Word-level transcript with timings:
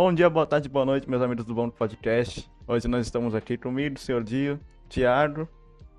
Bom 0.00 0.14
dia, 0.14 0.30
boa 0.30 0.46
tarde, 0.46 0.68
boa 0.68 0.84
noite, 0.84 1.10
meus 1.10 1.20
amigos 1.20 1.44
do 1.44 1.52
Bom 1.52 1.68
Podcast. 1.68 2.48
Hoje 2.68 2.86
nós 2.86 3.04
estamos 3.04 3.34
aqui 3.34 3.58
comigo, 3.58 3.98
senhor 3.98 4.22
Dio, 4.22 4.60
Tiago, 4.88 5.48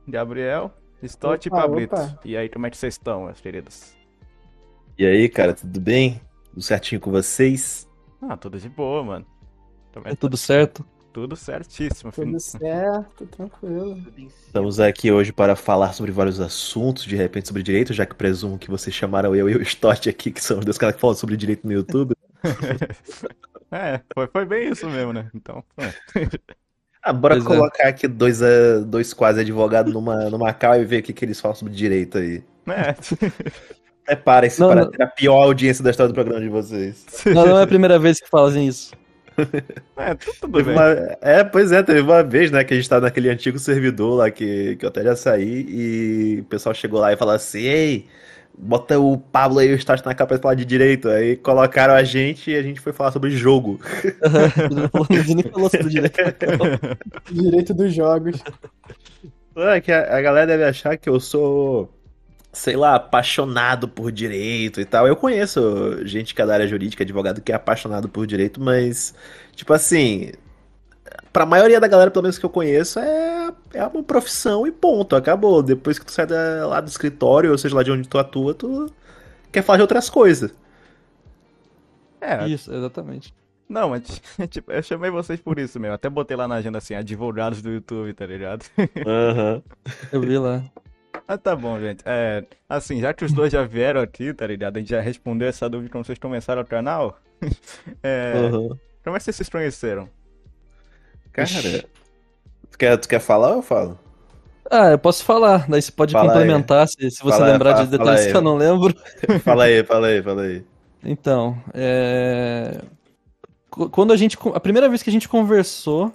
Gabriel, 0.07 0.73
Stott 1.03 1.45
e 1.45 1.51
Pablito. 1.51 1.95
opa. 1.95 2.17
E 2.23 2.37
aí, 2.37 2.47
como 2.47 2.65
é 2.65 2.69
que 2.69 2.77
vocês 2.77 2.93
estão, 2.93 3.25
meus 3.25 3.41
queridos? 3.41 3.93
E 4.97 5.05
aí, 5.05 5.27
cara, 5.27 5.53
tudo 5.53 5.81
bem? 5.81 6.21
Tudo 6.45 6.61
certinho 6.61 7.01
com 7.01 7.11
vocês? 7.11 7.89
Ah, 8.21 8.37
tudo 8.37 8.57
de 8.57 8.69
boa, 8.69 9.03
mano. 9.03 9.25
Também 9.91 10.13
É 10.13 10.15
tudo 10.15 10.37
certo? 10.37 10.85
tudo 11.11 11.35
certíssimo. 11.35 12.13
filho. 12.13 12.27
Tudo 12.27 12.39
certo, 12.39 13.25
tranquilo. 13.25 14.01
Estamos 14.45 14.79
aqui 14.79 15.11
hoje 15.11 15.33
para 15.33 15.57
falar 15.57 15.91
sobre 15.91 16.13
vários 16.13 16.39
assuntos, 16.39 17.03
de 17.03 17.17
repente 17.17 17.49
sobre 17.49 17.63
direito, 17.63 17.91
já 17.91 18.05
que 18.05 18.15
presumo 18.15 18.57
que 18.57 18.69
vocês 18.69 18.95
chamaram 18.95 19.35
eu 19.35 19.49
e 19.49 19.57
o 19.57 19.61
Stott 19.61 20.07
aqui, 20.07 20.31
que 20.31 20.41
são 20.41 20.59
os 20.59 20.63
dois 20.63 20.77
caras 20.77 20.95
que 20.95 21.01
falam 21.01 21.17
sobre 21.17 21.35
direito 21.35 21.67
no 21.67 21.73
YouTube. 21.73 22.15
é, 23.71 24.01
foi, 24.13 24.27
foi 24.27 24.45
bem 24.45 24.69
isso 24.71 24.87
mesmo, 24.89 25.13
né? 25.13 25.29
Então, 25.33 25.63
é. 25.77 25.93
Ah, 27.01 27.13
bora 27.13 27.35
Pois 27.35 27.45
é. 27.45 27.47
colocar 27.47 27.87
aqui 27.87 28.09
dois, 28.09 28.41
eh, 28.41 28.79
dois 28.85 29.13
quase 29.13 29.39
advogados 29.39 29.93
numa, 29.93 30.15
numa 30.29 30.51
cal 30.53 30.75
e 30.81 30.83
ver 30.83 30.99
o 30.99 31.03
que, 31.03 31.13
que 31.13 31.23
eles 31.23 31.39
falam 31.39 31.55
sobre 31.55 31.73
direito 31.73 32.17
aí. 32.17 32.43
é. 32.67 32.93
Preparem-se 34.05 34.59
Não, 34.59 34.69
para 34.69 34.81
não. 34.85 34.91
ter 34.91 35.03
a 35.03 35.07
pior 35.07 35.43
audiência 35.43 35.83
da 35.83 35.91
história 35.91 36.11
do 36.11 36.15
programa 36.15 36.41
de 36.41 36.49
vocês. 36.49 37.05
Não, 37.27 37.45
não 37.45 37.59
é 37.59 37.63
a 37.63 37.67
primeira 37.67 37.97
vez 37.99 38.19
que 38.19 38.27
fazem 38.27 38.67
isso. 38.67 38.91
É, 39.95 40.15
tu- 40.15 40.33
tudo 40.41 40.63
bem. 40.63 40.73
uma- 40.73 41.15
É, 41.21 41.43
pois 41.43 41.71
é, 41.71 41.81
teve 41.83 42.01
uma 42.01 42.23
vez, 42.23 42.51
né, 42.51 42.63
que 42.63 42.73
a 42.73 42.77
gente 42.77 42.89
tava 42.89 43.01
naquele 43.05 43.29
antigo 43.29 43.57
servidor 43.59 44.15
lá 44.17 44.29
que, 44.31 44.75
que 44.77 44.83
eu 44.83 44.89
até 44.89 45.03
já 45.03 45.15
saí 45.15 45.65
e 45.69 46.39
o 46.41 46.45
pessoal 46.45 46.73
chegou 46.75 46.99
lá 46.99 47.13
e 47.13 47.17
falou 47.17 47.33
assim, 47.35 47.59
ei, 47.61 48.07
bota 48.59 48.99
o 48.99 49.17
Pablo 49.17 49.59
aí 49.59 49.69
e 49.69 49.73
o 49.73 49.75
Stott 49.75 50.05
na 50.05 50.13
capa 50.13 50.35
pra 50.35 50.41
falar 50.41 50.55
de 50.55 50.65
direito. 50.65 51.07
Aí 51.07 51.37
colocaram 51.37 51.93
a 51.93 52.03
gente 52.03 52.51
e 52.51 52.55
a 52.55 52.61
gente 52.61 52.81
foi 52.81 52.91
falar 52.91 53.11
sobre 53.11 53.31
jogo. 53.31 53.79
Nem 55.27 55.43
falou 55.43 55.69
sobre 55.69 55.89
direito. 55.89 56.17
Direito 57.31 57.73
dos 57.73 57.93
jogos. 57.93 58.43
É 59.55 59.79
que 59.79 59.91
a, 59.91 60.17
a 60.17 60.21
galera 60.21 60.47
deve 60.47 60.63
achar 60.63 60.97
que 60.97 61.09
eu 61.09 61.19
sou, 61.19 61.93
sei 62.51 62.75
lá, 62.75 62.95
apaixonado 62.95 63.87
por 63.87 64.11
direito 64.11 64.81
e 64.81 64.85
tal. 64.85 65.07
Eu 65.07 65.15
conheço 65.15 66.05
gente 66.05 66.35
que 66.35 66.41
é 66.41 66.45
da 66.45 66.53
área 66.53 66.67
jurídica, 66.67 67.03
advogado 67.03 67.41
que 67.41 67.51
é 67.51 67.55
apaixonado 67.55 68.09
por 68.09 68.27
direito, 68.27 68.61
mas, 68.61 69.13
tipo 69.55 69.73
assim, 69.73 70.31
pra 71.33 71.45
maioria 71.45 71.79
da 71.79 71.87
galera, 71.87 72.11
pelo 72.11 72.23
menos 72.23 72.37
que 72.39 72.45
eu 72.45 72.49
conheço, 72.49 72.99
é, 72.99 73.51
é 73.73 73.85
uma 73.85 74.03
profissão 74.03 74.65
e 74.67 74.71
ponto, 74.71 75.15
acabou. 75.15 75.61
Depois 75.63 75.99
que 75.99 76.05
tu 76.05 76.11
sai 76.11 76.25
da- 76.27 76.67
lá 76.67 76.81
do 76.81 76.87
escritório, 76.89 77.51
ou 77.51 77.57
seja, 77.57 77.75
lá 77.75 77.83
de 77.83 77.91
onde 77.91 78.07
tu 78.07 78.17
atua, 78.17 78.53
tu 78.53 78.91
quer 79.51 79.61
falar 79.63 79.77
de 79.77 79.83
outras 79.83 80.09
coisas. 80.09 80.51
É, 82.21 82.47
Isso, 82.47 82.73
exatamente. 82.73 83.33
não, 83.67 83.89
mas 83.89 84.01
tipo, 84.49 84.71
eu 84.71 84.83
chamei 84.83 85.09
vocês 85.09 85.39
por 85.39 85.57
isso 85.59 85.79
mesmo. 85.79 85.95
Até 85.95 86.09
botei 86.09 86.35
lá 86.35 86.47
na 86.47 86.55
agenda 86.55 86.77
assim, 86.79 86.93
advogados 86.95 87.61
do 87.61 87.69
YouTube, 87.71 88.13
tá 88.13 88.25
ligado? 88.25 88.65
Aham. 89.07 89.63
Eu 90.11 90.21
vi 90.21 90.37
lá. 90.37 90.63
Ah, 91.27 91.37
tá 91.37 91.55
bom, 91.55 91.79
gente. 91.79 92.01
É, 92.05 92.45
assim, 92.67 92.99
já 92.99 93.13
que 93.13 93.23
os 93.23 93.31
dois 93.33 93.51
já 93.53 93.63
vieram 93.63 94.01
aqui, 94.01 94.33
tá 94.33 94.45
ligado? 94.47 94.77
A 94.77 94.79
gente 94.79 94.89
já 94.89 94.99
respondeu 95.01 95.47
essa 95.47 95.69
dúvida 95.69 95.91
quando 95.91 96.05
vocês 96.05 96.19
começaram 96.19 96.61
o 96.61 96.65
canal. 96.65 97.19
É, 98.03 98.51
Aham. 98.51 98.77
como 99.03 99.15
é 99.15 99.19
que 99.19 99.23
vocês 99.25 99.37
se 99.37 99.49
conheceram? 99.51 100.09
Cara, 101.45 101.83
tu 102.71 102.77
quer, 102.77 102.97
tu 102.97 103.07
quer 103.07 103.19
falar 103.19 103.49
ou 103.51 103.55
eu 103.57 103.61
falo? 103.61 103.99
Ah, 104.71 104.91
eu 104.91 104.99
posso 104.99 105.23
falar, 105.23 105.67
daí 105.67 105.81
você 105.81 105.91
pode 105.91 106.13
Fala 106.13 106.27
complementar 106.27 106.87
se, 106.87 107.09
se 107.09 107.23
você 107.23 107.37
Fala 107.37 107.51
lembrar 107.53 107.73
fala- 107.73 107.85
de 107.85 107.91
detalhes 107.97 108.25
que 108.27 108.37
eu 108.37 108.41
não 108.41 108.55
lembro. 108.55 108.93
Fala 109.43 109.63
aí, 109.63 109.83
fala 109.83 110.07
aí, 110.07 110.21
fala 110.21 110.41
aí. 110.43 110.63
Então, 111.03 111.57
é... 111.73 112.81
qu- 113.69 113.89
Quando 113.89 114.13
a 114.13 114.17
gente. 114.17 114.37
A 114.53 114.59
primeira 114.59 114.87
vez 114.89 115.01
que 115.01 115.09
a 115.09 115.13
gente 115.13 115.27
conversou 115.29 116.13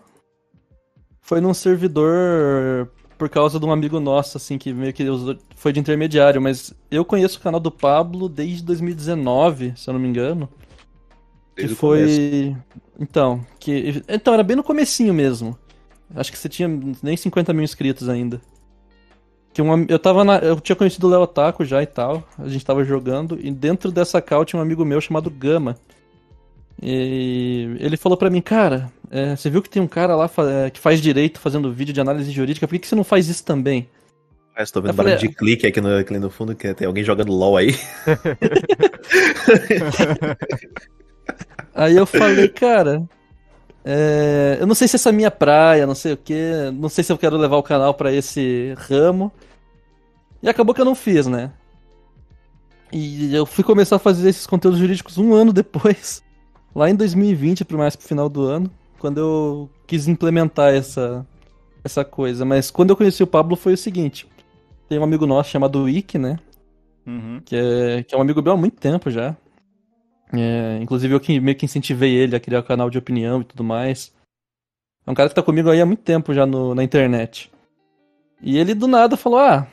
foi 1.20 1.41
num 1.41 1.55
servidor 1.55 2.89
por 3.17 3.28
causa 3.28 3.58
de 3.58 3.64
um 3.64 3.72
amigo 3.72 3.98
nosso, 4.00 4.36
assim, 4.36 4.58
que 4.58 4.72
meio 4.72 4.92
que 4.92 5.05
foi 5.56 5.73
de 5.73 5.80
intermediário, 5.80 6.42
mas 6.42 6.74
eu 6.91 7.05
conheço 7.05 7.39
o 7.39 7.42
canal 7.42 7.61
do 7.61 7.70
Pablo 7.70 8.29
desde 8.29 8.62
2019, 8.62 9.73
se 9.77 9.89
eu 9.89 9.95
não 9.95 10.01
me 10.01 10.08
engano. 10.08 10.48
Que 11.57 11.69
foi. 11.69 12.57
Então, 12.98 13.45
que. 13.59 14.03
Então, 14.09 14.35
era 14.35 14.42
bem 14.42 14.57
no 14.57 14.65
comecinho 14.65 15.13
mesmo. 15.15 15.59
Acho 16.15 16.31
que 16.31 16.39
você 16.39 16.48
tinha 16.48 16.69
nem 17.03 17.17
50 17.17 17.53
mil 17.53 17.63
inscritos 17.65 18.09
ainda. 18.09 18.41
Que 19.53 19.63
um 19.63 19.73
am- 19.73 19.87
eu 19.89 19.98
tava 19.98 20.25
na. 20.25 20.39
Eu 20.39 20.61
tinha 20.61 20.77
conhecido 20.77 21.07
o 21.07 21.11
Léo 21.11 21.27
Taco 21.27 21.65
já 21.65 21.83
e 21.83 21.87
tal. 21.87 22.23
A 22.39 22.48
gente 22.48 22.65
tava 22.65 22.85
jogando. 22.85 23.39
E 23.41 23.51
dentro 23.51 23.91
dessa 23.92 24.20
call 24.20 24.45
tinha 24.45 24.59
um 24.59 24.63
amigo 24.63 24.85
meu 24.85 25.01
chamado 25.01 25.31
Gama. 25.31 25.77
E 26.83 27.77
ele 27.79 27.97
falou 27.97 28.19
pra 28.19 28.29
mim, 28.29 28.41
cara, 28.41 28.92
é, 29.11 29.36
você 29.36 29.48
viu 29.48 29.63
que 29.63 29.71
tem 29.71 29.81
um 29.81 29.86
cara 29.86 30.17
lá 30.17 30.27
fa- 30.27 30.51
é, 30.51 30.71
que 30.71 30.81
faz 30.81 31.01
direito 31.01 31.39
fazendo 31.39 31.73
vídeo 31.73 31.95
de 31.95 32.01
análise 32.01 32.31
jurídica, 32.33 32.67
por 32.67 32.73
que, 32.75 32.81
que 32.81 32.89
você 32.89 32.97
não 32.97 33.05
faz 33.05 33.29
isso 33.29 33.45
também? 33.45 33.89
Ah, 34.57 34.63
estou 34.65 34.83
vendo 34.83 34.91
Eu 34.91 34.95
falei, 34.95 35.15
barulho 35.15 35.31
de 35.31 35.36
clique 35.36 35.67
aqui 35.69 35.81
no, 35.81 35.97
aqui 35.98 36.19
no 36.19 36.31
fundo, 36.31 36.55
que 36.55 36.75
tem 36.75 36.86
alguém 36.86 37.05
jogando 37.05 37.33
LOL 37.33 37.57
aí. 37.57 37.75
Aí 41.74 41.96
eu 41.96 42.07
falei, 42.07 42.48
cara, 42.48 43.08
é, 43.85 44.57
eu 44.61 44.67
não 44.67 44.74
sei 44.74 44.89
se 44.89 44.96
essa 44.96 45.11
é 45.11 45.12
a 45.12 45.14
minha 45.14 45.30
praia, 45.30 45.86
não 45.86 45.95
sei 45.95 46.12
o 46.12 46.17
que, 46.17 46.70
não 46.73 46.89
sei 46.89 47.05
se 47.05 47.12
eu 47.12 47.18
quero 47.18 47.36
levar 47.36 47.57
o 47.57 47.62
canal 47.62 47.92
pra 47.92 48.12
esse 48.12 48.74
ramo. 48.77 49.33
E 50.42 50.48
acabou 50.48 50.74
que 50.74 50.80
eu 50.80 50.85
não 50.85 50.95
fiz, 50.95 51.27
né? 51.27 51.51
E 52.92 53.35
eu 53.35 53.45
fui 53.45 53.64
começar 53.64 53.96
a 53.96 53.98
fazer 53.98 54.29
esses 54.29 54.46
conteúdos 54.46 54.79
jurídicos 54.79 55.18
um 55.18 55.35
ano 55.35 55.52
depois, 55.52 56.23
lá 56.74 56.89
em 56.89 56.95
2020, 56.95 57.64
pro 57.64 57.77
mais 57.77 57.96
pro 57.96 58.06
final 58.06 58.29
do 58.29 58.42
ano, 58.42 58.70
quando 58.98 59.18
eu 59.18 59.70
quis 59.86 60.06
implementar 60.06 60.73
essa, 60.73 61.27
essa 61.83 62.05
coisa. 62.05 62.45
Mas 62.45 62.70
quando 62.70 62.91
eu 62.91 62.96
conheci 62.96 63.23
o 63.23 63.27
Pablo 63.27 63.56
foi 63.56 63.74
o 63.74 63.79
seguinte: 63.79 64.29
tem 64.89 64.98
um 64.98 65.05
amigo 65.05 65.27
nosso 65.27 65.51
chamado 65.51 65.83
Wick, 65.83 66.17
né? 66.18 66.39
Uhum. 67.06 67.42
que 67.45 67.55
é, 67.55 68.02
que 68.02 68.14
é 68.14 68.18
um 68.18 68.23
amigo 68.23 68.41
meu 68.41 68.52
há 68.52 68.56
muito 68.56 68.77
tempo 68.77 69.11
já. 69.11 69.36
É, 70.36 70.78
inclusive 70.83 71.14
eu 71.14 71.20
que 71.20 71.39
meio 71.40 71.56
que 71.56 71.64
incentivei 71.64 72.12
ele 72.14 72.34
a 72.36 72.40
criar 72.40 72.61
o 72.61 72.64
canal 72.64 72.90
de 72.90 72.98
opinião 72.98 73.40
e 73.40 73.45
tudo 73.45 73.62
mais. 73.64 74.12
É 75.06 75.11
um 75.11 75.14
cara 75.14 75.28
que 75.28 75.34
tá 75.34 75.42
comigo 75.42 75.70
aí 75.70 75.80
há 75.80 75.86
muito 75.86 76.02
tempo 76.02 76.33
já 76.33 76.46
no- 76.46 76.74
na 76.74 76.83
internet. 76.83 77.50
E 78.42 78.58
ele 78.58 78.74
do 78.74 78.86
nada 78.89 79.17
falou: 79.17 79.39
Ah, 79.39 79.67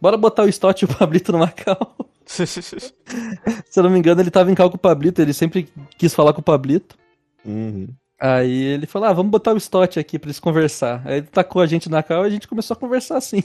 bora 0.00 0.16
botar 0.16 0.42
o 0.44 0.48
Stott 0.48 0.82
e 0.82 0.84
o 0.84 0.88
Pablito 0.98 1.32
numa 1.32 1.50
cal. 1.50 1.96
Se 2.26 2.42
eu 3.76 3.82
não 3.82 3.90
me 3.90 3.98
engano, 3.98 4.20
ele 4.20 4.30
tava 4.30 4.50
em 4.50 4.54
cal 4.54 4.70
com 4.70 4.76
o 4.76 4.80
Pablito, 4.80 5.20
ele 5.20 5.32
sempre 5.32 5.68
quis 5.98 6.14
falar 6.14 6.32
com 6.32 6.40
o 6.40 6.44
Pablito. 6.44 6.96
Uhum. 7.44 7.88
Aí 8.20 8.50
ele 8.64 8.86
falou: 8.86 9.08
Ah, 9.08 9.12
vamos 9.12 9.30
botar 9.30 9.52
o 9.52 9.56
Stott 9.58 9.98
aqui 9.98 10.18
pra 10.18 10.28
eles 10.28 10.40
conversar. 10.40 11.02
Aí 11.04 11.18
ele 11.18 11.26
tacou 11.26 11.60
a 11.60 11.66
gente 11.66 11.88
na 11.90 12.02
cal 12.02 12.24
e 12.24 12.28
a 12.28 12.30
gente 12.30 12.48
começou 12.48 12.74
a 12.74 12.78
conversar 12.80 13.16
assim. 13.16 13.42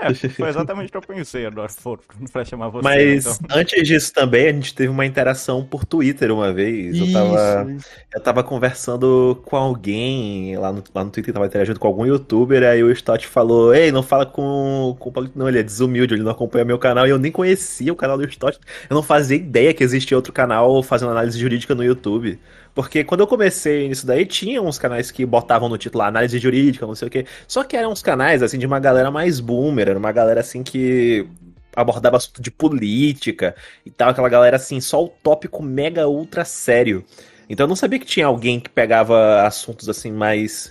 É, 0.00 0.14
foi 0.14 0.48
exatamente 0.50 0.88
o 0.88 0.90
que 0.90 0.96
eu 0.96 1.02
pensei 1.02 1.44
pra 2.32 2.44
chamar 2.44 2.68
você. 2.68 2.82
Mas 2.82 3.40
então. 3.40 3.58
antes 3.58 3.86
disso 3.86 4.12
também, 4.12 4.48
a 4.48 4.52
gente 4.52 4.74
teve 4.74 4.88
uma 4.88 5.04
interação 5.04 5.64
por 5.64 5.84
Twitter 5.84 6.32
uma 6.32 6.52
vez. 6.52 6.98
Eu 6.98 7.12
tava, 7.12 7.66
Isso, 7.68 7.76
isso. 7.76 7.88
eu 8.14 8.20
tava 8.20 8.42
conversando 8.42 9.40
com 9.44 9.56
alguém 9.56 10.56
lá 10.56 10.72
no, 10.72 10.82
lá 10.94 11.04
no 11.04 11.10
Twitter, 11.10 11.32
tava 11.32 11.46
interagindo 11.46 11.78
com 11.78 11.86
algum 11.86 12.06
youtuber, 12.06 12.62
aí 12.62 12.82
o 12.82 12.90
Stott 12.90 13.26
falou, 13.26 13.74
ei, 13.74 13.92
não 13.92 14.02
fala 14.02 14.26
com, 14.26 14.96
com 14.98 15.08
o 15.08 15.12
Pablito, 15.12 15.38
não, 15.38 15.48
ele 15.48 15.58
é 15.58 15.62
desumilde, 15.62 16.14
ele 16.14 16.22
não 16.22 16.32
acompanha 16.32 16.64
meu 16.64 16.78
canal, 16.78 17.06
e 17.06 17.10
eu 17.10 17.18
nem 17.18 17.30
conhecia 17.30 17.92
o 17.92 17.96
canal 17.96 18.16
do 18.16 18.24
Stott, 18.28 18.58
eu 18.88 18.94
não 18.94 19.02
fazia 19.02 19.36
ideia 19.36 19.74
que 19.74 19.84
existia 19.84 20.16
outro 20.16 20.32
canal 20.32 20.82
fazendo 20.82 21.10
análise 21.10 21.38
jurídica 21.38 21.74
no 21.74 21.84
YouTube. 21.84 22.38
Porque 22.74 23.04
quando 23.04 23.20
eu 23.20 23.26
comecei 23.26 23.88
nisso 23.88 24.06
daí, 24.06 24.24
tinha 24.24 24.62
uns 24.62 24.78
canais 24.78 25.10
que 25.10 25.26
botavam 25.26 25.68
no 25.68 25.76
título 25.76 26.00
lá, 26.02 26.08
análise 26.08 26.38
jurídica, 26.38 26.86
não 26.86 26.94
sei 26.94 27.08
o 27.08 27.10
quê. 27.10 27.26
Só 27.46 27.62
que 27.64 27.76
eram 27.76 27.92
uns 27.92 28.02
canais, 28.02 28.42
assim, 28.42 28.58
de 28.58 28.66
uma 28.66 28.80
galera 28.80 29.10
mais 29.10 29.40
boomer, 29.40 29.88
era 29.90 29.98
uma 29.98 30.12
galera, 30.12 30.40
assim, 30.40 30.62
que 30.62 31.26
abordava 31.74 32.16
assunto 32.16 32.40
de 32.42 32.50
política 32.50 33.54
e 33.84 33.90
tal, 33.90 34.10
aquela 34.10 34.28
galera, 34.28 34.56
assim, 34.56 34.80
só 34.80 35.04
o 35.04 35.08
tópico 35.08 35.62
mega 35.62 36.08
ultra 36.08 36.44
sério. 36.44 37.04
Então 37.48 37.64
eu 37.64 37.68
não 37.68 37.76
sabia 37.76 37.98
que 37.98 38.06
tinha 38.06 38.26
alguém 38.26 38.58
que 38.60 38.70
pegava 38.70 39.42
assuntos, 39.46 39.88
assim, 39.88 40.10
mais, 40.12 40.70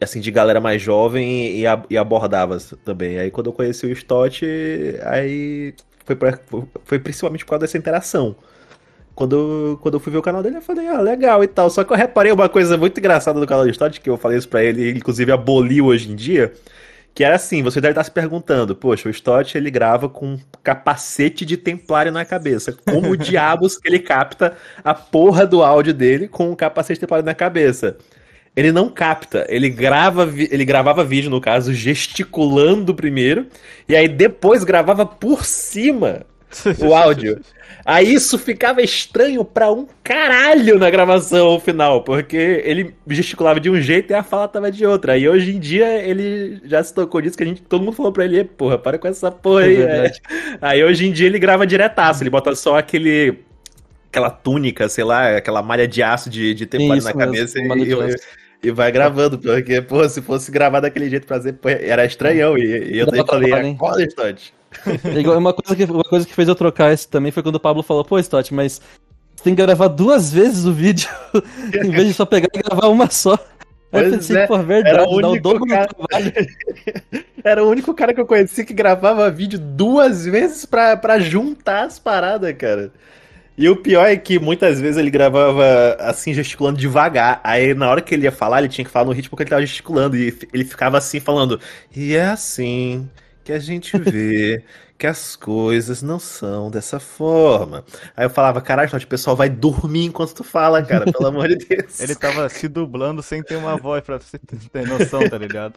assim, 0.00 0.20
de 0.20 0.30
galera 0.30 0.60
mais 0.60 0.82
jovem 0.82 1.58
e, 1.58 1.66
a- 1.66 1.82
e 1.90 1.96
abordava 1.98 2.58
também. 2.84 3.18
Aí 3.18 3.30
quando 3.30 3.46
eu 3.48 3.52
conheci 3.52 3.86
o 3.86 3.92
Stott, 3.92 4.44
aí 5.04 5.74
foi, 6.04 6.16
pra- 6.16 6.38
foi 6.84 6.98
principalmente 6.98 7.44
por 7.44 7.50
causa 7.50 7.62
dessa 7.62 7.78
interação. 7.78 8.36
Quando, 9.16 9.78
quando 9.80 9.94
eu 9.94 10.00
fui 10.00 10.12
ver 10.12 10.18
o 10.18 10.22
canal 10.22 10.42
dele, 10.42 10.58
eu 10.58 10.62
falei, 10.62 10.86
ah, 10.88 11.00
legal 11.00 11.42
e 11.42 11.48
tal. 11.48 11.70
Só 11.70 11.82
que 11.82 11.90
eu 11.90 11.96
reparei 11.96 12.30
uma 12.30 12.50
coisa 12.50 12.76
muito 12.76 13.00
engraçada 13.00 13.40
do 13.40 13.46
canal 13.46 13.64
do 13.64 13.70
Stott, 13.70 13.98
que 13.98 14.10
eu 14.10 14.18
falei 14.18 14.36
isso 14.36 14.46
pra 14.46 14.62
ele, 14.62 14.90
inclusive 14.90 15.32
aboliu 15.32 15.86
hoje 15.86 16.12
em 16.12 16.14
dia, 16.14 16.52
que 17.14 17.24
era 17.24 17.36
assim, 17.36 17.62
você 17.62 17.80
deve 17.80 17.92
estar 17.92 18.04
se 18.04 18.10
perguntando, 18.10 18.76
poxa, 18.76 19.08
o 19.08 19.10
Stott 19.10 19.56
ele 19.56 19.70
grava 19.70 20.06
com 20.06 20.34
um 20.34 20.38
capacete 20.62 21.46
de 21.46 21.56
templário 21.56 22.12
na 22.12 22.26
cabeça. 22.26 22.76
Como 22.84 23.16
diabos 23.16 23.80
ele 23.86 23.98
capta 23.98 24.54
a 24.84 24.92
porra 24.92 25.46
do 25.46 25.62
áudio 25.62 25.94
dele 25.94 26.28
com 26.28 26.50
um 26.50 26.54
capacete 26.54 26.98
de 26.98 27.00
templário 27.00 27.24
na 27.24 27.34
cabeça? 27.34 27.96
Ele 28.54 28.70
não 28.70 28.90
capta, 28.90 29.46
ele 29.48 29.70
grava, 29.70 30.30
ele 30.36 30.64
gravava 30.66 31.02
vídeo, 31.02 31.30
no 31.30 31.40
caso, 31.40 31.72
gesticulando 31.72 32.94
primeiro, 32.94 33.46
e 33.88 33.96
aí 33.96 34.08
depois 34.08 34.62
gravava 34.62 35.06
por 35.06 35.46
cima 35.46 36.26
o 36.78 36.94
áudio. 36.94 37.40
Aí 37.84 38.12
isso 38.12 38.36
ficava 38.36 38.82
estranho 38.82 39.44
pra 39.44 39.70
um 39.70 39.86
caralho 40.02 40.76
na 40.76 40.90
gravação 40.90 41.60
final, 41.60 42.02
porque 42.02 42.62
ele 42.64 42.94
gesticulava 43.06 43.60
de 43.60 43.70
um 43.70 43.80
jeito 43.80 44.10
e 44.10 44.14
a 44.14 44.24
fala 44.24 44.48
tava 44.48 44.72
de 44.72 44.84
outra. 44.84 45.12
Aí 45.12 45.28
hoje 45.28 45.54
em 45.54 45.60
dia 45.60 45.86
ele 46.02 46.60
já 46.64 46.82
se 46.82 46.92
tocou 46.92 47.20
disso 47.20 47.36
que 47.36 47.44
a 47.44 47.46
gente, 47.46 47.62
todo 47.62 47.84
mundo 47.84 47.94
falou 47.94 48.10
pra 48.10 48.24
ele, 48.24 48.42
porra, 48.42 48.76
para 48.76 48.98
com 48.98 49.06
essa 49.06 49.30
porra 49.30 49.62
aí. 49.62 49.82
É. 49.82 50.10
Aí 50.60 50.82
hoje 50.82 51.06
em 51.06 51.12
dia 51.12 51.26
ele 51.26 51.38
grava 51.38 51.64
diretaço, 51.64 52.24
ele 52.24 52.30
bota 52.30 52.56
só 52.56 52.76
aquele 52.76 53.38
aquela 54.10 54.30
túnica, 54.30 54.88
sei 54.88 55.04
lá, 55.04 55.36
aquela 55.36 55.62
malha 55.62 55.86
de 55.86 56.02
aço 56.02 56.28
de, 56.28 56.54
de 56.54 56.66
teflone 56.66 56.98
Isso 56.98 57.06
na 57.06 57.14
mesmo, 57.14 57.32
cabeça 57.32 57.60
de 57.60 57.68
e, 57.68 58.64
e, 58.64 58.68
e 58.68 58.70
vai 58.72 58.90
gravando, 58.90 59.38
porque, 59.38 59.80
pô, 59.82 60.08
se 60.08 60.22
fosse 60.22 60.50
gravar 60.50 60.80
daquele 60.80 61.08
jeito 61.10 61.26
pra 61.26 61.36
fazer, 61.36 61.56
era 61.62 62.04
estranhão. 62.04 62.56
E, 62.56 62.94
e 62.94 62.98
eu 62.98 63.06
falei, 63.26 63.52
hein? 63.52 63.74
acorda, 63.74 64.02
Stott. 64.02 64.55
É 65.04 65.38
uma, 65.38 65.52
coisa 65.52 65.76
que, 65.76 65.90
uma 65.90 66.04
coisa 66.04 66.26
que 66.26 66.34
fez 66.34 66.48
eu 66.48 66.54
trocar 66.54 66.92
esse 66.92 67.08
também 67.08 67.32
foi 67.32 67.42
quando 67.42 67.56
o 67.56 67.60
Pablo 67.60 67.82
falou, 67.82 68.04
pô, 68.04 68.18
Stott, 68.18 68.52
mas 68.52 68.80
você 69.34 69.44
tem 69.44 69.54
que 69.54 69.62
gravar 69.64 69.88
duas 69.88 70.32
vezes 70.32 70.64
o 70.64 70.72
vídeo, 70.72 71.08
em 71.84 71.90
vez 71.90 72.08
de 72.08 72.14
só 72.14 72.24
pegar 72.24 72.48
e 72.54 72.62
gravar 72.62 72.88
uma 72.88 73.10
só. 73.10 73.34
Aí 73.92 74.02
eu 74.04 74.10
Pois 74.10 74.14
pensei, 74.16 74.36
é, 74.36 74.46
pô, 74.46 74.58
verdade, 74.58 74.96
era 74.96 75.08
o 75.08 75.20
dá 75.20 75.28
o 75.28 75.30
único 75.32 75.42
dobro 75.42 75.58
do 75.60 75.66
cara- 75.66 75.88
trabalho. 75.88 76.32
Era 77.44 77.64
o 77.64 77.70
único 77.70 77.94
cara 77.94 78.12
que 78.12 78.20
eu 78.20 78.26
conheci 78.26 78.64
que 78.64 78.74
gravava 78.74 79.30
vídeo 79.30 79.56
duas 79.56 80.24
vezes 80.24 80.66
pra, 80.66 80.96
pra 80.96 81.20
juntar 81.20 81.84
as 81.84 81.96
paradas, 81.96 82.52
cara. 82.56 82.90
E 83.56 83.68
o 83.68 83.76
pior 83.76 84.04
é 84.04 84.16
que 84.16 84.36
muitas 84.38 84.80
vezes 84.80 84.96
ele 84.96 85.10
gravava 85.10 85.96
assim, 86.00 86.34
gesticulando 86.34 86.76
devagar. 86.76 87.40
Aí 87.44 87.72
na 87.72 87.88
hora 87.88 88.00
que 88.02 88.14
ele 88.14 88.24
ia 88.24 88.32
falar, 88.32 88.58
ele 88.58 88.68
tinha 88.68 88.84
que 88.84 88.90
falar 88.90 89.06
no 89.06 89.12
ritmo 89.12 89.36
que 89.36 89.44
ele 89.44 89.50
tava 89.50 89.62
gesticulando. 89.62 90.16
E 90.16 90.36
ele 90.52 90.64
ficava 90.64 90.98
assim, 90.98 91.20
falando: 91.20 91.60
E 91.94 92.16
é 92.16 92.26
assim 92.26 93.08
que 93.46 93.52
a 93.52 93.60
gente 93.60 93.96
vê 93.96 94.64
que 94.98 95.06
as 95.06 95.36
coisas 95.36 96.02
não 96.02 96.18
são 96.18 96.68
dessa 96.68 96.98
forma. 96.98 97.84
Aí 98.16 98.26
eu 98.26 98.30
falava: 98.30 98.60
Caralho, 98.60 98.90
o 98.92 99.06
pessoal 99.06 99.36
vai 99.36 99.48
dormir 99.48 100.06
enquanto 100.06 100.34
tu 100.34 100.42
fala, 100.42 100.82
cara, 100.82 101.10
pelo 101.10 101.28
amor 101.28 101.48
de 101.48 101.54
Deus. 101.54 102.00
Ele 102.00 102.16
tava 102.16 102.48
se 102.48 102.66
dublando 102.66 103.22
sem 103.22 103.44
ter 103.44 103.54
uma 103.54 103.76
voz 103.76 104.02
pra 104.02 104.18
você 104.18 104.36
ter 104.36 104.86
noção, 104.88 105.28
tá 105.28 105.38
ligado? 105.38 105.74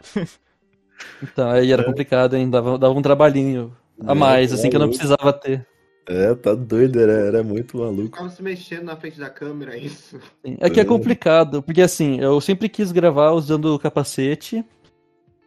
Então, 1.22 1.50
aí 1.50 1.72
era 1.72 1.84
complicado, 1.84 2.36
hein, 2.36 2.50
dava, 2.50 2.78
dava 2.78 2.94
um 2.94 3.02
trabalhinho 3.02 3.74
a 4.06 4.12
É, 4.12 4.16
mais, 4.16 4.52
assim, 4.52 4.70
que 4.70 4.76
eu 4.76 4.80
não 4.80 4.90
precisava 4.90 5.32
ter. 5.32 5.66
É, 6.08 6.34
tá 6.34 6.56
doido, 6.56 7.00
era, 7.00 7.14
era 7.14 7.44
muito 7.44 7.78
maluco. 7.78 8.06
Ficava 8.06 8.30
se 8.30 8.42
mexendo 8.42 8.84
na 8.84 8.98
frente 8.98 9.20
da 9.20 9.30
câmera, 9.30 9.78
isso. 9.78 10.20
É 10.60 10.70
que 10.70 10.80
é 10.80 10.84
complicado, 10.84 11.62
porque 11.62 11.82
assim, 11.82 12.20
eu 12.20 12.42
sempre 12.42 12.68
quis 12.68 12.92
gravar 12.92 13.32
usando 13.32 13.76
o 13.76 13.80
capacete, 13.80 14.66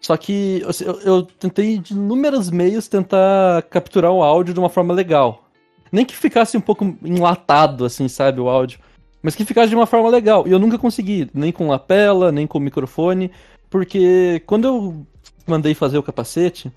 só 0.02 0.16
que 0.16 0.64
assim, 0.66 0.84
eu, 0.84 1.00
eu 1.00 1.22
tentei 1.22 1.78
de 1.78 1.94
inúmeros 1.94 2.50
meios 2.50 2.88
tentar 2.88 3.62
capturar 3.70 4.10
o 4.10 4.22
áudio 4.22 4.52
de 4.52 4.58
uma 4.58 4.68
forma 4.68 4.92
legal. 4.92 5.48
Nem 5.92 6.04
que 6.04 6.16
ficasse 6.16 6.56
um 6.56 6.60
pouco 6.60 6.96
enlatado, 7.04 7.84
assim, 7.84 8.08
sabe, 8.08 8.40
o 8.40 8.48
áudio. 8.48 8.80
Mas 9.22 9.36
que 9.36 9.44
ficasse 9.44 9.68
de 9.68 9.76
uma 9.76 9.86
forma 9.86 10.08
legal. 10.08 10.48
E 10.48 10.50
eu 10.50 10.58
nunca 10.58 10.76
consegui, 10.76 11.30
nem 11.32 11.52
com 11.52 11.68
lapela, 11.68 12.32
nem 12.32 12.46
com 12.46 12.58
microfone, 12.58 13.30
porque 13.70 14.42
quando 14.44 14.66
eu 14.66 15.06
mandei 15.46 15.74
fazer 15.74 15.98
o 15.98 16.02
capacete, 16.02 16.72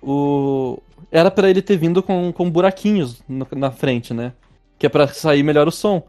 o... 0.00 0.78
era 1.10 1.30
pra 1.30 1.50
ele 1.50 1.60
ter 1.60 1.76
vindo 1.76 2.02
com, 2.02 2.32
com 2.32 2.50
buraquinhos 2.50 3.22
na 3.28 3.70
frente, 3.70 4.14
né? 4.14 4.32
Que 4.78 4.86
é 4.86 4.88
pra 4.88 5.06
sair 5.08 5.42
melhor 5.42 5.68
o 5.68 5.72
som. 5.72 6.02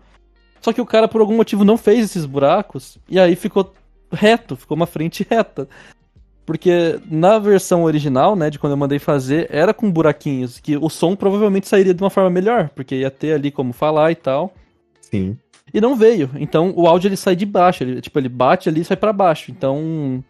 Só 0.62 0.72
que 0.72 0.80
o 0.80 0.86
cara, 0.86 1.10
por 1.10 1.20
algum 1.20 1.36
motivo, 1.36 1.66
não 1.66 1.78
fez 1.78 2.06
esses 2.06 2.25
buracos, 2.25 2.98
e 3.10 3.20
aí 3.20 3.36
ficou 3.36 3.74
reto, 4.10 4.56
ficou 4.56 4.78
uma 4.78 4.88
frente 4.88 5.28
reta. 5.30 5.68
Porque 6.45 7.00
na 7.10 7.40
versão 7.40 7.84
original, 7.84 8.36
né, 8.36 8.50
de 8.50 8.60
quando 8.60 8.72
eu 8.74 8.78
mandei 8.78 9.00
fazer, 9.00 9.48
era 9.50 9.74
com 9.74 9.90
buraquinhos, 9.90 10.60
que 10.60 10.75
o 10.75 10.90
som 10.90 11.16
provavelmente 11.16 11.68
sairia 11.68 11.94
de 11.94 12.04
uma 12.04 12.10
forma 12.10 12.30
melhor, 12.30 12.69
porque 12.75 12.95
ia 12.95 13.10
ter 13.10 13.34
ali 13.34 13.50
como 13.50 13.72
falar 13.72 14.12
e 14.12 14.16
tal. 14.16 14.54
Sim. 15.00 15.38
E 15.74 15.80
não 15.80 15.95
veio. 15.95 16.30
Então 16.36 16.74
o 16.75 16.86
áudio 16.88 17.07
ele 17.07 17.16
sai 17.18 17.36
de 17.36 17.45
baixo, 17.45 17.84
ele, 17.84 18.01
tipo, 18.01 18.19
ele 18.19 18.28
bate 18.30 18.68
ali 18.68 18.81
e 18.81 18.86
sai 18.86 18.98
pra 18.98 19.13
baixo. 19.13 19.51
Então, 19.51 20.22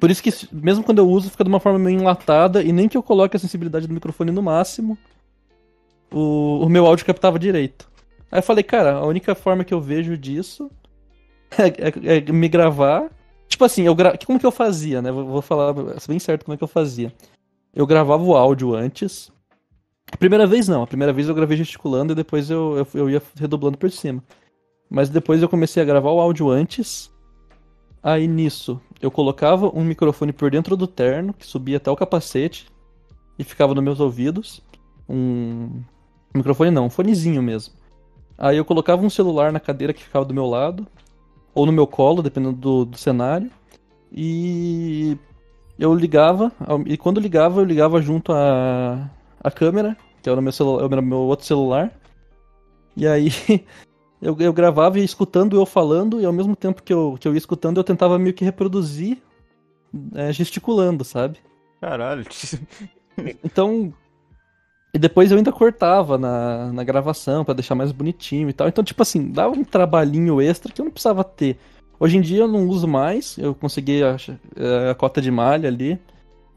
por 0.00 0.10
isso 0.10 0.20
que 0.22 0.30
mesmo 0.52 0.82
quando 0.82 0.98
eu 0.98 1.08
uso 1.08 1.30
fica 1.30 1.44
de 1.44 1.48
uma 1.50 1.60
forma 1.60 1.78
meio 1.78 2.00
enlatada 2.00 2.60
e 2.62 2.72
nem 2.72 2.88
que 2.88 2.96
eu 2.96 3.02
coloque 3.02 3.36
a 3.36 3.40
sensibilidade 3.40 3.86
do 3.86 3.94
microfone 3.94 4.32
no 4.32 4.42
máximo, 4.42 4.98
o, 6.10 6.64
o 6.64 6.68
meu 6.68 6.84
áudio 6.84 7.06
captava 7.06 7.38
direito. 7.38 7.88
Aí 8.30 8.38
eu 8.40 8.42
falei, 8.42 8.64
cara, 8.64 8.94
a 8.94 9.06
única 9.06 9.34
forma 9.34 9.64
que 9.64 9.72
eu 9.72 9.80
vejo 9.80 10.16
disso 10.18 10.70
é, 11.56 11.68
é- 11.68 12.18
é 12.28 12.32
me 12.32 12.48
gravar. 12.48 13.08
Tipo 13.48 13.64
assim, 13.64 13.82
eu 13.82 13.94
gra... 13.94 14.16
como 14.24 14.38
que 14.38 14.46
eu 14.46 14.52
fazia, 14.52 15.00
né? 15.00 15.10
Vou, 15.10 15.40
falar 15.40 15.74
bem 16.06 16.18
certo 16.18 16.44
como 16.44 16.54
é 16.54 16.58
que 16.58 16.64
eu 16.64 16.68
fazia. 16.68 17.12
Eu 17.74 17.86
gravava 17.86 18.22
o 18.22 18.36
áudio 18.36 18.74
antes. 18.74 19.32
A 20.12 20.16
primeira 20.16 20.46
vez 20.46 20.68
não, 20.68 20.82
a 20.82 20.86
primeira 20.86 21.12
vez 21.12 21.28
eu 21.28 21.34
gravei 21.34 21.56
gesticulando 21.56 22.12
e 22.12 22.16
depois 22.16 22.50
eu, 22.50 22.78
eu, 22.78 22.86
eu 22.94 23.10
ia 23.10 23.22
redoblando 23.36 23.78
por 23.78 23.90
cima. 23.90 24.22
Mas 24.88 25.08
depois 25.08 25.42
eu 25.42 25.48
comecei 25.48 25.82
a 25.82 25.86
gravar 25.86 26.10
o 26.10 26.20
áudio 26.20 26.50
antes. 26.50 27.10
Aí 28.02 28.26
nisso, 28.28 28.80
eu 29.02 29.10
colocava 29.10 29.70
um 29.76 29.84
microfone 29.84 30.32
por 30.32 30.50
dentro 30.50 30.76
do 30.76 30.86
terno, 30.86 31.34
que 31.34 31.46
subia 31.46 31.78
até 31.78 31.90
o 31.90 31.96
capacete 31.96 32.66
e 33.38 33.44
ficava 33.44 33.74
nos 33.74 33.84
meus 33.84 34.00
ouvidos. 34.00 34.62
Um 35.08 35.82
microfone 36.34 36.70
não, 36.70 36.86
um 36.86 36.90
fonezinho 36.90 37.42
mesmo. 37.42 37.74
Aí 38.36 38.56
eu 38.56 38.64
colocava 38.64 39.04
um 39.04 39.10
celular 39.10 39.52
na 39.52 39.60
cadeira 39.60 39.92
que 39.92 40.02
ficava 40.02 40.24
do 40.24 40.34
meu 40.34 40.46
lado, 40.46 40.86
ou 41.54 41.66
no 41.66 41.72
meu 41.72 41.86
colo, 41.86 42.22
dependendo 42.22 42.56
do, 42.56 42.84
do 42.84 42.96
cenário. 42.98 43.50
E 44.12 45.16
eu 45.78 45.94
ligava, 45.94 46.52
e 46.86 46.96
quando 46.96 47.20
ligava, 47.20 47.60
eu 47.60 47.64
ligava 47.64 48.00
junto 48.00 48.32
a, 48.32 49.10
a 49.42 49.50
câmera, 49.50 49.96
que 50.22 50.28
era 50.28 50.38
o 50.38 50.42
meu, 50.42 50.52
celu- 50.52 50.80
era 50.84 51.02
meu 51.02 51.18
outro 51.18 51.46
celular. 51.46 51.92
E 52.96 53.06
aí 53.06 53.30
eu, 54.20 54.36
eu 54.38 54.52
gravava 54.52 54.98
e 54.98 55.04
escutando 55.04 55.56
eu 55.56 55.66
falando, 55.66 56.20
e 56.20 56.24
ao 56.24 56.32
mesmo 56.32 56.56
tempo 56.56 56.82
que 56.82 56.92
eu, 56.92 57.16
que 57.20 57.28
eu 57.28 57.32
ia 57.32 57.38
escutando, 57.38 57.78
eu 57.78 57.84
tentava 57.84 58.18
meio 58.18 58.34
que 58.34 58.44
reproduzir 58.44 59.18
é, 60.14 60.32
gesticulando, 60.32 61.04
sabe? 61.04 61.38
Caralho. 61.80 62.24
Então. 63.44 63.92
E 64.92 64.98
depois 64.98 65.30
eu 65.30 65.36
ainda 65.36 65.52
cortava 65.52 66.16
na, 66.16 66.72
na 66.72 66.82
gravação 66.82 67.44
pra 67.44 67.54
deixar 67.54 67.74
mais 67.74 67.92
bonitinho 67.92 68.48
e 68.48 68.52
tal. 68.52 68.68
Então, 68.68 68.82
tipo 68.82 69.02
assim, 69.02 69.30
dava 69.30 69.54
um 69.54 69.64
trabalhinho 69.64 70.40
extra 70.40 70.72
que 70.72 70.80
eu 70.80 70.84
não 70.84 70.92
precisava 70.92 71.22
ter. 71.22 71.58
Hoje 72.00 72.16
em 72.16 72.20
dia 72.20 72.40
eu 72.40 72.48
não 72.48 72.66
uso 72.68 72.86
mais, 72.86 73.36
eu 73.38 73.54
consegui 73.54 74.02
a, 74.02 74.16
a 74.90 74.94
cota 74.94 75.20
de 75.20 75.30
malha 75.30 75.68
ali. 75.68 75.98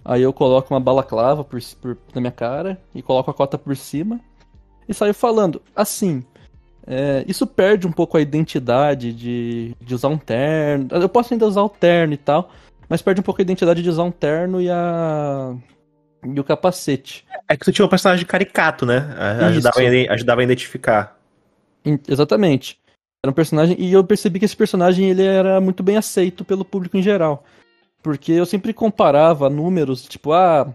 Aí 0.03 0.21
eu 0.21 0.33
coloco 0.33 0.73
uma 0.73 0.79
balaclava 0.79 1.43
por, 1.43 1.59
por, 1.81 1.97
na 2.13 2.21
minha 2.21 2.31
cara 2.31 2.81
e 2.93 3.01
coloco 3.01 3.29
a 3.29 3.33
cota 3.33 3.57
por 3.57 3.75
cima 3.75 4.19
e 4.87 4.93
saio 4.93 5.13
falando. 5.13 5.61
Assim, 5.75 6.23
é, 6.85 7.23
isso 7.27 7.45
perde 7.45 7.87
um 7.87 7.91
pouco 7.91 8.17
a 8.17 8.21
identidade 8.21 9.13
de, 9.13 9.75
de 9.79 9.95
usar 9.95 10.09
um 10.09 10.17
terno. 10.17 10.87
Eu 10.91 11.09
posso 11.09 11.33
ainda 11.33 11.45
usar 11.45 11.61
o 11.61 11.69
terno 11.69 12.13
e 12.13 12.17
tal, 12.17 12.49
mas 12.89 13.01
perde 13.01 13.21
um 13.21 13.23
pouco 13.23 13.41
a 13.41 13.43
identidade 13.43 13.83
de 13.83 13.89
usar 13.89 14.03
um 14.03 14.11
terno 14.11 14.61
e 14.61 14.69
a. 14.69 15.55
e 16.23 16.39
o 16.39 16.43
capacete. 16.43 17.25
É 17.47 17.57
que 17.57 17.65
tu 17.65 17.71
tinha 17.71 17.85
um 17.85 17.89
personagem 17.89 18.25
caricato, 18.25 18.85
né? 18.85 19.13
Ajudava, 19.47 19.79
a, 19.79 20.13
ajudava 20.13 20.41
a 20.41 20.43
identificar. 20.43 21.19
Exatamente. 22.07 22.79
Era 23.23 23.31
um 23.31 23.35
personagem 23.35 23.75
e 23.79 23.91
eu 23.93 24.03
percebi 24.03 24.39
que 24.39 24.45
esse 24.45 24.55
personagem 24.55 25.09
ele 25.09 25.23
era 25.23 25.61
muito 25.61 25.83
bem 25.83 25.97
aceito 25.97 26.43
pelo 26.43 26.65
público 26.65 26.97
em 26.97 27.03
geral. 27.03 27.43
Porque 28.01 28.31
eu 28.31 28.45
sempre 28.45 28.73
comparava 28.73 29.49
números, 29.49 30.03
tipo, 30.03 30.31
ah, 30.31 30.73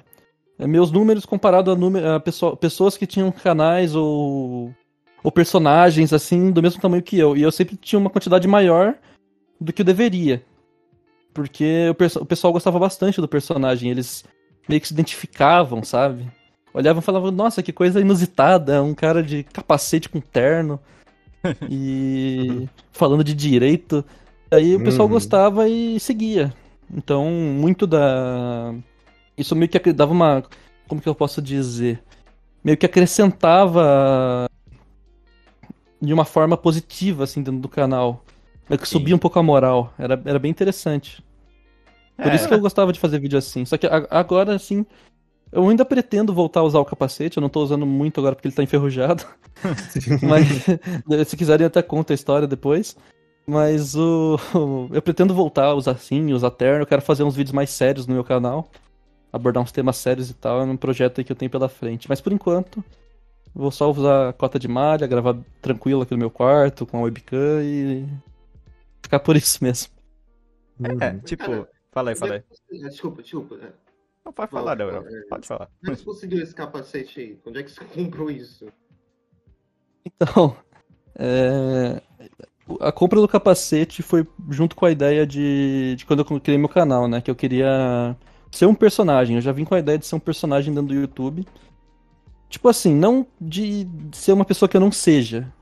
é, 0.59 0.67
meus 0.67 0.91
números 0.93 1.27
comparado 1.27 1.71
a, 1.71 1.77
número, 1.77 2.09
a 2.13 2.21
pessoa- 2.21 2.57
pessoas 2.57 2.97
que 2.97 3.07
tinham 3.07 3.33
canais 3.33 3.95
ou, 3.97 4.73
ou 5.25 5.33
personagens 5.33 6.13
assim 6.13 6.51
do 6.53 6.63
mesmo 6.63 6.81
tamanho 6.81 7.03
que 7.03 7.19
eu. 7.19 7.37
E 7.37 7.43
eu 7.43 7.51
sempre 7.51 7.77
tinha 7.77 7.99
uma 7.99 8.11
quantidade 8.11 8.47
maior 8.47 8.95
do 9.61 9.73
que 9.73 9.83
eu 9.83 9.87
deveria. 9.87 10.45
Porque 11.35 11.89
o, 11.91 12.23
o 12.23 12.27
pessoal 12.27 12.53
gostava 12.53 12.79
bastante 12.79 13.21
do 13.21 13.29
personagem, 13.29 13.91
eles 13.91 14.25
meio 14.69 14.81
que 14.81 14.89
se 14.89 14.95
identificavam, 14.95 15.83
sabe? 15.83 16.27
Olhavam 16.75 17.01
e 17.01 17.05
falavam, 17.05 17.31
nossa, 17.31 17.63
que 17.63 17.73
coisa 17.73 18.01
inusitada, 18.01 18.83
um 18.83 18.95
cara 18.95 19.23
de 19.23 19.43
capacete 19.45 20.09
com 20.09 20.21
terno 20.21 20.79
e 21.71 22.69
falando 22.93 23.25
de 23.25 23.35
direito. 23.35 24.05
Aí 24.51 24.75
o 24.77 24.81
pessoal 24.81 25.09
Uhum. 25.09 25.15
gostava 25.15 25.69
e 25.69 25.99
seguia. 26.01 26.55
Então, 26.93 27.31
muito 27.31 27.87
da. 27.87 28.75
Isso 29.37 29.57
meio 29.57 29.69
que 29.69 29.93
dava 29.93 30.13
uma. 30.13 30.45
Como 30.89 31.01
que 31.01 31.09
eu 31.09 31.15
posso 31.15 31.43
dizer? 31.43 32.03
Meio 32.63 32.77
que 32.77 32.87
acrescentava 32.87 34.47
de 36.01 36.13
uma 36.13 36.25
forma 36.25 36.57
positiva, 36.57 37.25
assim, 37.25 37.43
dentro 37.43 37.61
do 37.61 37.69
canal. 37.69 38.25
Meio 38.69 38.81
que 38.81 38.87
Sim. 38.89 38.93
subia 38.99 39.17
um 39.17 39.19
pouco 39.19 39.39
a 39.39 39.43
moral. 39.43 39.93
Era, 39.99 40.21
era 40.25 40.39
bem 40.39 40.51
interessante. 40.51 41.25
Por 42.17 42.27
É. 42.27 42.35
isso 42.35 42.49
que 42.49 42.55
eu 42.55 42.61
gostava 42.61 42.93
de 42.93 43.01
fazer 43.01 43.19
vídeo 43.19 43.39
assim. 43.39 43.65
Só 43.65 43.77
que 43.77 43.87
agora, 44.11 44.55
assim, 44.55 44.85
eu 45.53 45.69
ainda 45.69 45.85
pretendo 45.85 46.33
voltar 46.33 46.61
a 46.61 46.65
usar 46.65 46.79
o 46.79 46.85
capacete. 46.85 47.37
Eu 47.37 47.41
não 47.41 47.49
tô 47.49 47.63
usando 47.63 47.87
muito 47.87 48.21
agora 48.21 48.35
porque 48.35 48.49
ele 48.49 48.55
tá 48.55 48.63
enferrujado. 48.63 49.25
Mas 50.23 51.29
se 51.29 51.37
quiserem 51.37 51.67
até 51.67 51.83
conta 51.83 52.13
a 52.13 52.15
história 52.15 52.47
depois. 52.47 52.97
Mas 53.47 53.95
o. 53.95 54.39
Eu 54.93 55.01
pretendo 55.01 55.33
voltar 55.35 55.67
a 55.67 55.75
usar 55.75 55.93
assim, 55.93 56.33
usar 56.33 56.51
terno. 56.51 56.83
Eu 56.83 56.87
quero 56.87 57.03
fazer 57.03 57.23
uns 57.23 57.37
vídeos 57.37 57.53
mais 57.53 57.71
sérios 57.71 58.07
no 58.07 58.15
meu 58.15 58.25
canal. 58.25 58.69
Abordar 59.33 59.63
uns 59.63 59.71
temas 59.73 59.97
sérios 59.97 60.31
e 60.31 60.35
tal. 60.35 60.61
É 60.61 60.65
um 60.65 60.77
projeto 60.77 61.19
aí 61.21 61.25
que 61.25 61.31
eu 61.31 61.37
tenho 61.37 61.51
pela 61.51 61.69
frente. 61.69 62.09
Mas 62.09 62.21
por 62.21 62.33
enquanto, 62.33 62.83
Vou 63.59 63.71
só 63.71 63.91
usar 63.91 64.29
a 64.29 64.33
cota 64.35 64.59
de 64.59 64.69
malha, 64.69 65.07
gravar 65.07 65.35
tranquilo 65.63 66.03
aqui 66.03 66.13
no 66.13 66.19
meu 66.19 66.31
quarto, 66.31 66.85
com 66.85 66.99
a 66.99 67.01
webcam 67.01 67.63
e. 67.63 68.07
ficar 69.03 69.19
por 69.19 69.35
isso 69.35 69.65
mesmo. 69.65 69.89
É, 71.01 71.15
tipo, 71.25 71.67
fala 71.97 72.11
aí, 72.11 72.17
fala 72.17 72.35
aí. 72.35 72.43
Desculpa, 72.89 73.23
desculpa. 73.23 73.55
é. 73.57 73.73
Não, 74.25 74.33
pode 74.33 74.51
falar, 74.51 74.77
Não, 74.77 74.89
é- 74.91 75.23
Pode 75.31 75.47
falar. 75.47 75.67
Como 75.81 75.93
é 75.93 75.95
que 75.95 76.01
você 76.01 76.05
conseguiu 76.05 76.43
esse 76.43 76.55
capacete 76.55 77.21
aí? 77.21 77.39
Onde 77.47 77.61
é 77.61 77.63
que 77.63 77.71
você 77.71 77.85
comprou 77.85 78.31
isso? 78.31 78.67
Então, 80.05 80.57
é, 81.17 82.01
a 82.81 82.93
compra 82.93 83.21
do 83.21 83.29
capacete 83.29 84.03
foi 84.03 84.27
junto 84.51 84.77
com 84.77 84.85
a 84.85 84.91
ideia 84.91 85.27
de, 85.27 85.95
de 85.97 86.05
quando 86.05 86.21
eu 86.29 86.41
criei 86.41 86.59
meu 86.59 86.69
canal, 86.69 87.09
né? 87.09 87.21
Que 87.21 87.31
eu 87.31 87.35
queria 87.37 88.17
ser 88.53 88.67
um 88.67 88.75
personagem. 88.75 89.37
Eu 89.37 89.43
já 89.43 89.53
vim 89.53 89.65
com 89.65 89.75
a 89.75 89.79
ideia 89.79 89.99
de 89.99 90.07
ser 90.07 90.15
um 90.17 90.21
personagem 90.21 90.73
dentro 90.75 90.89
do 90.95 91.01
YouTube. 91.01 91.47
Tipo 92.49 92.69
assim, 92.69 92.95
não 92.95 93.27
de 93.41 93.87
ser 94.13 94.33
uma 94.33 94.45
pessoa 94.45 94.69
que 94.69 94.77
eu 94.77 94.81
não 94.81 94.93
seja, 94.93 95.53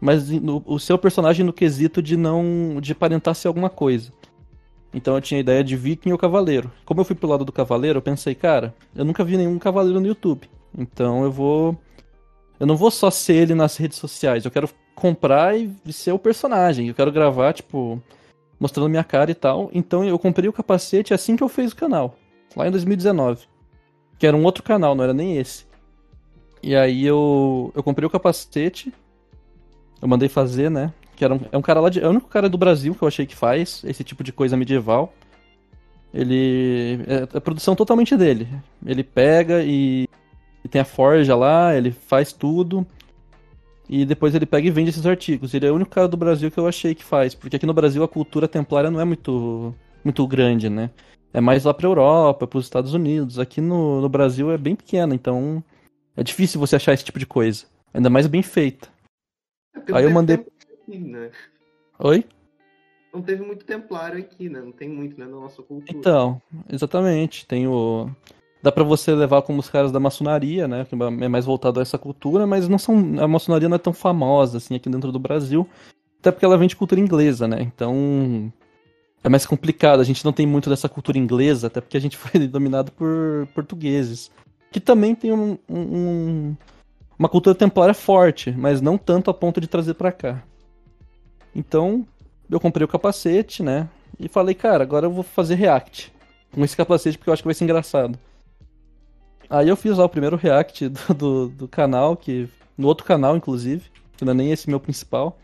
mas 0.00 0.30
no- 0.30 0.62
o 0.66 0.78
seu 0.78 0.96
personagem 0.98 1.44
no 1.44 1.52
quesito 1.52 2.02
de 2.02 2.16
não. 2.16 2.78
de 2.80 2.92
aparentar 2.92 3.34
ser 3.34 3.48
alguma 3.48 3.68
coisa. 3.70 4.12
Então 4.94 5.14
eu 5.14 5.20
tinha 5.20 5.38
a 5.38 5.40
ideia 5.40 5.64
de 5.64 5.76
viking 5.76 6.12
ou 6.12 6.18
cavaleiro. 6.18 6.70
Como 6.84 7.00
eu 7.00 7.04
fui 7.04 7.16
pro 7.16 7.28
lado 7.28 7.44
do 7.44 7.52
cavaleiro, 7.52 7.98
eu 7.98 8.02
pensei, 8.02 8.34
cara, 8.34 8.74
eu 8.94 9.04
nunca 9.04 9.24
vi 9.24 9.36
nenhum 9.36 9.58
cavaleiro 9.58 10.00
no 10.00 10.06
YouTube. 10.06 10.48
Então 10.76 11.24
eu 11.24 11.32
vou 11.32 11.78
eu 12.60 12.66
não 12.66 12.76
vou 12.76 12.90
só 12.90 13.10
ser 13.10 13.34
ele 13.34 13.54
nas 13.54 13.76
redes 13.76 13.98
sociais, 13.98 14.44
eu 14.44 14.50
quero 14.50 14.68
comprar 14.94 15.58
e 15.58 15.74
ser 15.92 16.12
o 16.12 16.18
personagem. 16.18 16.86
Eu 16.86 16.94
quero 16.94 17.10
gravar, 17.10 17.52
tipo, 17.52 18.00
mostrando 18.60 18.88
minha 18.88 19.02
cara 19.02 19.32
e 19.32 19.34
tal. 19.34 19.68
Então 19.72 20.04
eu 20.04 20.16
comprei 20.16 20.48
o 20.48 20.52
capacete 20.52 21.12
assim 21.12 21.34
que 21.34 21.42
eu 21.42 21.48
fiz 21.48 21.72
o 21.72 21.76
canal, 21.76 22.16
lá 22.54 22.68
em 22.68 22.70
2019. 22.70 23.46
Que 24.16 24.28
era 24.28 24.36
um 24.36 24.44
outro 24.44 24.62
canal, 24.62 24.94
não 24.94 25.02
era 25.02 25.12
nem 25.12 25.38
esse. 25.38 25.66
E 26.62 26.76
aí 26.76 27.04
eu, 27.04 27.72
eu 27.74 27.82
comprei 27.82 28.06
o 28.06 28.10
capacete, 28.10 28.94
eu 30.00 30.06
mandei 30.06 30.28
fazer, 30.28 30.70
né? 30.70 30.92
Que 31.22 31.24
era 31.24 31.34
um, 31.34 31.40
é 31.52 31.56
um 31.56 31.62
cara 31.62 31.78
lá 31.78 31.88
de. 31.88 32.00
É 32.00 32.06
o 32.08 32.10
único 32.10 32.26
cara 32.28 32.48
do 32.48 32.58
Brasil 32.58 32.96
que 32.96 33.02
eu 33.02 33.06
achei 33.06 33.24
que 33.24 33.36
faz 33.36 33.80
esse 33.86 34.02
tipo 34.02 34.24
de 34.24 34.32
coisa 34.32 34.56
medieval. 34.56 35.14
Ele. 36.12 36.98
É 37.06 37.36
a 37.38 37.40
produção 37.40 37.76
totalmente 37.76 38.16
dele. 38.16 38.48
Ele 38.84 39.04
pega 39.04 39.62
e 39.62 40.08
e 40.64 40.68
tem 40.68 40.80
a 40.80 40.84
forja 40.84 41.36
lá, 41.36 41.76
ele 41.76 41.92
faz 41.92 42.32
tudo. 42.32 42.84
E 43.88 44.04
depois 44.04 44.34
ele 44.34 44.46
pega 44.46 44.66
e 44.66 44.70
vende 44.72 44.90
esses 44.90 45.06
artigos. 45.06 45.54
Ele 45.54 45.64
é 45.66 45.70
o 45.70 45.76
único 45.76 45.92
cara 45.92 46.08
do 46.08 46.16
Brasil 46.16 46.50
que 46.50 46.58
eu 46.58 46.66
achei 46.66 46.92
que 46.92 47.04
faz. 47.04 47.36
Porque 47.36 47.54
aqui 47.54 47.66
no 47.66 47.74
Brasil 47.74 48.02
a 48.02 48.08
cultura 48.08 48.48
templária 48.48 48.90
não 48.90 49.00
é 49.00 49.04
muito, 49.04 49.72
muito 50.04 50.26
grande, 50.26 50.68
né? 50.68 50.90
É 51.32 51.40
mais 51.40 51.62
lá 51.62 51.72
pra 51.72 51.86
Europa, 51.86 52.48
pros 52.48 52.64
Estados 52.64 52.94
Unidos. 52.94 53.38
Aqui 53.38 53.60
no, 53.60 54.00
no 54.00 54.08
Brasil 54.08 54.50
é 54.50 54.58
bem 54.58 54.74
pequena, 54.74 55.14
então 55.14 55.62
é 56.16 56.22
difícil 56.24 56.58
você 56.58 56.74
achar 56.74 56.92
esse 56.94 57.04
tipo 57.04 57.18
de 57.20 57.26
coisa. 57.26 57.64
Ainda 57.94 58.10
mais 58.10 58.26
bem 58.26 58.42
feita. 58.42 58.88
É 59.88 59.96
Aí 59.96 60.04
eu 60.04 60.10
mandei- 60.10 60.44
aqui, 60.82 60.98
né? 60.98 61.30
Oi? 61.98 62.24
Não 63.12 63.20
teve 63.22 63.44
muito 63.44 63.64
templário 63.64 64.18
aqui, 64.18 64.48
né? 64.48 64.60
Não 64.60 64.72
tem 64.72 64.88
muito, 64.88 65.18
né? 65.18 65.26
Na 65.26 65.36
nossa 65.36 65.62
cultura. 65.62 65.96
Então, 65.98 66.40
exatamente. 66.70 67.46
Tem 67.46 67.66
o. 67.68 68.08
Dá 68.62 68.70
pra 68.72 68.84
você 68.84 69.14
levar 69.14 69.42
como 69.42 69.58
os 69.60 69.68
caras 69.68 69.92
da 69.92 70.00
maçonaria, 70.00 70.66
né? 70.66 70.86
Que 70.86 70.94
é 70.94 71.28
mais 71.28 71.44
voltado 71.44 71.78
a 71.78 71.82
essa 71.82 71.98
cultura, 71.98 72.46
mas 72.46 72.68
não 72.68 72.78
são. 72.78 72.96
A 73.20 73.28
maçonaria 73.28 73.68
não 73.68 73.76
é 73.76 73.78
tão 73.78 73.92
famosa 73.92 74.58
assim 74.58 74.74
aqui 74.76 74.88
dentro 74.88 75.12
do 75.12 75.18
Brasil. 75.18 75.68
Até 76.20 76.30
porque 76.30 76.44
ela 76.44 76.56
vem 76.56 76.68
de 76.68 76.76
cultura 76.76 77.00
inglesa, 77.00 77.46
né? 77.46 77.60
Então. 77.62 78.52
É 79.24 79.28
mais 79.28 79.46
complicado. 79.46 80.00
A 80.00 80.04
gente 80.04 80.24
não 80.24 80.32
tem 80.32 80.46
muito 80.46 80.68
dessa 80.70 80.88
cultura 80.88 81.18
inglesa, 81.18 81.66
até 81.68 81.80
porque 81.80 81.96
a 81.96 82.00
gente 82.00 82.16
foi 82.18 82.46
dominado 82.48 82.90
por 82.92 83.46
portugueses. 83.54 84.30
Que 84.70 84.80
também 84.80 85.14
tem 85.14 85.32
um, 85.32 85.58
um- 85.68 85.96
um- 85.98 86.56
uma 87.18 87.28
cultura 87.28 87.54
templária 87.54 87.92
forte, 87.94 88.50
mas 88.50 88.80
não 88.80 88.96
tanto 88.96 89.30
a 89.30 89.34
ponto 89.34 89.60
de 89.60 89.68
trazer 89.68 89.94
pra 89.94 90.10
cá. 90.10 90.42
Então, 91.54 92.06
eu 92.50 92.60
comprei 92.60 92.84
o 92.84 92.88
capacete, 92.88 93.62
né? 93.62 93.88
E 94.18 94.28
falei, 94.28 94.54
cara, 94.54 94.82
agora 94.82 95.06
eu 95.06 95.10
vou 95.10 95.22
fazer 95.22 95.54
react 95.54 96.12
com 96.52 96.64
esse 96.64 96.76
capacete 96.76 97.16
porque 97.16 97.30
eu 97.30 97.32
acho 97.32 97.42
que 97.42 97.48
vai 97.48 97.54
ser 97.54 97.64
engraçado. 97.64 98.18
Aí 99.48 99.68
eu 99.68 99.76
fiz 99.76 99.96
lá 99.96 100.04
o 100.04 100.08
primeiro 100.08 100.36
react 100.36 100.88
do, 100.88 101.14
do, 101.14 101.48
do 101.48 101.68
canal, 101.68 102.16
que 102.16 102.48
no 102.76 102.88
outro 102.88 103.06
canal, 103.06 103.36
inclusive, 103.36 103.84
que 104.16 104.24
não 104.24 104.32
é 104.32 104.34
nem 104.34 104.52
esse 104.52 104.68
meu 104.68 104.80
principal. 104.80 105.38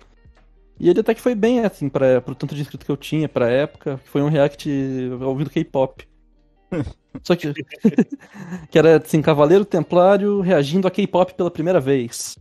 E 0.80 0.88
ele 0.88 1.00
até 1.00 1.14
que 1.14 1.20
foi 1.20 1.34
bem, 1.34 1.60
assim, 1.60 1.88
pra, 1.88 2.20
pro 2.20 2.34
tanto 2.34 2.54
de 2.54 2.60
inscrito 2.60 2.86
que 2.86 2.90
eu 2.90 2.96
tinha 2.96 3.28
pra 3.28 3.50
época, 3.50 3.98
foi 4.04 4.22
um 4.22 4.28
react 4.28 4.68
ouvindo 5.20 5.50
K-pop. 5.50 6.06
Só 7.22 7.34
que. 7.34 7.52
que 8.70 8.78
era, 8.78 8.98
assim, 8.98 9.20
Cavaleiro 9.20 9.64
Templário 9.64 10.40
reagindo 10.40 10.86
a 10.86 10.90
K-pop 10.90 11.34
pela 11.34 11.50
primeira 11.50 11.80
vez. 11.80 12.38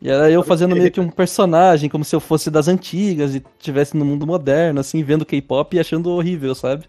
E 0.00 0.08
era 0.08 0.30
eu 0.30 0.42
fazendo 0.44 0.76
meio 0.76 0.90
que 0.92 1.00
um 1.00 1.10
personagem, 1.10 1.90
como 1.90 2.04
se 2.04 2.14
eu 2.14 2.20
fosse 2.20 2.50
das 2.50 2.68
antigas 2.68 3.34
e 3.34 3.42
estivesse 3.58 3.96
no 3.96 4.04
mundo 4.04 4.26
moderno, 4.26 4.78
assim, 4.80 5.02
vendo 5.02 5.26
K-pop 5.26 5.76
e 5.76 5.80
achando 5.80 6.10
horrível, 6.10 6.54
sabe? 6.54 6.84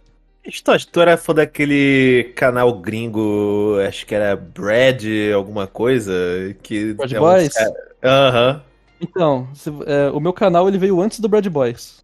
Stosh, 0.45 0.85
tu 0.85 1.01
era 1.01 1.17
fã 1.17 1.33
daquele 1.33 2.31
canal 2.35 2.79
gringo, 2.79 3.77
acho 3.87 4.05
que 4.05 4.15
era 4.15 4.35
Brad, 4.35 5.03
alguma 5.35 5.67
coisa, 5.67 6.13
que... 6.63 6.93
Brad 6.93 7.11
é 7.11 7.19
Boys? 7.19 7.53
Aham. 8.03 8.61
Então, 9.01 9.47
se- 9.53 9.69
é, 9.85 10.09
o 10.11 10.19
meu 10.19 10.33
canal 10.33 10.67
ele 10.67 10.77
veio 10.77 10.99
antes 11.01 11.19
do 11.19 11.29
Brad 11.29 11.45
Boys. 11.47 12.03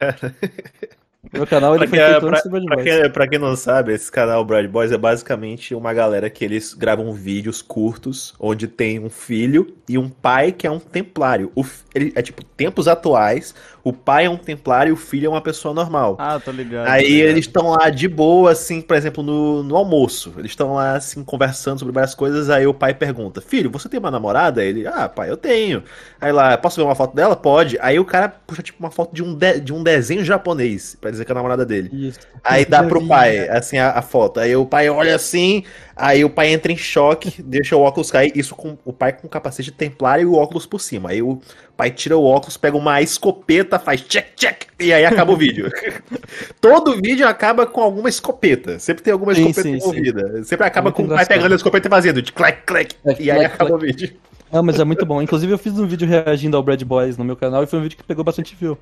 Meu 1.32 1.46
canal 1.46 1.74
ele 1.74 1.86
Pra 1.86 1.88
foi 1.88 1.98
quem- 1.98 2.06
feito 2.06 2.20
pra- 2.20 2.28
antes 2.30 2.42
do 2.44 2.50
Brad 2.50 2.64
Pra 2.64 2.76
Boys. 2.76 2.88
quem, 3.00 3.10
pra 3.10 3.28
quem 3.28 3.38
não 3.38 3.56
sabe, 3.56 3.92
esse 3.92 4.10
canal 4.10 4.44
Brad 4.44 4.66
Boys 4.68 4.92
é 4.92 4.98
basicamente 4.98 5.74
uma 5.74 5.92
galera 5.92 6.28
que 6.30 6.44
eles 6.44 6.74
gravam 6.74 7.12
vídeos 7.12 7.60
curtos, 7.62 8.34
onde 8.38 8.68
tem 8.68 8.98
um 9.00 9.10
filho 9.10 9.74
e 9.88 9.96
um 9.98 10.08
pai 10.08 10.52
que 10.52 10.66
é 10.66 10.70
um 10.70 10.78
templário. 10.78 11.50
O, 11.56 11.64
ele, 11.94 12.12
é 12.14 12.22
tipo, 12.22 12.44
tempos 12.44 12.86
atuais, 12.86 13.54
o 13.84 13.92
pai 13.92 14.24
é 14.24 14.30
um 14.30 14.38
templário 14.38 14.90
e 14.90 14.92
o 14.94 14.96
filho 14.96 15.26
é 15.26 15.28
uma 15.28 15.42
pessoa 15.42 15.74
normal. 15.74 16.16
Ah, 16.18 16.40
tô 16.40 16.50
ligado. 16.50 16.86
tô 16.86 16.90
Aí 16.90 17.06
ligado. 17.06 17.28
eles 17.28 17.44
estão 17.44 17.68
lá 17.68 17.90
de 17.90 18.08
boa, 18.08 18.50
assim, 18.52 18.80
por 18.80 18.96
exemplo, 18.96 19.22
no, 19.22 19.62
no 19.62 19.76
almoço. 19.76 20.32
Eles 20.38 20.52
estão 20.52 20.72
lá, 20.72 20.96
assim, 20.96 21.22
conversando 21.22 21.80
sobre 21.80 21.92
várias 21.92 22.14
coisas. 22.14 22.48
Aí 22.48 22.66
o 22.66 22.72
pai 22.72 22.94
pergunta: 22.94 23.42
Filho, 23.42 23.70
você 23.70 23.86
tem 23.86 24.00
uma 24.00 24.10
namorada? 24.10 24.64
Ele, 24.64 24.86
ah, 24.86 25.06
pai, 25.06 25.28
eu 25.28 25.36
tenho. 25.36 25.82
Aí 26.18 26.32
lá, 26.32 26.56
posso 26.56 26.76
ver 26.76 26.86
uma 26.86 26.94
foto 26.94 27.14
dela? 27.14 27.36
Pode. 27.36 27.76
Aí 27.78 27.98
o 27.98 28.06
cara 28.06 28.26
puxa, 28.30 28.62
tipo, 28.62 28.82
uma 28.82 28.90
foto 28.90 29.14
de 29.14 29.22
um, 29.22 29.34
de, 29.34 29.60
de 29.60 29.72
um 29.72 29.82
desenho 29.82 30.24
japonês, 30.24 30.96
pra 30.98 31.10
dizer 31.10 31.26
que 31.26 31.30
é 31.32 31.34
a 31.34 31.36
namorada 31.36 31.66
dele. 31.66 31.90
Isso. 31.92 32.20
Aí 32.42 32.64
dá 32.64 32.82
pro 32.82 33.06
pai, 33.06 33.46
assim, 33.50 33.76
a, 33.76 33.90
a 33.90 34.00
foto. 34.00 34.40
Aí 34.40 34.56
o 34.56 34.64
pai 34.64 34.88
olha 34.88 35.14
assim, 35.14 35.62
aí 35.94 36.24
o 36.24 36.30
pai 36.30 36.48
entra 36.54 36.72
em 36.72 36.76
choque, 36.76 37.42
deixa 37.42 37.76
o 37.76 37.82
óculos 37.82 38.10
cair. 38.10 38.32
Isso 38.34 38.54
com 38.54 38.78
o 38.82 38.94
pai 38.94 39.12
com 39.12 39.28
capacete 39.28 39.70
templário 39.70 40.22
e 40.22 40.26
o 40.26 40.34
óculos 40.34 40.64
por 40.64 40.80
cima. 40.80 41.10
Aí 41.10 41.20
o 41.20 41.38
pai 41.76 41.90
tira 41.90 42.16
o 42.16 42.24
óculos, 42.24 42.56
pega 42.56 42.76
uma 42.76 43.00
escopeta, 43.02 43.78
faz 43.78 44.00
check, 44.02 44.34
check, 44.36 44.64
e 44.78 44.92
aí 44.92 45.04
acaba 45.04 45.32
o 45.32 45.36
vídeo. 45.36 45.70
Todo 46.60 46.96
vídeo 47.00 47.26
acaba 47.26 47.66
com 47.66 47.80
alguma 47.82 48.08
escopeta. 48.08 48.78
Sempre 48.78 49.02
tem 49.02 49.12
alguma 49.12 49.34
Sim, 49.34 49.42
escopeta 49.48 49.62
sim, 49.62 49.74
envolvida. 49.76 50.44
Sempre 50.44 50.66
acaba 50.66 50.92
com 50.92 51.02
o 51.04 51.08
pai 51.08 51.26
pegando 51.26 51.52
a 51.52 51.56
escopeta 51.56 51.88
e 51.88 51.90
fazendo 51.90 52.22
de 52.22 52.32
clac, 52.32 52.62
clac. 52.64 52.94
É, 53.04 53.22
E 53.22 53.30
aí 53.30 53.38
clac, 53.40 53.54
acaba 53.54 53.74
o 53.76 53.78
clac. 53.78 53.86
vídeo. 53.92 54.16
Não, 54.52 54.62
mas 54.62 54.78
é 54.78 54.84
muito 54.84 55.04
bom. 55.04 55.20
Inclusive 55.20 55.52
eu 55.52 55.58
fiz 55.58 55.76
um 55.78 55.86
vídeo 55.86 56.06
reagindo 56.06 56.56
ao 56.56 56.62
Brad 56.62 56.80
Boys 56.82 57.16
no 57.16 57.24
meu 57.24 57.36
canal 57.36 57.62
e 57.64 57.66
foi 57.66 57.78
um 57.78 57.82
vídeo 57.82 57.96
que 57.98 58.04
pegou 58.04 58.22
bastante 58.24 58.54
view. 58.54 58.78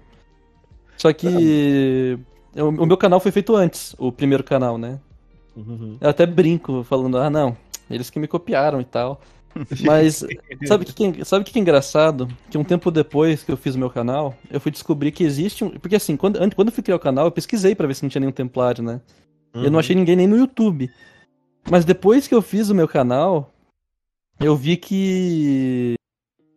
Só 0.97 1.13
que 1.13 2.19
eu- 2.55 2.69
o 2.69 2.87
meu 2.87 2.97
canal 2.97 3.19
foi 3.21 3.33
feito 3.33 3.57
antes, 3.57 3.95
o 3.99 4.13
primeiro 4.13 4.45
canal, 4.45 4.77
né? 4.79 4.99
Eu 6.01 6.09
até 6.09 6.25
brinco 6.27 6.83
falando, 6.85 7.19
ah 7.19 7.29
não, 7.29 7.57
eles 7.91 8.09
que 8.11 8.19
me 8.19 8.27
copiaram 8.27 8.81
e 8.81 8.85
tal. 8.85 9.21
Mas 9.85 10.25
sabe 10.67 10.85
o 10.85 10.87
que, 10.87 11.05
é- 11.21 11.25
sabe 11.25 11.45
que 11.45 11.59
é 11.59 11.61
engraçado? 11.63 12.29
Que 12.51 12.57
um 12.59 12.65
tempo 12.65 12.91
depois 12.91 13.43
que 13.43 13.53
eu 13.53 13.57
fiz 13.57 13.75
o 13.75 13.79
meu 13.79 13.91
canal, 13.91 14.35
eu 14.51 14.61
fui 14.61 14.71
descobrir 14.73 15.13
que 15.13 15.25
existe 15.25 15.65
um. 15.65 15.71
Porque 15.71 15.97
assim, 15.97 16.17
quando, 16.17 16.37
antes- 16.39 16.55
quando 16.57 16.69
eu 16.69 16.75
fui 16.75 16.83
criar 16.83 16.97
o 16.97 17.01
canal, 17.01 17.27
eu 17.27 17.31
pesquisei 17.33 17.75
pra 17.75 17.87
ver 17.87 17.95
se 17.95 18.03
não 18.03 18.09
tinha 18.11 18.21
nenhum 18.21 18.33
templário, 18.33 18.83
né? 18.83 19.01
Eu 19.55 19.71
não 19.71 19.79
achei 19.79 19.95
ninguém 19.95 20.17
nem 20.17 20.27
no 20.27 20.37
YouTube. 20.37 20.91
Mas 21.71 21.85
depois 21.85 22.27
que 22.27 22.35
eu 22.35 22.41
fiz 22.41 22.71
o 22.71 22.75
meu 22.75 22.89
canal, 22.89 23.53
eu 24.41 24.57
vi 24.57 24.77
que. 24.77 25.95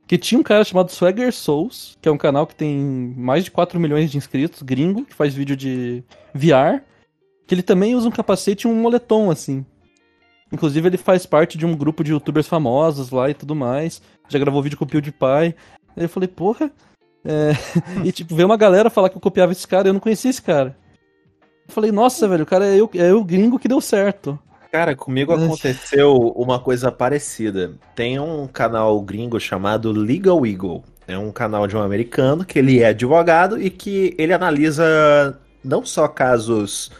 Que 0.08 0.18
tinha 0.20 0.40
um 0.40 0.44
cara 0.44 0.64
chamado 0.64 0.92
Swagger 0.92 1.34
Souls, 1.34 1.98
que 2.00 2.08
é 2.08 2.12
um 2.12 2.18
canal 2.18 2.46
que 2.46 2.56
tem 2.56 2.78
mais 3.18 3.44
de 3.44 3.50
4 3.52 3.80
milhões 3.80 4.12
de 4.12 4.18
inscritos, 4.18 4.62
gringo, 4.62 5.04
que 5.04 5.16
faz 5.16 5.34
vídeo 5.34 5.56
de 5.58 6.04
VR. 6.34 6.82
Que 7.48 7.54
ele 7.56 7.64
também 7.64 7.96
usa 7.96 8.08
um 8.08 8.12
capacete 8.12 8.66
e 8.68 8.70
um 8.70 8.75
moletom, 8.75 9.30
assim. 9.32 9.66
Inclusive, 10.52 10.88
ele 10.88 10.98
faz 10.98 11.25
parte 11.25 11.58
de 11.58 11.66
um 11.66 11.75
grupo 11.75 12.04
de 12.04 12.12
youtubers 12.12 12.48
famosos 12.48 13.10
lá 13.10 13.30
e 13.30 13.34
tudo 13.34 13.56
mais. 13.56 14.02
Já 14.30 14.40
gravou 14.40 14.62
vídeo 14.62 14.78
com 14.78 14.86
o 14.86 14.88
PewDiePie. 14.88 15.56
Aí 15.96 16.04
eu 16.04 16.10
falei, 16.10 16.28
porra. 16.28 16.72
é, 17.24 17.52
e 18.04 18.12
tipo, 18.12 18.36
veio 18.36 18.48
uma 18.48 18.58
galera 18.58 18.90
falar 18.90 19.10
que 19.10 19.18
eu 19.18 19.22
copiava 19.22 19.52
esse 19.52 19.68
cara 19.68 19.88
e 19.88 19.90
eu 19.90 19.94
não 19.94 20.00
conhecia 20.00 20.30
esse 20.30 20.42
cara. 20.42 20.78
Eu 21.68 21.74
falei, 21.74 21.92
nossa, 21.92 22.28
velho, 22.28 22.44
o 22.44 22.48
cara 22.48 22.68
é 22.68 22.80
eu, 22.80 22.90
é 22.94 23.12
eu 23.12 23.24
gringo 23.24 23.58
que 23.58 23.68
deu 23.68 23.82
certo. 23.82 24.38
Cara, 24.72 24.96
comigo 24.96 25.34
Ai. 25.34 25.44
aconteceu 25.44 26.14
uma 26.36 26.60
coisa 26.60 26.92
parecida. 26.92 27.74
Tem 27.96 28.20
um 28.20 28.46
canal 28.46 29.02
gringo 29.02 29.40
chamado 29.40 29.92
Legal 29.92 30.46
Eagle. 30.46 30.84
É 31.08 31.18
um 31.18 31.32
canal 31.32 31.68
de 31.68 31.78
um 31.78 31.82
americano 31.82 32.44
que 32.44 32.60
ele 32.60 32.82
é 32.82 32.88
advogado 32.88 33.62
e 33.62 33.70
que 33.70 34.14
ele 34.18 34.34
analisa 34.34 35.40
não 35.64 35.86
só 35.86 36.08
casos 36.08 36.92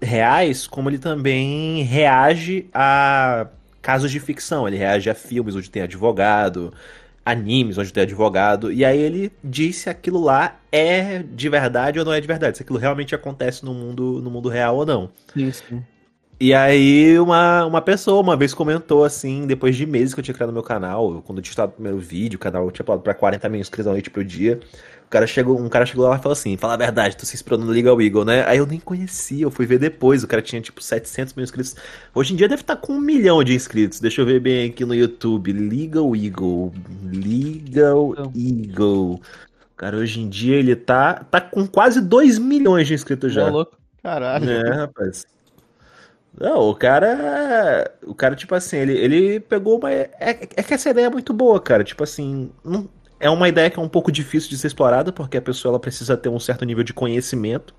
reais, 0.00 0.66
como 0.66 0.88
ele 0.88 0.98
também 0.98 1.82
reage 1.82 2.66
a 2.72 3.46
casos 3.80 4.10
de 4.10 4.18
ficção, 4.18 4.66
ele 4.66 4.76
reage 4.76 5.08
a 5.08 5.14
filmes 5.14 5.54
onde 5.54 5.70
tem 5.70 5.82
advogado, 5.82 6.72
animes 7.24 7.78
onde 7.78 7.92
tem 7.92 8.02
advogado, 8.02 8.72
e 8.72 8.84
aí 8.84 8.98
ele 8.98 9.32
diz 9.42 9.76
se 9.76 9.90
aquilo 9.90 10.20
lá 10.20 10.58
é 10.70 11.22
de 11.22 11.48
verdade 11.48 11.98
ou 11.98 12.04
não 12.04 12.12
é 12.12 12.20
de 12.20 12.26
verdade, 12.26 12.56
se 12.56 12.62
aquilo 12.62 12.78
realmente 12.78 13.14
acontece 13.14 13.64
no 13.64 13.72
mundo, 13.72 14.20
no 14.22 14.30
mundo 14.30 14.48
real 14.48 14.76
ou 14.76 14.86
não. 14.86 15.10
Sim. 15.34 15.82
E 16.38 16.52
aí 16.52 17.18
uma, 17.18 17.64
uma 17.64 17.80
pessoa 17.80 18.20
uma 18.20 18.36
vez 18.36 18.52
comentou 18.52 19.04
assim, 19.04 19.46
depois 19.46 19.74
de 19.74 19.86
meses 19.86 20.12
que 20.12 20.20
eu 20.20 20.24
tinha 20.24 20.34
criado 20.34 20.52
meu 20.52 20.62
canal, 20.62 21.22
quando 21.24 21.38
eu 21.38 21.42
tinha 21.42 21.52
estado 21.52 21.70
o 21.70 21.72
primeiro 21.72 21.98
vídeo, 21.98 22.36
o 22.36 22.40
canal 22.40 22.70
tinha 22.70 22.84
falado 22.84 23.00
pra 23.00 23.14
40 23.14 23.48
mil 23.48 23.60
inscritos 23.60 23.86
à 23.86 23.90
noite 23.90 24.10
pro 24.10 24.22
dia. 24.22 24.60
O 25.06 25.08
cara 25.08 25.24
chegou, 25.26 25.60
um 25.60 25.68
cara 25.68 25.86
chegou 25.86 26.08
lá 26.08 26.16
e 26.16 26.18
falou 26.18 26.32
assim: 26.32 26.56
Fala 26.56 26.74
a 26.74 26.76
verdade, 26.76 27.16
tu 27.16 27.24
se 27.24 27.36
inspirou 27.36 27.58
no 27.60 27.66
Legal 27.70 28.00
Eagle, 28.02 28.24
né? 28.24 28.44
Aí 28.46 28.58
eu 28.58 28.66
nem 28.66 28.80
conhecia, 28.80 29.44
eu 29.44 29.50
fui 29.52 29.64
ver 29.64 29.78
depois. 29.78 30.24
O 30.24 30.26
cara 30.26 30.42
tinha 30.42 30.60
tipo 30.60 30.82
700 30.82 31.32
mil 31.34 31.44
inscritos. 31.44 31.76
Hoje 32.12 32.32
em 32.32 32.36
dia 32.36 32.48
deve 32.48 32.62
estar 32.62 32.76
com 32.76 32.94
um 32.94 33.00
milhão 33.00 33.44
de 33.44 33.54
inscritos. 33.54 34.00
Deixa 34.00 34.20
eu 34.20 34.26
ver 34.26 34.40
bem 34.40 34.68
aqui 34.68 34.84
no 34.84 34.94
YouTube: 34.94 35.52
Legal 35.52 36.14
Eagle. 36.16 36.72
Legal. 37.04 38.14
Eagle. 38.34 39.20
Cara, 39.76 39.96
hoje 39.96 40.20
em 40.20 40.28
dia 40.28 40.56
ele 40.56 40.74
tá, 40.74 41.14
tá 41.30 41.40
com 41.40 41.66
quase 41.66 42.00
2 42.00 42.38
milhões 42.38 42.88
de 42.88 42.94
inscritos 42.94 43.32
Já. 43.32 43.42
já. 43.42 43.48
louco. 43.48 43.76
Caralho. 44.02 44.50
É, 44.50 44.70
rapaz. 44.74 45.24
Não, 46.38 46.68
o 46.68 46.74
cara. 46.74 47.92
O 48.04 48.14
cara, 48.14 48.34
tipo 48.34 48.54
assim, 48.56 48.76
ele, 48.78 48.92
ele 48.92 49.40
pegou 49.40 49.78
uma. 49.78 49.92
É, 49.92 50.10
é 50.20 50.34
que 50.62 50.74
essa 50.74 50.90
ideia 50.90 51.06
é 51.06 51.10
muito 51.10 51.32
boa, 51.32 51.60
cara. 51.60 51.84
Tipo 51.84 52.02
assim. 52.02 52.50
não- 52.64 52.88
é 53.20 53.30
uma 53.30 53.48
ideia 53.48 53.70
que 53.70 53.78
é 53.78 53.82
um 53.82 53.88
pouco 53.88 54.12
difícil 54.12 54.50
de 54.50 54.58
ser 54.58 54.66
explorada, 54.68 55.12
porque 55.12 55.36
a 55.36 55.42
pessoa 55.42 55.72
ela 55.72 55.80
precisa 55.80 56.16
ter 56.16 56.28
um 56.28 56.38
certo 56.40 56.64
nível 56.64 56.84
de 56.84 56.92
conhecimento 56.92 57.74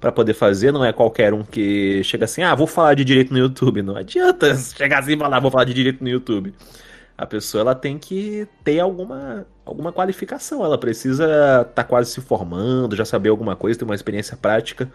pra 0.00 0.12
poder 0.12 0.34
fazer. 0.34 0.72
Não 0.72 0.84
é 0.84 0.92
qualquer 0.92 1.34
um 1.34 1.44
que 1.44 2.02
chega 2.04 2.24
assim, 2.26 2.42
ah, 2.42 2.54
vou 2.54 2.66
falar 2.66 2.94
de 2.94 3.04
direito 3.04 3.32
no 3.32 3.38
YouTube. 3.38 3.82
Não 3.82 3.96
adianta 3.96 4.54
chegar 4.76 5.00
assim 5.00 5.14
e 5.14 5.18
falar, 5.18 5.40
vou 5.40 5.50
falar 5.50 5.64
de 5.64 5.74
direito 5.74 6.02
no 6.04 6.10
YouTube. 6.10 6.54
A 7.16 7.26
pessoa 7.26 7.60
ela 7.62 7.74
tem 7.74 7.98
que 7.98 8.48
ter 8.64 8.80
alguma, 8.80 9.46
alguma 9.64 9.92
qualificação. 9.92 10.64
Ela 10.64 10.78
precisa 10.78 11.66
estar 11.68 11.84
quase 11.84 12.10
se 12.10 12.20
formando, 12.20 12.96
já 12.96 13.04
saber 13.04 13.28
alguma 13.30 13.54
coisa, 13.56 13.78
ter 13.78 13.84
uma 13.84 13.94
experiência 13.94 14.36
prática. 14.36 14.90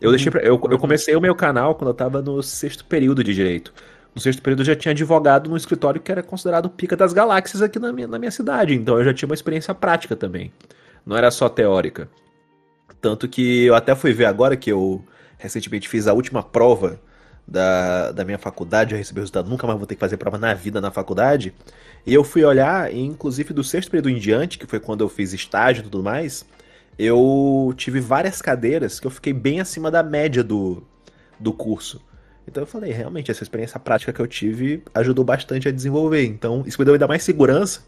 Eu 0.00 0.10
deixei 0.10 0.30
pra- 0.30 0.42
eu, 0.42 0.60
eu 0.70 0.78
comecei 0.78 1.16
o 1.16 1.20
meu 1.20 1.34
canal 1.34 1.74
quando 1.74 1.88
eu 1.90 1.94
tava 1.94 2.22
no 2.22 2.42
sexto 2.42 2.84
período 2.84 3.24
de 3.24 3.34
direito. 3.34 3.72
No 4.16 4.22
sexto 4.22 4.40
período 4.40 4.62
eu 4.62 4.64
já 4.64 4.74
tinha 4.74 4.92
advogado 4.92 5.50
no 5.50 5.58
escritório 5.58 6.00
que 6.00 6.10
era 6.10 6.22
considerado 6.22 6.70
pica 6.70 6.96
das 6.96 7.12
galáxias 7.12 7.60
aqui 7.60 7.78
na 7.78 7.92
minha, 7.92 8.08
na 8.08 8.18
minha 8.18 8.30
cidade. 8.30 8.72
Então 8.72 8.96
eu 8.96 9.04
já 9.04 9.12
tinha 9.12 9.28
uma 9.28 9.34
experiência 9.34 9.74
prática 9.74 10.16
também. 10.16 10.50
Não 11.04 11.14
era 11.14 11.30
só 11.30 11.50
teórica. 11.50 12.08
Tanto 12.98 13.28
que 13.28 13.66
eu 13.66 13.74
até 13.74 13.94
fui 13.94 14.14
ver 14.14 14.24
agora 14.24 14.56
que 14.56 14.72
eu 14.72 15.04
recentemente 15.36 15.86
fiz 15.86 16.06
a 16.06 16.14
última 16.14 16.42
prova 16.42 16.98
da, 17.46 18.10
da 18.10 18.24
minha 18.24 18.38
faculdade, 18.38 18.94
eu 18.94 18.98
recebi 18.98 19.20
o 19.20 19.22
resultado, 19.22 19.50
nunca 19.50 19.66
mais 19.66 19.78
vou 19.78 19.86
ter 19.86 19.96
que 19.96 20.00
fazer 20.00 20.16
prova 20.16 20.38
na 20.38 20.54
vida 20.54 20.80
na 20.80 20.90
faculdade. 20.90 21.52
E 22.06 22.14
eu 22.14 22.24
fui 22.24 22.42
olhar, 22.42 22.90
e 22.90 22.98
inclusive 22.98 23.52
do 23.52 23.62
sexto 23.62 23.90
período 23.90 24.08
em 24.08 24.18
diante, 24.18 24.58
que 24.58 24.66
foi 24.66 24.80
quando 24.80 25.02
eu 25.02 25.10
fiz 25.10 25.34
estágio 25.34 25.82
e 25.82 25.84
tudo 25.84 26.02
mais, 26.02 26.42
eu 26.98 27.70
tive 27.76 28.00
várias 28.00 28.40
cadeiras 28.40 28.98
que 28.98 29.06
eu 29.06 29.10
fiquei 29.10 29.34
bem 29.34 29.60
acima 29.60 29.90
da 29.90 30.02
média 30.02 30.42
do, 30.42 30.82
do 31.38 31.52
curso. 31.52 32.00
Então 32.48 32.62
eu 32.62 32.66
falei, 32.66 32.92
realmente, 32.92 33.30
essa 33.30 33.42
experiência 33.42 33.78
prática 33.80 34.12
que 34.12 34.20
eu 34.20 34.26
tive 34.26 34.82
ajudou 34.94 35.24
bastante 35.24 35.68
a 35.68 35.72
desenvolver. 35.72 36.24
Então 36.24 36.62
isso 36.66 36.80
me 36.80 36.84
deu 36.84 36.94
ainda 36.94 37.08
mais 37.08 37.22
segurança, 37.22 37.80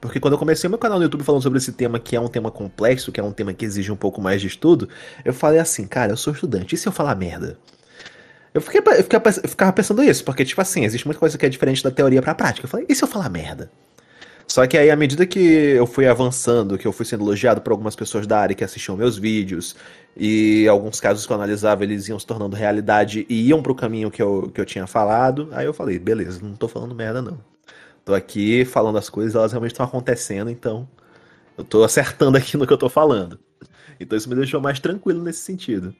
porque 0.00 0.20
quando 0.20 0.34
eu 0.34 0.38
comecei 0.38 0.68
meu 0.68 0.78
canal 0.78 0.98
no 0.98 1.04
YouTube 1.04 1.24
falando 1.24 1.42
sobre 1.42 1.58
esse 1.58 1.72
tema, 1.72 1.98
que 1.98 2.14
é 2.14 2.20
um 2.20 2.28
tema 2.28 2.50
complexo, 2.50 3.10
que 3.10 3.18
é 3.18 3.22
um 3.22 3.32
tema 3.32 3.54
que 3.54 3.64
exige 3.64 3.90
um 3.90 3.96
pouco 3.96 4.20
mais 4.20 4.40
de 4.40 4.46
estudo, 4.46 4.88
eu 5.24 5.32
falei 5.32 5.58
assim, 5.58 5.86
cara, 5.86 6.12
eu 6.12 6.16
sou 6.16 6.32
estudante, 6.32 6.74
e 6.74 6.78
se 6.78 6.86
eu 6.86 6.92
falar 6.92 7.14
merda? 7.14 7.58
Eu, 8.54 8.60
fiquei, 8.60 8.80
eu, 8.80 9.02
ficava, 9.02 9.28
eu 9.30 9.48
ficava 9.48 9.72
pensando 9.72 10.02
isso, 10.02 10.22
porque, 10.24 10.44
tipo 10.44 10.60
assim, 10.60 10.84
existe 10.84 11.06
muita 11.06 11.18
coisa 11.18 11.38
que 11.38 11.46
é 11.46 11.48
diferente 11.48 11.82
da 11.82 11.90
teoria 11.90 12.20
pra 12.20 12.34
prática. 12.34 12.66
Eu 12.66 12.68
falei, 12.68 12.86
e 12.86 12.94
se 12.94 13.02
eu 13.02 13.08
falar 13.08 13.30
merda? 13.30 13.70
Só 14.46 14.66
que 14.66 14.76
aí, 14.76 14.90
à 14.90 14.96
medida 14.96 15.24
que 15.24 15.38
eu 15.38 15.86
fui 15.86 16.06
avançando, 16.06 16.76
que 16.76 16.86
eu 16.86 16.92
fui 16.92 17.06
sendo 17.06 17.24
elogiado 17.24 17.62
por 17.62 17.70
algumas 17.70 17.96
pessoas 17.96 18.26
da 18.26 18.38
área 18.38 18.54
que 18.54 18.62
assistiam 18.62 18.94
meus 18.94 19.16
vídeos, 19.16 19.74
e 20.16 20.68
alguns 20.68 21.00
casos 21.00 21.26
que 21.26 21.32
eu 21.32 21.36
analisava, 21.36 21.84
eles 21.84 22.08
iam 22.08 22.18
se 22.18 22.26
tornando 22.26 22.54
realidade 22.54 23.26
e 23.28 23.48
iam 23.48 23.62
pro 23.62 23.74
caminho 23.74 24.10
que 24.10 24.22
eu, 24.22 24.50
que 24.54 24.60
eu 24.60 24.64
tinha 24.66 24.86
falado, 24.86 25.48
aí 25.52 25.64
eu 25.66 25.72
falei, 25.72 25.98
beleza, 25.98 26.40
não 26.42 26.54
tô 26.54 26.68
falando 26.68 26.94
merda 26.94 27.22
não. 27.22 27.38
Tô 28.04 28.14
aqui 28.14 28.64
falando 28.64 28.98
as 28.98 29.08
coisas, 29.08 29.34
elas 29.34 29.52
realmente 29.52 29.72
estão 29.72 29.86
acontecendo, 29.86 30.50
então 30.50 30.88
eu 31.56 31.64
tô 31.64 31.84
acertando 31.84 32.36
aqui 32.36 32.56
no 32.56 32.66
que 32.66 32.72
eu 32.72 32.78
tô 32.78 32.88
falando. 32.88 33.38
Então 33.98 34.16
isso 34.18 34.28
me 34.28 34.34
deixou 34.34 34.60
mais 34.60 34.80
tranquilo 34.80 35.22
nesse 35.22 35.40
sentido. 35.40 35.94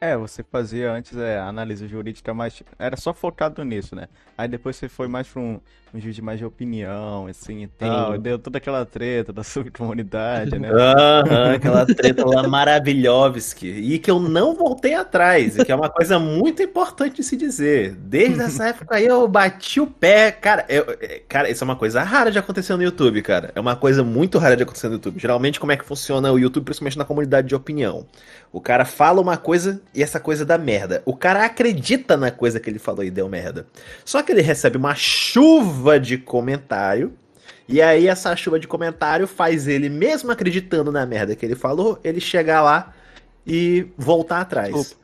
É, 0.00 0.16
você 0.16 0.42
fazia 0.42 0.92
antes 0.92 1.16
é, 1.16 1.38
análise 1.38 1.86
jurídica, 1.86 2.34
mas 2.34 2.60
era 2.76 2.96
só 2.96 3.14
focado 3.14 3.62
nisso, 3.62 3.94
né? 3.94 4.08
Aí 4.36 4.48
depois 4.48 4.74
você 4.74 4.88
foi 4.88 5.06
mais 5.06 5.28
pra 5.28 5.40
um, 5.40 5.60
um 5.94 5.98
vídeo 5.98 6.24
mais 6.24 6.38
de 6.38 6.44
opinião, 6.44 7.26
assim 7.26 7.64
e 7.64 7.66
tal. 7.66 8.14
Sim. 8.14 8.20
Deu 8.20 8.38
toda 8.38 8.58
aquela 8.58 8.84
treta 8.86 9.32
da 9.32 9.42
sua 9.44 9.64
comunidade, 9.70 10.58
né? 10.58 10.70
Aham, 10.70 11.52
aquela 11.56 11.84
treta 11.86 12.26
lá 12.26 12.46
Maravilhovski. 12.48 13.66
E 13.68 13.98
que 13.98 14.10
eu 14.10 14.18
não 14.18 14.54
voltei 14.54 14.94
atrás, 14.94 15.56
e 15.58 15.64
que 15.64 15.70
é 15.72 15.74
uma 15.74 15.90
coisa 15.90 16.18
muito 16.18 16.62
importante 16.62 17.16
de 17.16 17.22
se 17.22 17.36
dizer. 17.36 17.94
Desde 17.96 18.40
essa 18.40 18.68
época 18.68 18.96
aí 18.96 19.06
eu 19.06 19.26
bati 19.28 19.80
o 19.80 19.86
pé. 19.86 20.30
Cara, 20.32 20.64
eu- 20.68 20.96
é, 21.00 21.20
cara, 21.28 21.50
isso 21.50 21.62
é 21.62 21.66
uma 21.66 21.76
coisa 21.76 22.02
rara 22.02 22.30
de 22.30 22.38
acontecer 22.38 22.74
no 22.76 22.82
YouTube, 22.82 23.20
cara. 23.22 23.52
É 23.54 23.60
uma 23.60 23.76
coisa 23.76 24.02
muito 24.02 24.38
rara 24.38 24.56
de 24.56 24.62
acontecer 24.62 24.88
no 24.88 24.94
YouTube. 24.94 25.18
Geralmente, 25.20 25.60
como 25.60 25.72
é 25.72 25.76
que 25.76 25.84
funciona 25.84 26.32
o 26.32 26.38
YouTube, 26.38 26.64
principalmente 26.64 26.96
na 26.98 27.04
comunidade 27.04 27.48
de 27.48 27.54
opinião? 27.54 28.06
O 28.50 28.60
cara 28.60 28.84
fala 28.84 29.20
uma 29.20 29.36
coisa 29.36 29.80
e 29.94 30.02
essa 30.02 30.20
coisa 30.20 30.44
dá 30.44 30.56
merda. 30.58 31.02
O 31.06 31.16
cara 31.16 31.44
acredita 31.44 32.16
na 32.16 32.30
coisa 32.30 32.60
que 32.60 32.68
ele 32.68 32.78
falou 32.78 33.02
e 33.02 33.10
deu 33.10 33.28
merda. 33.28 33.66
Só 34.04 34.22
que 34.22 34.30
ele 34.30 34.42
recebe 34.42 34.76
uma 34.76 34.94
chuva 34.94 35.81
de 36.00 36.18
comentário. 36.18 37.12
E 37.68 37.80
aí 37.80 38.08
essa 38.08 38.34
chuva 38.36 38.58
de 38.58 38.66
comentário 38.66 39.26
faz 39.26 39.66
ele, 39.66 39.88
mesmo 39.88 40.30
acreditando 40.30 40.92
na 40.92 41.06
merda 41.06 41.34
que 41.34 41.44
ele 41.46 41.54
falou, 41.54 41.98
ele 42.04 42.20
chegar 42.20 42.62
lá 42.62 42.92
e 43.46 43.86
voltar 43.96 44.40
atrás. 44.40 44.74
Desculpa. 44.74 45.02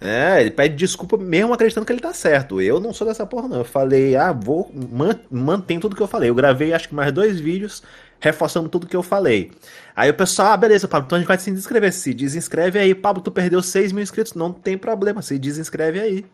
É, 0.00 0.40
ele 0.40 0.52
pede 0.52 0.76
desculpa 0.76 1.16
mesmo 1.16 1.52
acreditando 1.52 1.84
que 1.84 1.92
ele 1.92 2.00
tá 2.00 2.12
certo. 2.12 2.60
Eu 2.62 2.78
não 2.78 2.92
sou 2.92 3.06
dessa 3.06 3.26
porra, 3.26 3.48
não. 3.48 3.58
Eu 3.58 3.64
falei, 3.64 4.14
ah, 4.14 4.32
vou 4.32 4.70
man 4.72 5.18
mantém 5.30 5.80
tudo 5.80 5.96
que 5.96 6.02
eu 6.02 6.06
falei. 6.06 6.30
Eu 6.30 6.34
gravei 6.34 6.72
acho 6.72 6.88
que 6.88 6.94
mais 6.94 7.12
dois 7.12 7.40
vídeos 7.40 7.82
reforçando 8.20 8.68
tudo 8.68 8.86
que 8.86 8.96
eu 8.96 9.02
falei. 9.02 9.50
Aí 9.94 10.10
o 10.10 10.14
pessoal, 10.14 10.52
ah, 10.52 10.56
beleza, 10.56 10.86
Pablo, 10.86 11.06
então 11.06 11.16
a 11.16 11.20
gente 11.20 11.28
vai 11.28 11.38
se 11.38 11.50
inscrever. 11.50 11.92
Se 11.92 12.14
desinscreve 12.14 12.78
aí, 12.78 12.94
Pablo, 12.94 13.22
tu 13.22 13.30
perdeu 13.32 13.60
6 13.60 13.92
mil 13.92 14.02
inscritos. 14.02 14.34
Não 14.34 14.52
tem 14.52 14.78
problema, 14.78 15.20
se 15.20 15.38
desinscreve 15.38 16.00
aí. 16.00 16.26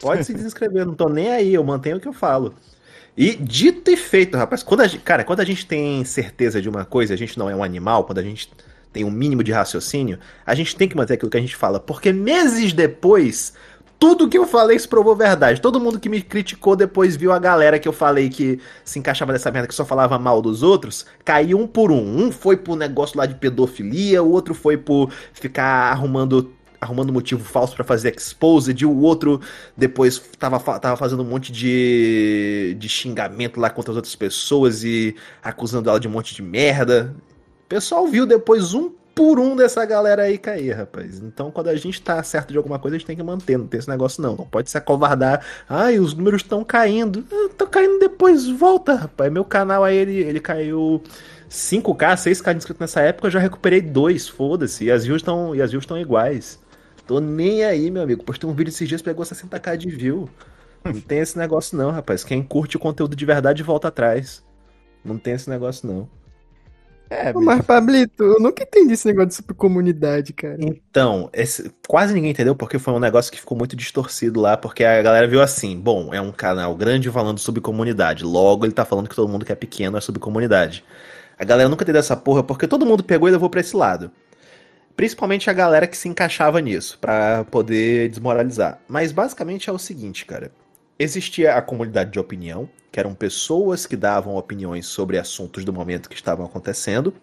Pode 0.00 0.24
se 0.24 0.34
desinscrever, 0.34 0.84
não 0.84 0.94
tô 0.94 1.08
nem 1.08 1.30
aí, 1.30 1.54
eu 1.54 1.62
mantenho 1.62 1.98
o 1.98 2.00
que 2.00 2.08
eu 2.08 2.12
falo. 2.12 2.54
E 3.16 3.34
dito 3.36 3.90
e 3.90 3.96
feito, 3.96 4.38
rapaz, 4.38 4.62
quando 4.62 4.80
a 4.80 4.86
gente, 4.86 5.02
cara, 5.02 5.22
quando 5.22 5.40
a 5.40 5.44
gente 5.44 5.66
tem 5.66 6.02
certeza 6.04 6.62
de 6.62 6.68
uma 6.68 6.84
coisa, 6.84 7.12
a 7.12 7.16
gente 7.16 7.38
não 7.38 7.50
é 7.50 7.54
um 7.54 7.62
animal, 7.62 8.04
quando 8.04 8.18
a 8.18 8.22
gente 8.22 8.50
tem 8.90 9.04
um 9.04 9.10
mínimo 9.10 9.44
de 9.44 9.52
raciocínio, 9.52 10.18
a 10.46 10.54
gente 10.54 10.74
tem 10.74 10.88
que 10.88 10.96
manter 10.96 11.14
aquilo 11.14 11.30
que 11.30 11.36
a 11.36 11.40
gente 11.40 11.54
fala, 11.54 11.78
porque 11.78 12.10
meses 12.10 12.72
depois, 12.72 13.52
tudo 13.98 14.28
que 14.28 14.36
eu 14.36 14.46
falei 14.46 14.78
se 14.78 14.88
provou 14.88 15.14
verdade. 15.14 15.60
Todo 15.60 15.78
mundo 15.78 16.00
que 16.00 16.08
me 16.08 16.22
criticou 16.22 16.74
depois 16.74 17.14
viu 17.14 17.32
a 17.32 17.38
galera 17.38 17.78
que 17.78 17.86
eu 17.86 17.92
falei 17.92 18.30
que 18.30 18.58
se 18.84 18.98
encaixava 18.98 19.32
nessa 19.32 19.50
merda, 19.50 19.68
que 19.68 19.74
só 19.74 19.84
falava 19.84 20.18
mal 20.18 20.40
dos 20.40 20.62
outros, 20.62 21.06
caiu 21.24 21.58
um 21.60 21.66
por 21.66 21.92
um. 21.92 22.24
Um 22.24 22.32
foi 22.32 22.56
pro 22.56 22.74
negócio 22.74 23.18
lá 23.18 23.26
de 23.26 23.34
pedofilia, 23.34 24.22
o 24.22 24.30
outro 24.30 24.54
foi 24.54 24.76
por 24.76 25.12
ficar 25.34 25.92
arrumando 25.92 26.50
arrumando 26.82 27.12
motivo 27.12 27.44
falso 27.44 27.76
pra 27.76 27.84
fazer 27.84 28.12
exposed, 28.16 28.84
o 28.84 28.98
outro 29.02 29.40
depois 29.76 30.18
tava, 30.36 30.58
tava 30.80 30.96
fazendo 30.96 31.22
um 31.22 31.26
monte 31.26 31.52
de, 31.52 32.76
de 32.76 32.88
xingamento 32.88 33.60
lá 33.60 33.70
contra 33.70 33.92
as 33.92 33.96
outras 33.96 34.16
pessoas 34.16 34.82
e 34.82 35.14
acusando 35.40 35.88
ela 35.88 36.00
de 36.00 36.08
um 36.08 36.10
monte 36.10 36.34
de 36.34 36.42
merda. 36.42 37.14
O 37.64 37.68
pessoal 37.68 38.08
viu 38.08 38.26
depois 38.26 38.74
um 38.74 38.90
por 39.14 39.38
um 39.38 39.54
dessa 39.54 39.84
galera 39.84 40.22
aí 40.22 40.38
cair, 40.38 40.72
rapaz. 40.72 41.20
Então, 41.20 41.52
quando 41.52 41.68
a 41.68 41.76
gente 41.76 42.02
tá 42.02 42.20
certo 42.22 42.50
de 42.50 42.56
alguma 42.56 42.80
coisa, 42.80 42.96
a 42.96 42.98
gente 42.98 43.06
tem 43.06 43.16
que 43.16 43.22
manter, 43.22 43.56
não 43.56 43.66
tem 43.66 43.78
esse 43.78 43.88
negócio 43.88 44.20
não. 44.20 44.34
Não 44.34 44.46
pode 44.46 44.68
se 44.68 44.76
acovardar. 44.76 45.44
Ai, 45.68 46.00
os 46.00 46.14
números 46.14 46.42
estão 46.42 46.64
caindo. 46.64 47.22
Tô 47.56 47.66
caindo 47.66 48.00
depois, 48.00 48.48
volta, 48.48 48.94
rapaz. 48.94 49.30
Meu 49.30 49.44
canal 49.44 49.84
aí, 49.84 49.96
ele, 49.96 50.16
ele 50.16 50.40
caiu 50.40 51.00
5k, 51.48 52.14
6k 52.14 52.52
de 52.52 52.56
inscritos 52.56 52.80
nessa 52.80 53.02
época, 53.02 53.28
eu 53.28 53.30
já 53.30 53.38
recuperei 53.38 53.80
dois, 53.80 54.26
foda-se. 54.26 54.86
E 54.86 54.90
as 54.90 55.04
views 55.04 55.22
estão 55.22 55.98
iguais. 55.98 56.58
Tô 57.06 57.20
nem 57.20 57.64
aí, 57.64 57.90
meu 57.90 58.02
amigo. 58.02 58.24
Postei 58.24 58.48
um 58.48 58.54
vídeo 58.54 58.70
esses 58.70 58.88
dias, 58.88 59.02
pegou 59.02 59.24
60k 59.24 59.76
de 59.76 59.90
view. 59.90 60.28
Não 60.84 61.00
tem 61.00 61.18
esse 61.20 61.38
negócio 61.38 61.76
não, 61.76 61.90
rapaz. 61.90 62.24
Quem 62.24 62.42
curte 62.42 62.76
o 62.76 62.80
conteúdo 62.80 63.16
de 63.16 63.24
verdade 63.26 63.62
volta 63.62 63.88
atrás. 63.88 64.44
Não 65.04 65.18
tem 65.18 65.34
esse 65.34 65.50
negócio 65.50 65.86
não. 65.88 66.08
É, 67.10 67.32
Mas, 67.32 67.64
Pablito, 67.64 68.22
eu 68.24 68.40
nunca 68.40 68.62
entendi 68.62 68.94
esse 68.94 69.06
negócio 69.06 69.28
de 69.28 69.34
supercomunidade, 69.34 70.32
cara. 70.32 70.64
Então, 70.64 71.30
esse- 71.32 71.70
quase 71.88 72.12
ninguém 72.14 72.30
entendeu 72.30 72.54
porque 72.54 72.78
foi 72.78 72.92
um 72.92 72.98
negócio 73.00 73.32
que 73.32 73.40
ficou 73.40 73.56
muito 73.56 73.74
distorcido 73.74 74.40
lá, 74.40 74.56
porque 74.56 74.84
a 74.84 75.00
galera 75.02 75.26
viu 75.26 75.40
assim, 75.42 75.78
bom, 75.78 76.12
é 76.14 76.20
um 76.20 76.30
canal 76.30 76.74
grande 76.76 77.10
falando 77.10 77.38
sobre 77.38 77.60
comunidade, 77.60 78.22
logo 78.24 78.64
ele 78.66 78.72
tá 78.72 78.84
falando 78.84 79.08
que 79.08 79.16
todo 79.16 79.28
mundo 79.28 79.44
que 79.44 79.52
é 79.52 79.54
pequeno 79.54 79.96
é 79.96 80.00
sobre 80.00 80.20
comunidade. 80.20 80.84
A 81.38 81.44
galera 81.44 81.68
nunca 81.68 81.82
entendeu 81.84 82.00
essa 82.00 82.16
porra 82.16 82.42
porque 82.44 82.68
todo 82.68 82.86
mundo 82.86 83.02
pegou 83.02 83.28
e 83.28 83.32
levou 83.32 83.50
pra 83.50 83.60
esse 83.60 83.76
lado. 83.76 84.10
Principalmente 84.96 85.48
a 85.48 85.52
galera 85.52 85.86
que 85.86 85.96
se 85.96 86.08
encaixava 86.08 86.60
nisso, 86.60 86.98
pra 87.00 87.44
poder 87.44 88.08
desmoralizar. 88.08 88.78
Mas 88.86 89.10
basicamente 89.12 89.68
é 89.68 89.72
o 89.72 89.78
seguinte, 89.78 90.24
cara. 90.24 90.52
existia 90.98 91.54
a 91.54 91.62
comunidade 91.62 92.10
de 92.10 92.18
opinião, 92.20 92.68
que 92.90 93.00
eram 93.00 93.14
pessoas 93.14 93.86
que 93.86 93.96
davam 93.96 94.36
opiniões 94.36 94.86
sobre 94.86 95.18
assuntos 95.18 95.64
do 95.64 95.72
momento 95.72 96.08
que 96.08 96.14
estavam 96.14 96.46
acontecendo, 96.46 97.14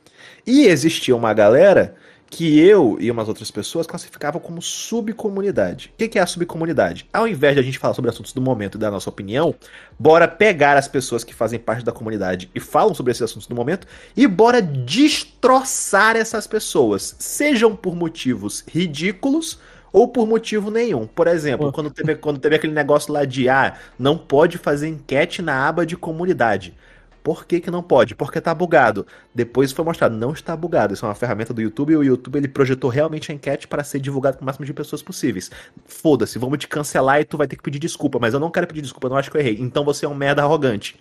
e 0.45 0.65
existia 0.65 1.15
uma 1.15 1.34
galera 1.34 1.95
que 2.29 2.59
eu 2.59 2.97
e 2.99 3.09
umas 3.09 3.27
outras 3.27 3.49
pessoas 3.49 3.87
classificavam 3.87 4.39
como 4.39 4.61
subcomunidade. 4.61 5.91
O 5.93 5.97
que 6.07 6.19
é 6.19 6.21
a 6.21 6.27
subcomunidade? 6.27 7.07
Ao 7.11 7.27
invés 7.27 7.55
de 7.55 7.59
a 7.59 7.63
gente 7.63 7.79
falar 7.79 7.93
sobre 7.93 8.09
assuntos 8.09 8.33
do 8.33 8.41
momento 8.41 8.75
e 8.75 8.77
dar 8.77 8.91
nossa 8.91 9.09
opinião, 9.09 9.55
bora 9.97 10.27
pegar 10.27 10.77
as 10.77 10.87
pessoas 10.87 11.23
que 11.23 11.33
fazem 11.33 11.59
parte 11.59 11.83
da 11.83 11.91
comunidade 11.91 12.49
e 12.53 12.59
falam 12.59 12.93
sobre 12.93 13.11
esses 13.11 13.23
assuntos 13.23 13.47
do 13.47 13.55
momento 13.55 13.87
e 14.15 14.27
bora 14.27 14.61
destroçar 14.61 16.15
essas 16.15 16.45
pessoas, 16.45 17.15
sejam 17.17 17.75
por 17.75 17.95
motivos 17.95 18.63
ridículos 18.67 19.59
ou 19.91 20.07
por 20.07 20.27
motivo 20.27 20.69
nenhum. 20.69 21.07
Por 21.07 21.27
exemplo, 21.27 21.67
Pô. 21.67 21.73
quando 21.73 21.89
teve, 21.89 22.15
quando 22.15 22.39
teve 22.39 22.55
aquele 22.55 22.73
negócio 22.73 23.11
lá 23.11 23.25
de 23.25 23.49
ah, 23.49 23.75
não 23.97 24.17
pode 24.17 24.57
fazer 24.57 24.87
enquete 24.87 25.41
na 25.41 25.67
aba 25.67 25.85
de 25.85 25.97
comunidade. 25.97 26.75
Por 27.23 27.45
que, 27.45 27.60
que 27.60 27.69
não 27.69 27.84
pode? 27.84 28.15
Porque 28.15 28.39
tá 28.41 28.53
bugado. 28.53 29.05
Depois 29.34 29.71
foi 29.71 29.86
mostrado, 29.86 30.15
não 30.15 30.32
está 30.32 30.55
bugado. 30.55 30.93
Isso 30.93 31.05
é 31.05 31.08
uma 31.08 31.15
ferramenta 31.15 31.53
do 31.53 31.62
YouTube 31.62 31.93
e 31.93 31.97
o 31.97 32.03
YouTube 32.03 32.38
ele 32.38 32.47
projetou 32.47 32.89
realmente 32.89 33.32
a 33.32 33.36
enquete 33.36 33.67
para 33.67 33.84
ser 33.84 33.99
divulgado 33.99 34.38
com 34.38 34.43
o 34.43 34.45
máximo 34.45 34.65
de 34.65 34.73
pessoas 34.73 35.01
possíveis. 35.01 35.51
Foda-se, 35.86 36.39
vamos 36.39 36.60
te 36.60 36.67
cancelar 36.67 37.21
e 37.21 37.25
tu 37.25 37.38
vai 37.38 37.47
ter 37.47 37.55
que 37.55 37.63
pedir 37.63 37.79
desculpa, 37.79 38.19
mas 38.19 38.34
eu 38.34 38.39
não 38.39 38.51
quero 38.51 38.67
pedir 38.67 38.82
desculpa, 38.82 39.08
eu 39.08 39.12
não 39.12 39.17
acho 39.17 39.29
que 39.29 39.38
eu 39.38 39.41
errei. 39.41 39.58
Então 39.60 39.84
você 39.84 40.05
é 40.05 40.10
um 40.10 40.15
merda 40.15 40.43
arrogante. 40.43 40.99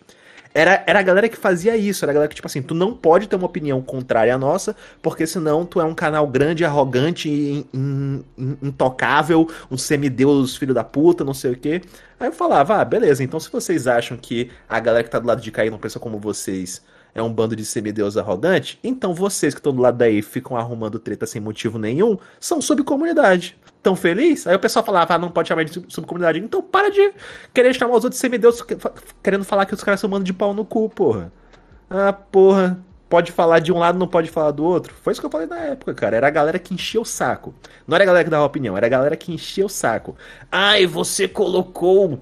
Era, 0.55 0.83
era 0.87 0.99
a 0.99 1.03
galera 1.03 1.29
que 1.29 1.37
fazia 1.37 1.77
isso, 1.77 2.05
era 2.05 2.13
a 2.13 2.15
galera 2.15 2.29
que, 2.29 2.35
tipo 2.35 2.47
assim, 2.47 2.63
tu 2.63 2.75
não 2.75 2.95
pode 2.95 3.29
ter 3.29 3.37
uma 3.37 3.47
opinião 3.47 3.81
contrária 3.83 4.35
à 4.35 4.39
nossa, 4.39 4.75
porque 5.03 5.27
senão 5.27 5.65
tu 5.65 5.81
é 5.81 5.85
um 5.85 5.95
canal 5.95 6.27
grande, 6.27 6.65
arrogante, 6.65 7.29
in- 7.31 7.65
in- 7.73 8.25
in- 8.37 8.59
intocável, 8.63 9.49
um 9.71 9.77
semideus 9.77 10.57
filho 10.57 10.75
da 10.75 10.83
puta, 10.83 11.25
não 11.25 11.35
sei 11.35 11.53
o 11.53 11.57
quê. 11.57 11.81
Aí 12.19 12.29
eu 12.29 12.33
falava, 12.33 12.77
ah, 12.77 12.85
beleza, 12.85 13.23
então 13.23 13.39
se 13.39 13.51
vocês 13.51 13.87
acham 13.87 14.17
que 14.17 14.51
a 14.69 14.81
galera 14.81 15.05
que 15.05 15.11
tá 15.11 15.19
do 15.19 15.27
lado 15.27 15.41
de 15.41 15.53
e 15.59 15.71
não 15.71 15.79
pensa 15.79 15.99
como 15.99 16.19
vocês 16.19 16.83
é 17.15 17.23
um 17.23 17.33
bando 17.33 17.57
de 17.57 17.65
semideus 17.65 18.17
arrogante, 18.17 18.79
então 18.83 19.13
vocês 19.15 19.53
que 19.55 19.61
estão 19.61 19.75
do 19.75 19.83
lado 19.83 19.99
daí 19.99 20.23
ficam 20.23 20.57
arrumando 20.57 20.99
treta 20.99 21.27
sem 21.27 21.41
motivo 21.41 21.79
nenhum, 21.79 22.17
são 22.39 22.61
subcomunidade. 22.61 23.57
Tão 23.83 23.95
feliz? 23.95 24.47
Aí 24.47 24.57
o 24.57 24.59
pessoal 24.59 24.85
falava, 24.85 25.15
ah, 25.15 25.19
não 25.19 25.31
pode 25.31 25.49
chamar 25.49 25.65
de 25.65 25.73
sub- 25.73 25.87
subcomunidade. 25.89 26.39
Então 26.39 26.63
para 26.63 26.91
de 26.91 27.13
querer 27.55 27.75
chamar 27.75 27.97
os 27.97 28.05
outros 28.05 28.21
semideus 28.21 28.63
querendo 29.23 29.45
falar 29.45 29.67
que 29.67 29.75
os 29.75 29.83
caras 29.83 30.01
são 30.01 30.11
bando 30.11 30.25
de 30.25 30.33
pau 30.33 30.53
no 30.53 30.65
cu, 30.65 30.89
porra. 30.89 31.33
Ah, 31.89 32.13
porra. 32.13 32.79
Pode 33.09 33.33
falar 33.33 33.61
de 33.61 33.73
um 33.73 33.79
lado, 33.79 33.99
não 33.99 34.07
pode 34.07 34.29
falar 34.29 34.51
do 34.51 34.63
outro. 34.63 34.93
Foi 35.03 35.13
isso 35.13 35.21
que 35.23 35.27
eu 35.27 35.31
falei 35.31 35.47
na 35.47 35.57
época, 35.57 35.95
cara. 35.95 36.15
Era 36.15 36.27
a 36.27 36.31
galera 36.31 36.59
que 36.59 36.75
enchia 36.75 37.01
o 37.01 37.07
saco. 37.07 37.55
Não 37.87 37.95
era 37.95 38.05
a 38.05 38.07
galera 38.07 38.23
que 38.23 38.31
dava 38.31 38.45
opinião, 38.45 38.77
era 38.77 38.85
a 38.85 38.91
galera 38.91 39.17
que 39.17 39.33
enchia 39.33 39.65
o 39.65 39.69
saco. 39.69 40.15
Ai, 40.53 40.87
você 40.87 41.27
colocou 41.27 42.21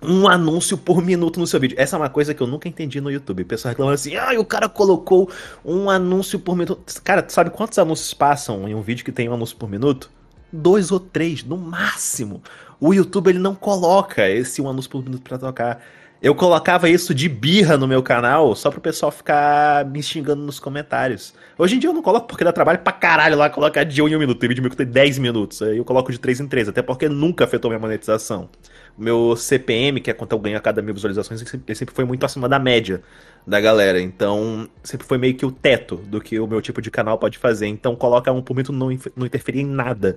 um 0.00 0.28
anúncio 0.28 0.78
por 0.78 1.02
minuto 1.02 1.40
no 1.40 1.48
seu 1.48 1.58
vídeo. 1.58 1.76
Essa 1.80 1.96
é 1.96 1.98
uma 1.98 2.08
coisa 2.10 2.32
que 2.32 2.40
eu 2.40 2.46
nunca 2.46 2.68
entendi 2.68 3.00
no 3.00 3.10
YouTube. 3.10 3.42
O 3.42 3.46
pessoal 3.46 3.70
reclamando 3.70 3.94
assim, 3.94 4.14
ai, 4.14 4.38
o 4.38 4.44
cara 4.44 4.68
colocou 4.68 5.28
um 5.64 5.90
anúncio 5.90 6.38
por 6.38 6.54
minuto. 6.54 6.80
Cara, 7.02 7.24
sabe 7.28 7.50
quantos 7.50 7.76
anúncios 7.76 8.14
passam 8.14 8.68
em 8.68 8.74
um 8.74 8.82
vídeo 8.82 9.04
que 9.04 9.10
tem 9.10 9.28
um 9.28 9.34
anúncio 9.34 9.56
por 9.56 9.68
minuto? 9.68 10.10
Dois 10.56 10.92
ou 10.92 11.00
três, 11.00 11.42
no 11.42 11.56
máximo. 11.56 12.40
O 12.80 12.94
YouTube 12.94 13.28
ele 13.28 13.38
não 13.38 13.54
coloca 13.56 14.28
esse 14.28 14.62
um 14.62 14.68
anúncio 14.68 14.90
por 14.90 15.02
minuto 15.02 15.22
pra 15.22 15.36
tocar. 15.36 15.82
Eu 16.22 16.34
colocava 16.34 16.88
isso 16.88 17.12
de 17.12 17.28
birra 17.28 17.76
no 17.76 17.86
meu 17.86 18.02
canal 18.02 18.54
só 18.54 18.70
pro 18.70 18.80
pessoal 18.80 19.12
ficar 19.12 19.84
me 19.84 20.02
xingando 20.02 20.42
nos 20.42 20.58
comentários. 20.60 21.34
Hoje 21.58 21.76
em 21.76 21.78
dia 21.78 21.90
eu 21.90 21.92
não 21.92 22.00
coloco 22.00 22.26
porque 22.26 22.44
dá 22.44 22.52
trabalho 22.52 22.78
pra 22.78 22.92
caralho 22.92 23.36
lá 23.36 23.50
colocar 23.50 23.84
de 23.84 24.00
um 24.00 24.08
em 24.08 24.16
um 24.16 24.18
minuto. 24.18 24.38
Tem 24.38 24.48
vídeo 24.48 24.62
meu 24.62 24.70
que 24.70 24.76
tem 24.76 24.86
10 24.86 25.18
minutos. 25.18 25.60
Aí 25.60 25.76
eu 25.76 25.84
coloco 25.84 26.10
de 26.10 26.18
3 26.18 26.40
em 26.40 26.46
3, 26.46 26.68
até 26.68 26.80
porque 26.80 27.08
nunca 27.08 27.44
afetou 27.44 27.70
minha 27.70 27.80
monetização. 27.80 28.48
Meu 28.96 29.34
CPM, 29.36 30.00
que 30.00 30.10
é 30.10 30.14
quanto 30.14 30.32
eu 30.32 30.38
ganho 30.38 30.56
a 30.56 30.60
cada 30.60 30.80
mil 30.80 30.94
visualizações, 30.94 31.40
ele 31.40 31.74
sempre- 31.74 31.94
foi 31.94 32.04
muito 32.04 32.24
acima 32.24 32.48
da 32.48 32.58
média 32.58 33.02
da 33.46 33.60
galera. 33.60 34.00
Então, 34.00 34.68
sempre 34.82 35.06
foi 35.06 35.18
meio 35.18 35.34
que 35.34 35.44
o 35.44 35.50
teto 35.50 35.96
do 35.96 36.20
que 36.20 36.38
o 36.38 36.46
meu 36.46 36.60
tipo 36.62 36.80
de 36.80 36.90
canal 36.90 37.18
pode 37.18 37.38
fazer. 37.38 37.66
Então, 37.66 37.96
coloca 37.96 38.30
um 38.32 38.40
por 38.40 38.54
minuto 38.54 38.72
não, 38.72 38.88
não 39.16 39.26
em 39.26 39.66
nada 39.66 40.16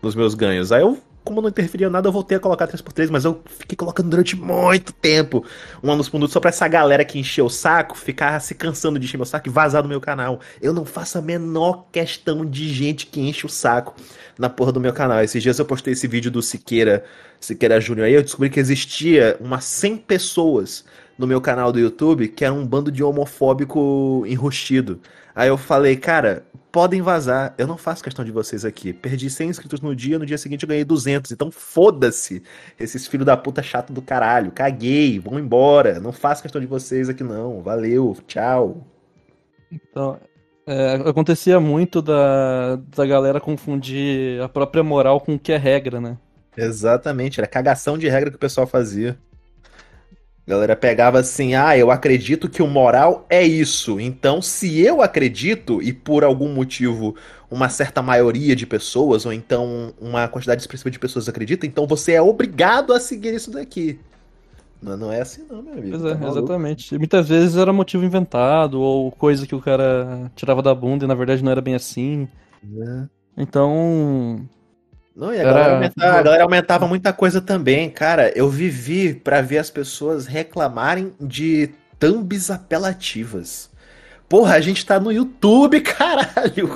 nos 0.00 0.14
meus 0.14 0.34
ganhos. 0.34 0.72
Aí 0.72 0.82
eu, 0.82 0.98
como 1.24 1.40
não 1.40 1.48
interferia 1.48 1.86
em 1.86 1.90
nada, 1.90 2.08
eu 2.08 2.12
voltei 2.12 2.36
a 2.36 2.40
colocar 2.40 2.66
3x3, 2.66 3.10
mas 3.10 3.24
eu 3.24 3.40
fiquei 3.46 3.76
colocando 3.76 4.08
durante 4.08 4.36
muito 4.36 4.92
tempo 4.92 5.44
um 5.82 5.92
anúncio 5.92 6.10
por 6.10 6.28
só 6.28 6.40
pra 6.40 6.48
essa 6.48 6.66
galera 6.66 7.04
que 7.04 7.18
encheu 7.18 7.46
o 7.46 7.50
saco 7.50 7.96
ficar 7.96 8.40
se 8.40 8.54
cansando 8.54 8.98
de 8.98 9.06
encher 9.06 9.16
meu 9.16 9.26
saco 9.26 9.48
e 9.48 9.52
vazar 9.52 9.82
do 9.82 9.88
meu 9.88 10.00
canal. 10.00 10.40
Eu 10.60 10.72
não 10.72 10.84
faço 10.84 11.18
a 11.18 11.22
menor 11.22 11.86
questão 11.92 12.44
de 12.44 12.68
gente 12.72 13.06
que 13.06 13.20
enche 13.20 13.46
o 13.46 13.48
saco 13.48 13.94
na 14.38 14.48
porra 14.48 14.72
do 14.72 14.80
meu 14.80 14.92
canal. 14.92 15.22
Esses 15.22 15.42
dias 15.42 15.58
eu 15.58 15.64
postei 15.64 15.92
esse 15.92 16.08
vídeo 16.08 16.30
do 16.30 16.42
Siqueira, 16.42 17.04
Siqueira 17.42 17.80
Júnior 17.80 18.06
aí, 18.06 18.14
eu 18.14 18.22
descobri 18.22 18.48
que 18.48 18.60
existia 18.60 19.36
umas 19.40 19.64
100 19.64 19.96
pessoas 19.98 20.84
no 21.18 21.26
meu 21.26 21.40
canal 21.40 21.72
do 21.72 21.80
YouTube 21.80 22.28
que 22.28 22.44
era 22.44 22.54
um 22.54 22.64
bando 22.64 22.90
de 22.90 23.02
homofóbico 23.02 24.24
enrustido. 24.26 25.00
Aí 25.34 25.48
eu 25.48 25.56
falei, 25.56 25.96
cara, 25.96 26.44
podem 26.70 27.02
vazar, 27.02 27.54
eu 27.58 27.66
não 27.66 27.76
faço 27.76 28.04
questão 28.04 28.24
de 28.24 28.30
vocês 28.30 28.64
aqui. 28.64 28.92
Perdi 28.92 29.28
100 29.28 29.48
inscritos 29.50 29.80
no 29.80 29.94
dia, 29.96 30.18
no 30.18 30.26
dia 30.26 30.38
seguinte 30.38 30.62
eu 30.62 30.68
ganhei 30.68 30.84
200. 30.84 31.32
Então 31.32 31.50
foda-se 31.50 32.42
esses 32.78 33.08
filhos 33.08 33.26
da 33.26 33.36
puta 33.36 33.62
chato 33.62 33.92
do 33.92 34.00
caralho. 34.00 34.52
Caguei, 34.52 35.18
vão 35.18 35.38
embora. 35.38 35.98
Não 35.98 36.12
faço 36.12 36.42
questão 36.42 36.60
de 36.60 36.66
vocês 36.66 37.08
aqui 37.08 37.24
não. 37.24 37.60
Valeu, 37.60 38.16
tchau. 38.26 38.86
Então, 39.70 40.20
é, 40.64 40.94
acontecia 41.06 41.58
muito 41.58 42.00
da, 42.00 42.76
da 42.76 43.04
galera 43.04 43.40
confundir 43.40 44.40
a 44.40 44.48
própria 44.48 44.84
moral 44.84 45.20
com 45.20 45.34
o 45.34 45.38
que 45.38 45.50
é 45.50 45.56
regra, 45.56 46.00
né? 46.00 46.16
Exatamente, 46.56 47.40
era 47.40 47.46
cagação 47.46 47.96
de 47.96 48.08
regra 48.08 48.30
que 48.30 48.36
o 48.36 48.40
pessoal 48.40 48.66
fazia. 48.66 49.16
A 50.46 50.50
galera 50.50 50.74
pegava 50.74 51.20
assim, 51.20 51.54
ah, 51.54 51.76
eu 51.78 51.90
acredito 51.90 52.48
que 52.48 52.62
o 52.62 52.66
moral 52.66 53.24
é 53.30 53.42
isso. 53.44 54.00
Então, 54.00 54.42
se 54.42 54.80
eu 54.80 55.00
acredito, 55.00 55.80
e 55.80 55.92
por 55.92 56.24
algum 56.24 56.52
motivo 56.52 57.14
uma 57.48 57.68
certa 57.68 58.02
maioria 58.02 58.56
de 58.56 58.66
pessoas, 58.66 59.24
ou 59.24 59.32
então 59.32 59.94
uma 60.00 60.26
quantidade 60.26 60.60
expressiva 60.60 60.90
de 60.90 60.98
pessoas 60.98 61.28
acredita, 61.28 61.64
então 61.64 61.86
você 61.86 62.12
é 62.12 62.22
obrigado 62.22 62.92
a 62.92 62.98
seguir 62.98 63.34
isso 63.34 63.50
daqui. 63.50 64.00
Não, 64.82 64.96
não 64.96 65.12
é 65.12 65.20
assim 65.20 65.46
não, 65.48 65.62
meu 65.62 65.74
amigo. 65.74 65.90
Pois 65.90 66.02
tá 66.02 66.26
é, 66.26 66.28
exatamente. 66.28 66.94
E 66.94 66.98
muitas 66.98 67.28
vezes 67.28 67.56
era 67.56 67.72
motivo 67.72 68.04
inventado, 68.04 68.80
ou 68.80 69.12
coisa 69.12 69.46
que 69.46 69.54
o 69.54 69.60
cara 69.60 70.30
tirava 70.34 70.60
da 70.60 70.74
bunda 70.74 71.04
e 71.04 71.08
na 71.08 71.14
verdade 71.14 71.44
não 71.44 71.52
era 71.52 71.60
bem 71.60 71.76
assim. 71.76 72.26
É. 72.64 73.06
Então, 73.36 74.44
Não, 75.14 75.32
e 75.32 75.36
a 75.36 75.40
Era- 75.40 75.52
galera, 75.52 75.74
aumentava, 75.74 76.18
a 76.18 76.22
galera 76.22 76.42
aumentava 76.44 76.86
muita 76.88 77.12
coisa 77.12 77.40
também, 77.40 77.90
cara. 77.90 78.32
Eu 78.34 78.48
vivi 78.48 79.12
pra 79.14 79.40
ver 79.42 79.58
as 79.58 79.68
pessoas 79.70 80.26
reclamarem 80.26 81.12
de 81.20 81.70
thumbs 81.98 82.50
apelativas. 82.50 83.70
Porra, 84.28 84.54
a 84.54 84.60
gente 84.62 84.86
tá 84.86 84.98
no 84.98 85.12
YouTube, 85.12 85.82
caralho. 85.84 86.70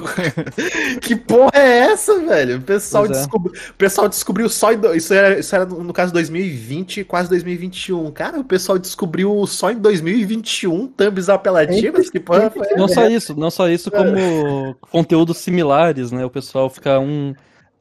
que 1.01 1.17
porra 1.17 1.53
é 1.55 1.79
essa, 1.91 2.19
velho? 2.21 2.59
O 2.59 2.61
pessoal, 2.61 3.07
é. 3.07 3.09
descobri- 3.09 3.59
o 3.71 3.75
pessoal 3.75 4.09
descobriu 4.11 4.49
só 4.51 4.73
em. 4.75 4.77
do- 4.79 4.95
Isso 4.95 5.15
era, 5.15 5.39
isso 5.39 5.55
era 5.55 5.65
no 5.65 5.93
caso 5.95 6.13
2020, 6.13 7.03
quase 7.05 7.31
2021. 7.31 8.11
Cara, 8.13 8.39
o 8.39 8.45
pessoal 8.45 8.79
descobriu 8.79 9.47
só 9.47 9.71
em 9.71 9.79
2021 9.79 10.87
thumbs 10.89 11.31
apelativas? 11.31 12.11
Que 12.11 12.21
porra 12.21 12.51
foi 12.51 12.69
não 12.77 12.89
só 12.89 13.09
isso, 13.09 13.35
não 13.35 13.51
só 13.51 13.67
isso, 13.71 13.91
como 13.91 14.77
conteúdos 14.93 15.39
similares, 15.39 16.13
né? 16.13 16.27
O 16.27 16.31
pessoal 16.31 16.69
fica 16.69 16.99
um 17.01 17.35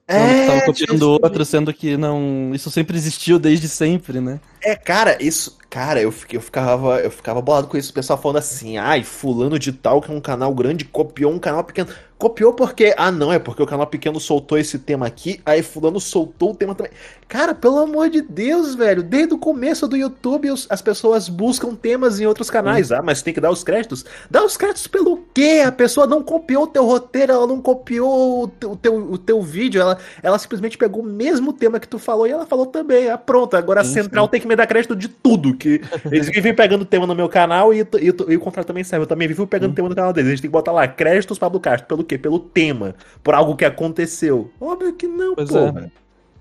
É, 0.08 0.46
tava 0.46 0.62
copiando 0.62 1.02
o 1.02 1.12
outro, 1.14 1.44
sendo 1.44 1.74
que 1.74 1.98
não. 1.98 2.52
Isso 2.54 2.70
sempre 2.70 2.96
existiu 2.96 3.40
desde 3.40 3.68
sempre, 3.68 4.22
né? 4.22 4.40
É, 4.62 4.76
cara, 4.76 5.18
isso. 5.20 5.58
Cara, 5.68 6.00
eu, 6.00 6.14
eu, 6.32 6.42
ficava, 6.42 7.00
eu 7.00 7.10
ficava 7.10 7.42
bolado 7.42 7.68
com 7.68 7.76
isso. 7.76 7.90
O 7.90 7.94
pessoal 7.94 8.22
falando 8.22 8.38
assim, 8.38 8.78
ai, 8.78 9.04
fulano 9.04 9.58
de 9.58 9.74
tal, 9.74 10.00
que 10.02 10.12
é 10.12 10.14
um 10.14 10.22
canal 10.22 10.54
grande, 10.54 10.86
copiou 10.86 11.34
um 11.34 11.40
canal 11.40 11.64
pequeno. 11.64 11.90
Copiou 12.20 12.54
porque. 12.54 12.94
Ah, 12.98 13.12
não, 13.12 13.34
é 13.34 13.40
porque 13.40 13.64
o 13.64 13.66
canal 13.66 13.88
pequeno 13.88 14.20
soltou 14.20 14.60
esse 14.60 14.78
tema 14.78 15.08
aqui, 15.08 15.42
aí 15.44 15.64
fulano 15.64 16.00
soltou 16.00 16.52
o 16.52 16.56
tema 16.56 16.76
também. 16.76 16.92
Cara, 17.28 17.56
pelo 17.56 17.80
amor 17.80 18.10
de 18.10 18.22
Deus, 18.22 18.76
velho. 18.76 19.02
Desde 19.02 19.34
o 19.34 19.38
começo 19.38 19.88
do 19.88 19.98
YouTube, 19.98 20.48
as 20.70 20.82
pessoas 20.82 21.28
buscam 21.28 21.74
temas 21.74 22.20
em 22.20 22.26
outros 22.26 22.50
canais. 22.50 22.92
Ah, 22.92 23.02
mas 23.02 23.22
tem 23.22 23.34
que 23.34 23.42
dar 23.42 23.50
os 23.50 23.64
créditos. 23.64 24.06
Dá 24.30 24.46
os 24.46 24.56
créditos 24.56 24.88
pelo 24.88 25.18
quê? 25.34 25.64
A 25.66 25.72
pessoa 25.72 26.06
não 26.06 26.24
copiou 26.24 26.64
o 26.64 26.68
teu 26.68 26.86
roteiro, 26.86 27.34
ela 27.34 27.48
não 27.48 27.62
copiou 27.62 28.44
o 28.44 28.48
teu, 28.48 28.72
o 28.72 28.76
teu, 28.76 28.96
o 28.96 29.18
teu 29.18 29.42
vídeo, 29.42 29.82
ela, 29.82 29.98
ela 30.22 30.38
simplesmente 30.38 30.78
pegou 30.78 31.02
o 31.02 31.06
mesmo 31.06 31.52
tema 31.52 31.80
que 31.80 31.88
tu 31.88 31.98
falou 31.98 32.28
e 32.28 32.32
ela 32.32 32.46
falou 32.46 32.68
também. 32.68 33.10
Ah, 33.10 33.18
pronto, 33.18 33.58
agora 33.58 33.82
a 33.82 33.84
Sim, 33.84 34.04
Central 34.04 34.28
tem 34.28 34.40
que 34.40 34.48
me 34.48 34.56
dar 34.56 34.68
crédito 34.68 34.96
de 34.96 35.08
tudo. 35.08 35.56
que 35.56 35.82
Eles 36.06 36.30
vivem 36.30 36.54
pegando 36.54 36.86
tema 36.86 37.08
no 37.08 37.16
meu 37.16 37.28
canal 37.28 37.74
e, 37.74 37.80
e, 37.82 38.14
e 38.28 38.38
o 38.38 38.40
contrário 38.40 38.68
também 38.68 38.84
serve. 38.84 39.04
Eu 39.04 39.08
também 39.08 39.28
vivo 39.28 39.48
pegando 39.48 39.74
tema 39.74 39.90
no 39.90 39.96
canal 39.96 40.14
deles. 40.14 40.28
A 40.28 40.32
gente 40.32 40.44
tem 40.44 40.50
que 40.50 40.54
botar 40.54 40.72
lá 40.72 40.88
créditos 40.88 41.40
Pablo 41.40 41.60
Castro. 41.60 41.88
Pelo 41.88 42.04
quê? 42.04 42.18
Pelo 42.18 42.40
tema. 42.40 42.96
Por 43.24 43.34
algo 43.34 43.56
que 43.56 43.66
aconteceu. 43.66 44.52
Óbvio 44.62 44.94
que 44.94 45.08
não, 45.08 45.34
Pois 45.36 45.50
porra. 45.50 45.92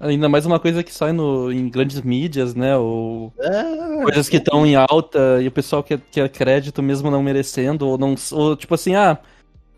Ainda 0.05 0.29
mais 0.29 0.45
uma 0.45 0.61
coisa 0.61 0.83
que 0.83 0.93
sai 0.93 1.13
no, 1.13 1.51
em 1.51 1.67
grandes 1.71 2.03
mídias, 2.03 2.55
né? 2.55 2.77
Ou 2.77 3.33
É. 3.41 4.03
coisas 4.03 4.29
que 4.29 4.37
estão 4.37 4.67
em 4.67 4.77
alta 4.77 5.41
e 5.41 5.49
o 5.49 5.51
pessoal 5.51 5.83
quer, 5.83 5.99
quer 6.11 6.29
crédito 6.29 6.83
mesmo 6.83 7.11
não 7.11 7.23
merecendo, 7.23 7.89
ou 7.89 7.97
não. 7.97 8.15
Ou 8.33 8.55
tipo 8.55 8.75
assim, 8.75 8.95
ah, 8.95 9.19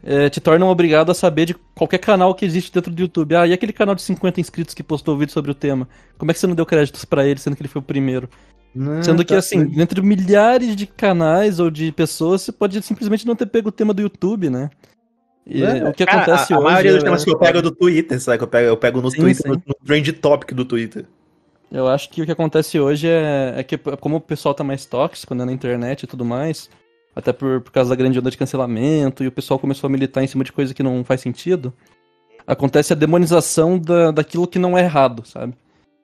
é, 0.03 0.29
te 0.29 0.41
tornam 0.41 0.69
obrigado 0.69 1.11
a 1.11 1.15
saber 1.15 1.47
de 1.47 1.55
qualquer 1.77 1.99
canal 1.99 2.35
que 2.35 2.45
existe 2.45 2.73
dentro 2.73 2.93
do 2.93 3.01
YouTube. 3.01 3.37
Ah, 3.37 3.47
e 3.47 3.53
aquele 3.53 3.73
canal 3.73 3.95
de 3.95 4.03
50 4.03 4.41
inscritos 4.41 4.75
que 4.75 4.83
postou 4.83 5.17
vídeo 5.17 5.33
sobre 5.33 5.53
o 5.53 5.55
tema? 5.55 5.89
Como 6.19 6.29
é 6.29 6.35
que 6.35 6.41
você 6.41 6.47
não 6.49 6.57
deu 6.57 6.67
créditos 6.67 7.05
pra 7.05 7.25
ele, 7.25 7.39
sendo 7.39 7.55
que 7.55 7.63
ele 7.63 7.69
foi 7.69 7.81
o 7.81 7.85
primeiro? 7.85 8.29
Sendo 9.03 9.25
que, 9.25 9.33
tá 9.33 9.39
assim, 9.39 9.65
dentro 9.65 10.03
de 10.03 10.07
milhares 10.07 10.75
de 10.75 10.87
canais 10.87 11.61
ou 11.61 11.71
de 11.71 11.93
pessoas, 11.93 12.43
você 12.43 12.53
pode 12.53 12.83
simplesmente 12.83 13.27
não 13.27 13.37
ter 13.37 13.47
pego 13.47 13.69
o 13.69 13.73
tema 13.73 13.95
do 13.95 14.03
YouTube, 14.03 14.51
né? 14.51 14.71
E 15.47 15.63
É, 15.63 15.89
o 15.89 15.93
que 15.93 16.05
cara, 16.05 16.23
acontece 16.23 16.53
a, 16.53 16.57
a 16.57 16.61
hoje. 16.61 16.69
maioria 16.69 16.93
dos 16.93 17.03
é- 17.03 17.05
temas 17.05 17.25
que 17.25 17.31
eu 17.31 17.39
pego 17.39 17.59
é 17.59 17.63
do 17.63 17.71
Twitter, 17.71 18.21
sabe? 18.21 18.39
Que 18.39 18.45
eu 18.45 18.49
pego, 18.49 18.69
eu 18.69 18.77
pego 18.77 19.01
no 19.01 19.11
Sim, 19.11 19.19
Twitter, 19.19 19.43
sim. 19.43 19.49
no, 19.49 19.63
no 19.67 19.75
trend 19.85 20.13
topic 20.15 20.53
do 20.53 20.65
Twitter. 20.65 21.07
Eu 21.71 21.89
acho 21.89 22.11
que 22.11 22.23
o 22.23 22.27
que 22.27 22.33
acontece 22.33 22.79
hoje 22.79 23.09
é, 23.09 23.55
é 23.57 23.63
que, 23.63 23.77
como 23.79 24.17
o 24.17 24.21
pessoal 24.21 24.55
tá 24.55 24.63
mais 24.65 24.87
tóxico 24.87 25.35
né, 25.35 25.45
na 25.45 25.53
internet 25.53 26.03
e 26.05 26.07
tudo 26.07 26.25
mais, 26.25 26.71
até 27.15 27.33
por, 27.33 27.61
por 27.61 27.73
causa 27.73 27.91
da 27.91 27.97
grande 27.97 28.19
onda 28.19 28.31
de 28.31 28.37
cancelamento, 28.37 29.25
e 29.25 29.27
o 29.27 29.33
pessoal 29.33 29.59
começou 29.59 29.89
a 29.89 29.91
militar 29.91 30.23
em 30.23 30.27
cima 30.29 30.45
de 30.45 30.53
coisa 30.53 30.73
que 30.75 30.83
não 30.83 31.03
faz 31.05 31.21
sentido, 31.21 31.73
acontece 32.47 32.93
a 32.93 32.97
demonização 32.97 33.79
da, 33.79 34.11
daquilo 34.13 34.47
que 34.47 34.59
não 34.59 34.79
é 34.79 34.83
errado, 34.83 35.25
sabe? 35.27 35.55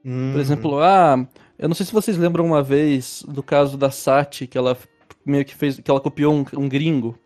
Uhum. 0.05 0.33
Por 0.33 0.41
exemplo, 0.41 0.81
ah, 0.81 1.25
eu 1.59 1.69
não 1.69 1.75
sei 1.77 1.87
se 1.87 1.93
vocês 1.93 2.17
lembram 2.17 2.45
uma 2.45 2.63
vez 2.63 3.25
do 3.29 3.43
caso 3.43 3.77
da 3.77 3.91
Sati, 3.91 4.47
que 4.49 4.59
ela 4.59 4.77
meio 5.25 5.45
que 5.45 5.55
fez, 5.55 5.79
que 5.79 5.89
ela 5.91 6.01
copiou 6.01 6.35
um, 6.35 6.45
um 6.61 6.69
gringo. 6.69 7.17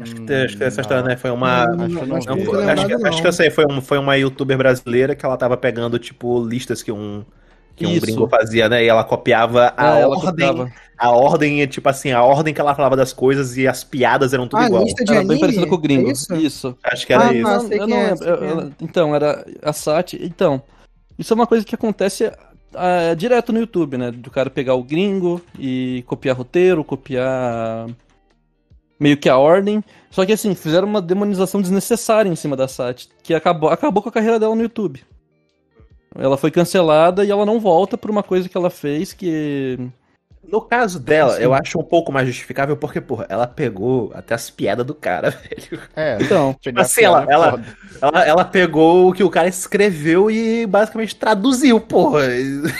Acho 0.00 0.14
que, 0.14 0.20
tem- 0.22 0.44
acho 0.44 0.56
que 0.56 0.62
essa 0.62 0.80
história, 0.80 1.02
né? 1.02 1.16
Foi 1.16 1.30
uma. 1.30 1.66
Não, 1.66 1.84
acho 1.84 1.96
que 1.96 2.02
eu 2.02 2.06
não 2.06 2.16
acho 2.16 2.26
Não, 2.28 2.34
vi. 2.36 2.40
que 2.42 2.46
foi- 2.46 2.58
não 2.58 2.64
tô 2.66 2.70
acho, 2.72 2.86
que, 2.86 2.92
lembrado, 2.92 3.08
acho 3.12 3.20
que 3.20 3.26
eu 3.26 3.30
não. 3.30 3.36
sei, 3.36 3.50
foi, 3.50 3.64
um, 3.68 3.80
foi 3.80 3.98
uma 3.98 4.16
youtuber 4.16 4.56
brasileira 4.56 5.16
que 5.16 5.26
ela 5.26 5.36
tava 5.36 5.56
pegando, 5.56 5.98
tipo, 5.98 6.44
listas 6.44 6.82
que 6.84 6.92
um, 6.92 7.24
que 7.74 7.84
um 7.84 7.90
Isso. 7.90 8.06
gringo 8.06 8.28
fazia, 8.28 8.68
né? 8.68 8.84
E 8.84 8.88
ela 8.88 9.02
copiava 9.02 9.74
a 9.76 9.98
ela 9.98 10.14
ordem. 10.16 10.30
copiava. 10.30 10.72
A 10.96 11.10
ordem, 11.10 11.66
tipo 11.66 11.88
assim, 11.88 12.12
a 12.12 12.22
ordem 12.22 12.54
que 12.54 12.60
ela 12.60 12.76
falava 12.76 12.94
das 12.94 13.12
coisas 13.12 13.56
e 13.56 13.66
as 13.66 13.82
piadas 13.82 14.32
eram 14.32 14.46
tudo 14.46 14.62
Ah, 14.62 14.66
igual. 14.66 14.84
lista 14.84 15.02
de 15.04 15.10
Era 15.10 15.18
anime? 15.20 15.34
bem 15.34 15.40
parecida 15.40 15.66
com 15.66 15.74
o 15.74 15.78
gringo. 15.78 16.08
É 16.08 16.12
isso? 16.12 16.34
isso. 16.36 16.78
Acho 16.84 17.04
que 17.04 17.12
era 17.12 17.24
Ah, 17.24 17.32
isso. 17.34 17.42
tá. 17.42 17.52
Não, 17.58 17.68
sei 17.68 17.80
eu 17.80 17.86
não 17.88 17.96
é, 17.96 18.10
lembro. 18.10 18.24
é. 18.24 18.28
Eu- 18.30 18.36
eu- 18.60 18.72
Então, 18.80 19.14
era 19.16 19.44
a 19.62 19.72
Sati. 19.72 20.16
Então, 20.22 20.62
isso 21.18 21.32
é 21.32 21.34
uma 21.34 21.46
coisa 21.46 21.64
que 21.64 21.74
acontece 21.74 22.30
ah, 22.74 23.14
direto 23.14 23.52
no 23.52 23.58
YouTube, 23.58 23.98
né? 23.98 24.12
Do 24.12 24.30
cara 24.30 24.48
pegar 24.48 24.74
o 24.74 24.84
gringo 24.84 25.42
e 25.58 26.04
copiar 26.06 26.36
roteiro, 26.36 26.84
copiar 26.84 27.88
meio 29.02 29.16
que 29.16 29.28
a 29.28 29.36
ordem. 29.36 29.82
Só 30.10 30.24
que 30.24 30.32
assim, 30.32 30.54
fizeram 30.54 30.86
uma 30.86 31.02
demonização 31.02 31.60
desnecessária 31.60 32.30
em 32.30 32.36
cima 32.36 32.56
da 32.56 32.68
Sati, 32.68 33.08
que 33.22 33.34
acabou, 33.34 33.68
acabou 33.68 34.02
com 34.02 34.08
a 34.08 34.12
carreira 34.12 34.38
dela 34.38 34.54
no 34.54 34.62
YouTube. 34.62 35.02
Ela 36.14 36.36
foi 36.36 36.50
cancelada 36.50 37.24
e 37.24 37.30
ela 37.30 37.46
não 37.46 37.58
volta 37.58 37.98
por 37.98 38.10
uma 38.10 38.22
coisa 38.22 38.48
que 38.48 38.56
ela 38.56 38.70
fez 38.70 39.12
que. 39.12 39.78
No 40.46 40.60
caso 40.60 40.98
dela, 40.98 41.36
Sim. 41.36 41.42
eu 41.44 41.54
acho 41.54 41.78
um 41.78 41.84
pouco 41.84 42.10
mais 42.12 42.26
justificável 42.26 42.76
porque, 42.76 43.00
porra, 43.00 43.24
ela 43.28 43.46
pegou 43.46 44.10
até 44.12 44.34
as 44.34 44.50
piadas 44.50 44.84
do 44.84 44.92
cara, 44.94 45.30
velho. 45.70 45.80
É, 45.96 46.18
Então, 46.20 46.54
pegar 46.62 46.82
assim, 46.82 47.02
ela- 47.04 47.24
é 47.28 47.32
ela-. 47.32 47.60
Ela, 48.02 48.26
ela 48.26 48.44
pegou 48.44 49.08
o 49.08 49.12
que 49.12 49.22
o 49.22 49.30
cara 49.30 49.48
escreveu 49.48 50.28
e 50.30 50.66
basicamente 50.66 51.14
traduziu, 51.14 51.80
porra. 51.80 52.22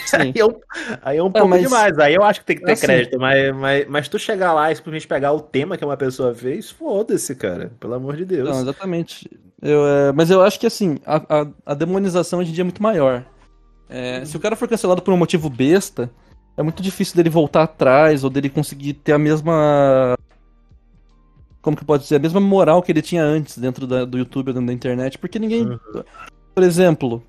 sim. 0.06 0.16
Aí 0.18 0.32
é 0.36 0.44
um, 0.44 0.54
aí 1.02 1.16
é 1.18 1.22
um 1.22 1.30
pouco 1.30 1.48
mas- 1.48 1.62
demais. 1.62 1.98
Aí 1.98 2.14
eu 2.14 2.24
acho 2.24 2.40
que 2.40 2.46
tem 2.46 2.56
que 2.56 2.64
ter 2.64 2.72
Assim- 2.72 2.86
crédito. 2.86 3.18
Mas, 3.18 3.54
mas, 3.54 3.86
mas 3.88 4.08
tu 4.08 4.18
chegar 4.18 4.52
lá 4.52 4.70
e 4.72 4.76
simplesmente 4.76 5.06
pegar 5.06 5.32
o 5.32 5.40
tema 5.40 5.76
que 5.78 5.84
uma 5.84 5.96
pessoa 5.96 6.34
fez, 6.34 6.68
foda-se, 6.70 7.34
cara. 7.36 7.70
Pelo 7.78 7.94
amor 7.94 8.16
de 8.16 8.24
Deus. 8.24 8.48
Não, 8.50 8.60
exatamente. 8.60 9.30
Eu, 9.62 9.86
é, 9.86 10.12
mas 10.12 10.28
eu 10.30 10.42
acho 10.42 10.58
que 10.58 10.66
assim, 10.66 10.98
a, 11.06 11.16
a, 11.42 11.46
a 11.66 11.74
demonização 11.74 12.40
hoje 12.40 12.50
em 12.50 12.54
dia 12.54 12.62
é 12.62 12.64
muito 12.64 12.82
maior. 12.82 13.24
É, 13.88 14.24
se 14.24 14.36
o 14.36 14.40
cara 14.40 14.56
for 14.56 14.66
cancelado 14.68 15.00
por 15.02 15.14
um 15.14 15.16
motivo 15.16 15.48
besta, 15.48 16.10
é 16.56 16.62
muito 16.62 16.82
difícil 16.82 17.16
dele 17.16 17.30
voltar 17.30 17.62
atrás 17.64 18.24
ou 18.24 18.30
dele 18.30 18.48
conseguir 18.50 18.94
ter 18.94 19.12
a 19.12 19.18
mesma. 19.18 20.14
Como 21.60 21.76
que 21.76 21.84
pode 21.84 22.02
dizer? 22.02 22.16
A 22.16 22.20
mesma 22.20 22.40
moral 22.40 22.82
que 22.82 22.90
ele 22.92 23.02
tinha 23.02 23.22
antes 23.22 23.56
dentro 23.58 23.86
da- 23.86 24.04
do 24.04 24.18
YouTube 24.18 24.48
ou 24.48 24.54
dentro 24.54 24.66
da 24.66 24.72
internet. 24.72 25.16
Porque 25.18 25.38
ninguém. 25.38 25.64
Uhum. 25.66 25.78
Por 26.54 26.62
exemplo. 26.64 27.22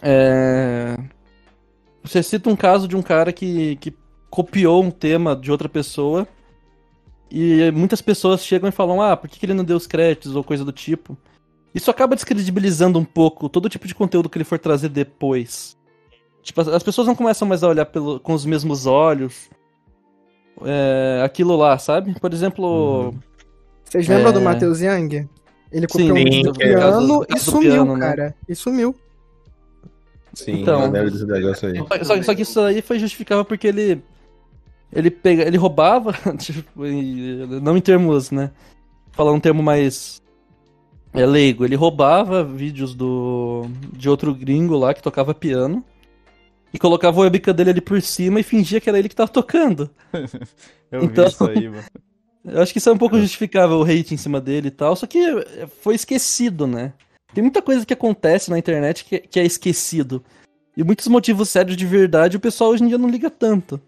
é, 0.00 0.96
Você 2.02 2.22
cita 2.22 2.48
um 2.48 2.56
caso 2.56 2.86
de 2.88 2.96
um 2.96 3.02
cara 3.02 3.32
que, 3.32 3.76
que 3.76 3.92
copiou 4.30 4.82
um 4.82 4.90
tema 4.90 5.34
de 5.36 5.50
outra 5.50 5.68
pessoa. 5.68 6.26
E 7.30 7.70
muitas 7.72 8.00
pessoas 8.00 8.42
chegam 8.44 8.68
e 8.68 8.72
falam, 8.72 9.02
ah, 9.02 9.14
por 9.16 9.28
que 9.28 9.38
que 9.38 9.44
ele 9.44 9.52
não 9.54 9.64
deu 9.64 9.76
os 9.76 9.86
créditos 9.86 10.34
ou 10.34 10.42
coisa 10.42 10.64
do 10.64 10.72
tipo. 10.72 11.16
Isso 11.74 11.90
acaba 11.90 12.14
descredibilizando 12.14 12.98
um 12.98 13.04
pouco 13.04 13.48
todo 13.50 13.68
tipo 13.68 13.86
de 13.86 13.94
conteúdo 13.94 14.30
que 14.30 14.38
ele 14.38 14.44
for 14.44 14.58
trazer 14.58 14.88
depois. 14.88 15.76
Tipo, 16.42 16.60
as- 16.60 16.68
as 16.68 16.82
pessoas 16.82 17.06
não 17.06 17.14
começam 17.14 17.46
mais 17.46 17.62
a 17.62 17.68
olhar 17.68 17.84
pelo, 17.86 18.18
com 18.20 18.32
os 18.32 18.44
mesmos 18.46 18.86
olhos. 18.86 19.48
é, 20.64 21.22
aquilo 21.24 21.54
lá, 21.56 21.78
sabe? 21.78 22.18
Por 22.18 22.32
exemplo. 22.32 23.14
Vocês 23.84 24.08
lembram 24.08 24.30
É. 24.30 24.32
do 24.32 24.40
Matheus 24.40 24.80
Young? 24.80 25.28
Ele 25.70 25.86
copiou 25.86 26.16
Sim, 26.16 26.46
um 26.46 26.50
é 26.50 26.52
piano 26.52 26.80
caso- 27.20 27.26
e 27.34 27.38
sumiu, 27.38 27.70
piano, 27.72 27.96
né? 27.96 28.06
cara. 28.08 28.34
E 28.48 28.54
sumiu. 28.56 28.94
Sim, 30.34 30.62
Então- 30.62 30.90
desse 30.90 31.24
negócio 31.26 31.68
aí. 31.68 32.04
Só, 32.04 32.22
só- 32.22 32.34
que 32.34 32.42
isso 32.42 32.60
aí 32.60 32.82
foi 32.82 32.98
justificável 32.98 33.44
porque 33.44 33.66
ele. 33.68 34.02
Ele, 34.92 35.10
pega, 35.10 35.42
ele 35.46 35.58
roubava, 35.58 36.12
tipo, 36.38 36.86
e- 36.86 37.46
não 37.62 37.76
em 37.76 37.80
termos, 37.80 38.30
né? 38.30 38.50
Falando 39.12 39.36
um 39.36 39.40
termo 39.40 39.62
mais 39.62 40.22
é, 41.12 41.24
leigo, 41.26 41.64
ele 41.64 41.76
roubava 41.76 42.42
vídeos 42.42 42.94
do 42.94 43.66
de 43.92 44.08
outro 44.08 44.34
gringo 44.34 44.76
lá 44.76 44.92
que 44.94 45.02
tocava 45.02 45.34
piano 45.34 45.84
e 46.72 46.78
colocava 46.78 47.18
o 47.18 47.22
webcam 47.22 47.54
dele 47.54 47.70
ali 47.70 47.80
por 47.80 48.00
cima 48.02 48.40
e 48.40 48.42
fingia 48.42 48.80
que 48.80 48.88
era 48.88 48.98
ele 48.98 49.08
que 49.08 49.16
tava 49.16 49.30
tocando. 49.30 49.90
Eu 50.90 51.02
Então- 51.04 51.24
vi 51.24 51.30
isso 51.30 51.44
aí, 51.48 51.68
mano. 51.68 51.84
Eu 52.44 52.62
acho 52.62 52.72
que 52.72 52.78
isso 52.78 52.88
é 52.88 52.92
um 52.92 52.96
pouco 52.98 53.18
justificável 53.18 53.76
o 53.78 53.82
hate 53.84 54.14
em 54.14 54.16
cima 54.16 54.40
dele 54.40 54.68
e 54.68 54.70
tal, 54.70 54.96
só 54.96 55.06
que 55.06 55.18
foi 55.82 55.94
esquecido, 55.94 56.66
né? 56.66 56.94
Tem 57.34 57.42
muita 57.42 57.60
coisa 57.60 57.84
que 57.84 57.92
acontece 57.92 58.48
na 58.50 58.58
internet 58.58 59.04
que, 59.04 59.18
que 59.18 59.38
é 59.38 59.44
esquecido. 59.44 60.24
E 60.74 60.82
muitos 60.82 61.08
motivos 61.08 61.48
sérios 61.50 61.76
de 61.76 61.84
verdade 61.84 62.36
o 62.36 62.40
pessoal 62.40 62.70
hoje 62.70 62.84
em 62.84 62.88
dia 62.88 62.96
não 62.96 63.08
liga 63.08 63.28
tanto. 63.28 63.78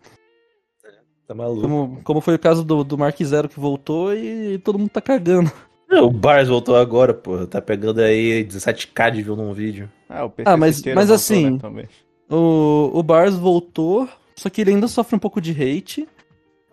Tá 1.26 1.34
maluco. 1.34 1.62
Como, 1.62 2.00
como 2.02 2.20
foi 2.20 2.34
o 2.34 2.38
caso 2.38 2.62
do, 2.64 2.82
do 2.84 2.98
Mark 2.98 3.16
Zero 3.22 3.48
que 3.48 3.58
voltou 3.58 4.12
e 4.14 4.58
todo 4.58 4.78
mundo 4.78 4.90
tá 4.90 5.00
cagando. 5.00 5.50
O 5.92 6.08
Bars 6.08 6.46
voltou 6.46 6.76
agora, 6.76 7.12
porra. 7.12 7.48
Tá 7.48 7.60
pegando 7.60 8.00
aí 8.00 8.44
17k 8.44 9.10
de 9.10 9.22
view 9.24 9.34
num 9.34 9.52
vídeo. 9.52 9.90
Ah, 10.08 10.24
o 10.24 10.30
PC 10.30 10.48
Ah, 10.48 10.56
mas- 10.56 10.80
mas 10.84 10.94
voltou, 10.94 11.14
assim, 11.16 11.50
né. 11.50 11.88
O, 12.30 12.90
o 12.94 13.02
Bars 13.02 13.34
voltou, 13.34 14.08
só 14.36 14.48
que 14.48 14.60
ele 14.60 14.70
ainda 14.70 14.86
sofre 14.88 15.16
um 15.16 15.18
pouco 15.18 15.40
de 15.40 15.50
hate. 15.50 16.08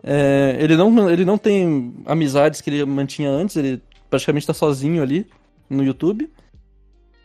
É, 0.04 0.56
ele, 0.60 0.78
não, 0.78 1.10
ele 1.10 1.26
não 1.26 1.38
tem 1.38 1.94
amizades 2.06 2.62
que 2.62 2.70
ele 2.70 2.86
mantinha 2.86 3.30
antes, 3.30 3.56
ele 3.56 3.82
praticamente 4.10 4.46
tá 4.48 4.54
sozinho 4.54 5.02
ali 5.02 5.26
no 5.70 5.84
YouTube. 5.84 6.30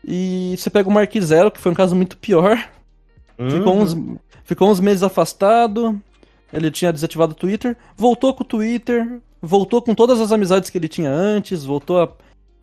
E 0.05 0.55
você 0.59 0.69
pega 0.71 0.89
o 0.89 0.93
Mark 0.93 1.13
Zero, 1.21 1.51
que 1.51 1.61
foi 1.61 1.71
um 1.71 1.75
caso 1.77 1.95
muito 1.95 2.17
pior. 2.17 2.57
Ficou, 3.51 3.75
Uhum. 3.75 3.83
uns, 3.83 3.97
ficou 4.45 4.71
uns 4.71 4.81
meses 4.81 5.03
afastado. 5.03 6.01
Ele 6.53 6.71
tinha 6.71 6.93
desativado 6.93 7.33
o 7.33 7.37
Twitter. 7.37 7.77
Voltou 7.97 8.35
com 8.35 8.43
o 8.43 8.47
Twitter. 8.47 9.21
Voltou 9.41 9.81
com 9.81 9.95
todas 9.95 10.21
as 10.21 10.33
amizades 10.33 10.71
que 10.71 10.79
ele 10.79 10.89
tinha 10.89 11.11
antes. 11.11 11.65
Voltou 11.65 12.03
a, 12.03 12.13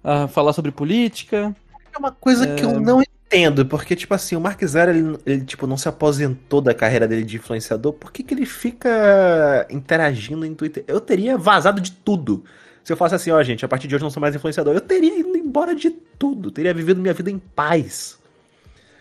a 0.04 0.28
falar 0.28 0.54
sobre 0.54 0.72
política. 0.72 1.56
É 1.94 1.98
uma 1.98 2.12
coisa 2.12 2.56
que 2.56 2.64
eu 2.64 2.80
não 2.80 3.02
entendo, 3.30 3.66
porque, 3.66 3.96
tipo 3.96 4.14
assim, 4.14 4.36
o 4.36 4.42
Mark 4.42 4.64
Zero, 4.66 4.92
ele, 4.92 5.20
ele, 5.26 5.46
tipo, 5.46 5.68
não 5.68 5.78
se 5.78 5.88
aposentou 5.88 6.62
da 6.62 6.74
carreira 6.74 7.08
dele 7.08 7.24
de 7.24 7.38
influenciador, 7.38 7.94
por 7.94 8.12
que 8.12 8.24
que 8.24 8.34
ele 8.34 8.46
fica 8.46 9.68
interagindo 9.70 10.46
em 10.46 10.56
Twitter? 10.56 10.84
Eu 10.88 11.00
teria 11.00 11.38
vazado 11.38 11.80
de 11.80 11.92
tudo. 11.92 12.44
Se 12.84 12.92
eu 12.92 12.98
falasse 12.98 13.16
assim, 13.16 13.32
ó, 13.32 13.42
gente, 13.44 13.64
a 13.64 13.68
partir 13.68 13.88
de 13.88 13.96
hoje 13.96 14.04
eu 14.04 14.06
não 14.08 14.12
sou 14.12 14.22
mais 14.22 14.36
influenciador, 14.36 14.74
eu 14.74 14.82
teria 14.82 15.20
ido 15.20 15.38
embora 15.38 15.76
de 15.76 15.92
tudo, 15.92 16.50
teria 16.50 16.74
vivido 16.74 17.00
minha 17.02 17.14
vida 17.14 17.30
em 17.30 17.38
paz. 17.38 18.18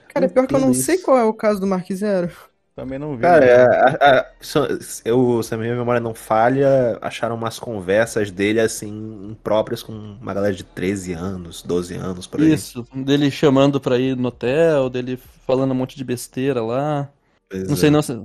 Cara, 0.08 0.26
é 0.26 0.28
pior 0.28 0.46
que 0.46 0.54
eu 0.54 0.60
não 0.60 0.70
Entendo 0.70 0.74
sei 0.74 0.96
isso. 0.96 1.04
qual 1.04 1.16
é 1.18 1.24
o 1.24 1.32
caso 1.32 1.60
do 1.60 1.66
Mark 1.66 1.90
Zero. 1.92 2.30
Também 2.78 2.96
não 2.98 3.16
vi. 3.16 3.22
Cara, 3.22 3.40
né? 3.44 3.50
é, 3.50 3.64
a- 3.64 4.20
a- 4.20 4.26
se- 4.40 5.02
eu, 5.04 5.42
se 5.42 5.52
a 5.52 5.58
minha 5.58 5.74
memória 5.74 6.00
não 6.00 6.14
falha, 6.14 6.96
acharam 7.02 7.34
umas 7.34 7.58
conversas 7.58 8.30
dele, 8.30 8.60
assim, 8.60 9.28
impróprias 9.32 9.82
com 9.82 9.92
uma 9.92 10.32
galera 10.32 10.54
de 10.54 10.62
13 10.62 11.12
anos, 11.12 11.60
12 11.60 11.94
anos, 11.96 12.26
por 12.28 12.40
aí. 12.40 12.52
Isso. 12.52 12.86
Dele 12.94 13.32
chamando 13.32 13.80
pra 13.80 13.98
ir 13.98 14.16
no 14.16 14.28
hotel, 14.28 14.88
dele 14.88 15.18
falando 15.44 15.72
um 15.72 15.74
monte 15.74 15.96
de 15.96 16.04
besteira 16.04 16.62
lá. 16.62 17.08
Pois 17.50 17.64
Não 17.66 17.74
é. 17.74 17.76
sei, 17.76 17.90
não 17.90 18.00
sei. 18.02 18.22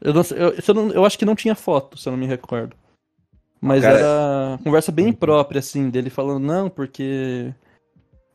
Eu, 0.00 0.14
não 0.14 0.22
sei- 0.22 0.38
eu, 0.38 0.54
eu, 0.68 0.74
não- 0.74 0.90
eu 0.92 1.04
acho 1.04 1.18
que 1.18 1.24
não 1.24 1.34
tinha 1.34 1.56
foto, 1.56 1.98
se 1.98 2.08
eu 2.08 2.12
não 2.12 2.18
me 2.18 2.26
recordo. 2.26 2.76
Mas 3.60 3.82
Cara- 3.82 3.98
era 3.98 4.58
conversa 4.62 4.92
bem 4.92 5.12
própria, 5.12 5.58
assim, 5.58 5.90
dele 5.90 6.10
falando, 6.10 6.44
não, 6.44 6.70
porque. 6.70 7.52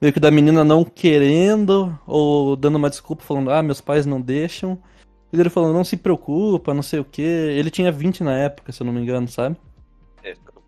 Meio 0.01 0.11
que 0.11 0.19
da 0.19 0.31
menina 0.31 0.63
não 0.65 0.83
querendo, 0.83 1.97
ou 2.07 2.55
dando 2.57 2.75
uma 2.75 2.89
desculpa, 2.89 3.23
falando, 3.23 3.51
ah, 3.51 3.61
meus 3.63 3.79
pais 3.79 4.05
não 4.05 4.19
deixam. 4.19 4.77
E 5.33 5.39
ele 5.39 5.49
falando, 5.49 5.73
não 5.73 5.83
se 5.83 5.95
preocupa, 5.95 6.73
não 6.73 6.81
sei 6.83 6.99
o 6.99 7.05
quê. 7.05 7.21
Ele 7.21 7.69
tinha 7.69 7.91
20 7.91 8.23
na 8.23 8.37
época, 8.37 8.71
se 8.71 8.81
eu 8.81 8.85
não 8.85 8.93
me 8.93 9.01
engano, 9.01 9.27
sabe? 9.27 9.55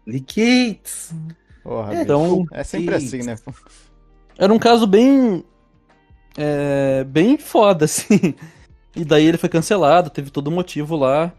Ligates. 0.07 1.13
Porra, 1.63 1.95
Então, 2.01 2.43
bicho. 2.43 2.49
é 2.53 2.63
sempre 2.63 2.95
assim, 2.95 3.23
né? 3.23 3.35
Era 4.37 4.53
um 4.53 4.59
caso 4.59 4.85
bem. 4.87 5.43
É, 6.37 7.03
bem 7.03 7.37
foda, 7.37 7.85
assim. 7.85 8.33
E 8.95 9.03
daí 9.05 9.25
ele 9.25 9.37
foi 9.37 9.49
cancelado, 9.49 10.09
teve 10.09 10.29
todo 10.29 10.49
um 10.49 10.53
motivo 10.53 10.95
lá. 10.95 11.31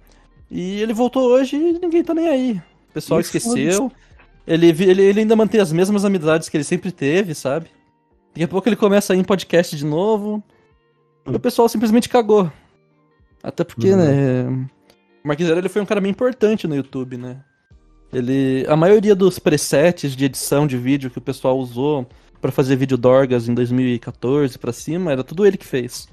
E 0.50 0.80
ele 0.80 0.92
voltou 0.92 1.24
hoje 1.30 1.56
e 1.56 1.78
ninguém 1.78 2.04
tá 2.04 2.14
nem 2.14 2.28
aí. 2.28 2.52
O 2.90 2.92
pessoal 2.94 3.20
E 3.20 3.22
esqueceu. 3.22 3.90
Ele, 4.46 4.68
ele, 4.68 5.02
ele 5.02 5.20
ainda 5.20 5.34
mantém 5.34 5.60
as 5.60 5.72
mesmas 5.72 6.04
amizades 6.04 6.48
que 6.48 6.56
ele 6.56 6.64
sempre 6.64 6.92
teve, 6.92 7.34
sabe? 7.34 7.68
Daqui 8.32 8.44
a 8.44 8.48
pouco 8.48 8.68
ele 8.68 8.76
começa 8.76 9.12
a 9.12 9.16
ir 9.16 9.20
em 9.20 9.24
podcast 9.24 9.76
de 9.76 9.84
novo. 9.84 10.42
E 11.26 11.34
o 11.34 11.40
pessoal 11.40 11.68
simplesmente 11.68 12.08
cagou. 12.08 12.50
Até 13.44 13.62
porque, 13.62 13.90
Uhum. 13.90 13.96
né? 13.96 14.68
O 15.22 15.28
Mark 15.28 15.40
Zero 15.40 15.58
ele 15.58 15.68
foi 15.68 15.82
um 15.82 15.86
cara 15.86 16.00
bem 16.00 16.10
importante 16.10 16.66
no 16.66 16.74
YouTube, 16.74 17.18
né? 17.18 17.36
Ele. 18.12 18.64
A 18.68 18.76
maioria 18.76 19.14
dos 19.14 19.38
presets 19.38 20.16
de 20.16 20.24
edição 20.24 20.66
de 20.66 20.78
vídeo 20.78 21.10
que 21.10 21.18
o 21.18 21.20
pessoal 21.20 21.58
usou 21.58 22.06
pra 22.40 22.50
fazer 22.50 22.76
vídeo 22.76 22.96
Dorgas 22.96 23.48
em 23.48 23.54
2014 23.54 24.58
pra 24.58 24.72
cima, 24.72 25.12
era 25.12 25.22
tudo 25.22 25.46
ele 25.46 25.56
que 25.56 25.66
fez. 25.66 26.08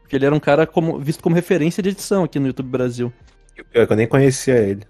Porque 0.00 0.16
ele 0.16 0.26
era 0.26 0.34
um 0.34 0.40
cara 0.40 0.66
como, 0.66 0.98
visto 0.98 1.22
como 1.22 1.34
referência 1.34 1.82
de 1.82 1.90
edição 1.90 2.24
aqui 2.24 2.38
no 2.38 2.46
YouTube 2.48 2.68
Brasil. 2.68 3.12
E 3.56 3.60
o 3.60 3.64
pior 3.64 3.82
é 3.82 3.86
que 3.86 3.92
eu 3.92 3.96
nem 3.96 4.06
conhecia 4.06 4.56
ele. 4.56 4.82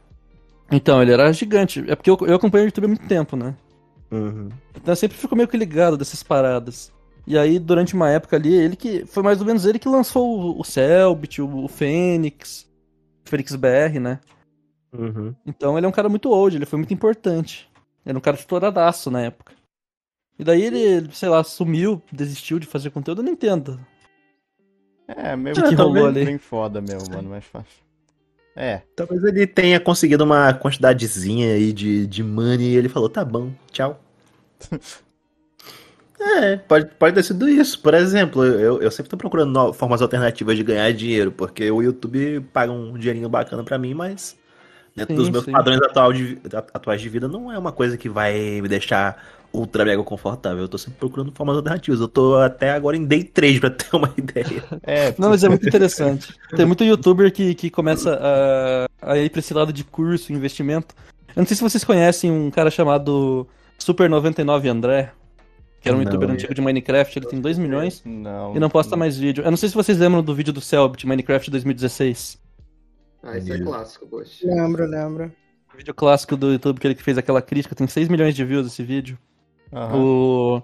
Então, 0.70 1.00
ele 1.02 1.12
era 1.12 1.30
gigante. 1.32 1.84
É 1.86 1.94
porque 1.94 2.10
eu, 2.10 2.18
eu 2.26 2.34
acompanho 2.36 2.64
o 2.64 2.68
YouTube 2.68 2.84
há 2.84 2.88
muito 2.88 3.06
tempo, 3.06 3.36
né? 3.36 3.54
Uhum. 4.10 4.48
Então 4.74 4.92
eu 4.92 4.96
sempre 4.96 5.16
fico 5.16 5.34
meio 5.36 5.48
que 5.48 5.56
ligado 5.56 5.96
dessas 5.96 6.22
paradas. 6.22 6.92
E 7.26 7.38
aí, 7.38 7.58
durante 7.58 7.94
uma 7.94 8.10
época 8.10 8.36
ali, 8.36 8.54
ele 8.54 8.76
que. 8.76 9.06
Foi 9.06 9.22
mais 9.22 9.40
ou 9.40 9.46
menos 9.46 9.64
ele 9.64 9.78
que 9.78 9.88
lançou 9.88 10.38
o, 10.38 10.60
o 10.60 10.64
Selbit, 10.64 11.40
o, 11.40 11.64
o 11.64 11.68
Fênix, 11.68 12.70
o 13.26 13.28
Fênix 13.28 13.54
BR, 13.54 13.98
né? 14.00 14.20
Uhum. 14.92 15.34
Então 15.44 15.76
ele 15.76 15.86
é 15.86 15.88
um 15.88 15.92
cara 15.92 16.08
muito 16.08 16.30
old, 16.30 16.56
ele 16.56 16.66
foi 16.66 16.78
muito 16.78 16.94
importante. 16.94 17.68
Era 18.04 18.16
um 18.16 18.20
cara 18.20 18.36
estouradaço 18.36 19.10
na 19.10 19.22
época. 19.22 19.52
E 20.38 20.44
daí 20.44 20.62
ele, 20.62 21.12
sei 21.12 21.28
lá, 21.28 21.42
sumiu, 21.42 22.02
desistiu 22.12 22.58
de 22.58 22.66
fazer 22.66 22.90
conteúdo, 22.90 23.20
eu 23.20 23.24
não 23.24 23.32
entendo. 23.32 23.80
É, 25.08 25.34
meio 25.36 25.54
que 25.68 25.74
rolou 25.74 26.06
ali? 26.06 26.24
bem 26.24 26.38
foda 26.38 26.80
mesmo, 26.80 27.14
mano, 27.14 27.30
mais 27.30 27.44
fácil. 27.44 27.84
É, 28.56 28.82
Talvez 28.94 29.22
ele 29.24 29.46
tenha 29.46 29.80
conseguido 29.80 30.22
uma 30.22 30.54
quantidadezinha 30.54 31.54
aí 31.54 31.72
de, 31.72 32.06
de 32.06 32.22
money 32.22 32.68
e 32.68 32.76
ele 32.76 32.88
falou, 32.88 33.08
tá 33.08 33.24
bom, 33.24 33.52
tchau. 33.70 34.00
é, 36.20 36.56
pode, 36.56 36.86
pode 36.98 37.14
ter 37.14 37.22
sido 37.22 37.48
isso. 37.48 37.80
Por 37.80 37.94
exemplo, 37.94 38.44
eu, 38.44 38.80
eu 38.80 38.90
sempre 38.90 39.10
tô 39.10 39.16
procurando 39.16 39.52
no- 39.52 39.72
formas 39.72 40.00
alternativas 40.02 40.56
de 40.56 40.62
ganhar 40.62 40.92
dinheiro, 40.92 41.30
porque 41.32 41.70
o 41.70 41.82
YouTube 41.82 42.40
paga 42.52 42.72
um 42.72 42.96
dinheirinho 42.96 43.28
bacana 43.28 43.62
pra 43.64 43.78
mim, 43.78 43.94
mas 43.94 44.36
dentro 44.94 45.14
Sim, 45.14 45.16
dos 45.16 45.30
meus 45.30 45.44
sim. 45.44 45.52
padrões 45.52 45.80
atual 45.82 46.12
de, 46.12 46.38
atuais 46.72 47.00
de 47.00 47.08
vida 47.08 47.26
não 47.28 47.50
é 47.52 47.58
uma 47.58 47.72
coisa 47.72 47.96
que 47.98 48.08
vai 48.08 48.60
me 48.60 48.68
deixar 48.68 49.22
ultra 49.52 49.84
mega 49.84 50.02
confortável. 50.02 50.62
Eu 50.62 50.68
tô 50.68 50.78
sempre 50.78 50.98
procurando 50.98 51.32
formas 51.32 51.56
alternativas. 51.56 52.00
Eu 52.00 52.08
tô 52.08 52.36
até 52.36 52.72
agora 52.72 52.96
em 52.96 53.04
day 53.04 53.22
trade 53.24 53.60
pra 53.60 53.70
ter 53.70 53.94
uma 53.94 54.12
ideia. 54.18 54.64
é, 54.82 55.14
Não, 55.18 55.28
mas 55.30 55.44
é 55.44 55.48
muito 55.48 55.66
interessante. 55.66 56.34
Tem 56.56 56.66
muito 56.66 56.82
youtuber 56.84 57.32
que, 57.32 57.54
que 57.54 57.70
começa 57.70 58.18
a, 59.00 59.12
a 59.12 59.18
ir 59.18 59.30
pra 59.30 59.40
esse 59.40 59.52
lado 59.54 59.72
de 59.72 59.84
curso, 59.84 60.32
investimento. 60.32 60.94
Eu 61.36 61.40
não 61.40 61.46
sei 61.46 61.56
se 61.56 61.62
vocês 61.62 61.84
conhecem 61.84 62.30
um 62.30 62.50
cara 62.50 62.70
chamado 62.70 63.46
Super99 63.78 64.68
André, 64.68 65.12
que 65.84 65.88
era 65.90 65.96
um 65.96 66.00
Não, 66.00 66.06
youtuber 66.06 66.28
eu- 66.30 66.32
antigo 66.32 66.54
de 66.54 66.60
Minecraft, 66.62 67.18
ele 67.18 67.26
tem 67.26 67.40
2 67.40 67.58
milhões 67.58 68.02
não. 68.04 68.56
e 68.56 68.58
não 68.58 68.70
posta 68.70 68.96
mais 68.96 69.18
vídeo. 69.18 69.44
Eu 69.44 69.50
não 69.50 69.56
sei 69.58 69.68
se 69.68 69.74
vocês 69.74 69.98
lembram 69.98 70.22
do 70.22 70.34
vídeo 70.34 70.52
do 70.52 70.60
Selbit, 70.60 71.06
Minecraft 71.06 71.50
2016. 71.50 72.38
Ah, 73.22 73.36
isso 73.38 73.52
é 73.52 73.58
clássico, 73.58 74.06
poxa. 74.06 74.46
Lembro, 74.46 74.86
lembro. 74.86 75.30
O 75.72 75.76
vídeo 75.76 75.92
clássico 75.94 76.36
do 76.36 76.52
YouTube 76.52 76.80
que 76.80 76.86
ele 76.86 76.94
fez 76.94 77.18
aquela 77.18 77.42
crítica, 77.42 77.74
tem 77.74 77.86
6 77.86 78.08
milhões 78.08 78.34
de 78.34 78.44
views 78.44 78.66
esse 78.66 78.82
vídeo. 78.82 79.18
Aham. 79.72 79.96
O... 79.96 80.62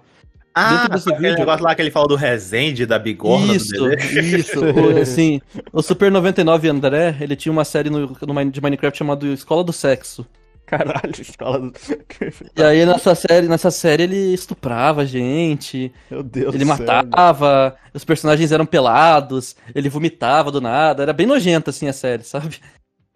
Ah, 0.55 0.89
desse 0.89 1.09
aquele 1.09 1.29
vídeo- 1.29 1.39
negócio 1.39 1.65
lá 1.65 1.75
que 1.75 1.83
ele 1.83 1.91
falou 1.91 2.09
do 2.09 2.17
Resende, 2.17 2.85
da 2.87 2.99
bigorna 2.99 3.55
Isso, 3.55 3.73
do 3.75 3.89
bebê. 3.91 4.21
isso. 4.21 4.59
O, 4.61 5.05
sim, 5.07 5.41
o 5.73 5.81
Super 5.83 6.11
99 6.11 6.69
André, 6.69 7.17
ele 7.21 7.37
tinha 7.37 7.53
uma 7.53 7.65
série 7.65 7.89
no, 7.89 8.01
no 8.01 8.51
de 8.51 8.61
Minecraft 8.61 8.99
chamada 8.99 9.27
Escola 9.27 9.63
do 9.63 9.73
Sexo. 9.73 10.27
Caralho, 10.71 11.21
escola 11.21 11.59
do. 11.59 11.73
E 12.57 12.63
aí 12.63 12.87
nessa 12.87 13.15
série, 13.15 13.49
nessa 13.49 13.71
série 13.71 14.05
ele 14.05 14.33
estuprava 14.35 15.05
gente, 15.05 15.93
Meu 16.11 16.23
Deus 16.23 16.55
ele 16.55 16.65
do 16.65 16.77
céu, 16.77 16.87
matava, 16.87 17.77
os 17.93 18.05
personagens 18.05 18.53
eram 18.53 18.65
pelados, 18.65 19.57
ele 19.75 19.89
vomitava 19.89 20.51
do 20.51 20.61
nada, 20.61 21.03
era 21.03 21.13
bem 21.13 21.27
nojento 21.27 21.71
assim 21.71 21.89
a 21.89 21.93
série, 21.93 22.23
sabe? 22.23 22.59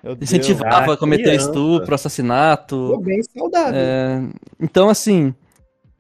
Meu 0.02 0.14
Deus. 0.14 0.30
Incentivava 0.30 0.92
Ah, 0.92 0.94
a 0.94 0.96
cometer 0.96 1.22
criança. 1.22 1.46
estupro, 1.46 1.94
assassinato. 1.94 2.90
Pô, 2.92 3.00
bem 3.00 3.22
saudável. 3.22 3.72
É, 3.74 4.22
então, 4.60 4.90
assim, 4.90 5.34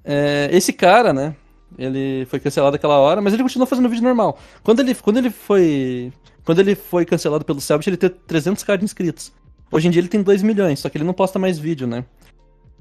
é, 0.04 0.48
esse 0.52 0.72
cara, 0.74 1.12
né? 1.12 1.34
Ele 1.78 2.26
foi 2.26 2.38
cancelado 2.38 2.76
aquela 2.76 2.98
hora, 2.98 3.20
mas 3.22 3.32
ele 3.32 3.42
continuou 3.42 3.66
fazendo 3.66 3.88
vídeo 3.88 4.04
normal. 4.04 4.38
Quando 4.62 4.80
ele, 4.80 4.94
quando 4.94 5.16
ele 5.16 5.30
foi. 5.30 6.12
Quando 6.44 6.58
ele 6.58 6.74
foi 6.74 7.06
cancelado 7.06 7.44
pelo 7.44 7.60
Selbit, 7.60 7.88
ele 7.88 7.96
teve 7.96 8.14
300k 8.28 8.76
de 8.76 8.84
inscritos. 8.84 9.32
Hoje 9.70 9.88
em 9.88 9.90
dia 9.90 10.00
ele 10.00 10.08
tem 10.08 10.22
2 10.22 10.42
milhões, 10.42 10.80
só 10.80 10.88
que 10.88 10.96
ele 10.96 11.04
não 11.04 11.12
posta 11.14 11.38
mais 11.38 11.58
vídeo, 11.58 11.86
né? 11.86 12.04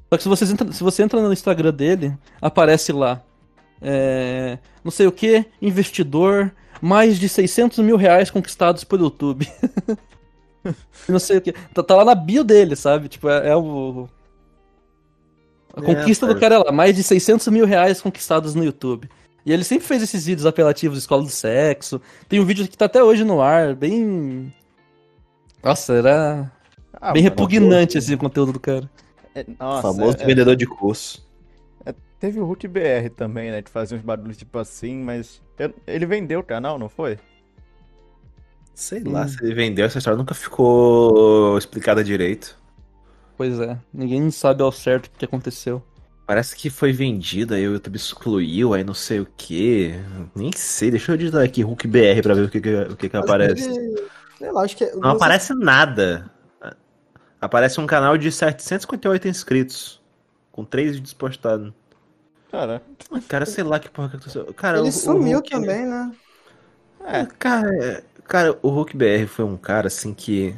Só 0.09 0.17
que 0.17 0.23
se 0.23 0.29
você 0.29 0.45
entra, 0.45 0.71
se 0.71 0.83
você 0.83 1.01
entra 1.03 1.21
no 1.21 1.33
Instagram 1.33 1.73
dele, 1.73 2.15
aparece 2.41 2.91
lá. 2.91 3.21
é, 3.81 4.59
não 4.83 4.91
sei 4.91 5.07
o 5.07 5.11
que, 5.11 5.45
investidor, 5.61 6.53
mais 6.81 7.17
de 7.19 7.27
600 7.27 7.79
mil 7.79 7.97
reais 7.97 8.29
conquistados 8.29 8.83
pelo 8.83 9.05
YouTube. 9.05 9.47
não 11.09 11.19
sei 11.19 11.37
o 11.37 11.41
que. 11.41 11.53
Tá, 11.73 11.81
tá 11.81 11.95
lá 11.95 12.05
na 12.05 12.15
bio 12.15 12.43
dele, 12.43 12.75
sabe? 12.75 13.07
Tipo, 13.07 13.29
é, 13.29 13.49
é 13.49 13.55
o. 13.55 14.07
A 15.75 15.81
É, 15.81 15.83
conquista 15.83 16.27
do 16.27 16.39
cara 16.39 16.55
é 16.55 16.57
lá, 16.59 16.71
mais 16.71 16.95
de 16.95 17.01
600 17.01 17.47
mil 17.47 17.65
reais 17.65 18.01
conquistados 18.01 18.53
no 18.53 18.63
YouTube. 18.63 19.09
E 19.45 19.51
ele 19.51 19.63
sempre 19.63 19.85
fez 19.85 20.01
esses 20.03 20.25
vídeos 20.25 20.45
apelativos 20.45 20.97
de 20.97 21.01
escola 21.01 21.23
do 21.23 21.29
sexo. 21.29 21.99
Tem 22.29 22.39
um 22.39 22.45
vídeo 22.45 22.67
que 22.67 22.77
tá 22.77 22.85
até 22.85 23.03
hoje 23.03 23.23
no 23.23 23.41
ar, 23.41 23.75
bem. 23.75 24.53
Nossa, 25.63 25.93
era 25.93 26.51
Ah, 27.01 27.12
bem 27.12 27.23
repugnante 27.23 27.97
esse 27.97 28.15
conteúdo 28.17 28.53
do 28.53 28.60
cara. 28.60 28.89
é- 29.36 29.45
Nossa, 29.60 29.82
famoso 29.82 30.17
é- 30.19 30.25
vendedor 30.25 30.56
de 30.56 30.65
curso. 30.65 31.27
Teve 32.19 32.39
o 32.39 32.45
Root 32.45 32.65
BR 32.69 33.10
também, 33.10 33.51
né? 33.51 33.62
De 33.62 33.69
fazer 33.69 33.95
uns 33.95 34.01
barulhos 34.01 34.38
tipo 34.38 34.58
assim, 34.58 34.95
mas. 35.03 35.41
eu- 35.60 35.73
Ele 35.86 36.06
vendeu 36.06 36.39
o 36.39 36.43
canal, 36.43 36.79
não 36.79 36.88
foi? 36.88 37.19
Sei 38.73 39.03
lá 39.03 39.27
se 39.27 39.43
ele 39.43 39.53
vendeu, 39.53 39.86
essa 39.86 39.97
história 39.97 40.17
nunca 40.17 40.34
ficou 40.34 41.58
explicada 41.58 42.03
direito. 42.03 42.58
Pois 43.38 43.60
é, 43.60 43.77
ninguém 43.93 44.32
sabe 44.32 44.63
ao 44.63 44.71
certo 44.71 45.08
o 45.08 45.12
que 45.12 45.25
aconteceu. 45.25 45.84
Parece 46.25 46.56
que 46.56 46.69
foi 46.69 46.93
vendido, 46.93 47.53
aí 47.53 47.67
o 47.67 47.73
YouTube 47.73 47.97
excluiu, 47.97 48.73
aí 48.73 48.84
não 48.84 48.93
sei 48.93 49.19
o 49.19 49.27
que. 49.38 49.91
Nem 50.34 50.51
sei, 50.56 50.89
deixa 50.89 51.12
eu 51.12 51.17
digitar 51.17 51.43
aqui 51.43 51.62
Hulk 51.62 51.86
BR 51.88 52.21
pra 52.23 52.34
ver 52.34 52.45
o 52.45 52.49
que, 52.49 52.62
que- 52.62 52.73
o 52.75 52.95
que, 52.95 53.10
que 53.10 53.17
aparece. 53.17 53.69
ele- 53.69 54.08
Sei 54.38 54.51
lá, 54.51 54.62
acho 54.63 54.77
que. 54.77 54.86
é- 54.86 54.95
Não 54.95 55.12
aparece 55.12 55.53
nada. 55.53 56.32
Aparece 57.43 57.79
um 57.79 57.86
canal 57.88 58.17
de 58.17 58.32
758 58.32 59.27
inscritos. 59.27 60.01
Com 60.51 60.63
três 60.63 60.95
vídeos 60.95 61.13
postados. 61.13 61.73
Cara, 62.51 62.82
Cara, 63.27 63.45
sei 63.45 63.63
lá 63.63 63.79
que 63.79 63.89
porra 63.89 64.10
que 64.10 64.15
aconteceu. 64.17 64.53
Cara, 64.53 64.77
o- 64.79 64.82
Ele 64.82 64.89
o 64.89 64.91
sumiu 64.91 65.38
Hulk- 65.39 65.49
também, 65.49 65.86
né? 65.86 66.12
é. 67.06 67.25
Cara, 67.39 68.03
cara, 68.25 68.58
o 68.62 68.69
Hulk 68.69 68.95
BR 68.95 69.27
foi 69.27 69.45
um 69.45 69.58
cara 69.58 69.88
assim 69.88 70.13
que. 70.13 70.56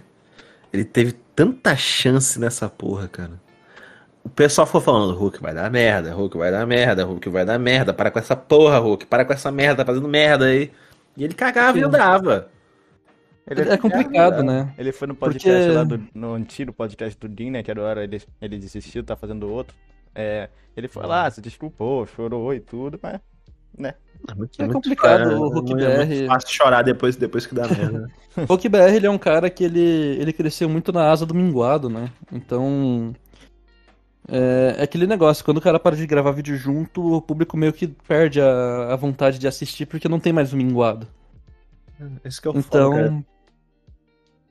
Ele 0.73 0.85
teve 0.85 1.13
tanta 1.35 1.75
chance 1.75 2.39
nessa 2.39 2.69
porra, 2.69 3.07
cara. 3.07 3.41
O 4.23 4.29
pessoal 4.29 4.67
foi 4.67 4.81
falando, 4.81 5.15
Hulk 5.17 5.41
vai 5.41 5.53
dar 5.53 5.69
merda, 5.71 6.13
Hulk 6.13 6.37
vai 6.37 6.51
dar 6.51 6.65
merda, 6.65 7.05
Hulk 7.05 7.29
vai 7.29 7.45
dar 7.45 7.59
merda, 7.59 7.93
para 7.93 8.11
com 8.11 8.19
essa 8.19 8.35
porra, 8.35 8.79
Hulk, 8.79 9.05
para 9.05 9.25
com 9.25 9.33
essa 9.33 9.51
merda, 9.51 9.85
tá 9.85 9.85
fazendo 9.85 10.07
merda 10.07 10.45
aí. 10.45 10.71
E 11.17 11.23
ele 11.23 11.33
cagava 11.35 11.77
e 11.77 11.81
Sim. 11.81 11.87
andava. 11.87 12.49
Ele 13.47 13.61
É 13.69 13.77
complicado, 13.77 14.41
né? 14.43 14.73
Ele 14.77 14.91
foi 14.91 15.07
no 15.07 15.15
podcast 15.15 15.65
Porque- 15.65 15.71
lá 15.77 15.83
do. 15.83 16.07
No 16.13 16.33
antigo 16.33 16.73
podcast 16.73 17.19
do 17.19 17.27
Dean, 17.27 17.51
né? 17.51 17.63
Que 17.63 17.69
agora 17.71 18.03
ele, 18.03 18.21
ele 18.41 18.57
desistiu, 18.57 19.03
tá 19.03 19.15
fazendo 19.15 19.47
outro. 19.49 19.75
É, 20.15 20.49
ele 20.75 20.87
foi 20.87 21.05
lá, 21.05 21.29
se 21.29 21.41
desculpou, 21.41 22.07
chorou 22.07 22.53
e 22.53 22.59
tudo, 22.59 22.99
mas. 23.01 23.19
É 24.57 24.67
complicado, 24.67 25.33
o 25.39 25.49
Hulk 25.49 25.73
é 25.73 25.75
BR. 25.75 26.07
muito 26.07 26.27
fácil 26.27 26.49
chorar 26.49 26.81
depois, 26.81 27.15
depois 27.15 27.45
que 27.45 27.53
dá 27.53 27.67
merda. 27.67 28.09
O 28.37 28.41
Hulk 28.45 28.67
BR 28.67 28.93
ele 28.95 29.05
é 29.05 29.09
um 29.09 29.17
cara 29.17 29.49
que 29.49 29.63
ele, 29.63 29.79
ele 30.19 30.33
cresceu 30.33 30.67
muito 30.67 30.91
na 30.91 31.09
asa 31.11 31.25
do 31.25 31.33
minguado, 31.35 31.89
né? 31.89 32.09
Então. 32.31 33.13
É, 34.27 34.75
é 34.79 34.83
aquele 34.83 35.05
negócio, 35.05 35.45
quando 35.45 35.57
o 35.57 35.61
cara 35.61 35.79
para 35.79 35.95
de 35.95 36.07
gravar 36.07 36.31
vídeo 36.31 36.57
junto, 36.57 37.13
o 37.15 37.21
público 37.21 37.55
meio 37.55 37.71
que 37.71 37.87
perde 37.87 38.41
a, 38.41 38.93
a 38.93 38.95
vontade 38.95 39.37
de 39.37 39.47
assistir 39.47 39.85
porque 39.85 40.09
não 40.09 40.19
tem 40.19 40.33
mais 40.33 40.51
o 40.51 40.57
minguado. 40.57 41.07
Esse 42.23 42.41
que 42.41 42.47
é 42.47 42.51
o 42.51 42.57
Então. 42.57 42.91
foda, 42.91 43.03
cara. 43.09 43.25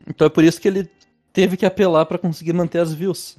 Então 0.06 0.26
é 0.26 0.30
por 0.30 0.44
isso 0.44 0.60
que 0.60 0.68
ele 0.68 0.90
teve 1.32 1.56
que 1.56 1.66
apelar 1.66 2.06
pra 2.06 2.18
conseguir 2.18 2.52
manter 2.52 2.78
as 2.78 2.92
views. 2.92 3.36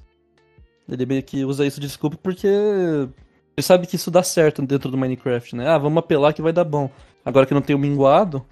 Ele 0.88 1.06
meio 1.06 1.24
que 1.24 1.44
usa 1.44 1.66
isso 1.66 1.80
de 1.80 1.88
desculpa 1.88 2.18
porque 2.22 2.48
ele 2.48 3.64
sabe 3.64 3.88
que 3.88 3.96
isso 3.96 4.12
dá 4.12 4.22
certo 4.22 4.62
dentro 4.62 4.92
do 4.92 4.98
Minecraft, 4.98 5.56
né? 5.56 5.68
Ah, 5.68 5.78
vamos 5.78 5.98
apelar 5.98 6.34
que 6.34 6.42
vai 6.42 6.54
dar 6.54 6.64
bom. 6.64 6.90
Agora 7.24 7.46
que 7.46 7.54
não 7.54 7.62
tem 7.62 7.76
o 7.76 7.80
minguado, 7.80 8.46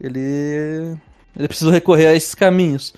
ele 0.00 0.96
ele 1.36 1.48
precisa 1.48 1.70
recorrer 1.70 2.06
a 2.06 2.14
esses 2.14 2.34
caminhos. 2.34 2.94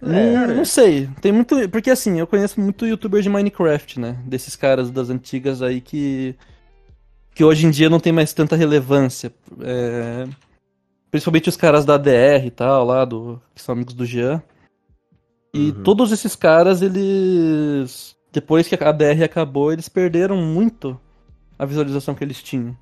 não, 0.00 0.46
não 0.54 0.64
sei, 0.64 1.08
tem 1.20 1.32
muito, 1.32 1.68
porque 1.68 1.90
assim, 1.90 2.18
eu 2.18 2.26
conheço 2.26 2.60
muito 2.60 2.86
youtuber 2.86 3.20
de 3.20 3.28
Minecraft, 3.28 4.00
né? 4.00 4.16
Desses 4.24 4.56
caras 4.56 4.90
das 4.90 5.10
antigas 5.10 5.60
aí 5.60 5.80
que 5.80 6.34
que 7.34 7.44
hoje 7.44 7.66
em 7.66 7.70
dia 7.70 7.90
não 7.90 8.00
tem 8.00 8.14
mais 8.14 8.32
tanta 8.32 8.56
relevância. 8.56 9.30
É, 9.60 10.26
Principalmente 11.10 11.48
os 11.48 11.56
caras 11.56 11.84
da 11.84 11.94
ADR 11.94 12.46
e 12.46 12.50
tal, 12.50 12.84
lá, 12.84 13.04
do, 13.04 13.40
que 13.54 13.62
são 13.62 13.74
amigos 13.74 13.94
do 13.94 14.04
Jean. 14.04 14.42
E 15.54 15.70
Uhum. 15.70 15.82
todos 15.82 16.12
esses 16.12 16.36
caras, 16.36 16.82
eles 16.82 18.16
depois 18.36 18.68
que 18.68 18.74
a 18.74 18.92
DR 18.92 19.22
acabou, 19.24 19.72
eles 19.72 19.88
perderam 19.88 20.36
muito 20.36 21.00
a 21.58 21.64
visualização 21.64 22.14
que 22.14 22.22
eles 22.22 22.42
tinham. 22.42 22.76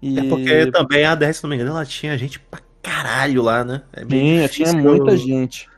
E... 0.00 0.18
É 0.18 0.28
porque 0.28 0.70
também 0.70 1.04
a 1.04 1.16
DR, 1.16 1.32
se 1.32 1.42
não 1.42 1.50
me 1.50 1.56
engano, 1.56 1.72
ela 1.72 1.84
tinha 1.84 2.16
gente 2.16 2.38
pra 2.38 2.60
caralho 2.80 3.42
lá, 3.42 3.64
né? 3.64 3.82
É 3.92 4.04
tinha, 4.04 4.48
tinha 4.48 4.72
muita 4.72 5.16
gente. 5.16 5.68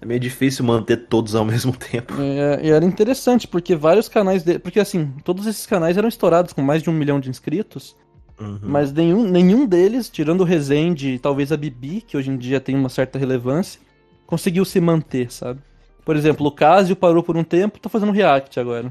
É 0.00 0.06
meio 0.06 0.18
difícil 0.18 0.64
manter 0.64 0.96
todos 1.08 1.34
ao 1.34 1.44
mesmo 1.44 1.76
tempo. 1.76 2.14
É, 2.18 2.64
e 2.64 2.70
era 2.70 2.84
interessante, 2.84 3.46
porque 3.46 3.76
vários 3.76 4.08
canais. 4.08 4.42
De... 4.42 4.58
Porque 4.58 4.80
assim, 4.80 5.12
todos 5.22 5.46
esses 5.46 5.66
canais 5.66 5.98
eram 5.98 6.08
estourados 6.08 6.54
com 6.54 6.62
mais 6.62 6.82
de 6.82 6.88
um 6.88 6.94
milhão 6.94 7.20
de 7.20 7.28
inscritos. 7.28 7.94
Uhum. 8.38 8.58
Mas 8.62 8.92
nenhum, 8.92 9.24
nenhum 9.24 9.66
deles, 9.66 10.10
tirando 10.10 10.42
o 10.42 10.44
Rezende 10.44 11.14
e 11.14 11.18
talvez 11.18 11.50
a 11.52 11.56
Bibi, 11.56 12.02
que 12.02 12.16
hoje 12.16 12.30
em 12.30 12.36
dia 12.36 12.60
tem 12.60 12.74
uma 12.74 12.88
certa 12.88 13.18
relevância, 13.18 13.80
conseguiu 14.26 14.64
se 14.64 14.80
manter, 14.80 15.32
sabe? 15.32 15.60
Por 16.04 16.16
exemplo, 16.16 16.46
o 16.46 16.52
Casio 16.52 16.94
parou 16.94 17.22
por 17.22 17.36
um 17.36 17.44
tempo, 17.44 17.80
tá 17.80 17.88
fazendo 17.88 18.12
React 18.12 18.60
agora. 18.60 18.90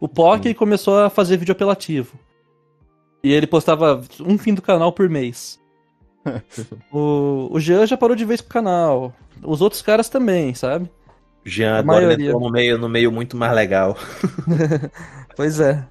O 0.00 0.08
Pock 0.08 0.52
começou 0.54 0.98
a 0.98 1.10
fazer 1.10 1.36
vídeo 1.36 1.52
apelativo. 1.52 2.18
E 3.22 3.32
ele 3.32 3.46
postava 3.46 4.02
um 4.20 4.38
fim 4.38 4.54
do 4.54 4.62
canal 4.62 4.92
por 4.92 5.08
mês. 5.08 5.60
o, 6.92 7.48
o 7.50 7.60
Jean 7.60 7.86
já 7.86 7.96
parou 7.96 8.16
de 8.16 8.24
vez 8.24 8.40
com 8.40 8.48
o 8.48 8.52
canal. 8.52 9.14
Os 9.42 9.60
outros 9.60 9.82
caras 9.82 10.08
também, 10.08 10.54
sabe? 10.54 10.90
Jean 11.44 11.76
A 11.76 11.78
agora 11.78 12.06
maioria. 12.06 12.26
entrou 12.26 12.40
no 12.40 12.50
meio, 12.50 12.78
no 12.78 12.88
meio 12.88 13.12
muito 13.12 13.36
mais 13.36 13.54
legal. 13.54 13.96
Pois 15.36 15.60
é. 15.60 15.86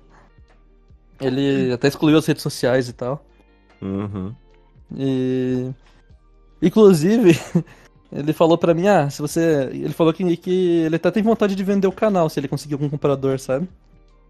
Ele 1.20 1.72
até 1.74 1.88
excluiu 1.88 2.18
as 2.18 2.26
redes 2.26 2.43
sociais 2.43 2.88
e 2.89 2.93
tal. 2.93 3.26
Uhum. 3.82 4.34
E. 4.95 5.70
Inclusive, 6.61 7.39
ele 8.11 8.34
falou 8.34 8.57
pra 8.57 8.74
mim, 8.74 8.88
ah, 8.88 9.09
se 9.09 9.22
você. 9.22 9.70
Ele 9.72 9.93
falou 9.93 10.13
que, 10.13 10.38
que 10.38 10.82
ele 10.86 10.95
até 10.95 11.11
tem 11.11 11.24
vontade 11.24 11.55
de 11.55 11.63
vender 11.63 11.88
o 11.88 11.91
canal 11.91 12.30
se 12.30 12.39
ele 12.39 12.47
conseguir 12.47 12.74
algum 12.74 12.89
comprador, 12.89 13.39
sabe? 13.39 13.68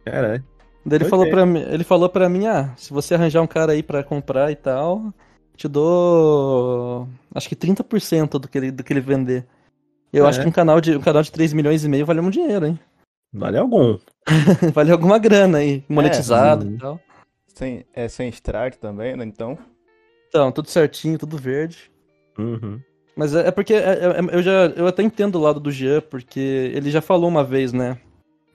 Caralho. 0.05 0.43
Daí 0.85 0.99
ele 0.99 1.05
falou, 1.09 1.29
pra 1.29 1.45
mim, 1.45 1.59
ele 1.59 1.83
falou 1.83 2.07
pra 2.07 2.29
mim, 2.29 2.47
ah, 2.47 2.73
se 2.77 2.93
você 2.93 3.13
arranjar 3.15 3.41
um 3.41 3.47
cara 3.47 3.73
aí 3.73 3.83
pra 3.83 4.03
comprar 4.03 4.51
e 4.51 4.55
tal, 4.55 5.13
te 5.55 5.67
dou. 5.67 7.07
Acho 7.35 7.49
que 7.49 7.55
30% 7.57 8.39
do 8.39 8.47
que 8.47 8.57
ele, 8.57 8.71
do 8.71 8.83
que 8.83 8.93
ele 8.93 9.01
vender. 9.01 9.45
Eu 10.13 10.25
É. 10.25 10.29
acho 10.29 10.39
que 10.41 10.47
um 10.47 10.51
canal, 10.51 10.79
de, 10.79 10.95
um 10.95 11.01
canal 11.01 11.21
de 11.21 11.31
3 11.31 11.51
milhões 11.51 11.83
e 11.83 11.89
meio 11.89 12.05
vale 12.05 12.21
um 12.21 12.29
dinheiro, 12.29 12.65
hein? 12.67 12.79
Vale 13.33 13.57
algum. 13.57 13.97
vale 14.73 14.91
alguma 14.91 15.17
grana 15.17 15.59
aí, 15.59 15.83
monetizado 15.87 16.65
hum. 16.65 16.75
e 16.75 16.77
tal. 16.77 16.99
Sem, 17.47 17.85
é 17.93 18.07
sem 18.07 18.29
strike 18.29 18.77
também, 18.77 19.15
né? 19.15 19.25
Então. 19.25 19.57
Então, 20.29 20.51
tudo 20.51 20.69
certinho, 20.69 21.17
tudo 21.17 21.37
verde. 21.37 21.91
Uhum. 22.37 22.79
Mas 23.15 23.33
é, 23.33 23.47
é 23.47 23.51
porque 23.51 23.73
é- 23.73 23.79
é- 23.79 24.35
eu 24.35 24.43
já 24.43 24.67
eu 24.75 24.85
até 24.85 25.01
entendo 25.01 25.35
o 25.37 25.41
lado 25.41 25.59
do 25.59 25.71
Jean, 25.71 26.01
porque 26.01 26.39
ele 26.75 26.91
já 26.91 27.01
falou 27.01 27.27
uma 27.27 27.43
vez, 27.43 27.73
né? 27.73 27.97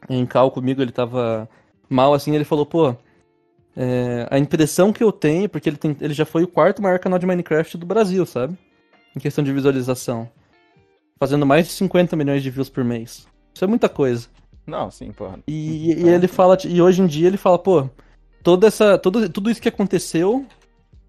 Em 0.08 0.24
cal 0.24 0.50
comigo, 0.50 0.80
ele 0.80 0.92
tava 0.92 1.48
mal 1.88 2.14
assim, 2.14 2.34
ele 2.34 2.44
falou, 2.44 2.64
pô, 2.64 2.94
é, 3.76 4.26
a 4.30 4.38
impressão 4.38 4.92
que 4.92 5.02
eu 5.02 5.10
tenho, 5.10 5.48
porque 5.48 5.68
ele, 5.68 5.76
tem, 5.76 5.96
ele 6.00 6.14
já 6.14 6.24
foi 6.24 6.44
o 6.44 6.48
quarto 6.48 6.82
maior 6.82 6.98
canal 6.98 7.18
de 7.18 7.26
Minecraft 7.26 7.76
do 7.76 7.86
Brasil, 7.86 8.24
sabe? 8.24 8.56
Em 9.16 9.20
questão 9.20 9.42
de 9.42 9.52
visualização. 9.52 10.30
Fazendo 11.18 11.46
mais 11.46 11.66
de 11.66 11.72
50 11.72 12.16
milhões 12.16 12.42
de 12.42 12.50
views 12.50 12.68
por 12.68 12.84
mês. 12.84 13.26
Isso 13.54 13.64
é 13.64 13.66
muita 13.66 13.88
coisa. 13.88 14.28
Não, 14.66 14.90
sim, 14.90 15.10
porra. 15.12 15.38
E, 15.46 15.88
e 15.88 15.92
Então- 15.92 16.08
ele 16.14 16.28
fala, 16.28 16.56
e 16.66 16.80
hoje 16.80 17.02
em 17.02 17.06
dia 17.06 17.26
ele 17.26 17.36
fala, 17.36 17.58
pô, 17.58 17.88
toda 18.42 18.66
essa, 18.66 18.96
tudo, 18.98 19.28
tudo 19.28 19.50
isso 19.50 19.60
que 19.60 19.68
aconteceu, 19.68 20.46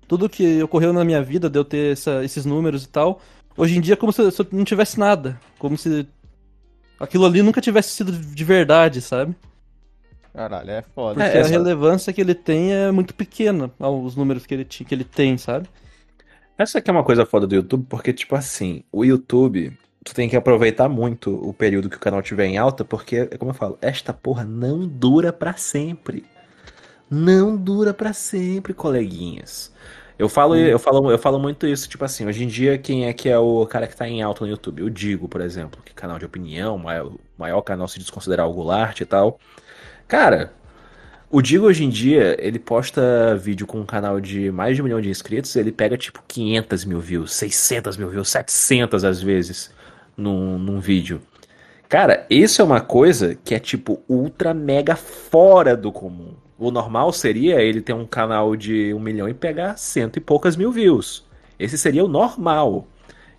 tudo 0.07 0.27
que 0.29 0.61
ocorreu 0.63 0.91
na 0.93 1.03
minha 1.05 1.21
vida, 1.21 1.49
de 1.49 1.57
eu 1.59 1.63
ter 1.65 1.93
essa- 1.93 2.23
esses 2.23 2.45
números 2.45 2.83
e 2.83 2.89
tal, 2.89 3.21
hoje 3.55 3.77
em 3.77 3.81
dia 3.81 3.93
é 3.93 3.97
como 3.97 4.11
se, 4.11 4.31
se 4.31 4.41
eu 4.41 4.47
não 4.51 4.63
tivesse 4.63 4.99
nada. 4.99 5.39
Como 5.59 5.77
se 5.77 6.07
aquilo 6.99 7.25
ali 7.25 7.41
nunca 7.41 7.61
tivesse 7.61 7.89
sido 7.89 8.11
de 8.11 8.43
verdade, 8.43 9.01
sabe? 9.01 9.35
Caralho, 10.33 10.71
é 10.71 10.81
foda. 10.81 11.15
Porque 11.21 11.37
É, 11.37 11.37
a 11.37 11.41
essa- 11.41 11.49
relevância 11.51 12.11
que 12.11 12.19
ele 12.21 12.33
tem 12.33 12.73
é 12.73 12.91
muito 12.91 13.13
pequena 13.13 13.69
aos 13.79 14.15
números 14.15 14.45
que 14.47 14.53
ele, 14.55 14.65
que 14.65 14.93
ele 14.95 15.03
tem, 15.03 15.37
sabe? 15.37 15.67
Essa 16.57 16.79
aqui 16.79 16.89
é 16.89 16.93
uma 16.93 17.03
coisa 17.03 17.25
foda 17.25 17.45
do 17.45 17.53
YouTube, 17.55 17.85
porque, 17.87 18.11
tipo 18.13 18.35
assim, 18.35 18.83
o 18.91 19.03
YouTube, 19.05 19.77
tu 20.03 20.13
tem 20.13 20.29
que 20.29 20.35
aproveitar 20.35 20.89
muito 20.89 21.33
o 21.47 21.53
período 21.53 21.89
que 21.89 21.97
o 21.97 21.99
canal 21.99 22.21
tiver 22.21 22.45
em 22.45 22.57
alta, 22.57 22.83
porque, 22.83 23.27
é 23.31 23.37
como 23.37 23.51
eu 23.51 23.55
falo, 23.55 23.77
esta 23.81 24.13
porra 24.13 24.43
não 24.43 24.87
dura 24.87 25.31
pra 25.31 25.53
sempre. 25.53 26.25
Não 27.09 27.55
dura 27.55 27.93
pra 27.93 28.13
sempre, 28.13 28.73
coleguinhas. 28.73 29.71
Eu 30.17 30.29
falo, 30.29 30.55
eu 30.55 30.79
falo, 30.79 31.11
eu 31.11 31.17
falo 31.17 31.39
muito 31.39 31.65
isso, 31.67 31.89
tipo 31.89 32.05
assim, 32.05 32.25
hoje 32.25 32.43
em 32.43 32.47
dia 32.47 32.77
quem 32.77 33.05
é 33.07 33.13
que 33.13 33.29
é 33.29 33.37
o 33.37 33.65
cara 33.65 33.87
que 33.87 33.95
tá 33.95 34.07
em 34.07 34.21
alta 34.21 34.45
no 34.45 34.51
YouTube? 34.51 34.81
Eu 34.81 34.89
digo, 34.89 35.27
por 35.27 35.41
exemplo, 35.41 35.81
que 35.83 35.93
canal 35.93 36.19
de 36.19 36.25
opinião, 36.25 36.77
maior, 36.77 37.11
maior 37.37 37.61
canal 37.61 37.87
se 37.87 37.99
desconsiderar 37.99 38.47
o 38.47 38.53
Goulart 38.53 39.01
e 39.01 39.05
tal. 39.05 39.39
Cara, 40.07 40.53
o 41.31 41.41
Digo 41.41 41.65
hoje 41.65 41.83
em 41.83 41.89
dia, 41.89 42.37
ele 42.39 42.59
posta 42.59 43.35
vídeo 43.37 43.65
com 43.65 43.79
um 43.79 43.85
canal 43.85 44.21
de 44.21 44.51
mais 44.51 44.75
de 44.75 44.83
um 44.83 44.85
milhão 44.85 45.01
de 45.01 45.09
inscritos, 45.09 45.55
ele 45.55 45.71
pega 45.71 45.97
tipo 45.97 46.23
500 46.27 46.85
mil 46.85 46.99
views, 46.99 47.33
600 47.33 47.97
mil 47.97 48.09
views, 48.09 48.29
700 48.29 49.03
às 49.03 49.21
vezes 49.21 49.71
num, 50.15 50.57
num 50.57 50.79
vídeo. 50.79 51.21
Cara, 51.89 52.25
isso 52.29 52.61
é 52.61 52.65
uma 52.65 52.81
coisa 52.81 53.35
que 53.35 53.53
é 53.53 53.59
tipo 53.59 54.01
ultra 54.09 54.53
mega 54.53 54.95
fora 54.95 55.77
do 55.77 55.91
comum. 55.91 56.33
O 56.57 56.71
normal 56.71 57.11
seria 57.13 57.61
ele 57.61 57.81
ter 57.81 57.93
um 57.93 58.05
canal 58.05 58.55
de 58.55 58.93
um 58.93 58.99
milhão 58.99 59.29
e 59.29 59.33
pegar 59.33 59.77
cento 59.77 60.17
e 60.17 60.19
poucas 60.19 60.55
mil 60.55 60.71
views. 60.71 61.25
Esse 61.59 61.77
seria 61.77 62.03
o 62.03 62.07
normal. 62.07 62.87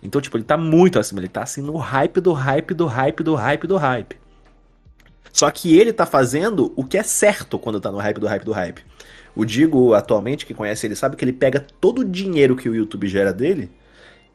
Então, 0.01 0.21
tipo, 0.21 0.37
ele 0.37 0.43
tá 0.43 0.55
muito 0.55 0.99
acima, 0.99 1.19
ele 1.19 1.27
tá 1.27 1.43
assim 1.43 1.61
no 1.61 1.75
hype 1.77 2.21
do 2.21 2.31
hype 2.31 2.73
do 2.73 2.85
hype 2.85 3.23
do 3.23 3.35
hype 3.35 3.67
do 3.67 3.77
hype. 3.77 4.15
Só 5.33 5.51
que 5.51 5.77
ele 5.77 5.91
tá 5.91 6.05
fazendo 6.05 6.71
o 6.77 6.83
que 6.85 6.97
é 6.97 7.03
certo 7.03 7.59
quando 7.59 7.81
tá 7.81 7.91
no 7.91 7.97
hype 7.97 8.19
do 8.19 8.27
hype 8.27 8.45
do 8.45 8.53
hype. 8.53 8.83
O 9.35 9.43
Digo, 9.43 9.93
atualmente, 9.93 10.45
que 10.45 10.53
conhece 10.53 10.87
ele, 10.87 10.95
sabe 10.95 11.17
que 11.17 11.25
ele 11.25 11.33
pega 11.33 11.65
todo 11.81 11.99
o 11.99 12.05
dinheiro 12.05 12.55
que 12.55 12.69
o 12.69 12.75
YouTube 12.75 13.05
gera 13.07 13.33
dele 13.33 13.69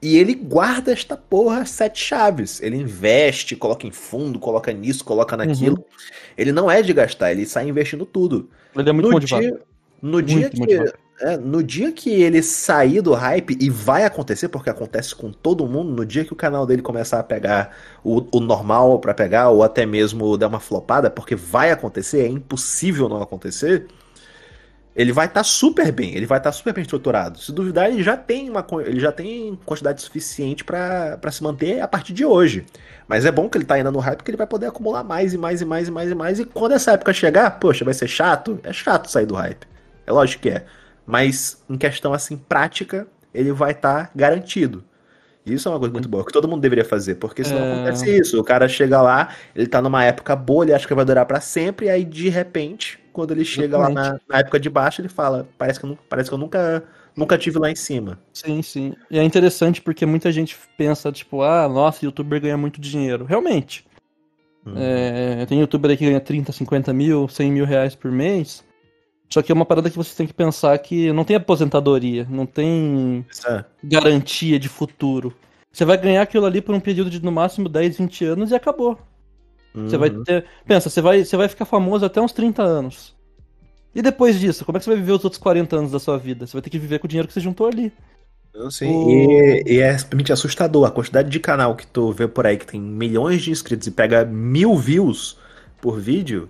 e 0.03 0.17
ele 0.17 0.35
guarda 0.35 0.93
esta 0.93 1.17
porra 1.17 1.65
sete 1.67 2.03
chaves. 2.03 2.61
Ele 2.63 2.77
investe, 2.77 3.57
coloca 3.57 3.87
em 3.87 3.93
fundo, 3.93 4.39
coloca 4.39 4.73
nisso, 4.73 5.05
coloca 5.05 5.37
naquilo. 5.37 5.85
Ele 6.37 6.53
não 6.53 6.71
é 6.71 6.83
de 6.83 6.93
gastar, 6.93 7.33
ele 7.33 7.47
sai 7.47 7.69
investindo 7.69 8.07
tudo. 8.07 8.49
Ele 8.75 8.89
é 8.89 8.93
muito 8.93 9.07
no 9.07 9.13
motivado. 9.13 9.43
dia, 9.43 9.61
no 10.01 10.23
dia 10.23 10.37
Muito 10.41 10.51
que 10.53 10.61
motivado. 10.61 10.93
é, 11.21 11.37
no 11.37 11.63
dia 11.63 11.93
que 11.93 12.11
ele 12.11 12.43
sair 12.43 13.03
do 13.03 13.13
hype, 13.13 13.57
e 13.61 13.69
vai 13.69 14.05
acontecer, 14.05 14.49
porque 14.49 14.71
acontece 14.71 15.15
com 15.15 15.31
todo 15.31 15.67
mundo, 15.67 15.91
no 15.93 16.07
dia 16.07 16.25
que 16.25 16.33
o 16.33 16.37
canal 16.37 16.67
dele 16.67 16.81
começar 16.83 17.19
a 17.21 17.23
pegar 17.23 17.77
o, 18.03 18.25
o 18.33 18.41
normal 18.41 18.99
pra 19.01 19.13
pegar, 19.13 19.51
ou 19.51 19.63
até 19.63 19.85
mesmo 19.85 20.37
dar 20.39 20.49
uma 20.49 20.61
flopada, 20.61 21.11
porque 21.11 21.35
vai 21.37 21.71
acontecer, 21.71 22.21
é 22.21 22.29
impossível 22.29 23.09
não 23.09 23.21
acontecer, 23.21 23.87
ele 24.95 25.13
vai 25.13 25.27
estar 25.27 25.45
super 25.45 25.93
bem, 25.93 26.15
ele 26.15 26.27
vai 26.27 26.39
estar 26.39 26.53
super 26.53 26.75
bem 26.75 26.83
estruturado. 26.83 27.39
Se 27.39 27.53
duvidar, 27.53 27.89
ele 27.91 28.03
já 28.03 28.17
tem 28.17 28.51
uma 28.51 28.67
ele 28.85 29.01
já 29.01 29.13
tem 29.13 29.59
quantidade 29.65 30.03
suficiente 30.03 30.65
pra 30.65 31.19
se 31.31 31.43
manter 31.43 31.81
a 31.81 31.89
partir 31.89 32.13
de 32.13 32.25
hoje. 32.25 32.67
Mas 33.07 33.25
é 33.25 33.31
bom 33.31 33.49
que 33.49 33.59
ele 33.59 33.65
tá 33.65 33.75
ainda 33.75 33.91
no 33.91 33.99
hype, 33.99 34.19
porque 34.19 34.31
ele 34.31 34.39
vai 34.39 34.47
poder 34.47 34.67
acumular 34.67 35.03
mais 35.05 35.33
e 35.33 35.39
mais 35.39 35.61
e 35.61 35.65
mais 35.65 35.89
e 35.89 35.91
mais 35.91 36.11
e 36.11 36.15
mais. 36.15 36.41
E 36.41 36.45
quando 36.45 36.73
essa 36.73 36.93
época 36.93 37.13
chegar, 37.13 37.59
poxa, 37.59 37.85
vai 37.85 37.95
ser 37.95 38.09
chato? 38.09 38.61
É 38.63 38.73
chato 38.73 39.11
sair 39.11 39.27
do 39.27 39.35
hype. 39.35 39.67
É 40.07 40.13
lógico 40.13 40.43
que 40.43 40.51
é. 40.51 40.65
Mas 41.07 41.63
em 41.69 41.77
questão 41.77 42.13
assim 42.13 42.37
prática, 42.37 43.07
ele 43.33 43.53
vai 43.53 43.73
estar 43.73 44.11
garantido. 44.15 44.85
Isso 45.55 45.69
é 45.69 45.73
uma 45.73 45.79
coisa 45.79 45.93
muito 45.93 46.09
boa, 46.09 46.25
que 46.25 46.33
todo 46.33 46.49
mundo 46.49 46.61
deveria 46.61 46.85
fazer, 46.85 47.17
porque 47.17 47.45
senão 47.45 47.61
É. 47.65 47.73
acontece 47.75 48.19
isso. 48.19 48.41
O 48.41 48.45
cara 48.45 48.69
chega 48.69 49.01
lá, 49.03 49.31
ele 49.55 49.67
tá 49.67 49.81
numa 49.83 50.05
época 50.05 50.35
boa, 50.37 50.65
ele 50.65 50.73
acha 50.75 50.87
que 50.87 50.95
vai 50.95 51.05
durar 51.05 51.27
pra 51.27 51.41
sempre, 51.41 51.87
e 51.87 51.91
aí 51.91 52.05
de 52.05 52.29
repente, 52.29 52.99
quando 53.13 53.33
ele 53.33 53.45
chega 53.45 53.77
lá 53.79 53.89
na, 53.89 54.01
Exatamente. 54.01 54.23
na 54.29 54.39
época 54.39 54.61
de 54.61 54.71
baixo, 54.71 55.01
ele 55.01 55.09
fala: 55.09 55.49
parece 55.59 55.79
que 55.81 55.87
eu, 55.87 55.99
parece 56.09 56.29
que 56.31 56.35
eu 56.35 56.39
nunca, 56.39 56.85
nunca 57.17 57.37
tive 57.39 57.59
lá 57.59 57.71
em 57.71 57.77
cima. 57.77 58.19
Sim, 58.33 58.63
sim. 58.63 58.95
E 59.11 59.19
é 59.19 59.23
interessante 59.25 59.81
porque 59.83 60.07
muita 60.07 60.31
gente 60.33 60.57
pensa, 60.77 61.11
tipo, 61.13 61.43
ah, 61.43 61.69
nossa, 61.69 62.05
youtuber 62.05 62.41
ganha 62.41 62.57
muito 62.57 62.81
dinheiro. 62.81 63.25
Realmente. 63.25 63.85
Hum. 64.67 64.75
É, 64.77 65.47
tem 65.47 65.59
youtuber 65.61 65.91
aí 65.91 65.97
que 65.97 66.05
ganha 66.05 66.21
30, 66.21 66.53
50 66.53 66.93
mil, 66.93 67.27
100 67.29 67.51
mil 67.51 67.65
reais 67.65 67.95
por 67.95 68.11
mês. 68.13 68.63
Só 69.33 69.43
que 69.43 69.53
é 69.53 69.55
uma 69.55 69.65
parada 69.65 69.89
que 69.89 69.97
você 69.97 70.15
tem 70.17 70.27
que 70.27 70.33
pensar 70.35 70.77
que 70.79 71.13
não 71.13 71.25
tem 71.25 71.37
aposentadoria, 71.37 72.27
não 72.29 72.45
tem 72.47 73.25
é- 73.47 73.65
garantia 73.85 74.59
de 74.59 74.69
futuro. 74.69 75.33
Você 75.73 75.85
vai 75.85 75.97
ganhar 75.97 76.23
aquilo 76.23 76.47
ali 76.47 76.61
por 76.61 76.75
um 76.75 76.81
período 76.81 77.09
de 77.11 77.23
no 77.23 77.31
máximo 77.31 77.69
10, 77.69 77.97
20 77.99 78.25
anos 78.25 78.51
e 78.51 78.55
acabou. 78.57 78.99
Você 79.73 79.97
vai 79.97 80.11
Uhum. 80.11 80.25
ter. 80.25 80.45
Pensa, 80.67 80.91
você 80.91 81.01
vai, 81.01 81.25
você 81.25 81.37
vai 81.37 81.47
ficar 81.49 81.65
famoso 81.65 82.05
até 82.05 82.21
uns 82.21 82.33
30 82.33 82.61
anos. 82.63 83.15
E 83.95 84.03
depois 84.03 84.39
disso, 84.39 84.65
como 84.65 84.77
é 84.77 84.81
que 84.81 84.85
você 84.85 84.91
vai 84.91 84.99
viver 84.99 85.13
os 85.13 85.23
outros 85.23 85.41
40 85.41 85.77
anos 85.77 85.93
da 85.93 86.01
sua 86.01 86.19
vida? 86.19 86.45
Você 86.45 86.53
vai 86.55 86.63
ter 86.63 86.71
que 86.71 86.79
viver 86.79 86.99
com 86.99 87.07
o 87.07 87.09
dinheiro 87.09 87.29
que 87.29 87.35
você 87.35 87.41
juntou 87.41 87.69
ali. 87.69 87.93
Eu 88.53 88.69
sei. 88.69 88.89
O- 88.89 89.11
E, 89.11 89.63
e 89.75 89.79
é 89.79 89.97
simplesmente 89.97 90.33
assustador 90.33 90.85
a 90.87 90.91
quantidade 90.91 91.31
de 91.31 91.39
canal 91.39 91.77
que 91.77 91.87
tu 91.87 92.11
vê 92.11 92.27
por 92.27 92.47
aí 92.47 92.57
que 92.57 92.67
tem 92.67 92.81
milhões 92.81 93.43
de 93.43 93.53
inscritos 93.53 93.87
e 93.87 93.93
pega 93.93 94.25
mil 94.25 94.77
views 94.77 95.37
por 95.81 96.01
vídeo. 96.01 96.49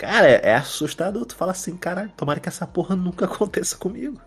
Cara, 0.00 0.26
é, 0.26 0.40
é 0.44 0.54
assustador. 0.54 1.26
Tu 1.26 1.36
fala 1.36 1.52
assim, 1.52 1.76
cara, 1.76 2.10
tomara 2.16 2.40
que 2.40 2.48
essa 2.48 2.66
porra 2.66 2.96
nunca 2.96 3.26
aconteça 3.26 3.76
comigo. 3.76 4.18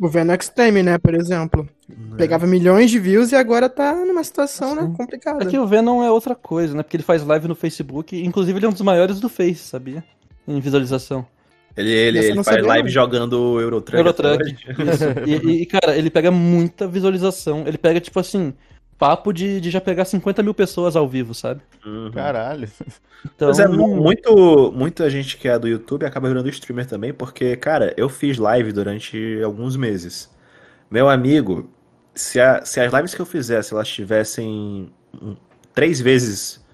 O 0.00 0.08
Venom 0.08 0.34
Extreme, 0.34 0.82
né, 0.82 0.98
por 0.98 1.14
exemplo. 1.14 1.68
Né? 1.88 2.16
Pegava 2.16 2.44
milhões 2.44 2.90
de 2.90 2.98
views 2.98 3.30
e 3.30 3.36
agora 3.36 3.68
tá 3.68 3.94
numa 3.94 4.24
situação, 4.24 4.74
né, 4.74 4.92
complicada. 4.96 5.44
É 5.44 5.46
que 5.46 5.56
o 5.56 5.64
Venom 5.64 6.02
é 6.02 6.10
outra 6.10 6.34
coisa, 6.34 6.74
né? 6.74 6.82
Porque 6.82 6.96
ele 6.96 7.04
faz 7.04 7.24
live 7.24 7.46
no 7.46 7.54
Facebook. 7.54 8.20
Inclusive, 8.20 8.58
ele 8.58 8.66
é 8.66 8.68
um 8.68 8.72
dos 8.72 8.82
maiores 8.82 9.20
do 9.20 9.28
Face, 9.28 9.60
sabia? 9.60 10.02
Em 10.46 10.58
visualização. 10.58 11.24
Ele, 11.76 11.90
ele, 11.90 12.18
ele 12.18 12.34
não 12.34 12.42
faz 12.42 12.56
sabia, 12.56 12.68
live 12.68 12.88
não. 12.88 12.92
jogando 12.92 13.60
Eurotruck. 13.60 13.96
Eurotruck. 13.96 14.56
E, 15.24 15.62
e, 15.62 15.66
cara, 15.66 15.96
ele 15.96 16.10
pega 16.10 16.32
muita 16.32 16.88
visualização. 16.88 17.62
Ele 17.64 17.78
pega, 17.78 18.00
tipo 18.00 18.18
assim, 18.18 18.52
papo 18.98 19.32
de, 19.32 19.60
de 19.60 19.70
já 19.70 19.80
pegar 19.80 20.04
50 20.04 20.42
mil 20.42 20.54
pessoas 20.54 20.96
ao 20.96 21.08
vivo, 21.08 21.34
sabe? 21.34 21.62
Uhum. 21.84 22.10
Caralho. 22.10 22.68
Então, 23.24 23.48
Mas 23.48 23.58
é 23.58 23.66
mu- 23.68 23.96
muito, 23.96 24.72
muita 24.72 25.08
gente 25.10 25.36
que 25.36 25.48
é 25.48 25.58
do 25.58 25.68
YouTube 25.68 26.04
acaba 26.06 26.28
virando 26.28 26.48
streamer 26.48 26.86
também, 26.86 27.12
porque, 27.12 27.56
cara, 27.56 27.94
eu 27.96 28.08
fiz 28.08 28.38
live 28.38 28.72
durante 28.72 29.40
alguns 29.42 29.76
meses. 29.76 30.30
Meu 30.90 31.08
amigo, 31.08 31.70
se, 32.14 32.40
a- 32.40 32.64
se 32.64 32.80
as 32.80 32.92
lives 32.92 33.14
que 33.14 33.20
eu 33.22 33.26
fizesse 33.26 33.74
elas 33.74 33.88
tivessem 33.88 34.92
três 35.74 36.00
vezes 36.00 36.64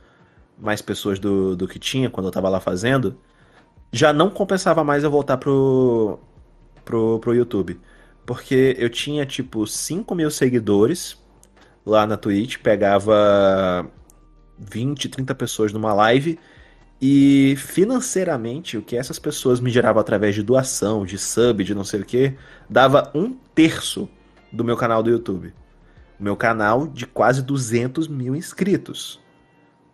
mais 0.58 0.82
pessoas 0.82 1.18
do, 1.18 1.56
do 1.56 1.68
que 1.68 1.78
tinha 1.78 2.10
quando 2.10 2.26
eu 2.26 2.32
tava 2.32 2.48
lá 2.48 2.60
fazendo, 2.60 3.18
já 3.92 4.12
não 4.12 4.30
compensava 4.30 4.84
mais 4.84 5.04
eu 5.04 5.10
voltar 5.10 5.36
pro, 5.38 6.18
pro, 6.84 7.18
pro 7.20 7.34
YouTube. 7.34 7.80
Porque 8.26 8.76
eu 8.78 8.90
tinha, 8.90 9.26
tipo, 9.26 9.66
5 9.66 10.14
mil 10.14 10.30
seguidores 10.30 11.18
lá 11.88 12.06
na 12.06 12.16
Twitch, 12.16 12.58
pegava 12.58 13.88
20, 14.58 15.08
30 15.08 15.34
pessoas 15.34 15.72
numa 15.72 15.92
live. 15.94 16.38
E 17.00 17.54
financeiramente, 17.56 18.76
o 18.76 18.82
que 18.82 18.96
essas 18.96 19.18
pessoas 19.18 19.60
me 19.60 19.70
geravam 19.70 20.00
através 20.00 20.34
de 20.34 20.42
doação, 20.42 21.06
de 21.06 21.16
sub, 21.16 21.62
de 21.62 21.74
não 21.74 21.84
sei 21.84 22.00
o 22.00 22.04
que, 22.04 22.34
dava 22.68 23.10
um 23.14 23.32
terço 23.54 24.08
do 24.52 24.64
meu 24.64 24.76
canal 24.76 25.02
do 25.02 25.10
YouTube. 25.10 25.54
Meu 26.18 26.36
canal 26.36 26.88
de 26.88 27.06
quase 27.06 27.42
200 27.42 28.08
mil 28.08 28.34
inscritos. 28.34 29.20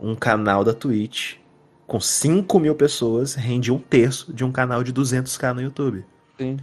Um 0.01 0.14
canal 0.14 0.64
da 0.64 0.72
Twitch 0.72 1.36
com 1.86 2.01
5 2.01 2.59
mil 2.59 2.74
pessoas 2.74 3.34
rende 3.34 3.70
um 3.70 3.78
terço 3.78 4.32
de 4.32 4.42
um 4.42 4.51
canal 4.51 4.82
de 4.82 4.92
200k 4.92 5.53
no 5.53 5.61
YouTube. 5.61 6.05
sim. 6.38 6.57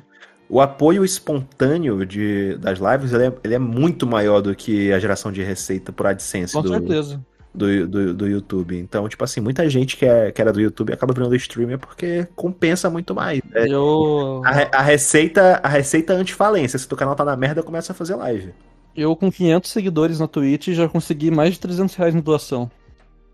O 0.53 0.59
apoio 0.59 1.05
espontâneo 1.05 2.05
de, 2.05 2.57
das 2.57 2.77
lives 2.77 3.13
ele 3.13 3.27
é, 3.27 3.33
ele 3.43 3.55
é 3.55 3.59
muito 3.59 4.05
maior 4.05 4.41
do 4.41 4.53
que 4.53 4.91
a 4.91 4.99
geração 4.99 5.31
de 5.31 5.41
receita 5.41 5.93
por 5.93 6.05
AdSense 6.07 6.53
Com 6.53 6.61
do, 6.61 6.67
certeza. 6.69 7.25
do, 7.55 7.87
do, 7.87 8.13
do 8.13 8.27
YouTube. 8.27 8.77
Então, 8.77 9.07
tipo 9.07 9.23
assim, 9.23 9.39
muita 9.39 9.69
gente 9.69 9.95
que, 9.95 10.05
é, 10.05 10.29
que 10.29 10.41
era 10.41 10.51
do 10.51 10.59
YouTube 10.59 10.91
acaba 10.91 11.13
virando 11.13 11.33
streamer 11.37 11.79
porque 11.79 12.27
compensa 12.35 12.89
muito 12.89 13.15
mais. 13.15 13.41
né? 13.49 13.65
Eu, 13.69 14.41
A, 14.43 14.79
a 14.79 14.81
receita, 14.81 15.61
a 15.63 15.69
receita 15.69 16.11
antifalência. 16.13 16.77
Se 16.77 16.85
teu 16.87 16.97
canal 16.97 17.15
tá 17.15 17.23
na 17.23 17.37
merda, 17.37 17.63
começa 17.63 17.93
a 17.93 17.95
fazer 17.95 18.15
live. 18.15 18.53
eu, 18.93 19.15
com 19.15 19.31
500 19.31 19.71
seguidores 19.71 20.19
na 20.19 20.27
Twitch, 20.27 20.67
já 20.69 20.89
consegui 20.89 21.31
mais 21.31 21.53
de 21.53 21.61
300 21.61 21.95
reais 21.95 22.13
em 22.13 22.19
doação. 22.19 22.69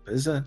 Pois 0.04 0.24
é. 0.28 0.44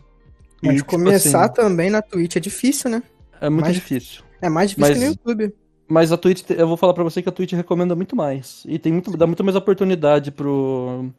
Mas 0.63 0.73
E, 0.73 0.77
tipo 0.77 0.89
começar 0.91 1.45
assim, 1.45 1.53
também 1.53 1.89
na 1.89 2.01
Twitch 2.01 2.37
é 2.37 2.39
difícil, 2.39 2.89
né? 2.89 3.03
É 3.41 3.49
muito 3.49 3.65
Mas- 3.65 3.75
difícil. 3.75 4.23
É 4.41 4.47
mais 4.49 4.69
difícil 4.69 4.89
Mas- 4.89 4.97
que 4.99 5.05
no 5.05 5.11
YouTube. 5.11 5.53
Mas 5.91 6.09
a 6.09 6.17
Twitch, 6.17 6.49
eu 6.51 6.69
vou 6.69 6.77
falar 6.77 6.93
pra 6.93 7.03
você 7.03 7.21
que 7.21 7.27
a 7.27 7.33
Twitch 7.33 7.51
recomenda 7.51 7.93
muito 7.93 8.15
mais. 8.15 8.63
E 8.65 8.79
tem 8.79 8.93
muito, 8.93 9.17
dá 9.17 9.27
muito 9.27 9.43
mais 9.43 9.57
oportunidade 9.57 10.31
pro. 10.31 11.11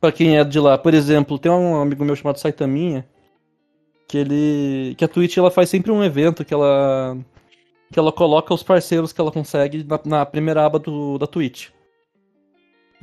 Pra 0.00 0.12
quem 0.12 0.38
é 0.38 0.44
de 0.44 0.60
lá. 0.60 0.78
Por 0.78 0.94
exemplo, 0.94 1.36
tem 1.36 1.50
um 1.50 1.82
amigo 1.82 2.04
meu 2.04 2.14
chamado 2.14 2.38
Saitaminha. 2.38 3.04
Que 4.06 4.18
ele. 4.18 4.94
Que 4.96 5.04
a 5.04 5.08
Twitch 5.08 5.36
ela 5.36 5.50
faz 5.50 5.68
sempre 5.68 5.90
um 5.90 6.04
evento 6.04 6.44
que 6.44 6.54
ela. 6.54 7.18
Que 7.92 7.98
ela 7.98 8.12
coloca 8.12 8.54
os 8.54 8.62
parceiros 8.62 9.12
que 9.12 9.20
ela 9.20 9.32
consegue 9.32 9.82
na, 9.82 10.00
na 10.04 10.24
primeira 10.24 10.64
aba 10.64 10.78
do, 10.78 11.18
da 11.18 11.26
Twitch. 11.26 11.70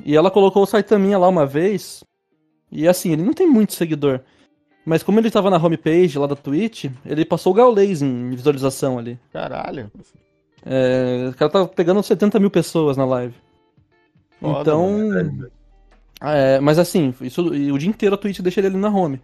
E 0.06 0.16
ela 0.16 0.32
colocou 0.32 0.64
o 0.64 0.66
Saitaminha 0.66 1.18
lá 1.18 1.28
uma 1.28 1.46
vez. 1.46 2.06
E 2.72 2.88
assim, 2.88 3.12
ele 3.12 3.24
não 3.24 3.34
tem 3.34 3.48
muito 3.48 3.74
seguidor. 3.74 4.22
Mas 4.86 5.04
como 5.04 5.20
ele 5.20 5.30
tava 5.30 5.50
na 5.50 5.58
homepage 5.58 6.18
lá 6.18 6.26
da 6.26 6.38
Twitch, 6.38 6.86
ele 7.06 7.26
passou 7.26 7.52
o 7.52 7.56
Gaulês 7.56 8.02
em 8.02 8.30
visualização 8.30 8.98
ali. 8.98 9.20
Caralho. 9.34 9.92
É, 10.66 11.30
o 11.30 11.36
cara 11.36 11.52
tá 11.52 11.68
pegando 11.68 12.02
70 12.02 12.40
mil 12.40 12.50
pessoas 12.50 12.98
na 12.98 13.06
live. 13.06 13.36
Foda, 14.42 14.62
então. 14.62 15.50
é, 16.22 16.60
mas 16.60 16.80
assim, 16.80 17.14
isso, 17.22 17.48
o 17.48 17.78
dia 17.78 17.90
inteiro 17.90 18.16
a 18.16 18.18
Twitch 18.18 18.40
deixa 18.40 18.60
ele 18.60 18.68
ali 18.68 18.78
na 18.78 18.90
home. 18.90 19.22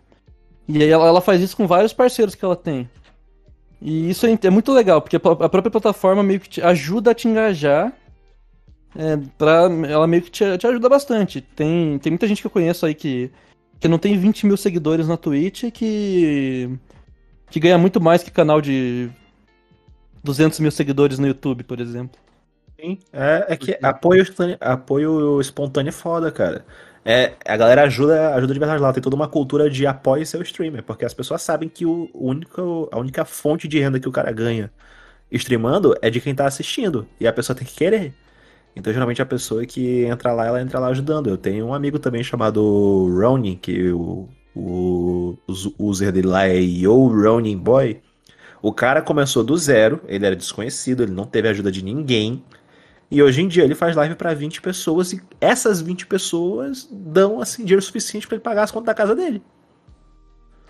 E 0.68 0.82
aí 0.82 0.90
ela, 0.90 1.08
ela 1.08 1.22
faz 1.22 1.42
isso 1.42 1.58
com 1.58 1.66
vários 1.68 1.92
parceiros 1.92 2.36
que 2.36 2.46
ela 2.46 2.56
tem. 2.56 2.88
E 3.82 4.10
isso 4.10 4.28
é, 4.28 4.38
é 4.44 4.50
muito 4.50 4.72
legal, 4.72 5.02
porque 5.02 5.16
a 5.16 5.20
própria 5.20 5.72
plataforma 5.72 6.22
meio 6.22 6.40
que 6.40 6.50
te 6.50 6.62
ajuda 6.62 7.12
a 7.12 7.16
te 7.16 7.28
engajar. 7.28 7.92
É, 8.96 9.18
pra, 9.38 9.70
ela 9.90 10.06
meio 10.06 10.22
que 10.22 10.30
te, 10.30 10.58
te 10.58 10.68
ajuda 10.68 10.88
bastante. 10.88 11.42
Tem, 11.42 11.98
tem 11.98 12.12
muita 12.12 12.28
gente 12.28 12.42
que 12.42 12.48
eu 12.48 12.52
conheço 12.52 12.86
aí 12.86 12.94
que, 12.94 13.32
que 13.80 13.88
não 13.88 13.98
tem 13.98 14.18
20 14.18 14.46
mil 14.46 14.58
seguidores 14.58 15.08
na 15.08 15.18
Twitch 15.18 15.72
que, 15.72 16.70
que 17.50 17.60
ganha 17.60 17.78
muito 17.78 18.00
mais 18.00 18.22
que 18.22 18.30
canal 18.30 18.62
de 18.62 19.10
200 20.24 20.60
mil 20.60 20.72
seguidores 20.72 21.20
no 21.20 21.28
YouTube, 21.28 21.64
por 21.64 21.80
exemplo. 21.80 22.20
Sim. 22.80 22.98
É, 23.14 23.46
é 23.54 23.58
que 23.58 23.78
apoio, 23.82 24.22
espontâneo- 24.24 24.58
apoio 24.60 25.40
espontâneo 25.42 25.90
é 25.90 25.92
foda, 25.92 26.32
cara. 26.32 26.66
É, 27.06 27.36
a 27.46 27.58
galera 27.58 27.84
ajuda, 27.84 28.34
ajuda 28.36 28.54
de 28.54 28.60
verdade 28.60 28.82
lá. 28.82 28.94
Tem 28.94 29.02
toda 29.04 29.16
uma 29.16 29.28
cultura 29.28 29.70
de 29.70 29.86
apoio 29.86 30.26
seu 30.26 30.42
streamer, 30.42 30.84
porque 30.84 31.06
as 31.06 31.14
pessoas 31.14 31.42
sabem 31.42 31.70
que 31.70 31.86
o 31.86 32.10
único, 32.14 32.90
a 32.92 32.98
única 33.00 33.26
fonte 33.26 33.68
de 33.68 33.80
renda 33.80 34.00
que 34.00 34.08
o 34.10 34.12
cara 34.12 34.32
ganha 34.32 34.72
streamando 35.32 35.96
é 36.02 36.10
de 36.10 36.22
quem 36.22 36.36
tá 36.36 36.46
assistindo. 36.48 37.08
E 37.20 37.28
a 37.28 37.34
pessoa 37.34 37.56
tem 37.58 37.68
que 37.68 37.76
querer. 37.76 38.16
Então, 38.76 38.94
geralmente, 38.94 39.22
a 39.22 39.26
pessoa 39.26 39.66
que 39.66 40.06
entra 40.06 40.34
lá, 40.34 40.46
ela 40.48 40.62
entra 40.62 40.80
lá 40.80 40.88
ajudando. 40.90 41.30
Eu 41.30 41.38
tenho 41.38 41.68
um 41.68 41.74
amigo 41.74 42.00
também 42.00 42.24
chamado 42.24 42.62
Ronin, 43.20 43.58
que 43.58 43.92
o, 43.92 44.30
o, 44.56 45.38
o 45.78 45.90
user 45.90 46.12
dele 46.12 46.28
lá 46.28 46.48
é 46.48 46.56
Yo 46.62 46.94
Ronin 47.08 47.58
Boy. 47.58 48.02
O 48.62 48.72
cara 48.72 49.02
começou 49.02 49.44
do 49.44 49.58
zero, 49.58 50.02
ele 50.08 50.26
era 50.26 50.36
desconhecido, 50.36 51.04
ele 51.04 51.12
não 51.12 51.26
teve 51.26 51.48
ajuda 51.48 51.72
de 51.72 51.84
ninguém. 51.84 52.44
E 53.10 53.22
hoje 53.22 53.42
em 53.42 53.48
dia 53.48 53.64
ele 53.64 53.76
faz 53.76 53.96
live 53.96 54.16
pra 54.16 54.34
20 54.34 54.62
pessoas 54.62 55.12
e 55.14 55.22
essas 55.42 55.82
20 55.82 56.06
pessoas 56.08 56.88
dão 56.92 57.42
assim 57.42 57.64
dinheiro 57.64 57.82
suficiente 57.82 58.28
pra 58.28 58.36
ele 58.36 58.44
pagar 58.44 58.64
as 58.64 58.72
contas 58.72 58.86
da 58.86 58.94
casa 58.94 59.16
dele. 59.16 59.44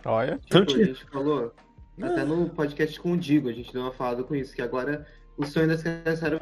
Olha. 0.06 0.40
Então, 0.46 0.66
Tipo, 0.66 0.82
a 0.82 0.86
gente 0.86 1.06
falou, 1.06 1.54
Ah. 2.02 2.08
até 2.08 2.24
no 2.24 2.50
podcast 2.50 3.00
com 3.00 3.12
o 3.12 3.18
Digo, 3.18 3.50
a 3.50 3.54
gente 3.54 3.72
deu 3.72 3.82
uma 3.84 3.92
falada 3.92 4.24
com 4.24 4.34
isso, 4.34 4.56
que 4.56 4.62
agora 4.62 5.06
o 5.38 5.46
sonho 5.46 5.68
das 5.68 5.84
crianças 5.84 6.24
era 6.24 6.38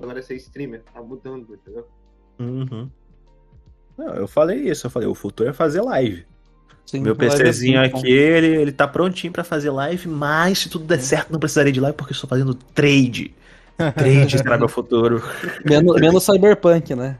agora 0.00 0.18
é 0.18 0.22
ser 0.22 0.34
streamer, 0.36 0.82
tá 0.82 1.00
mudando, 1.00 1.54
entendeu? 1.54 1.86
Uhum. 2.38 2.90
Não, 3.96 4.14
eu 4.14 4.26
falei 4.26 4.68
isso, 4.68 4.86
eu 4.86 4.90
falei, 4.90 5.06
o 5.08 5.14
futuro 5.14 5.50
é 5.50 5.52
fazer 5.52 5.82
live. 5.82 6.26
Sim, 6.90 7.02
Meu 7.02 7.12
é 7.12 7.14
PCzinho 7.14 7.88
bom. 7.88 7.98
aqui, 7.98 8.10
ele, 8.10 8.48
ele 8.48 8.72
tá 8.72 8.88
prontinho 8.88 9.32
pra 9.32 9.44
fazer 9.44 9.70
live, 9.70 10.08
mas 10.08 10.58
se 10.58 10.68
tudo 10.68 10.84
der 10.84 10.98
certo, 10.98 11.30
não 11.30 11.38
precisaria 11.38 11.72
de 11.72 11.78
live 11.78 11.96
porque 11.96 12.12
eu 12.12 12.14
estou 12.16 12.28
fazendo 12.28 12.52
trade. 12.52 13.32
Trade 13.96 14.36
será 14.36 14.58
meu 14.58 14.68
futuro. 14.68 15.22
Menos, 15.64 16.00
menos 16.00 16.24
Cyberpunk, 16.24 16.96
né? 16.96 17.16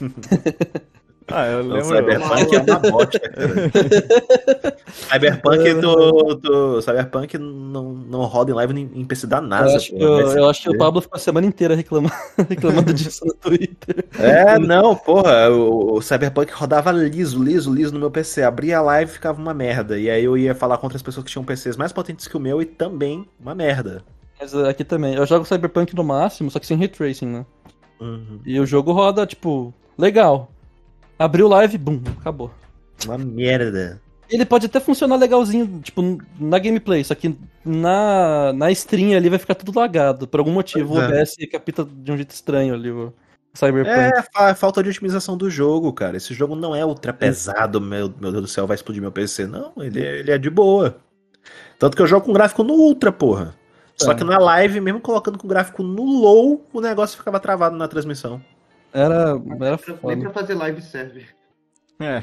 Ah, 1.28 1.46
eu 1.46 1.64
Não, 1.64 1.74
lembro. 1.76 1.96
Cyberpunk 1.96 2.54
é 2.54 2.60
uma 2.60 2.78
bosta, 2.78 3.18
cara. 3.18 4.76
Cyberpunk, 4.86 5.80
tu, 5.80 6.36
tu- 6.36 6.82
Cyberpunk 6.82 7.38
não, 7.38 7.92
não 7.92 8.20
roda 8.24 8.52
em 8.52 8.54
live 8.54 8.74
em, 8.80 9.00
em 9.00 9.04
PC 9.04 9.26
da 9.26 9.38
Eu 9.38 9.42
NASA. 9.42 9.76
acho, 9.76 9.90
pô, 9.92 9.98
que, 9.98 10.04
eu, 10.04 10.18
eu 10.38 10.48
acho 10.48 10.62
que 10.62 10.70
o. 10.70 10.78
Pablo 10.78 11.00
ficou 11.00 11.16
a 11.16 11.20
semana 11.20 11.46
inteira 11.46 11.74
reclamando, 11.74 12.14
reclamando 12.48 12.94
disso 12.94 13.24
no 13.26 13.34
Twitter. 13.34 14.04
É, 14.18 14.58
não, 14.58 14.94
porra, 14.94 15.50
o, 15.50 15.94
o 15.96 16.02
Cyberpunk 16.02 16.52
rodava 16.52 16.92
liso, 16.92 17.42
liso, 17.42 17.72
liso 17.74 17.92
no 17.92 17.98
meu 17.98 18.10
PC. 18.10 18.42
Abria 18.42 18.78
a 18.78 18.82
live 18.82 19.10
e 19.10 19.14
ficava 19.14 19.40
uma 19.40 19.52
merda. 19.54 19.98
E 19.98 20.08
aí 20.08 20.24
eu 20.24 20.36
ia 20.38 20.54
falar 20.54 20.78
contra 20.78 20.96
as 20.96 21.02
pessoas 21.02 21.24
que 21.24 21.32
tinham 21.32 21.44
PCs 21.44 21.76
mais 21.76 21.92
potentes 21.92 22.28
que 22.28 22.36
o 22.36 22.40
meu 22.40 22.62
e 22.62 22.66
também 22.66 23.26
uma 23.40 23.54
merda. 23.54 24.04
Mas 24.40 24.54
aqui 24.54 24.84
também. 24.84 25.14
Eu 25.14 25.26
jogo 25.26 25.44
Cyberpunk 25.44 25.94
no 25.96 26.04
máximo, 26.04 26.50
só 26.50 26.58
que 26.58 26.66
sem 26.66 26.76
ray 26.76 26.88
tracing, 26.88 27.26
né? 27.26 27.46
Uhum. 28.00 28.40
E 28.44 28.60
o 28.60 28.66
jogo 28.66 28.92
roda, 28.92 29.26
tipo, 29.26 29.72
legal. 29.98 30.52
Abriu 31.18 31.48
live, 31.48 31.78
bum, 31.78 32.00
acabou. 32.20 32.50
Uma 33.04 33.16
merda. 33.18 34.00
Ele 34.28 34.44
pode 34.44 34.66
até 34.66 34.80
funcionar 34.80 35.16
legalzinho, 35.16 35.80
tipo, 35.82 36.02
na 36.40 36.58
gameplay, 36.58 37.04
só 37.04 37.14
que 37.14 37.36
na, 37.64 38.52
na 38.52 38.70
stream 38.72 39.16
ali 39.16 39.28
vai 39.28 39.38
ficar 39.38 39.54
tudo 39.54 39.78
lagado. 39.78 40.26
Por 40.26 40.40
algum 40.40 40.52
motivo 40.52 40.94
Pois 40.94 41.08
o 41.08 41.12
é. 41.14 41.20
OBS 41.20 41.36
capta 41.50 41.84
de 41.84 42.12
um 42.12 42.16
jeito 42.16 42.30
estranho 42.32 42.74
ali 42.74 42.90
o 42.90 43.12
Cyberpunk. 43.54 43.96
É, 43.96 44.22
fa- 44.34 44.54
falta 44.56 44.82
de 44.82 44.90
otimização 44.90 45.36
do 45.36 45.48
jogo, 45.48 45.92
cara. 45.92 46.16
Esse 46.16 46.34
jogo 46.34 46.56
não 46.56 46.74
é 46.74 46.84
ultra 46.84 47.12
pesado, 47.12 47.80
meu, 47.80 48.12
meu 48.20 48.32
Deus 48.32 48.42
do 48.42 48.48
céu, 48.48 48.66
vai 48.66 48.74
explodir 48.74 49.00
meu 49.00 49.12
PC. 49.12 49.46
Não, 49.46 49.72
ele, 49.78 50.04
é- 50.04 50.18
ele 50.18 50.30
é 50.32 50.38
de 50.38 50.50
boa. 50.50 50.96
Tanto 51.78 51.96
que 51.96 52.02
eu 52.02 52.06
jogo 52.06 52.26
com 52.26 52.32
gráfico 52.32 52.64
no 52.64 52.74
ultra, 52.74 53.12
porra. 53.12 53.54
Só 53.94 54.10
É. 54.10 54.14
que 54.16 54.24
na 54.24 54.38
live, 54.38 54.80
mesmo 54.80 55.00
colocando 55.00 55.38
com 55.38 55.46
gráfico 55.46 55.82
no 55.84 56.02
low, 56.04 56.66
o 56.72 56.80
negócio 56.80 57.16
ficava 57.16 57.38
travado 57.38 57.76
na 57.76 57.86
transmissão. 57.86 58.42
Era, 58.96 59.30
era 59.60 59.78
Nem 60.02 60.20
pra 60.20 60.30
foda. 60.30 60.30
fazer 60.30 60.54
live 60.54 60.80
serve. 60.82 61.26
É. 62.00 62.22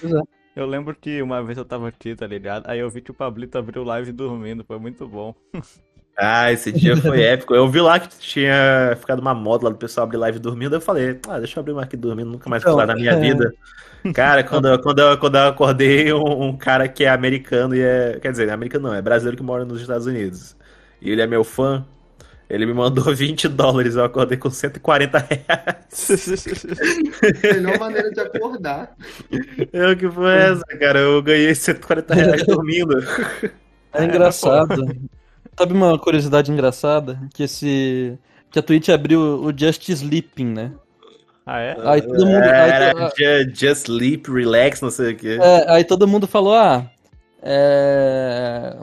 Pois 0.00 0.12
é. 0.14 0.20
Eu 0.56 0.66
lembro 0.66 0.94
que 0.96 1.22
uma 1.22 1.42
vez 1.42 1.56
eu 1.56 1.64
tava 1.64 1.88
aqui, 1.88 2.16
tá 2.16 2.26
ligado? 2.26 2.68
Aí 2.68 2.80
eu 2.80 2.90
vi 2.90 3.00
que 3.00 3.10
o 3.12 3.14
Pablito 3.14 3.56
abriu 3.58 3.84
live 3.84 4.10
dormindo, 4.12 4.64
foi 4.64 4.78
muito 4.78 5.06
bom. 5.08 5.34
Ah, 6.20 6.50
esse 6.50 6.72
dia 6.72 6.96
foi 6.96 7.22
épico. 7.22 7.54
Eu 7.54 7.68
vi 7.68 7.80
lá 7.80 8.00
que 8.00 8.08
tinha 8.18 8.96
ficado 8.98 9.20
uma 9.20 9.32
moda 9.32 9.66
lá 9.66 9.70
do 9.70 9.76
pessoal 9.78 10.04
abrir 10.04 10.16
live 10.16 10.40
dormindo. 10.40 10.74
Eu 10.74 10.80
falei, 10.80 11.16
ah, 11.28 11.38
deixa 11.38 11.58
eu 11.58 11.60
abrir 11.60 11.72
uma 11.72 11.82
aqui 11.84 11.96
dormindo, 11.96 12.28
nunca 12.32 12.50
mais 12.50 12.60
Então, 12.60 12.72
falar 12.72 12.86
na 12.88 12.96
minha 12.96 13.12
é. 13.12 13.20
vida. 13.20 13.54
Cara, 14.14 14.42
quando, 14.42 14.66
eu- 14.66 14.82
quando, 14.82 14.98
eu, 14.98 15.16
quando 15.18 15.36
eu 15.38 15.46
acordei, 15.48 16.12
um, 16.12 16.42
um 16.48 16.56
cara 16.56 16.88
que 16.88 17.04
é 17.04 17.08
americano 17.08 17.72
e 17.74 17.80
é. 17.80 18.18
Quer 18.20 18.32
dizer, 18.32 18.46
não 18.46 18.50
é 18.50 18.54
americano 18.54 18.88
não, 18.88 18.94
é 18.96 19.00
brasileiro 19.00 19.36
que 19.36 19.44
mora 19.44 19.64
nos 19.64 19.80
Estados 19.80 20.06
Unidos. 20.08 20.56
E 21.00 21.08
ele 21.10 21.22
é 21.22 21.26
meu 21.26 21.44
fã. 21.44 21.86
Ele 22.50 22.64
me 22.66 22.72
mandou 22.72 23.04
20 23.14 23.46
dólares, 23.48 23.94
eu 23.96 24.04
acordei 24.04 24.38
com 24.38 24.48
140 24.50 25.18
reais. 25.18 26.08
Melhor 27.42 27.78
maneira 27.78 28.10
de 28.10 28.20
acordar. 28.20 28.96
Eu 29.72 29.96
que 29.96 30.08
foi 30.10 30.34
essa, 30.36 30.64
cara? 30.78 30.98
Eu 31.00 31.22
ganhei 31.22 31.54
140 31.54 32.14
reais 32.14 32.46
dormindo. 32.46 32.94
É 33.90 34.04
engraçado. 34.04 34.84
Sabe 35.58 35.72
uma 35.72 35.98
curiosidade 35.98 36.52
engraçada? 36.52 37.18
Que 37.32 37.44
esse. 37.44 38.18
Que 38.50 38.58
a 38.58 38.62
Twitch 38.62 38.90
abriu 38.90 39.18
o 39.42 39.50
Just 39.58 39.88
Sleeping, 39.88 40.44
né? 40.52 40.72
Ah, 41.46 41.58
é? 41.60 41.76
Aí 41.84 42.02
todo 42.02 42.26
mundo. 42.26 42.42
aí 42.42 42.70
Era 42.70 42.94
to- 42.94 43.14
ju- 43.18 43.50
just 43.54 43.86
sleep, 43.88 44.30
relax, 44.30 44.82
não 44.82 44.90
sei 44.90 45.14
o 45.14 45.16
quê. 45.16 45.38
é, 45.40 45.72
aí 45.72 45.84
todo 45.84 46.06
mundo 46.06 46.26
falou, 46.26 46.54
ah. 46.54 46.84
É. 47.42 48.76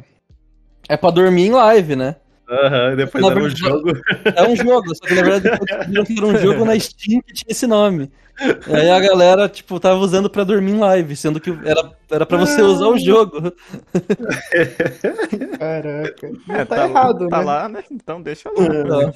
É 0.90 0.98
pra 0.98 1.12
dormir 1.12 1.44
em 1.46 1.52
live, 1.52 1.96
né? 1.96 2.16
Aham, 2.50 2.96
depois 2.96 3.26
Na 3.26 3.32
era 3.32 3.40
um 3.44 3.50
jogo. 3.50 3.92
É 4.36 4.44
um 4.44 4.56
jogo, 4.56 4.96
só 4.96 5.06
que 5.08 5.16
na 5.16 5.24
verdade 5.24 5.48
era 6.18 6.26
um 6.26 6.38
jogo 6.38 6.66
na 6.66 6.80
Steam 6.80 7.22
que 7.22 7.34
tinha 7.34 7.52
esse 7.52 7.66
nome. 7.66 8.12
E 8.68 8.74
aí 8.74 8.90
a 8.90 9.00
galera, 9.00 9.48
tipo, 9.48 9.80
tava 9.80 9.98
usando 10.00 10.30
pra 10.30 10.44
dormir 10.44 10.72
em 10.74 10.80
live, 10.80 11.16
sendo 11.16 11.40
que 11.40 11.50
era, 11.50 11.92
era 12.12 12.26
pra 12.26 12.38
você 12.38 12.62
usar 12.62 12.88
o 12.88 12.98
jogo. 13.00 13.54
Caraca. 15.58 16.32
Não 16.48 16.56
É, 16.56 16.66
tá, 16.66 16.86
errado, 16.86 17.30
tá 17.30 17.40
né? 17.40 17.44
lá, 17.46 17.70
né? 17.70 17.84
Então 17.92 18.22
deixa 18.22 18.50
lá. 18.50 18.62
Não, 18.84 19.14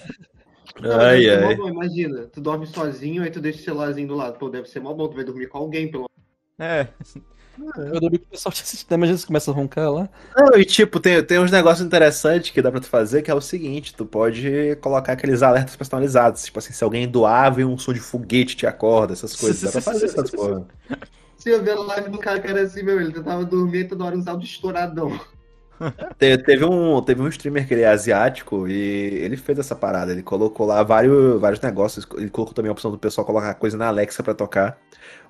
Ai, 0.99 1.29
ai. 1.29 1.55
bom, 1.55 1.67
imagina, 1.67 2.27
tu 2.27 2.39
dorme 2.39 2.65
sozinho, 2.65 3.21
aí 3.23 3.29
tu 3.29 3.41
deixa 3.41 3.59
o 3.59 3.63
celularzinho 3.63 4.07
do 4.07 4.15
lado. 4.15 4.37
Pô, 4.39 4.49
deve 4.49 4.67
ser 4.69 4.79
mó 4.79 4.93
bom, 4.93 5.07
tu 5.07 5.15
vai 5.15 5.25
dormir 5.25 5.47
com 5.47 5.57
alguém, 5.57 5.91
pelo 5.91 6.05
É, 6.57 6.87
eu 7.75 7.99
dormi 7.99 8.19
com 8.19 8.25
o 8.25 8.29
pessoal 8.29 8.53
te 8.53 8.61
assistindo, 8.63 8.93
imagina 8.93 9.17
se 9.17 9.25
começa 9.25 9.51
a 9.51 9.53
roncar 9.53 9.91
lá. 9.91 10.09
Não, 10.35 10.57
e 10.59 10.63
tipo, 10.65 10.99
tem, 10.99 11.23
tem 11.23 11.39
uns 11.39 11.51
negócios 11.51 11.85
interessantes 11.85 12.51
que 12.51 12.61
dá 12.61 12.71
pra 12.71 12.79
tu 12.79 12.87
fazer, 12.87 13.21
que 13.23 13.31
é 13.31 13.33
o 13.33 13.41
seguinte, 13.41 13.95
tu 13.95 14.05
pode 14.05 14.75
colocar 14.81 15.13
aqueles 15.13 15.41
alertas 15.41 15.75
personalizados, 15.75 16.43
tipo 16.45 16.59
assim, 16.59 16.71
se 16.71 16.83
alguém 16.83 17.07
doar, 17.09 17.53
vem 17.53 17.65
um 17.65 17.77
som 17.77 17.91
de 17.93 17.99
foguete 17.99 18.55
te 18.55 18.67
acorda, 18.67 19.13
essas 19.13 19.35
coisas, 19.35 19.61
dá 19.61 19.71
pra 19.71 19.81
fazer 19.81 20.05
essas 20.07 20.29
porra. 20.29 20.67
Você 21.37 21.51
ia 21.51 21.61
ver 21.61 21.71
a 21.71 21.79
live 21.81 22.09
do 22.09 22.19
cara 22.19 22.39
que 22.39 22.47
era 22.47 22.61
assim, 22.61 22.83
meu, 22.83 22.99
ele 22.99 23.13
tentava 23.13 23.45
dormir 23.45 23.87
toda 23.87 24.03
hora 24.05 24.15
áudios 24.15 24.51
estouradão. 24.51 25.19
Te- 26.19 26.37
Teve 26.43 26.65
um, 26.65 27.01
teve 27.01 27.21
um 27.21 27.27
streamer 27.29 27.67
que 27.67 27.73
ele 27.73 27.81
é 27.81 27.87
asiático 27.87 28.67
e 28.67 28.73
ele 28.73 29.37
fez 29.37 29.57
essa 29.59 29.75
parada, 29.75 30.11
ele 30.11 30.21
colocou 30.21 30.65
lá 30.65 30.83
vários, 30.83 31.39
vários 31.39 31.61
negócios, 31.61 32.05
ele 32.17 32.29
colocou 32.29 32.53
também 32.53 32.69
a 32.69 32.73
opção 32.73 32.91
do 32.91 32.97
pessoal 32.97 33.25
colocar 33.25 33.53
coisa 33.55 33.77
na 33.77 33.87
Alexa 33.87 34.21
pra 34.21 34.33
tocar. 34.33 34.77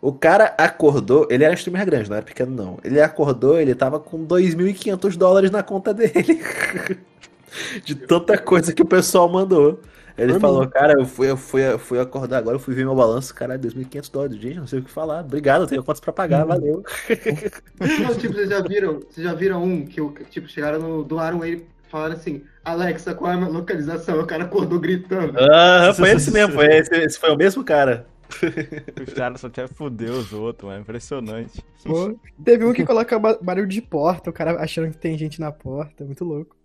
O 0.01 0.13
cara 0.13 0.53
acordou, 0.57 1.27
ele 1.29 1.43
era 1.43 1.51
um 1.51 1.55
streamer 1.55 1.85
grande, 1.85 2.09
não 2.09 2.15
era 2.15 2.25
pequeno 2.25 2.55
não. 2.55 2.77
Ele 2.83 3.01
acordou, 3.01 3.59
ele 3.59 3.75
tava 3.75 3.99
com 3.99 4.25
2.500 4.25 5.17
dólares 5.17 5.51
na 5.51 5.61
conta 5.61 5.93
dele. 5.93 6.41
De 7.83 7.95
tanta 7.95 8.37
coisa 8.37 8.71
que 8.73 8.81
o 8.81 8.85
pessoal 8.85 9.27
mandou. 9.27 9.79
Ele 10.17 10.33
Por 10.33 10.41
falou, 10.41 10.67
cara, 10.67 10.93
eu 10.99 11.05
fui, 11.05 11.31
eu 11.31 11.37
fui, 11.37 11.61
eu 11.61 11.79
fui 11.79 11.99
acordar 11.99 12.37
agora, 12.39 12.55
eu 12.55 12.59
fui 12.59 12.75
ver 12.75 12.83
meu 12.83 12.93
balanço, 12.93 13.33
caralho, 13.33 13.61
2.500 13.61 14.11
dólares. 14.11 14.37
Gente, 14.37 14.59
não 14.59 14.67
sei 14.67 14.79
o 14.79 14.83
que 14.83 14.91
falar. 14.91 15.21
Obrigado, 15.21 15.61
eu 15.61 15.67
tenho 15.67 15.83
contas 15.83 16.01
pra 16.01 16.11
pagar, 16.11 16.45
valeu. 16.45 16.83
Não, 17.79 18.15
tipo, 18.15 18.33
vocês 18.33 18.49
já 18.49 18.61
viram, 18.61 18.99
vocês 18.99 19.25
já 19.25 19.33
viram 19.33 19.63
um 19.63 19.85
que, 19.85 20.01
o- 20.01 20.13
tipo, 20.29 20.47
chegaram 20.49 20.79
no, 20.79 21.03
doaram 21.05 21.43
ele 21.45 21.65
e 21.87 21.89
falaram 21.89 22.15
assim, 22.15 22.43
Alexa, 22.65 23.13
qual 23.13 23.31
é 23.31 23.35
a 23.35 23.37
minha 23.37 23.49
localização? 23.49 24.19
O 24.19 24.27
cara 24.27 24.43
acordou 24.43 24.77
gritando. 24.79 25.33
Ah, 25.39 25.93
foi 25.95 26.11
esse 26.13 26.31
mesmo, 26.31 26.53
foi 26.53 26.65
esse, 26.67 26.93
esse 26.95 27.17
foi 27.17 27.31
o 27.31 27.37
mesmo 27.37 27.63
cara. 27.63 28.05
os 29.07 29.13
caras 29.13 29.41
só 29.41 29.49
querem 29.49 29.69
foder 29.69 30.11
os 30.11 30.31
outros, 30.33 30.69
mano. 30.69 30.81
Impressionante. 30.81 31.63
Pô, 31.83 32.17
Teve 32.43 32.65
um 32.65 32.73
que 32.73 32.85
coloca 32.85 33.17
ba- 33.19 33.37
barulho 33.41 33.67
de 33.67 33.81
porta, 33.81 34.29
o 34.29 34.33
cara 34.33 34.59
achando 34.61 34.91
que 34.91 34.97
tem 34.97 35.17
gente 35.17 35.39
na 35.39 35.51
porta. 35.51 36.05
Muito 36.05 36.23
louco. 36.23 36.55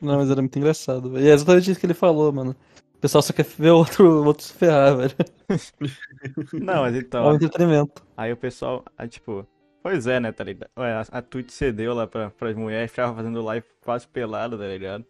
Não, 0.00 0.16
mas 0.16 0.30
era 0.30 0.40
muito 0.40 0.56
engraçado. 0.58 1.10
velho. 1.10 1.24
E 1.24 1.28
é 1.28 1.32
exatamente 1.34 1.70
isso 1.70 1.80
que 1.80 1.86
ele 1.86 1.94
falou, 1.94 2.32
mano. 2.32 2.54
O 2.94 2.98
pessoal 3.00 3.22
só 3.22 3.32
quer 3.32 3.44
ver 3.44 3.70
o 3.70 3.76
outro, 3.78 4.24
outro 4.24 4.44
se 4.44 4.52
ferrar, 4.52 4.96
velho. 4.96 5.14
Não, 6.54 6.82
mas 6.82 6.94
É 6.94 6.96
um 6.96 7.00
então, 7.00 7.34
entretenimento. 7.34 8.02
aí 8.16 8.32
o 8.32 8.36
pessoal, 8.36 8.84
aí, 8.96 9.08
tipo, 9.08 9.46
pois 9.82 10.06
é, 10.06 10.18
né, 10.20 10.32
tá 10.32 10.42
ligado? 10.44 10.68
Ué, 10.78 10.92
a, 10.92 11.00
a 11.12 11.22
Twitch 11.22 11.50
cedeu 11.50 11.94
lá 11.94 12.06
pra, 12.06 12.30
pras 12.30 12.54
mulheres, 12.56 12.90
ficava 12.90 13.14
fazendo 13.14 13.40
live 13.42 13.66
quase 13.84 14.06
pelada, 14.08 14.58
tá 14.58 14.66
ligado? 14.66 15.04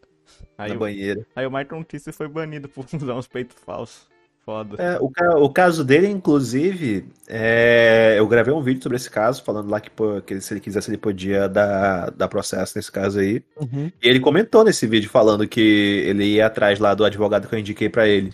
Aí, 0.59 0.71
Na 0.71 0.77
o- 0.77 0.79
banheira. 0.79 1.27
aí 1.35 1.47
o 1.47 1.51
Michael 1.51 1.79
Notícia 1.79 2.13
foi 2.13 2.29
banido 2.29 2.69
por 2.69 2.85
usar 2.95 3.15
uns 3.15 3.27
peitos 3.27 3.57
falsos. 3.65 4.07
Foda. 4.49 4.83
É, 4.83 4.99
o, 4.99 5.45
o 5.45 5.51
caso 5.51 5.85
dele, 5.85 6.09
inclusive, 6.09 7.05
é, 7.29 8.15
eu 8.17 8.27
gravei 8.27 8.55
um 8.55 8.63
vídeo 8.63 8.83
sobre 8.83 8.97
esse 8.97 9.11
caso, 9.11 9.45
falando 9.45 9.69
lá 9.69 9.79
que, 9.79 9.91
pô, 9.91 10.23
que 10.23 10.41
se 10.41 10.55
ele 10.55 10.61
quisesse, 10.61 10.89
ele 10.89 10.97
podia 10.97 11.47
dar, 11.47 12.11
dar 12.13 12.29
processo 12.29 12.73
nesse 12.75 12.91
caso 12.91 13.19
aí. 13.19 13.45
Uhum. 13.61 13.93
E 14.03 14.09
ele 14.09 14.19
comentou 14.19 14.65
nesse 14.65 14.87
vídeo 14.87 15.11
falando 15.11 15.47
que 15.47 16.03
ele 16.07 16.25
ia 16.25 16.47
atrás 16.47 16.79
lá 16.79 16.95
do 16.95 17.05
advogado 17.05 17.47
que 17.47 17.55
eu 17.55 17.59
indiquei 17.59 17.91
pra 17.91 18.09
ele. 18.09 18.33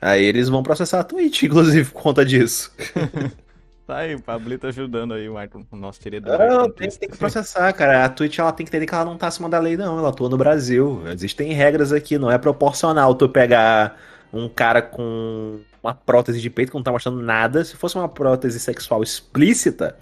Aí 0.00 0.24
eles 0.24 0.48
vão 0.48 0.64
processar 0.64 0.98
a 0.98 1.04
Twitch, 1.04 1.44
inclusive, 1.46 1.88
por 1.92 2.02
conta 2.02 2.24
disso. 2.24 2.72
Tá 3.86 3.96
aí, 3.96 4.14
o 4.14 4.22
Pablito 4.22 4.68
ajudando 4.68 5.14
aí 5.14 5.28
o 5.28 5.32
Michael, 5.32 5.66
o 5.68 5.76
nosso 5.76 5.98
querido 5.98 6.30
Michael 6.30 6.70
tem, 6.74 6.88
tem 6.88 7.08
que 7.08 7.16
processar, 7.16 7.72
cara. 7.72 8.04
A 8.04 8.08
Twitch 8.08 8.38
ela 8.38 8.52
tem 8.52 8.64
que 8.64 8.70
entender 8.70 8.86
que 8.86 8.94
ela 8.94 9.04
não 9.04 9.18
tá 9.18 9.26
acima 9.26 9.48
da 9.48 9.58
lei, 9.58 9.76
não. 9.76 9.98
Ela 9.98 10.10
atua 10.10 10.28
no 10.28 10.38
Brasil. 10.38 11.02
Existem 11.08 11.52
regras 11.52 11.92
aqui, 11.92 12.16
não 12.16 12.30
é 12.30 12.38
proporcional 12.38 13.16
tu 13.16 13.28
pegar 13.28 13.98
um 14.32 14.48
cara 14.48 14.80
com 14.82 15.60
uma 15.82 15.94
prótese 15.94 16.40
de 16.40 16.50
peito 16.50 16.70
que 16.70 16.76
não 16.76 16.82
tá 16.82 16.92
mostrando 16.92 17.20
nada. 17.22 17.64
Se 17.64 17.76
fosse 17.76 17.96
uma 17.96 18.08
prótese 18.08 18.60
sexual 18.60 19.02
explícita, 19.02 19.96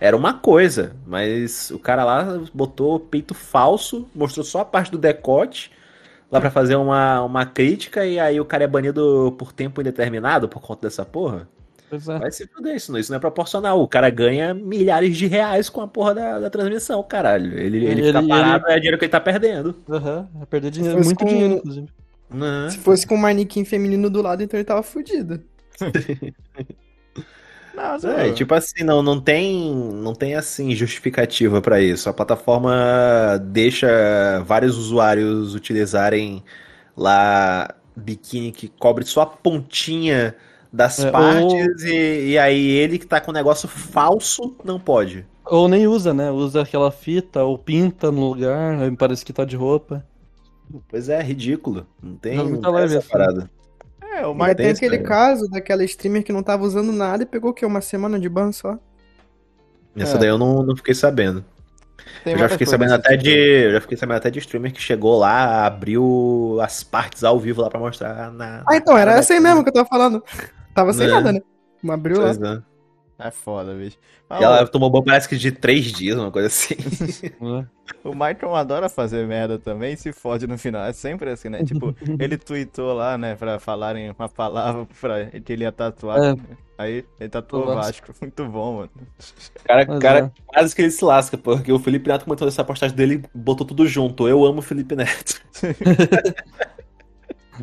era 0.00 0.16
uma 0.16 0.34
coisa. 0.34 0.92
Mas 1.06 1.70
o 1.70 1.78
cara 1.78 2.04
lá 2.04 2.40
botou 2.54 2.98
peito 3.00 3.34
falso, 3.34 4.08
mostrou 4.14 4.44
só 4.44 4.60
a 4.60 4.64
parte 4.64 4.90
do 4.90 4.98
decote. 4.98 5.70
Lá 6.30 6.40
pra 6.40 6.50
fazer 6.50 6.74
uma, 6.74 7.22
uma 7.22 7.46
crítica, 7.46 8.04
e 8.04 8.18
aí 8.18 8.40
o 8.40 8.44
cara 8.44 8.64
é 8.64 8.66
banido 8.66 9.32
por 9.38 9.52
tempo 9.52 9.80
indeterminado 9.80 10.48
por 10.48 10.60
conta 10.60 10.88
dessa 10.88 11.04
porra. 11.04 11.48
É. 11.88 11.96
Vai 12.18 12.32
se 12.32 12.48
fuder, 12.48 12.74
isso 12.74 12.90
não, 12.90 12.98
isso 12.98 13.12
não 13.12 13.16
é 13.16 13.20
proporcional. 13.20 13.80
O 13.80 13.86
cara 13.86 14.10
ganha 14.10 14.52
milhares 14.52 15.16
de 15.16 15.28
reais 15.28 15.68
com 15.68 15.80
a 15.80 15.86
porra 15.86 16.16
da, 16.16 16.38
da 16.40 16.50
transmissão, 16.50 17.00
caralho. 17.04 17.56
Ele, 17.56 17.76
ele, 17.76 17.86
Ele- 17.86 18.02
fica 18.08 18.18
ele- 18.18 18.28
parado, 18.28 18.66
é 18.66 18.74
dinheiro 18.74 18.98
que 18.98 19.04
ele 19.04 19.12
tá 19.12 19.20
perdendo. 19.20 19.76
Aham. 19.88 20.28
Vai 20.34 20.46
perder 20.46 20.70
dinheiro, 20.72 20.96
muito 21.04 21.16
com- 21.16 21.26
dinheiro, 21.26 21.54
inclusive. 21.54 21.88
Né? 22.30 22.70
Se 22.70 22.78
fosse 22.78 23.06
com 23.06 23.14
um 23.14 23.18
manequim 23.18 23.64
feminino 23.64 24.10
do 24.10 24.22
lado, 24.22 24.42
então 24.42 24.58
ele 24.58 24.64
tava 24.64 24.82
fudido. 24.82 25.42
Não, 27.72 27.98
É, 28.02 28.28
e 28.28 28.32
tipo 28.32 28.54
assim, 28.54 28.82
não, 28.84 29.02
não 29.02 29.20
tem, 29.20 29.74
não 29.74 30.14
tem 30.14 30.34
assim 30.34 30.74
justificativa 30.74 31.60
pra 31.60 31.80
isso. 31.80 32.08
A 32.08 32.12
plataforma 32.14 33.38
deixa 33.42 34.40
vários 34.44 34.78
usuários 34.78 35.54
utilizarem 35.54 36.42
lá 36.96 37.74
biquíni 37.94 38.52
que 38.52 38.68
cobre 38.68 39.04
só 39.04 39.22
a 39.22 39.26
pontinha 39.26 40.34
das 40.72 41.04
É, 41.04 41.10
partes 41.10 41.82
e, 41.84 42.30
e 42.32 42.38
aí 42.38 42.66
ele 42.70 42.98
que 42.98 43.06
tá 43.06 43.20
com 43.20 43.30
um 43.30 43.34
negócio 43.34 43.68
falso 43.68 44.56
não 44.64 44.80
pode. 44.80 45.26
Ou 45.46 45.66
nem 45.68 45.86
usa, 45.88 46.12
né? 46.12 46.30
Usa 46.30 46.62
aquela 46.62 46.90
fita 46.90 47.42
ou 47.42 47.56
pinta 47.58 48.10
no 48.12 48.28
lugar, 48.28 48.78
aí 48.80 48.94
parece 48.96 49.24
que 49.24 49.32
tá 49.32 49.44
de 49.44 49.56
roupa. 49.56 50.04
Pois 50.88 51.08
é, 51.08 51.20
ridículo. 51.22 51.86
Não 52.02 52.16
tem, 52.16 52.36
Não, 52.36 52.44
não 52.44 52.50
muita 52.50 52.64
tem 52.68 52.72
live 52.72 52.96
essa 52.96 52.98
assim. 52.98 53.08
parada. 53.10 53.50
É, 54.14 54.26
o 54.26 54.34
Mas 54.34 54.48
tem 54.54 54.66
tem 54.66 54.70
aquele 54.74 54.94
isso, 54.96 55.02
né? 55.02 55.08
caso 55.08 55.48
daquela 55.50 55.84
streamer 55.84 56.22
que 56.24 56.32
não 56.32 56.42
tava 56.42 56.64
usando 56.64 56.92
nada 56.92 57.22
e 57.22 57.26
pegou 57.26 57.50
o 57.50 57.54
quê? 57.54 57.66
Uma 57.66 57.80
semana 57.80 58.18
de 58.18 58.28
ban 58.28 58.50
só? 58.52 58.78
Essa 59.96 60.16
É. 60.16 60.18
daí 60.20 60.28
eu 60.28 60.38
não, 60.38 60.62
não 60.62 60.76
fiquei 60.76 60.94
sabendo. 60.94 61.44
tem 62.24 62.32
eu 62.34 62.38
já 62.38 62.48
fiquei 62.48 62.66
sabendo 62.66 62.94
até 62.94 63.16
de. 63.16 63.30
Eu 63.30 63.72
já 63.72 63.80
fiquei 63.80 63.96
sabendo 63.96 64.16
até 64.18 64.30
de 64.30 64.38
streamer 64.38 64.72
que 64.72 64.80
chegou 64.80 65.18
lá, 65.18 65.66
abriu 65.66 66.58
as 66.62 66.82
partes 66.84 67.24
ao 67.24 67.38
vivo 67.38 67.62
lá 67.62 67.68
pra 67.70 67.80
mostrar 67.80 68.30
na. 68.32 68.62
Ah, 68.68 68.76
então, 68.76 68.96
era 68.96 69.10
cara 69.12 69.20
essa 69.20 69.32
aí 69.34 69.40
da- 69.40 69.48
mesmo 69.48 69.62
que 69.62 69.70
eu 69.70 69.74
tava 69.74 69.88
falando. 69.88 70.22
Tava 70.74 70.92
sem 70.92 71.06
Né? 71.06 71.12
nada, 71.14 71.32
né? 71.32 71.40
Abriu 71.88 72.18
lá. 72.18 72.24
Pois 72.34 72.40
é. 72.42 72.62
É 73.18 73.30
foda, 73.30 73.74
bicho. 73.74 73.96
Mas 74.28 74.40
E 74.40 74.44
ela 74.44 74.66
tomou 74.66 74.90
banho 74.90 75.04
parece 75.04 75.28
que 75.28 75.36
de 75.36 75.50
três 75.50 75.86
dias, 75.86 76.18
uma 76.18 76.30
coisa 76.30 76.48
assim. 76.48 76.74
né? 77.40 77.66
O 78.04 78.10
Michael 78.10 78.54
adora 78.54 78.88
fazer 78.88 79.26
merda 79.26 79.58
também 79.58 79.94
e 79.94 79.96
se 79.96 80.12
fode 80.12 80.46
no 80.46 80.58
final. 80.58 80.84
É 80.84 80.92
sempre 80.92 81.30
assim, 81.30 81.48
né? 81.48 81.64
Tipo, 81.64 81.94
ele 82.20 82.36
tweetou 82.36 82.92
lá, 82.92 83.16
né, 83.16 83.34
pra 83.34 83.58
falarem 83.58 84.10
uma 84.10 84.28
palavra 84.28 84.86
pra 85.00 85.26
que 85.26 85.52
ele 85.52 85.64
ia 85.64 85.72
tatuar. 85.72 86.22
É. 86.22 86.34
Aí 86.78 87.04
ele 87.18 87.30
tatuou 87.30 87.62
O 87.62 87.74
Vasco. 87.74 88.08
Vasco. 88.08 88.14
Muito 88.20 88.44
bom, 88.46 88.76
mano. 88.78 88.90
Cara, 89.64 89.86
Mas 89.88 89.98
cara 89.98 90.18
é. 90.18 90.30
quase 90.46 90.76
que 90.76 90.82
ele 90.82 90.90
se 90.90 91.04
lasca, 91.04 91.38
porque 91.38 91.72
o 91.72 91.78
Felipe 91.78 92.08
Neto 92.08 92.24
comentou 92.24 92.46
nessa 92.46 92.64
postagem 92.64 92.94
dele 92.94 93.14
e 93.14 93.38
botou 93.38 93.66
tudo 93.66 93.86
junto. 93.86 94.28
Eu 94.28 94.44
amo 94.44 94.58
o 94.58 94.62
Felipe 94.62 94.94
Neto. 94.94 95.40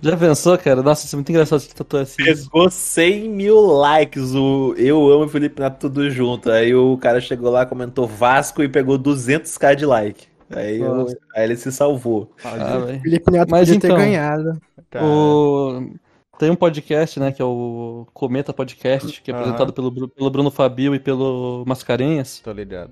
Já 0.02 0.18
pensou, 0.18 0.58
cara? 0.58 0.82
Nossa, 0.82 1.06
isso 1.06 1.16
é 1.16 1.18
muito 1.18 1.30
engraçado 1.30 1.60
esse 1.60 1.74
tatuagem 1.76 2.04
assim. 2.24 2.44
Pegou 2.44 2.70
100 2.70 3.30
mil 3.30 3.60
likes 3.62 4.34
o 4.34 4.74
Eu 4.78 5.08
amo 5.12 5.26
o 5.26 5.30
Felipe 5.30 5.62
Neto 5.62 5.80
tudo 5.80 6.10
junto. 6.10 6.50
Aí 6.52 6.74
o 6.74 6.98
cara 6.98 7.20
chegou 7.22 7.52
lá, 7.52 7.66
comentou 7.66 8.08
Vasco 8.08 8.64
e 8.64 8.70
pegou 8.70 8.98
200k 8.98 9.76
de 9.76 9.86
like. 9.86 10.28
Aí, 10.50 10.80
eu- 10.80 11.08
aí 11.36 11.44
ele 11.46 11.56
se 11.56 11.72
salvou. 11.72 12.32
Ah, 12.44 12.78
velho. 12.80 13.02
Felipe 13.02 13.32
Neto 13.32 13.50
Mas 13.50 13.62
podia 13.70 13.76
então- 13.76 13.90
ter 13.98 14.04
ganhado. 14.04 14.60
O... 15.02 15.90
Tem 16.38 16.50
um 16.50 16.56
podcast, 16.56 17.20
né, 17.20 17.32
que 17.32 17.42
é 17.42 17.46
o 17.46 18.08
Cometa 18.14 18.52
Podcast, 18.52 19.22
que 19.22 19.32
é 19.32 19.34
apresentado 19.34 19.72
pelo, 19.72 19.90
Bru- 19.92 20.10
pelo 20.10 20.30
Bruno 20.30 20.50
Fabio 20.52 20.94
e 20.96 21.00
pelo 21.00 21.64
Mascarenhas. 21.68 22.42
tô 22.44 22.52
ligado. 22.52 22.92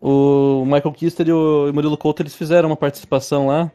O 0.00 0.62
Michael 0.66 0.92
Kister 0.92 1.26
e 1.26 1.32
o 1.32 1.70
Murilo 1.72 1.96
Couto, 1.96 2.22
eles 2.22 2.34
fizeram 2.34 2.68
uma 2.68 2.76
participação 2.76 3.46
lá. 3.46 3.72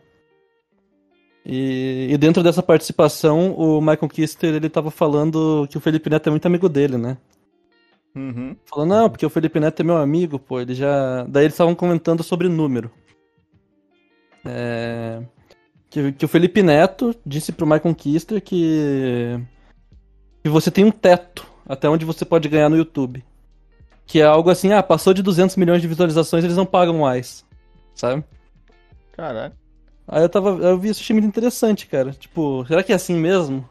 E, 1.45 2.07
e 2.11 2.17
dentro 2.17 2.43
dessa 2.43 2.61
participação, 2.61 3.53
o 3.53 3.81
Michael 3.81 4.09
Kister, 4.09 4.53
ele 4.53 4.69
tava 4.69 4.91
falando 4.91 5.67
que 5.69 5.77
o 5.77 5.81
Felipe 5.81 6.09
Neto 6.09 6.27
é 6.27 6.29
muito 6.29 6.45
amigo 6.45 6.69
dele, 6.69 6.97
né? 6.97 7.17
Uhum. 8.15 8.55
Falou, 8.65 8.85
não, 8.85 9.09
porque 9.09 9.25
o 9.25 9.29
Felipe 9.29 9.59
Neto 9.59 9.79
é 9.79 9.83
meu 9.83 9.97
amigo, 9.97 10.37
pô, 10.37 10.59
ele 10.59 10.75
já... 10.75 11.23
Daí 11.27 11.45
eles 11.45 11.53
estavam 11.53 11.73
comentando 11.73 12.23
sobre 12.23 12.47
número. 12.47 12.91
É... 14.45 15.21
Que, 15.89 16.11
que 16.11 16.25
o 16.25 16.27
Felipe 16.27 16.61
Neto 16.61 17.15
disse 17.25 17.51
pro 17.51 17.65
Michael 17.65 17.95
Kister 17.95 18.41
que... 18.41 19.39
que 20.43 20.49
você 20.49 20.69
tem 20.69 20.85
um 20.85 20.91
teto 20.91 21.45
até 21.65 21.89
onde 21.89 22.05
você 22.05 22.23
pode 22.23 22.47
ganhar 22.49 22.69
no 22.69 22.77
YouTube. 22.77 23.23
Que 24.05 24.19
é 24.19 24.25
algo 24.25 24.49
assim, 24.49 24.73
ah, 24.73 24.83
passou 24.83 25.13
de 25.13 25.23
200 25.23 25.55
milhões 25.55 25.81
de 25.81 25.87
visualizações, 25.87 26.43
eles 26.43 26.57
não 26.57 26.65
pagam 26.65 26.99
mais. 26.99 27.45
Sabe? 27.95 28.23
Caralho. 29.13 29.60
Aí 30.11 30.21
eu 30.21 30.29
tava, 30.29 30.49
eu 30.49 30.77
vi 30.77 30.89
isso, 30.89 30.99
achei 31.01 31.13
muito 31.13 31.27
interessante, 31.27 31.87
cara. 31.87 32.11
Tipo, 32.11 32.65
será 32.67 32.83
que 32.83 32.91
é 32.91 32.95
assim 32.95 33.15
mesmo? 33.15 33.67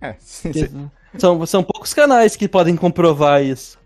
É, 0.00 0.14
sim, 0.18 0.52
sim. 0.52 0.90
São, 1.18 1.44
são 1.46 1.62
poucos 1.62 1.92
canais 1.94 2.34
que 2.36 2.48
podem 2.48 2.74
comprovar 2.76 3.42
isso. 3.42 3.78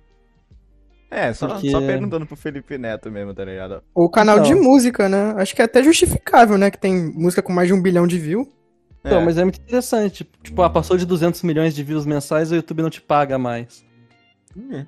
é 1.11 1.33
só, 1.33 1.49
Porque- 1.49 1.71
só 1.73 1.81
perguntando 1.81 2.25
pro 2.25 2.37
Felipe 2.37 2.79
Neto 2.79 3.11
mesmo, 3.11 3.35
tá 3.35 3.45
ligado? 3.45 3.83
Ou 3.93 4.09
canal 4.09 4.39
Então. 4.39 4.49
de 4.49 4.55
música, 4.55 5.09
né? 5.09 5.35
Acho 5.39 5.55
que 5.57 5.61
é 5.63 5.65
até 5.65 5.83
justificável, 5.83 6.57
né? 6.57 6.71
Que 6.71 6.79
tem 6.79 7.13
música 7.15 7.43
com 7.43 7.53
mais 7.53 7.67
de 7.67 7.75
um 7.75 7.83
bilhão 7.83 8.07
de 8.07 8.17
views. 8.17 8.47
Então, 9.05 9.21
É. 9.21 9.25
mas 9.25 9.37
é 9.37 9.43
muito 9.43 9.59
interessante. 9.61 10.29
Tipo, 10.43 10.63
ah, 10.63 10.71
passou 10.71 10.97
de 10.97 11.05
200 11.05 11.43
milhões 11.43 11.75
de 11.75 11.83
views 11.83 12.07
mensais, 12.07 12.53
o 12.53 12.55
YouTube 12.55 12.83
não 12.83 12.91
te 12.91 13.01
paga 13.01 13.39
mais. 13.39 13.85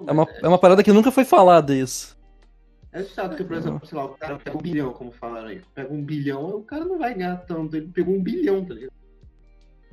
É 0.06 0.12
uma, 0.12 0.26
é 0.42 0.48
uma 0.48 0.58
parada 0.58 0.82
que 0.82 0.92
nunca 0.92 1.10
foi 1.10 1.24
falada 1.24 1.74
isso. 1.74 2.16
É 2.93 3.03
chato 3.05 3.36
que, 3.36 3.45
por 3.45 3.57
exemplo, 3.57 3.86
sei 3.86 3.97
lá, 3.97 4.05
o 4.05 4.11
cara 4.11 4.36
pega 4.36 4.57
um 4.57 4.61
bilhão, 4.61 4.93
como 4.93 5.11
falaram 5.12 5.49
aí. 5.49 5.62
Pega 5.74 5.93
um 5.93 6.03
bilhão, 6.03 6.57
o 6.57 6.62
cara 6.62 6.84
não 6.84 6.99
vai 6.99 7.14
ganhar 7.14 7.36
tanto. 7.38 7.76
Ele 7.76 7.88
pegou 7.88 8.14
um 8.14 8.22
bilhão, 8.22 8.64
tá 8.64 8.74
ligado? 8.74 8.93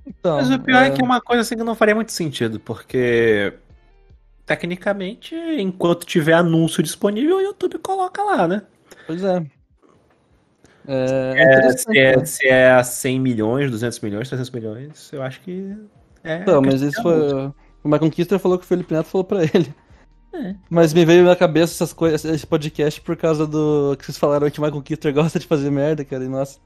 Então, 0.06 0.38
Mas 0.38 0.50
o 0.50 0.60
pior 0.60 0.84
é... 0.84 0.89
que 0.89 1.02
é 1.02 1.06
uma 1.06 1.22
coisa 1.22 1.41
assim 1.41 1.56
que 1.56 1.64
não 1.64 1.76
faria 1.76 1.95
muito 1.95 2.12
sentido, 2.12 2.60
porque 2.60 3.54
tecnicamente, 4.45 5.36
enquanto 5.36 6.06
tiver 6.06 6.34
anúncio 6.34 6.82
disponível, 6.82 7.38
o 7.38 7.41
YouTube 7.41 7.78
coloca 7.80 8.24
lá, 8.24 8.47
né? 8.47 8.64
Pois 9.06 9.24
é. 9.24 9.45
É, 10.88 11.34
é 11.36 11.68
É, 11.68 11.72
se, 11.72 11.97
é, 11.97 12.18
né? 12.18 12.26
se 12.26 12.47
é 12.47 12.72
a 12.72 12.84
100 12.84 13.20
milhões, 13.20 13.70
200 13.70 14.00
milhões, 14.00 14.28
300 14.28 14.52
milhões, 14.52 15.14
eu 15.14 15.22
acho 15.22 15.39
que 15.41 15.78
é. 16.24 16.38
Então, 16.38 16.62
mas 16.62 16.82
isso 16.82 17.02
foi. 17.02 17.54
O 17.84 17.88
Michael 17.88 18.12
Kister 18.12 18.39
falou 18.39 18.58
que 18.58 18.66
o 18.66 18.68
Felipe 18.68 18.93
Neto 18.93 19.06
falou 19.06 19.24
pra 19.24 19.43
ele. 19.43 19.74
É. 20.41 20.55
Mas 20.69 20.93
me 20.93 21.03
veio 21.05 21.25
na 21.25 21.35
cabeça 21.35 21.73
essas 21.73 21.91
coisas, 21.91 22.23
esse 22.23 22.47
podcast 22.47 23.01
por 23.01 23.17
causa 23.17 23.45
do 23.45 23.95
que 23.97 24.05
vocês 24.05 24.17
falaram 24.17 24.49
que 24.49 24.59
o 24.59 24.63
Michael 24.63 24.81
Kister 24.83 25.13
gosta 25.13 25.37
de 25.39 25.45
fazer 25.47 25.69
merda, 25.69 26.05
cara. 26.05 26.23
E 26.23 26.27
nossa, 26.29 26.59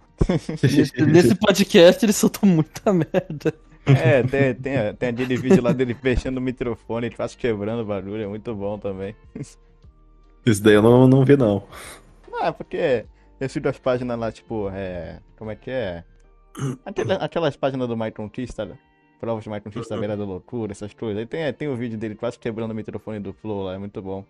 nesse, 0.61 0.93
nesse 1.05 1.36
podcast 1.36 2.05
ele 2.05 2.13
soltou 2.13 2.47
muita 2.47 2.93
merda. 2.93 3.53
É, 3.86 4.21
tem, 4.24 4.53
tem, 4.55 4.78
a- 4.78 4.93
tem 4.93 5.09
aquele 5.09 5.36
vídeo 5.38 5.61
lá 5.63 5.71
dele 5.74 5.93
fechando 5.93 6.39
o 6.39 6.43
microfone, 6.43 7.07
ele 7.07 7.15
faz 7.15 7.36
quebrando 7.36 7.84
barulho, 7.86 8.24
é 8.24 8.28
muito 8.28 8.53
bom 8.55 8.78
também. 8.78 9.15
Isso 10.45 10.61
daí 10.63 10.76
eu 10.76 10.82
não, 10.82 11.07
não 11.07 11.26
vi, 11.26 11.36
não. 11.36 11.63
Ah, 12.41 12.51
porque 12.53 13.05
eu 13.39 13.49
sigo 13.49 13.67
as 13.69 13.78
páginas 13.80 14.17
lá, 14.19 14.32
tipo, 14.32 14.69
é. 14.69 15.19
Como 15.38 15.51
é 15.51 15.55
que 15.55 15.71
é? 15.71 16.03
Aquela- 16.86 17.15
aquelas 17.15 17.55
páginas 17.55 17.88
do 17.88 17.95
Michael 17.97 18.30
Kister, 18.30 18.71
provas 19.24 19.43
de 19.45 19.49
Michael 19.49 19.71
Kister, 19.71 19.97
beira 19.97 20.17
da 20.17 20.26
loucura, 20.26 20.74
essas 20.74 20.93
coisas. 20.93 21.17
Aí 21.17 21.26
tem, 21.26 21.53
tem 21.53 21.69
o 21.69 21.76
vídeo 21.78 21.97
dele 21.97 22.13
quase 22.13 22.38
quebrando 22.38 22.71
o 22.71 22.76
microfone 22.76 23.19
do 23.21 23.32
Flow 23.32 23.63
lá, 23.63 23.76
é 23.76 23.78
muito 23.78 24.01
bom. 24.01 24.26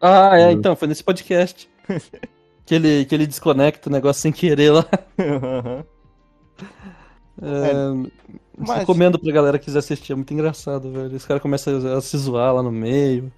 Ah, 0.00 0.38
é, 0.38 0.46
Uhum. 0.46 0.52
então, 0.52 0.76
foi 0.76 0.86
nesse 0.86 1.02
podcast. 1.02 1.68
que, 2.64 2.74
ele, 2.76 3.04
que 3.04 3.12
ele 3.16 3.26
desconecta 3.26 3.88
o 3.88 3.92
negócio 3.92 4.22
sem 4.22 4.30
querer 4.30 4.70
lá. 4.70 4.84
É, 7.40 7.72
mas- 8.56 8.78
Recomendo 8.80 9.18
pra 9.18 9.32
galera 9.32 9.58
que 9.58 9.64
quiser 9.66 9.80
assistir, 9.80 10.12
é 10.12 10.14
muito 10.14 10.32
engraçado, 10.32 10.90
velho. 10.92 11.14
Os 11.16 11.24
caras 11.26 11.42
começam 11.42 11.94
a, 11.94 11.96
a 11.98 12.00
se 12.00 12.16
zoar 12.16 12.54
lá 12.54 12.62
no 12.62 12.70
meio. 12.72 13.32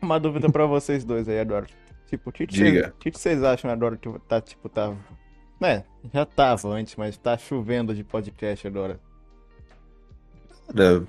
Uma 0.00 0.18
dúvida 0.20 0.48
pra 0.50 0.66
vocês 0.66 1.04
dois 1.04 1.28
aí, 1.28 1.40
Adoro. 1.40 1.66
Tipo, 2.08 2.30
o 2.30 2.32
que, 2.32 2.46
que, 2.46 2.56
vocês- 2.56 2.86
o 2.86 2.92
que 2.92 3.10
que 3.10 3.18
vocês 3.18 3.42
acham, 3.42 3.70
Adoro, 3.70 3.96
que 3.98 4.08
tá, 4.28 4.40
tipo, 4.40 4.68
tá. 4.68 4.92
Né, 5.60 5.84
já 6.14 6.24
tava 6.24 6.68
antes, 6.68 6.94
mas 6.96 7.16
tá 7.16 7.36
chovendo 7.36 7.92
de 7.94 8.02
podcast 8.04 8.66
agora. 8.66 8.98
Cara, 10.72 11.04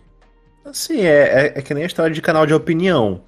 Assim, 0.64 1.02
é, 1.02 1.48
é, 1.48 1.60
é 1.60 1.62
que 1.62 1.74
nem 1.74 1.84
a 1.84 1.88
história 1.88 2.14
de 2.14 2.22
canal 2.22 2.46
de 2.46 2.54
opinião. 2.54 3.22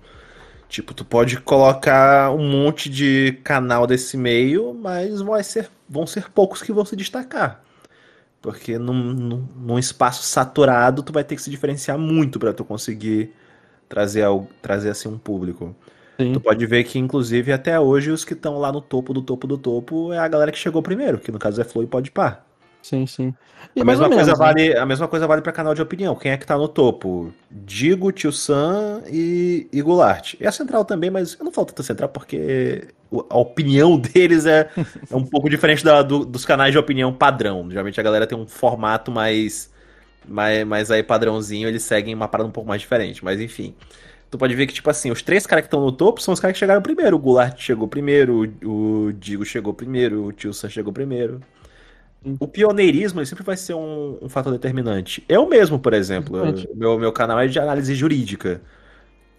Tipo, 0.69 0.93
tu 0.93 1.03
pode 1.03 1.39
colocar 1.39 2.31
um 2.31 2.47
monte 2.47 2.89
de 2.89 3.39
canal 3.43 3.85
desse 3.85 4.17
meio, 4.17 4.73
mas 4.73 5.21
vai 5.21 5.43
ser, 5.43 5.69
vão 5.89 6.05
ser 6.05 6.29
poucos 6.29 6.61
que 6.61 6.71
vão 6.71 6.85
se 6.85 6.95
destacar. 6.95 7.63
Porque 8.41 8.77
num, 8.77 8.93
num, 8.93 9.47
num 9.55 9.79
espaço 9.79 10.23
saturado, 10.23 11.03
tu 11.03 11.13
vai 11.13 11.23
ter 11.23 11.35
que 11.35 11.41
se 11.41 11.49
diferenciar 11.49 11.97
muito 11.97 12.39
para 12.39 12.53
tu 12.53 12.63
conseguir 12.63 13.31
trazer, 13.87 14.23
algo, 14.23 14.49
trazer 14.61 14.89
assim 14.89 15.09
um 15.09 15.17
público. 15.17 15.75
Sim. 16.19 16.33
Tu 16.33 16.39
pode 16.39 16.65
ver 16.65 16.83
que, 16.83 16.99
inclusive, 16.99 17.51
até 17.51 17.79
hoje, 17.79 18.11
os 18.11 18.23
que 18.23 18.33
estão 18.33 18.59
lá 18.59 18.71
no 18.71 18.81
topo 18.81 19.13
do 19.13 19.21
topo 19.21 19.47
do 19.47 19.57
topo 19.57 20.13
é 20.13 20.19
a 20.19 20.27
galera 20.27 20.51
que 20.51 20.57
chegou 20.57 20.81
primeiro, 20.81 21.17
que 21.17 21.31
no 21.31 21.39
caso 21.39 21.61
é 21.61 21.63
Flow 21.63 21.83
e 21.83 21.87
Podpah. 21.87 22.43
Sim, 22.83 23.07
sim. 23.07 23.35
E 23.75 23.81
A 23.81 23.85
mesma, 23.85 24.09
coisa 24.09 24.35
menos, 24.35 24.39
né? 24.39 24.55
vale, 24.55 24.75
a 24.77 24.85
mesma 24.85 25.07
coisa 25.07 25.27
vale 25.27 25.41
para 25.41 25.51
canal 25.51 25.73
de 25.75 25.81
opinião. 25.81 26.15
Quem 26.15 26.31
é 26.31 26.37
que 26.37 26.45
tá 26.45 26.57
no 26.57 26.67
topo? 26.67 27.33
Digo, 27.49 28.11
Tio 28.11 28.31
Sam 28.31 29.03
e, 29.07 29.67
e 29.71 29.81
Goulart. 29.81 30.35
E 30.39 30.47
a 30.47 30.51
Central 30.51 30.83
também, 30.85 31.11
mas 31.11 31.37
eu 31.39 31.45
não 31.45 31.51
falo 31.51 31.67
tanto 31.67 31.81
a 31.81 31.85
Central 31.85 32.09
porque 32.09 32.87
a 33.29 33.37
opinião 33.37 33.97
deles 33.99 34.45
é, 34.45 34.71
é 35.09 35.15
um 35.15 35.23
pouco 35.25 35.49
diferente 35.49 35.83
da- 35.83 36.01
do- 36.01 36.25
dos 36.25 36.45
canais 36.45 36.71
de 36.71 36.77
opinião 36.79 37.13
padrão. 37.13 37.69
Geralmente 37.69 37.99
a 37.99 38.03
galera 38.03 38.25
tem 38.25 38.37
um 38.37 38.47
formato 38.47 39.11
mais, 39.11 39.71
mais, 40.27 40.65
mais 40.65 40.91
aí 40.91 41.03
padrãozinho, 41.03 41.67
eles 41.67 41.83
seguem 41.83 42.15
uma 42.15 42.27
parada 42.27 42.49
um 42.49 42.53
pouco 42.53 42.69
mais 42.69 42.81
diferente. 42.81 43.23
Mas 43.25 43.39
enfim. 43.41 43.75
Tu 44.31 44.37
pode 44.37 44.55
ver 44.55 44.67
que, 44.67 44.73
tipo 44.73 44.89
assim, 44.89 45.11
os 45.11 45.21
três 45.23 45.47
caras 45.47 45.63
que 45.63 45.67
estão 45.67 45.81
no 45.81 45.91
topo 45.91 46.21
são 46.21 46.33
os 46.35 46.39
caras 46.41 46.55
que 46.55 46.59
chegaram 46.59 46.81
primeiro. 46.81 47.15
O 47.17 47.19
Goulart 47.19 47.59
chegou 47.61 47.87
primeiro, 47.87 48.51
o, 48.63 49.07
o 49.07 49.13
Digo 49.13 49.45
chegou 49.45 49.73
primeiro, 49.73 50.25
o 50.25 50.33
Tio 50.33 50.53
Sam 50.53 50.69
chegou 50.69 50.93
primeiro. 50.93 51.41
O 52.39 52.47
pioneirismo 52.47 53.19
ele 53.19 53.25
sempre 53.25 53.43
vai 53.43 53.57
ser 53.57 53.73
um, 53.73 54.17
um 54.21 54.29
fator 54.29 54.51
determinante. 54.51 55.23
Eu 55.27 55.47
mesmo, 55.47 55.79
por 55.79 55.93
exemplo, 55.93 56.37
eu- 56.37 56.75
meu, 56.75 56.99
meu 56.99 57.11
canal 57.13 57.39
é 57.39 57.47
de 57.47 57.59
análise 57.59 57.93
jurídica. 57.95 58.61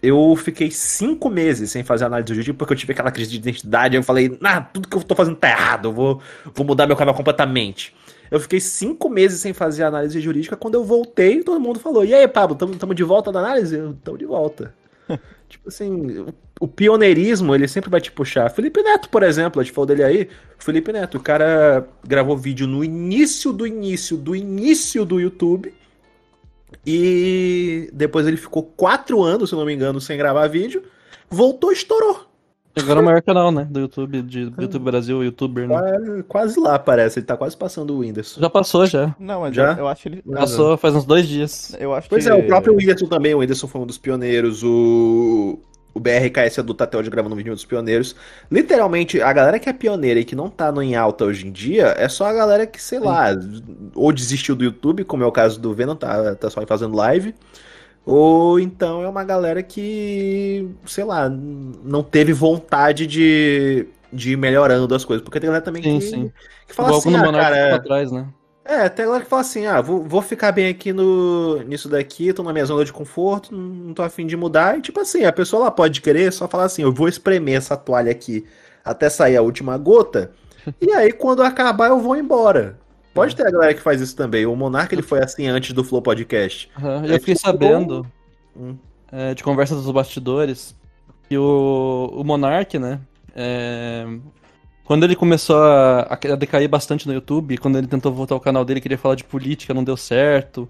Eu 0.01 0.35
fiquei 0.35 0.69
cinco 0.71 1.29
meses 1.29 1.71
sem 1.71 1.83
fazer 1.83 2.05
análise 2.05 2.29
jurídica 2.33 2.55
porque 2.57 2.73
eu 2.73 2.77
tive 2.77 2.93
aquela 2.93 3.11
crise 3.11 3.31
de 3.31 3.37
identidade. 3.37 3.95
Eu 3.95 4.03
falei, 4.03 4.37
nah, 4.41 4.61
tudo 4.61 4.87
que 4.87 4.95
eu 4.95 5.03
tô 5.03 5.15
fazendo 5.15 5.35
tá 5.37 5.49
errado, 5.49 5.87
eu 5.89 5.93
vou, 5.93 6.21
vou 6.53 6.65
mudar 6.65 6.87
meu 6.87 6.95
canal 6.95 7.15
completamente. 7.15 7.95
Eu 8.29 8.39
fiquei 8.39 8.59
cinco 8.59 9.09
meses 9.09 9.41
sem 9.41 9.53
fazer 9.53 9.83
análise 9.83 10.19
jurídica. 10.21 10.55
Quando 10.57 10.75
eu 10.75 10.83
voltei, 10.83 11.43
todo 11.43 11.59
mundo 11.59 11.79
falou: 11.79 12.05
E 12.05 12.13
aí, 12.13 12.27
Pablo, 12.27 12.55
tamo, 12.55 12.75
tamo 12.77 12.93
de 12.95 13.03
volta 13.03 13.31
na 13.31 13.39
análise? 13.39 13.75
Eu, 13.77 13.93
Tamo 14.03 14.17
de 14.17 14.25
volta. 14.25 14.73
tipo 15.49 15.69
assim, 15.69 16.25
o, 16.59 16.67
pioneirismo, 16.67 17.53
ele 17.53 17.67
sempre 17.67 17.89
vai 17.89 18.01
te 18.01 18.11
puxar. 18.11 18.49
Felipe 18.49 18.81
Neto, 18.81 19.09
por 19.09 19.23
exemplo, 19.23 19.59
a 19.59 19.63
gente 19.63 19.73
falou 19.73 19.87
dele 19.87 20.03
aí. 20.03 20.29
Felipe 20.57 20.91
Neto, 20.91 21.17
o 21.17 21.21
cara 21.21 21.87
gravou 22.05 22.37
vídeo 22.37 22.67
no 22.67 22.83
início 22.83 23.51
do 23.51 23.65
início 23.65 24.17
do 24.17 24.35
início 24.35 25.05
do 25.05 25.19
YouTube. 25.19 25.73
E 26.85 27.89
depois 27.93 28.27
ele 28.27 28.37
ficou 28.37 28.63
quatro 28.63 29.23
anos, 29.23 29.49
se 29.49 29.55
não 29.55 29.65
me 29.65 29.73
engano, 29.73 29.99
sem 30.01 30.17
gravar 30.17 30.47
vídeo. 30.47 30.83
Voltou 31.29 31.71
estourou. 31.71 32.34
Agora 32.77 32.99
é 32.99 33.01
o 33.01 33.05
maior 33.05 33.21
canal, 33.21 33.51
né? 33.51 33.67
Do 33.69 33.79
YouTube, 33.79 34.21
de, 34.21 34.49
do 34.49 34.61
YouTube 34.61 34.83
Brasil, 34.83 35.23
youtuber, 35.23 35.67
né? 35.67 35.75
Quase, 35.75 36.23
quase 36.23 36.59
lá, 36.59 36.77
parece. 36.77 37.19
Ele 37.19 37.25
tá 37.25 37.37
quase 37.37 37.55
passando 37.55 37.93
o 37.93 37.99
Whindersson. 37.99 38.41
Já 38.41 38.49
passou, 38.49 38.85
já. 38.85 39.15
Não, 39.19 39.41
mas 39.41 39.55
Já? 39.55 39.73
Eu, 39.73 39.79
eu 39.79 39.87
acho 39.87 40.07
ele. 40.07 40.21
Passou 40.21 40.77
faz 40.77 40.93
uns 40.95 41.05
dois 41.05 41.27
dias. 41.27 41.75
Eu 41.79 41.93
acho 41.93 42.09
Pois 42.09 42.25
que. 42.25 42.29
é, 42.29 42.33
o 42.33 42.45
próprio 42.45 42.75
Whindersson 42.75 43.07
também. 43.07 43.33
O 43.33 43.39
Whindersson 43.39 43.67
foi 43.67 43.81
um 43.81 43.85
dos 43.85 43.97
pioneiros. 43.97 44.63
O, 44.63 45.57
o 45.93 45.99
BRKS 45.99 46.59
adulto 46.59 46.83
até 46.83 46.97
hoje 46.97 47.09
gravando 47.09 47.33
um 47.33 47.37
vídeo 47.37 47.53
dos 47.53 47.63
pioneiros. 47.63 48.13
Literalmente, 48.51 49.21
a 49.21 49.31
galera 49.31 49.57
que 49.57 49.69
é 49.69 49.73
pioneira 49.73 50.19
e 50.19 50.25
que 50.25 50.35
não 50.35 50.49
tá 50.49 50.69
no 50.69 50.83
em 50.83 50.93
alta 50.93 51.23
hoje 51.23 51.47
em 51.47 51.51
dia 51.51 51.95
é 51.97 52.09
só 52.09 52.25
a 52.25 52.33
galera 52.33 52.67
que, 52.67 52.81
sei 52.81 52.99
lá, 52.99 53.29
ou 53.95 54.11
desistiu 54.11 54.55
do 54.57 54.65
YouTube, 54.65 55.05
como 55.05 55.23
é 55.23 55.25
o 55.25 55.31
caso 55.31 55.57
do 55.57 55.73
Venom, 55.73 55.95
tá, 55.95 56.35
tá 56.35 56.49
só 56.49 56.61
fazendo 56.67 56.97
live. 56.97 57.33
Ou 58.05 58.59
então 58.59 59.01
é 59.01 59.09
uma 59.09 59.23
galera 59.23 59.63
que, 59.63 60.69
sei 60.85 61.03
lá, 61.03 61.27
não 61.29 62.03
teve 62.03 62.33
vontade 62.33 63.07
de, 63.07 63.87
de 64.13 64.33
ir 64.33 64.37
melhorando 64.37 64.93
as 64.93 65.03
coisas. 65.03 65.23
Porque 65.23 65.39
tem 65.39 65.47
galera 65.47 65.63
também 65.63 65.81
Sim, 65.81 65.99
que, 65.99 66.01
sim. 66.01 66.31
que 66.67 66.73
fala 66.75 66.89
Igual 66.89 66.99
assim, 66.99 67.15
ah, 67.15 67.31
cara, 67.31 67.79
né? 68.11 68.33
é, 68.63 68.89
tem 68.89 69.05
galera 69.05 69.23
que 69.23 69.29
fala 69.29 69.41
assim, 69.41 69.65
ah, 69.65 69.81
vou, 69.81 70.03
vou 70.03 70.21
ficar 70.21 70.51
bem 70.51 70.67
aqui 70.69 70.93
no, 70.93 71.61
nisso 71.63 71.89
daqui, 71.89 72.33
tô 72.33 72.43
na 72.43 72.53
minha 72.53 72.65
zona 72.65 72.85
de 72.85 72.93
conforto, 72.93 73.55
não 73.55 73.93
tô 73.93 74.03
afim 74.03 74.27
de 74.27 74.37
mudar. 74.37 74.77
E 74.77 74.81
tipo 74.81 74.99
assim, 74.99 75.23
a 75.25 75.33
pessoa 75.33 75.63
ela 75.63 75.71
pode 75.71 76.01
querer 76.01 76.31
só 76.33 76.47
falar 76.47 76.65
assim, 76.65 76.83
eu 76.83 76.91
vou 76.93 77.07
espremer 77.07 77.57
essa 77.57 77.77
toalha 77.77 78.11
aqui 78.11 78.45
até 78.83 79.09
sair 79.09 79.37
a 79.37 79.41
última 79.41 79.77
gota. 79.77 80.31
E 80.81 80.91
aí, 80.91 81.11
quando 81.11 81.43
acabar, 81.43 81.89
eu 81.89 81.99
vou 81.99 82.15
embora. 82.15 82.79
Pode 83.15 83.35
ter 83.35 83.47
a 83.47 83.51
galera 83.51 83.73
que 83.73 83.81
faz 83.81 84.01
isso 84.01 84.15
também. 84.15 84.45
O 84.45 84.55
Monark 84.55 84.93
ele 84.93 85.01
foi 85.01 85.23
assim 85.23 85.47
antes 85.47 85.71
do 85.73 85.83
Flow 85.85 86.01
Podcast. 86.01 86.69
É 86.77 87.13
Eu 87.13 87.19
fiquei 87.19 87.33
tipo, 87.33 87.47
sabendo, 87.47 88.05
Hum. 88.55 88.75
é, 89.11 89.33
de 89.33 89.41
conversa 89.41 89.73
dos 89.73 89.89
bastidores, 89.89 90.75
que 91.27 91.37
o, 91.37 92.11
o 92.13 92.23
Monark, 92.23 92.77
né? 92.77 92.99
é, 93.33 94.05
quando 94.83 95.03
ele 95.03 95.15
começou 95.15 95.57
a, 95.57 96.01
a 96.13 96.35
decair 96.35 96.69
bastante 96.69 97.07
no 97.07 97.13
YouTube, 97.13 97.57
quando 97.57 97.77
ele 97.77 97.87
tentou 97.87 98.13
voltar 98.13 98.35
ao 98.35 98.39
canal 98.39 98.63
dele, 98.63 98.79
queria 98.81 98.97
falar 98.97 99.15
de 99.15 99.23
política, 99.23 99.73
não 99.73 99.83
deu 99.83 99.97
certo. 99.97 100.69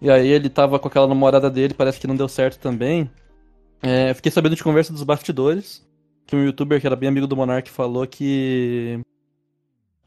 E 0.00 0.10
aí 0.10 0.28
ele 0.28 0.48
tava 0.48 0.78
com 0.78 0.88
aquela 0.88 1.06
namorada 1.06 1.48
dele, 1.50 1.74
parece 1.74 2.00
que 2.00 2.06
não 2.06 2.16
deu 2.16 2.26
certo 2.28 2.58
também. 2.58 3.08
É, 3.82 4.12
fiquei 4.14 4.32
sabendo 4.32 4.56
de 4.56 4.64
conversa 4.64 4.92
dos 4.92 5.02
bastidores, 5.02 5.86
que 6.26 6.34
um 6.34 6.42
youtuber 6.44 6.80
que 6.80 6.86
era 6.86 6.96
bem 6.96 7.08
amigo 7.08 7.26
do 7.26 7.36
Monark 7.36 7.70
falou 7.70 8.06
que 8.06 8.98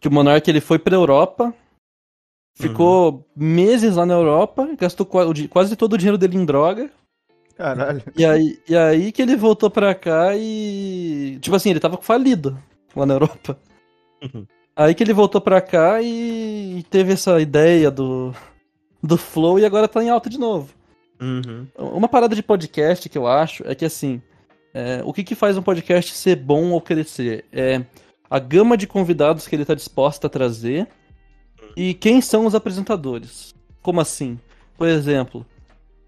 que 0.04 0.08
o 0.10 0.12
Monark 0.12 0.46
ele 0.50 0.60
foi 0.60 0.78
pra 0.78 0.98
Europa, 0.98 1.54
ficou 2.56 3.26
meses 3.34 3.96
lá 3.96 4.06
na 4.06 4.14
Europa, 4.14 4.68
gastou 4.78 5.06
quase 5.06 5.78
todo 5.78 5.94
o 5.94 5.98
dinheiro 5.98 6.18
dele 6.18 6.38
em 6.38 6.44
droga. 6.44 6.92
Caralho. 7.56 8.04
E 8.14 8.26
aí, 8.26 8.60
e 8.68 8.76
aí 8.76 9.14
que 9.14 9.22
ele 9.22 9.38
voltou 9.38 9.70
pra 9.70 9.96
cá 9.96 10.36
e. 10.36 11.40
Tipo 11.40 11.56
assim, 11.56 11.70
ele 11.70 11.80
tava 11.80 11.96
falido 12.02 12.60
lá 12.94 13.06
na 13.06 13.14
Europa. 13.14 13.58
Uhum. 14.22 14.46
Aí 14.76 14.94
que 14.94 15.02
ele 15.04 15.14
voltou 15.14 15.40
pra 15.40 15.62
cá 15.62 16.02
e 16.02 16.84
teve 16.90 17.14
essa 17.14 17.40
ideia 17.40 17.90
do, 17.90 18.36
do 19.02 19.16
Flow 19.16 19.58
e 19.58 19.66
agora 19.66 19.88
tá 19.88 20.04
em 20.04 20.10
alta 20.10 20.30
de 20.30 20.38
novo. 20.38 20.74
Uhum. 21.22 21.66
Uma 21.78 22.10
parada 22.10 22.36
de 22.36 22.44
podcast 22.44 23.08
que 23.08 23.18
eu 23.18 23.26
acho 23.26 23.66
é 23.66 23.74
que 23.74 23.86
assim, 23.86 24.22
é, 24.74 25.02
o 25.06 25.14
que, 25.14 25.24
que 25.24 25.36
faz 25.36 25.58
um 25.58 25.64
podcast 25.64 26.14
ser 26.14 26.36
bom 26.36 26.72
ou 26.72 26.82
crescer? 26.82 27.46
É 27.54 27.82
a 28.34 28.40
gama 28.40 28.76
de 28.76 28.88
convidados 28.88 29.48
que 29.48 29.56
ele 29.56 29.64
tá 29.66 29.76
disposto 29.76 30.26
a 30.26 30.30
trazer 30.30 30.88
e 31.78 31.94
quem 31.94 32.20
são 32.22 32.46
os 32.48 32.56
apresentadores. 32.56 33.54
Como 33.82 34.02
assim? 34.02 34.40
Por 34.78 34.88
exemplo, 34.88 35.46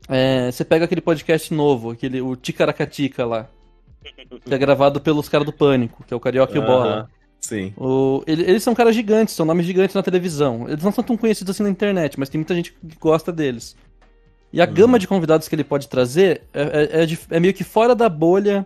é, 0.09 0.51
você 0.51 0.65
pega 0.65 0.85
aquele 0.85 1.01
podcast 1.01 1.53
novo, 1.53 1.91
aquele, 1.91 2.21
o 2.21 2.35
Ticaracatica 2.35 3.25
lá, 3.25 3.47
que 4.43 4.53
é 4.53 4.57
gravado 4.57 4.99
pelos 4.99 5.29
caras 5.29 5.45
do 5.45 5.53
Pânico, 5.53 6.03
que 6.03 6.13
é 6.13 6.17
o 6.17 6.19
Carioca 6.19 6.55
e 6.55 6.59
o 6.59 6.65
Bola. 6.65 7.09
Sim. 7.39 7.73
O- 7.77 8.23
ele- 8.25 8.41
eles 8.41 8.63
são 8.63 8.73
caras 8.73 8.95
gigantes, 8.95 9.35
são 9.35 9.45
nomes 9.45 9.65
gigantes 9.67 9.93
na 9.95 10.01
televisão. 10.01 10.67
Eles 10.67 10.83
não 10.83 10.91
são 10.91 11.03
tão 11.03 11.15
conhecidos 11.15 11.51
assim 11.55 11.61
na 11.63 11.69
internet, 11.69 12.19
mas 12.19 12.27
tem 12.27 12.39
muita 12.39 12.55
gente 12.55 12.71
que 12.71 12.97
gosta 12.99 13.31
deles. 13.31 13.75
E 14.51 14.59
a 14.59 14.65
Uhum. 14.65 14.73
gama 14.73 14.97
de 14.97 15.07
convidados 15.07 15.47
que 15.47 15.53
ele 15.53 15.63
pode 15.63 15.87
trazer 15.87 16.41
é, 16.53 16.61
é- 17.01 17.03
é 17.03 17.07
é 17.37 17.39
meio 17.39 17.53
que 17.53 17.63
fora 17.63 17.93
da 17.93 18.09
bolha 18.09 18.65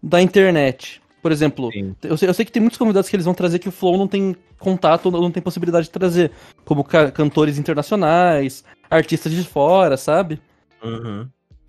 da 0.00 0.22
internet. 0.22 1.02
Por 1.24 1.32
exemplo, 1.32 1.70
eu 2.02 2.18
sei, 2.18 2.28
eu 2.28 2.34
sei 2.34 2.44
que 2.44 2.52
tem 2.52 2.60
muitos 2.60 2.76
convidados 2.78 3.08
que 3.08 3.16
eles 3.16 3.24
vão 3.24 3.32
trazer 3.32 3.58
que 3.58 3.66
o 3.66 3.72
Flow 3.72 3.96
não 3.96 4.06
tem 4.06 4.36
contato, 4.58 5.06
ou 5.06 5.22
não 5.22 5.30
tem 5.30 5.42
possibilidade 5.42 5.86
de 5.86 5.90
trazer. 5.90 6.30
Como 6.66 6.84
ca- 6.84 7.10
cantores 7.10 7.56
internacionais, 7.58 8.62
artistas 8.90 9.32
de 9.32 9.42
fora, 9.42 9.96
sabe? 9.96 10.38
Uhum. 10.84 11.26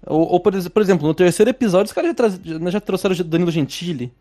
Ou, 0.07 0.33
ou, 0.33 0.39
por, 0.41 0.51
por 0.69 0.81
exemplo, 0.81 1.07
no 1.07 1.13
terceiro 1.13 1.49
episódio, 1.49 1.85
os 1.85 1.93
caras 1.93 2.09
já, 2.09 2.13
traz- 2.13 2.39
já- 2.43 2.69
já 2.69 2.81
trouxeram 2.81 3.15
o 3.15 3.23
Danilo 3.23 3.49
Gentili 3.49 4.11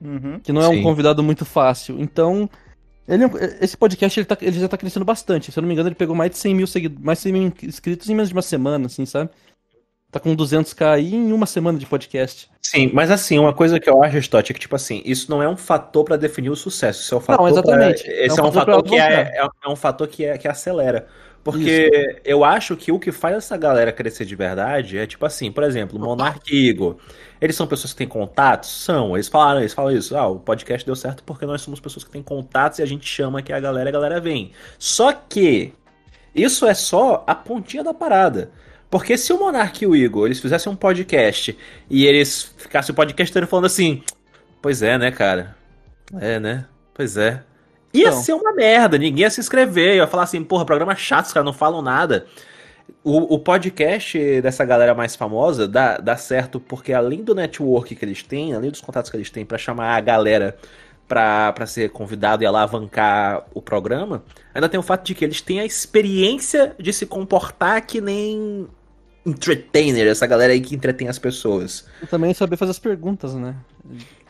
Uhum. 0.00 0.40
que 0.42 0.50
não 0.50 0.62
é 0.62 0.68
um 0.70 0.76
Sim. 0.76 0.82
convidado 0.82 1.22
muito 1.22 1.44
fácil. 1.44 2.00
Então, 2.00 2.48
ele, 3.06 3.24
é 3.24 3.26
um- 3.26 3.36
esse 3.60 3.76
podcast 3.76 4.18
ele, 4.18 4.24
tá- 4.24 4.38
ele 4.40 4.58
já 4.58 4.66
tá 4.66 4.78
crescendo 4.78 5.04
bastante. 5.04 5.52
Se 5.52 5.58
eu 5.58 5.60
não 5.60 5.68
me 5.68 5.74
engano, 5.74 5.90
ele 5.90 5.94
pegou 5.94 6.16
mais 6.16 6.30
de 6.30 6.38
100 6.38 6.54
mil, 6.54 6.66
mais 7.00 7.18
de 7.18 7.22
100 7.24 7.32
mil 7.34 7.52
inscritos 7.64 8.08
em 8.08 8.14
menos 8.14 8.28
de 8.30 8.34
uma 8.34 8.40
semana, 8.40 8.86
assim, 8.86 9.04
sabe? 9.04 9.28
Tá 10.10 10.18
com 10.18 10.34
200k 10.34 10.86
aí 10.94 11.14
em 11.14 11.32
uma 11.32 11.46
semana 11.46 11.78
de 11.78 11.86
podcast. 11.86 12.50
Sim, 12.60 12.90
mas 12.92 13.10
assim, 13.10 13.38
uma 13.38 13.52
coisa 13.52 13.78
que 13.78 13.88
eu 13.88 14.02
acho, 14.02 14.18
Stott, 14.18 14.50
é 14.50 14.54
que, 14.54 14.60
tipo 14.60 14.74
assim, 14.74 15.02
isso 15.04 15.30
não 15.30 15.40
é 15.42 15.48
um 15.48 15.56
fator 15.56 16.04
pra 16.04 16.16
definir 16.16 16.50
o 16.50 16.56
sucesso. 16.56 17.02
Isso 17.02 17.14
é 17.14 17.18
um 17.18 17.20
fator. 17.20 17.42
pra- 17.44 17.50
exatamente. 17.50 18.02
Esse 18.08 18.38
É 18.38 18.40
é 18.40 18.44
um 18.44 18.48
um, 18.48 18.52
fator 18.52 18.64
pra 18.64 18.74
fator 18.74 18.82
que 18.90 18.96
é, 18.96 19.12
é, 19.22 19.48
é 19.64 19.68
um 19.68 19.76
fator 19.76 20.08
que, 20.08 20.24
é, 20.24 20.36
que 20.36 20.48
acelera. 20.48 21.06
Porque 21.42 22.20
eu 22.24 22.44
acho 22.44 22.76
que 22.76 22.92
o 22.92 22.98
que 22.98 23.10
faz 23.10 23.36
essa 23.36 23.56
galera 23.56 23.90
crescer 23.92 24.26
de 24.26 24.36
verdade 24.36 24.98
é, 24.98 25.06
tipo 25.06 25.24
assim, 25.24 25.50
por 25.50 25.62
exemplo, 25.64 25.98
Monark 25.98 26.52
e 26.54 26.68
Igor. 26.68 26.96
Eles 27.40 27.56
são 27.56 27.66
pessoas 27.66 27.92
que 27.92 27.98
têm 27.98 28.08
contatos? 28.08 28.68
São. 28.84 29.16
Eles 29.16 29.28
falaram, 29.28 29.60
eles 29.60 29.72
falam 29.72 29.92
isso. 29.92 30.14
Ah, 30.16 30.26
o 30.28 30.38
podcast 30.38 30.84
deu 30.84 30.94
certo 30.94 31.24
porque 31.24 31.46
nós 31.46 31.62
somos 31.62 31.80
pessoas 31.80 32.04
que 32.04 32.10
têm 32.10 32.22
contatos 32.22 32.78
e 32.78 32.82
a 32.82 32.86
gente 32.86 33.06
chama 33.06 33.40
que 33.40 33.52
a 33.52 33.60
galera, 33.60 33.88
a 33.88 33.92
galera 33.92 34.20
vem. 34.20 34.52
Só 34.78 35.12
que 35.12 35.72
isso 36.34 36.66
é 36.66 36.74
só 36.74 37.24
a 37.26 37.34
pontinha 37.34 37.82
da 37.82 37.94
parada. 37.94 38.50
Porque 38.90 39.16
se 39.16 39.32
o 39.32 39.38
Monark 39.38 39.84
e 39.84 39.86
o 39.86 39.94
Igor, 39.94 40.26
eles 40.26 40.40
fizessem 40.40 40.72
um 40.72 40.76
podcast 40.76 41.56
e 41.88 42.04
eles 42.04 42.52
ficassem 42.56 42.92
o 42.92 42.96
podcast 42.96 43.30
inteiro 43.30 43.46
falando 43.46 43.66
assim, 43.66 44.02
pois 44.60 44.82
é, 44.82 44.98
né, 44.98 45.10
cara? 45.12 45.56
É, 46.20 46.40
né? 46.40 46.66
Pois 46.92 47.16
é. 47.16 47.42
Ia 47.94 48.08
Então. 48.08 48.22
ser 48.22 48.32
uma 48.32 48.52
merda, 48.52 48.98
ninguém 48.98 49.22
ia 49.22 49.30
se 49.30 49.40
inscrever, 49.40 49.96
ia 49.96 50.06
falar 50.06 50.24
assim, 50.24 50.42
porra, 50.42 50.64
programa 50.64 50.94
chato, 50.96 51.26
os 51.26 51.32
caras 51.32 51.44
não 51.44 51.52
falam 51.52 51.80
nada. 51.82 52.26
O, 53.04 53.34
o 53.34 53.38
podcast 53.38 54.40
dessa 54.42 54.64
galera 54.64 54.94
mais 54.94 55.14
famosa 55.14 55.68
dá, 55.68 55.98
dá 55.98 56.16
certo 56.16 56.58
porque 56.58 56.92
além 56.92 57.22
do 57.22 57.34
network 57.34 57.94
que 57.94 58.04
eles 58.04 58.22
têm, 58.24 58.52
além 58.54 58.70
dos 58.70 58.80
contatos 58.80 59.10
que 59.10 59.16
eles 59.16 59.30
têm 59.30 59.44
pra 59.46 59.56
chamar 59.56 59.96
a 59.96 60.00
galera 60.00 60.56
pra 61.06 61.66
ser 61.66 61.90
convidado 61.90 62.42
e 62.42 62.46
alavancar 62.46 63.44
o 63.52 63.60
programa, 63.62 64.22
ainda 64.54 64.68
tem 64.68 64.78
o 64.78 64.82
fato 64.82 65.04
de 65.04 65.14
que 65.14 65.24
eles 65.24 65.40
têm 65.40 65.58
a 65.60 65.64
experiência 65.64 66.74
de 66.78 66.92
se 66.92 67.06
comportar 67.06 67.84
que 67.84 68.00
nem 68.00 68.68
entertainer, 69.24 70.06
essa 70.06 70.26
galera 70.26 70.52
aí 70.52 70.60
que 70.60 70.74
entretém 70.74 71.08
as 71.08 71.18
pessoas. 71.18 71.84
E 72.02 72.06
também 72.06 72.32
saber 72.34 72.56
fazer 72.56 72.70
as 72.72 72.78
perguntas, 72.78 73.34
né? 73.34 73.54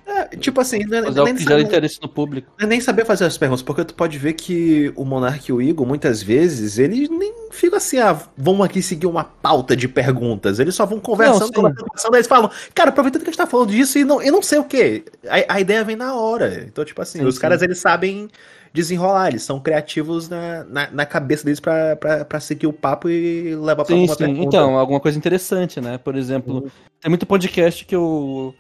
É, 0.07 0.25
tipo 0.37 0.61
assim, 0.61 0.81
não 0.87 0.99
é, 0.99 1.03
Fazer 1.05 1.17
não 1.19 1.23
é 1.23 1.27
nem 1.27 1.37
que 1.37 1.43
gera 1.45 1.55
saber- 1.55 1.69
interesse 1.69 1.99
no 2.03 2.09
público. 2.09 2.51
não 2.59 2.67
é 2.67 2.69
nem 2.69 2.81
saber 2.81 3.05
fazer 3.05 3.25
as 3.27 3.39
perguntas, 3.39 3.63
porque 3.63 3.85
tu 3.85 3.95
pode 3.95 4.19
ver 4.19 4.33
que 4.33 4.93
o 4.97 5.05
Monark 5.05 5.49
e 5.49 5.53
o 5.53 5.63
Igor, 5.63 5.87
muitas 5.87 6.21
vezes, 6.21 6.79
eles 6.79 7.09
nem 7.09 7.33
ficam 7.53 7.77
assim, 7.77 7.99
ah, 7.99 8.21
vamos 8.37 8.67
aqui 8.67 8.83
seguir 8.83 9.07
uma 9.07 9.23
pauta 9.23 9.77
de 9.77 9.87
perguntas. 9.87 10.59
Eles 10.59 10.75
só 10.75 10.85
vão 10.85 10.99
conversando, 10.99 11.47
sim. 11.47 11.53
conversando, 11.53 12.17
eles 12.17 12.27
falam, 12.27 12.51
cara, 12.75 12.91
aproveitando 12.91 13.23
que 13.23 13.29
a 13.29 13.33
gente 13.33 13.39
tá 13.39 13.47
falando 13.47 13.71
disso 13.71 13.99
e 14.01 14.05
não, 14.05 14.21
e 14.21 14.31
não 14.33 14.43
sei 14.43 14.59
o 14.59 14.65
que. 14.65 15.05
A, 15.29 15.55
a 15.55 15.61
ideia 15.61 15.85
vem 15.85 15.95
na 15.95 16.13
hora. 16.15 16.65
Então, 16.67 16.85
tipo 16.85 17.01
assim, 17.01 17.21
Sim, 17.21 17.25
os 17.27 17.37
sim. 17.37 17.41
caras, 17.41 17.63
eles 17.63 17.79
sabem 17.79 18.29
desenrolar, 18.73 19.29
eles 19.29 19.43
são 19.43 19.59
criativos 19.61 20.29
na, 20.29 20.65
na, 20.65 20.91
na 20.91 21.07
cabeça 21.07 21.45
deles 21.45 21.61
pra 21.61 22.41
seguir 22.41 22.67
o 22.67 22.73
papo 22.73 23.09
e 23.09 23.55
levar 23.57 23.85
pra 23.85 23.95
Sim, 23.95 24.01
alguma 24.03 24.15
sim. 24.15 24.25
pergunta. 24.25 24.47
Então, 24.47 24.79
alguma 24.79 25.01
coisa 25.01 25.19
interessante, 25.19 25.81
né? 25.81 25.99
Por 25.99 26.15
exemplo, 26.17 26.71
tem 27.01 27.09
muito 27.09 27.27
podcast 27.27 27.85
que 27.85 27.95
eu. 27.97 28.55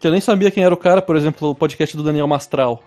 que 0.00 0.06
eu 0.06 0.10
nem 0.10 0.20
sabia 0.20 0.50
quem 0.50 0.64
era 0.64 0.74
o 0.74 0.78
cara, 0.78 1.00
por 1.00 1.16
exemplo, 1.16 1.50
o 1.50 1.54
podcast 1.54 1.96
do 1.96 2.02
Daniel 2.02 2.26
Mastral. 2.26 2.82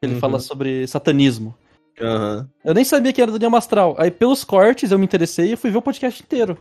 Ele 0.00 0.14
Uhum. 0.14 0.20
fala 0.20 0.38
sobre 0.38 0.86
satanismo. 0.86 1.54
Aham. 2.00 2.46
Eu 2.64 2.74
nem 2.74 2.84
sabia 2.84 3.12
quem 3.12 3.22
era 3.22 3.30
o 3.30 3.34
Daniel 3.34 3.50
Mastral. 3.50 3.94
Aí, 3.98 4.10
pelos 4.10 4.44
cortes, 4.44 4.92
eu 4.92 4.98
me 4.98 5.04
interessei 5.06 5.52
e 5.52 5.56
fui 5.56 5.70
ver 5.70 5.78
o 5.78 5.82
podcast 5.82 6.22
inteiro. 6.22 6.58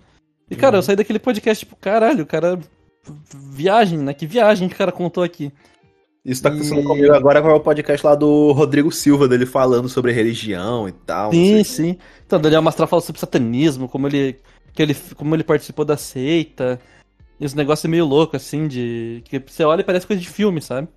E, 0.49 0.55
cara, 0.55 0.75
Uhum. 0.75 0.79
eu 0.79 0.83
saí 0.83 0.95
daquele 0.95 1.19
podcast, 1.19 1.65
tipo, 1.65 1.75
caralho, 1.75 2.23
o 2.23 2.25
cara. 2.25 2.57
Viagem, 3.51 3.99
né? 3.99 4.13
Que 4.13 4.25
viagem 4.25 4.67
que 4.67 4.73
o 4.75 4.77
cara 4.77 4.91
contou 4.91 5.23
aqui. 5.23 5.51
Isso 6.25 6.41
tá 6.41 6.49
acontecendo 6.49 6.81
E- 6.81 6.83
comigo 6.85 7.13
agora 7.13 7.39
com 7.41 7.49
o 7.49 7.59
podcast 7.59 8.03
lá 8.03 8.15
do 8.15 8.51
Rodrigo 8.51 8.91
Silva, 8.91 9.27
dele 9.27 9.45
falando 9.45 9.87
sobre 9.87 10.11
religião 10.11 10.89
e 10.89 10.91
tal. 10.91 11.31
Sim, 11.31 11.63
sim. 11.63 11.97
Então, 12.25 12.39
o 12.39 12.41
Daniel 12.41 12.63
Mastral 12.63 12.87
fala 12.87 13.01
sobre 13.01 13.19
satanismo, 13.19 13.87
como 13.87 14.07
ele, 14.07 14.39
que 14.73 14.81
ele, 14.81 14.95
como 15.15 15.35
ele 15.35 15.43
participou 15.43 15.85
da 15.85 15.95
seita. 15.95 16.79
E 17.39 17.45
os 17.45 17.53
negócios 17.53 17.87
meio 17.89 18.05
louco, 18.05 18.35
assim, 18.35 18.67
de. 18.67 19.21
Que 19.25 19.37
você 19.45 19.63
olha 19.63 19.81
e 19.81 19.83
parece 19.83 20.07
coisa 20.07 20.21
de 20.21 20.27
filme, 20.27 20.61
sabe? 20.61 20.87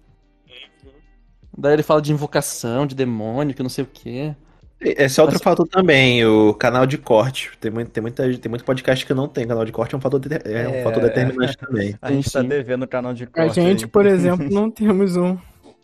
Daí 1.57 1.75
ele 1.75 1.83
fala 1.83 2.01
de 2.01 2.13
invocação, 2.13 2.87
de 2.87 2.95
demônio, 2.95 3.55
que 3.55 3.63
não 3.63 3.69
sei 3.71 3.85
o 3.85 3.89
quê. 3.93 4.35
Esse 4.81 5.19
é 5.19 5.23
outro 5.23 5.37
Mas- 5.37 5.43
fator 5.43 5.67
também, 5.67 6.25
o 6.25 6.55
canal 6.55 6.87
de 6.87 6.97
corte. 6.99 7.51
Tem 7.61 7.71
muito, 7.71 7.91
tem 7.91 8.01
muita, 8.01 8.23
tem 8.39 8.49
muito 8.49 8.65
podcast 8.65 9.05
que 9.05 9.13
não 9.13 9.27
tem. 9.27 9.47
Canal 9.47 9.65
de 9.65 9.73
corte 9.73 9.95
é 9.95 9.99
um 9.99 10.01
fator, 10.01 10.21
de- 10.21 10.29
é 10.35 10.69
um 10.69 10.75
É. 10.75 10.83
fato 10.85 11.01
determinante 11.01 11.57
também. 11.59 11.97
A 12.01 12.13
gente 12.13 12.31
tá 12.31 12.43
devendo 12.43 12.85
o 12.85 12.89
canal 12.89 13.13
de 13.13 13.25
A 13.25 13.27
corte 13.27 13.55
gente, 13.57 13.85
aí. 13.85 13.91
por 13.91 14.07
exemplo, 14.07 14.49
não 14.51 14.71
temos 14.71 15.17
um. 15.17 15.37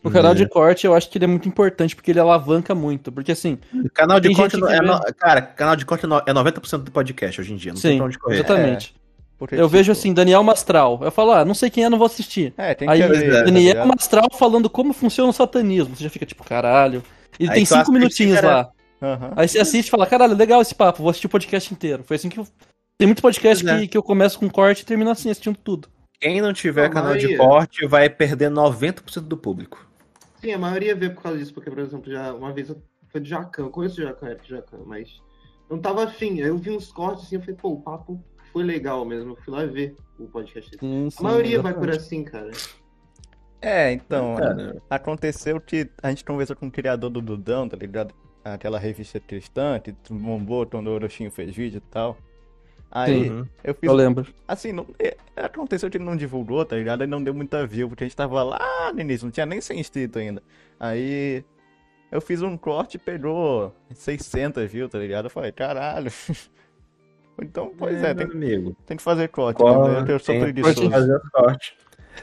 O 0.02 0.10
canal 0.10 0.32
É. 0.32 0.34
de 0.34 0.46
corte 0.48 0.86
eu 0.86 0.94
acho 0.94 1.08
que 1.10 1.18
ele 1.18 1.24
é 1.24 1.28
muito 1.28 1.48
importante 1.48 1.96
porque 1.96 2.10
ele 2.12 2.20
alavanca 2.20 2.74
muito. 2.74 3.10
Porque 3.10 3.32
assim, 3.32 3.58
Canal 3.94 4.20
de 4.20 4.28
Tem 4.28 4.36
corte 4.36 4.54
é, 4.56 4.80
no- 4.82 5.00
cara, 5.18 5.40
canal 5.42 5.74
de 5.74 5.84
corte 5.86 6.04
é 6.04 6.08
no- 6.08 6.22
é 6.26 6.32
90% 6.32 6.84
do 6.84 6.90
podcast 6.92 7.40
hoje 7.40 7.52
em 7.52 7.56
dia, 7.56 7.72
não 7.72 7.80
tem 7.80 7.92
sim, 7.92 7.96
pra 7.96 8.06
onde 8.06 8.18
correr. 8.18 8.34
exatamente. 8.36 8.94
Porque, 9.36 9.54
Eu 9.56 9.58
tipo, 9.60 9.68
vejo 9.70 9.90
assim, 9.90 10.14
Daniel 10.14 10.42
Mastral. 10.44 11.00
Eu 11.02 11.10
falo, 11.10 11.32
ah, 11.32 11.44
não 11.44 11.54
sei 11.54 11.68
quem 11.68 11.84
é, 11.84 11.88
não 11.90 11.98
vou 11.98 12.06
assistir. 12.06 12.54
É, 12.56 12.72
tem 12.74 12.88
Aí, 12.88 13.02
que 13.02 13.08
ver, 13.08 13.32
tá 13.32 13.42
Daniel 13.42 13.72
ligado? 13.72 13.88
Mastral 13.88 14.28
falando 14.38 14.70
como 14.70 14.92
funciona 14.92 15.28
o 15.30 15.32
satanismo. 15.32 15.96
Você 15.96 16.04
já 16.04 16.10
fica 16.10 16.24
tipo, 16.24 16.44
caralho. 16.44 17.02
E 17.40 17.48
Aí 17.48 17.54
tem 17.54 17.64
cinco 17.64 17.90
minutinhos 17.90 18.40
cara. 18.40 18.56
lá. 18.58 18.68
Aham. 19.02 19.32
Aí 19.36 19.48
você 19.48 19.58
assiste 19.58 19.88
e 19.88 19.90
fala, 19.90 20.06
caralho, 20.06 20.34
legal 20.36 20.60
esse 20.62 20.74
papo, 20.74 21.02
vou 21.02 21.10
assistir 21.10 21.26
o 21.26 21.30
podcast 21.30 21.72
inteiro. 21.72 22.02
Foi 22.04 22.16
assim 22.16 22.28
que 22.28 22.38
eu. 22.38 22.46
Tem 22.96 23.06
muitos 23.06 23.22
podcasts 23.22 23.62
Pois 23.62 23.76
é. 23.76 23.80
que, 23.82 23.88
que 23.88 23.98
eu 23.98 24.02
começo 24.02 24.38
com 24.38 24.48
corte 24.48 24.82
e 24.82 24.86
termino 24.86 25.10
assim, 25.10 25.28
assistindo 25.30 25.56
tudo. 25.58 25.88
Quem 26.20 26.40
não 26.40 26.52
tiver 26.52 26.86
A 26.86 26.90
canal 26.90 27.12
de 27.16 27.24
maioria. 27.24 27.38
corte 27.38 27.86
vai 27.86 28.08
perder 28.08 28.50
90% 28.50 29.20
do 29.22 29.36
público. 29.36 29.86
Sim, 30.40 30.52
a 30.52 30.58
maioria 30.58 30.94
vê 30.94 31.10
por 31.10 31.22
causa 31.22 31.38
disso, 31.38 31.52
porque, 31.52 31.70
por 31.70 31.80
exemplo, 31.80 32.10
já 32.10 32.32
uma 32.32 32.52
vez 32.52 32.68
eu 32.70 32.80
foi 33.10 33.20
do 33.20 33.26
Jacan, 33.26 33.64
eu 33.64 33.70
conheço 33.70 34.00
o 34.00 34.04
Jacan, 34.04 34.28
Eric 34.30 34.48
Jacan, 34.48 34.78
mas 34.86 35.20
eu 35.68 35.76
não 35.76 35.82
tava 35.82 36.04
afim. 36.04 36.40
Aí 36.40 36.48
eu 36.48 36.56
vi 36.56 36.70
uns 36.70 36.90
cortes 36.92 37.24
assim, 37.24 37.36
eu 37.36 37.40
falei, 37.40 37.56
pô, 37.56 37.70
o 37.70 37.80
papo 37.82 38.22
foi 38.52 38.62
legal 38.62 39.04
mesmo. 39.04 39.32
Eu 39.32 39.36
fui 39.36 39.52
lá 39.52 39.64
ver 39.66 39.96
o 40.18 40.26
podcast 40.26 40.70
dele. 40.70 40.80
Sim, 40.80 41.06
A 41.08 41.10
sim, 41.10 41.22
maioria 41.22 41.60
vai 41.60 41.74
por 41.74 41.88
exatamente. 41.88 42.06
assim, 42.06 42.24
cara. 42.24 42.50
É, 43.60 43.92
então, 43.92 44.34
Cara, 44.36 44.82
aconteceu 44.90 45.58
que 45.60 45.88
a 46.02 46.10
gente 46.10 46.24
conversou 46.24 46.54
com 46.54 46.66
o 46.66 46.70
criador 46.70 47.08
do 47.10 47.20
Dudão, 47.22 47.66
tá 47.68 47.76
ligado? 47.76 48.14
Aquela 48.44 48.78
revista 48.78 49.18
cristã 49.18 49.80
que 49.80 49.94
bombou 50.10 50.66
quando 50.66 50.88
o 50.88 50.92
Orochinho 50.92 51.30
fez 51.30 51.54
vídeo 51.54 51.78
e 51.78 51.90
tal. 51.90 52.18
Aí 52.90 53.28
uhum. 53.28 53.46
eu 53.64 53.74
fiz. 53.74 53.88
Eu 53.88 53.94
lembro. 53.94 54.26
Assim, 54.46 54.70
não, 54.70 54.86
é, 55.00 55.16
aconteceu 55.36 55.90
que 55.90 55.96
ele 55.96 56.04
não 56.04 56.14
divulgou, 56.14 56.64
tá 56.64 56.76
ligado? 56.76 57.00
Aí 57.02 57.06
não 57.08 57.22
deu 57.22 57.34
muita 57.34 57.66
view, 57.66 57.88
porque 57.88 58.04
a 58.04 58.06
gente 58.06 58.16
tava 58.16 58.42
lá 58.42 58.92
no 58.92 59.00
início, 59.00 59.24
não 59.24 59.32
tinha 59.32 59.46
nem 59.46 59.60
100 59.60 59.80
inscritos 59.80 60.22
ainda. 60.22 60.42
Aí 60.78 61.44
eu 62.12 62.20
fiz 62.20 62.42
um 62.42 62.56
corte 62.56 62.94
e 62.94 62.98
pegou 62.98 63.74
600 63.92 64.70
views, 64.70 64.90
tá 64.90 64.98
ligado? 64.98 65.26
Eu 65.26 65.30
falei, 65.30 65.50
caralho. 65.50 66.10
Então, 67.42 67.72
pois 67.76 68.00
é, 68.00 68.14
tem, 68.14 68.28
meu 68.28 68.36
amigo. 68.36 68.76
tem 68.86 68.96
que 68.96 69.02
fazer 69.02 69.26
corte, 69.26 69.56
Corte, 69.56 69.90
né? 69.90 70.14
Eu 70.14 70.20
sou 70.20 70.34
tem- 70.36 70.40
preguiçoso. 70.40 70.88
Fazer 70.88 71.16
o 71.16 71.30
corte. 71.32 71.76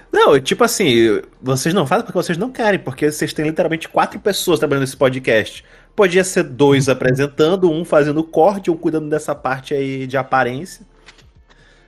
Não, 0.10 0.40
tipo 0.40 0.64
assim, 0.64 1.22
vocês 1.42 1.74
não 1.74 1.86
fazem 1.86 2.06
porque 2.06 2.18
vocês 2.18 2.38
não 2.38 2.50
querem, 2.50 2.80
porque 2.80 3.12
vocês 3.12 3.34
têm 3.34 3.46
literalmente 3.46 3.90
quatro 3.90 4.18
pessoas 4.22 4.58
trabalhando 4.58 4.84
nesse 4.84 4.96
podcast. 4.96 5.66
Podia 5.96 6.24
ser 6.24 6.44
dois 6.44 6.90
apresentando, 6.90 7.70
um 7.70 7.84
fazendo 7.84 8.24
corte, 8.24 8.72
um 8.72 8.78
cuidando 8.78 9.10
dessa 9.10 9.36
parte 9.36 9.74
aí 9.74 10.08
de 10.08 10.18
aparência. 10.18 10.86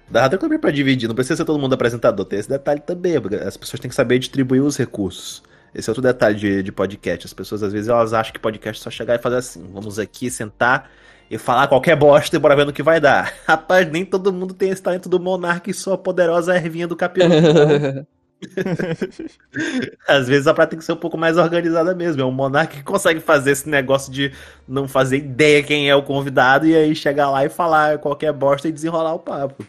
Dá 0.10 0.26
até 0.26 0.38
também 0.38 0.60
pra 0.60 0.70
dividir, 0.70 1.08
não 1.08 1.16
precisa 1.16 1.38
ser 1.38 1.46
todo 1.46 1.58
mundo 1.58 1.74
apresentador, 1.74 2.26
tem 2.26 2.38
esse 2.38 2.50
detalhe 2.50 2.82
também, 2.82 3.20
porque 3.20 3.36
as 3.36 3.58
pessoas 3.58 3.80
têm 3.80 3.90
que 3.90 3.96
saber 3.96 4.20
distribuir 4.20 4.62
os 4.62 4.78
recursos. 4.78 5.42
Esse 5.74 5.90
é 5.90 5.92
outro 5.92 6.04
detalhe 6.04 6.36
de, 6.36 6.62
de 6.62 6.72
podcast. 6.72 7.26
As 7.26 7.34
pessoas, 7.34 7.64
às 7.64 7.74
vezes, 7.74 7.90
elas 7.90 8.14
acham 8.14 8.32
que 8.32 8.40
podcast 8.40 8.80
é 8.80 8.84
só 8.84 8.92
chegar 8.92 9.16
e 9.16 9.18
fazer 9.18 9.38
assim, 9.38 9.66
vamos 9.74 9.98
aqui 9.98 10.30
sentar 10.30 10.92
e 11.32 11.38
falar 11.38 11.68
qualquer 11.68 11.96
bosta 11.96 12.36
e 12.36 12.40
bora 12.40 12.56
ver 12.56 12.66
no 12.66 12.74
que 12.74 12.84
vai 12.84 13.00
dar. 13.00 13.34
Rapaz, 13.48 13.90
nem 13.90 14.06
todo 14.06 14.32
mundo 14.32 14.54
tem 14.54 14.70
esse 14.70 14.84
talento 14.84 15.10
do 15.10 15.20
monarca 15.20 15.72
e 15.72 15.74
sua 15.74 15.98
poderosa 15.98 16.56
ervinha 16.56 16.88
do 16.88 16.96
capiroto. 16.96 18.06
Às 20.08 20.28
vezes 20.28 20.48
a 20.48 20.54
praia 20.54 20.70
tem 20.70 20.80
que 20.80 20.86
ser 20.86 20.94
um 20.94 20.98
pouco 20.98 21.18
mais 21.18 21.38
organizada 21.38 21.94
mesmo. 21.96 22.22
É 22.22 22.26
um 22.26 22.32
monarca 22.32 22.76
que 22.76 22.84
consegue 22.84 23.20
fazer 23.20 23.52
esse 23.52 23.70
negócio 23.70 24.12
de 24.12 24.32
não 24.68 24.88
fazer 24.88 25.18
ideia 25.18 25.64
quem 25.64 25.90
é 25.90 25.96
o 25.96 26.04
convidado 26.04 26.66
e 26.68 26.76
aí 26.76 26.96
chegar 26.96 27.30
lá 27.30 27.46
e 27.46 27.50
falar 27.50 28.00
qualquer 28.00 28.32
bosta 28.34 28.68
e 28.68 28.72
desenrolar 28.72 29.14
o 29.14 29.20
papo. 29.20 29.66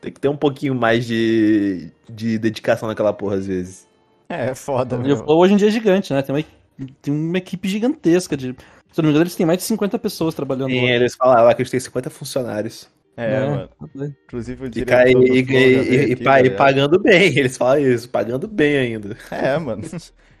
Tem 0.00 0.12
que 0.12 0.20
ter 0.20 0.28
um 0.28 0.36
pouquinho 0.36 0.74
mais 0.74 1.06
de, 1.06 1.90
de 2.08 2.38
dedicação 2.38 2.88
naquela 2.88 3.12
porra 3.12 3.36
às 3.36 3.46
vezes. 3.46 3.86
É, 4.28 4.50
é 4.50 4.54
foda, 4.54 4.96
o 4.96 5.00
meu. 5.00 5.22
Hoje 5.26 5.54
em 5.54 5.56
dia 5.56 5.68
é 5.68 5.70
gigante, 5.70 6.12
né? 6.12 6.22
Tem 6.22 6.34
uma, 6.34 6.44
tem 7.00 7.14
uma 7.14 7.38
equipe 7.38 7.68
gigantesca 7.68 8.36
de. 8.36 8.48
Se 8.92 9.00
eu 9.00 9.02
não 9.02 9.08
me 9.08 9.10
engano, 9.10 9.24
eles 9.24 9.36
têm 9.36 9.46
mais 9.46 9.58
de 9.58 9.64
50 9.64 9.98
pessoas 9.98 10.34
trabalhando 10.34 10.70
E 10.70 10.80
lá. 10.80 10.90
eles 10.90 11.14
falaram 11.14 11.44
lá 11.44 11.54
que 11.54 11.62
eles 11.62 11.70
têm 11.70 11.80
50 11.80 12.10
funcionários. 12.10 12.88
É, 13.16 13.46
né? 13.46 13.46
mano. 13.46 13.70
Inclusive 14.24 14.64
o 14.66 14.70
diretor 14.70 15.24
e, 15.24 15.26
do 15.26 15.36
e- 15.40 16.08
e- 16.08 16.12
e 16.12 16.16
tá 16.16 16.40
e 16.40 16.50
pagando 16.50 16.98
bem, 16.98 17.26
eles 17.38 17.56
falam 17.56 17.78
isso, 17.80 18.08
pagando 18.08 18.48
bem 18.48 18.76
ainda. 18.76 19.16
É, 19.30 19.58
mano. 19.58 19.82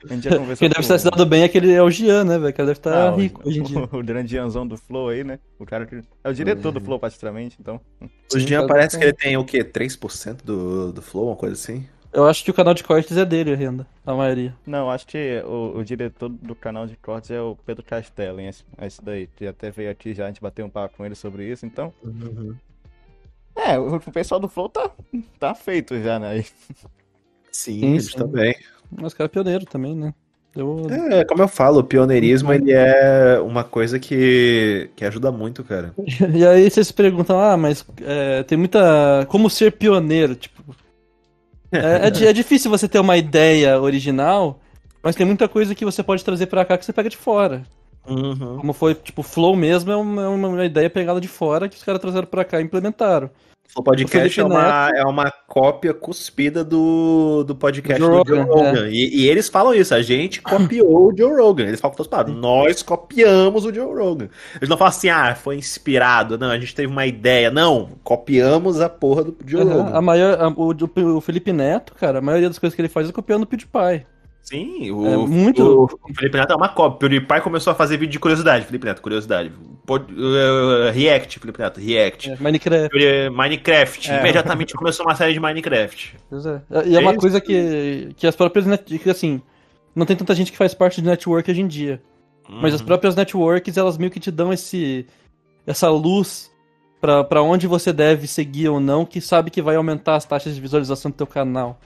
A 0.08 0.14
gente 0.14 0.24
já 0.24 0.32
conversou 0.34 0.66
Quem 0.66 0.68
deve 0.68 0.80
estar 0.80 0.98
se 0.98 1.04
dando 1.10 1.26
bem 1.26 1.42
é 1.42 1.44
aquele 1.44 1.72
é 1.72 1.82
o 1.82 1.90
Gian, 1.90 2.24
né, 2.24 2.38
velho? 2.38 2.52
Que 2.52 2.58
deve 2.62 2.72
estar 2.72 3.08
Ah, 3.08 3.14
o- 3.14 3.18
rico 3.18 3.46
hoje 3.48 3.60
em 3.60 3.62
dia. 3.62 3.88
O, 3.92 4.02
grande 4.02 4.36
Ianzão 4.36 4.66
do 4.66 4.76
Flow 4.76 5.08
aí, 5.08 5.22
né? 5.24 5.38
O 5.58 5.64
cara 5.66 5.86
que. 5.86 6.02
É 6.24 6.28
o 6.30 6.34
diretor 6.34 6.72
do 6.72 6.78
Uhum. 6.78 6.84
Flow, 6.84 6.98
praticamente, 6.98 7.56
então. 7.60 7.80
Hoje 8.32 8.44
em 8.44 8.46
Sim, 8.46 8.46
dia 8.46 8.62
tá 8.62 8.66
parece 8.66 8.98
que 8.98 9.04
ele 9.04 9.12
tem 9.12 9.36
o 9.36 9.44
quê? 9.44 9.62
3% 9.62 10.44
do, 10.44 10.92
do 10.92 11.02
Flow, 11.02 11.28
uma 11.28 11.36
coisa 11.36 11.54
assim? 11.54 11.86
Eu 12.12 12.26
acho 12.26 12.44
que 12.44 12.50
o 12.50 12.54
canal 12.54 12.74
de 12.74 12.84
cortes 12.84 13.16
é 13.16 13.24
dele, 13.24 13.52
a 13.52 13.56
renda. 13.56 13.86
A 14.04 14.14
maioria. 14.14 14.54
Não, 14.66 14.90
acho 14.90 15.06
que 15.06 15.42
o, 15.46 15.78
o 15.78 15.84
diretor 15.84 16.28
do 16.28 16.54
canal 16.54 16.86
de 16.86 16.94
cortes 16.96 17.30
é 17.30 17.40
o 17.40 17.56
Pedro 17.64 17.82
Castelli, 17.82 18.46
esse, 18.46 18.64
esse 18.82 19.02
daí. 19.02 19.28
Que 19.34 19.46
até 19.46 19.70
veio 19.70 19.90
aqui 19.90 20.12
já, 20.12 20.24
a 20.24 20.28
gente 20.28 20.40
bateu 20.40 20.66
um 20.66 20.70
papo 20.70 20.96
com 20.96 21.06
ele 21.06 21.14
sobre 21.14 21.50
isso, 21.50 21.64
então. 21.64 21.92
É, 23.56 23.78
o, 23.78 23.96
o 23.96 24.12
pessoal 24.12 24.38
do 24.38 24.48
Flow 24.48 24.68
tá, 24.68 24.90
tá 25.38 25.54
feito 25.54 25.98
já, 26.02 26.18
né? 26.18 26.42
Sim, 27.50 27.80
Sim, 27.80 27.92
eles 27.92 28.06
sim. 28.06 28.18
também. 28.18 28.54
Mas 28.90 29.14
cara 29.14 29.26
é 29.26 29.28
pioneiro 29.28 29.64
também, 29.64 29.94
né? 29.94 30.12
Eu... 30.54 30.86
É, 31.10 31.24
como 31.24 31.42
eu 31.42 31.48
falo, 31.48 31.80
o 31.80 31.84
pioneirismo 31.84 32.52
ele 32.52 32.72
é 32.72 33.40
uma 33.40 33.64
coisa 33.64 33.98
que, 33.98 34.90
que 34.94 35.04
ajuda 35.04 35.32
muito, 35.32 35.64
cara. 35.64 35.94
E 36.34 36.46
aí 36.46 36.70
vocês 36.70 36.88
se 36.88 36.92
perguntam, 36.92 37.40
ah, 37.40 37.56
mas 37.56 37.84
é, 38.02 38.42
tem 38.42 38.58
muita. 38.58 39.26
Como 39.28 39.48
ser 39.48 39.72
pioneiro? 39.72 40.34
Tipo. 40.34 40.76
É, 41.72 42.08
é 42.08 42.28
é 42.28 42.32
difícil 42.32 42.70
você 42.70 42.86
ter 42.86 42.98
uma 42.98 43.16
ideia 43.16 43.80
original, 43.80 44.60
mas 45.02 45.16
tem 45.16 45.26
muita 45.26 45.48
coisa 45.48 45.74
que 45.74 45.84
você 45.84 46.02
pode 46.02 46.24
trazer 46.24 46.46
pra 46.46 46.64
cá 46.64 46.76
que 46.76 46.84
você 46.84 46.92
pega 46.92 47.08
de 47.08 47.16
fora. 47.16 47.62
Uhum. 48.06 48.58
Como 48.58 48.72
foi, 48.72 48.94
tipo, 48.94 49.22
Flow 49.22 49.54
mesmo 49.54 49.90
é 49.90 49.96
uma, 49.96 50.22
é 50.22 50.28
uma 50.28 50.64
ideia 50.64 50.90
pegada 50.90 51.20
de 51.20 51.28
fora 51.28 51.68
que 51.68 51.76
os 51.76 51.82
caras 51.82 52.00
trouxeram 52.00 52.26
pra 52.26 52.44
cá 52.44 52.60
e 52.60 52.64
implementaram. 52.64 53.30
O 53.74 53.82
podcast 53.82 54.38
é 54.38 54.44
uma, 54.44 54.90
é 54.94 55.02
uma 55.04 55.30
cópia 55.48 55.94
cuspida 55.94 56.62
do, 56.62 57.42
do 57.44 57.54
podcast 57.54 58.02
Joe 58.02 58.22
do 58.22 58.28
Joe 58.28 58.38
Rogan, 58.40 58.52
Rogan. 58.70 58.88
E, 58.90 59.22
e 59.22 59.28
eles 59.28 59.48
falam 59.48 59.72
isso, 59.74 59.94
a 59.94 60.02
gente 60.02 60.42
copiou 60.42 61.08
o 61.10 61.16
Joe 61.16 61.34
Rogan. 61.40 61.64
Eles 61.64 61.80
falam 61.80 61.92
com 61.96 61.96
todas 62.04 62.06
as 62.06 62.10
palavras, 62.10 62.36
nós 62.36 62.82
copiamos 62.82 63.64
o 63.64 63.72
Joe 63.72 63.94
Rogan. 63.94 64.28
Eles 64.56 64.68
não 64.68 64.76
falam 64.76 64.90
assim, 64.90 65.08
ah, 65.08 65.34
foi 65.34 65.56
inspirado. 65.56 66.36
Não, 66.36 66.50
a 66.50 66.58
gente 66.58 66.74
teve 66.74 66.92
uma 66.92 67.06
ideia. 67.06 67.50
Não, 67.50 67.88
copiamos 68.04 68.78
a 68.80 68.90
porra 68.90 69.24
do 69.24 69.36
Joe 69.46 69.62
Aham, 69.62 69.72
Rogan. 69.84 69.96
A 69.96 70.02
maior, 70.02 70.38
a- 70.38 70.48
o, 70.48 71.16
o 71.16 71.20
Felipe 71.22 71.50
Neto, 71.52 71.94
cara, 71.94 72.18
a 72.18 72.22
maioria 72.22 72.48
das 72.48 72.58
coisas 72.58 72.74
que 72.74 72.82
ele 72.82 72.88
faz 72.90 73.08
é 73.08 73.12
copiando 73.12 73.44
o 73.44 73.46
PewDiePie. 73.46 74.04
Sim, 74.42 74.90
o, 74.90 75.06
É 75.06 75.16
muito- 75.16 75.62
o, 75.62 75.84
o 75.84 76.14
Felipe 76.14 76.36
Neto 76.36 76.52
é 76.52 76.56
uma 76.56 76.68
cópia. 76.68 76.96
O 76.96 76.98
PewDiePie 76.98 77.40
começou 77.42 77.70
a 77.70 77.74
fazer 77.74 77.96
vídeo 77.96 78.12
de 78.12 78.18
curiosidade. 78.18 78.66
Felipe 78.66 78.84
Neto, 78.86 79.00
curiosidade. 79.00 79.52
Pod- 79.86 80.12
uh, 80.12 80.90
react, 80.92 81.38
Felipe 81.38 81.60
Neto, 81.60 81.80
React. 81.80 82.30
É, 82.32 82.36
Minecraft. 82.40 83.30
Minecraft. 83.30 84.10
É. 84.10 84.20
Imediatamente 84.20 84.74
começou 84.74 85.06
uma 85.06 85.14
série 85.14 85.32
de 85.32 85.40
Minecraft. 85.40 86.16
Pois 86.28 86.44
é. 86.46 86.60
E 86.86 86.96
é 86.96 87.00
uma 87.00 87.12
isso. 87.12 87.20
coisa 87.20 87.40
que, 87.40 88.08
que 88.16 88.26
as 88.26 88.34
próprias 88.36 88.66
que 88.80 89.08
assim, 89.08 89.40
não 89.94 90.04
tem 90.04 90.16
tanta 90.16 90.34
gente 90.34 90.50
que 90.50 90.58
faz 90.58 90.74
parte 90.74 91.00
de 91.00 91.06
network 91.08 91.50
hoje 91.50 91.60
em 91.60 91.66
dia. 91.68 92.02
Mas 92.48 92.74
as 92.74 92.80
Uhum. 92.80 92.86
próprias 92.86 93.14
networks, 93.14 93.76
elas 93.76 93.96
meio 93.96 94.10
que 94.10 94.20
te 94.20 94.30
dão 94.30 94.52
esse 94.52 95.06
essa 95.64 95.88
luz 95.88 96.50
pra 97.00 97.22
pra 97.22 97.42
onde 97.42 97.66
você 97.68 97.92
deve 97.92 98.26
seguir 98.26 98.68
ou 98.68 98.80
não, 98.80 99.06
que 99.06 99.20
sabe 99.20 99.50
que 99.50 99.62
vai 99.62 99.76
aumentar 99.76 100.16
as 100.16 100.24
taxas 100.24 100.54
de 100.54 100.60
visualização 100.60 101.10
do 101.12 101.16
teu 101.16 101.26
canal. 101.26 101.78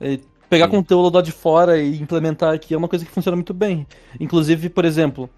E 0.00 0.18
pegar 0.50 0.66
Sim. 0.66 0.72
conteúdo 0.72 1.14
lá 1.14 1.22
de 1.22 1.30
fora 1.30 1.80
e 1.80 2.02
implementar 2.02 2.52
aqui 2.52 2.74
é 2.74 2.76
uma 2.76 2.88
coisa 2.88 3.04
que 3.04 3.10
funciona 3.10 3.36
muito 3.36 3.54
bem. 3.54 3.86
Inclusive, 4.18 4.68
por 4.68 4.84
exemplo, 4.84 5.30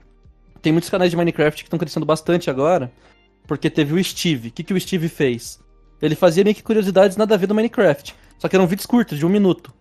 tem 0.62 0.72
muitos 0.72 0.88
canais 0.88 1.10
de 1.10 1.16
Minecraft 1.16 1.62
que 1.62 1.68
estão 1.68 1.78
crescendo 1.78 2.06
bastante 2.06 2.48
agora, 2.48 2.90
porque 3.46 3.68
teve 3.68 3.92
o 3.94 4.02
Steve. 4.02 4.48
O 4.48 4.50
que, 4.50 4.64
que 4.64 4.72
o 4.72 4.80
Steve 4.80 5.08
fez? 5.08 5.60
Ele 6.00 6.14
fazia 6.14 6.42
meio 6.42 6.56
que 6.56 6.62
curiosidades 6.62 7.16
nada 7.16 7.34
a 7.34 7.38
ver 7.38 7.46
do 7.46 7.54
Minecraft. 7.54 8.14
Só 8.38 8.48
que 8.48 8.56
eram 8.56 8.66
vídeos 8.66 8.86
curtos, 8.86 9.18
de 9.18 9.26
um 9.26 9.28
minuto. 9.28 9.72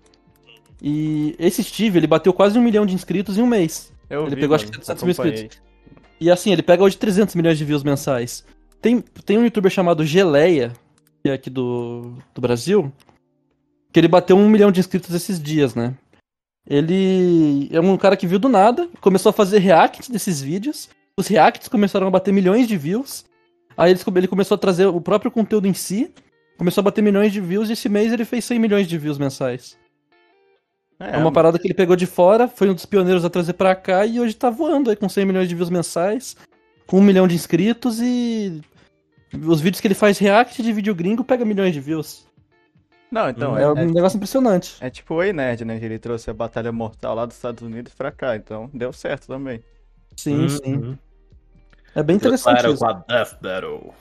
E 0.82 1.36
esse 1.40 1.64
Steve, 1.64 1.98
ele 1.98 2.08
bateu 2.08 2.34
quase 2.34 2.60
um 2.60 2.62
milhão 2.62 2.86
de 2.86 2.94
inscritos 2.94 3.38
em 3.38 3.42
um 3.42 3.48
mês. 3.48 3.92
Eu 4.10 4.28
Ele 4.28 4.36
vi, 4.36 4.42
pegou, 4.42 4.56
acho 4.56 4.66
mano, 4.66 4.80
que 4.80 4.86
700 4.86 5.04
mil 5.04 5.14
acompanhei. 5.14 5.50
E 6.20 6.30
assim, 6.30 6.52
ele 6.52 6.62
pega 6.62 6.84
hoje 6.84 6.98
300 6.98 7.34
milhões 7.36 7.58
de 7.58 7.64
views 7.64 7.84
mensais. 7.84 8.44
Tem, 8.82 9.02
tem 9.26 9.38
um 9.38 9.44
youtuber 9.44 9.72
chamado 9.72 10.06
Geleia, 10.06 10.74
que 11.24 11.30
é 11.30 11.34
aqui 11.34 11.50
do, 11.50 12.14
do 12.34 12.42
Brasil, 12.42 12.92
que 13.92 14.00
ele 14.00 14.08
bateu 14.08 14.38
um 14.38 14.50
milhão 14.50 14.72
de 14.72 14.80
inscritos 14.80 15.14
esses 15.14 15.42
dias, 15.42 15.76
né? 15.76 15.94
Ele 16.68 17.70
é 17.72 17.80
um 17.80 17.98
cara 17.98 18.16
que 18.16 18.28
viu 18.28 18.40
do 18.40 18.48
nada, 18.48 18.88
começou 19.02 19.32
a 19.32 19.34
fazer 19.34 19.60
reacts 19.60 20.10
desses 20.10 20.42
vídeos. 20.42 20.90
Os 21.18 21.28
reacts 21.28 21.68
começaram 21.68 22.08
a 22.08 22.12
bater 22.12 22.32
milhões 22.34 22.68
de 22.68 22.78
views. 22.78 23.26
Aí 23.76 23.92
ele, 23.92 24.28
começou 24.28 24.56
a 24.56 24.58
trazer 24.58 24.86
o 24.86 25.02
próprio 25.02 25.32
conteúdo 25.32 25.68
em 25.68 25.74
si, 25.74 26.14
começou 26.58 26.82
a 26.82 26.84
bater 26.84 27.02
milhões 27.02 27.32
de 27.32 27.42
views, 27.42 27.70
e 27.70 27.74
esse 27.74 27.90
mês 27.90 28.12
ele 28.12 28.26
fez 28.26 28.46
100 28.46 28.60
milhões 28.60 28.88
de 28.88 28.98
views 28.98 29.18
mensais. 29.18 29.78
É, 31.00 31.18
uma 31.18 31.32
parada 31.32 31.58
que 31.58 31.66
ele 31.66 31.74
pegou 31.74 31.96
de 31.96 32.06
fora, 32.06 32.48
foi 32.48 32.70
um 32.70 32.76
dos 32.76 32.86
pioneiros 32.86 33.26
a 33.26 33.30
trazer 33.30 33.54
pra 33.54 33.74
cá 33.74 34.06
e 34.06 34.20
hoje 34.20 34.36
tá 34.36 34.52
voando 34.52 34.92
aí 34.92 34.96
com 34.96 35.10
100 35.10 35.26
milhões 35.26 35.50
de 35.50 35.56
views 35.56 35.72
mensais, 35.72 36.38
com 36.86 37.00
um 37.00 37.04
milhão 37.04 37.28
de 37.28 37.34
inscritos 37.34 38.00
e 38.00 38.62
os 39.34 39.60
vídeos 39.60 39.82
que 39.82 39.88
ele 39.88 39.96
faz 39.96 40.20
react 40.20 40.62
de 40.62 40.72
vídeo 40.72 40.94
gringo 40.94 41.24
pega 41.24 41.44
milhões 41.44 41.74
de 41.74 41.80
views. 41.80 42.28
Não, 43.12 43.30
então, 43.30 43.58
é, 43.58 43.64
é, 43.64 43.68
um 43.68 43.78
é, 43.78 43.86
negócio 43.86 44.16
impressionante. 44.18 44.78
é 44.80 44.90
tipo 44.90 45.16
o 45.16 45.22
Nerd, 45.34 45.66
né? 45.66 45.78
Que 45.80 45.86
ele 45.86 46.00
trouxe 46.00 46.30
a 46.30 46.34
Batalha 46.34 46.72
Mortal 46.72 47.14
lá 47.16 47.26
dos 47.26 47.36
Estados 47.36 47.62
Unidos 47.62 47.94
pra 47.94 48.12
cá, 48.12 48.36
então 48.36 48.70
deu 48.74 48.94
certo 48.94 49.28
também. 49.28 49.62
Sim, 50.16 50.44
Uhum. 50.44 50.50
sim. 50.50 50.98
É 51.94 52.02
bem 52.04 52.16
interessante 52.16 52.62
Claro, 52.62 52.70
isso. 52.74 52.80
com 52.80 52.90
a 52.90 52.94
Death 52.94 53.38
Battle. 53.42 53.94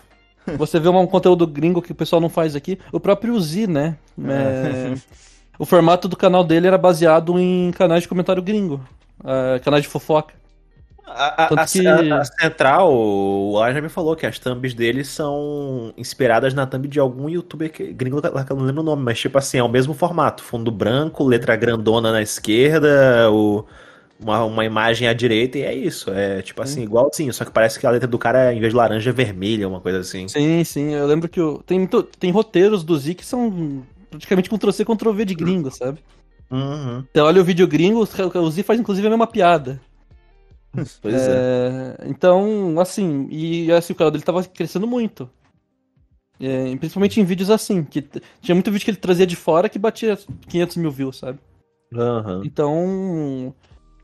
Você 0.56 0.78
vê 0.80 0.88
um 0.88 1.06
conteúdo 1.06 1.46
gringo 1.46 1.82
que 1.82 1.92
o 1.92 1.94
pessoal 1.94 2.20
não 2.20 2.28
faz 2.28 2.54
aqui. 2.56 2.78
O 2.92 3.00
próprio 3.00 3.38
Z, 3.40 3.66
né? 3.66 3.98
É, 4.18 4.94
o 5.58 5.66
formato 5.66 6.08
do 6.08 6.16
canal 6.16 6.44
dele 6.44 6.66
era 6.68 6.78
baseado 6.78 7.38
em 7.38 7.70
canais 7.72 8.02
de 8.02 8.08
comentário 8.08 8.42
gringo. 8.42 8.80
é, 9.24 9.58
canais 9.58 9.82
de 9.82 9.88
fofoca. 9.88 10.34
A, 11.12 11.44
a- 11.46 11.66
que- 11.66 11.86
a- 11.86 12.20
a 12.20 12.24
Central, 12.24 12.92
o 12.94 13.58
Alan 13.58 13.74
já 13.74 13.80
me 13.80 13.88
falou 13.88 14.14
que 14.14 14.26
as 14.26 14.38
thumbs 14.38 14.74
deles 14.74 15.08
são 15.08 15.92
inspiradas 15.96 16.54
na 16.54 16.66
thumb 16.66 16.86
de 16.88 17.00
algum 17.00 17.28
youtuber 17.28 17.70
que, 17.72 17.92
gringo 17.92 18.20
lá 18.32 18.44
que 18.44 18.52
eu 18.52 18.56
não 18.56 18.64
lembro 18.64 18.82
o 18.82 18.84
nome, 18.84 19.02
mas 19.02 19.18
tipo 19.18 19.36
assim, 19.36 19.58
é 19.58 19.62
o 19.62 19.68
mesmo 19.68 19.92
formato. 19.94 20.42
Fundo 20.42 20.70
branco, 20.70 21.24
letra 21.24 21.56
grandona 21.56 22.12
na 22.12 22.22
esquerda, 22.22 23.30
o, 23.30 23.64
uma, 24.18 24.44
uma 24.44 24.64
imagem 24.64 25.08
à 25.08 25.12
direita 25.12 25.58
e 25.58 25.62
é 25.62 25.74
isso. 25.74 26.10
É 26.10 26.42
tipo 26.42 26.62
assim, 26.62 26.82
igualzinho, 26.82 27.32
só 27.34 27.44
que 27.44 27.50
parece 27.50 27.78
que 27.80 27.86
a 27.86 27.90
letra 27.90 28.08
do 28.08 28.18
cara, 28.18 28.54
em 28.54 28.60
vez 28.60 28.72
de 28.72 28.76
laranja, 28.76 29.10
é 29.10 29.12
vermelha, 29.12 29.68
uma 29.68 29.80
coisa 29.80 29.98
assim. 30.00 30.28
Sim, 30.28 30.62
sim. 30.64 30.92
Eu 30.94 31.06
lembro 31.06 31.28
que 31.28 31.40
o- 31.40 31.62
tem, 31.62 31.88
tem 32.18 32.30
roteiros 32.30 32.84
do 32.84 32.96
Z 32.98 33.14
que 33.14 33.24
são 33.26 33.82
praticamente 34.10 34.48
Ctrl-C, 34.48 34.84
Ctrl-V 34.84 35.24
de 35.24 35.34
gringo, 35.34 35.70
sabe? 35.70 35.98
Uhum. 36.50 37.04
Você 37.12 37.20
olha 37.20 37.40
o 37.40 37.44
vídeo 37.44 37.66
gringo, 37.66 38.00
o 38.02 38.50
Z 38.50 38.62
faz 38.62 38.78
inclusive 38.80 39.06
a 39.06 39.10
mesma 39.10 39.26
piada. 39.26 39.80
Pois 41.02 41.14
é. 41.14 41.96
É, 41.98 42.08
então, 42.08 42.78
assim, 42.78 43.26
e 43.30 43.70
assim, 43.72 43.92
o 43.92 43.96
canal 43.96 44.10
dele 44.10 44.24
tava 44.24 44.42
crescendo 44.44 44.86
muito. 44.86 45.28
É, 46.40 46.74
principalmente 46.76 47.20
em 47.20 47.24
vídeos 47.24 47.50
assim, 47.50 47.84
que 47.84 48.00
tinha 48.40 48.54
muito 48.54 48.70
vídeo 48.70 48.84
que 48.84 48.90
ele 48.90 48.96
trazia 48.96 49.26
de 49.26 49.36
fora 49.36 49.68
que 49.68 49.78
batia 49.78 50.18
500 50.48 50.76
mil 50.76 50.90
views, 50.90 51.18
sabe? 51.18 51.38
Aham. 51.94 52.42
Então, 52.44 53.54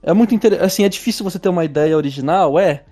é 0.02 0.12
muito 0.12 0.34
interessante. 0.34 0.66
Assim, 0.66 0.84
é 0.84 0.88
difícil 0.88 1.24
você 1.24 1.38
ter 1.38 1.48
uma 1.48 1.64
ideia 1.64 1.96
original, 1.96 2.58
é. 2.58 2.84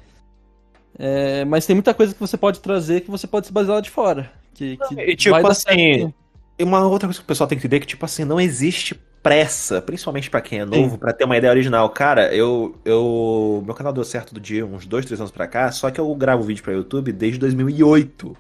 É, 0.99 1.45
mas 1.45 1.67
tem 1.67 1.75
muita 1.75 1.93
coisa 1.93 2.15
que 2.15 2.21
você 2.21 2.37
pode 2.37 2.61
trazer 2.61 3.01
que 3.01 3.11
você 3.11 3.27
pode 3.27 3.47
se 3.47 3.53
basear 3.53 3.77
lá 3.77 3.81
de 3.81 3.91
fora. 3.91 4.33
Que, 4.55 4.77
que 4.77 4.95
e 4.95 5.17
tipo 5.17 5.35
vai 5.35 5.43
dar 5.43 5.51
assim, 5.51 5.65
certo. 5.65 6.15
E 6.59 6.63
uma 6.63 6.87
outra 6.87 7.09
coisa 7.09 7.19
que 7.19 7.25
o 7.25 7.27
pessoal 7.27 7.49
tem 7.49 7.59
que 7.59 7.67
entender 7.67 7.77
é 7.77 7.81
que, 7.81 7.87
tipo 7.87 8.05
assim, 8.05 8.25
não 8.25 8.41
existe 8.41 8.99
pressa, 9.25 9.81
principalmente 9.81 10.29
pra 10.29 10.43
quem 10.43 10.61
é 10.61 10.65
novo, 10.67 10.99
pra 10.99 11.11
ter 11.11 11.25
uma 11.25 11.35
ideia 11.35 11.51
original. 11.51 11.89
Cara, 11.89 12.33
eu, 12.35 12.77
eu. 12.85 13.63
Meu 13.65 13.75
canal 13.75 13.91
deu 13.91 14.05
certo 14.05 14.35
do 14.35 14.41
dia 14.41 14.67
uns 14.67 14.85
dois, 14.85 15.07
três 15.07 15.19
anos 15.19 15.33
pra 15.33 15.47
cá, 15.47 15.73
só 15.73 15.91
que 15.91 15.99
eu 15.99 16.15
gravo 16.15 16.43
vídeo 16.43 16.63
pra 16.63 16.75
YouTube 16.75 17.11
desde 17.11 17.39
2008. 17.39 18.37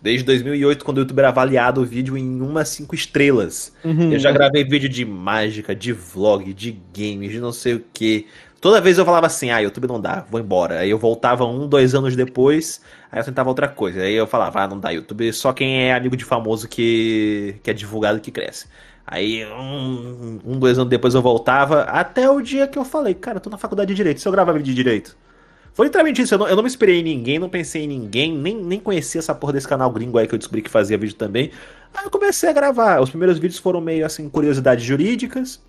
Desde 0.00 0.24
2008, 0.24 0.84
quando 0.84 0.98
o 0.98 1.00
YouTube 1.00 1.18
era 1.18 1.28
avaliado 1.30 1.80
o 1.80 1.84
vídeo 1.84 2.16
em 2.16 2.40
umas 2.40 2.68
cinco 2.68 2.94
estrelas. 2.94 3.72
Uhum. 3.82 4.12
Eu 4.12 4.18
já 4.20 4.30
gravei 4.30 4.62
vídeo 4.62 4.88
de 4.88 5.04
mágica, 5.04 5.74
de 5.74 5.92
vlog, 5.92 6.52
de 6.52 6.78
games, 6.96 7.32
de 7.32 7.40
não 7.40 7.52
sei 7.52 7.74
o 7.74 7.84
que. 7.92 8.26
Toda 8.60 8.80
vez 8.80 8.98
eu 8.98 9.04
falava 9.04 9.26
assim, 9.26 9.50
ah, 9.50 9.58
YouTube 9.58 9.88
não 9.88 10.00
dá, 10.00 10.24
vou 10.30 10.40
embora. 10.40 10.80
Aí 10.80 10.90
eu 10.90 10.98
voltava 10.98 11.44
um, 11.44 11.66
dois 11.66 11.94
anos 11.94 12.14
depois, 12.14 12.80
aí 13.10 13.18
eu 13.18 13.24
tentava 13.24 13.48
outra 13.48 13.66
coisa. 13.66 14.02
Aí 14.02 14.14
eu 14.14 14.26
falava, 14.26 14.60
ah, 14.60 14.68
não 14.68 14.78
dá, 14.78 14.90
YouTube 14.90 15.32
só 15.32 15.52
quem 15.52 15.88
é 15.88 15.94
amigo 15.94 16.16
de 16.16 16.24
famoso 16.24 16.68
que, 16.68 17.56
que 17.62 17.70
é 17.70 17.74
divulgado 17.74 18.20
que 18.20 18.30
cresce. 18.30 18.66
Aí 19.06 19.44
um, 19.46 20.40
um, 20.44 20.58
dois 20.58 20.78
anos 20.78 20.88
depois 20.90 21.14
eu 21.14 21.20
voltava, 21.22 21.82
até 21.82 22.28
o 22.28 22.40
dia 22.40 22.66
que 22.66 22.78
eu 22.78 22.84
falei, 22.84 23.14
cara, 23.14 23.36
eu 23.36 23.40
tô 23.40 23.50
na 23.50 23.58
faculdade 23.58 23.88
de 23.88 23.94
Direito, 23.94 24.20
se 24.20 24.26
eu 24.26 24.32
gravar 24.32 24.52
vídeo 24.52 24.66
de 24.66 24.74
Direito. 24.74 25.16
Foi 25.74 25.86
literalmente 25.86 26.22
isso, 26.22 26.34
eu 26.34 26.38
não, 26.38 26.48
eu 26.48 26.56
não 26.56 26.62
me 26.62 26.68
inspirei 26.68 27.00
em 27.00 27.02
ninguém, 27.02 27.38
não 27.38 27.48
pensei 27.48 27.82
em 27.82 27.88
ninguém, 27.88 28.32
nem, 28.36 28.56
nem 28.56 28.80
conhecia 28.80 29.18
essa 29.18 29.34
porra 29.34 29.54
desse 29.54 29.68
canal 29.68 29.90
gringo 29.90 30.16
aí 30.16 30.26
que 30.26 30.34
eu 30.34 30.38
descobri 30.38 30.62
que 30.62 30.70
fazia 30.70 30.96
vídeo 30.96 31.16
também. 31.16 31.50
Aí 31.92 32.04
eu 32.04 32.10
comecei 32.10 32.48
a 32.48 32.52
gravar. 32.52 33.00
Os 33.00 33.10
primeiros 33.10 33.38
vídeos 33.38 33.58
foram 33.58 33.80
meio 33.80 34.06
assim, 34.06 34.28
curiosidades 34.28 34.84
jurídicas. 34.84 35.60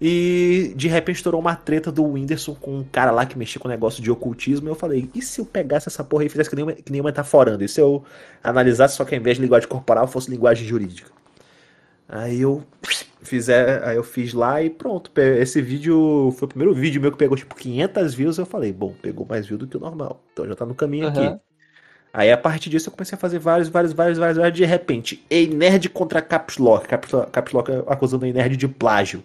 E 0.00 0.72
de 0.76 0.88
repente 0.88 1.16
estourou 1.16 1.40
uma 1.40 1.54
treta 1.54 1.92
do 1.92 2.04
Whindersson 2.04 2.54
com 2.54 2.78
um 2.78 2.84
cara 2.84 3.10
lá 3.10 3.26
que 3.26 3.36
mexia 3.36 3.60
com 3.60 3.68
negócio 3.68 4.02
de 4.02 4.10
ocultismo. 4.10 4.68
E 4.68 4.70
eu 4.70 4.74
falei, 4.74 5.10
e 5.14 5.20
se 5.20 5.40
eu 5.40 5.44
pegasse 5.44 5.88
essa 5.88 6.02
porra 6.02 6.24
e 6.24 6.28
fizesse 6.28 6.48
que 6.48 6.56
nem, 6.56 6.64
uma- 6.64 6.72
que 6.72 6.90
nem 6.90 7.00
uma 7.00 7.08
metaforando? 7.08 7.62
E 7.64 7.68
se 7.68 7.80
eu 7.80 8.04
analisasse 8.42 8.96
só 8.96 9.04
que 9.04 9.14
ao 9.14 9.20
invés 9.20 9.36
de 9.36 9.42
linguagem 9.42 9.68
corporal 9.68 10.06
fosse 10.06 10.30
linguagem 10.30 10.66
jurídica? 10.66 11.19
Aí 12.12 12.40
eu 12.40 12.64
fizer, 13.22 13.84
aí 13.84 13.96
eu 13.96 14.02
fiz 14.02 14.34
lá 14.34 14.60
e 14.60 14.68
pronto. 14.68 15.12
Esse 15.16 15.62
vídeo 15.62 16.34
foi 16.36 16.46
o 16.46 16.48
primeiro 16.48 16.74
vídeo 16.74 17.00
meu 17.00 17.12
que 17.12 17.18
pegou 17.18 17.36
tipo 17.36 17.54
500 17.54 18.14
views. 18.14 18.36
Eu 18.36 18.46
falei, 18.46 18.72
bom, 18.72 18.92
pegou 19.00 19.24
mais 19.24 19.46
views 19.46 19.60
do 19.60 19.66
que 19.68 19.76
o 19.76 19.80
normal. 19.80 20.20
Então 20.32 20.44
já 20.46 20.56
tá 20.56 20.66
no 20.66 20.74
caminho 20.74 21.06
aqui. 21.06 21.20
Aham. 21.20 21.40
Aí 22.12 22.32
a 22.32 22.36
partir 22.36 22.68
disso 22.68 22.88
eu 22.88 22.92
comecei 22.92 23.14
a 23.14 23.18
fazer 23.18 23.38
vários, 23.38 23.68
vários, 23.68 23.92
vários, 23.92 24.18
vários, 24.18 24.38
vários. 24.38 24.58
De 24.58 24.64
repente, 24.64 25.24
Ei 25.30 25.46
Nerd 25.46 25.88
contra 25.90 26.20
Caps 26.20 26.58
Lock. 26.58 26.88
Caps 26.88 27.10
Caps 27.30 27.52
Lock 27.52 27.70
acusando 27.86 28.26
Ei 28.26 28.32
Nerd 28.32 28.56
de 28.56 28.66
plágio. 28.66 29.22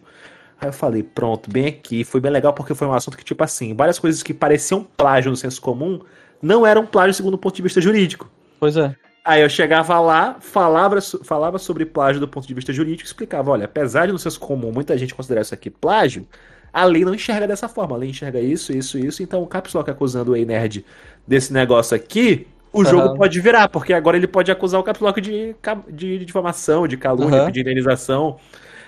Aí 0.61 0.69
eu 0.69 0.73
falei, 0.73 1.01
pronto, 1.01 1.49
bem 1.49 1.65
aqui. 1.65 2.03
Foi 2.03 2.21
bem 2.21 2.31
legal 2.31 2.53
porque 2.53 2.75
foi 2.75 2.88
um 2.88 2.93
assunto 2.93 3.17
que, 3.17 3.23
tipo 3.23 3.43
assim, 3.43 3.73
várias 3.73 3.97
coisas 3.97 4.21
que 4.21 4.33
pareciam 4.33 4.83
plágio 4.83 5.31
no 5.31 5.36
senso 5.36 5.59
comum 5.59 5.99
não 6.39 6.65
eram 6.65 6.86
plágio 6.86 7.15
segundo 7.15 7.33
o 7.33 7.38
ponto 7.39 7.55
de 7.55 7.63
vista 7.63 7.81
jurídico. 7.81 8.29
Pois 8.59 8.77
é. 8.77 8.95
Aí 9.26 9.41
eu 9.41 9.49
chegava 9.49 9.99
lá, 9.99 10.38
falava, 10.39 10.99
falava 11.01 11.57
sobre 11.57 11.84
plágio 11.84 12.19
do 12.19 12.28
ponto 12.28 12.47
de 12.47 12.53
vista 12.53 12.71
jurídico, 12.71 13.07
explicava, 13.07 13.49
olha, 13.49 13.65
apesar 13.65 14.05
de 14.05 14.11
no 14.11 14.19
senso 14.19 14.39
comum 14.39 14.71
muita 14.71 14.95
gente 14.95 15.15
considerar 15.15 15.41
isso 15.41 15.53
aqui 15.53 15.71
plágio, 15.71 16.28
a 16.71 16.86
lei 16.86 17.03
não 17.03 17.15
enxerga 17.15 17.47
dessa 17.47 17.67
forma, 17.67 17.95
a 17.95 17.97
lei 17.97 18.11
enxerga 18.11 18.39
isso, 18.39 18.71
isso, 18.71 18.99
isso, 18.99 19.23
então 19.23 19.41
o 19.41 19.47
Caps 19.47 19.73
Lock 19.73 19.89
acusando 19.89 20.34
o 20.34 20.38
E-Nerd 20.38 20.86
desse 21.28 21.51
negócio 21.51 21.95
aqui, 21.95 22.45
o 22.71 22.82
Aham. 22.82 22.89
jogo 22.89 23.17
pode 23.17 23.39
virar, 23.41 23.67
porque 23.67 23.93
agora 23.93 24.15
ele 24.15 24.28
pode 24.28 24.51
acusar 24.51 24.80
o 24.80 24.84
Caps 24.84 25.01
Lock 25.01 25.19
de, 25.19 25.55
de, 25.89 26.19
de 26.19 26.26
difamação, 26.26 26.88
de 26.88 26.95
calúnia, 26.95 27.38
Aham. 27.39 27.45
pedir 27.47 27.61
indenização. 27.61 28.38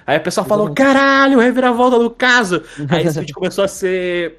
Aí 0.05 0.17
o 0.17 0.21
pessoal 0.21 0.45
falou, 0.45 0.69
caralho, 0.69 1.39
reviravolta 1.39 1.97
do 1.97 2.11
caso! 2.11 2.61
Aí 2.89 3.07
esse 3.07 3.19
vídeo 3.19 3.33
começou 3.33 3.63
a 3.63 3.67
ser 3.67 4.37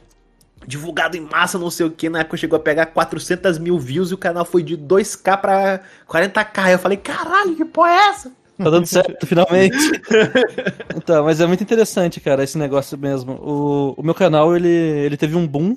divulgado 0.66 1.16
em 1.16 1.20
massa, 1.20 1.58
não 1.58 1.70
sei 1.70 1.86
o 1.86 1.90
que. 1.90 2.08
Na 2.08 2.20
época 2.20 2.36
chegou 2.36 2.56
a 2.56 2.60
pegar 2.60 2.86
400 2.86 3.58
mil 3.58 3.78
views 3.78 4.10
e 4.10 4.14
o 4.14 4.18
canal 4.18 4.44
foi 4.44 4.62
de 4.62 4.76
2k 4.76 5.40
pra 5.40 5.80
40k. 6.08 6.58
Aí 6.58 6.72
eu 6.72 6.78
falei, 6.78 6.98
caralho, 6.98 7.56
que 7.56 7.64
porra 7.64 7.90
é 7.90 8.08
essa? 8.08 8.32
Tá 8.58 8.70
dando 8.70 8.86
certo, 8.86 9.26
finalmente. 9.26 9.76
Então, 10.96 11.24
mas 11.24 11.40
é 11.40 11.46
muito 11.46 11.62
interessante, 11.62 12.20
cara, 12.20 12.42
esse 12.42 12.58
negócio 12.58 12.98
mesmo. 12.98 13.32
O, 13.34 13.94
o 13.96 14.02
meu 14.02 14.14
canal, 14.14 14.54
ele, 14.54 14.68
ele 14.68 15.16
teve 15.16 15.36
um 15.36 15.46
boom 15.46 15.76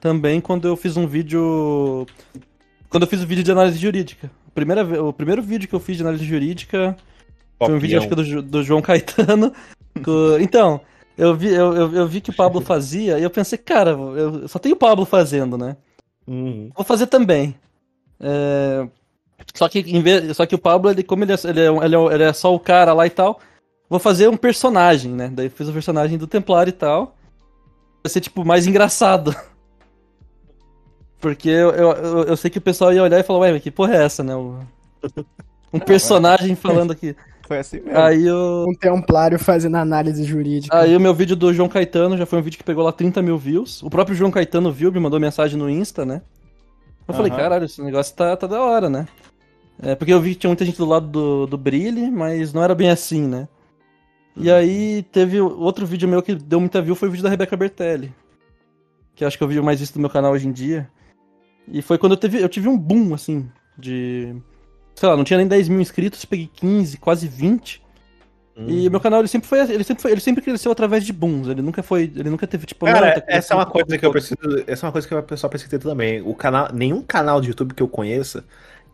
também 0.00 0.40
quando 0.40 0.66
eu 0.66 0.76
fiz 0.76 0.96
um 0.96 1.06
vídeo. 1.06 2.06
Quando 2.88 3.02
eu 3.02 3.08
fiz 3.08 3.22
o 3.22 3.26
vídeo 3.26 3.44
de 3.44 3.50
análise 3.50 3.76
jurídica. 3.76 4.30
Primeira, 4.54 4.82
o 5.02 5.12
primeiro 5.12 5.42
vídeo 5.42 5.68
que 5.68 5.74
eu 5.74 5.80
fiz 5.80 5.96
de 5.96 6.02
análise 6.02 6.24
jurídica 6.24 6.96
foi 7.58 7.74
um 7.74 7.78
vídeo, 7.78 7.98
acho 7.98 8.08
que 8.08 8.14
do, 8.14 8.42
do 8.42 8.62
João 8.62 8.82
Caetano. 8.82 9.52
Então, 10.40 10.80
eu 11.16 11.34
vi, 11.36 11.48
eu, 11.48 11.74
eu, 11.74 11.92
eu 11.94 12.06
vi 12.06 12.20
que 12.20 12.30
o 12.30 12.34
Pablo 12.34 12.60
fazia 12.60 13.18
e 13.18 13.22
eu 13.22 13.30
pensei, 13.30 13.58
cara, 13.58 13.90
eu 13.90 14.48
só 14.48 14.58
tenho 14.58 14.74
o 14.74 14.78
Pablo 14.78 15.04
fazendo, 15.04 15.58
né? 15.58 15.76
Uhum. 16.26 16.70
Vou 16.74 16.84
fazer 16.84 17.06
também. 17.06 17.54
É, 18.20 18.86
Só, 19.54 19.68
que, 19.68 19.80
em 19.80 20.00
vez... 20.00 20.36
só 20.36 20.46
que 20.46 20.54
o 20.54 20.58
Pablo, 20.58 20.90
ele, 20.90 21.02
como 21.02 21.24
ele 21.24 21.32
é, 21.32 21.36
ele, 21.44 21.60
é, 21.60 21.70
um- 21.70 21.82
ele, 21.82 21.96
é, 21.96 22.14
ele 22.14 22.22
é 22.22 22.32
só 22.32 22.54
o 22.54 22.60
cara 22.60 22.92
lá 22.92 23.06
e 23.06 23.10
tal, 23.10 23.40
vou 23.90 23.98
fazer 23.98 24.28
um 24.28 24.36
personagem, 24.36 25.12
né? 25.12 25.30
Daí 25.32 25.48
fiz 25.48 25.68
o 25.68 25.72
personagem 25.72 26.16
do 26.16 26.26
Templário 26.26 26.70
e 26.70 26.74
tal. 26.74 27.16
Vai 28.02 28.10
ser, 28.10 28.20
tipo, 28.20 28.44
mais 28.44 28.66
engraçado. 28.66 29.34
Porque 31.20 31.48
eu, 31.48 31.70
eu, 31.70 32.22
eu, 32.24 32.36
sei 32.36 32.50
que 32.50 32.58
o 32.58 32.62
pessoal 32.62 32.92
ia 32.92 33.02
olhar 33.02 33.20
e 33.20 33.22
falar, 33.22 33.40
ué, 33.40 33.52
mas 33.52 33.62
que 33.62 33.70
porra 33.70 33.94
é 33.94 34.04
essa, 34.04 34.24
né? 34.24 34.34
Um 34.34 35.78
personagem 35.84 36.56
falando 36.56 36.92
aqui. 36.92 37.14
Foi 37.52 37.58
assim 37.58 37.80
mesmo. 37.80 37.98
Aí 37.98 38.26
eu. 38.26 38.64
Um 38.66 38.74
templário 38.74 39.38
fazendo 39.38 39.76
análise 39.76 40.24
jurídica. 40.24 40.74
Aí 40.74 40.96
o 40.96 41.00
meu 41.00 41.12
vídeo 41.12 41.36
do 41.36 41.52
João 41.52 41.68
Caetano 41.68 42.16
já 42.16 42.24
foi 42.24 42.38
um 42.38 42.42
vídeo 42.42 42.56
que 42.56 42.64
pegou 42.64 42.82
lá 42.82 42.90
30 42.90 43.20
mil 43.20 43.36
views. 43.36 43.82
O 43.82 43.90
próprio 43.90 44.16
João 44.16 44.30
Caetano 44.30 44.72
viu, 44.72 44.90
me 44.90 44.98
mandou 44.98 45.20
mensagem 45.20 45.58
no 45.58 45.68
Insta, 45.68 46.02
né? 46.06 46.22
Eu 47.06 47.12
falei, 47.12 47.30
Aham. 47.30 47.40
caralho, 47.40 47.64
esse 47.66 47.82
negócio 47.82 48.16
tá, 48.16 48.34
tá 48.36 48.46
da 48.46 48.62
hora, 48.62 48.88
né? 48.88 49.06
É, 49.82 49.94
porque 49.94 50.14
eu 50.14 50.20
vi 50.20 50.30
que 50.30 50.40
tinha 50.40 50.48
muita 50.48 50.64
gente 50.64 50.78
do 50.78 50.86
lado 50.86 51.06
do, 51.08 51.46
do 51.46 51.58
Brilhe, 51.58 52.10
mas 52.10 52.54
não 52.54 52.62
era 52.62 52.74
bem 52.74 52.88
assim, 52.88 53.26
né? 53.26 53.46
E 54.34 54.50
aí 54.50 55.02
teve 55.12 55.38
outro 55.38 55.84
vídeo 55.84 56.08
meu 56.08 56.22
que 56.22 56.34
deu 56.34 56.58
muita 56.58 56.80
view, 56.80 56.94
foi 56.94 57.08
o 57.08 57.10
vídeo 57.10 57.24
da 57.24 57.28
Rebeca 57.28 57.54
Bertelli. 57.54 58.14
Que 59.14 59.24
eu 59.24 59.28
acho 59.28 59.36
que 59.36 59.44
é 59.44 59.46
o 59.46 59.48
vídeo 59.48 59.62
mais 59.62 59.78
visto 59.78 59.92
do 59.92 60.00
meu 60.00 60.08
canal 60.08 60.32
hoje 60.32 60.48
em 60.48 60.52
dia. 60.52 60.88
E 61.68 61.82
foi 61.82 61.98
quando 61.98 62.12
eu, 62.12 62.16
teve, 62.16 62.42
eu 62.42 62.48
tive 62.48 62.66
um 62.66 62.78
boom, 62.78 63.12
assim, 63.12 63.46
de... 63.76 64.34
Sei 64.94 65.08
lá, 65.08 65.16
não 65.16 65.24
tinha 65.24 65.38
nem 65.38 65.46
10 65.46 65.68
mil 65.68 65.80
inscritos, 65.80 66.24
peguei 66.24 66.50
15, 66.54 66.96
quase 66.98 67.26
20. 67.26 67.82
E 68.54 68.90
meu 68.90 69.00
canal 69.00 69.20
ele 69.20 69.28
sempre 69.28 69.48
foi 69.48 69.60
ele 69.60 69.82
sempre 69.82 70.02
foi, 70.02 70.12
ele 70.12 70.20
sempre 70.20 70.42
cresceu 70.42 70.70
através 70.70 71.06
de 71.06 71.12
booms, 71.12 71.48
ele 71.48 71.62
nunca 71.62 71.82
foi, 71.82 72.02
ele 72.14 72.28
nunca 72.28 72.46
teve 72.46 72.66
tipo 72.66 72.84
Cara, 72.84 73.18
tá 73.18 73.24
essa 73.26 73.54
é 73.54 73.56
uma 73.56 73.64
coisa 73.64 73.96
que 73.96 74.04
eu 74.04 74.12
preciso. 74.12 74.36
Essa 74.66 74.84
é 74.84 74.86
uma 74.86 74.92
coisa 74.92 75.08
que 75.08 75.14
o 75.14 75.22
pessoal 75.22 75.48
precisa 75.48 75.70
ter 75.70 75.78
também. 75.78 76.20
O 76.20 76.34
canal, 76.34 76.68
nenhum 76.72 77.00
canal 77.00 77.40
de 77.40 77.48
YouTube 77.48 77.74
que 77.74 77.82
eu 77.82 77.88
conheça 77.88 78.44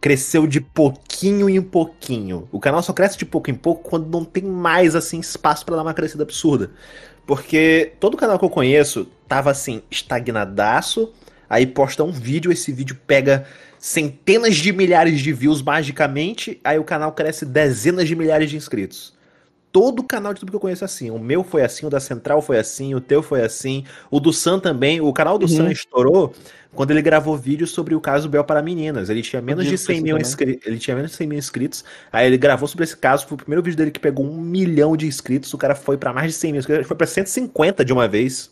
cresceu 0.00 0.46
de 0.46 0.60
pouquinho 0.60 1.48
em 1.48 1.60
pouquinho. 1.60 2.48
O 2.52 2.60
canal 2.60 2.82
só 2.82 2.92
cresce 2.92 3.18
de 3.18 3.26
pouco 3.26 3.50
em 3.50 3.54
pouco 3.54 3.88
quando 3.90 4.08
não 4.08 4.24
tem 4.24 4.44
mais 4.44 4.94
assim 4.94 5.18
espaço 5.18 5.66
pra 5.66 5.74
dar 5.74 5.82
uma 5.82 5.94
crescida 5.94 6.22
absurda. 6.22 6.70
Porque 7.26 7.94
todo 7.98 8.16
canal 8.16 8.38
que 8.38 8.44
eu 8.44 8.50
conheço 8.50 9.08
tava 9.26 9.50
assim, 9.50 9.82
estagnadaço, 9.90 11.12
aí 11.50 11.66
posta 11.66 12.04
um 12.04 12.12
vídeo, 12.12 12.52
esse 12.52 12.72
vídeo 12.72 12.96
pega 13.06 13.44
centenas 13.78 14.56
de 14.56 14.72
milhares 14.72 15.20
de 15.20 15.32
views 15.32 15.62
magicamente, 15.62 16.60
aí 16.64 16.78
o 16.78 16.84
canal 16.84 17.12
cresce 17.12 17.44
dezenas 17.44 18.08
de 18.08 18.16
milhares 18.16 18.50
de 18.50 18.56
inscritos. 18.56 19.16
Todo 19.70 20.02
canal 20.02 20.32
de 20.32 20.38
YouTube 20.38 20.50
que 20.50 20.56
eu 20.56 20.60
conheço 20.60 20.82
é 20.82 20.86
assim. 20.86 21.10
O 21.10 21.18
meu 21.18 21.44
foi 21.44 21.62
assim, 21.62 21.86
o 21.86 21.90
da 21.90 22.00
Central 22.00 22.40
foi 22.40 22.58
assim, 22.58 22.94
o 22.94 23.00
teu 23.00 23.22
foi 23.22 23.42
assim, 23.42 23.84
o 24.10 24.18
do 24.18 24.32
Sam 24.32 24.58
também. 24.58 25.00
O 25.00 25.12
canal 25.12 25.38
do 25.38 25.44
Uhum. 25.44 25.56
Sam 25.56 25.70
estourou 25.70 26.34
quando 26.74 26.90
ele 26.90 27.02
gravou 27.02 27.36
vídeo 27.36 27.66
sobre 27.66 27.94
o 27.94 28.00
caso 28.00 28.28
Bel 28.28 28.44
para 28.44 28.62
meninas. 28.62 29.10
Ele 29.10 29.20
tinha 29.22 29.42
menos 29.42 29.66
de 29.66 29.76
100 29.76 29.96
isso 29.96 30.04
mil 30.04 30.18
inscritos. 30.18 30.66
Ele 30.66 30.78
tinha 30.78 30.96
menos 30.96 31.10
de 31.10 31.16
100 31.18 31.26
mil 31.26 31.38
inscritos. 31.38 31.84
Aí 32.10 32.26
ele 32.26 32.38
gravou 32.38 32.66
sobre 32.66 32.84
esse 32.84 32.96
caso. 32.96 33.26
Foi 33.26 33.34
o 33.34 33.38
primeiro 33.38 33.62
vídeo 33.62 33.76
dele 33.76 33.90
que 33.90 34.00
pegou 34.00 34.24
um 34.24 34.40
milhão 34.40 34.96
de 34.96 35.06
inscritos. 35.06 35.52
O 35.52 35.58
cara 35.58 35.74
foi 35.74 35.98
pra 35.98 36.12
mais 36.12 36.32
de 36.32 36.38
100 36.38 36.52
mil 36.52 36.58
inscritos. 36.60 36.86
Foi 36.86 36.96
pra 36.96 37.06
150 37.06 37.84
de 37.84 37.92
uma 37.92 38.08
vez. 38.08 38.50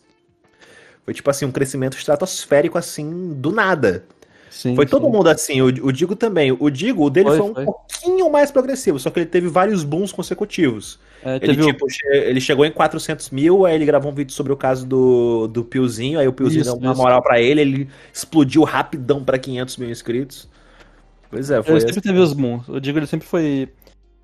Foi 1.03 1.13
tipo 1.13 1.29
assim, 1.29 1.45
um 1.45 1.51
crescimento 1.51 1.97
estratosférico 1.97 2.77
assim, 2.77 3.33
do 3.33 3.51
nada. 3.51 4.05
Sim, 4.49 4.75
Foi 4.75 4.85
sim. 4.85 4.91
todo 4.91 5.09
mundo 5.09 5.27
assim, 5.29 5.61
o, 5.61 5.65
o 5.65 5.91
Digo 5.91 6.15
também. 6.15 6.55
O 6.57 6.69
Digo, 6.69 7.05
o 7.05 7.09
dele 7.09 7.27
Foi, 7.29 7.37
foi, 7.37 7.49
um 7.49 7.53
foi. 7.53 7.65
pouquinho 7.65 8.31
mais 8.31 8.49
progressivo, 8.51 8.97
só 8.99 9.09
que 9.09 9.19
ele 9.19 9.25
teve 9.25 9.47
vários 9.47 9.83
booms 9.83 10.11
consecutivos. 10.11 10.99
É, 11.23 11.37
Ele, 11.41 11.61
o- 11.61 11.65
tipo, 11.65 11.89
che- 11.89 12.07
ele 12.07 12.39
chegou 12.39 12.65
em 12.65 12.71
400 12.71 13.29
mil, 13.31 13.65
aí 13.65 13.75
ele 13.75 13.85
gravou 13.85 14.11
um 14.11 14.15
vídeo 14.15 14.31
sobre 14.33 14.53
o 14.53 14.57
caso 14.57 14.85
do, 14.85 15.47
do 15.47 15.63
Piozinho, 15.63 16.19
aí 16.19 16.27
o 16.27 16.33
Piozinho 16.33 16.61
Isso, 16.61 16.71
deu 16.73 16.79
uma 16.81 16.93
isso. 16.93 17.01
moral 17.01 17.21
pra 17.21 17.41
ele, 17.41 17.59
ele 17.61 17.89
explodiu 18.13 18.63
rapidão 18.63 19.23
pra 19.23 19.37
500 19.37 19.77
mil 19.77 19.89
inscritos. 19.89 20.47
Pois 21.29 21.49
é, 21.51 21.61
foi 21.61 21.71
ele 21.73 21.77
assim. 21.79 21.87
sempre 21.87 22.01
teve 22.01 22.19
os 22.19 22.33
booms. 22.33 22.67
Eu 22.69 22.79
digo, 22.79 22.97
ele 22.99 23.07
sempre 23.07 23.27
foi 23.27 23.67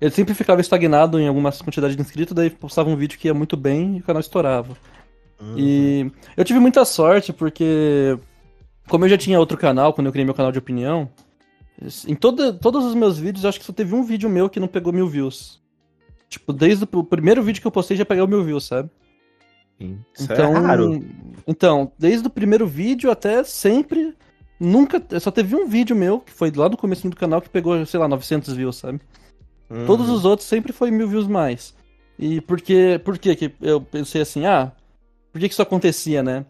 ele 0.00 0.10
sempre 0.10 0.34
ficava 0.34 0.60
estagnado 0.60 1.18
em 1.20 1.26
alguma 1.28 1.50
quantidade 1.52 1.94
de 1.96 2.00
inscritos, 2.02 2.34
daí 2.34 2.50
postava 2.50 2.90
um 2.90 2.96
vídeo 2.96 3.18
que 3.18 3.28
ia 3.28 3.34
muito 3.34 3.56
bem 3.56 3.96
e 3.96 4.00
o 4.00 4.02
canal 4.02 4.20
estourava. 4.20 4.76
Uhum. 5.40 5.54
E 5.58 6.10
eu 6.36 6.44
tive 6.44 6.58
muita 6.58 6.84
sorte 6.84 7.32
porque, 7.32 8.18
como 8.88 9.04
eu 9.04 9.08
já 9.08 9.18
tinha 9.18 9.38
outro 9.38 9.56
canal, 9.56 9.92
quando 9.92 10.06
eu 10.06 10.12
criei 10.12 10.24
meu 10.24 10.34
canal 10.34 10.52
de 10.52 10.58
opinião, 10.58 11.10
em 12.06 12.14
toda, 12.14 12.52
todos 12.52 12.84
os 12.84 12.94
meus 12.94 13.18
vídeos, 13.18 13.44
eu 13.44 13.48
acho 13.48 13.58
que 13.58 13.66
só 13.66 13.72
teve 13.72 13.94
um 13.94 14.04
vídeo 14.04 14.28
meu 14.28 14.48
que 14.48 14.60
não 14.60 14.68
pegou 14.68 14.92
mil 14.92 15.08
views. 15.08 15.62
Tipo, 16.28 16.52
desde 16.52 16.84
o 16.84 17.04
primeiro 17.04 17.42
vídeo 17.42 17.60
que 17.60 17.66
eu 17.66 17.72
postei 17.72 17.96
já 17.96 18.04
pegou 18.04 18.26
mil 18.26 18.42
views, 18.42 18.64
sabe? 18.64 18.90
Sim. 19.78 19.98
Isso 20.14 20.24
Então, 20.32 20.70
é 20.70 21.00
então, 21.46 21.92
desde 21.98 22.26
o 22.26 22.30
primeiro 22.30 22.66
vídeo 22.66 23.10
até 23.10 23.42
sempre, 23.44 24.14
nunca, 24.58 25.02
só 25.20 25.30
teve 25.30 25.54
um 25.54 25.66
vídeo 25.66 25.96
meu, 25.96 26.20
que 26.20 26.32
foi 26.32 26.50
lá 26.50 26.68
no 26.68 26.76
começo 26.76 27.08
do 27.08 27.16
canal, 27.16 27.40
que 27.42 27.48
pegou, 27.48 27.84
sei 27.84 27.98
lá, 28.00 28.08
900 28.08 28.54
views, 28.54 28.76
sabe? 28.76 29.00
Uhum. 29.68 29.86
Todos 29.86 30.08
os 30.08 30.24
outros 30.24 30.48
sempre 30.48 30.72
foi 30.72 30.90
mil 30.90 31.08
views 31.08 31.26
mais. 31.26 31.74
E 32.18 32.40
por 32.40 32.60
que, 32.60 33.00
por 33.04 33.18
que 33.18 33.34
que 33.34 33.52
eu 33.60 33.80
pensei 33.80 34.22
assim, 34.22 34.46
ah, 34.46 34.72
por 35.32 35.40
que 35.40 35.48
que 35.48 35.54
isso 35.54 35.62
acontecia, 35.62 36.22
né? 36.22 36.46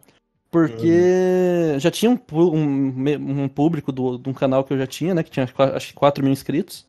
Porque 0.55 1.77
já 1.81 1.91
tinha 1.91 2.09
um, 2.09 2.19
um, 2.33 3.43
um 3.43 3.49
público 3.49 3.91
do, 3.91 4.17
de 4.17 4.29
um 4.29 4.33
canal 4.33 4.63
que 4.63 4.73
eu 4.73 4.79
já 4.79 4.87
tinha, 4.87 5.13
né? 5.13 5.25
Que 5.25 5.31
tinha 5.33 5.49
acho 5.75 5.89
que 5.89 5.95
4 5.95 6.23
mil 6.23 6.33
inscritos. 6.33 6.87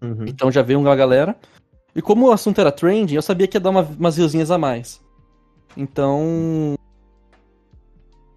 Uhum. 0.00 0.24
Então 0.26 0.50
já 0.50 0.62
veio 0.62 0.80
uma 0.80 0.96
galera. 0.96 1.36
E 1.94 2.00
como 2.00 2.26
o 2.26 2.32
assunto 2.32 2.58
era 2.58 2.72
trending, 2.72 3.14
eu 3.14 3.20
sabia 3.20 3.46
que 3.46 3.58
ia 3.58 3.60
dar 3.60 3.68
uma, 3.68 3.82
umas 3.82 4.16
viewzinhas 4.16 4.50
a 4.50 4.56
mais. 4.56 4.98
Então. 5.76 6.74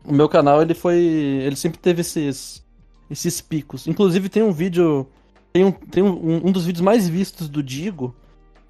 O 0.03 0.11
meu 0.11 0.27
canal, 0.27 0.61
ele 0.61 0.73
foi. 0.73 0.97
Ele 0.97 1.55
sempre 1.55 1.79
teve 1.79 2.01
esses. 2.01 2.61
Esses 3.09 3.39
picos. 3.39 3.87
Inclusive 3.87 4.27
tem 4.27 4.43
um 4.43 4.51
vídeo. 4.51 5.07
Tem 5.53 5.63
um, 5.63 5.71
tem 5.71 6.03
um, 6.03 6.47
um 6.47 6.51
dos 6.51 6.65
vídeos 6.65 6.81
mais 6.81 7.07
vistos 7.07 7.47
do 7.47 7.63
Digo. 7.63 8.13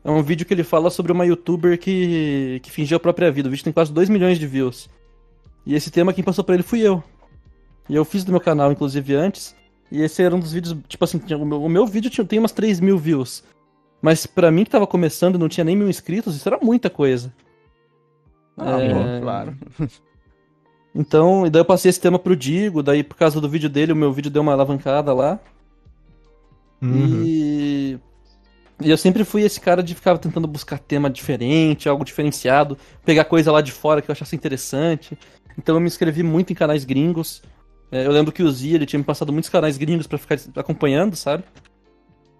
É 0.03 0.11
um 0.11 0.21
vídeo 0.21 0.45
que 0.45 0.53
ele 0.53 0.63
fala 0.63 0.91
sobre 0.91 1.11
uma 1.11 1.25
youtuber 1.25 1.79
que, 1.79 2.59
que 2.61 2.69
fingiu 2.69 2.97
a 2.97 2.99
própria 2.99 3.31
vida. 3.31 3.47
O 3.47 3.51
vídeo 3.51 3.63
tem 3.63 3.73
quase 3.73 3.91
2 3.91 4.07
milhões 4.07 4.37
de 4.37 4.45
views. 4.45 4.87
E 5.65 5.75
esse 5.75 5.91
tema 5.91 6.13
quem 6.13 6.23
passou 6.23 6.43
pra 6.43 6.55
ele 6.55 6.63
fui 6.63 6.79
eu. 6.81 7.03
E 7.87 7.95
eu 7.95 8.05
fiz 8.05 8.23
do 8.23 8.31
meu 8.31 8.41
canal, 8.41 8.71
inclusive, 8.71 9.15
antes. 9.15 9.55
E 9.91 10.01
esse 10.01 10.21
era 10.21 10.35
um 10.35 10.39
dos 10.39 10.51
vídeos, 10.53 10.77
tipo 10.87 11.03
assim, 11.03 11.17
tinha- 11.17 11.37
o 11.37 11.45
meu, 11.45 11.63
o 11.63 11.69
meu 11.69 11.85
vídeo 11.87 12.09
tinha, 12.11 12.25
tem 12.25 12.37
umas 12.39 12.51
3 12.51 12.79
mil 12.79 12.97
views. 12.97 13.43
Mas 14.01 14.25
pra 14.25 14.51
mim 14.51 14.63
que 14.63 14.69
tava 14.69 14.85
começando 14.87 15.35
e 15.35 15.37
não 15.37 15.49
tinha 15.49 15.63
nem 15.63 15.75
mil 15.75 15.89
inscritos, 15.89 16.35
isso 16.35 16.47
era 16.47 16.59
muita 16.61 16.89
coisa. 16.89 17.33
Ah, 18.57 18.79
É, 18.81 18.89
pô, 18.93 19.21
claro. 19.21 19.57
Então, 20.93 21.45
e 21.45 21.51
daí 21.51 21.61
eu 21.61 21.65
passei 21.65 21.87
esse 21.89 22.01
tema 22.01 22.17
pro 22.17 22.35
Digo, 22.35 22.81
daí 22.81 23.03
por 23.03 23.15
causa 23.15 23.39
do 23.39 23.47
vídeo 23.47 23.69
dele, 23.69 23.93
o 23.93 23.95
meu 23.95 24.11
vídeo 24.11 24.31
deu 24.31 24.41
uma 24.41 24.53
alavancada 24.53 25.13
lá. 25.13 25.39
Uhum. 26.81 27.23
E... 27.23 27.99
e 28.81 28.89
eu 28.89 28.97
sempre 28.97 29.23
fui 29.23 29.43
esse 29.43 29.61
cara 29.61 29.83
de 29.83 29.93
ficar 29.93 30.17
tentando 30.17 30.47
buscar 30.47 30.79
tema 30.79 31.07
diferente, 31.09 31.87
algo 31.87 32.03
diferenciado, 32.03 32.75
pegar 33.05 33.25
coisa 33.25 33.51
lá 33.51 33.61
de 33.61 33.71
fora 33.71 34.01
que 34.01 34.09
eu 34.09 34.13
achasse 34.13 34.35
interessante. 34.35 35.17
Então 35.59 35.75
eu 35.75 35.81
me 35.81 35.87
inscrevi 35.87 36.23
muito 36.23 36.53
em 36.53 36.55
canais 36.55 36.85
gringos. 36.85 37.43
É, 37.91 38.05
eu 38.05 38.11
lembro 38.11 38.31
que 38.31 38.41
o 38.41 38.49
Zia, 38.49 38.75
ele 38.75 38.85
tinha 38.85 38.97
me 38.97 39.03
passado 39.03 39.33
muitos 39.33 39.49
canais 39.49 39.77
gringos 39.77 40.07
pra 40.07 40.17
ficar 40.17 40.37
acompanhando, 40.55 41.17
sabe? 41.17 41.43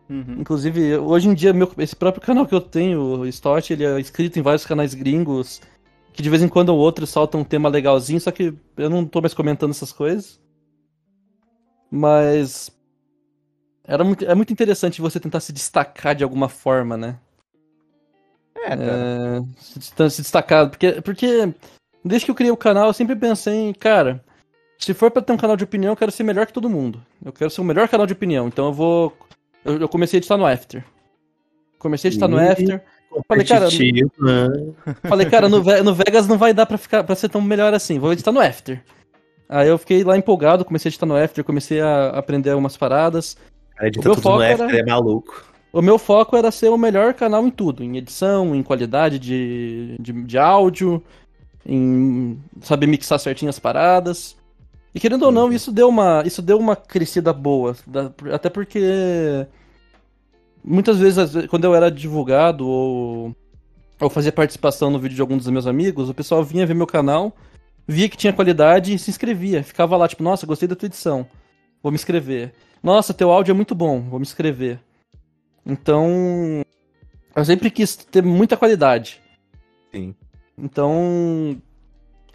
Uhum. 0.10 0.38
Inclusive, 0.40 0.98
hoje 0.98 1.28
em 1.28 1.34
dia, 1.34 1.52
meu, 1.52 1.70
esse 1.78 1.96
próprio 1.96 2.24
canal 2.24 2.48
que 2.48 2.56
eu 2.56 2.62
tenho, 2.62 3.02
o 3.02 3.28
Stott, 3.28 3.74
ele 3.74 3.84
é 3.84 4.00
inscrito 4.00 4.40
em 4.40 4.42
vários 4.42 4.66
canais 4.66 4.94
gringos, 4.94 5.62
que 6.14 6.24
de 6.24 6.30
vez 6.30 6.42
em 6.42 6.48
quando 6.48 6.70
ou 6.70 6.80
outro 6.80 7.06
soltam 7.06 7.42
um 7.42 7.44
tema 7.44 7.68
legalzinho, 7.68 8.22
só 8.22 8.32
que 8.32 8.54
eu 8.78 8.90
não 8.90 9.06
tô 9.06 9.20
mais 9.20 9.34
comentando 9.34 9.72
essas 9.72 9.92
coisas. 9.92 10.40
Mas. 11.92 12.72
Era 13.84 14.04
muito, 14.04 14.24
é 14.24 14.34
muito 14.34 14.54
interessante 14.54 15.02
você 15.02 15.20
tentar 15.20 15.42
se 15.42 15.52
destacar 15.52 16.16
de 16.16 16.24
alguma 16.24 16.48
forma, 16.48 16.96
né? 16.96 17.20
É, 18.56 18.70
cara. 18.70 18.82
É, 18.82 19.42
se, 19.60 20.10
se 20.10 20.22
destacar. 20.22 20.70
Porque, 20.70 21.02
porque 21.02 21.54
desde 22.04 22.26
que 22.26 22.32
eu 22.32 22.36
criei 22.36 22.52
o 22.52 22.58
canal, 22.58 22.88
eu 22.88 22.94
sempre 22.94 23.16
pensei 23.16 23.54
em, 23.54 23.74
cara, 23.74 24.24
se 24.78 24.94
for 24.94 25.12
pra 25.12 25.22
ter 25.22 25.34
um 25.34 25.38
canal 25.38 25.58
de 25.58 25.64
opinião, 25.64 25.92
eu 25.92 25.98
quero 25.98 26.12
ser 26.12 26.24
melhor 26.24 26.46
que 26.46 26.54
todo 26.54 26.70
mundo. 26.70 27.02
Eu 27.24 27.34
quero 27.34 27.50
ser 27.50 27.62
o 27.62 27.66
melhor 27.66 27.88
canal 27.88 28.08
de 28.08 28.14
opinião. 28.14 28.48
Então 28.48 28.66
eu 28.66 28.74
vou. 28.74 29.18
Eu, 29.66 29.78
eu 29.82 29.90
comecei 29.90 30.18
a 30.18 30.20
editar 30.20 30.38
no 30.38 30.46
After. 30.46 30.84
Comecei 31.78 32.10
a 32.10 32.12
editar 32.12 32.28
no 32.28 32.38
Ih. 32.42 32.48
After. 32.48 32.84
Falei, 33.28 33.46
cara, 33.46 33.66
né? 33.70 34.74
Falei, 35.08 35.30
cara, 35.30 35.50
no, 35.50 35.64
no 35.84 35.94
Vegas 35.94 36.28
não 36.28 36.38
vai 36.38 36.54
dar 36.54 36.66
pra, 36.66 36.78
ficar, 36.78 37.04
pra 37.04 37.16
ser 37.16 37.28
tão 37.30 37.42
melhor 37.42 37.74
assim. 37.74 38.00
Vou 38.00 38.14
editar 38.14 38.32
no 38.32 38.40
After. 38.40 38.82
Aí 39.50 39.68
eu 39.68 39.78
fiquei 39.80 40.04
lá 40.04 40.16
empolgado, 40.16 40.64
comecei 40.64 40.90
a 40.90 40.92
editar 40.92 41.06
no 41.08 41.16
After, 41.16 41.44
comecei 41.44 41.82
a 41.82 42.10
aprender 42.10 42.52
algumas 42.52 42.78
paradas. 42.78 43.36
Cara, 43.76 43.88
edita 43.88 44.06
O 44.06 44.10
meu 44.10 44.16
tudo 44.16 44.24
foco 44.24 44.38
no 44.38 44.44
era- 44.44 44.66
After, 44.66 44.80
é 44.80 44.86
maluco. 44.86 45.46
O 45.74 45.82
meu 45.82 45.98
foco 46.00 46.36
era 46.38 46.52
ser 46.52 46.70
o 46.70 46.78
melhor 46.78 47.14
canal 47.14 47.46
em 47.46 47.52
tudo, 47.52 47.84
em 47.84 47.98
edição, 47.98 48.56
em 48.56 48.64
qualidade 48.64 49.20
de, 49.20 49.96
de, 50.00 50.14
de 50.24 50.38
áudio, 50.38 51.04
em 51.72 52.42
saber 52.62 52.88
mixar 52.88 53.20
certinho 53.20 53.50
as 53.50 53.60
paradas. 53.60 54.36
E 54.94 55.00
querendo 55.00 55.24
ou 55.24 55.32
não, 55.32 55.54
isso 55.54 55.72
deu 55.72 55.88
uma, 55.88 56.24
isso 56.26 56.42
deu 56.42 56.58
uma 56.58 56.76
crescida 56.76 57.32
boa. 57.32 57.78
Até 58.34 58.50
porque 58.50 59.46
muitas 60.64 60.98
vezes, 60.98 61.46
quando 61.48 61.66
eu 61.66 61.76
era 61.76 61.92
divulgado 61.92 62.68
ou, 62.68 63.36
ou 64.02 64.10
fazia 64.10 64.32
participação 64.32 64.90
no 64.90 64.98
vídeo 64.98 65.16
de 65.16 65.22
algum 65.22 65.38
dos 65.38 65.48
meus 65.48 65.68
amigos, 65.68 66.10
o 66.10 66.14
pessoal 66.14 66.44
vinha 66.44 66.66
ver 66.66 66.74
meu 66.74 66.88
canal, 66.88 67.38
via 67.88 68.10
que 68.10 68.18
tinha 68.18 68.34
qualidade 68.34 68.96
e 68.96 69.00
se 69.00 69.12
inscrevia. 69.12 69.64
Ficava 69.64 69.96
lá, 69.96 70.08
tipo, 70.08 70.24
nossa, 70.24 70.48
gostei 70.48 70.68
da 70.68 70.76
tua 70.76 70.88
edição, 70.88 71.28
vou 71.84 71.92
me 71.92 71.96
inscrever. 71.96 72.52
Nossa, 72.82 73.14
teu 73.14 73.30
áudio 73.30 73.52
é 73.52 73.56
muito 73.56 73.76
bom, 73.76 74.02
vou 74.02 74.18
me 74.18 74.26
inscrever. 74.26 74.80
Então, 75.64 76.64
eu 77.36 77.46
sempre 77.46 77.70
quis 77.70 77.96
ter 77.96 78.24
muita 78.24 78.58
qualidade. 78.58 79.22
Sim. 79.94 80.16
Então, 80.62 81.60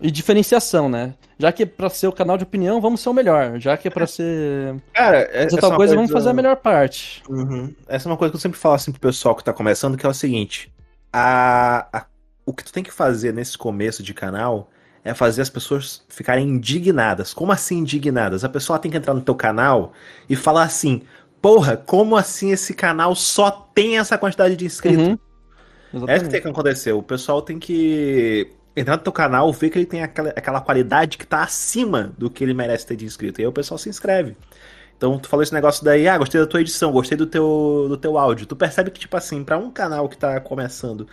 e 0.01 0.11
diferenciação, 0.11 0.89
né? 0.89 1.15
Já 1.39 1.53
que 1.53 1.63
é 1.63 1.67
pra 1.67 1.89
ser 1.89 2.07
o 2.07 2.13
canal 2.13 2.37
de 2.37 2.45
opinião, 2.45 2.81
vamos 2.81 3.01
ser 3.01 3.09
o 3.09 3.15
melhor. 3.15 3.59
Já 3.61 3.77
que 3.77 3.89
é 3.89 3.91
pra 3.91 4.07
ser 4.07 4.77
Cara, 4.93 5.19
é, 5.19 5.45
essa 5.45 5.57
é 5.57 5.61
tal 5.61 5.71
uma 5.71 5.77
coisa, 5.77 5.95
vamos 5.95 6.11
fazer 6.11 6.31
a 6.31 6.33
melhor 6.33 6.57
parte. 6.57 7.23
Uhum. 7.29 7.75
Essa 7.89 8.09
é 8.09 8.13
uma 8.13 8.17
coisa 8.17 8.31
que 8.33 8.37
eu 8.37 8.41
sempre 8.41 8.59
falo 8.59 8.75
assim 8.75 8.93
pro 8.93 9.01
pessoal 9.01 9.35
que 9.35 9.45
tá 9.45 9.53
começando, 9.53 9.97
que 9.97 10.07
é 10.07 10.09
o 10.09 10.15
seguinte: 10.15 10.73
a, 11.13 11.87
a- 11.93 12.07
o 12.47 12.53
que 12.53 12.65
tu 12.65 12.73
tem 12.73 12.83
que 12.83 12.93
fazer 12.93 13.33
nesse 13.33 13.57
começo 13.57 14.03
de 14.03 14.13
canal 14.15 14.71
é 15.05 15.13
fazer 15.15 15.43
as 15.43 15.51
pessoas 15.51 16.03
ficarem 16.09 16.49
indignadas. 16.49 17.35
Como 17.35 17.53
assim 17.53 17.79
indignadas? 17.79 18.45
A 18.45 18.49
pessoa 18.49 18.79
tem 18.79 18.91
que 18.91 18.97
entrar 18.97 19.15
no 19.15 19.21
teu 19.23 19.35
canal 19.35 19.93
e 20.29 20.37
falar 20.37 20.65
assim: 20.65 21.03
porra, 21.41 21.77
como 21.77 22.17
assim 22.17 22.51
esse 22.51 22.75
canal 22.75 23.15
só 23.15 23.51
tem 23.51 23.99
essa 23.99 24.17
quantidade 24.19 24.57
de 24.57 24.65
inscritos? 24.65 25.09
Uhum. 25.09 25.19
É 25.95 25.97
isso 25.97 26.07
que 26.07 26.07
tem 26.07 26.15
Exatamente. 26.15 26.43
que 26.43 26.49
acontecer. 26.49 26.93
O 26.93 27.03
pessoal 27.03 27.43
tem 27.43 27.59
que 27.59 28.51
entrar 28.77 28.97
no 28.97 29.03
teu 29.03 29.12
canal, 29.12 29.53
ver 29.53 29.71
que 29.71 29.79
ele 29.79 29.87
tem 29.87 30.03
aquela, 30.03 30.31
aquela 30.31 30.61
qualidade 30.61 31.16
que 31.16 31.27
tá 31.27 31.43
acima 31.43 32.12
do 32.19 32.29
que 32.29 32.43
ele 32.43 32.55
merece 32.55 32.87
ter 32.87 32.97
de 32.97 33.05
inscrito. 33.05 33.41
E 33.41 33.45
aí 33.45 33.47
o 33.47 33.53
pessoal 33.53 33.79
se 33.79 33.89
inscreve. 33.89 34.37
Então, 34.97 35.19
tu 35.19 35.29
falou 35.29 35.43
esse 35.43 35.53
negócio 35.53 35.85
daí, 35.85 36.09
ah, 36.09 36.16
gostei 36.16 36.41
da 36.41 36.47
tua 36.47 36.61
edição, 36.61 36.93
gostei 36.93 37.16
do 37.16 37.27
teu, 37.27 37.87
do 37.89 37.97
teu 37.97 38.16
áudio. 38.16 38.47
Tu 38.47 38.57
percebe 38.57 38.91
que, 38.91 39.01
tipo 39.01 39.16
assim, 39.16 39.43
pra 39.45 39.59
um 39.59 39.71
canal 39.71 40.09
que 40.09 40.16
tá 40.16 40.41
começando, 40.41 41.07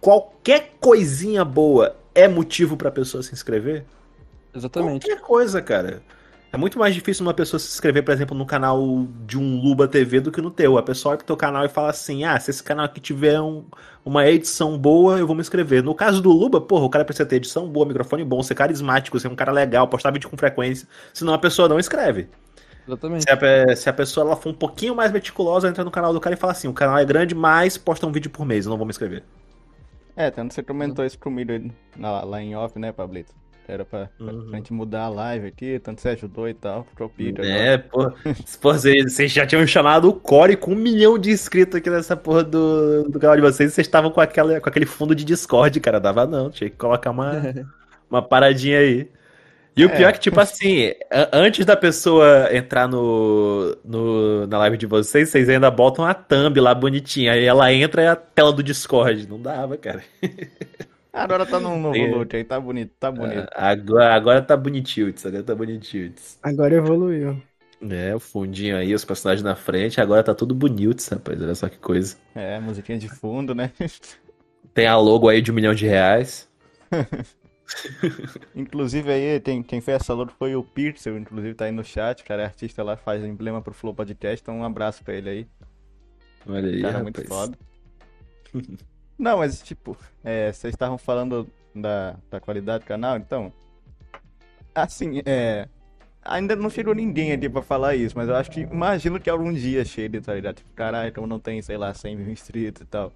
qualquer 0.00 0.74
coisinha 0.80 1.44
boa 1.44 1.94
é 2.14 2.26
motivo 2.26 2.76
pra 2.76 2.90
pessoa 2.90 3.22
se 3.22 3.32
inscrever? 3.32 3.84
Exatamente. 4.54 5.06
Qualquer 5.06 5.22
coisa, 5.22 5.62
cara. 5.62 6.02
É 6.50 6.56
muito 6.56 6.78
mais 6.78 6.94
difícil 6.94 7.26
uma 7.26 7.34
pessoa 7.34 7.60
se 7.60 7.68
inscrever, 7.68 8.02
por 8.02 8.10
exemplo, 8.12 8.34
no 8.36 8.46
canal 8.46 9.06
de 9.26 9.38
um 9.38 9.60
Luba 9.60 9.86
TV 9.86 10.18
do 10.20 10.32
que 10.32 10.40
no 10.40 10.50
teu. 10.50 10.78
A 10.78 10.82
pessoa 10.82 11.10
vai 11.10 11.18
pro 11.18 11.26
teu 11.26 11.36
canal 11.36 11.64
e 11.64 11.68
fala 11.68 11.90
assim: 11.90 12.24
ah, 12.24 12.40
se 12.40 12.50
esse 12.50 12.62
canal 12.62 12.86
aqui 12.86 13.00
tiver 13.00 13.38
um- 13.40 13.66
uma 14.02 14.26
edição 14.26 14.78
boa, 14.78 15.18
eu 15.18 15.26
vou 15.26 15.36
me 15.36 15.42
inscrever. 15.42 15.82
No 15.82 15.94
caso 15.94 16.22
do 16.22 16.30
Luba, 16.32 16.58
porra, 16.60 16.86
o 16.86 16.90
cara 16.90 17.04
precisa 17.04 17.26
ter 17.28 17.36
edição 17.36 17.68
boa, 17.68 17.84
microfone 17.86 18.24
bom, 18.24 18.42
ser 18.42 18.54
carismático, 18.54 19.20
ser 19.20 19.28
um 19.28 19.36
cara 19.36 19.52
legal, 19.52 19.86
postar 19.88 20.10
vídeo 20.10 20.30
com 20.30 20.38
frequência. 20.38 20.88
Senão 21.12 21.34
a 21.34 21.38
pessoa 21.38 21.68
não 21.68 21.78
escreve. 21.78 22.28
Exatamente. 22.86 23.26
Se 23.26 23.30
a, 23.30 23.76
se 23.76 23.88
a 23.90 23.92
pessoa 23.92 24.26
ela 24.26 24.36
for 24.36 24.50
um 24.50 24.54
pouquinho 24.54 24.94
mais 24.94 25.12
meticulosa, 25.12 25.68
entra 25.68 25.84
no 25.84 25.90
canal 25.90 26.12
do 26.12 26.20
cara 26.20 26.34
e 26.34 26.38
fala 26.38 26.52
assim: 26.52 26.68
o 26.68 26.72
canal 26.74 26.98
é 26.98 27.04
grande, 27.04 27.34
mas 27.34 27.76
posta 27.76 28.06
um 28.06 28.12
vídeo 28.12 28.30
por 28.30 28.46
mês, 28.46 28.64
eu 28.66 28.70
não 28.70 28.78
vou 28.78 28.86
me 28.86 28.90
inscrever. 28.90 29.24
É, 30.16 30.30
tanto 30.30 30.52
você 30.52 30.62
comentou 30.62 31.04
isso 31.04 31.18
comigo 31.18 31.52
aí 31.52 31.72
na- 31.96 32.22
lá 32.24 32.42
em 32.42 32.54
off, 32.56 32.78
né, 32.78 32.92
Pablito? 32.92 33.34
Era 33.68 33.84
pra, 33.84 34.08
Uhum. 34.18 34.46
pra 34.48 34.56
gente 34.56 34.72
mudar 34.72 35.02
a 35.02 35.08
live 35.10 35.46
aqui, 35.48 35.78
tanto 35.78 36.00
você 36.00 36.08
ajudou 36.08 36.48
e 36.48 36.54
tal, 36.54 36.86
pro 36.96 37.08
Peter. 37.10 37.44
É, 37.44 37.76
pô. 37.76 38.10
Pô, 38.62 38.72
vocês 38.72 39.12
vocês 39.12 39.30
já 39.30 39.46
tinham 39.46 39.66
chamado 39.66 40.08
o 40.08 40.12
Core 40.14 40.56
com 40.56 40.72
um 40.72 40.74
milhão 40.74 41.18
de 41.18 41.30
inscritos 41.30 41.76
aqui 41.76 41.90
nessa 41.90 42.16
porra 42.16 42.42
do, 42.42 43.04
do 43.10 43.20
canal 43.20 43.36
de 43.36 43.42
vocês 43.42 43.74
vocês 43.74 43.86
estavam 43.86 44.10
com, 44.10 44.22
aquela, 44.22 44.58
com 44.58 44.68
aquele 44.70 44.86
fundo 44.86 45.14
de 45.14 45.22
Discord, 45.24 45.78
cara. 45.80 46.00
Dava 46.00 46.26
não, 46.26 46.50
tinha 46.50 46.70
que 46.70 46.76
colocar 46.76 47.10
uma, 47.10 47.32
uma 48.10 48.22
paradinha 48.22 48.78
aí. 48.78 49.06
E 49.76 49.84
o 49.84 49.88
É. 49.90 49.96
pior 49.96 50.08
é 50.08 50.12
que, 50.12 50.18
tipo 50.18 50.40
assim, 50.40 50.92
antes 51.32 51.64
da 51.64 51.76
pessoa 51.76 52.48
entrar 52.52 52.88
no, 52.88 53.76
no, 53.84 54.46
na 54.48 54.58
live 54.58 54.76
de 54.76 54.86
vocês, 54.86 55.28
vocês 55.28 55.48
ainda 55.48 55.70
botam 55.70 56.04
a 56.04 56.12
thumb 56.14 56.58
lá 56.58 56.74
bonitinha. 56.74 57.32
Aí 57.32 57.44
ela 57.44 57.72
entra 57.72 58.02
e 58.02 58.04
é 58.06 58.08
a 58.08 58.16
tela 58.16 58.52
do 58.52 58.62
Discord. 58.62 59.28
Não 59.28 59.40
dava, 59.40 59.76
cara. 59.76 60.02
Agora 61.18 61.46
tá 61.46 61.58
num 61.60 61.80
novo 61.80 61.92
Tem- 61.94 62.14
look 62.14 62.34
aí, 62.36 62.44
tá 62.44 62.60
bonito, 62.60 62.92
tá 62.98 63.10
bonito. 63.10 63.48
Agora, 63.54 64.14
agora 64.14 64.42
tá 64.42 64.56
bonitilhos, 64.56 65.24
agora 65.26 65.42
tá 65.42 65.54
bonitilhos. 65.54 66.38
Agora 66.42 66.74
evoluiu. 66.74 67.42
É, 67.80 68.14
o 68.14 68.18
fundinho 68.18 68.76
aí, 68.76 68.92
os 68.92 69.04
personagens 69.04 69.42
na 69.44 69.54
frente, 69.54 70.00
agora 70.00 70.22
tá 70.22 70.34
tudo 70.34 70.54
bonito, 70.54 71.00
rapaz. 71.10 71.40
Olha 71.40 71.54
só 71.54 71.68
que 71.68 71.78
coisa. 71.78 72.16
É, 72.34 72.58
musiquinha 72.58 72.98
de 72.98 73.08
fundo, 73.08 73.54
né? 73.54 73.72
Tem 74.74 74.86
a 74.86 74.96
logo 74.96 75.28
aí 75.28 75.40
de 75.40 75.50
um 75.50 75.54
milhão 75.54 75.74
de 75.74 75.86
reais. 75.86 76.48
Inclusive 78.54 79.10
aí, 79.12 79.40
tem, 79.40 79.62
quem 79.62 79.80
fez 79.80 80.00
essa 80.00 80.14
logo 80.14 80.32
foi 80.38 80.56
o 80.56 80.62
Pixel, 80.62 81.18
inclusive 81.18 81.54
tá 81.54 81.66
aí 81.66 81.72
no 81.72 81.84
chat, 81.84 82.22
o 82.22 82.24
cara 82.24 82.42
é 82.42 82.44
artista 82.46 82.82
lá, 82.82 82.96
faz 82.96 83.22
emblema 83.22 83.60
pro 83.60 83.74
Flow 83.74 83.94
Podcast, 83.94 84.42
então 84.42 84.56
um 84.58 84.64
abraço 84.64 85.04
pra 85.04 85.14
ele 85.14 85.28
aí. 85.28 85.46
Olha 86.46 86.68
aí, 86.68 86.80
Cara, 86.80 86.98
rapaz. 86.98 87.02
muito 87.02 87.28
foda. 87.28 87.58
Não, 89.18 89.38
mas 89.38 89.60
tipo, 89.62 89.96
é, 90.22 90.52
vocês 90.52 90.72
estavam 90.74 90.96
falando 90.96 91.48
da, 91.74 92.16
da 92.30 92.40
qualidade 92.40 92.84
do 92.84 92.86
canal, 92.86 93.16
então. 93.16 93.52
Assim, 94.74 95.22
é. 95.26 95.68
Ainda 96.24 96.54
não 96.54 96.68
chegou 96.68 96.94
ninguém 96.94 97.32
aqui 97.32 97.48
pra 97.48 97.62
falar 97.62 97.94
isso, 97.96 98.16
mas 98.16 98.28
eu 98.28 98.36
acho 98.36 98.50
que 98.50 98.60
imagino 98.60 99.18
que 99.18 99.30
algum 99.30 99.52
dia 99.52 99.84
chegue, 99.84 100.20
tá 100.20 100.34
ligado? 100.34 100.56
Tipo, 100.56 100.70
caralho, 100.74 101.12
como 101.12 101.26
não 101.26 101.38
tem, 101.38 101.62
sei 101.62 101.76
lá, 101.78 101.92
100 101.94 102.16
mil 102.16 102.30
inscritos 102.30 102.82
e 102.82 102.84
tal. 102.84 103.12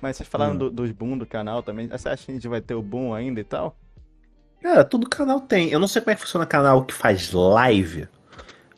Mas 0.00 0.16
vocês 0.16 0.28
falaram 0.28 0.54
Hum. 0.54 0.58
do- 0.58 0.70
dos 0.70 0.90
boom 0.90 1.18
do 1.18 1.26
canal 1.26 1.62
também. 1.62 1.86
Você 1.88 2.08
acha 2.08 2.24
que 2.24 2.30
a 2.30 2.34
gente 2.34 2.48
vai 2.48 2.60
ter 2.60 2.74
o 2.74 2.82
boom 2.82 3.12
ainda 3.14 3.40
e 3.40 3.44
tal? 3.44 3.76
Cara, 4.62 4.84
todo 4.84 5.08
canal 5.08 5.40
tem. 5.40 5.68
Eu 5.70 5.78
não 5.78 5.86
sei 5.86 6.00
como 6.00 6.12
é 6.12 6.14
que 6.14 6.22
funciona 6.22 6.46
canal 6.46 6.84
que 6.84 6.94
faz 6.94 7.30
live, 7.32 8.08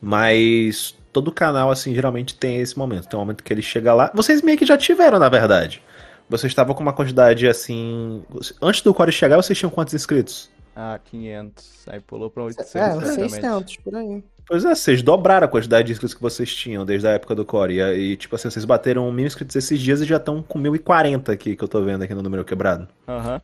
mas 0.00 0.96
todo 1.12 1.30
canal, 1.32 1.70
assim, 1.70 1.94
geralmente 1.94 2.36
tem 2.36 2.58
esse 2.58 2.76
momento. 2.76 3.08
Tem 3.08 3.16
um 3.16 3.22
momento 3.22 3.44
que 3.44 3.52
ele 3.52 3.62
chega 3.62 3.94
lá. 3.94 4.10
Vocês 4.12 4.42
meio 4.42 4.58
que 4.58 4.66
já 4.66 4.76
tiveram, 4.76 5.18
na 5.20 5.28
verdade. 5.28 5.82
Vocês 6.28 6.51
estavam 6.51 6.74
com 6.74 6.82
uma 6.82 6.93
quantidade 6.93 7.47
assim. 7.47 8.23
Antes 8.61 8.81
do 8.82 8.93
Core 8.93 9.12
chegar, 9.12 9.36
vocês 9.36 9.59
tinham 9.59 9.70
quantos 9.70 9.94
inscritos? 9.94 10.51
Ah, 10.74 10.98
500. 11.05 11.89
Aí 11.89 12.01
pulou 12.01 12.28
pra 12.31 12.44
800, 12.44 12.74
É, 12.74 12.94
uns 12.94 13.05
certamente. 13.05 13.31
600, 13.31 13.77
por 13.77 13.94
aí. 13.94 14.24
Pois 14.47 14.65
é, 14.65 14.74
vocês 14.74 15.03
dobraram 15.03 15.47
a 15.47 15.48
quantidade 15.48 15.86
de 15.86 15.93
inscritos 15.93 16.15
que 16.15 16.23
vocês 16.23 16.55
tinham 16.55 16.85
desde 16.85 17.09
a 17.09 17.12
época 17.12 17.35
do 17.35 17.44
Core. 17.44 17.74
E, 17.77 17.82
aí, 17.82 18.16
tipo 18.16 18.36
assim, 18.36 18.51
vocês 18.51 18.65
bateram 18.65 19.11
mil 19.11 19.27
inscritos 19.27 19.57
esses 19.57 19.81
dias 19.81 20.01
e 20.01 20.05
já 20.05 20.16
estão 20.19 20.43
com 20.43 20.59
1040 20.59 21.32
aqui, 21.32 21.57
que 21.57 21.65
eu 21.65 21.69
tô 21.69 21.82
vendo 21.82 22.03
aqui 22.03 22.15
no 22.15 22.23
número 22.23 22.44
quebrado. 22.44 22.86
Aham. 23.09 23.40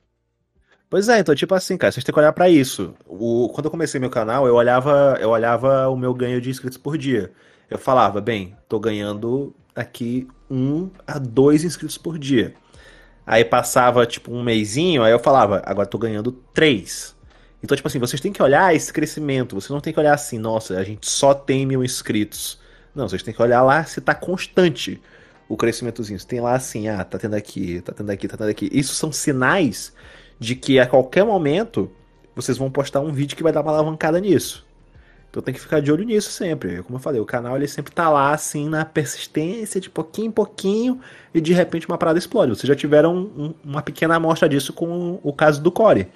Pois 0.91 1.09
é, 1.09 1.19
então, 1.19 1.35
tipo 1.35 1.55
assim, 1.55 1.79
cara, 1.79 1.91
vocês 1.91 2.05
têm 2.05 2.13
que 2.13 2.19
olhar 2.21 2.35
pra 2.35 2.51
isso. 2.51 2.95
O, 3.07 3.49
quando 3.49 3.65
eu 3.65 3.71
comecei 3.71 3.99
meu 3.99 4.11
canal, 4.11 4.47
eu 4.47 4.55
olhava, 4.55 5.17
eu 5.19 5.31
olhava 5.31 5.89
o 5.89 5.97
meu 5.97 6.13
ganho 6.13 6.39
de 6.39 6.51
inscritos 6.51 6.77
por 6.77 6.99
dia. 6.99 7.33
Eu 7.71 7.79
falava, 7.79 8.21
bem, 8.21 8.55
tô 8.69 8.79
ganhando 8.79 9.55
aqui 9.75 10.29
um 10.51 10.91
a 11.07 11.19
dois 11.19 11.65
inscritos 11.65 11.97
por 11.97 12.19
dia. 12.19 12.55
Aí 13.27 13.44
passava, 13.44 14.05
tipo, 14.07 14.32
um 14.32 14.43
mêsinho, 14.43 15.03
aí 15.03 15.12
eu 15.12 15.19
falava, 15.19 15.62
agora 15.65 15.86
tô 15.86 15.99
ganhando 15.99 16.32
três. 16.53 17.15
Então, 17.62 17.77
tipo 17.77 17.86
assim, 17.86 17.99
vocês 17.99 18.20
têm 18.20 18.32
que 18.32 18.43
olhar 18.43 18.74
esse 18.74 18.93
crescimento. 18.93 19.55
Vocês 19.55 19.70
não 19.70 19.81
tem 19.81 19.93
que 19.93 20.01
olhar 20.01 20.15
assim, 20.15 20.39
nossa, 20.39 20.77
a 20.77 20.82
gente 20.82 21.09
só 21.09 21.32
tem 21.32 21.65
mil 21.65 21.85
inscritos. 21.85 22.59
Não, 22.94 23.09
vocês 23.09 23.23
têm 23.23 23.32
que 23.32 23.40
olhar 23.40 23.62
lá 23.62 23.85
se 23.85 24.01
tá 24.01 24.15
constante 24.15 25.01
o 25.49 25.57
crescimentozinho. 25.57 26.19
Se 26.19 26.27
tem 26.27 26.40
lá 26.40 26.55
assim, 26.55 26.89
ah, 26.89 27.05
tá 27.05 27.19
tendo 27.19 27.35
aqui, 27.35 27.81
tá 27.82 27.93
tendo 27.93 28.11
aqui, 28.11 28.27
tá 28.27 28.36
tendo 28.36 28.51
aqui. 28.51 28.69
Isso 28.73 28.94
são 28.94 29.12
sinais 29.12 29.93
de 30.39 30.57
que 30.57 30.81
a 30.81 30.86
qualquer 30.86 31.24
momento 31.24 31.90
vocês 32.35 32.59
vão 32.59 32.70
postar 32.70 33.01
um 33.01 33.12
vídeo 33.12 33.36
que 33.36 33.43
vai 33.43 33.53
dar 33.53 33.61
uma 33.61 33.70
alavancada 33.70 34.19
nisso. 34.19 34.66
Então 35.33 35.43
tem 35.43 35.55
que 35.55 35.61
ficar 35.61 35.81
de 35.81 35.91
olho 35.91 36.05
nisso 36.05 36.31
sempre. 36.31 36.83
Como 36.83 36.97
eu 36.99 37.01
falei, 37.01 37.19
o 37.19 37.25
canal 37.25 37.57
ele 37.57 37.67
sempre 37.67 37.91
tá 37.91 38.11
lá 38.11 38.33
assim 38.35 38.69
na 38.69 38.85
persistência, 38.85 39.81
de 39.81 39.89
pouquinho 39.89 40.27
em 40.27 40.31
pouquinho, 40.31 41.01
e 41.33 41.41
de 41.41 41.55
repente 41.55 41.89
uma 41.89 41.97
parada 41.97 42.19
explode. 42.19 42.51
Vocês 42.51 42.69
já 42.69 42.77
tiveram 42.77 43.17
um- 43.17 43.55
uma 43.65 43.81
pequena 43.81 44.15
amostra 44.17 44.47
disso 44.47 44.75
com 44.75 45.19
o 45.23 45.33
caso 45.33 45.63
do 45.63 45.73
Core. 45.73 46.07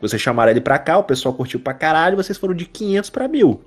Vocês 0.00 0.22
chamaram 0.22 0.50
ele 0.50 0.60
pra 0.62 0.78
cá, 0.78 0.96
o 0.96 1.04
pessoal 1.04 1.34
curtiu 1.34 1.60
pra 1.60 1.74
caralho, 1.74 2.16
vocês 2.16 2.38
foram 2.38 2.54
de 2.54 2.64
500 2.64 3.10
pra 3.10 3.28
1000. 3.28 3.60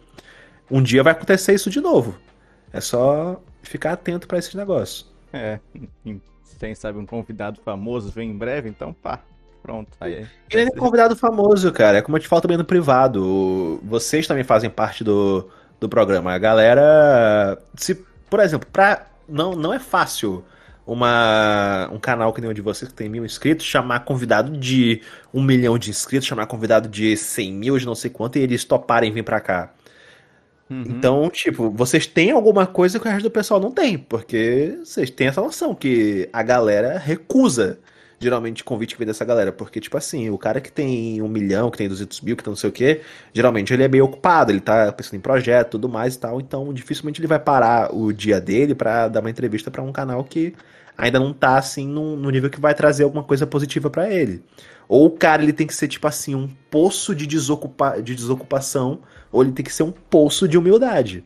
Um 0.72 0.82
dia 0.82 1.04
vai 1.04 1.12
acontecer 1.14 1.54
isso 1.54 1.70
de 1.70 1.80
novo. 1.80 2.16
É 2.74 2.82
só 2.82 3.40
ficar 3.62 3.92
atento 3.94 4.28
pra 4.28 4.40
esses 4.40 4.56
negócios. 4.56 5.06
É. 5.32 5.60
em- 6.04 6.20
Quem 6.60 6.74
sabe 6.74 6.98
um 6.98 7.06
convidado 7.06 7.60
famoso 7.64 8.10
vem 8.10 8.32
em 8.32 8.38
breve, 8.38 8.70
então 8.70 8.92
pá. 8.92 9.20
Pronto. 9.66 9.90
Aí, 10.00 10.28
Ele 10.52 10.70
é 10.70 10.72
convidado 10.78 11.16
famoso, 11.16 11.72
cara. 11.72 11.98
É 11.98 12.02
como 12.04 12.16
eu 12.16 12.22
te 12.22 12.28
falo 12.28 12.40
também 12.40 12.56
no 12.56 12.64
privado. 12.64 13.80
Vocês 13.84 14.28
também 14.28 14.44
fazem 14.44 14.70
parte 14.70 15.04
do, 15.04 15.50
do 15.80 15.90
programa. 15.90 16.32
A 16.32 16.38
galera. 16.38 17.58
Se, 17.76 17.96
por 18.30 18.40
exemplo, 18.42 18.70
pra, 18.72 19.08
não, 19.28 19.56
não 19.56 19.74
é 19.74 19.80
fácil 19.80 20.46
uma, 20.86 21.90
um 21.92 21.98
canal 21.98 22.32
que 22.32 22.40
nem 22.40 22.52
o 22.52 22.54
de 22.54 22.62
vocês, 22.62 22.88
que 22.92 22.96
tem 22.96 23.10
mil 23.10 23.26
inscritos, 23.26 23.66
chamar 23.66 24.02
convidado 24.02 24.56
de 24.56 25.02
um 25.34 25.42
milhão 25.42 25.80
de 25.80 25.90
inscritos, 25.90 26.28
chamar 26.28 26.46
convidado 26.46 26.88
de 26.88 27.18
100 27.18 27.52
mil, 27.52 27.76
de 27.80 27.88
não 27.88 27.96
sei 27.96 28.12
quanto, 28.12 28.38
e 28.38 28.42
eles 28.42 28.64
toparem 28.64 29.12
vir 29.12 29.24
pra 29.24 29.40
cá. 29.40 29.74
Uhum. 30.70 30.84
Então, 30.88 31.28
tipo, 31.32 31.72
vocês 31.72 32.06
têm 32.06 32.30
alguma 32.30 32.68
coisa 32.68 33.00
que 33.00 33.08
o 33.08 33.10
resto 33.10 33.24
do 33.24 33.32
pessoal 33.32 33.60
não 33.60 33.72
tem, 33.72 33.98
porque 33.98 34.78
vocês 34.84 35.10
têm 35.10 35.26
essa 35.26 35.42
noção 35.42 35.74
que 35.74 36.30
a 36.32 36.44
galera 36.44 37.00
recusa 37.00 37.80
geralmente 38.20 38.64
convite 38.64 38.94
que 38.96 39.00
vem 39.00 39.08
dessa 39.08 39.26
galera, 39.26 39.52
porque, 39.52 39.80
tipo 39.80 39.98
assim, 39.98 40.30
o 40.30 40.38
cara 40.38 40.62
que 40.62 40.72
tem 40.72 41.22
um 41.22 41.28
milhão, 41.28 41.70
que 41.70 41.78
tem 41.78 41.88
200 41.88 42.22
mil, 42.22 42.36
que 42.36 42.44
tem 42.44 42.52
não 42.52 42.56
sei 42.56 42.70
o 42.70 42.74
quê, 42.74 43.02
geralmente 43.34 43.74
ele 43.74 43.84
é 43.84 43.88
meio 43.88 44.06
ocupado, 44.06 44.52
ele 44.52 44.60
tá 44.60 44.92
pensando 44.92 45.16
em 45.16 45.20
projeto, 45.20 45.72
tudo 45.72 45.90
mais 45.90 46.16
e 46.16 46.20
tal, 46.20 46.40
então 46.40 46.74
dificilmente 46.74 47.20
ele 47.20 47.28
vai 47.28 47.40
parar 47.40 47.94
o 47.94 48.12
dia 48.14 48.40
dele 48.40 48.74
pra 48.74 49.08
dar 49.08 49.20
uma 49.20 49.30
entrevista 49.30 49.70
pra 49.70 49.82
um 49.82 49.92
canal 49.92 50.24
que 50.24 50.54
ainda 50.98 51.20
não 51.20 51.34
tá, 51.34 51.58
assim, 51.58 51.88
no, 51.88 52.30
nível 52.30 52.50
que 52.50 52.60
vai 52.60 52.74
trazer 52.74 53.04
alguma 53.04 53.24
coisa 53.24 53.46
positiva 53.46 53.90
pra 53.90 54.12
ele. 54.12 54.42
Ou 54.88 55.08
o 55.08 55.12
cara, 55.12 55.44
ele 55.44 55.54
tem 55.54 55.68
que 55.68 55.74
ser, 55.74 55.88
tipo 55.88 56.08
assim, 56.08 56.36
um 56.36 56.48
poço 56.70 57.14
de, 57.16 57.26
desocupa 57.26 58.02
de 58.02 58.16
desocupação, 58.16 59.00
ou 59.32 59.42
ele 59.44 59.52
tem 59.52 59.66
que 59.66 59.74
ser 59.74 59.84
um 59.84 59.92
poço 59.92 60.48
de 60.48 60.58
humildade. 60.58 61.24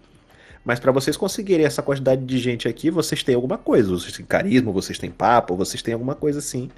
Mas 0.70 0.80
pra 0.80 0.92
vocês 0.92 1.18
conseguirem 1.18 1.66
essa 1.66 1.82
quantidade 1.82 2.24
de 2.24 2.38
gente 2.38 2.68
aqui, 2.68 2.92
vocês 2.92 3.24
têm 3.24 3.34
alguma 3.34 3.58
coisa. 3.58 3.90
Vocês 3.90 4.16
têm 4.16 4.24
carisma, 4.24 4.72
vocês 4.72 5.00
têm 5.00 5.10
papo, 5.10 5.56
vocês 5.56 5.82
têm 5.82 5.96
alguma 5.96 6.14
coisa 6.14 6.38
assim. 6.38 6.70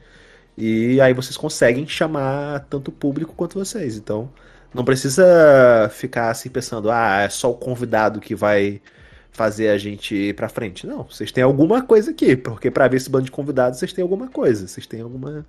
E 0.57 1.01
aí 1.01 1.13
vocês 1.13 1.35
conseguem 1.35 1.85
chamar 1.85 2.61
tanto 2.69 2.87
o 2.87 2.91
público 2.93 3.33
quanto 3.35 3.59
vocês. 3.59 3.97
Então, 3.97 4.31
não 4.73 4.85
precisa 4.85 5.91
ficar 5.91 6.29
assim 6.29 6.49
pensando, 6.49 6.89
ah, 6.89 7.23
é 7.23 7.27
só 7.27 7.51
o 7.51 7.53
convidado 7.53 8.21
que 8.21 8.33
vai 8.33 8.81
fazer 9.29 9.67
a 9.67 9.77
gente 9.77 10.15
ir 10.15 10.35
pra 10.35 10.47
frente. 10.47 10.87
Não, 10.87 11.03
vocês 11.03 11.29
têm 11.29 11.43
alguma 11.43 11.81
coisa 11.81 12.11
aqui, 12.11 12.37
porque 12.37 12.71
pra 12.71 12.87
ver 12.87 12.95
esse 12.95 13.09
bando 13.09 13.25
de 13.25 13.31
convidados, 13.31 13.77
vocês 13.77 13.91
têm 13.91 14.03
alguma 14.03 14.29
coisa. 14.29 14.69
Vocês 14.69 14.87
têm 14.87 15.01
alguma 15.01 15.45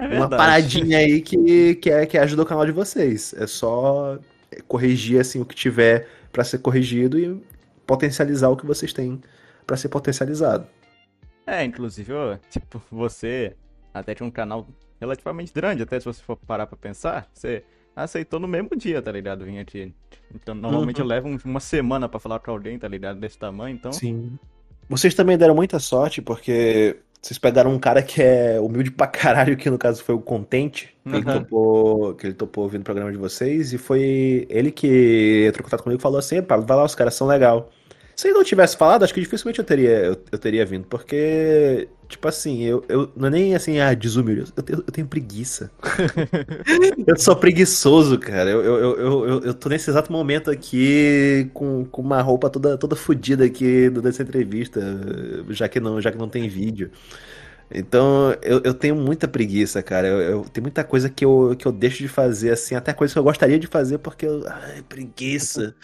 É 0.00 0.16
uma 0.16 0.28
paradinha 0.28 0.98
aí 0.98 1.20
que, 1.20 1.76
que, 1.76 1.90
é, 1.92 2.06
que 2.06 2.18
ajuda 2.18 2.42
o 2.42 2.46
canal 2.46 2.66
de 2.66 2.72
vocês. 2.72 3.32
É 3.38 3.46
só 3.46 4.18
corrigir 4.66 5.20
assim 5.20 5.40
o 5.40 5.44
que 5.44 5.54
tiver 5.54 6.08
pra 6.32 6.42
ser 6.42 6.58
corrigido 6.58 7.18
e 7.20 7.51
potencializar 7.86 8.48
o 8.48 8.56
que 8.56 8.66
vocês 8.66 8.92
têm 8.92 9.20
pra 9.66 9.76
ser 9.76 9.88
potencializado. 9.88 10.66
É, 11.46 11.64
inclusive, 11.64 12.12
ó, 12.12 12.36
tipo, 12.50 12.80
você 12.90 13.54
até 13.92 14.14
tinha 14.14 14.26
um 14.26 14.30
canal 14.30 14.66
relativamente 15.00 15.52
grande, 15.52 15.82
até 15.82 15.98
se 15.98 16.06
você 16.06 16.22
for 16.22 16.36
parar 16.36 16.66
pra 16.66 16.76
pensar, 16.76 17.28
você 17.32 17.64
aceitou 17.94 18.38
no 18.40 18.46
mesmo 18.48 18.70
dia, 18.76 19.02
tá 19.02 19.10
ligado? 19.12 19.44
Vim 19.44 19.58
aqui. 19.58 19.92
Então, 20.34 20.54
normalmente 20.54 20.98
Uhum. 21.00 21.04
eu 21.04 21.08
levo 21.08 21.28
um- 21.28 21.38
uma 21.44 21.60
semana 21.60 22.08
pra 22.08 22.18
falar 22.20 22.38
com 22.38 22.50
alguém, 22.50 22.78
tá 22.78 22.86
ligado? 22.88 23.18
Desse 23.18 23.36
tamanho, 23.38 23.74
então. 23.74 23.92
Sim. 23.92 24.38
Vocês 24.88 25.14
também 25.14 25.36
deram 25.36 25.54
muita 25.54 25.78
sorte, 25.78 26.22
porque 26.22 26.96
vocês 27.22 27.38
pegaram 27.38 27.72
um 27.72 27.78
cara 27.78 28.02
que 28.02 28.22
é 28.22 28.60
humilde 28.60 28.90
pra 28.90 29.06
caralho, 29.06 29.56
que 29.56 29.70
no 29.70 29.78
caso 29.78 30.02
foi 30.04 30.14
o 30.14 30.20
Contente, 30.20 30.94
que 31.08 31.16
ele 31.16 31.26
Uhum. 31.26 31.30
topou, 31.30 32.14
que 32.16 32.26
ele 32.26 32.34
topou 32.34 32.68
vir 32.68 32.78
no 32.78 32.84
programa 32.84 33.12
de 33.12 33.18
vocês, 33.18 33.72
e 33.72 33.78
foi 33.78 34.46
ele 34.50 34.72
que 34.72 35.46
entrou 35.48 35.62
em 35.62 35.64
contato 35.64 35.82
comigo 35.84 36.00
e 36.00 36.02
falou 36.02 36.18
assim, 36.18 36.42
Pablo, 36.42 36.66
vai 36.66 36.76
lá, 36.76 36.84
os 36.84 36.94
caras 36.94 37.14
são 37.14 37.26
legal. 37.26 37.70
Se 38.16 38.28
ele 38.28 38.34
não 38.34 38.44
tivesse 38.44 38.76
falado, 38.76 39.04
acho 39.04 39.14
que 39.14 39.20
dificilmente 39.20 39.58
eu 39.58 39.64
teria, 39.64 39.90
eu, 39.90 40.16
eu 40.32 40.38
teria 40.38 40.66
vindo, 40.66 40.86
porque, 40.86 41.88
tipo 42.12 42.28
assim, 42.28 42.62
eu, 42.62 42.84
eu 42.88 43.10
não 43.16 43.28
é 43.28 43.30
nem 43.30 43.54
assim, 43.54 43.78
ah, 43.80 43.94
desumilde, 43.94 44.52
eu, 44.56 44.62
tenho- 44.62 44.78
eu 44.86 44.92
tenho 44.92 45.06
preguiça. 45.08 45.70
Eu 47.06 47.18
sou 47.18 47.36
preguiçoso, 47.36 48.18
cara. 48.18 48.50
Eu, 48.50 48.62
eu, 48.64 48.78
eu, 48.78 48.98
eu, 48.98 49.28
eu- 49.28 49.40
eu 49.44 49.54
tô 49.54 49.68
nesse 49.68 49.90
exato 49.90 50.12
momento 50.12 50.50
aqui 50.50 51.50
com, 51.54 51.84
com 51.86 52.02
uma 52.02 52.20
roupa 52.22 52.48
toda, 52.50 52.76
toda 52.78 52.96
fodida 52.96 53.44
aqui 53.44 53.90
dessa 53.90 54.22
entrevista, 54.22 54.80
já 55.50 55.68
que 55.68 55.80
não, 55.80 56.00
já 56.00 56.10
que 56.12 56.18
não 56.18 56.28
tem 56.28 56.48
vídeo. 56.48 56.90
Então, 57.74 58.32
eu, 58.42 58.60
eu 58.64 58.74
tenho 58.74 58.94
muita 58.96 59.26
preguiça, 59.28 59.82
cara. 59.82 60.06
Eu, 60.08 60.20
eu- 60.20 60.44
tem 60.44 60.62
muita 60.62 60.84
coisa 60.84 61.08
que 61.10 61.24
eu, 61.24 61.56
que 61.58 61.66
eu 61.66 61.72
deixo 61.72 61.98
de 61.98 62.08
fazer, 62.08 62.50
assim, 62.52 62.74
até 62.74 62.92
coisa 62.92 63.12
que 63.14 63.18
eu 63.18 63.24
gostaria 63.24 63.58
de 63.58 63.66
fazer 63.66 63.98
porque 63.98 64.26
eu. 64.26 64.44
Ai, 64.48 64.82
preguiça. 64.88 65.74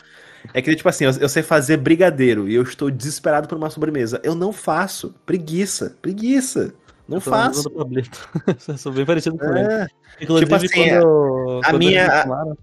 É 0.55 0.63
que, 0.63 0.75
tipo 0.75 0.89
assim, 0.89 1.05
eu, 1.05 1.13
eu 1.21 1.29
sei 1.29 1.43
fazer 1.43 1.77
brigadeiro 1.77 2.49
e 2.49 2.55
eu 2.55 2.63
estou 2.63 2.91
desesperado 2.91 3.49
por 3.49 3.57
uma 3.59 3.71
sobremesa. 3.71 4.21
Eu 4.23 4.35
não 4.35 4.53
faço. 4.53 5.15
Preguiça. 5.27 5.97
Preguiça. 6.01 6.75
Não 7.09 7.17
Eu 7.17 7.21
faço. 7.21 7.71
Eu 8.69 8.79
sou 8.79 8.93
bem 8.93 9.05
parecido 9.05 9.39
com 9.39 9.47
ele. 9.47 9.61
É. 9.61 9.87
Inclusive, 10.21 10.47
Tipo 10.51 10.55
assim, 10.57 10.91
quando, 10.91 11.61
a 11.63 11.71
quando 11.71 11.79
minha- 11.79 12.03
eles 12.05 12.23
chamaram... 12.23 12.59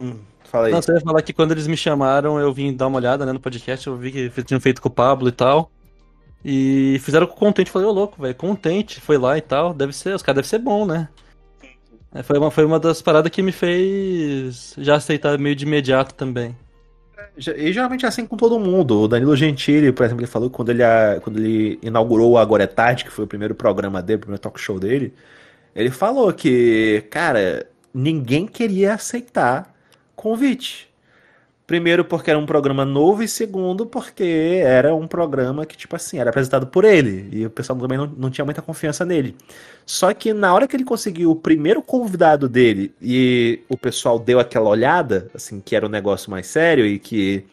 Hum, 0.00 0.16
fala 0.44 0.66
aí. 0.66 0.72
Não, 0.72 0.82
você 0.82 0.92
ia 0.92 1.00
falar 1.00 1.22
que 1.22 1.32
quando 1.32 1.52
eles 1.52 1.66
me 1.66 1.76
chamaram, 1.76 2.38
eu 2.40 2.52
vim 2.52 2.74
dar 2.74 2.86
uma 2.88 2.98
olhada 2.98 3.24
né, 3.24 3.32
no 3.32 3.40
podcast, 3.40 3.86
eu 3.86 3.96
vi 3.96 4.10
que 4.30 4.42
tinham 4.42 4.60
feito 4.60 4.82
com 4.82 4.88
o 4.88 4.92
Pablo 4.92 5.28
e 5.28 5.32
tal. 5.32 5.70
E 6.44 6.98
fizeram 7.02 7.26
com 7.26 7.34
o 7.34 7.36
Contente, 7.36 7.70
falei, 7.70 7.86
ô 7.86 7.92
louco, 7.92 8.20
velho, 8.20 8.34
Contente, 8.34 9.00
foi 9.00 9.18
lá 9.18 9.36
e 9.36 9.42
tal, 9.42 9.74
deve 9.74 9.92
ser, 9.92 10.14
os 10.14 10.22
caras 10.22 10.36
devem 10.36 10.48
ser 10.48 10.58
bom, 10.58 10.86
né? 10.86 11.08
É, 12.12 12.22
foi, 12.22 12.38
uma, 12.38 12.50
foi 12.50 12.64
uma 12.64 12.80
das 12.80 13.00
paradas 13.00 13.30
que 13.30 13.42
me 13.42 13.52
fez 13.52 14.74
já 14.78 14.96
aceitar 14.96 15.38
meio 15.38 15.54
de 15.54 15.64
imediato 15.64 16.14
também. 16.14 16.56
E 17.56 17.72
geralmente 17.72 18.04
é 18.04 18.08
assim 18.08 18.26
com 18.26 18.36
todo 18.36 18.58
mundo. 18.58 19.02
O 19.02 19.08
Danilo 19.08 19.36
Gentili, 19.36 19.92
por 19.92 20.04
exemplo, 20.04 20.22
ele 20.22 20.30
falou 20.30 20.50
que 20.50 20.56
quando 20.56 20.70
ele, 20.70 20.82
quando 21.22 21.38
ele 21.38 21.78
inaugurou 21.82 22.32
o 22.32 22.38
Agora 22.38 22.64
é 22.64 22.66
Tarde, 22.66 23.04
que 23.04 23.10
foi 23.10 23.24
o 23.24 23.28
primeiro 23.28 23.54
programa 23.54 24.02
dele, 24.02 24.16
o 24.16 24.20
primeiro 24.20 24.40
talk 24.40 24.60
show 24.60 24.78
dele, 24.78 25.14
ele 25.74 25.90
falou 25.90 26.32
que, 26.32 27.04
cara, 27.10 27.66
ninguém 27.94 28.46
queria 28.46 28.94
aceitar 28.94 29.74
convite. 30.14 30.89
Primeiro 31.70 32.04
porque 32.04 32.28
era 32.28 32.36
um 32.36 32.44
programa 32.44 32.84
novo 32.84 33.22
e 33.22 33.28
segundo 33.28 33.86
porque 33.86 34.60
era 34.60 34.92
um 34.92 35.06
programa 35.06 35.64
que, 35.64 35.76
tipo 35.76 35.94
assim, 35.94 36.18
era 36.18 36.28
apresentado 36.28 36.66
por 36.66 36.84
ele. 36.84 37.28
E 37.30 37.46
o 37.46 37.50
pessoal 37.50 37.78
também 37.78 37.96
não, 37.96 38.08
não 38.08 38.28
tinha 38.28 38.44
muita 38.44 38.60
confiança 38.60 39.04
nele. 39.04 39.36
Só 39.86 40.12
que 40.12 40.32
na 40.32 40.52
hora 40.52 40.66
que 40.66 40.74
ele 40.74 40.82
conseguiu 40.82 41.30
o 41.30 41.36
primeiro 41.36 41.80
convidado 41.80 42.48
dele 42.48 42.92
e 43.00 43.60
o 43.68 43.78
pessoal 43.78 44.18
deu 44.18 44.40
aquela 44.40 44.68
olhada, 44.68 45.30
assim, 45.32 45.60
que 45.60 45.76
era 45.76 45.86
um 45.86 45.88
negócio 45.88 46.28
mais 46.28 46.48
sério 46.48 46.84
e 46.84 46.98
que 46.98 47.44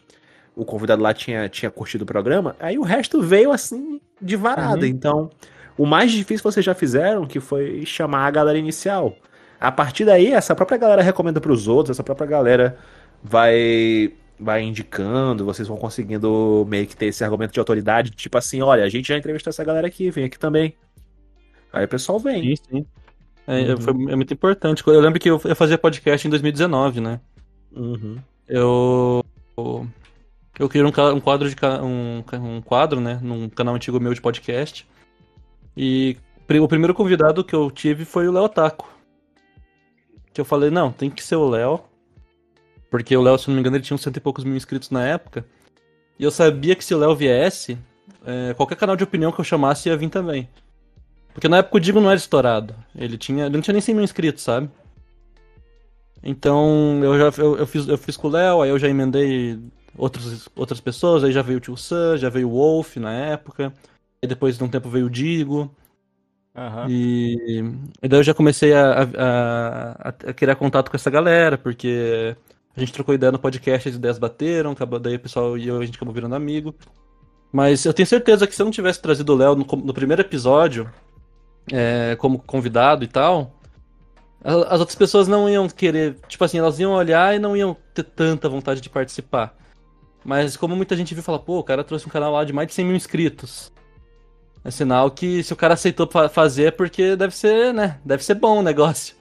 o 0.56 0.64
convidado 0.64 1.00
lá 1.00 1.14
tinha, 1.14 1.48
tinha 1.48 1.70
curtido 1.70 2.02
o 2.02 2.06
programa, 2.06 2.56
aí 2.58 2.76
o 2.76 2.82
resto 2.82 3.22
veio 3.22 3.52
assim 3.52 4.00
de 4.20 4.34
varada. 4.34 4.80
Uhum. 4.80 4.86
Então, 4.86 5.30
o 5.76 5.86
mais 5.86 6.10
difícil 6.10 6.42
vocês 6.42 6.66
já 6.66 6.74
fizeram, 6.74 7.24
que 7.24 7.38
foi 7.38 7.86
chamar 7.86 8.26
a 8.26 8.30
galera 8.32 8.58
inicial. 8.58 9.14
A 9.60 9.70
partir 9.70 10.04
daí, 10.04 10.32
essa 10.32 10.56
própria 10.56 10.76
galera 10.76 11.02
recomenda 11.02 11.40
para 11.40 11.52
os 11.52 11.68
outros, 11.68 11.94
essa 11.94 12.02
própria 12.02 12.26
galera 12.26 12.76
vai 13.22 14.12
vai 14.40 14.62
indicando, 14.62 15.44
vocês 15.44 15.66
vão 15.66 15.76
conseguindo 15.76 16.64
meio 16.68 16.86
que 16.86 16.96
ter 16.96 17.06
esse 17.06 17.24
argumento 17.24 17.52
de 17.52 17.58
autoridade, 17.58 18.12
tipo 18.12 18.38
assim, 18.38 18.62
olha, 18.62 18.84
a 18.84 18.88
gente 18.88 19.08
já 19.08 19.18
entrevistou 19.18 19.50
essa 19.50 19.64
galera 19.64 19.88
aqui, 19.88 20.10
vem 20.12 20.26
aqui 20.26 20.38
também. 20.38 20.74
Aí 21.72 21.84
o 21.84 21.88
pessoal 21.88 22.20
vem. 22.20 22.54
Sim, 22.56 22.62
sim. 22.70 22.86
É, 23.46 23.72
Uhum. 23.72 23.80
foi, 23.80 23.92
é 24.12 24.16
muito 24.16 24.32
importante. 24.32 24.82
Eu 24.86 25.00
lembro 25.00 25.18
que 25.18 25.28
eu, 25.28 25.40
eu 25.44 25.56
fazia 25.56 25.76
podcast 25.78 26.26
em 26.26 26.30
2019, 26.30 27.00
né? 27.00 27.20
Uhum. 27.72 28.18
Eu. 28.46 29.24
Eu 30.58 30.68
criei 30.68 30.84
um, 30.84 30.88
um 30.88 31.20
quadro 31.20 31.48
de 31.48 31.56
um, 31.82 32.22
um 32.34 32.60
quadro, 32.60 33.00
né? 33.00 33.18
Num 33.22 33.48
canal 33.48 33.74
antigo 33.74 33.98
meu 34.00 34.12
de 34.12 34.20
podcast. 34.20 34.86
E 35.76 36.16
o 36.60 36.68
primeiro 36.68 36.94
convidado 36.94 37.44
que 37.44 37.54
eu 37.54 37.70
tive 37.70 38.04
foi 38.04 38.26
o 38.28 38.32
Léo 38.32 38.48
Taco. 38.48 38.88
Que 40.32 40.40
eu 40.40 40.44
falei, 40.44 40.70
não, 40.70 40.90
tem 40.92 41.10
que 41.10 41.22
ser 41.22 41.36
o 41.36 41.48
Léo. 41.48 41.80
Porque 42.90 43.16
o 43.16 43.22
Léo, 43.22 43.38
se 43.38 43.48
não 43.48 43.54
me 43.54 43.60
engano, 43.60 43.76
ele 43.76 43.84
tinha 43.84 43.94
uns 43.94 44.02
cento 44.02 44.16
e 44.16 44.20
poucos 44.20 44.44
mil 44.44 44.56
inscritos 44.56 44.90
na 44.90 45.06
época. 45.06 45.44
E 46.18 46.24
eu 46.24 46.30
sabia 46.30 46.74
que 46.74 46.84
se 46.84 46.94
o 46.94 46.98
Léo 46.98 47.14
viesse, 47.14 47.78
é, 48.24 48.54
qualquer 48.54 48.76
canal 48.76 48.96
de 48.96 49.04
opinião 49.04 49.30
que 49.30 49.40
eu 49.40 49.44
chamasse 49.44 49.88
ia 49.88 49.96
vir 49.96 50.08
também. 50.08 50.48
Porque 51.32 51.48
na 51.48 51.58
época 51.58 51.76
o 51.76 51.80
Digo 51.80 52.00
não 52.00 52.10
era 52.10 52.18
estourado. 52.18 52.74
Ele 52.96 53.16
tinha. 53.16 53.46
Ele 53.46 53.56
não 53.56 53.62
tinha 53.62 53.72
nem 53.72 53.80
100 53.80 53.94
mil 53.94 54.04
inscritos, 54.04 54.42
sabe? 54.42 54.68
Então 56.22 57.00
eu 57.02 57.16
já 57.16 57.42
eu, 57.42 57.56
eu 57.58 57.66
fiz, 57.66 57.86
eu 57.86 57.96
fiz 57.96 58.16
com 58.16 58.26
o 58.26 58.30
Léo, 58.30 58.60
aí 58.60 58.70
eu 58.70 58.78
já 58.78 58.88
emendei 58.88 59.58
outros, 59.96 60.48
outras 60.56 60.80
pessoas, 60.80 61.22
aí 61.22 61.30
já 61.30 61.42
veio 61.42 61.58
o 61.58 61.60
Tio 61.60 61.76
Sam, 61.76 62.16
já 62.16 62.28
veio 62.28 62.48
o 62.48 62.52
Wolf 62.52 62.96
na 62.96 63.12
época. 63.12 63.72
E 64.20 64.26
depois 64.26 64.58
de 64.58 64.64
um 64.64 64.68
tempo 64.68 64.88
veio 64.88 65.06
o 65.06 65.10
Digo. 65.10 65.70
Aham. 66.56 66.86
E, 66.88 67.62
e 68.02 68.08
daí 68.08 68.18
eu 68.18 68.24
já 68.24 68.34
comecei 68.34 68.72
a, 68.72 69.02
a, 69.02 69.02
a, 69.02 70.08
a 70.08 70.32
criar 70.34 70.56
contato 70.56 70.90
com 70.90 70.96
essa 70.96 71.08
galera, 71.08 71.56
porque 71.56 72.36
a 72.78 72.84
gente 72.84 72.92
trocou 72.92 73.14
ideia 73.14 73.32
no 73.32 73.38
podcast, 73.38 73.88
as 73.88 73.94
ideias 73.94 74.18
bateram, 74.18 74.70
acabou, 74.72 74.98
daí 74.98 75.16
o 75.16 75.20
pessoal 75.20 75.56
e 75.58 75.68
eu, 75.68 75.80
a 75.80 75.84
gente 75.86 75.96
acabou 75.96 76.14
virando 76.14 76.34
amigo. 76.34 76.74
Mas 77.52 77.84
eu 77.84 77.94
tenho 77.94 78.06
certeza 78.06 78.46
que 78.46 78.54
se 78.54 78.60
eu 78.62 78.64
não 78.66 78.70
tivesse 78.72 79.00
trazido 79.00 79.32
o 79.32 79.36
Léo 79.36 79.54
no, 79.56 79.64
no 79.64 79.94
primeiro 79.94 80.22
episódio, 80.22 80.90
é, 81.72 82.16
como 82.16 82.38
convidado 82.38 83.04
e 83.04 83.06
tal, 83.08 83.54
a- 84.44 84.74
as 84.74 84.80
outras 84.80 84.94
pessoas 84.96 85.26
não 85.28 85.48
iam 85.48 85.68
querer, 85.68 86.16
tipo 86.28 86.44
assim, 86.44 86.58
elas 86.58 86.78
iam 86.78 86.92
olhar 86.92 87.34
e 87.34 87.38
não 87.38 87.56
iam 87.56 87.76
ter 87.94 88.02
tanta 88.04 88.48
vontade 88.48 88.80
de 88.80 88.90
participar. 88.90 89.54
Mas 90.24 90.56
como 90.56 90.76
muita 90.76 90.96
gente 90.96 91.14
viu 91.14 91.22
falar, 91.22 91.38
pô, 91.38 91.58
o 91.58 91.64
cara 91.64 91.82
trouxe 91.84 92.06
um 92.06 92.10
canal 92.10 92.32
lá 92.32 92.44
de 92.44 92.52
mais 92.52 92.68
de 92.68 92.74
100 92.74 92.84
mil 92.84 92.96
inscritos. 92.96 93.72
É 94.64 94.70
sinal 94.70 95.10
que 95.10 95.42
se 95.42 95.52
o 95.52 95.56
cara 95.56 95.74
aceitou 95.74 96.06
fa- 96.10 96.28
fazer 96.28 96.64
é 96.66 96.70
porque 96.70 97.16
deve 97.16 97.34
ser, 97.34 97.72
né? 97.72 97.98
Deve 98.04 98.22
ser 98.24 98.34
bom 98.34 98.58
o 98.58 98.62
negócio. 98.62 99.14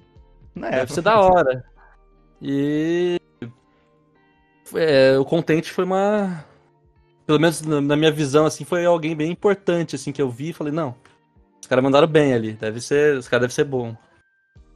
É, 0.57 0.71
Deve 0.79 0.93
ser 0.93 1.01
da 1.03 1.19
hora. 1.21 1.63
E. 2.41 3.16
é, 4.75 5.17
o 5.17 5.25
Content 5.25 5.65
foi 5.69 5.83
uma. 5.85 6.43
Pelo 7.25 7.39
menos 7.39 7.61
na 7.61 7.81
na 7.81 7.95
minha 7.95 8.11
visão, 8.11 8.45
assim, 8.45 8.63
foi 8.63 8.85
alguém 8.85 9.15
bem 9.15 9.31
importante, 9.31 9.95
assim, 9.95 10.11
que 10.11 10.21
eu 10.21 10.29
vi 10.29 10.49
e 10.49 10.53
falei, 10.53 10.71
não. 10.73 10.95
Os 11.61 11.67
caras 11.67 11.83
mandaram 11.83 12.07
bem 12.07 12.33
ali. 12.33 12.53
Deve 12.53 12.79
ser. 12.79 13.17
Os 13.17 13.27
caras 13.27 13.41
devem 13.43 13.55
ser 13.55 13.65
bom. 13.65 13.95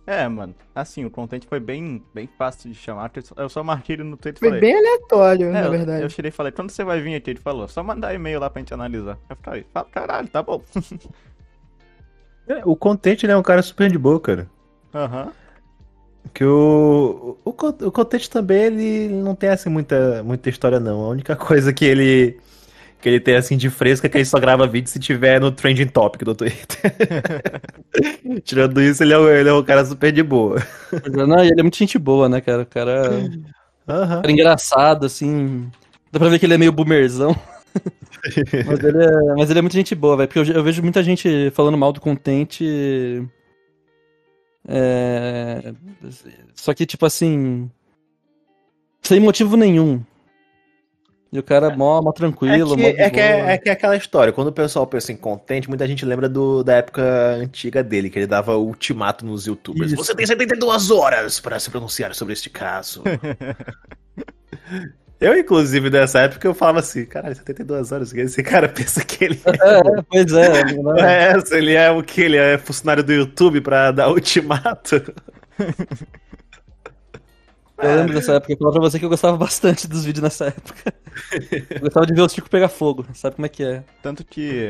É, 0.05 0.27
mano. 0.27 0.53
Assim, 0.75 1.05
o 1.05 1.11
content 1.11 1.45
foi 1.47 1.59
bem, 1.59 2.03
bem 2.13 2.27
fácil 2.37 2.69
de 2.69 2.75
chamar. 2.75 3.11
Eu 3.37 3.47
só 3.47 3.63
marquei 3.63 3.95
ele 3.95 4.03
no 4.03 4.17
Twitter 4.17 4.37
e 4.37 4.39
Foi 4.39 4.49
falei. 4.49 4.61
bem 4.61 4.75
aleatório, 4.77 5.47
É, 5.47 5.51
na 5.51 5.61
eu- 5.61 5.71
verdade. 5.71 6.03
Eu 6.03 6.09
cheguei 6.09 6.29
e 6.29 6.31
falei, 6.33 6.51
quando 6.51 6.71
você 6.71 6.83
vai 6.83 6.99
vir 6.99 7.15
aqui? 7.15 7.29
Ele 7.29 7.39
falou, 7.39 7.67
só 7.67 7.81
mandar 7.83 8.13
e-mail 8.13 8.39
lá 8.39 8.49
pra 8.49 8.59
gente 8.59 8.73
analisar. 8.73 9.17
Eu 9.29 9.37
falei, 9.41 9.65
fala, 9.71 9.85
caralho, 9.89 10.27
tá 10.27 10.41
bom. 10.43 10.61
É, 12.47 12.63
O 12.65 12.75
Content 12.75 13.23
ele 13.23 13.31
é 13.31 13.37
um 13.37 13.43
cara 13.43 13.61
super 13.61 13.89
de 13.89 13.97
boa, 13.97 14.19
cara. 14.19 14.49
Aham. 14.93 15.31
Que 16.33 16.43
o, 16.45 17.37
o, 17.43 17.49
o 17.49 17.91
Content 17.91 18.27
também 18.27 18.63
ele 18.63 19.09
não 19.09 19.35
tem 19.35 19.49
assim 19.49 19.69
muita, 19.69 20.23
muita 20.23 20.49
história 20.49 20.79
não. 20.79 21.01
A 21.05 21.09
única 21.09 21.35
coisa 21.37 21.73
que 21.73 21.85
ele 21.85 22.39
que 23.01 23.09
ele 23.09 23.19
tem 23.19 23.35
assim 23.35 23.57
de 23.57 23.67
fresca 23.67 24.05
é 24.05 24.09
que 24.09 24.17
ele 24.17 24.25
só 24.25 24.39
grava 24.39 24.67
vídeo 24.67 24.87
se 24.87 24.99
tiver 24.99 25.41
no 25.41 25.51
trending 25.51 25.87
topic 25.87 26.21
do 26.23 26.35
Twitter. 26.35 26.93
Tirando 28.45 28.79
isso, 28.79 29.01
ele 29.03 29.13
é, 29.13 29.17
um- 29.17 29.27
ele 29.27 29.49
é 29.49 29.53
um 29.53 29.63
cara 29.63 29.83
super 29.83 30.11
de 30.11 30.21
boa. 30.21 30.61
Não, 31.11 31.43
e 31.43 31.47
ele 31.49 31.59
é 31.59 31.63
muito 31.63 31.77
gente 31.77 31.97
boa, 31.97 32.29
né, 32.29 32.39
cara? 32.41 32.61
O 32.61 32.65
cara, 32.67 33.09
Aham. 33.89 34.21
cara 34.21 34.31
engraçado, 34.31 35.07
assim. 35.07 35.67
Dá 36.11 36.19
pra 36.19 36.29
ver 36.29 36.37
que 36.37 36.45
ele 36.45 36.53
é 36.53 36.57
meio 36.59 36.71
boomerzão. 36.71 37.35
mas, 38.67 38.83
ele 38.83 39.03
é, 39.03 39.35
mas 39.35 39.49
ele 39.49 39.59
é 39.59 39.61
muito 39.63 39.73
gente 39.73 39.95
boa, 39.95 40.17
velho. 40.17 40.27
Porque 40.27 40.51
eu, 40.51 40.55
eu 40.57 40.63
vejo 40.63 40.83
muita 40.83 41.01
gente 41.03 41.49
falando 41.55 41.79
mal 41.79 41.91
do 41.91 41.99
Content. 41.99 42.59
É... 44.67 45.73
Só 46.55 46.73
que, 46.73 46.85
tipo 46.85 47.05
assim. 47.05 47.69
Sem 49.01 49.19
motivo 49.19 49.57
nenhum. 49.57 50.03
E 51.31 51.39
o 51.39 51.43
cara 51.43 51.69
mó, 51.69 52.01
mó 52.01 52.11
tranquilo, 52.11 52.73
É 52.73 52.77
mó 52.77 52.85
que, 52.89 52.93
de 52.93 53.01
é, 53.01 53.09
que 53.09 53.19
é, 53.19 53.53
é 53.53 53.57
que 53.57 53.69
é 53.69 53.71
aquela 53.71 53.95
história, 53.95 54.33
quando 54.33 54.49
o 54.49 54.51
pessoal 54.51 54.85
pensa 54.85 55.13
em 55.13 55.15
content, 55.15 55.65
muita 55.65 55.87
gente 55.87 56.05
lembra 56.05 56.27
do, 56.27 56.61
da 56.61 56.75
época 56.75 57.01
antiga 57.35 57.81
dele, 57.81 58.09
que 58.09 58.19
ele 58.19 58.27
dava 58.27 58.57
ultimato 58.57 59.25
nos 59.25 59.45
youtubers. 59.45 59.93
Isso. 59.93 60.03
Você 60.03 60.13
tem 60.13 60.25
72 60.25 60.91
horas 60.91 61.39
para 61.39 61.57
se 61.57 61.69
pronunciar 61.69 62.13
sobre 62.13 62.33
este 62.33 62.49
caso. 62.49 63.01
eu, 65.21 65.39
inclusive, 65.39 65.89
nessa 65.89 66.19
época, 66.19 66.45
eu 66.45 66.53
falava 66.53 66.79
assim, 66.79 67.05
caralho, 67.05 67.33
72 67.33 67.93
horas, 67.93 68.13
esse 68.13 68.43
cara 68.43 68.67
pensa 68.67 69.01
que 69.05 69.23
ele 69.23 69.41
É, 69.45 70.01
pois 70.09 70.33
é. 70.33 70.65
né? 70.65 70.73
é, 70.99 71.37
essa, 71.37 71.57
ele 71.57 71.75
é 71.75 71.89
o 71.89 72.03
que? 72.03 72.19
Ele 72.19 72.35
é 72.35 72.57
funcionário 72.57 73.03
do 73.03 73.13
YouTube 73.13 73.61
pra 73.61 73.91
dar 73.91 74.11
ultimato? 74.11 75.01
Eu 77.77 77.95
lembro 77.95 78.13
dessa 78.13 78.33
época. 78.33 78.53
Eu 78.53 78.57
falava 78.57 78.79
pra 78.79 78.89
você 78.89 78.99
que 78.99 79.05
eu 79.05 79.09
gostava 79.09 79.37
bastante 79.37 79.87
dos 79.87 80.05
vídeos 80.05 80.21
nessa 80.23 80.45
época. 80.47 80.93
Eu 81.71 81.79
gostava 81.81 82.05
de 82.05 82.13
ver 82.13 82.21
o 82.21 82.29
Chico 82.29 82.49
pegar 82.49 82.69
fogo. 82.69 83.05
Sabe 83.13 83.35
como 83.37 83.45
é 83.45 83.49
que 83.49 83.63
é? 83.63 83.83
Tanto 84.03 84.23
que 84.23 84.69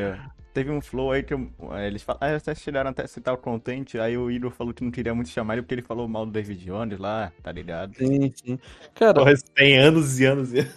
teve 0.54 0.70
um 0.70 0.80
flow 0.80 1.12
aí 1.12 1.22
que 1.22 1.34
eu- 1.34 1.50
eles 1.86 2.02
falaram, 2.02 2.34
ah, 2.34 2.36
até 2.36 2.54
chegaram 2.54 2.90
até 2.90 3.02
a 3.04 3.06
citar 3.08 3.32
o 3.34 3.38
content, 3.38 3.94
aí 3.96 4.16
o 4.16 4.30
Igor 4.30 4.50
falou 4.50 4.72
que 4.74 4.84
não 4.84 4.90
queria 4.90 5.14
muito 5.14 5.28
chamar 5.30 5.54
ele 5.54 5.62
porque 5.62 5.74
ele 5.74 5.82
falou 5.82 6.06
mal 6.08 6.24
do 6.26 6.32
David 6.32 6.64
Jones 6.64 6.98
lá, 6.98 7.32
tá 7.42 7.50
ligado? 7.52 7.94
Sim, 7.96 8.32
sim. 8.34 8.58
Cara, 8.94 9.14
Porra, 9.14 9.32
tem 9.54 9.78
anos 9.78 10.18
e 10.20 10.24
anos 10.26 10.52
e 10.52 10.58
anos. 10.60 10.74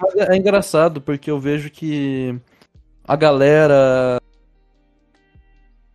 Mas 0.00 0.16
é 0.16 0.34
é 0.34 0.36
engraçado 0.36 1.00
porque 1.00 1.30
eu 1.30 1.38
vejo 1.40 1.70
que 1.70 2.34
a 3.04 3.16
galera. 3.16 4.18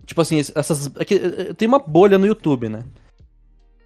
Tipo 0.05 0.21
assim, 0.21 0.39
essas. 0.39 0.91
é 0.97 1.05
que, 1.05 1.15
é, 1.15 1.53
tem 1.53 1.67
uma 1.67 1.79
bolha 1.79 2.17
no 2.17 2.25
YouTube, 2.27 2.69
né? 2.69 2.83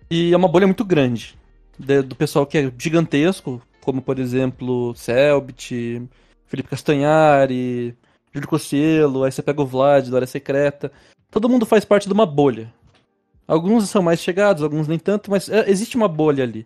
E 0.09 0.33
é 0.33 0.37
uma 0.37 0.47
bolha 0.47 0.67
muito 0.67 0.85
grande. 0.85 1.35
de- 1.79 2.01
do 2.01 2.15
pessoal 2.15 2.43
que 2.43 2.57
é 2.57 2.71
gigantesco, 2.75 3.61
como 3.81 4.01
por 4.01 4.17
exemplo, 4.17 4.95
Selbit, 4.95 6.01
Felipe 6.47 6.69
Castanhari, 6.69 7.95
Júlio 8.33 8.49
Cossielo, 8.49 9.23
aí 9.23 9.31
você 9.31 9.43
pega 9.43 9.61
o 9.61 9.65
Vlad, 9.65 10.07
do 10.09 10.15
Área 10.15 10.25
Secreta. 10.27 10.91
Todo 11.29 11.47
mundo 11.47 11.67
faz 11.67 11.85
parte 11.85 12.07
de 12.07 12.13
uma 12.13 12.25
bolha. 12.25 12.73
Alguns 13.47 13.89
são 13.89 14.01
mais 14.01 14.19
chegados, 14.19 14.63
alguns 14.63 14.87
nem 14.87 14.97
tanto, 14.97 15.29
mas 15.29 15.49
é, 15.49 15.69
existe 15.69 15.95
uma 15.95 16.07
bolha 16.07 16.43
ali. 16.43 16.65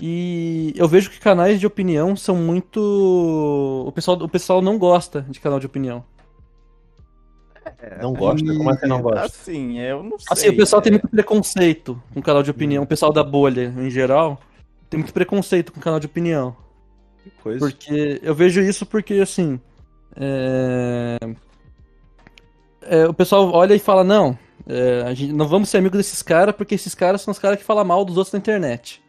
E 0.00 0.72
eu 0.76 0.88
vejo 0.88 1.10
que 1.10 1.18
canais 1.20 1.60
de 1.60 1.66
opinião 1.66 2.16
são 2.16 2.34
muito. 2.36 3.84
O 3.86 3.92
pessoal, 3.92 4.16
o 4.22 4.28
pessoal 4.28 4.62
não 4.62 4.78
gosta 4.78 5.22
de 5.28 5.40
canal 5.40 5.60
de 5.60 5.66
opinião. 5.66 6.04
Não 8.00 8.12
gosta? 8.12 8.46
Como 8.46 8.70
é 8.70 8.76
que 8.76 8.86
não 8.86 9.02
gosta? 9.02 9.26
Assim, 9.26 9.78
eu 9.78 10.02
não 10.02 10.18
sei. 10.18 10.26
Assim, 10.30 10.48
o 10.48 10.56
pessoal 10.56 10.80
é, 10.80 10.82
tem 10.82 10.92
muito 10.92 11.08
preconceito 11.08 12.00
com 12.14 12.22
canal 12.22 12.42
de 12.42 12.50
opinião. 12.50 12.84
O 12.84 12.86
pessoal 12.86 13.12
da 13.12 13.24
bolha, 13.24 13.74
em 13.76 13.90
geral, 13.90 14.40
tem 14.88 14.98
muito 14.98 15.12
preconceito 15.12 15.72
com 15.72 15.80
canal 15.80 15.98
de 15.98 16.06
opinião. 16.06 16.56
Que 17.22 17.30
coisa. 17.42 17.58
Porque 17.58 18.20
eu 18.22 18.34
vejo 18.34 18.60
isso 18.60 18.86
porque, 18.86 19.14
assim. 19.14 19.60
é, 20.16 21.18
é, 22.82 23.06
o 23.06 23.14
pessoal 23.14 23.50
olha 23.52 23.74
e 23.74 23.78
fala: 23.78 24.04
não, 24.04 24.38
é, 24.66 25.02
a 25.06 25.14
gente, 25.14 25.32
não 25.32 25.48
vamos 25.48 25.68
ser 25.68 25.78
amigos 25.78 25.98
desses 25.98 26.22
caras 26.22 26.54
porque 26.54 26.74
esses 26.74 26.94
caras 26.94 27.22
são 27.22 27.32
os 27.32 27.38
caras 27.38 27.58
que 27.58 27.64
falam 27.64 27.84
mal 27.84 28.04
dos 28.04 28.16
outros 28.16 28.32
na 28.32 28.38
internet. 28.38 29.01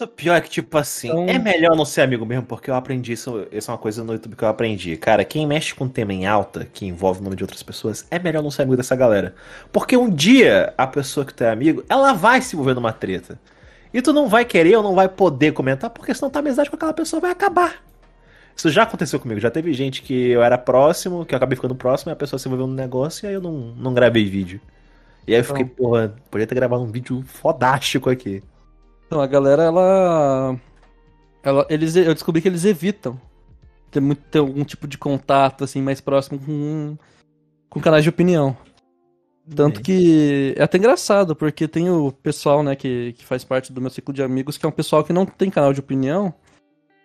O 0.00 0.06
pior 0.06 0.34
é 0.36 0.40
que, 0.40 0.50
tipo 0.50 0.76
assim, 0.76 1.08
Então- 1.08 1.26
é 1.28 1.38
melhor 1.38 1.74
não 1.74 1.84
ser 1.84 2.02
amigo 2.02 2.26
mesmo, 2.26 2.44
porque 2.44 2.70
eu 2.70 2.74
aprendi 2.74 3.12
isso. 3.12 3.46
Isso 3.50 3.70
é 3.70 3.72
uma 3.72 3.78
coisa 3.78 4.04
no 4.04 4.12
YouTube 4.12 4.36
que 4.36 4.44
eu 4.44 4.48
aprendi. 4.48 4.96
Cara, 4.96 5.24
quem 5.24 5.46
mexe 5.46 5.74
com 5.74 5.88
tema 5.88 6.12
em 6.12 6.26
alta, 6.26 6.66
que 6.72 6.84
envolve 6.86 7.20
o 7.20 7.22
nome 7.22 7.36
de 7.36 7.42
outras 7.44 7.62
pessoas, 7.62 8.06
é 8.10 8.18
melhor 8.18 8.42
não 8.42 8.50
ser 8.50 8.62
amigo 8.62 8.76
dessa 8.76 8.94
galera. 8.94 9.34
Porque 9.72 9.96
um 9.96 10.10
dia 10.10 10.74
a 10.76 10.86
pessoa 10.86 11.24
que 11.24 11.32
tu 11.32 11.44
é 11.44 11.50
amigo, 11.50 11.84
ela 11.88 12.12
vai 12.12 12.42
se 12.42 12.54
envolver 12.54 12.74
numa 12.74 12.92
treta. 12.92 13.38
E 13.94 14.02
tu 14.02 14.12
não 14.12 14.28
vai 14.28 14.44
querer 14.44 14.76
ou 14.76 14.82
não 14.82 14.94
vai 14.94 15.08
poder 15.08 15.52
comentar, 15.52 15.88
porque 15.90 16.12
senão 16.14 16.30
tua 16.30 16.40
amizade 16.40 16.68
com 16.68 16.76
aquela 16.76 16.92
pessoa 16.92 17.20
vai 17.20 17.30
acabar. 17.30 17.82
Isso 18.54 18.70
já 18.70 18.82
aconteceu 18.82 19.20
comigo. 19.20 19.40
Já 19.40 19.50
teve 19.50 19.72
gente 19.72 20.02
que 20.02 20.30
eu 20.30 20.42
era 20.42 20.58
próximo, 20.58 21.24
que 21.24 21.34
eu 21.34 21.36
acabei 21.36 21.56
ficando 21.56 21.74
próximo, 21.74 22.10
e 22.10 22.12
a 22.12 22.16
pessoa 22.16 22.38
se 22.38 22.48
envolveu 22.48 22.66
no 22.66 22.74
negócio 22.74 23.24
e 23.24 23.28
aí 23.28 23.34
eu 23.34 23.40
não, 23.40 23.52
não 23.76 23.94
gravei 23.94 24.24
vídeo. 24.24 24.60
E 25.26 25.34
aí 25.34 25.40
eu 25.40 25.44
fiquei, 25.44 25.64
porra, 25.64 26.14
podia 26.30 26.46
ter 26.46 26.54
gravado 26.54 26.82
um 26.82 26.90
vídeo 26.90 27.22
fodástico 27.26 28.08
aqui. 28.10 28.42
Então, 29.06 29.20
a 29.20 29.26
galera, 29.26 29.62
ela. 29.62 30.60
ela 31.42 31.66
eles, 31.70 31.96
eu 31.96 32.14
descobri 32.14 32.42
que 32.42 32.48
eles 32.48 32.64
evitam 32.64 33.20
ter, 33.90 34.00
muito, 34.00 34.22
ter 34.22 34.38
algum 34.38 34.64
tipo 34.64 34.86
de 34.86 34.98
contato, 34.98 35.64
assim, 35.64 35.80
mais 35.80 36.00
próximo 36.00 36.38
com, 36.38 36.96
com 37.68 37.80
canais 37.80 38.02
de 38.02 38.10
opinião. 38.10 38.56
Tanto 39.54 39.80
que 39.80 40.54
é 40.56 40.62
até 40.62 40.76
engraçado, 40.76 41.36
porque 41.36 41.68
tem 41.68 41.88
o 41.88 42.10
pessoal, 42.10 42.64
né, 42.64 42.74
que, 42.74 43.12
que 43.12 43.24
faz 43.24 43.44
parte 43.44 43.72
do 43.72 43.80
meu 43.80 43.90
ciclo 43.90 44.12
de 44.12 44.20
amigos, 44.20 44.58
que 44.58 44.66
é 44.66 44.68
um 44.68 44.72
pessoal 44.72 45.04
que 45.04 45.12
não 45.12 45.24
tem 45.24 45.48
canal 45.48 45.72
de 45.72 45.78
opinião, 45.78 46.34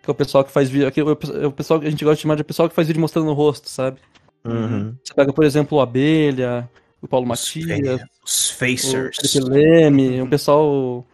que 0.01 0.09
é 0.09 0.11
o 0.11 0.15
pessoal 0.15 0.43
que 0.43 0.51
faz 0.51 0.67
vídeo. 0.67 0.91
Que 0.91 1.01
é 1.01 1.03
o 1.03 1.11
o 1.47 1.51
pessoal 1.51 1.79
que 1.79 1.85
a 1.85 1.89
gente 1.89 2.03
gosta 2.03 2.15
de 2.15 2.21
chamar 2.23 2.35
de 2.35 2.43
pessoal 2.43 2.67
que 2.67 2.73
faz 2.73 2.87
vídeo 2.87 2.99
mostrando 2.99 3.29
o 3.29 3.33
rosto, 3.33 3.69
sabe? 3.69 3.99
Uhum. 4.43 4.95
Você 5.03 5.13
pega, 5.13 5.31
por 5.31 5.45
exemplo, 5.45 5.77
o 5.77 5.81
Abelha, 5.81 6.67
o 6.99 7.07
Paulo 7.07 7.27
Matias, 7.27 8.01
Os 8.25 8.49
o 8.49 8.55
Facers. 8.55 9.17
Felipe 9.17 9.51
Leme, 9.51 10.19
um 10.19 10.27
pessoal 10.27 11.05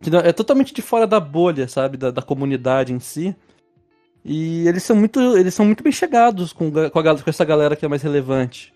que 0.00 0.10
não- 0.10 0.20
é 0.20 0.32
totalmente 0.32 0.74
de 0.74 0.82
fora 0.82 1.06
da 1.06 1.18
bolha, 1.20 1.68
sabe, 1.68 1.96
da, 1.96 2.10
da 2.10 2.22
comunidade 2.22 2.92
em 2.92 3.00
si. 3.00 3.34
E 4.24 4.66
eles 4.66 4.82
são 4.82 4.96
muito, 4.96 5.20
eles 5.36 5.54
são 5.54 5.64
muito 5.64 5.82
bem 5.84 5.92
chegados 5.92 6.52
com, 6.52 6.70
com, 6.70 6.98
a, 6.98 7.22
com 7.22 7.30
essa 7.30 7.44
galera 7.44 7.76
que 7.76 7.84
é 7.84 7.88
mais 7.88 8.02
relevante. 8.02 8.74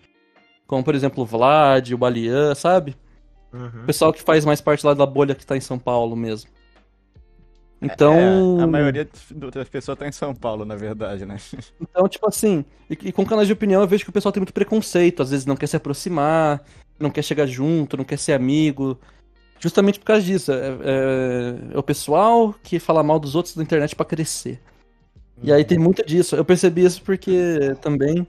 Como, 0.65 0.83
por 0.83 0.95
exemplo, 0.95 1.23
o 1.23 1.25
Vlad, 1.25 1.91
o 1.91 1.97
Balian, 1.97 2.55
sabe? 2.55 2.95
Uhum. 3.51 3.83
O 3.83 3.85
pessoal 3.85 4.13
que 4.13 4.21
faz 4.21 4.45
mais 4.45 4.61
parte 4.61 4.85
lá 4.85 4.93
da 4.93 5.05
bolha 5.05 5.35
que 5.35 5.45
tá 5.45 5.57
em 5.57 5.61
São 5.61 5.77
Paulo 5.77 6.15
mesmo. 6.15 6.49
Então, 7.81 8.59
É, 8.59 8.63
a 8.63 8.67
maioria 8.67 9.09
das 9.51 9.67
pessoas 9.67 9.97
tá 9.97 10.07
em 10.07 10.11
São 10.11 10.35
Paulo, 10.35 10.63
na 10.63 10.75
verdade, 10.75 11.25
né? 11.25 11.37
então 11.81 12.07
tipo 12.07 12.27
assim, 12.29 12.63
e, 12.89 12.93
e 12.93 13.11
com 13.11 13.25
canais 13.25 13.47
de 13.47 13.53
opinião 13.53 13.81
eu 13.81 13.87
vejo 13.87 14.03
que 14.03 14.09
o 14.11 14.13
pessoal 14.13 14.31
tem 14.31 14.39
muito 14.39 14.53
preconceito, 14.53 15.23
às 15.23 15.31
vezes 15.31 15.45
não 15.47 15.55
quer 15.55 15.67
se 15.67 15.75
aproximar, 15.75 16.63
não 16.99 17.09
quer 17.09 17.23
chegar 17.23 17.47
junto, 17.47 17.97
não 17.97 18.05
quer 18.05 18.17
ser 18.19 18.33
amigo. 18.33 18.99
Justamente 19.61 19.99
por 19.99 20.05
causa 20.05 20.23
disso. 20.25 20.51
É, 20.51 20.55
é- 20.57 21.55
é 21.75 21.77
o 21.77 21.83
pessoal 21.83 22.53
que 22.63 22.79
fala 22.79 23.03
mal 23.03 23.19
dos 23.19 23.35
outros 23.35 23.55
da 23.55 23.63
internet 23.63 23.95
pra 23.95 24.05
crescer. 24.05 24.59
E 25.43 25.51
aí 25.51 25.63
tem 25.63 25.77
muito 25.77 26.05
disso. 26.05 26.35
Eu 26.35 26.45
percebi 26.45 26.83
isso 26.85 27.01
porque 27.03 27.75
também, 27.81 28.27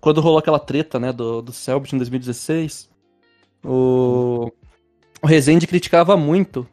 quando 0.00 0.20
rolou 0.20 0.38
aquela 0.38 0.58
treta, 0.58 0.98
né, 1.00 1.12
do, 1.12 1.42
do 1.42 1.52
Selbit 1.52 1.94
em 1.94 1.98
2016, 1.98 2.88
o, 3.64 4.50
o 5.22 5.26
Rezende 5.26 5.66
criticava 5.66 6.16
muito 6.16 6.66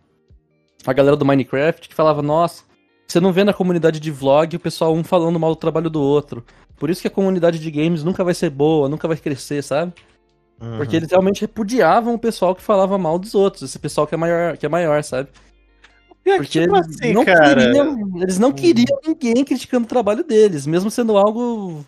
a 0.86 0.94
galera 0.94 1.18
do 1.18 1.26
Minecraft, 1.26 1.90
que 1.90 1.96
falava, 1.96 2.22
nossa, 2.22 2.64
você 3.08 3.20
não 3.20 3.34
vê 3.34 3.44
na 3.44 3.54
comunidade 3.54 4.00
de 4.00 4.12
vlog 4.12 4.56
o 4.56 4.60
pessoal 4.60 4.94
um 4.94 5.04
falando 5.04 5.40
mal 5.40 5.52
do 5.52 5.56
trabalho 5.60 5.90
do 5.90 6.02
outro. 6.02 6.46
Por 6.78 6.90
isso 6.90 7.02
que 7.02 7.08
a 7.08 7.12
comunidade 7.12 7.60
de 7.60 7.72
games 7.72 8.04
nunca 8.04 8.24
vai 8.24 8.34
ser 8.34 8.50
boa, 8.50 8.90
nunca 8.90 9.08
vai 9.08 9.18
crescer, 9.18 9.64
sabe? 9.64 9.94
Uhum. 10.60 10.78
Porque 10.78 10.96
eles 10.96 11.10
realmente 11.10 11.42
repudiavam 11.42 12.14
o 12.14 12.20
pessoal 12.20 12.56
que 12.56 12.62
falava 12.62 12.98
mal 12.98 13.20
dos 13.20 13.36
outros, 13.36 13.64
esse 13.64 13.78
pessoal 13.78 14.08
que 14.08 14.16
é 14.16 14.18
maior, 14.18 14.56
que 14.58 14.66
é 14.66 14.70
maior 14.70 15.04
sabe? 15.04 15.30
É, 16.26 16.38
Porque 16.38 16.62
tipo 16.62 16.76
eles, 16.76 16.88
assim, 16.88 17.14
não 17.14 17.24
queriam, 17.26 18.22
eles 18.22 18.40
não 18.40 18.52
queriam 18.52 19.00
ninguém 19.06 19.44
criticando 19.44 19.86
o 19.86 19.90
trabalho 19.90 20.24
deles, 20.24 20.66
mesmo 20.66 20.90
sendo 20.90 21.18
algo 21.18 21.86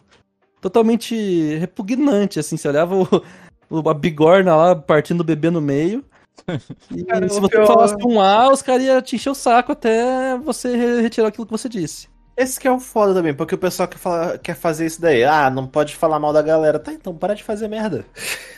totalmente 0.61 1.55
repugnante, 1.57 2.39
assim, 2.39 2.57
você 2.57 2.67
olhava 2.67 2.95
o, 2.95 3.07
o- 3.69 3.89
a 3.89 3.93
bigorna 3.93 4.55
lá 4.55 4.75
partindo 4.75 5.21
o 5.21 5.23
bebê 5.23 5.49
no 5.49 5.61
meio. 5.61 6.03
E 6.95 7.03
Cara, 7.03 7.27
se 7.27 7.39
você 7.39 7.49
pior- 7.55 7.65
falasse 7.67 7.95
um 8.05 8.21
A, 8.21 8.51
os 8.51 8.61
caras 8.61 8.83
iam 8.83 9.01
te 9.01 9.15
encher 9.15 9.29
o 9.31 9.35
saco 9.35 9.71
até 9.71 10.37
você 10.37 10.75
re- 10.77 11.01
retirar 11.01 11.29
aquilo 11.29 11.45
que 11.47 11.51
você 11.51 11.67
disse. 11.67 12.07
Esse 12.37 12.59
que 12.59 12.67
é 12.67 12.71
o 12.71 12.79
foda 12.79 13.13
também, 13.15 13.33
porque 13.33 13.55
o 13.55 13.57
pessoal 13.57 13.87
quer, 13.87 13.97
falar- 13.97 14.37
quer 14.37 14.55
fazer 14.55 14.85
isso 14.85 15.01
daí. 15.01 15.23
Ah, 15.23 15.49
não 15.49 15.65
pode 15.65 15.95
falar 15.95 16.19
mal 16.19 16.31
da 16.31 16.41
galera. 16.43 16.77
Tá, 16.77 16.93
então 16.93 17.15
para 17.15 17.33
de 17.33 17.43
fazer 17.43 17.67
merda. 17.67 18.05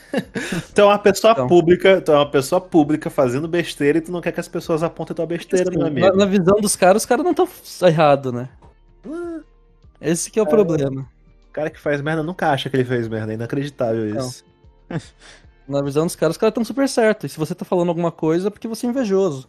tu 0.74 0.82
é 0.82 0.84
uma 0.86 1.00
pessoa 1.00 1.32
Então. 1.34 1.48
pública, 1.48 2.02
tu 2.02 2.12
é 2.12 2.16
uma 2.16 2.30
pessoa 2.30 2.60
pública 2.62 3.10
fazendo 3.10 3.48
besteira 3.48 3.98
e 3.98 4.02
tu 4.02 4.12
não 4.12 4.22
quer 4.22 4.32
que 4.32 4.40
as 4.40 4.48
pessoas 4.48 4.82
apontem 4.84 5.16
tua 5.16 5.26
besteira, 5.26 5.70
meu 5.70 5.82
Assim, 5.82 5.90
amigo. 5.92 6.08
na, 6.08 6.14
na 6.14 6.26
visão 6.26 6.56
dos 6.60 6.76
caras, 6.76 7.04
os 7.04 7.06
caras 7.06 7.24
não 7.24 7.32
estão 7.32 7.48
errados, 7.88 8.32
né? 8.34 8.50
Ah, 9.08 9.40
Esse 10.02 10.30
que 10.32 10.40
é 10.40 10.42
o 10.44 10.48
problema. 10.48 11.08
O 11.50 11.52
cara 11.52 11.70
que 11.70 11.80
faz 11.80 12.02
merda 12.02 12.24
nunca 12.24 12.50
acha 12.52 12.70
que 12.70 12.76
ele 12.76 12.86
fez 12.86 13.08
merda. 13.08 13.32
É 13.34 13.36
inacreditável 13.36 14.06
Não. 14.14 14.28
isso. 14.28 14.44
Na 15.68 15.82
visão 15.84 16.06
dos 16.06 16.16
caras, 16.16 16.36
os 16.36 16.40
caras 16.40 16.52
estão 16.52 16.64
super 16.66 16.90
certos. 16.90 17.30
E 17.30 17.34
se 17.34 17.40
você 17.40 17.54
tá 17.54 17.64
falando 17.64 17.90
alguma 17.90 18.12
coisa, 18.12 18.48
é 18.48 18.52
porque 18.52 18.68
você 18.68 18.88
é 18.88 18.90
invejoso. 18.90 19.48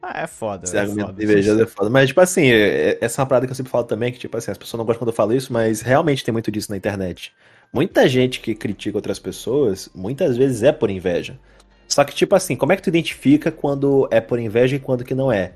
Ah, 0.00 0.20
é 0.22 0.26
foda. 0.26 0.64
Esse 0.64 0.76
é 0.76 0.80
argumento 0.80 1.08
foda. 1.08 1.24
invejoso 1.24 1.62
é 1.62 1.66
foda. 1.66 1.90
Mas, 1.90 2.08
tipo 2.08 2.20
assim, 2.20 2.46
é- 2.46 2.96
essa 3.00 3.20
é 3.20 3.22
uma 3.22 3.26
parada 3.28 3.46
que 3.46 3.50
eu 3.52 3.56
sempre 3.56 3.72
falo 3.72 3.84
também, 3.84 4.12
que, 4.12 4.18
tipo 4.18 4.36
assim, 4.36 4.50
as 4.50 4.56
pessoas 4.58 4.78
não 4.78 4.84
gostam 4.86 5.00
quando 5.00 5.08
eu 5.08 5.14
falo 5.16 5.32
isso, 5.34 5.52
mas 5.52 5.80
realmente 5.80 6.24
tem 6.24 6.32
muito 6.32 6.50
disso 6.50 6.70
na 6.70 6.76
internet. 6.76 7.34
Muita 7.72 8.08
gente 8.08 8.40
que 8.40 8.54
critica 8.54 8.98
outras 8.98 9.18
pessoas, 9.18 9.88
muitas 9.94 10.36
vezes 10.36 10.62
é 10.62 10.72
por 10.72 10.90
inveja. 10.90 11.38
Só 11.88 12.04
que, 12.04 12.14
tipo 12.14 12.34
assim, 12.34 12.56
como 12.56 12.72
é 12.72 12.76
que 12.76 12.82
tu 12.82 12.88
identifica 12.88 13.50
quando 13.50 14.08
é 14.10 14.20
por 14.20 14.38
inveja 14.38 14.76
e 14.76 14.80
quando 14.80 15.04
que 15.04 15.14
não 15.14 15.30
é? 15.30 15.52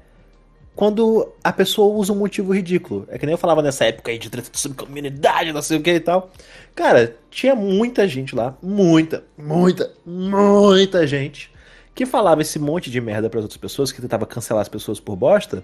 Quando 0.74 1.32
a 1.42 1.52
pessoa 1.52 1.92
usa 1.94 2.12
um 2.12 2.16
motivo 2.16 2.54
ridículo. 2.54 3.06
É 3.08 3.18
que 3.18 3.26
nem 3.26 3.32
eu 3.32 3.38
falava 3.38 3.60
nessa 3.60 3.84
época 3.84 4.10
aí 4.10 4.18
de 4.18 4.30
treta 4.30 4.48
sobre 4.52 4.78
comunidade, 4.78 5.52
não 5.52 5.62
sei 5.62 5.78
o 5.78 5.82
que 5.82 5.90
e 5.90 6.00
tal. 6.00 6.30
Cara, 6.74 7.16
tinha 7.30 7.54
muita 7.54 8.06
gente 8.06 8.34
lá, 8.34 8.56
muita, 8.62 9.24
muita, 9.36 9.92
muita 10.06 11.06
gente 11.06 11.50
que 11.94 12.06
falava 12.06 12.40
esse 12.40 12.58
monte 12.58 12.90
de 12.90 13.00
merda 13.00 13.28
para 13.28 13.40
outras 13.40 13.56
pessoas, 13.56 13.92
que 13.92 14.00
tentava 14.00 14.24
cancelar 14.24 14.62
as 14.62 14.68
pessoas 14.68 15.00
por 15.00 15.16
bosta, 15.16 15.62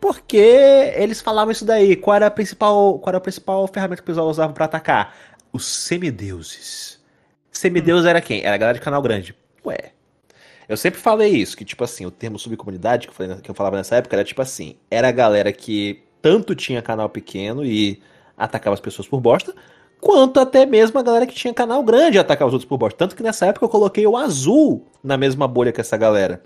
porque 0.00 0.36
eles 0.96 1.20
falavam 1.20 1.52
isso 1.52 1.64
daí. 1.64 1.96
Qual 1.96 2.14
era 2.14 2.26
a 2.26 2.30
principal, 2.30 2.98
qual 2.98 3.10
era 3.10 3.18
a 3.18 3.20
principal 3.20 3.66
ferramenta 3.66 4.02
que 4.02 4.04
o 4.04 4.06
pessoal 4.06 4.28
usava 4.28 4.52
para 4.52 4.64
atacar? 4.64 5.14
Os 5.56 5.64
semideuses. 5.64 7.00
Semideus 7.50 8.04
era 8.04 8.20
quem? 8.20 8.44
Era 8.44 8.56
a 8.56 8.58
galera 8.58 8.78
de 8.78 8.84
canal 8.84 9.00
grande. 9.00 9.34
Ué. 9.64 9.92
Eu 10.68 10.76
sempre 10.76 11.00
falei 11.00 11.30
isso, 11.30 11.56
que 11.56 11.64
tipo 11.64 11.82
assim, 11.82 12.04
o 12.04 12.10
termo 12.10 12.38
subcomunidade 12.38 13.06
que 13.06 13.10
eu, 13.10 13.14
falei, 13.14 13.36
que 13.36 13.50
eu 13.50 13.54
falava 13.54 13.74
nessa 13.74 13.96
época 13.96 14.14
era 14.14 14.22
tipo 14.22 14.42
assim, 14.42 14.76
era 14.90 15.08
a 15.08 15.12
galera 15.12 15.50
que 15.50 16.02
tanto 16.20 16.54
tinha 16.54 16.82
canal 16.82 17.08
pequeno 17.08 17.64
e 17.64 18.02
atacava 18.36 18.74
as 18.74 18.80
pessoas 18.80 19.08
por 19.08 19.18
bosta, 19.18 19.54
quanto 19.98 20.40
até 20.40 20.66
mesmo 20.66 20.98
a 20.98 21.02
galera 21.02 21.26
que 21.26 21.34
tinha 21.34 21.54
canal 21.54 21.82
grande 21.82 22.18
e 22.18 22.20
atacava 22.20 22.48
os 22.48 22.52
outros 22.52 22.68
por 22.68 22.76
bosta. 22.76 22.98
Tanto 22.98 23.16
que 23.16 23.22
nessa 23.22 23.46
época 23.46 23.64
eu 23.64 23.70
coloquei 23.70 24.06
o 24.06 24.14
azul 24.14 24.86
na 25.02 25.16
mesma 25.16 25.48
bolha 25.48 25.72
que 25.72 25.80
essa 25.80 25.96
galera. 25.96 26.42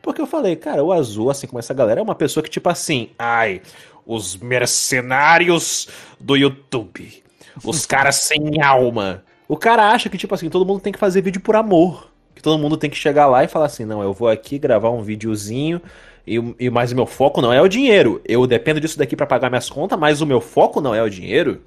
Porque 0.00 0.22
eu 0.22 0.26
falei, 0.26 0.56
cara, 0.56 0.82
o 0.82 0.90
azul, 0.90 1.28
assim 1.28 1.46
como 1.46 1.58
essa 1.58 1.74
galera, 1.74 2.00
é 2.00 2.02
uma 2.02 2.14
pessoa 2.14 2.42
que 2.42 2.48
tipo 2.48 2.70
assim, 2.70 3.10
ai, 3.18 3.60
os 4.06 4.38
mercenários 4.38 5.86
do 6.18 6.34
YouTube, 6.34 7.23
os 7.62 7.86
caras 7.86 8.16
sem 8.16 8.62
alma. 8.62 9.22
O 9.46 9.56
cara 9.56 9.90
acha 9.90 10.08
que 10.08 10.18
tipo 10.18 10.34
assim, 10.34 10.48
todo 10.48 10.66
mundo 10.66 10.80
tem 10.80 10.92
que 10.92 10.98
fazer 10.98 11.20
vídeo 11.20 11.40
por 11.40 11.56
amor. 11.56 12.10
Que 12.34 12.42
todo 12.42 12.58
mundo 12.58 12.76
tem 12.76 12.90
que 12.90 12.96
chegar 12.96 13.26
lá 13.26 13.44
e 13.44 13.48
falar 13.48 13.66
assim, 13.66 13.84
não, 13.84 14.02
eu 14.02 14.12
vou 14.12 14.28
aqui 14.28 14.58
gravar 14.58 14.90
um 14.90 15.02
videozinho 15.02 15.80
e, 16.26 16.54
e 16.58 16.70
mais 16.70 16.90
o 16.90 16.96
meu 16.96 17.06
foco 17.06 17.40
não 17.40 17.52
é 17.52 17.60
o 17.60 17.68
dinheiro. 17.68 18.20
Eu 18.24 18.46
dependo 18.46 18.80
disso 18.80 18.98
daqui 18.98 19.14
pra 19.14 19.26
pagar 19.26 19.50
minhas 19.50 19.68
contas, 19.68 19.98
mas 19.98 20.20
o 20.20 20.26
meu 20.26 20.40
foco 20.40 20.80
não 20.80 20.94
é 20.94 21.02
o 21.02 21.10
dinheiro. 21.10 21.60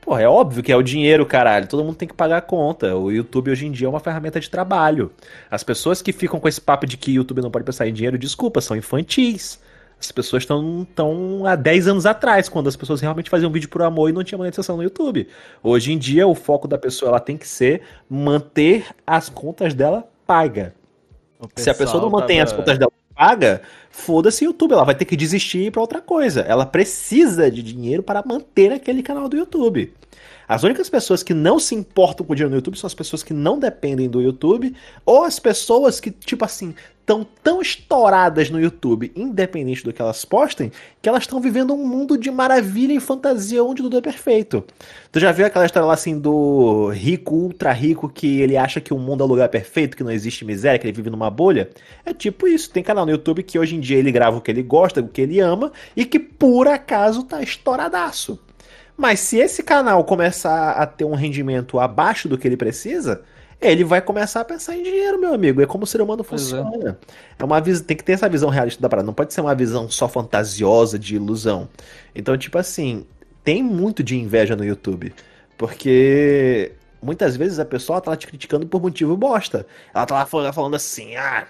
Porra, 0.00 0.22
é 0.22 0.28
óbvio 0.28 0.62
que 0.62 0.72
é 0.72 0.76
o 0.76 0.82
dinheiro, 0.82 1.26
caralho. 1.26 1.68
Todo 1.68 1.84
mundo 1.84 1.96
tem 1.96 2.08
que 2.08 2.14
pagar 2.14 2.38
a 2.38 2.40
conta. 2.40 2.96
O 2.96 3.12
YouTube 3.12 3.50
hoje 3.50 3.66
em 3.66 3.70
dia 3.70 3.86
é 3.86 3.90
uma 3.90 4.00
ferramenta 4.00 4.40
de 4.40 4.48
trabalho. 4.48 5.12
As 5.50 5.62
pessoas 5.62 6.00
que 6.00 6.12
ficam 6.12 6.40
com 6.40 6.48
esse 6.48 6.60
papo 6.60 6.86
de 6.86 6.96
que 6.96 7.12
YouTube 7.12 7.42
não 7.42 7.50
pode 7.50 7.64
pensar 7.64 7.86
em 7.86 7.92
dinheiro, 7.92 8.16
desculpa, 8.16 8.60
são 8.60 8.76
infantis. 8.76 9.60
As 10.00 10.12
pessoas 10.12 10.44
estão 10.44 10.86
tão 10.94 11.44
há 11.44 11.56
10 11.56 11.88
anos 11.88 12.06
atrás, 12.06 12.48
quando 12.48 12.68
as 12.68 12.76
pessoas 12.76 13.00
realmente 13.00 13.28
faziam 13.28 13.50
vídeo 13.50 13.68
por 13.68 13.82
amor 13.82 14.08
e 14.08 14.12
não 14.12 14.22
tinha 14.22 14.38
monetização 14.38 14.76
no 14.76 14.82
YouTube. 14.82 15.26
Hoje 15.62 15.92
em 15.92 15.98
dia, 15.98 16.26
o 16.26 16.34
foco 16.34 16.68
da 16.68 16.78
pessoa 16.78 17.08
ela 17.10 17.20
tem 17.20 17.36
que 17.36 17.48
ser 17.48 17.82
manter 18.08 18.86
as 19.06 19.28
contas 19.28 19.74
dela 19.74 20.08
paga. 20.26 20.74
Se 21.56 21.68
a 21.70 21.74
pessoa 21.74 22.02
não 22.02 22.10
mantém 22.10 22.40
as 22.40 22.50
tava- 22.50 22.62
contas 22.62 22.78
dela 22.78 22.92
paga, 23.14 23.62
foda-se 23.90 24.44
o 24.44 24.46
YouTube, 24.46 24.72
ela 24.72 24.84
vai 24.84 24.94
ter 24.94 25.04
que 25.04 25.16
desistir 25.16 25.58
e 25.58 25.66
ir 25.66 25.70
pra 25.72 25.80
outra 25.80 26.00
coisa. 26.00 26.42
Ela 26.42 26.64
precisa 26.64 27.50
de 27.50 27.62
dinheiro 27.62 28.02
para 28.02 28.22
manter 28.24 28.72
aquele 28.72 29.02
canal 29.02 29.28
do 29.28 29.36
YouTube. 29.36 29.92
As 30.46 30.62
únicas 30.62 30.88
pessoas 30.88 31.22
que 31.24 31.34
não 31.34 31.58
se 31.58 31.74
importam 31.74 32.24
com 32.24 32.32
o 32.32 32.36
dinheiro 32.36 32.50
no 32.50 32.56
YouTube 32.56 32.78
são 32.78 32.86
as 32.86 32.94
pessoas 32.94 33.22
que 33.24 33.34
não 33.34 33.58
dependem 33.58 34.08
do 34.08 34.22
YouTube 34.22 34.74
ou 35.04 35.24
as 35.24 35.38
pessoas 35.38 36.00
que, 36.00 36.10
tipo 36.10 36.44
assim, 36.44 36.74
estão 37.08 37.26
tão 37.42 37.62
estouradas 37.62 38.50
no 38.50 38.60
YouTube, 38.60 39.10
independente 39.16 39.82
do 39.82 39.94
que 39.94 40.02
elas 40.02 40.26
postem, 40.26 40.70
que 41.00 41.08
elas 41.08 41.22
estão 41.22 41.40
vivendo 41.40 41.72
um 41.72 41.86
mundo 41.86 42.18
de 42.18 42.30
maravilha 42.30 42.92
e 42.92 43.00
fantasia 43.00 43.64
onde 43.64 43.82
tudo 43.82 43.96
é 43.96 44.00
perfeito. 44.02 44.62
Tu 45.10 45.18
já 45.18 45.32
viu 45.32 45.46
aquela 45.46 45.64
história 45.64 45.86
lá 45.86 45.94
assim 45.94 46.18
do 46.18 46.90
rico, 46.90 47.34
ultra 47.34 47.72
rico, 47.72 48.10
que 48.10 48.42
ele 48.42 48.58
acha 48.58 48.78
que 48.78 48.92
o 48.92 48.98
mundo 48.98 49.22
é 49.22 49.24
o 49.24 49.28
lugar 49.28 49.48
perfeito, 49.48 49.96
que 49.96 50.04
não 50.04 50.10
existe 50.10 50.44
miséria, 50.44 50.78
que 50.78 50.86
ele 50.86 50.92
vive 50.92 51.08
numa 51.08 51.30
bolha? 51.30 51.70
É 52.04 52.12
tipo 52.12 52.46
isso. 52.46 52.70
Tem 52.70 52.82
canal 52.82 53.06
no 53.06 53.12
YouTube 53.12 53.42
que 53.42 53.58
hoje 53.58 53.74
em 53.74 53.80
dia 53.80 53.96
ele 53.96 54.12
grava 54.12 54.36
o 54.36 54.40
que 54.42 54.50
ele 54.50 54.62
gosta, 54.62 55.00
o 55.00 55.08
que 55.08 55.22
ele 55.22 55.40
ama, 55.40 55.72
e 55.96 56.04
que 56.04 56.18
por 56.18 56.68
acaso 56.68 57.22
tá 57.22 57.40
estouradaço. 57.42 58.38
Mas 58.94 59.20
se 59.20 59.38
esse 59.38 59.62
canal 59.62 60.04
começar 60.04 60.72
a 60.72 60.84
ter 60.84 61.04
um 61.04 61.14
rendimento 61.14 61.80
abaixo 61.80 62.28
do 62.28 62.36
que 62.36 62.46
ele 62.46 62.56
precisa, 62.56 63.22
ele 63.60 63.84
vai 63.84 64.00
começar 64.00 64.40
a 64.40 64.44
pensar 64.44 64.76
em 64.76 64.82
dinheiro, 64.82 65.18
meu 65.20 65.34
amigo. 65.34 65.60
É 65.60 65.66
como 65.66 65.84
o 65.84 65.86
ser 65.86 66.00
humano 66.00 66.22
é. 66.22 66.24
funciona. 66.24 66.98
É. 67.38 67.44
uma 67.44 67.60
vis... 67.60 67.80
Tem 67.80 67.96
que 67.96 68.04
ter 68.04 68.12
essa 68.12 68.28
visão 68.28 68.48
realista 68.48 68.80
da 68.80 68.88
parada. 68.88 69.06
Não 69.06 69.14
pode 69.14 69.34
ser 69.34 69.40
uma 69.40 69.54
visão 69.54 69.90
só 69.90 70.08
fantasiosa 70.08 70.98
de 70.98 71.16
ilusão. 71.16 71.68
Então, 72.14 72.36
tipo 72.38 72.56
assim, 72.58 73.06
tem 73.42 73.62
muito 73.62 74.02
de 74.02 74.16
inveja 74.16 74.54
no 74.54 74.64
YouTube. 74.64 75.12
Porque 75.56 76.72
muitas 77.02 77.36
vezes 77.36 77.58
a 77.58 77.64
pessoa 77.64 78.00
tá 78.00 78.12
lá 78.12 78.16
te 78.16 78.26
criticando 78.26 78.66
por 78.66 78.80
motivo 78.80 79.16
bosta. 79.16 79.66
Ela 79.92 80.06
tá 80.06 80.14
lá 80.14 80.26
fal- 80.26 80.52
falando 80.52 80.76
assim, 80.76 81.16
ah. 81.16 81.46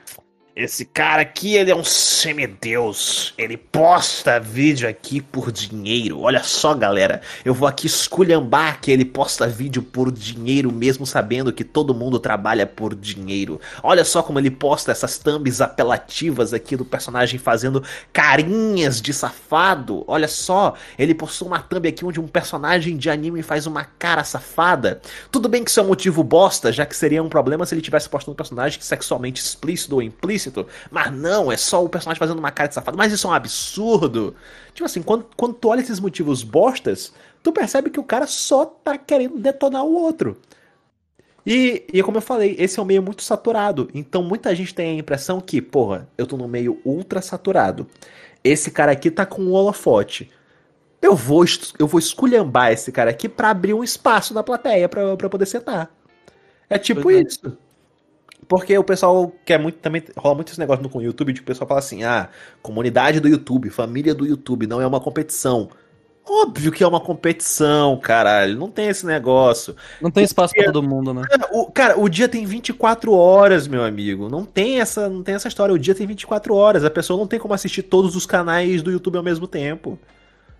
Esse 0.59 0.85
cara 0.85 1.23
aqui, 1.23 1.55
ele 1.55 1.71
é 1.71 1.77
um 1.77 1.85
semideus. 1.85 3.33
Ele 3.39 3.57
posta 3.57 4.41
vídeo 4.41 4.89
aqui 4.89 5.21
por 5.21 5.53
dinheiro. 5.53 6.23
Olha 6.23 6.43
só, 6.43 6.75
galera. 6.75 7.23
Eu 7.45 7.55
vou 7.55 7.69
aqui 7.69 7.87
esculhambar 7.87 8.81
que 8.81 8.91
ele 8.91 9.05
posta 9.05 9.47
vídeo 9.47 9.85
por 9.85 10.11
dinheiro, 10.11 10.73
mesmo 10.73 11.07
sabendo 11.07 11.53
que 11.53 11.63
todo 11.63 11.95
mundo 11.95 12.19
trabalha 12.19 12.67
por 12.67 12.93
dinheiro. 12.97 13.61
Olha 13.85 14.05
só 14.05 14.21
como 14.21 14.41
ele 14.41 14.51
posta 14.51 14.91
essas 14.91 15.17
thumbs 15.17 15.61
apelativas 15.61 16.53
aqui 16.53 16.75
do 16.75 16.85
personagem 16.85 17.39
fazendo 17.39 17.81
carinhas 18.13 19.01
de 19.01 19.15
safado. 19.15 20.03
Olha 20.09 20.27
só, 20.27 20.75
ele 20.99 21.15
postou 21.15 21.47
uma 21.47 21.61
thumb 21.61 21.87
aqui 21.87 22.05
onde 22.05 22.19
um 22.19 22.27
personagem 22.27 22.97
de 22.97 23.09
anime 23.09 23.45
faz 23.45 23.65
uma 23.65 23.85
cara 23.85 24.25
safada. 24.25 25.01
Tudo 25.31 25.49
bem 25.49 25.63
que 25.63 25.71
isso 25.71 25.79
é 25.79 25.85
um 25.85 25.87
motivo 25.87 26.25
bosta, 26.25 26.73
já 26.73 26.85
que 26.85 26.97
seria 26.97 27.23
um 27.23 27.29
problema 27.29 27.65
se 27.65 27.77
ele 27.77 27.81
tivesse 27.81 28.09
postando 28.09 28.33
um 28.33 28.37
personagem 28.37 28.81
sexualmente 28.81 29.41
explícito 29.41 29.95
ou 29.95 30.03
implícito. 30.03 30.48
Mas 30.91 31.13
não, 31.13 31.51
é 31.51 31.57
só 31.57 31.85
o 31.85 31.89
personagem 31.89 32.19
fazendo 32.19 32.39
uma 32.39 32.51
cara 32.51 32.69
de 32.69 32.75
safado. 32.75 32.97
Mas 32.97 33.13
isso 33.13 33.27
é 33.27 33.31
um 33.31 33.35
absurdo. 33.35 34.35
Tipo 34.75 34.87
assim, 34.87 35.03
quando, 35.03 35.27
quando 35.37 35.55
tu 35.55 35.69
olha 35.69 35.81
esses 35.81 36.01
motivos 36.01 36.43
bostas, 36.43 37.13
tu 37.43 37.53
percebe 37.53 37.91
que 37.91 38.01
o 38.01 38.05
cara 38.05 38.27
só 38.27 38.65
tá 38.65 38.97
querendo 38.97 39.39
detonar 39.39 39.85
o 39.85 39.95
outro. 39.95 40.37
E, 41.47 41.85
e 41.93 42.03
como 42.03 42.19
eu 42.19 42.23
falei, 42.23 42.57
esse 42.59 42.79
é 42.79 42.83
um 42.83 42.87
meio 42.87 43.03
muito 43.03 43.23
saturado. 43.23 43.89
Então 43.95 44.23
muita 44.23 44.55
gente 44.55 44.75
tem 44.75 44.91
a 44.91 45.01
impressão 45.01 45.41
que, 45.41 45.63
porra, 45.63 46.09
eu 46.19 46.27
tô 46.27 46.37
num 46.37 46.49
meio 46.49 46.81
ultra 46.85 47.23
saturado. 47.23 47.87
Esse 48.45 48.71
cara 48.71 48.93
aqui 48.93 49.11
tá 49.11 49.25
com 49.25 49.43
um 49.43 49.53
holofote. 49.53 50.31
Eu 51.01 51.15
vou, 51.15 51.45
eu 51.79 51.87
vou 51.87 51.99
esculhambar 51.99 52.73
esse 52.73 52.91
cara 52.93 53.11
aqui 53.11 53.29
pra 53.29 53.51
abrir 53.51 53.73
um 53.73 53.85
espaço 53.85 54.35
na 54.35 54.43
plateia 54.43 54.89
pra, 54.89 55.17
pra 55.17 55.29
poder 55.29 55.47
sentar. 55.47 55.91
É 56.69 56.79
tipo 56.79 57.11
é. 57.11 57.23
isso. 57.23 57.57
Porque 58.47 58.77
o 58.79 58.85
pessoal 58.85 59.33
quer 59.45 59.59
muito 59.59 59.79
também. 59.79 60.03
Rola 60.17 60.37
muito 60.37 60.51
esse 60.51 60.61
negócio 60.61 60.83
no 60.83 60.89
com 60.89 60.99
o 60.99 61.03
YouTube 61.03 61.33
de 61.33 61.41
que 61.41 61.45
o 61.45 61.47
pessoal 61.47 61.67
fala 61.69 61.81
assim: 61.81 62.05
ah, 62.05 62.29
comunidade 62.63 63.21
do 63.21 63.29
YouTube, 63.29 63.71
família 63.71 64.15
do 64.15 64.27
YouTube, 64.27 64.67
não 64.67 64.81
é 64.81 64.87
uma 64.87 65.01
competição. 65.01 65.69
Óbvio 66.31 66.71
que 66.71 66.85
é 66.85 66.87
uma 66.87 67.01
competição, 67.01 67.97
caralho. 67.97 68.59
Não 68.59 68.71
tem 68.71 68.89
esse 68.89 69.07
negócio. 69.07 69.75
Não 70.01 70.11
tem 70.11 70.25
espaço 70.25 70.53
pra 70.55 70.67
todo 70.67 70.83
mundo, 70.83 71.15
né? 71.15 71.23
Cara, 71.27 71.49
o, 71.53 71.73
cara, 71.73 71.99
o 71.99 72.07
dia 72.07 72.29
tem 72.29 72.45
24 72.45 73.13
horas, 73.13 73.67
meu 73.67 73.83
amigo. 73.83 74.29
Não 74.29 74.45
tem 74.45 74.79
essa, 74.79 75.09
não 75.09 75.23
tem 75.23 75.35
essa 75.35 75.49
história. 75.49 75.75
O 75.75 75.79
dia 75.79 75.95
tem 75.95 76.07
24 76.07 76.55
horas. 76.55 76.85
A 76.85 76.91
pessoa 76.91 77.19
não 77.19 77.27
tem 77.27 77.39
como 77.39 77.55
assistir 77.55 77.83
todos 77.83 78.15
os 78.15 78.27
canais 78.27 78.83
do 78.83 78.91
YouTube 78.91 79.17
ao 79.17 79.23
mesmo 79.23 79.47
tempo. 79.47 79.99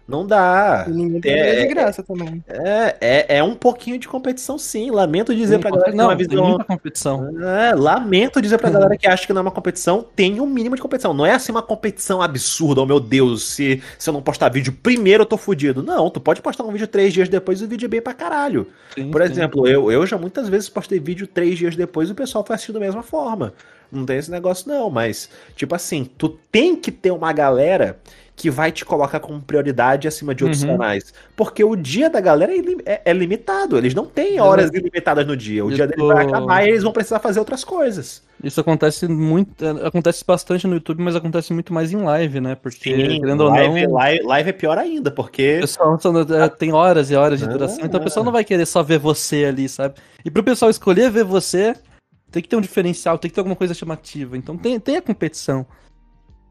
Não 0.09 0.27
dá. 0.27 0.87
E 0.89 0.91
ninguém 0.91 1.21
tem 1.21 1.33
É, 1.35 1.55
de 1.57 1.61
é, 1.61 1.67
graça 1.67 2.03
também. 2.03 2.43
É, 2.49 2.97
é, 2.99 3.37
é 3.39 3.43
um 3.45 3.55
pouquinho 3.55 3.99
de 3.99 4.09
competição, 4.09 4.57
sim. 4.59 4.91
Lamento 4.91 5.35
dizer 5.35 5.59
pra 5.59 5.71
galera 5.71 5.93
que 5.93 5.99
tem 5.99 5.99
não, 5.99 6.07
uma 6.09 6.17
tem 6.17 6.27
visão. 6.27 6.47
muita 6.49 6.65
competição. 6.65 7.29
É, 7.43 7.75
lamento 7.75 8.41
dizer 8.41 8.57
pra 8.57 8.71
galera 8.71 8.97
que 8.97 9.07
acha 9.07 9.27
que 9.27 9.33
não 9.35 9.41
é 9.41 9.43
uma 9.43 9.51
competição, 9.51 10.03
tem 10.17 10.41
um 10.41 10.47
mínimo 10.47 10.75
de 10.77 10.81
competição. 10.81 11.13
Não 11.13 11.27
é 11.27 11.33
assim 11.33 11.53
uma 11.53 11.61
competição 11.63 12.23
absurda, 12.23 12.81
oh 12.81 12.87
meu 12.87 12.99
Deus, 12.99 13.45
se, 13.49 13.83
se 13.99 14.09
eu 14.09 14.15
não 14.15 14.23
postar 14.23 14.49
vídeo 14.49 14.73
primeiro 14.83 15.25
eu 15.25 15.27
tô 15.27 15.37
fudido. 15.37 15.83
Não, 15.83 16.09
tu 16.09 16.21
pode 16.21 16.41
postar 16.41 16.65
um 16.65 16.73
vídeo 16.73 16.89
três 16.89 17.13
dias 17.13 17.29
depois 17.29 17.61
e 17.61 17.65
o 17.65 17.69
vídeo 17.69 17.85
é 17.85 17.89
bem 17.89 18.01
pra 18.01 18.15
caralho. 18.15 18.67
Sim, 18.95 19.11
Por 19.11 19.21
sim. 19.21 19.31
exemplo, 19.31 19.69
eu, 19.69 19.93
eu 19.93 20.07
já 20.07 20.17
muitas 20.17 20.49
vezes 20.49 20.71
postei 20.71 20.99
vídeo 20.99 21.27
três 21.27 21.59
dias 21.59 21.77
depois 21.77 22.09
e 22.09 22.13
o 22.13 22.15
pessoal 22.15 22.43
foi 22.47 22.55
assistindo 22.55 22.77
da 22.77 22.87
mesma 22.87 23.03
forma. 23.03 23.53
Não 23.93 24.05
tem 24.07 24.17
esse 24.19 24.31
negócio, 24.31 24.69
não, 24.69 24.91
mas, 24.91 25.31
tipo 25.57 25.75
assim, 25.75 26.05
tu 26.17 26.29
tem 26.51 26.77
que 26.77 26.91
ter 26.93 27.11
uma 27.11 27.33
galera 27.33 27.99
que 28.39 28.49
vai 28.51 28.71
te 28.71 28.85
colocar 28.85 29.19
como 29.19 29.41
prioridade 29.43 30.07
acima 30.07 30.33
de 30.33 30.45
outros 30.45 30.63
Uhum. 30.63 30.77
canais. 30.79 31.13
Porque 31.37 31.65
o 31.65 31.75
dia 31.75 32.09
da 32.09 32.21
galera 32.21 32.53
é, 32.55 32.61
é- 32.87 33.03
é 33.07 33.13
limitado. 33.13 33.77
Eles 33.77 33.95
não 33.95 34.07
têm 34.07 34.39
horas 34.41 34.71
ilimitadas 34.73 35.27
no 35.27 35.37
dia. 35.37 35.65
O 35.65 35.71
Eu 35.71 35.75
dia 35.75 35.87
deles 35.89 36.07
vai 36.07 36.25
tô- 36.25 36.31
acabar 36.37 36.65
e 36.65 36.69
eles 36.69 36.85
vão 36.85 36.93
precisar 36.93 37.19
fazer 37.19 37.41
outras 37.41 37.65
coisas. 37.65 38.23
Isso 38.43 38.61
acontece 38.61 39.09
muito, 39.09 39.65
é, 39.65 39.87
acontece 39.89 40.25
bastante 40.25 40.69
no 40.69 40.75
YouTube, 40.75 41.03
mas 41.03 41.17
acontece 41.17 41.53
muito 41.53 41.75
mais 41.75 41.93
em 41.93 41.97
live, 41.97 42.41
né? 42.41 42.55
Porque, 42.55 42.95
querendo 43.19 43.41
ou 43.41 43.51
live, 43.51 43.87
não, 43.89 43.95
live, 43.95 44.23
live 44.25 44.49
é 44.51 44.53
pior 44.53 44.79
ainda, 44.79 45.11
porque. 45.11 45.59
pessoal 45.61 45.99
é, 46.41 46.49
tem 46.49 46.73
horas 46.73 47.11
e 47.11 47.17
horas 47.17 47.41
de 47.41 47.47
Ah. 47.47 47.49
duração, 47.49 47.85
então 47.85 47.99
o 48.01 48.05
pessoal 48.05 48.25
não 48.25 48.31
vai 48.31 48.45
querer 48.45 48.65
só 48.67 48.81
ver 48.85 48.99
você 49.01 49.47
ali, 49.47 49.69
sabe? 49.69 49.97
E 50.25 50.31
pro 50.31 50.45
pessoal 50.45 50.71
escolher 50.71 51.11
ver 51.11 51.25
você, 51.25 51.75
tem 52.31 52.41
que 52.41 52.49
ter 52.49 52.55
um 52.55 52.61
diferencial, 52.61 53.19
tem 53.19 53.29
que 53.29 53.35
ter 53.35 53.41
alguma 53.41 53.57
coisa 53.57 53.75
chamativa. 53.75 54.37
Então 54.37 54.57
tem, 54.57 54.79
tem 54.79 54.97
a 54.97 55.03
competição. 55.03 55.67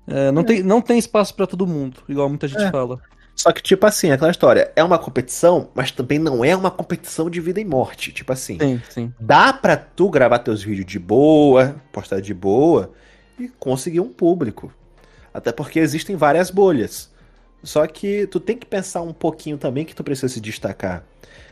É, 0.07 0.31
não, 0.31 0.43
Tem, 0.43 0.63
não 0.63 0.81
tem 0.81 0.97
espaço 0.97 1.33
pra 1.35 1.45
todo 1.45 1.67
mundo, 1.67 2.01
igual 2.07 2.29
muita 2.29 2.47
gente 2.47 2.63
É. 2.63 2.71
fala. 2.71 2.99
Só 3.35 3.51
que, 3.51 3.61
tipo 3.61 3.85
assim, 3.85 4.09
aquela 4.09 4.31
história, 4.31 4.71
é 4.75 4.83
uma 4.83 4.97
competição, 4.97 5.69
mas 5.75 5.91
também 5.91 6.17
não 6.17 6.43
é 6.43 6.55
uma 6.55 6.71
competição 6.71 7.29
de 7.29 7.39
vida 7.39 7.61
e 7.61 7.65
morte. 7.65 8.11
Tipo 8.11 8.33
assim, 8.33 8.57
Sim, 8.59 8.81
sim. 8.89 9.13
dá 9.19 9.53
pra 9.53 9.77
tu 9.77 10.09
gravar 10.09 10.39
teus 10.39 10.63
vídeos 10.63 10.87
de 10.87 10.97
boa, 10.97 11.75
postar 11.91 12.19
de 12.19 12.33
boa 12.33 12.91
e 13.39 13.47
conseguir 13.59 13.99
um 13.99 14.09
público. 14.09 14.73
Até 15.31 15.51
porque 15.51 15.77
existem 15.77 16.15
várias 16.15 16.49
bolhas. 16.49 17.11
Só 17.61 17.85
que 17.85 18.25
tu 18.25 18.39
tem 18.39 18.57
que 18.57 18.65
pensar 18.65 19.03
um 19.03 19.13
pouquinho 19.13 19.57
também 19.57 19.85
que 19.85 19.93
tu 19.93 20.03
precisa 20.03 20.29
se 20.33 20.41
destacar. 20.41 21.03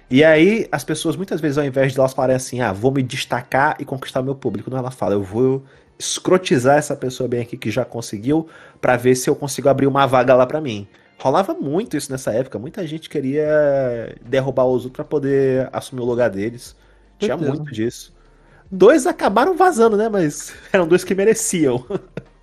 E 0.09 0.23
aí, 0.23 0.67
as 0.71 0.83
pessoas 0.83 1.15
muitas 1.15 1.39
vezes, 1.39 1.57
ao 1.59 1.65
invés 1.65 1.93
de 1.93 1.99
elas 1.99 2.13
falarem 2.13 2.35
assim, 2.35 2.61
ah, 2.61 2.71
vou 2.73 2.91
me 2.91 3.03
destacar 3.03 3.75
e 3.79 3.85
conquistar 3.85 4.23
meu 4.23 4.33
público, 4.35 4.71
não, 4.71 4.77
ela 4.79 4.91
fala, 4.91 5.13
eu 5.13 5.21
vou 5.21 5.63
escrotizar 5.97 6.77
essa 6.77 6.95
pessoa 6.95 7.27
bem 7.27 7.41
aqui 7.41 7.57
que 7.57 7.71
já 7.71 7.85
conseguiu 7.85 8.47
pra 8.81 8.97
ver 8.97 9.15
se 9.15 9.29
eu 9.29 9.35
consigo 9.35 9.69
abrir 9.69 9.87
uma 9.87 10.05
vaga 10.05 10.35
lá 10.35 10.45
pra 10.45 10.61
mim. 10.61 10.87
Rolava 11.17 11.53
muito 11.53 11.95
isso 11.95 12.11
nessa 12.11 12.31
época, 12.33 12.59
muita 12.59 12.85
gente 12.85 13.09
queria 13.09 14.15
derrubar 14.21 14.65
os 14.65 14.83
outros 14.83 14.91
pra 14.91 15.05
poder 15.05 15.69
assumir 15.71 16.01
o 16.01 16.05
lugar 16.05 16.29
deles. 16.29 16.75
Tinha 17.17 17.37
muito 17.37 17.71
disso. 17.71 18.13
Dois 18.69 19.07
acabaram 19.07 19.55
vazando, 19.55 19.95
né? 19.95 20.09
Mas 20.09 20.53
eram 20.73 20.87
dois 20.87 21.03
que 21.03 21.15
mereciam. 21.15 21.85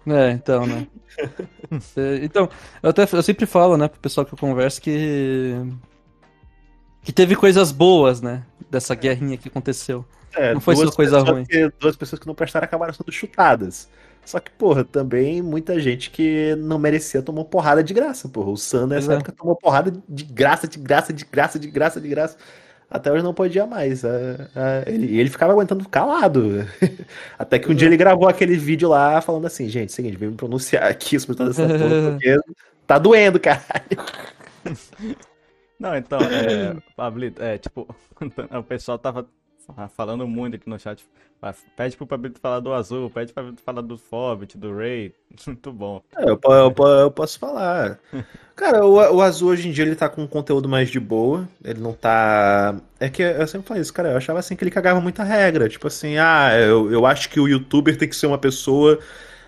É, 0.07 0.31
então, 0.31 0.67
né? 0.67 0.87
É, 1.97 2.23
então, 2.23 2.51
eu, 2.83 2.91
até, 2.91 3.03
eu 3.11 3.23
sempre 3.23 3.47
falo, 3.47 3.79
né, 3.79 3.89
pro 3.89 3.99
pessoal 3.99 4.27
que 4.27 4.35
eu 4.35 4.39
converso 4.39 4.81
que. 4.81 5.55
que 7.03 7.11
teve 7.11 7.35
coisas 7.35 7.73
boas, 7.73 8.21
né? 8.21 8.45
Dessa 8.71 8.95
guerrinha 8.95 9.39
que 9.39 9.49
aconteceu. 9.49 10.05
É, 10.35 10.55
Não 10.55 10.61
foi 10.61 10.77
só 10.77 10.91
coisa 10.91 11.21
ruim. 11.21 11.45
Que, 11.45 11.71
duas 11.79 11.97
pessoas 11.97 12.21
que 12.21 12.27
não 12.27 12.35
prestaram 12.35 12.65
acabaram 12.65 12.93
sendo 12.93 13.13
chutadas. 13.13 13.89
Só 14.25 14.39
que, 14.39 14.51
porra, 14.53 14.85
também 14.85 15.43
muita 15.43 15.81
gente 15.81 16.11
que 16.11 16.55
não 16.57 16.79
merecia 16.79 17.23
tomou 17.23 17.45
porrada 17.45 17.83
de 17.83 17.93
graça, 17.93 18.29
porra. 18.29 18.51
O 18.51 18.57
Sam 18.57 18.87
nessa 18.87 19.13
é. 19.13 19.17
época 19.17 19.33
tomou 19.33 19.57
porrada 19.57 19.93
de 20.09 20.25
graça, 20.25 20.69
de 20.69 20.79
graça, 20.79 21.13
de 21.13 21.25
graça, 21.25 21.59
de 21.59 21.69
graça, 21.69 22.01
de 22.01 22.09
graça. 22.09 22.37
Até 22.89 23.11
hoje 23.11 23.25
não 23.25 23.35
podia 23.35 23.67
mais. 23.67 24.05
É, 24.05 24.49
é, 24.55 24.85
ele- 24.87 25.07
E 25.07 25.19
ele, 25.19 25.31
ficava 25.31 25.53
aguentando 25.53 25.89
calado. 25.89 26.67
Até 27.39 27.59
que 27.59 27.71
um 27.71 27.75
dia 27.75 27.89
ele 27.89 27.97
gravou 27.97 28.29
aquele 28.29 28.57
vídeo 28.57 28.89
lá 28.89 29.21
falando 29.21 29.47
assim, 29.47 29.69
gente, 29.69 29.93
seguinte, 29.93 30.17
vem 30.17 30.29
me 30.31 30.37
pronunciar 30.37 30.85
aqui 30.85 31.19
sobre 31.19 31.37
toda 31.37 31.51
essa 31.51 31.67
porra, 31.67 31.79
porque 32.13 32.37
tá 32.87 32.99
doendo, 32.99 33.41
caralho. 33.41 33.97
Não, 35.81 35.97
então, 35.97 36.21
é, 36.21 36.77
Pablito, 36.95 37.43
é, 37.43 37.59
tipo, 37.59 37.89
o 38.57 38.63
pessoal 38.63 38.99
tava 38.99 39.27
falando 39.95 40.27
muito 40.27 40.57
aqui 40.57 40.69
no 40.69 40.79
chat. 40.79 41.07
Pede 41.77 41.97
pro 41.97 42.07
Pablito 42.07 42.41
falar 42.41 42.61
do 42.61 42.73
azul, 42.73 43.11
pede 43.11 43.33
pro 43.33 43.43
Pablito 43.43 43.63
falar 43.63 43.83
do 43.83 43.99
Fobbit, 43.99 44.57
do 44.57 44.77
Ray. 44.77 45.13
Muito 45.47 45.73
bom. 45.73 46.01
É, 46.17 46.23
Eu, 46.31 46.39
eu 46.45 46.87
eu 47.01 47.11
posso 47.11 47.39
falar. 47.39 47.99
Cara, 48.55 48.85
o, 48.85 48.95
o 48.95 49.23
Azul 49.23 49.51
hoje 49.51 49.69
em 49.69 49.73
dia 49.73 49.85
ele 49.85 49.97
tá 49.97 50.09
com 50.09 50.23
um 50.23 50.27
conteúdo 50.27 50.69
mais 50.69 50.91
de 50.91 51.01
boa. 51.01 51.49
Ele 51.65 51.81
não 51.81 51.95
tá. 51.95 52.77
É 53.01 53.09
que 53.09 53.23
eu 53.23 53.47
sempre 53.49 53.67
falei 53.67 53.81
isso, 53.83 53.93
cara. 53.93 54.11
Eu 54.11 54.17
achava 54.19 54.39
assim 54.39 54.55
que 54.55 54.63
ele 54.63 54.71
cagava 54.71 55.01
muita 55.01 55.25
regra. 55.25 55.69
Tipo 55.69 55.89
assim, 55.89 56.17
ah, 56.19 56.51
eu, 56.55 56.93
eu 56.93 57.07
acho 57.07 57.29
que 57.31 57.41
o 57.41 57.49
youtuber 57.49 57.97
tem 57.97 58.09
que 58.09 58.15
ser 58.15 58.27
uma 58.27 58.39
pessoa 58.39 59.01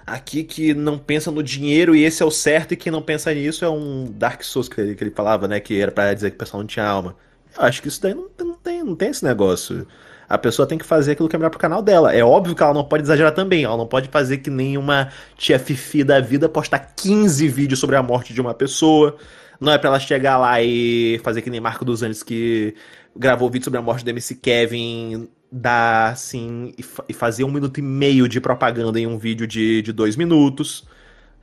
aqui 0.06 0.42
que 0.44 0.74
não 0.74 0.98
pensa 0.98 1.30
no 1.30 1.42
dinheiro 1.42 1.94
e 1.94 2.04
esse 2.04 2.22
é 2.22 2.26
o 2.26 2.30
certo 2.30 2.72
e 2.72 2.76
quem 2.76 2.92
não 2.92 3.02
pensa 3.02 3.32
nisso 3.32 3.64
é 3.64 3.70
um 3.70 4.10
Dark 4.12 4.42
Souls 4.42 4.68
que 4.68 4.80
ele, 4.80 4.94
que 4.94 5.04
ele 5.04 5.10
falava, 5.10 5.46
né? 5.48 5.60
Que 5.60 5.80
era 5.80 5.92
pra 5.92 6.12
dizer 6.14 6.30
que 6.30 6.36
o 6.36 6.38
pessoal 6.38 6.62
não 6.62 6.66
tinha 6.66 6.86
alma. 6.86 7.16
Eu 7.56 7.64
acho 7.64 7.82
que 7.82 7.88
isso 7.88 8.00
daí 8.02 8.14
não, 8.14 8.28
não 8.38 8.54
tem, 8.54 8.82
não 8.82 8.96
tem 8.96 9.10
esse 9.10 9.24
negócio. 9.24 9.86
A 10.28 10.38
pessoa 10.38 10.66
tem 10.66 10.78
que 10.78 10.84
fazer 10.84 11.12
aquilo 11.12 11.28
que 11.28 11.36
é 11.36 11.38
melhor 11.38 11.50
pro 11.50 11.58
canal 11.58 11.82
dela. 11.82 12.14
É 12.14 12.24
óbvio 12.24 12.54
que 12.54 12.62
ela 12.62 12.74
não 12.74 12.84
pode 12.84 13.02
exagerar 13.02 13.32
também. 13.32 13.64
Ela 13.64 13.76
não 13.76 13.86
pode 13.86 14.08
fazer 14.08 14.38
que 14.38 14.50
nem 14.50 14.76
uma 14.78 15.10
tia 15.36 15.58
Fifi 15.58 16.02
da 16.02 16.20
vida 16.20 16.48
postar 16.48 16.94
15 16.96 17.46
vídeos 17.48 17.80
sobre 17.80 17.96
a 17.96 18.02
morte 18.02 18.32
de 18.32 18.40
uma 18.40 18.54
pessoa. 18.54 19.16
Não 19.60 19.72
é 19.72 19.78
pra 19.78 19.88
ela 19.90 20.00
chegar 20.00 20.38
lá 20.38 20.60
e 20.62 21.20
fazer 21.22 21.42
que 21.42 21.50
nem 21.50 21.60
Marco 21.60 21.84
dos 21.84 22.02
Anjos 22.02 22.22
que 22.22 22.74
gravou 23.16 23.50
vídeo 23.50 23.64
sobre 23.64 23.78
a 23.78 23.82
morte 23.82 24.04
do 24.04 24.10
MC 24.10 24.34
Kevin, 24.36 25.28
dar 25.50 26.12
assim, 26.12 26.72
e, 26.78 26.84
e 27.08 27.12
fazer 27.12 27.44
um 27.44 27.50
minuto 27.50 27.78
e 27.78 27.82
meio 27.82 28.28
de 28.28 28.40
propaganda 28.40 28.98
em 28.98 29.06
um 29.06 29.18
vídeo 29.18 29.46
de, 29.46 29.82
de 29.82 29.92
dois 29.92 30.16
minutos. 30.16 30.84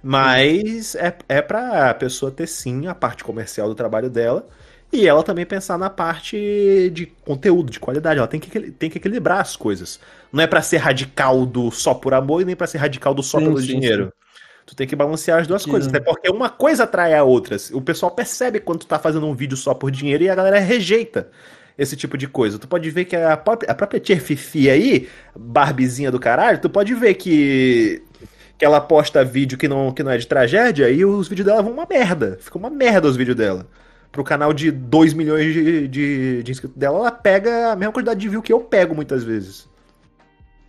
Mas 0.04 0.96
é, 0.96 1.16
é 1.30 1.42
pra 1.42 1.94
pessoa 1.94 2.32
ter 2.32 2.48
sim 2.48 2.88
a 2.88 2.96
parte 2.96 3.24
comercial 3.24 3.70
do 3.70 3.76
trabalho 3.76 4.10
dela. 4.10 4.48
E 4.94 5.08
ela 5.08 5.24
também 5.24 5.46
pensar 5.46 5.78
na 5.78 5.90
parte 5.90 6.92
de 6.94 7.06
conteúdo, 7.24 7.72
de 7.72 7.80
qualidade. 7.80 8.20
Ela 8.20 8.28
tem 8.28 8.40
que, 8.40 8.72
tem 8.72 8.90
que 8.90 8.98
equilibrar 8.98 9.40
as 9.40 9.56
coisas. 9.56 10.00
Não 10.32 10.44
é 10.44 10.48
pra 10.48 10.62
ser 10.62 10.78
radical 10.78 11.46
do 11.46 11.72
só 11.72 11.94
por 11.94 12.14
amor 12.14 12.42
e 12.42 12.46
nem 12.46 12.56
pra 12.56 12.68
ser 12.68 12.78
radical 12.78 13.14
do 13.14 13.24
só 13.24 13.40
Sim, 13.40 13.46
pelo 13.46 13.60
sim, 13.60 13.68
dinheiro. 13.68 14.12
Tu 14.66 14.76
tem 14.76 14.88
que 14.88 14.96
balancear 14.96 15.40
as 15.40 15.48
duas 15.48 15.66
coisas, 15.66 15.90
até 15.90 16.00
porque 16.00 16.30
uma 16.30 16.50
coisa 16.50 16.84
atrai 16.84 17.14
a 17.14 17.24
outra. 17.24 17.58
O 17.74 17.82
pessoal 17.82 18.12
percebe 18.12 18.60
quando 18.60 18.80
tu 18.80 18.88
tá 18.88 19.00
fazendo 19.00 19.26
um 19.28 19.34
vídeo 19.34 19.58
só 19.58 19.74
por 19.74 19.90
dinheiro 19.92 20.24
e 20.24 20.30
a 20.30 20.36
galera 20.36 20.60
rejeita 20.60 21.30
esse 21.78 21.96
tipo 21.96 22.18
de 22.18 22.28
coisa. 22.28 22.60
Tu 22.60 22.68
pode 22.68 22.90
ver 22.90 23.06
que 23.06 23.16
a 23.16 23.36
própria, 23.36 23.72
a 23.72 23.76
própria 23.76 24.00
Tia 24.00 24.20
Fifi 24.20 24.70
aí, 24.70 25.10
Barbizinha 25.36 26.12
do 26.12 26.20
caralho, 26.20 26.60
tu 26.60 26.70
pode 26.70 26.94
ver 26.94 27.16
que 27.16 28.02
que 28.58 28.66
ela 28.66 28.80
posta 28.80 29.26
vídeo 29.26 29.58
que 29.58 29.68
não, 29.68 29.92
que 29.92 30.04
não 30.04 30.12
é 30.12 30.20
de 30.20 30.28
tragédia 30.28 30.88
e 30.88 31.04
os 31.04 31.28
vídeos 31.28 31.48
dela 31.48 31.64
vão 31.64 31.74
uma 31.74 31.88
merda. 31.90 32.38
Fica 32.40 32.60
uma 32.60 32.70
merda 32.70 33.08
os 33.08 33.18
vídeos 33.18 33.36
dela. 33.36 33.66
Pro 34.12 34.24
canal 34.24 34.54
de 34.54 34.72
2 34.72 35.14
milhões 35.14 35.54
de, 35.54 35.88
de, 35.88 36.44
de 36.44 36.52
inscritos 36.52 36.78
dela, 36.78 37.00
ela 37.00 37.12
pega 37.12 37.72
a 37.72 37.76
mesma 37.76 37.94
quantidade 37.94 38.20
de 38.20 38.28
view 38.28 38.42
que 38.42 38.52
eu 38.52 38.60
pego 38.60 38.94
muitas 38.94 39.24
vezes. 39.24 39.70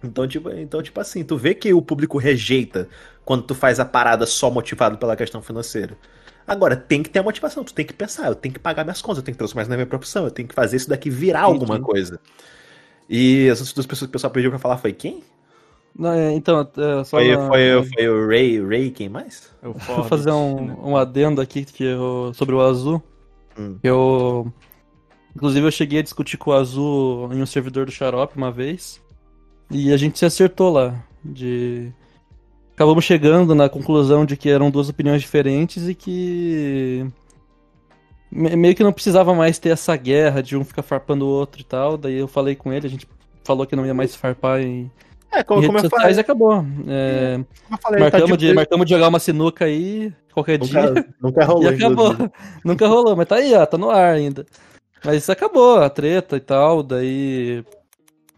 Então 0.03 0.27
tipo, 0.27 0.51
então, 0.51 0.83
tipo 0.83 1.01
assim, 1.01 1.25
tu 1.25 1.37
vê 1.37 1.55
que 1.55 1.73
o 1.73 1.83
público 1.83 2.19
rejeita 2.19 2.89
quando 3.25 3.43
tu 3.45 3.55
faz 3.55 3.79
a 3.81 3.85
parada 3.85 4.27
só 4.27 4.51
motivado 4.51 4.99
pela 4.99 5.17
questão 5.17 5.43
financeira. 5.43 5.97
Agora, 6.47 6.77
tem 6.77 7.03
que 7.03 7.09
ter 7.11 7.21
a 7.21 7.23
motivação, 7.23 7.63
tu 7.63 7.73
tem 7.73 7.87
que 7.87 7.93
pensar, 7.93 8.27
eu 8.27 8.35
tenho 8.35 8.53
que 8.53 8.59
pagar 8.59 8.83
minhas 8.85 9.01
contas, 9.01 9.19
eu 9.19 9.23
tenho 9.25 9.35
que 9.35 9.39
transformar 9.39 9.63
isso 9.63 9.71
na 9.71 9.77
minha 9.77 9.87
profissão, 9.87 10.25
eu 10.25 10.31
tenho 10.31 10.49
que 10.49 10.55
fazer 10.55 10.77
isso 10.77 10.89
daqui 10.89 11.09
virar 11.09 11.47
Sim, 11.47 11.53
alguma 11.53 11.81
coisa. 11.81 12.19
E 13.09 13.49
as 13.49 13.59
outras 13.59 13.75
duas 13.75 13.87
pessoas 13.87 14.09
que 14.09 14.11
o 14.11 14.13
pessoal 14.13 14.33
pediu 14.33 14.51
pra 14.51 14.59
falar 14.59 14.77
foi 14.79 14.93
quem? 14.93 15.23
Não, 15.97 16.13
é, 16.13 16.33
então, 16.33 16.61
é, 16.61 17.05
só 17.05 17.17
Foi, 17.17 17.37
uma- 17.37 17.49
foi, 17.49 17.85
foi 17.95 18.09
o 18.09 18.27
Ray, 18.27 18.65
Ray, 18.67 18.91
quem 18.91 19.09
mais? 19.09 19.51
Eu 19.63 19.73
Vou 19.87 20.05
fazer 20.05 20.33
um, 20.33 20.91
um 20.91 20.97
adendo 20.97 21.41
aqui 21.41 21.65
que 21.65 21.85
eu- 21.85 22.33
sobre 22.35 22.55
o 22.55 22.61
Azul. 22.61 23.03
Hum. 23.59 23.79
Eu. 23.83 24.53
Inclusive, 25.35 25.67
eu 25.67 25.71
cheguei 25.71 26.01
a 26.01 26.03
discutir 26.03 26.37
com 26.37 26.51
o 26.51 26.55
Azul 26.55 27.33
em 27.33 27.41
um 27.43 27.47
servidor 27.47 27.87
do 27.87 27.93
Xarope 27.93 28.37
uma 28.37 28.51
vez. 28.53 29.01
E 29.71 29.93
a 29.93 29.97
gente 29.97 30.19
se 30.19 30.25
acertou 30.25 30.71
lá. 30.73 30.95
De. 31.25 31.91
Acabamos 32.75 33.05
chegando 33.05 33.55
na 33.55 33.69
conclusão 33.69 34.25
de 34.25 34.37
que 34.37 34.49
eram 34.51 34.71
duas 34.71 34.89
opiniões 34.89 35.23
diferentes 35.23 35.89
e 35.89 35.95
que. 35.95 37.07
me- 38.31 38.57
Meio 38.57 38.75
que 38.75 38.83
não 38.83 38.93
precisava 38.93 39.35
mais 39.35 39.59
ter 39.59 39.71
essa 39.71 39.97
guerra 39.97 40.43
de 40.43 40.57
um 40.57 40.65
ficar 40.65 40.83
farpando 40.83 41.25
o 41.25 41.29
outro 41.29 41.61
e 41.61 41.65
tal. 41.65 41.97
Daí 41.97 42.15
eu 42.19 42.29
falei 42.29 42.55
com 42.55 42.73
ele, 42.73 42.87
a 42.87 42.91
gente 42.91 43.07
falou 43.45 43.67
que 43.67 43.77
não 43.77 43.87
ia 43.87 43.95
mais 43.95 44.15
farpar 44.15 44.61
em, 44.61 44.91
É, 45.33 45.43
como, 45.43 45.63
como 45.63 45.79
redes 45.79 45.91
eu 45.93 45.99
falei, 45.99 46.19
acabou. 46.21 46.67
É, 46.87 47.35
como 47.37 47.47
eu 47.73 47.79
falei 47.79 47.99
tá 47.99 48.19
marcamos, 48.19 48.39
de- 48.39 48.49
de, 48.49 48.55
marcamos 48.55 48.87
de 48.87 48.93
jogar 48.95 49.09
uma 49.09 49.19
sinuca 49.19 49.65
aí 49.65 50.13
qualquer 50.35 50.59
dia. 50.59 50.83
nunca, 50.91 51.07
nunca 51.23 51.45
rolou. 51.45 51.63
E 51.65 51.69
acabou. 51.75 52.17
Nunca 52.65 52.87
rolou, 52.87 53.17
mas 53.17 53.27
tá 53.29 53.37
aí, 53.37 53.55
ó, 53.55 53.65
tá 53.67 53.79
no 53.79 53.91
ar 53.91 54.15
ainda. 54.15 54.45
Mas 55.05 55.17
isso 55.17 55.33
acabou, 55.33 55.79
a 55.81 55.89
treta 55.91 56.37
e 56.37 56.41
tal, 56.41 56.83
daí. 56.83 57.65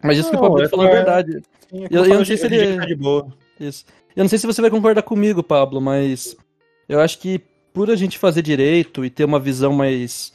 Mas 0.02 0.18
isso 0.18 0.30
que 0.30 0.36
o 0.36 0.40
Não, 0.40 0.48
Pablo 0.48 0.62
é 0.62 0.68
falou 0.68 0.86
é 0.86 0.88
pra- 0.88 0.96
verdade. 0.96 1.42
Sim, 1.68 1.84
é 1.84 1.86
Eu- 1.90 2.02
como 2.02 2.12
eu 2.14 2.18
não 2.18 2.24
sei 2.24 2.36
se 2.36 2.46
ele- 2.46 2.76
tá 2.78 2.86
de 2.86 2.94
boa. 2.94 3.26
Isso. 3.58 3.84
Eu 4.16 4.22
não 4.24 4.28
sei 4.28 4.38
se 4.38 4.46
você 4.46 4.60
vai 4.62 4.70
concordar 4.70 5.02
comigo, 5.02 5.42
Pablo, 5.42 5.80
mas 5.80 6.36
eu 6.88 7.00
acho 7.00 7.18
que 7.18 7.40
por 7.72 7.90
a 7.90 7.96
gente 7.96 8.18
fazer 8.18 8.40
direito 8.42 9.04
e 9.04 9.10
ter 9.10 9.24
uma 9.24 9.40
visão 9.40 9.72
mais 9.72 10.32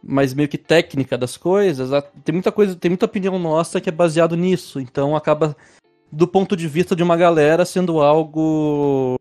mais 0.00 0.32
meio 0.32 0.48
que 0.48 0.56
técnica 0.56 1.18
das 1.18 1.36
coisas, 1.36 1.92
a- 1.92 2.00
tem 2.00 2.32
muita 2.32 2.52
coisa, 2.52 2.76
tem 2.76 2.88
muita 2.88 3.04
opinião 3.06 3.36
nossa 3.36 3.80
que 3.80 3.88
é 3.88 3.92
baseado 3.92 4.36
nisso, 4.36 4.78
então 4.78 5.16
acaba 5.16 5.56
do 6.10 6.26
ponto 6.26 6.56
de 6.56 6.66
vista 6.66 6.96
de 6.96 7.02
uma 7.02 7.16
galera 7.16 7.64
sendo 7.64 8.00
algo 8.00 9.18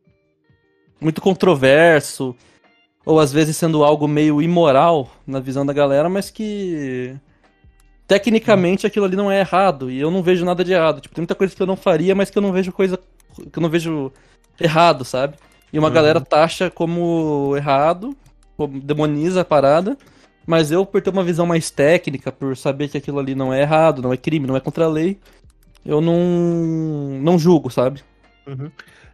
muito 0.99 1.21
controverso 1.21 2.35
ou 3.05 3.19
às 3.19 3.31
vezes 3.31 3.55
sendo 3.55 3.83
algo 3.83 4.07
meio 4.07 4.41
imoral 4.41 5.09
na 5.25 5.39
visão 5.39 5.65
da 5.65 5.73
galera, 5.73 6.09
mas 6.09 6.29
que 6.29 7.15
tecnicamente 8.07 8.87
aquilo 8.87 9.05
ali 9.05 9.15
não 9.15 9.31
é 9.31 9.39
errado 9.39 9.91
e 9.91 9.99
eu 9.99 10.09
não 10.09 10.23
vejo 10.23 10.45
nada 10.45 10.63
de 10.63 10.73
errado. 10.73 11.01
Tipo, 11.01 11.15
tem 11.15 11.21
muita 11.21 11.35
coisa 11.35 11.55
que 11.55 11.61
eu 11.61 11.67
não 11.67 11.75
faria, 11.75 12.15
mas 12.15 12.29
que 12.29 12.37
eu 12.37 12.41
não 12.41 12.51
vejo 12.51 12.71
coisa 12.71 12.97
que 13.51 13.59
eu 13.59 13.61
não 13.61 13.69
vejo 13.69 14.11
errado, 14.59 15.05
sabe? 15.05 15.35
E 15.71 15.77
uma 15.77 15.89
Uhum. 15.89 15.93
galera 15.93 16.21
taxa 16.21 16.69
como 16.69 17.53
errado, 17.55 18.15
como 18.55 18.79
demoniza 18.79 19.41
a 19.41 19.45
parada, 19.45 19.97
mas 20.45 20.71
eu 20.71 20.85
por 20.85 21.01
ter 21.01 21.09
uma 21.09 21.23
visão 21.23 21.45
mais 21.45 21.69
técnica, 21.69 22.31
por 22.31 22.55
saber 22.57 22.87
que 22.87 22.97
aquilo 22.97 23.19
ali 23.19 23.35
não 23.35 23.53
é 23.53 23.61
errado, 23.61 24.01
não 24.01 24.13
é 24.13 24.17
crime, 24.17 24.47
não 24.47 24.55
é 24.55 24.59
contra 24.59 24.85
a 24.85 24.89
lei, 24.89 25.19
eu 25.87 26.01
não 26.01 26.19
não 27.21 27.39
julgo, 27.39 27.69
sabe? 27.69 28.03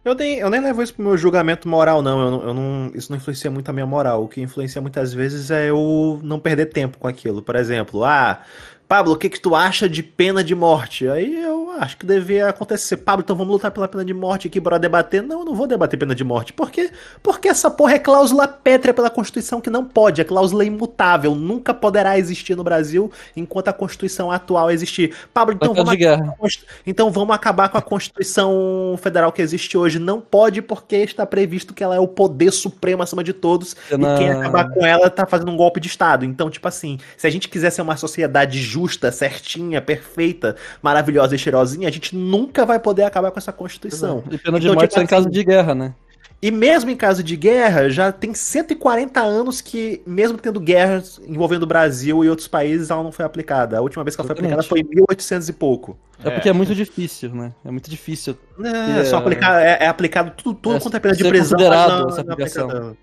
Eu 0.04 0.14
nem, 0.14 0.38
eu 0.38 0.50
nem 0.50 0.60
levo 0.60 0.82
isso 0.82 0.92
pro 0.92 1.02
meu 1.02 1.16
julgamento 1.16 1.66
moral, 1.66 2.02
não. 2.02 2.20
Eu, 2.20 2.48
eu 2.48 2.54
não. 2.54 2.92
Isso 2.94 3.10
não 3.10 3.16
influencia 3.16 3.50
muito 3.50 3.68
a 3.70 3.72
minha 3.72 3.86
moral. 3.86 4.22
O 4.22 4.28
que 4.28 4.40
influencia 4.40 4.82
muitas 4.82 5.14
vezes 5.14 5.50
é 5.50 5.70
eu 5.70 6.20
não 6.22 6.38
perder 6.38 6.66
tempo 6.66 6.98
com 6.98 7.08
aquilo. 7.08 7.40
Por 7.40 7.56
exemplo, 7.56 8.04
ah, 8.04 8.42
Pablo, 8.86 9.14
o 9.14 9.16
que, 9.16 9.28
que 9.30 9.40
tu 9.40 9.54
acha 9.56 9.88
de 9.88 10.02
pena 10.02 10.44
de 10.44 10.54
morte? 10.54 11.08
Aí 11.08 11.42
eu 11.42 11.72
acho 11.78 11.96
que 11.96 12.04
devia 12.06 12.48
acontecer. 12.48 12.98
Pablo, 12.98 13.22
então 13.24 13.34
vamos 13.34 13.52
lutar 13.52 13.70
pela 13.70 13.88
pena 13.88 14.04
de 14.04 14.12
morte 14.14 14.46
aqui, 14.46 14.60
bora 14.60 14.78
debater. 14.78 15.22
Não, 15.22 15.40
eu 15.40 15.44
não 15.44 15.54
vou 15.54 15.66
debater 15.66 15.98
pena 15.98 16.14
de 16.14 16.22
morte. 16.22 16.52
Por 16.52 16.70
quê? 16.70 16.90
Porque 17.22 17.48
essa 17.48 17.70
porra 17.70 17.94
é 17.94 17.98
cláusula 17.98 18.46
pétrea 18.46 18.92
pela 18.94 19.08
Constituição 19.10 19.60
que 19.60 19.70
não 19.70 19.84
pode. 19.84 20.20
É 20.20 20.24
cláusula 20.24 20.64
imutável. 20.64 21.34
Nunca 21.34 21.72
poderá 21.72 22.18
existir 22.18 22.54
no 22.56 22.62
Brasil 22.62 23.10
enquanto 23.34 23.68
a 23.68 23.72
Constituição 23.72 24.30
atual 24.30 24.70
existir. 24.70 25.14
Pablo, 25.32 25.54
então 25.54 25.68
vamos. 25.84 25.94
Const- 26.38 26.64
Então 26.86 27.10
vamos 27.10 27.34
acabar 27.34 27.68
com 27.70 27.78
a 27.78 27.82
Constituição 27.82 28.96
Federal 29.02 29.32
que 29.32 29.42
existe 29.42 29.76
hoje. 29.76 29.98
Não 29.98 30.20
pode, 30.20 30.62
porque 30.62 30.96
está 30.96 31.24
previsto 31.26 31.74
que 31.74 31.82
ela 31.82 31.94
é 31.96 32.00
o 32.00 32.08
poder 32.08 32.50
supremo 32.52 33.02
acima 33.02 33.22
de 33.24 33.32
todos. 33.32 33.76
Na- 33.90 34.14
E 34.14 34.18
quem 34.18 34.30
acabar 34.30 34.68
com 34.70 34.84
ela 34.84 35.10
tá 35.10 35.26
fazendo 35.26 35.50
um 35.50 35.56
golpe 35.56 35.80
de 35.80 35.88
Estado. 35.88 36.24
Então, 36.24 36.50
tipo 36.50 36.66
assim, 36.68 36.98
se 37.16 37.26
a 37.26 37.30
gente 37.30 37.48
quiser 37.48 37.70
ser 37.70 37.82
uma 37.82 37.96
sociedade 37.96 38.60
justa, 38.74 39.12
certinha, 39.12 39.80
perfeita, 39.80 40.56
maravilhosa 40.82 41.34
e 41.34 41.38
cheirosinha, 41.38 41.88
a 41.88 41.92
gente 41.92 42.14
nunca 42.16 42.66
vai 42.66 42.78
poder 42.78 43.04
acabar 43.04 43.30
com 43.30 43.38
essa 43.38 43.52
Constituição. 43.52 44.22
E 44.30 44.36
pena 44.38 44.58
de 44.58 44.66
Então, 44.66 44.74
morte 44.74 44.88
tipo 44.90 44.94
só 45.00 45.02
em 45.02 45.06
caso 45.06 45.28
assim, 45.28 45.34
de 45.38 45.44
guerra, 45.44 45.74
né? 45.74 45.94
E 46.42 46.50
mesmo 46.50 46.90
em 46.90 46.96
caso 46.96 47.22
de 47.22 47.36
guerra, 47.36 47.88
já 47.88 48.12
tem 48.12 48.34
140 48.34 49.18
anos 49.20 49.62
que, 49.62 50.02
mesmo 50.06 50.36
tendo 50.36 50.60
guerras 50.60 51.18
envolvendo 51.26 51.62
o 51.62 51.66
Brasil 51.66 52.22
e 52.22 52.28
outros 52.28 52.46
países, 52.48 52.90
ela 52.90 53.02
não 53.02 53.10
foi 53.12 53.24
aplicada. 53.24 53.78
A 53.78 53.80
última 53.80 54.04
vez 54.04 54.14
que 54.14 54.20
ela 54.20 54.26
foi 54.26 54.36
aplicada 54.36 54.62
foi 54.62 54.80
em 54.80 54.84
1800 54.84 55.48
e 55.48 55.52
pouco. 55.54 55.96
É, 56.22 56.28
porque 56.30 56.48
é 56.48 56.52
muito 56.52 56.74
difícil, 56.74 57.30
né? 57.34 57.52
É 57.64 57.70
muito 57.70 57.88
difícil. 57.88 58.36
É, 58.62 59.00
É. 59.00 59.04
só 59.04 59.16
aplicar, 59.16 59.62
é, 59.62 59.84
é 59.84 59.86
aplicado 59.86 60.32
tudo, 60.36 60.58
tudo 60.60 60.76
É 60.76 60.80
quanto 60.80 60.96
é 60.96 61.00
pena 61.00 61.14
de 61.16 61.24
prisão. 61.26 61.56
considerado 61.56 61.90
não- 62.02 62.08
essa 62.10 62.22
não 62.24 62.32
aplicação. 62.34 62.96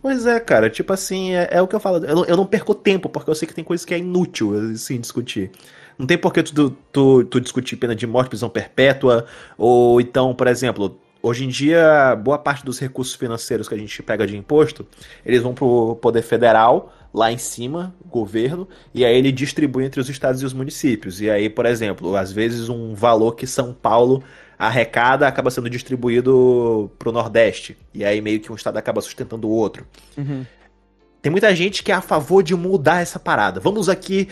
Pois 0.00 0.26
é, 0.26 0.40
cara, 0.40 0.70
tipo 0.70 0.92
assim, 0.92 1.32
é, 1.34 1.48
é 1.52 1.62
o 1.62 1.68
que 1.68 1.74
eu 1.74 1.80
falo. 1.80 2.04
Eu, 2.04 2.16
não- 2.16 2.24
eu 2.24 2.36
não 2.36 2.46
perco 2.46 2.74
tempo, 2.74 3.08
porque 3.08 3.28
eu 3.30 3.34
sei 3.34 3.46
que 3.46 3.54
tem 3.54 3.64
coisas 3.64 3.84
que 3.84 3.92
é 3.94 3.98
inútil, 3.98 4.54
assim, 4.72 4.98
discutir. 5.00 5.50
Não 5.98 6.06
tem 6.06 6.16
por 6.18 6.32
que 6.32 6.42
tu, 6.42 6.70
tu, 6.92 7.24
tu 7.24 7.40
discutir 7.40 7.76
pena 7.76 7.94
de 7.94 8.06
morte, 8.06 8.28
prisão 8.28 8.48
perpétua, 8.48 9.26
ou 9.56 10.00
então, 10.00 10.34
por 10.34 10.46
exemplo, 10.46 10.98
hoje 11.22 11.44
em 11.44 11.48
dia, 11.48 12.16
boa 12.16 12.38
parte 12.38 12.64
dos 12.64 12.78
recursos 12.78 13.14
financeiros 13.14 13.68
que 13.68 13.74
a 13.74 13.78
gente 13.78 14.02
pega 14.02 14.26
de 14.26 14.36
imposto, 14.36 14.86
eles 15.24 15.42
vão 15.42 15.54
pro 15.54 15.96
poder 15.96 16.22
federal, 16.22 16.92
lá 17.12 17.30
em 17.30 17.38
cima, 17.38 17.94
governo, 18.10 18.66
e 18.92 19.04
aí 19.04 19.14
ele 19.16 19.30
distribui 19.30 19.84
entre 19.84 20.00
os 20.00 20.08
estados 20.08 20.42
e 20.42 20.44
os 20.46 20.52
municípios. 20.52 21.20
E 21.20 21.30
aí, 21.30 21.48
por 21.48 21.64
exemplo, 21.66 22.16
às 22.16 22.32
vezes 22.32 22.68
um 22.68 22.92
valor 22.94 23.36
que 23.36 23.46
São 23.46 23.72
Paulo 23.72 24.22
arrecada 24.58 25.26
acaba 25.26 25.50
sendo 25.50 25.68
distribuído 25.68 26.90
pro 26.98 27.12
Nordeste. 27.12 27.76
E 27.92 28.04
aí 28.04 28.20
meio 28.20 28.40
que 28.40 28.50
um 28.50 28.54
estado 28.54 28.76
acaba 28.76 29.00
sustentando 29.00 29.48
o 29.48 29.50
outro. 29.50 29.86
Uhum. 30.16 30.44
Tem 31.20 31.30
muita 31.30 31.54
gente 31.54 31.82
que 31.82 31.90
é 31.90 31.94
a 31.94 32.00
favor 32.00 32.42
de 32.42 32.54
mudar 32.54 33.00
essa 33.00 33.18
parada. 33.18 33.58
Vamos 33.58 33.88
aqui 33.88 34.28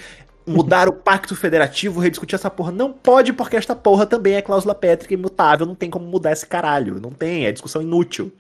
mudar 0.46 0.88
o 0.88 0.92
pacto 0.92 1.34
federativo, 1.34 2.00
rediscutir 2.00 2.34
essa 2.34 2.50
porra. 2.50 2.72
Não 2.72 2.92
pode, 2.92 3.32
porque 3.32 3.56
esta 3.56 3.74
porra 3.74 4.04
também 4.04 4.34
é 4.34 4.42
cláusula 4.42 4.74
pétrica 4.74 5.14
imutável. 5.14 5.66
Não 5.66 5.74
tem 5.74 5.88
como 5.88 6.06
mudar 6.06 6.32
esse 6.32 6.46
caralho. 6.46 7.00
Não 7.00 7.10
tem, 7.10 7.46
é 7.46 7.52
discussão 7.52 7.80
inútil. 7.80 8.32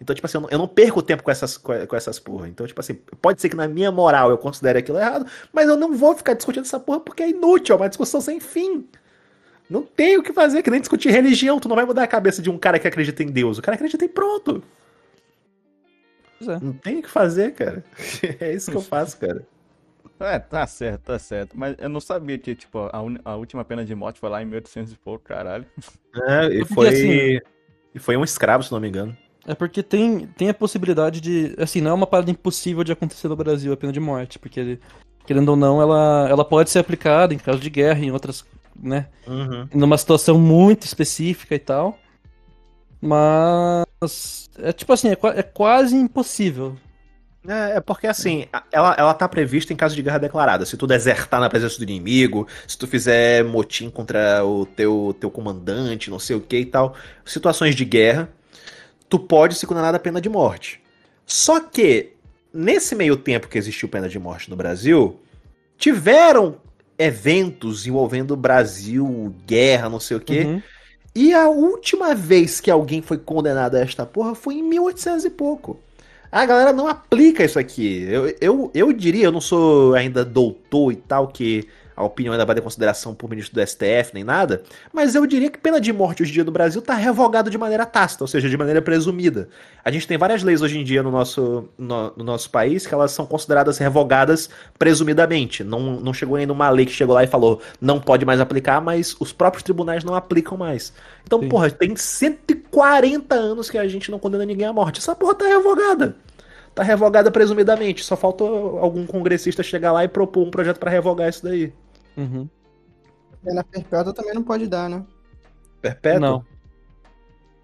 Então, 0.00 0.14
tipo 0.14 0.26
assim, 0.26 0.38
eu 0.38 0.40
não, 0.40 0.48
eu 0.50 0.58
não 0.58 0.66
perco 0.66 1.02
tempo 1.02 1.22
com 1.22 1.30
essas, 1.30 1.58
com 1.58 1.86
com 1.86 1.94
essas 1.94 2.18
porra. 2.18 2.48
Então, 2.48 2.66
tipo 2.66 2.80
assim, 2.80 2.94
pode 3.20 3.40
ser 3.40 3.50
que 3.50 3.56
na 3.56 3.68
minha 3.68 3.92
moral 3.92 4.30
eu 4.30 4.38
considere 4.38 4.78
aquilo 4.78 4.98
errado, 4.98 5.26
mas 5.52 5.68
eu 5.68 5.76
não 5.76 5.94
vou 5.94 6.16
ficar 6.16 6.32
discutindo 6.32 6.64
essa 6.64 6.80
porra 6.80 7.00
porque 7.00 7.22
é 7.22 7.28
inútil, 7.28 7.74
é 7.74 7.76
uma 7.76 7.88
discussão 7.88 8.20
sem 8.20 8.40
fim. 8.40 8.86
Não 9.70 9.82
tem 9.82 10.18
o 10.18 10.22
que 10.22 10.32
fazer, 10.32 10.62
que 10.62 10.70
nem 10.70 10.80
discutir 10.80 11.10
religião. 11.10 11.60
Tu 11.60 11.68
não 11.68 11.76
vai 11.76 11.84
mudar 11.84 12.02
a 12.02 12.06
cabeça 12.08 12.42
de 12.42 12.50
um 12.50 12.58
cara 12.58 12.78
que 12.78 12.88
acredita 12.88 13.22
em 13.22 13.26
Deus. 13.30 13.56
O 13.56 13.62
cara 13.62 13.76
acredita 13.76 14.04
em 14.04 14.08
pronto. 14.08 14.60
Pois 16.38 16.48
é. 16.48 16.58
Não 16.64 16.72
tem 16.72 16.98
o 16.98 17.02
que 17.02 17.10
fazer, 17.10 17.52
cara. 17.54 17.84
É 18.40 18.52
isso 18.52 18.70
que 18.70 18.76
eu 18.76 18.80
faço, 18.82 19.16
cara. 19.18 19.46
É, 20.18 20.38
tá 20.38 20.66
certo, 20.66 21.02
tá 21.02 21.18
certo. 21.18 21.52
Mas 21.58 21.76
eu 21.78 21.88
não 21.88 22.00
sabia 22.00 22.36
que, 22.38 22.54
tipo, 22.54 22.90
a, 22.92 23.00
uni- 23.00 23.20
a 23.24 23.36
última 23.36 23.64
pena 23.64 23.84
de 23.84 23.94
morte 23.94 24.20
foi 24.20 24.28
lá 24.28 24.42
em 24.42 24.46
1800 24.46 24.92
e 24.92 24.96
pouco, 24.96 25.24
caralho. 25.24 25.64
É, 26.26 26.46
e 26.48 26.64
foi. 26.66 26.88
assim- 26.88 27.38
E 27.94 27.98
foi 27.98 28.16
um 28.16 28.24
escravo, 28.24 28.62
se 28.62 28.70
não 28.72 28.80
me 28.80 28.88
engano. 28.88 29.16
É 29.46 29.54
porque 29.54 29.82
tem, 29.82 30.26
tem 30.36 30.50
a 30.50 30.54
possibilidade 30.54 31.20
de. 31.20 31.54
Assim, 31.58 31.80
não 31.80 31.92
é 31.92 31.94
uma 31.94 32.06
parada 32.06 32.30
impossível 32.30 32.84
de 32.84 32.92
acontecer 32.92 33.28
no 33.28 33.36
Brasil 33.36 33.72
a 33.72 33.76
pena 33.76 33.92
de 33.92 33.98
morte, 34.00 34.38
porque, 34.38 34.78
querendo 35.24 35.48
ou 35.48 35.56
não, 35.56 35.80
ela, 35.80 36.26
ela 36.28 36.44
pode 36.44 36.68
ser 36.70 36.80
aplicada 36.80 37.32
em 37.32 37.38
caso 37.38 37.58
de 37.58 37.70
guerra, 37.70 38.00
em 38.04 38.10
outras. 38.10 38.44
Né? 38.82 39.06
Uhum. 39.26 39.68
Numa 39.74 39.98
situação 39.98 40.38
muito 40.38 40.84
específica 40.84 41.54
e 41.54 41.58
tal. 41.58 41.98
Mas. 43.00 44.50
É 44.58 44.72
tipo 44.72 44.92
assim, 44.92 45.08
é, 45.08 45.18
é 45.36 45.42
quase 45.42 45.96
impossível. 45.96 46.76
É, 47.46 47.76
é 47.76 47.80
porque 47.80 48.06
assim, 48.06 48.46
ela, 48.70 48.94
ela 48.98 49.14
tá 49.14 49.26
prevista 49.26 49.72
em 49.72 49.76
caso 49.76 49.94
de 49.94 50.02
guerra 50.02 50.18
declarada. 50.18 50.66
Se 50.66 50.76
tu 50.76 50.86
desertar 50.86 51.40
na 51.40 51.48
presença 51.48 51.78
do 51.78 51.84
inimigo, 51.84 52.46
se 52.66 52.76
tu 52.76 52.86
fizer 52.86 53.44
motim 53.44 53.88
contra 53.88 54.44
o 54.44 54.66
teu, 54.66 55.16
teu 55.18 55.30
comandante, 55.30 56.10
não 56.10 56.18
sei 56.18 56.36
o 56.36 56.40
que 56.40 56.58
e 56.58 56.66
tal, 56.66 56.94
situações 57.24 57.74
de 57.74 57.84
guerra, 57.84 58.28
tu 59.08 59.18
pode 59.18 59.54
ser 59.54 59.66
condenado 59.66 59.94
à 59.94 59.98
pena 59.98 60.20
de 60.20 60.28
morte. 60.28 60.80
Só 61.24 61.60
que, 61.60 62.12
nesse 62.52 62.94
meio 62.94 63.16
tempo 63.16 63.48
que 63.48 63.56
existiu 63.56 63.88
pena 63.88 64.08
de 64.08 64.18
morte 64.18 64.50
no 64.50 64.56
Brasil, 64.56 65.18
tiveram 65.78 66.56
eventos 67.00 67.86
envolvendo 67.86 68.32
o 68.32 68.36
Brasil, 68.36 69.34
guerra, 69.46 69.88
não 69.88 70.00
sei 70.00 70.16
o 70.16 70.20
que, 70.20 70.40
Uhum. 70.44 70.62
e 71.14 71.32
a 71.34 71.48
última 71.48 72.14
vez 72.14 72.60
que 72.60 72.70
alguém 72.70 73.02
foi 73.02 73.18
condenado 73.18 73.76
a 73.76 73.80
esta 73.80 74.06
porra 74.06 74.34
foi 74.34 74.54
em 74.56 74.62
1800 74.62 75.24
e 75.24 75.30
pouco. 75.30 75.80
A 76.32 76.46
galera 76.46 76.72
não 76.72 76.86
aplica 76.86 77.44
isso 77.44 77.58
aqui. 77.58 78.04
Eu, 78.08 78.34
eu, 78.40 78.70
eu 78.74 78.92
diria, 78.92 79.24
eu 79.26 79.32
não 79.32 79.40
sou 79.40 79.94
ainda 79.94 80.24
doutor 80.24 80.92
e 80.92 80.96
tal, 80.96 81.28
que 81.28 81.66
a 81.96 82.04
opinião 82.04 82.32
ainda 82.32 82.44
vai 82.44 82.54
ter 82.54 82.60
consideração 82.60 83.14
por 83.14 83.28
ministro 83.28 83.54
do 83.54 83.66
STF 83.66 84.12
nem 84.14 84.24
nada, 84.24 84.62
mas 84.92 85.14
eu 85.14 85.26
diria 85.26 85.50
que 85.50 85.58
pena 85.58 85.80
de 85.80 85.92
morte 85.92 86.22
hoje 86.22 86.30
em 86.30 86.34
dia 86.34 86.44
no 86.44 86.50
Brasil 86.52 86.80
tá 86.80 86.94
revogada 86.94 87.50
de 87.50 87.58
maneira 87.58 87.84
tácita, 87.86 88.24
ou 88.24 88.28
seja, 88.28 88.48
de 88.48 88.56
maneira 88.56 88.80
presumida. 88.80 89.48
A 89.84 89.90
gente 89.90 90.06
tem 90.06 90.18
várias 90.18 90.42
leis 90.42 90.62
hoje 90.62 90.78
em 90.78 90.84
dia 90.84 91.02
no 91.02 91.10
nosso, 91.10 91.68
no, 91.78 92.12
no 92.16 92.24
nosso 92.24 92.50
país 92.50 92.86
que 92.86 92.94
elas 92.94 93.12
são 93.12 93.26
consideradas 93.26 93.78
revogadas 93.78 94.50
presumidamente. 94.78 95.64
Não, 95.64 96.00
não 96.00 96.12
chegou 96.12 96.36
ainda 96.36 96.52
uma 96.52 96.70
lei 96.70 96.86
que 96.86 96.92
chegou 96.92 97.14
lá 97.14 97.24
e 97.24 97.26
falou 97.26 97.60
não 97.80 98.00
pode 98.00 98.24
mais 98.24 98.40
aplicar, 98.40 98.80
mas 98.80 99.16
os 99.18 99.32
próprios 99.32 99.62
tribunais 99.62 100.04
não 100.04 100.14
aplicam 100.14 100.56
mais. 100.56 100.92
Então, 101.24 101.40
Sim. 101.40 101.48
porra, 101.48 101.70
tem 101.70 101.94
140 101.94 103.34
anos 103.34 103.70
que 103.70 103.78
a 103.78 103.86
gente 103.86 104.10
não 104.10 104.18
condena 104.18 104.44
ninguém 104.44 104.66
à 104.66 104.72
morte. 104.72 104.98
Essa 104.98 105.14
porra 105.14 105.34
tá 105.34 105.46
revogada. 105.46 106.16
Tá 106.74 106.82
revogada 106.82 107.30
presumidamente. 107.30 108.04
Só 108.04 108.16
falta 108.16 108.44
algum 108.44 109.06
congressista 109.06 109.62
chegar 109.62 109.92
lá 109.92 110.04
e 110.04 110.08
propor 110.08 110.46
um 110.46 110.50
projeto 110.50 110.78
pra 110.78 110.90
revogar 110.90 111.28
isso 111.28 111.42
daí. 111.44 111.72
Uhum. 112.16 112.48
Pena 113.44 113.64
perpétua 113.64 114.12
também 114.12 114.34
não 114.34 114.42
pode 114.42 114.66
dar, 114.66 114.88
né? 114.88 115.04
Perpétuo? 115.80 116.20
Não, 116.20 116.44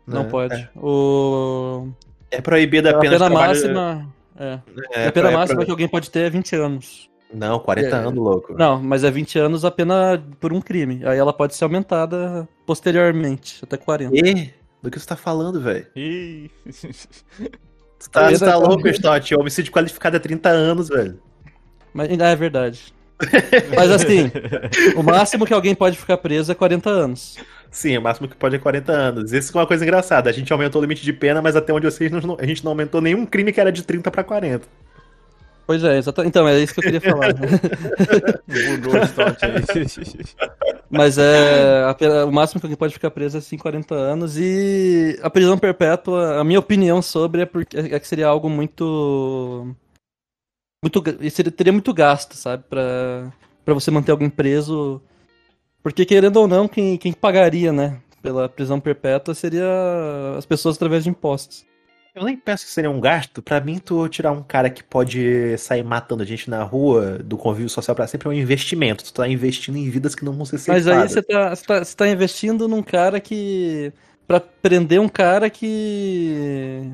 não 0.06 0.22
Né? 0.24 0.28
pode. 0.30 0.70
O... 0.76 1.88
É, 2.30 2.36
é 2.38 2.40
proibida 2.40 2.90
a 2.90 2.96
A 2.96 2.98
pena, 2.98 3.12
pena 3.18 3.24
de 3.28 3.30
trabalho- 3.34 3.48
máxima. 3.54 4.14
É. 4.38 4.60
É, 4.92 5.06
a 5.08 5.12
pena 5.12 5.30
é 5.30 5.32
máxima 5.34 5.56
pro- 5.58 5.64
que 5.66 5.70
alguém 5.70 5.88
pode 5.88 6.10
ter 6.10 6.20
é 6.20 6.30
20 6.30 6.54
anos. 6.56 7.10
Não, 7.32 7.58
40 7.58 7.88
É. 7.88 7.92
anos, 8.00 8.14
louco. 8.14 8.54
Não, 8.54 8.80
mas 8.82 9.02
é 9.04 9.10
20 9.10 9.38
anos 9.38 9.64
a 9.64 9.70
pena 9.70 10.22
por 10.40 10.52
um 10.52 10.60
crime. 10.60 11.02
Aí 11.04 11.18
ela 11.18 11.32
pode 11.32 11.54
ser 11.54 11.64
aumentada 11.64 12.48
posteriormente, 12.64 13.58
até 13.62 13.76
40. 13.76 14.16
E? 14.16 14.52
Do 14.82 14.90
que 14.90 14.98
você 14.98 15.06
tá 15.06 15.16
falando, 15.16 15.60
velho? 15.60 15.86
Você 17.98 18.10
tá, 18.10 18.30
você 18.30 18.44
tá 18.44 18.56
louco, 18.56 18.86
Stott? 18.88 19.34
Homicídio 19.34 19.72
qualificado 19.72 20.16
é 20.16 20.18
30 20.18 20.48
anos, 20.48 20.88
velho. 20.88 21.18
Mas 21.92 22.08
ah, 22.20 22.28
é 22.28 22.36
verdade. 22.36 22.94
Mas 23.74 23.90
assim, 23.90 24.30
o 24.94 25.02
máximo 25.02 25.46
que 25.46 25.54
alguém 25.54 25.74
pode 25.74 25.96
ficar 25.96 26.18
preso 26.18 26.52
é 26.52 26.54
40 26.54 26.90
anos. 26.90 27.36
Sim, 27.70 27.96
o 27.96 28.02
máximo 28.02 28.28
que 28.28 28.36
pode 28.36 28.56
é 28.56 28.58
40 28.58 28.92
anos. 28.92 29.32
Isso 29.32 29.56
é 29.56 29.60
uma 29.60 29.66
coisa 29.66 29.84
engraçada. 29.84 30.28
A 30.28 30.32
gente 30.32 30.52
aumentou 30.52 30.80
o 30.80 30.84
limite 30.84 31.02
de 31.02 31.12
pena, 31.12 31.40
mas 31.40 31.56
até 31.56 31.72
onde 31.72 31.86
vocês 31.86 32.10
não, 32.10 32.36
a 32.38 32.46
gente 32.46 32.64
não 32.64 32.72
aumentou 32.72 33.00
nenhum 33.00 33.24
crime 33.24 33.52
que 33.52 33.60
era 33.60 33.72
de 33.72 33.82
30 33.82 34.10
pra 34.10 34.22
40. 34.22 34.66
Pois 35.66 35.82
é, 35.82 35.98
exatamente. 35.98 36.30
Então, 36.30 36.46
é 36.46 36.60
isso 36.60 36.72
que 36.72 36.78
eu 36.78 36.84
queria 36.84 37.00
falar. 37.00 37.34
Mudou 38.46 39.02
o 39.02 39.06
stout 39.06 39.44
aí. 39.44 39.64
Mas 40.88 41.18
é. 41.18 41.82
a 41.82 42.24
o 42.24 42.30
máximo 42.30 42.60
que 42.60 42.66
alguém 42.66 42.76
pode 42.76 42.94
ficar 42.94 43.10
preso 43.10 43.36
é 43.36 43.40
assim, 43.40 43.58
40 43.58 43.92
anos. 43.92 44.38
E 44.38 45.18
a 45.22 45.28
prisão 45.28 45.58
perpétua, 45.58 46.38
a 46.38 46.44
minha 46.44 46.60
opinião 46.60 47.02
sobre 47.02 47.42
é, 47.42 47.46
porque, 47.46 47.76
é 47.76 47.98
que 47.98 48.06
seria 48.06 48.28
algo 48.28 48.48
muito. 48.48 49.74
muito 50.82 51.02
seria, 51.30 51.50
teria 51.50 51.72
muito 51.72 51.92
gasto, 51.92 52.34
sabe? 52.36 52.62
Pra, 52.70 53.32
pra 53.64 53.74
você 53.74 53.90
manter 53.90 54.12
alguém 54.12 54.30
preso. 54.30 55.02
Porque, 55.82 56.06
querendo 56.06 56.36
ou 56.36 56.46
não, 56.46 56.68
quem, 56.68 56.96
quem 56.96 57.12
pagaria, 57.12 57.72
né? 57.72 58.00
Pela 58.22 58.48
prisão 58.48 58.78
perpétua 58.78 59.34
seria 59.34 59.66
as 60.38 60.46
pessoas 60.46 60.76
através 60.76 61.02
de 61.02 61.10
impostos. 61.10 61.66
Eu 62.16 62.24
nem 62.24 62.34
penso 62.34 62.64
que 62.64 62.70
seria 62.72 62.90
um 62.90 62.98
gasto. 62.98 63.42
Pra 63.42 63.60
mim, 63.60 63.78
tu 63.78 64.08
tirar 64.08 64.32
um 64.32 64.42
cara 64.42 64.70
que 64.70 64.82
pode 64.82 65.56
sair 65.58 65.84
matando 65.84 66.22
a 66.22 66.26
gente 66.26 66.48
na 66.48 66.62
rua 66.62 67.18
do 67.22 67.36
convívio 67.36 67.68
social 67.68 67.94
pra 67.94 68.06
sempre 68.06 68.26
é 68.26 68.30
um 68.30 68.32
investimento. 68.34 69.04
Tu 69.04 69.12
tá 69.12 69.28
investindo 69.28 69.76
em 69.76 69.90
vidas 69.90 70.14
que 70.14 70.24
não 70.24 70.32
vão 70.32 70.46
ser 70.46 70.58
Mas 70.66 70.86
aí 70.88 71.06
você 71.06 71.22
tá, 71.22 71.54
você, 71.54 71.62
tá, 71.66 71.84
você 71.84 71.94
tá 71.94 72.08
investindo 72.08 72.66
num 72.66 72.82
cara 72.82 73.20
que. 73.20 73.92
Pra 74.26 74.40
prender 74.40 74.98
um 74.98 75.10
cara 75.10 75.50
que. 75.50 76.90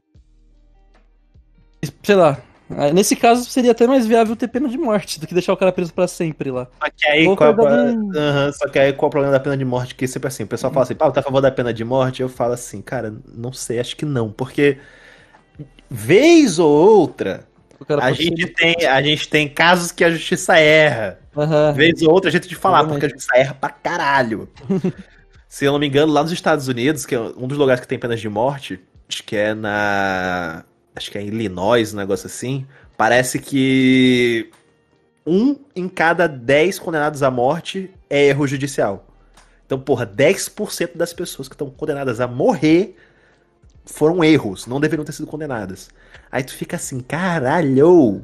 Sei 2.02 2.16
lá. 2.16 2.42
ah, 2.70 2.90
Nesse 2.92 3.14
caso 3.14 3.44
seria 3.48 3.70
até 3.70 3.86
mais 3.86 4.04
viável 4.04 4.34
ter 4.34 4.48
pena 4.48 4.68
de 4.68 4.76
morte 4.76 5.20
do 5.20 5.26
que 5.28 5.34
deixar 5.34 5.52
o 5.52 5.56
cara 5.56 5.70
preso 5.70 5.94
pra 5.94 6.08
sempre 6.08 6.50
lá. 6.50 6.66
Só 6.82 6.90
que 6.90 7.06
aí, 7.06 7.24
qual, 7.36 7.48
é 7.48 7.52
o- 7.52 7.56
pegar 7.56 7.84
um- 7.84 8.10
Aham, 8.16 8.52
só 8.52 8.68
que 8.68 8.76
aí 8.78 8.92
qual 8.92 9.06
é 9.06 9.08
o 9.08 9.10
problema 9.10 9.32
da 9.32 9.38
pena 9.40 9.56
de 9.56 9.64
morte? 9.64 9.94
Que 9.94 10.08
sempre 10.08 10.26
assim, 10.26 10.42
o 10.42 10.48
pessoal 10.48 10.72
fala 10.72 10.82
assim, 10.82 10.96
pá, 10.96 11.08
tá 11.12 11.20
a 11.20 11.22
favor 11.22 11.40
da 11.40 11.50
pena 11.52 11.72
de 11.72 11.84
morte? 11.84 12.22
Eu 12.22 12.28
falo 12.28 12.54
assim, 12.54 12.82
cara, 12.82 13.14
não 13.32 13.52
sei, 13.52 13.78
acho 13.78 13.96
que 13.96 14.04
não, 14.04 14.28
porque 14.32 14.78
vez 15.92 16.58
ou 16.58 16.70
outra, 16.70 17.46
a 18.00 18.12
gente, 18.12 18.46
tem, 18.46 18.86
a 18.86 19.02
gente 19.02 19.28
tem 19.28 19.48
casos 19.48 19.92
que 19.92 20.02
a 20.02 20.10
justiça 20.10 20.56
erra. 20.56 21.18
Aham. 21.36 21.72
Vez 21.72 22.02
ou 22.02 22.12
outra 22.12 22.28
a 22.30 22.32
gente 22.32 22.48
de 22.48 22.54
falar, 22.54 22.84
porque 22.84 23.06
a 23.06 23.08
justiça 23.08 23.36
erra 23.36 23.54
pra 23.54 23.70
caralho. 23.70 24.48
Se 25.48 25.66
eu 25.66 25.72
não 25.72 25.78
me 25.78 25.86
engano, 25.86 26.12
lá 26.12 26.22
nos 26.22 26.32
Estados 26.32 26.66
Unidos, 26.68 27.04
que 27.04 27.14
é 27.14 27.20
um 27.20 27.46
dos 27.46 27.58
lugares 27.58 27.80
que 27.80 27.88
tem 27.88 27.98
penas 27.98 28.20
de 28.20 28.28
morte, 28.28 28.80
acho 29.08 29.22
que 29.22 29.36
é 29.36 29.52
na. 29.52 30.64
Acho 30.96 31.10
que 31.10 31.18
é 31.18 31.22
em 31.22 31.26
Illinois, 31.26 31.92
um 31.92 31.96
negócio 31.98 32.26
assim. 32.26 32.66
Parece 32.96 33.38
que 33.38 34.50
um 35.26 35.56
em 35.74 35.88
cada 35.88 36.26
10 36.26 36.78
condenados 36.78 37.22
à 37.22 37.30
morte 37.30 37.90
é 38.08 38.28
erro 38.28 38.46
judicial. 38.46 39.06
Então, 39.66 39.78
porra, 39.78 40.06
10% 40.06 40.96
das 40.96 41.12
pessoas 41.12 41.48
que 41.48 41.54
estão 41.54 41.70
condenadas 41.70 42.20
a 42.20 42.26
morrer 42.26 42.94
foram 43.84 44.22
erros, 44.22 44.66
não 44.66 44.80
deveriam 44.80 45.04
ter 45.04 45.12
sido 45.12 45.26
condenadas. 45.26 45.90
Aí 46.30 46.42
tu 46.42 46.54
fica 46.54 46.76
assim, 46.76 47.00
caralho! 47.00 48.22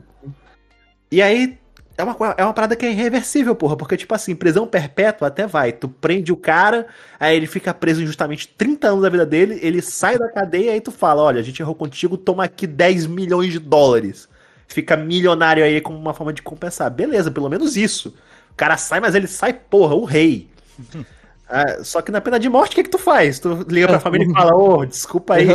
E 1.10 1.22
aí 1.22 1.58
é 1.98 2.04
uma, 2.04 2.16
é 2.36 2.44
uma 2.44 2.54
parada 2.54 2.76
que 2.76 2.86
é 2.86 2.92
irreversível, 2.92 3.56
porra, 3.56 3.76
porque, 3.76 3.96
tipo 3.96 4.14
assim, 4.14 4.36
prisão 4.36 4.68
perpétua 4.68 5.26
até 5.26 5.48
vai. 5.48 5.72
Tu 5.72 5.88
prende 5.88 6.32
o 6.32 6.36
cara, 6.36 6.86
aí 7.18 7.36
ele 7.36 7.48
fica 7.48 7.74
preso 7.74 8.00
injustamente 8.00 8.46
30 8.46 8.88
anos 8.88 9.02
da 9.02 9.08
vida 9.08 9.26
dele, 9.26 9.58
ele 9.62 9.82
sai 9.82 10.16
da 10.16 10.30
cadeia, 10.30 10.72
aí 10.72 10.80
tu 10.80 10.92
fala: 10.92 11.22
olha, 11.22 11.40
a 11.40 11.42
gente 11.42 11.60
errou 11.60 11.74
contigo, 11.74 12.16
toma 12.16 12.44
aqui 12.44 12.68
10 12.68 13.06
milhões 13.06 13.50
de 13.52 13.58
dólares. 13.58 14.28
Fica 14.68 14.96
milionário 14.96 15.64
aí 15.64 15.80
como 15.80 15.98
uma 15.98 16.14
forma 16.14 16.32
de 16.32 16.40
compensar. 16.40 16.88
Beleza, 16.90 17.30
pelo 17.32 17.48
menos 17.48 17.76
isso. 17.76 18.14
O 18.52 18.54
cara 18.54 18.76
sai, 18.76 19.00
mas 19.00 19.16
ele 19.16 19.26
sai, 19.26 19.52
porra, 19.52 19.94
o 19.96 20.04
rei. 20.04 20.48
Ah, 21.48 21.82
só 21.82 22.02
que 22.02 22.12
na 22.12 22.20
pena 22.20 22.38
de 22.38 22.48
morte, 22.48 22.72
o 22.72 22.74
que, 22.74 22.84
que 22.84 22.90
tu 22.90 22.98
faz? 22.98 23.38
Tu 23.38 23.64
liga 23.68 23.88
pra 23.88 24.00
família 24.00 24.26
e 24.28 24.32
fala, 24.32 24.54
ô, 24.54 24.84
desculpa 24.84 25.34
aí. 25.34 25.48
É. 25.48 25.54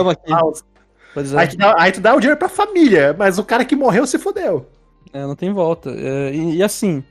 Aí, 1.38 1.48
tu 1.48 1.58
dá, 1.58 1.76
aí 1.78 1.92
tu 1.92 2.02
dá 2.02 2.16
o 2.16 2.20
dinheiro 2.20 2.40
pra 2.40 2.50
família, 2.50 3.16
mas 3.18 3.38
o 3.38 3.44
cara 3.44 3.64
que 3.64 3.76
morreu 3.76 4.08
se 4.08 4.18
fodeu. 4.18 4.66
É, 5.14 5.22
não 5.22 5.36
tem 5.36 5.54
volta. 5.54 5.92
É, 5.92 6.34
e, 6.34 6.56
e 6.56 6.64
assim, 6.64 7.04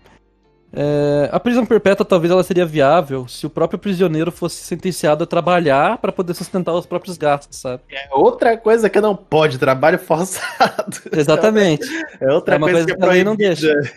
é, 0.75 1.29
a 1.31 1.39
prisão 1.39 1.67
perpétua 1.67 2.05
talvez 2.07 2.31
ela 2.33 2.43
seria 2.43 2.65
viável 2.65 3.29
se 3.29 3.47
o 3.47 3.51
próprio 3.51 3.79
prisioneiro 3.79 4.33
fosse 4.33 4.57
sentenciado 4.65 5.25
a 5.25 5.27
trabalhar 5.27 5.99
pra 5.99 6.11
poder 6.13 6.35
sustentar 6.35 6.73
os 6.73 6.87
próprios 6.87 7.19
gastos, 7.19 7.59
sabe? 7.59 7.83
É 7.91 8.09
outra 8.15 8.57
coisa 8.57 8.89
que 8.89 9.01
não 9.01 9.15
pode, 9.15 9.59
trabalho 9.59 9.99
forçado. 9.99 10.99
Exatamente. 11.13 11.87
É 12.21 12.33
outra 12.33 12.55
É 12.55 12.59
uma 12.59 12.67
coisa, 12.69 12.79
coisa 12.87 12.95
que 12.95 13.01
que 13.01 13.05
a 13.05 13.13
lei 13.13 13.25
não 13.25 13.37
proibida. 13.37 13.93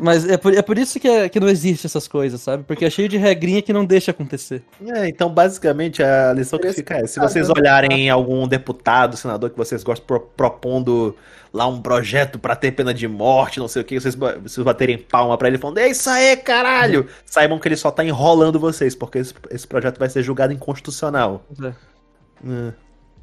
Mas 0.00 0.28
é 0.28 0.36
por, 0.36 0.54
é 0.54 0.62
por 0.62 0.78
isso 0.78 0.98
que, 0.98 1.08
é- 1.08 1.28
que 1.28 1.38
não 1.40 1.48
existe 1.48 1.86
essas 1.86 2.08
coisas, 2.08 2.40
sabe? 2.40 2.62
Porque 2.64 2.84
é 2.84 2.90
cheio 2.90 3.08
de 3.08 3.16
regrinha 3.16 3.60
que 3.62 3.72
não 3.72 3.84
deixa 3.84 4.10
acontecer. 4.10 4.62
É, 4.86 5.08
então, 5.08 5.28
basicamente, 5.28 6.02
a 6.02 6.32
lição 6.32 6.58
que 6.58 6.72
fica 6.72 6.98
é: 6.98 7.06
se 7.06 7.20
vocês 7.20 7.50
olharem 7.50 8.08
algum 8.08 8.46
deputado, 8.48 9.16
senador 9.16 9.50
que 9.50 9.56
vocês 9.56 9.82
gostam 9.82 10.06
pro- 10.06 10.20
propondo 10.36 11.14
lá 11.54 11.68
um 11.68 11.80
projeto 11.80 12.36
pra 12.38 12.56
ter 12.56 12.72
pena 12.72 12.92
de 12.92 13.06
morte, 13.06 13.60
não 13.60 13.68
sei 13.68 13.80
o 13.82 13.84
que, 13.84 13.98
vocês, 14.00 14.14
vocês 14.16 14.64
baterem 14.64 14.98
palma 14.98 15.38
pra 15.38 15.46
ele 15.46 15.56
falando, 15.56 15.78
é 15.78 15.88
isso 15.88 16.10
aí, 16.10 16.36
caralho! 16.36 17.08
Saibam 17.24 17.60
que 17.60 17.68
ele 17.68 17.76
só 17.76 17.92
tá 17.92 18.04
enrolando 18.04 18.58
vocês, 18.58 18.94
porque 18.96 19.18
esse, 19.18 19.32
esse 19.50 19.66
projeto 19.66 19.96
vai 19.98 20.08
ser 20.10 20.22
julgado 20.24 20.52
inconstitucional. 20.52 21.44
É. 21.62 21.68
É. 21.68 22.72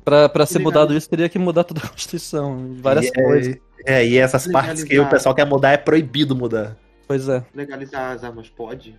Pra, 0.06 0.30
pra 0.30 0.46
ser 0.46 0.60
Legal. 0.60 0.72
mudado 0.72 0.96
isso, 0.98 1.10
teria 1.10 1.28
que 1.30 1.38
mudar 1.38 1.66
toda 1.66 1.82
a 1.84 1.88
Constituição, 1.90 2.74
várias 2.80 3.08
E 3.08 3.12
coisas. 3.14 3.56
É, 3.86 3.96
é, 4.02 4.08
e 4.08 4.18
essas 4.18 4.48
partes 4.48 4.84
que 4.84 4.90
o 4.90 5.04
Legalizar. 5.04 5.10
pessoal 5.12 5.36
quer 5.36 5.46
mudar 5.46 5.72
é 5.72 5.78
proibido 5.78 6.34
mudar. 6.36 6.78
Pois 7.08 7.28
é, 7.28 7.44
Legalizar 7.54 8.14
as 8.14 8.24
armas 8.24 8.48
pode? 8.50 8.96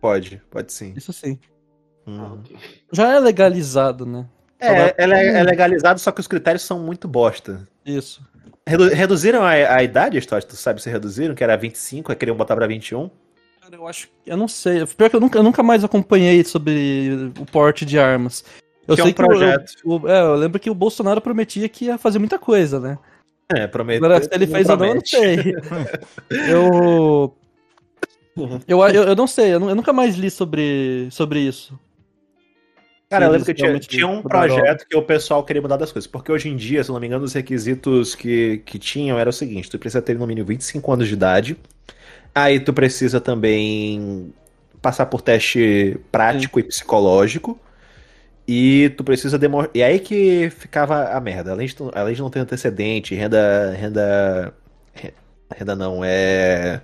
Pode, 0.00 0.42
pode 0.50 0.72
sim. 0.72 0.92
isso 0.96 1.12
sim. 1.12 1.38
Ah, 2.06 2.10
Uhum. 2.10 2.32
ok. 2.34 2.56
Já 2.92 3.14
é 3.14 3.20
legalizado, 3.20 4.04
né? 4.04 4.26
É, 4.60 4.94
ela 5.02 5.18
é, 5.18 5.38
é 5.38 5.42
legalizado, 5.42 6.00
só 6.00 6.10
que 6.12 6.20
os 6.20 6.26
critérios 6.26 6.62
são 6.62 6.78
muito 6.80 7.06
bosta. 7.08 7.66
Isso. 7.84 8.20
Redu- 8.68 8.88
reduziram 8.88 9.42
a, 9.42 9.50
a 9.50 9.82
idade, 9.82 10.18
Stott? 10.18 10.46
Tu 10.46 10.56
sabe 10.56 10.82
se 10.82 10.90
reduziram? 10.90 11.34
Que 11.34 11.44
era 11.44 11.56
25, 11.56 12.10
aí 12.10 12.16
queriam 12.16 12.36
botar 12.36 12.56
pra 12.56 12.66
21? 12.66 13.08
Cara, 13.62 13.76
eu 13.76 13.86
acho. 13.86 14.08
Eu 14.26 14.36
não 14.36 14.48
sei. 14.48 14.84
Pior 14.86 15.08
que 15.08 15.16
eu 15.16 15.20
nunca, 15.20 15.38
eu 15.38 15.42
nunca 15.42 15.62
mais 15.62 15.84
acompanhei 15.84 16.42
sobre 16.44 17.30
o 17.38 17.46
porte 17.46 17.84
de 17.84 17.98
armas. 17.98 18.44
Eu 18.88 18.94
Que 18.96 19.00
é 19.00 19.04
sei 19.04 19.12
um 19.12 19.14
que 19.14 19.22
o- 19.22 19.26
projeto. 19.26 19.72
o- 19.84 20.08
é, 20.08 20.20
eu 20.20 20.34
lembro 20.34 20.58
que 20.60 20.70
o 20.70 20.74
Bolsonaro 20.74 21.20
prometia 21.20 21.68
que 21.68 21.86
ia 21.86 21.98
fazer 21.98 22.18
muita 22.18 22.38
coisa, 22.38 22.80
né? 22.80 22.98
É, 23.54 23.66
prometeu. 23.68 24.04
Agora, 24.04 24.22
se 24.24 24.28
ele 24.32 24.46
fez 24.48 24.68
ou 24.68 24.76
não, 24.76 24.86
eu 24.86 24.94
não 24.96 25.02
sei. 25.04 25.36
Eu. 26.50 27.36
Eu, 28.68 28.80
eu, 28.88 29.02
eu 29.04 29.16
não 29.16 29.26
sei, 29.26 29.54
eu 29.54 29.60
nunca 29.60 29.92
mais 29.94 30.14
li 30.16 30.30
sobre, 30.30 31.08
sobre 31.10 31.38
isso. 31.40 31.78
Cara, 33.08 33.24
eu 33.26 33.30
lembro 33.30 33.46
que 33.46 33.54
tinha, 33.54 33.78
tinha 33.78 34.08
um 34.08 34.20
projeto 34.22 34.84
que 34.88 34.96
o 34.96 35.02
pessoal 35.02 35.44
queria 35.44 35.62
mudar 35.62 35.76
das 35.76 35.92
coisas. 35.92 36.08
Porque 36.10 36.30
hoje 36.32 36.48
em 36.48 36.56
dia, 36.56 36.82
se 36.82 36.90
eu 36.90 36.92
não 36.94 37.00
me 37.00 37.06
engano, 37.06 37.24
os 37.24 37.32
requisitos 37.32 38.14
que, 38.16 38.58
que 38.66 38.78
tinham 38.78 39.18
era 39.18 39.30
o 39.30 39.32
seguinte: 39.32 39.70
tu 39.70 39.78
precisa 39.78 40.02
ter 40.02 40.18
no 40.18 40.26
mínimo 40.26 40.46
25 40.48 40.92
anos 40.92 41.06
de 41.06 41.14
idade. 41.14 41.56
Aí 42.34 42.60
tu 42.60 42.72
precisa 42.72 43.20
também 43.20 44.32
passar 44.82 45.06
por 45.06 45.22
teste 45.22 45.98
prático 46.12 46.60
e 46.60 46.64
psicológico. 46.64 47.60
E 48.48 48.90
tu 48.96 49.04
precisa 49.04 49.38
demonstrar. 49.38 49.76
E 49.76 49.82
aí 49.82 49.98
que 50.00 50.50
ficava 50.50 51.08
a 51.10 51.20
merda. 51.20 51.52
Além 51.52 51.66
de, 51.66 51.74
tu- 51.76 51.90
além 51.94 52.14
de 52.14 52.22
não 52.22 52.30
ter 52.30 52.40
antecedente, 52.40 53.14
renda. 53.14 53.72
Renda. 53.72 54.54
re- 54.94 55.14
Renda 55.56 55.76
não, 55.76 56.04
é. 56.04 56.80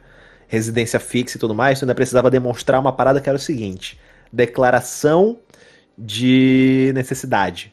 Residência 0.48 1.00
fixa 1.00 1.36
e 1.38 1.40
tudo 1.40 1.54
mais, 1.54 1.78
tu 1.78 1.84
ainda 1.84 1.94
precisava 1.94 2.30
demonstrar 2.30 2.78
uma 2.80 2.92
parada 2.92 3.20
que 3.20 3.28
era 3.28 3.36
o 3.36 3.40
seguinte: 3.40 3.98
declaração 4.32 5.38
de 6.04 6.90
necessidade. 6.94 7.72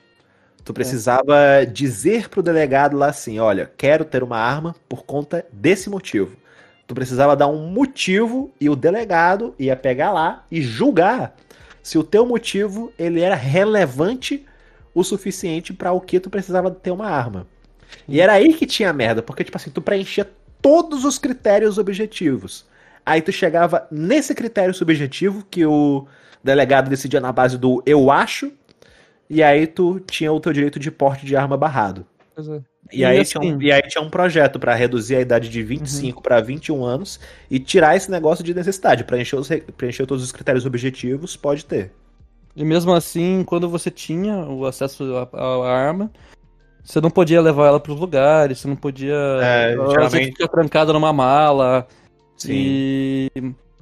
Tu 0.64 0.74
precisava 0.74 1.66
dizer 1.66 2.30
pro 2.30 2.44
delegado 2.44 2.96
lá 2.96 3.08
assim: 3.08 3.40
olha, 3.40 3.72
quero 3.76 4.06
ter 4.06 4.22
uma 4.22 4.38
arma 4.38 4.76
por 4.88 5.04
conta 5.04 5.46
desse 5.52 5.90
motivo. 5.90 6.38
Tu 6.86 6.94
precisava 6.94 7.36
dar 7.36 7.48
um 7.48 7.68
motivo 7.68 8.52
e 8.60 8.70
o 8.70 8.76
delegado 8.76 9.56
ia 9.58 9.76
pegar 9.76 10.12
lá 10.12 10.46
e 10.52 10.62
julgar 10.62 11.36
se 11.82 11.98
o 11.98 12.04
teu 12.04 12.26
motivo 12.26 12.92
ele 13.00 13.22
era 13.22 13.36
relevante 13.36 14.46
o 14.94 15.04
suficiente 15.04 15.74
para 15.74 15.92
o 15.92 16.02
que 16.02 16.20
tu 16.20 16.30
precisava 16.30 16.70
ter 16.70 16.92
uma 16.92 17.08
arma. 17.08 17.48
E 18.08 18.22
era 18.22 18.34
aí 18.34 18.54
que 18.54 18.66
tinha 18.66 18.94
merda, 18.94 19.22
porque 19.24 19.44
tipo 19.44 19.58
assim, 19.58 19.72
tu 19.72 19.82
preenchia 19.82 20.30
todos 20.62 21.06
os 21.06 21.18
critérios 21.18 21.78
objetivos. 21.78 22.66
Aí 23.06 23.22
tu 23.22 23.32
chegava 23.32 23.88
nesse 23.90 24.36
critério 24.36 24.74
subjetivo 24.74 25.46
que 25.50 25.66
o 25.66 26.06
delegado 26.44 26.90
decidia 26.90 27.20
na 27.20 27.32
base 27.32 27.58
do 27.58 27.82
eu 27.86 28.10
acho, 28.12 28.52
e 29.30 29.42
aí 29.44 29.68
tu 29.68 30.00
tinha 30.00 30.32
o 30.32 30.40
teu 30.40 30.52
direito 30.54 30.80
de 30.80 30.90
porte 30.92 31.26
de 31.26 31.36
arma 31.36 31.56
barrado. 31.58 32.06
É. 32.38 32.62
E, 32.92 33.00
E 33.02 33.06
aí, 33.06 33.20
assim- 33.20 33.40
tinha 33.40 33.56
um, 33.56 33.62
e 33.62 33.72
aí 33.72 33.82
tinha 33.84 34.02
um 34.04 34.10
projeto 34.10 34.58
pra 34.58 34.74
reduzir 34.74 35.16
a 35.18 35.22
idade 35.22 35.48
de 35.50 35.62
25 35.62 36.24
para 36.24 36.40
21 36.42 36.84
anos 36.84 37.20
e 37.52 37.60
tirar 37.60 37.96
esse 37.96 38.10
negócio 38.10 38.44
de 38.44 38.54
necessidade. 38.54 39.04
Preencher, 39.04 39.36
os, 39.36 39.48
re- 39.48 39.62
preencher 39.78 40.06
todos 40.08 40.24
os 40.24 40.32
critérios 40.32 40.66
objetivos, 40.66 41.36
pode 41.36 41.66
ter. 41.66 41.92
E 42.56 42.64
mesmo 42.66 42.92
assim, 42.94 43.44
quando 43.46 43.70
você 43.70 43.92
tinha 43.92 44.38
o 44.38 44.66
acesso 44.66 45.04
à, 45.34 45.70
arma, 45.70 46.10
você 46.84 47.00
não 47.00 47.12
podia 47.12 47.40
levar 47.42 47.68
ela 47.68 47.80
para 47.80 47.92
os 47.92 48.00
lugares, 48.00 48.58
você 48.60 48.68
não 48.68 48.76
podia. 48.76 49.14
É, 49.44 49.74
ela 49.74 49.76
tinha 49.76 49.86
que 49.86 49.92
geralmente- 50.10 50.32
ficar 50.38 50.48
trancada 50.48 50.92
numa 50.94 51.14
mala. 51.14 51.86
Sim. 52.38 52.52
E. 52.54 53.30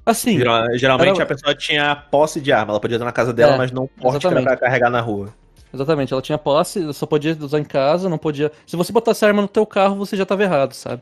Assim, 0.09 0.37
Geral- 0.37 0.65
Geralmente 0.77 1.15
Era- 1.15 1.23
a 1.23 1.25
pessoa 1.25 1.53
tinha 1.53 1.93
posse 1.95 2.39
de 2.39 2.51
arma, 2.51 2.71
ela 2.71 2.79
podia 2.79 2.95
estar 2.95 3.05
na 3.05 3.11
casa 3.11 3.33
dela, 3.33 3.55
É, 3.55 3.57
mas 3.57 3.71
não 3.73 3.87
porte 3.87 4.25
pra 4.27 4.55
carregar 4.55 4.89
na 4.89 5.01
rua. 5.01 5.33
exatamente, 5.73 6.13
ela 6.13 6.21
tinha 6.21 6.37
posse, 6.37 6.93
só 6.93 7.05
podia 7.05 7.37
usar 7.39 7.59
em 7.59 7.63
casa, 7.65 8.07
não 8.07 8.17
podia. 8.17 8.49
Se 8.65 8.77
você 8.77 8.93
botasse 8.93 9.25
a 9.25 9.27
arma 9.27 9.41
no 9.41 9.47
teu 9.49 9.65
carro, 9.65 9.95
você 9.97 10.15
já 10.15 10.25
tava 10.25 10.43
errado, 10.43 10.71
sabe? 10.73 11.01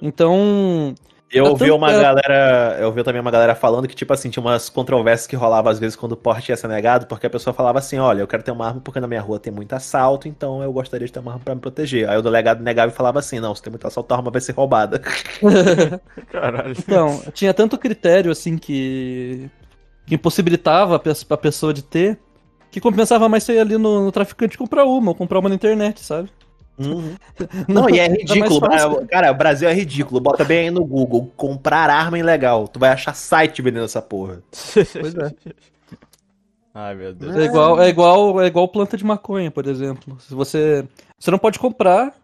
Então. 0.00 0.94
Eu 1.32 1.46
É 1.46 1.48
ouvi 1.50 1.70
uma 1.70 1.92
galera, 1.94 2.76
eu 2.80 2.88
ouvi 2.88 3.04
também 3.04 3.20
uma 3.20 3.30
galera 3.30 3.54
falando 3.54 3.86
que, 3.86 3.94
tipo 3.94 4.12
assim, 4.12 4.30
tinha 4.30 4.42
umas 4.42 4.68
controvérsias 4.68 5.28
que 5.28 5.36
rolavam 5.36 5.70
às 5.70 5.78
vezes 5.78 5.94
quando 5.94 6.12
o 6.12 6.16
porte 6.16 6.50
ia 6.50 6.56
ser 6.56 6.66
negado, 6.66 7.06
porque 7.06 7.24
a 7.26 7.30
pessoa 7.30 7.54
falava 7.54 7.78
assim, 7.78 7.98
olha, 7.98 8.20
eu 8.20 8.26
quero 8.26 8.42
ter 8.42 8.50
uma 8.50 8.66
arma 8.66 8.80
porque 8.80 8.98
na 8.98 9.06
minha 9.06 9.20
rua 9.20 9.38
tem 9.38 9.52
muito 9.52 9.72
assalto, 9.72 10.26
então 10.26 10.60
eu 10.60 10.72
gostaria 10.72 11.06
de 11.06 11.12
ter 11.12 11.20
uma 11.20 11.32
arma 11.32 11.44
pra 11.44 11.54
me 11.54 11.60
proteger. 11.60 12.08
Aí 12.10 12.18
o 12.18 12.22
delegado 12.22 12.62
negava 12.64 12.90
e 12.90 12.94
falava 12.94 13.20
assim, 13.20 13.38
não, 13.38 13.54
se 13.54 13.62
tem 13.62 13.70
muito 13.70 13.86
assalto, 13.86 14.12
a 14.12 14.16
arma 14.16 14.30
vai 14.30 14.40
ser 14.40 14.52
roubada. 14.52 15.00
Caralho. 16.30 16.74
Então, 16.78 17.22
tinha 17.32 17.52
tanto 17.54 17.78
critério 17.78 18.30
assim 18.30 18.56
que. 18.58 19.50
que 20.06 20.14
impossibilitava 20.16 20.96
a 20.96 21.00
pe- 21.00 21.10
a 21.30 21.36
pessoa 21.36 21.74
de 21.74 21.82
ter, 21.84 22.20
que 22.70 22.80
compensava 22.80 23.28
mais 23.28 23.44
ser 23.44 23.58
ali 23.60 23.78
no, 23.78 24.04
no 24.06 24.12
traficante 24.12 24.58
comprar 24.58 24.84
uma, 24.86 25.10
ou 25.10 25.16
comprar 25.16 25.40
uma 25.40 25.48
na 25.50 25.54
internet, 25.56 26.00
sabe? 26.04 26.30
Não, 27.68 27.88
e 27.90 27.98
é 27.98 28.04
era 28.06 28.14
ridículo. 28.14 28.60
fácil. 28.60 29.06
Cara, 29.08 29.30
o 29.30 29.34
Brasil 29.34 29.68
é 29.68 29.72
ridículo. 29.74 30.20
Bota 30.20 30.44
bem 30.44 30.60
aí 30.60 30.70
no 30.70 30.84
Google, 30.84 31.30
comprar 31.36 31.90
arma 31.90 32.18
ilegal. 32.18 32.66
Tu 32.68 32.78
vai 32.78 32.90
achar 32.90 33.14
site 33.14 33.60
vendendo 33.62 33.84
essa 33.84 34.00
porra. 34.02 34.42
Pois 34.74 35.14
é. 35.14 35.34
Ai, 36.72 36.94
meu 36.94 37.12
Deus. 37.12 37.36
É 37.36 37.44
igual, 37.44 37.80
é 37.80 37.88
igual, 37.88 38.40
é 38.42 38.46
igual 38.46 38.68
planta 38.68 38.96
de 38.96 39.04
maconha, 39.04 39.50
por 39.50 39.66
exemplo. 39.66 40.16
Se 40.20 40.34
você, 40.34 40.86
você 41.18 41.30
não 41.30 41.38
pode 41.38 41.58
comprar, 41.58 42.14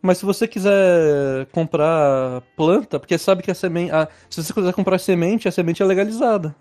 mas 0.00 0.18
se 0.18 0.24
você 0.24 0.48
quiser 0.48 1.46
comprar 1.52 2.42
planta, 2.56 2.98
porque 2.98 3.18
sabe 3.18 3.42
que 3.42 3.50
a 3.50 3.54
semente, 3.54 3.92
a- 3.92 4.08
se 4.30 4.42
você 4.42 4.52
quiser 4.54 4.72
comprar 4.72 4.98
semente, 4.98 5.46
a 5.48 5.52
semente 5.52 5.82
é 5.82 5.86
legalizada. 5.86 6.54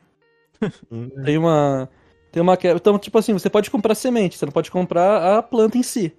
Tem 1.25 1.37
uma, 1.37 1.89
tem 2.31 2.41
uma, 2.41 2.55
que- 2.57 2.67
então 2.69 2.97
tipo 2.99 3.17
assim, 3.17 3.33
você 3.33 3.49
pode 3.49 3.71
comprar 3.71 3.95
semente, 3.95 4.37
você 4.37 4.45
não 4.45 4.51
pode 4.53 4.69
comprar 4.71 5.37
a 5.37 5.41
planta 5.43 5.77
em 5.77 5.83
si, 5.83 6.13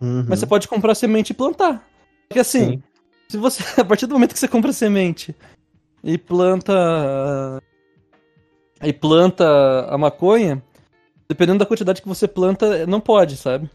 Uhum. 0.00 0.24
mas 0.28 0.38
você 0.40 0.46
pode 0.46 0.68
comprar 0.68 0.94
semente 0.94 1.30
e 1.30 1.34
plantar. 1.34 1.86
Porque 2.28 2.40
assim, 2.40 2.66
Sim. 2.72 2.82
se 3.30 3.36
você, 3.36 3.62
a 3.80 3.84
partir 3.84 4.06
do 4.06 4.14
momento 4.14 4.32
que 4.32 4.38
você 4.38 4.48
compra 4.48 4.72
semente 4.72 5.34
e 6.02 6.18
planta 6.18 6.72
e 8.82 8.92
planta 8.92 9.44
a 9.88 9.96
maconha, 9.96 10.62
dependendo 11.28 11.58
da 11.60 11.66
quantidade 11.66 12.02
que 12.02 12.08
você 12.08 12.28
planta, 12.28 12.86
não 12.86 13.00
pode, 13.00 13.36
sabe? 13.36 13.70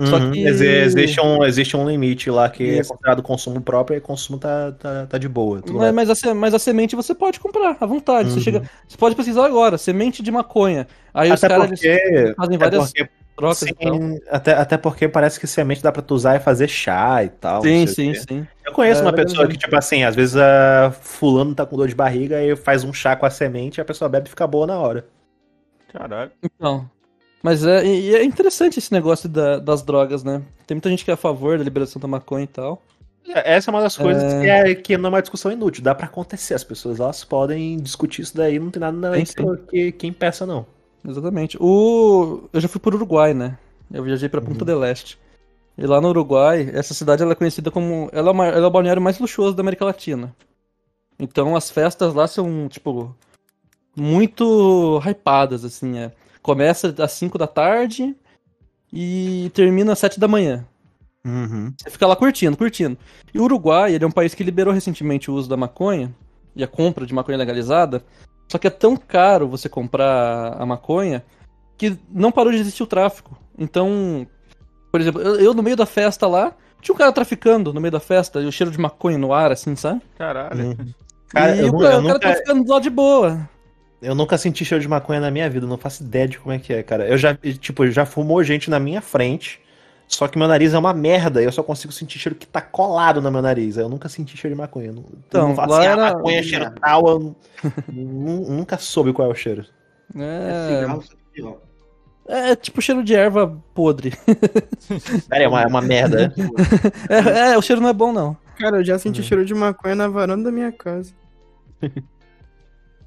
Só 0.00 0.16
Uhum. 0.18 0.32
que- 0.32 0.44
Existe, 0.46 1.20
um, 1.20 1.44
existe 1.44 1.76
um 1.76 1.88
limite 1.88 2.30
lá 2.30 2.48
que 2.48 2.62
é 2.64 2.78
Isso. 2.80 2.90
considerado 2.90 3.22
consumo 3.22 3.60
próprio 3.60 3.96
e 3.96 4.00
consumo 4.00 4.38
tá, 4.38 4.72
tá, 4.72 5.06
tá 5.06 5.18
de 5.18 5.28
boa. 5.28 5.62
Mas, 5.70 5.94
mas 5.94 6.24
a, 6.24 6.34
mas 6.34 6.54
a 6.54 6.58
semente 6.58 6.96
você 6.96 7.14
pode 7.14 7.38
comprar 7.38 7.76
à 7.80 7.86
vontade. 7.86 8.30
Você 8.30 8.36
Uhum. 8.38 8.42
chega, 8.42 8.70
você 8.88 8.96
pode 8.96 9.14
pesquisar 9.14 9.46
agora, 9.46 9.78
semente 9.78 10.22
de 10.22 10.30
maconha. 10.32 10.88
Aí 11.14 11.30
os 11.30 11.42
Até 11.44 11.54
caras 11.54 11.68
porque, 11.68 12.34
fazem 12.36 12.56
até 12.56 12.64
várias 12.64 12.84
porque, 12.92 13.08
trocas 13.36 13.70
e 13.70 13.74
tal. 13.74 14.02
sim, 14.02 14.18
até, 14.30 14.52
até 14.52 14.76
porque 14.78 15.08
parece 15.08 15.38
que 15.40 15.46
semente 15.46 15.82
dá 15.82 15.90
pra 15.92 16.02
tu 16.02 16.14
usar 16.14 16.36
e 16.36 16.40
fazer 16.40 16.68
chá 16.68 17.22
e 17.24 17.28
tal. 17.28 17.62
Sim, 17.62 17.86
sim, 17.86 18.14
sim. 18.14 18.46
Eu 18.64 18.72
conheço 18.72 19.00
É, 19.00 19.02
uma 19.02 19.12
pessoa 19.12 19.48
que, 19.48 19.56
tipo 19.56 19.74
assim, 19.76 20.04
às 20.04 20.14
vezes 20.14 20.36
a 20.36 20.90
fulano 20.92 21.54
tá 21.54 21.66
com 21.66 21.76
dor 21.76 21.88
de 21.88 21.94
barriga 21.94 22.42
e 22.42 22.54
faz 22.56 22.84
um 22.84 22.92
chá 22.92 23.16
com 23.16 23.26
a 23.26 23.30
semente 23.30 23.78
e 23.78 23.80
a 23.80 23.84
pessoa 23.84 24.08
bebe 24.08 24.26
e 24.28 24.30
fica 24.30 24.46
boa 24.46 24.66
na 24.66 24.78
hora. 24.78 25.06
Caralho. 25.92 26.32
Então. 26.42 26.90
Mas 27.42 27.64
é, 27.66 27.84
é 27.86 28.24
interessante 28.24 28.78
esse 28.78 28.92
negócio 28.92 29.28
da- 29.28 29.58
das 29.58 29.82
drogas, 29.82 30.22
né? 30.22 30.42
Tem 30.66 30.76
muita 30.76 30.88
gente 30.90 31.04
que 31.04 31.10
é 31.10 31.14
a 31.14 31.16
favor 31.16 31.58
da 31.58 31.64
liberação 31.64 32.00
da 32.00 32.06
maconha 32.08 32.44
e 32.44 32.48
tal. 32.48 32.82
É, 33.28 33.54
Essa 33.54 33.70
é 33.70 33.74
uma 33.74 33.80
das 33.82 33.96
coisas 33.96 34.32
que, 34.34 34.48
é, 34.48 34.74
que 34.74 34.96
não 34.96 35.08
é 35.08 35.12
uma 35.14 35.20
discussão 35.22 35.50
inútil, 35.52 35.82
dá 35.82 35.94
pra 35.94 36.06
acontecer. 36.06 36.54
As 36.54 36.64
pessoas 36.64 37.00
elas 37.00 37.24
podem 37.24 37.76
discutir 37.78 38.22
isso 38.22 38.36
daí, 38.36 38.58
não 38.58 38.70
tem 38.70 38.80
nada 38.80 39.16
Sim, 39.16 39.24
que, 39.24 39.32
sim. 39.32 39.56
que, 39.70 39.92
que 39.92 40.06
impeça, 40.06 40.46
não. 40.46 40.66
Exatamente. 41.06 41.56
O... 41.60 42.48
Eu 42.52 42.60
já 42.60 42.68
fui 42.68 42.80
pro 42.80 42.96
Uruguai, 42.96 43.34
né? 43.34 43.58
Eu 43.92 44.02
viajei 44.02 44.28
pra 44.28 44.40
Punta 44.40 44.64
del 44.64 44.84
Este. 44.84 45.18
E 45.76 45.86
lá 45.86 46.00
no 46.00 46.08
Uruguai, 46.08 46.70
essa 46.72 46.94
cidade 46.94 47.22
ela 47.22 47.32
é 47.32 47.34
conhecida 47.34 47.70
como. 47.70 48.08
Ela 48.12 48.28
é, 48.28 48.32
uma... 48.32 48.46
ela 48.46 48.64
é 48.64 48.66
o 48.66 48.70
balneário 48.70 49.02
mais 49.02 49.18
luxuoso 49.18 49.54
da 49.54 49.62
América 49.62 49.84
Latina. 49.84 50.34
Então 51.18 51.56
as 51.56 51.70
festas 51.70 52.14
lá 52.14 52.26
são, 52.26 52.68
tipo, 52.68 53.14
muito 53.96 54.98
hypadas, 55.04 55.64
assim. 55.64 55.98
É. 55.98 56.12
Começa 56.42 56.94
às 56.98 57.12
5 57.12 57.38
da 57.38 57.46
tarde 57.46 58.14
e 58.92 59.50
termina 59.54 59.92
às 59.92 59.98
7 59.98 60.18
da 60.18 60.28
manhã. 60.28 60.66
Você 61.80 61.90
fica 61.90 62.06
lá 62.06 62.16
curtindo, 62.16 62.56
curtindo. 62.56 62.98
E 63.32 63.38
o 63.38 63.44
Uruguai, 63.44 63.94
ele 63.94 64.04
é 64.04 64.06
um 64.06 64.12
país 64.12 64.34
que 64.34 64.42
liberou 64.42 64.74
recentemente 64.74 65.30
o 65.30 65.34
uso 65.34 65.48
da 65.48 65.56
maconha 65.56 66.12
e 66.54 66.64
a 66.64 66.68
compra 66.68 67.06
de 67.06 67.14
maconha 67.14 67.38
legalizada. 67.38 68.04
Só 68.52 68.58
que 68.58 68.66
é 68.66 68.70
tão 68.70 68.98
caro 68.98 69.48
você 69.48 69.66
comprar 69.66 70.60
a 70.60 70.66
maconha 70.66 71.24
que 71.78 71.96
não 72.10 72.30
parou 72.30 72.52
de 72.52 72.58
existir 72.58 72.82
o 72.82 72.86
tráfico. 72.86 73.34
Então, 73.58 74.26
por 74.90 75.00
exemplo, 75.00 75.22
eu, 75.22 75.36
eu 75.36 75.54
no 75.54 75.62
meio 75.62 75.74
da 75.74 75.86
festa 75.86 76.26
lá, 76.26 76.52
tinha 76.78 76.94
um 76.94 76.98
cara 76.98 77.10
traficando 77.12 77.72
no 77.72 77.80
meio 77.80 77.90
da 77.92 77.98
festa, 77.98 78.42
e 78.42 78.46
o 78.46 78.52
cheiro 78.52 78.70
de 78.70 78.78
maconha 78.78 79.16
no 79.16 79.32
ar, 79.32 79.50
assim, 79.50 79.74
sabe? 79.74 80.02
Caralho. 80.18 80.76
Cara, 81.28 81.56
e 81.56 81.60
eu, 81.60 81.68
o 81.68 81.78
cara, 81.78 81.94
eu 81.94 82.00
o 82.00 82.02
cara 82.02 82.02
nunca, 82.02 82.18
traficando 82.18 82.70
lá 82.70 82.78
de 82.78 82.90
boa. 82.90 83.48
eu 84.02 84.14
nunca 84.14 84.36
senti 84.36 84.66
cheiro 84.66 84.82
de 84.82 84.88
maconha 84.88 85.18
na 85.18 85.30
minha 85.30 85.48
vida, 85.48 85.66
não 85.66 85.78
faço 85.78 86.02
ideia 86.02 86.28
de 86.28 86.38
como 86.38 86.52
é 86.52 86.58
que 86.58 86.74
é, 86.74 86.82
cara. 86.82 87.08
Eu 87.08 87.16
já, 87.16 87.34
tipo, 87.34 87.90
já 87.90 88.04
fumou 88.04 88.44
gente 88.44 88.68
na 88.68 88.78
minha 88.78 89.00
frente, 89.00 89.61
Só 90.14 90.28
que 90.28 90.38
meu 90.38 90.46
nariz 90.46 90.74
é 90.74 90.78
uma 90.78 90.92
merda, 90.92 91.40
e 91.40 91.46
eu 91.46 91.52
só 91.52 91.62
consigo 91.62 91.90
sentir 91.92 92.18
cheiro 92.18 92.36
que 92.38 92.46
tá 92.46 92.60
colado 92.60 93.22
no 93.22 93.30
meu 93.32 93.40
nariz. 93.40 93.78
Eu 93.78 93.88
nunca 93.88 94.08
senti 94.10 94.36
cheiro 94.36 94.54
de 94.54 94.60
maconha. 94.60 94.92
Não- 94.92 95.04
Então, 95.26 95.54
lá 95.56 95.64
assim, 95.64 95.74
ah, 95.86 95.90
era- 95.90 96.14
maconha 96.14 96.38
é 96.38 96.42
cheiro 96.42 96.70
tal, 96.80 97.08
eu 97.08 97.18
nu- 97.18 97.36
nu- 97.88 98.50
nunca 98.50 98.76
soube 98.76 99.12
qual 99.12 99.28
é 99.28 99.30
o 99.32 99.34
cheiro. 99.34 99.64
É 100.14 100.20
É, 100.20 100.80
cigarro, 100.80 101.00
que 101.00 101.16
pior. 101.32 101.58
é 102.28 102.54
tipo 102.54 102.82
cheiro 102.82 103.02
de 103.02 103.14
erva 103.14 103.58
podre. 103.74 104.12
Pera, 105.30 105.44
é 105.44 105.48
uma, 105.48 105.62
é 105.62 105.66
uma 105.66 105.80
merda. 105.80 106.28
né? 106.28 106.34
É, 107.08 107.52
é, 107.54 107.58
o 107.58 107.62
cheiro 107.62 107.80
não 107.80 107.88
é 107.88 107.92
bom, 107.94 108.12
não. 108.12 108.36
Cara, 108.58 108.76
eu 108.76 108.84
já 108.84 108.98
senti 108.98 109.22
Uhum. 109.22 109.26
cheiro 109.26 109.44
de 109.46 109.54
maconha 109.54 109.94
na 109.94 110.08
varanda 110.08 110.44
da 110.44 110.52
minha 110.52 110.70
casa. 110.70 111.14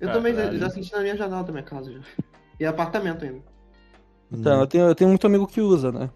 Eu 0.02 0.12
também 0.12 0.34
já, 0.36 0.52
já 0.54 0.70
senti 0.72 0.92
na 0.92 1.02
minha 1.02 1.16
janela 1.16 1.44
da 1.44 1.52
minha 1.52 1.64
casa 1.64 1.92
já. 1.94 2.00
E 2.60 2.66
apartamento 2.66 3.24
ainda. 3.24 3.42
Então, 4.32 4.60
eu 4.62 4.68
tenho, 4.68 4.88
eu 4.88 4.96
tenho 4.96 5.10
muito 5.10 5.26
amigo 5.28 5.46
que 5.46 5.62
usa, 5.62 5.92
né? 5.92 6.10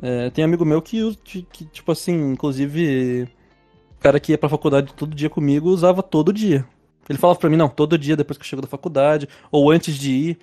É, 0.00 0.30
tem 0.30 0.44
amigo 0.44 0.64
meu 0.64 0.80
que, 0.80 1.14
que, 1.24 1.42
que, 1.42 1.64
tipo 1.66 1.90
assim, 1.92 2.32
inclusive, 2.32 3.28
o 3.98 4.02
cara 4.02 4.18
que 4.20 4.32
ia 4.32 4.38
pra 4.38 4.48
faculdade 4.48 4.92
todo 4.94 5.14
dia 5.14 5.28
comigo 5.30 5.68
usava 5.68 6.02
todo 6.02 6.32
dia. 6.32 6.64
Ele 7.08 7.18
falava 7.18 7.38
pra 7.38 7.50
mim, 7.50 7.56
não, 7.56 7.68
todo 7.68 7.98
dia 7.98 8.16
depois 8.16 8.38
que 8.38 8.42
eu 8.42 8.48
chego 8.48 8.62
da 8.62 8.68
faculdade, 8.68 9.28
ou 9.50 9.70
antes 9.70 9.96
de 9.96 10.10
ir, 10.12 10.38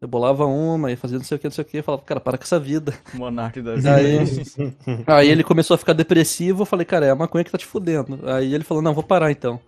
eu 0.00 0.08
bolava 0.08 0.44
uma 0.46 0.90
e 0.90 0.96
fazia 0.96 1.18
não 1.18 1.24
sei 1.24 1.36
o 1.36 1.38
que, 1.38 1.46
não 1.46 1.52
sei 1.52 1.62
o 1.62 1.64
que, 1.66 1.78
eu 1.78 1.82
falava, 1.84 2.02
cara, 2.02 2.20
para 2.20 2.36
com 2.38 2.44
essa 2.44 2.58
vida. 2.58 2.92
Monarque 3.14 3.60
da 3.62 3.72
Aí, 3.74 4.18
vida. 4.24 5.04
aí 5.06 5.28
ele 5.28 5.44
começou 5.44 5.74
a 5.74 5.78
ficar 5.78 5.92
depressivo, 5.92 6.62
eu 6.62 6.66
falei, 6.66 6.84
cara, 6.84 7.06
é 7.06 7.10
a 7.10 7.14
maconha 7.14 7.44
que 7.44 7.50
tá 7.50 7.58
te 7.58 7.66
fudendo. 7.66 8.18
Aí 8.24 8.52
ele 8.54 8.64
falou, 8.64 8.82
não, 8.82 8.94
vou 8.94 9.04
parar 9.04 9.30
então. 9.30 9.60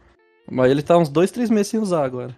Mas 0.50 0.70
ele 0.70 0.82
tá 0.82 0.98
uns 0.98 1.09
dois, 1.09 1.30
três 1.30 1.48
meses 1.50 1.68
sem 1.68 1.78
usar 1.80 2.04
agora. 2.04 2.34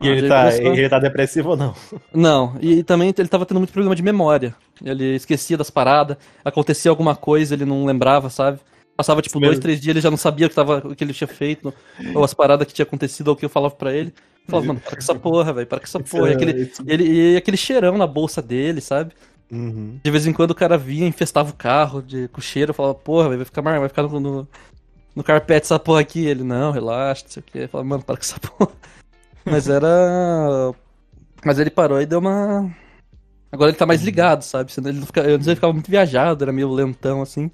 E 0.00 0.08
ele 0.08 0.22
Aí 0.22 0.28
tá, 0.28 0.42
começou- 0.50 0.74
ele 0.74 0.88
tá 0.88 0.98
depressivo 0.98 1.50
ou 1.50 1.56
não? 1.56 1.74
Não, 2.14 2.54
e, 2.60 2.82
também 2.82 3.12
ele 3.16 3.28
tava 3.28 3.44
tendo 3.46 3.58
muito 3.58 3.72
problema 3.72 3.94
de 3.94 4.02
memória. 4.02 4.54
Ele 4.84 5.14
esquecia 5.16 5.56
das 5.56 5.70
paradas, 5.70 6.16
acontecia 6.44 6.90
alguma 6.90 7.16
coisa, 7.16 7.54
ele 7.54 7.64
não 7.64 7.84
lembrava, 7.86 8.28
sabe? 8.30 8.58
Passava 8.96 9.20
tipo 9.22 9.38
dois, 9.40 9.58
três 9.58 9.80
dias, 9.80 9.94
ele 9.94 10.00
já 10.02 10.10
não 10.10 10.16
sabia 10.16 10.46
o 10.46 10.48
que, 10.50 10.54
tava, 10.54 10.78
o 10.78 10.94
que 10.96 11.04
ele 11.04 11.12
tinha 11.12 11.28
feito, 11.28 11.72
ou 12.14 12.24
as 12.24 12.32
paradas 12.34 12.66
que 12.66 12.72
tinha 12.74 12.84
acontecido, 12.84 13.28
ou 13.28 13.34
o 13.34 13.36
que 13.36 13.44
eu 13.44 13.48
falava 13.50 13.74
pra 13.74 13.92
ele. 13.92 14.12
Eu 14.46 14.50
falava, 14.50 14.66
mano, 14.68 14.80
para 14.80 14.92
com 14.92 14.98
essa 14.98 15.14
porra, 15.14 15.52
velho, 15.52 15.66
para 15.66 15.78
com 15.80 15.84
essa 15.84 16.00
porra. 16.00 16.30
E 16.30 16.32
aquele, 16.34 16.62
Isso- 16.62 16.82
ele, 16.86 17.32
e 17.32 17.36
aquele 17.36 17.56
cheirão 17.56 17.98
na 17.98 18.06
bolsa 18.06 18.40
dele, 18.40 18.80
sabe? 18.80 19.12
Uhum. 19.50 19.98
De 20.02 20.10
vez 20.10 20.26
em 20.26 20.32
quando 20.32 20.50
o 20.52 20.54
cara 20.54 20.76
vinha, 20.78 21.06
infestava 21.06 21.50
o 21.50 21.54
carro 21.54 22.00
de, 22.02 22.28
com 22.28 22.40
cheiro, 22.40 22.70
eu 22.70 22.74
falava, 22.74 22.94
porra, 22.94 23.28
véi, 23.28 23.36
vai 23.38 23.44
ficar, 23.44 23.60
mar- 23.62 23.78
vai 23.78 23.88
ficar 23.88 24.02
no, 24.04 24.18
no, 24.20 24.48
no 25.14 25.22
carpete 25.24 25.66
essa 25.66 25.78
porra 25.78 26.00
aqui. 26.00 26.24
Ele, 26.26 26.42
não, 26.42 26.70
relaxa, 26.72 27.24
não 27.24 27.30
sei 27.30 27.40
o 27.40 27.44
que. 27.44 27.58
Eu 27.60 27.68
falava, 27.68 27.88
mano, 27.88 28.02
para 28.02 28.16
com 28.16 28.22
essa 28.22 28.38
porra. 28.40 28.72
Mas 29.44 29.68
era. 29.68 30.72
Mas 31.44 31.58
ele 31.58 31.70
parou 31.70 32.00
e 32.00 32.06
deu 32.06 32.18
uma. 32.18 32.74
Agora 33.56 33.70
ele 33.70 33.78
tá 33.78 33.86
mais 33.86 34.02
ligado, 34.02 34.42
sabe? 34.42 34.70
Ele 34.78 35.00
não 35.00 35.06
fica... 35.06 35.22
Antes 35.22 35.46
ele 35.46 35.56
ficava 35.56 35.72
muito 35.72 35.90
viajado, 35.90 36.44
era 36.44 36.52
meio 36.52 36.70
lentão 36.70 37.22
assim. 37.22 37.50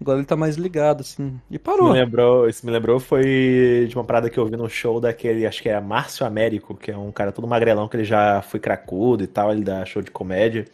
Agora 0.00 0.18
ele 0.18 0.26
tá 0.26 0.36
mais 0.36 0.56
ligado, 0.56 1.00
assim. 1.02 1.40
E 1.50 1.56
Isso 1.56 1.64
parou. 1.64 1.92
me 1.92 1.98
lembrou, 1.98 2.48
isso 2.48 2.64
me 2.64 2.70
lembrou 2.72 3.00
foi 3.00 3.86
de 3.88 3.96
uma 3.96 4.04
parada 4.04 4.30
que 4.30 4.38
eu 4.38 4.46
vi 4.46 4.56
no 4.56 4.68
show 4.68 5.00
daquele, 5.00 5.44
acho 5.46 5.60
que 5.62 5.68
é 5.68 5.80
Márcio 5.80 6.24
Américo, 6.24 6.74
que 6.76 6.90
é 6.90 6.96
um 6.96 7.10
cara 7.12 7.32
todo 7.32 7.48
magrelão 7.48 7.88
que 7.88 7.96
ele 7.96 8.04
já 8.04 8.40
foi 8.42 8.60
cracudo 8.60 9.24
e 9.24 9.26
tal, 9.26 9.52
ele 9.52 9.62
dá 9.64 9.84
show 9.84 10.00
de 10.00 10.10
comédia. 10.10 10.64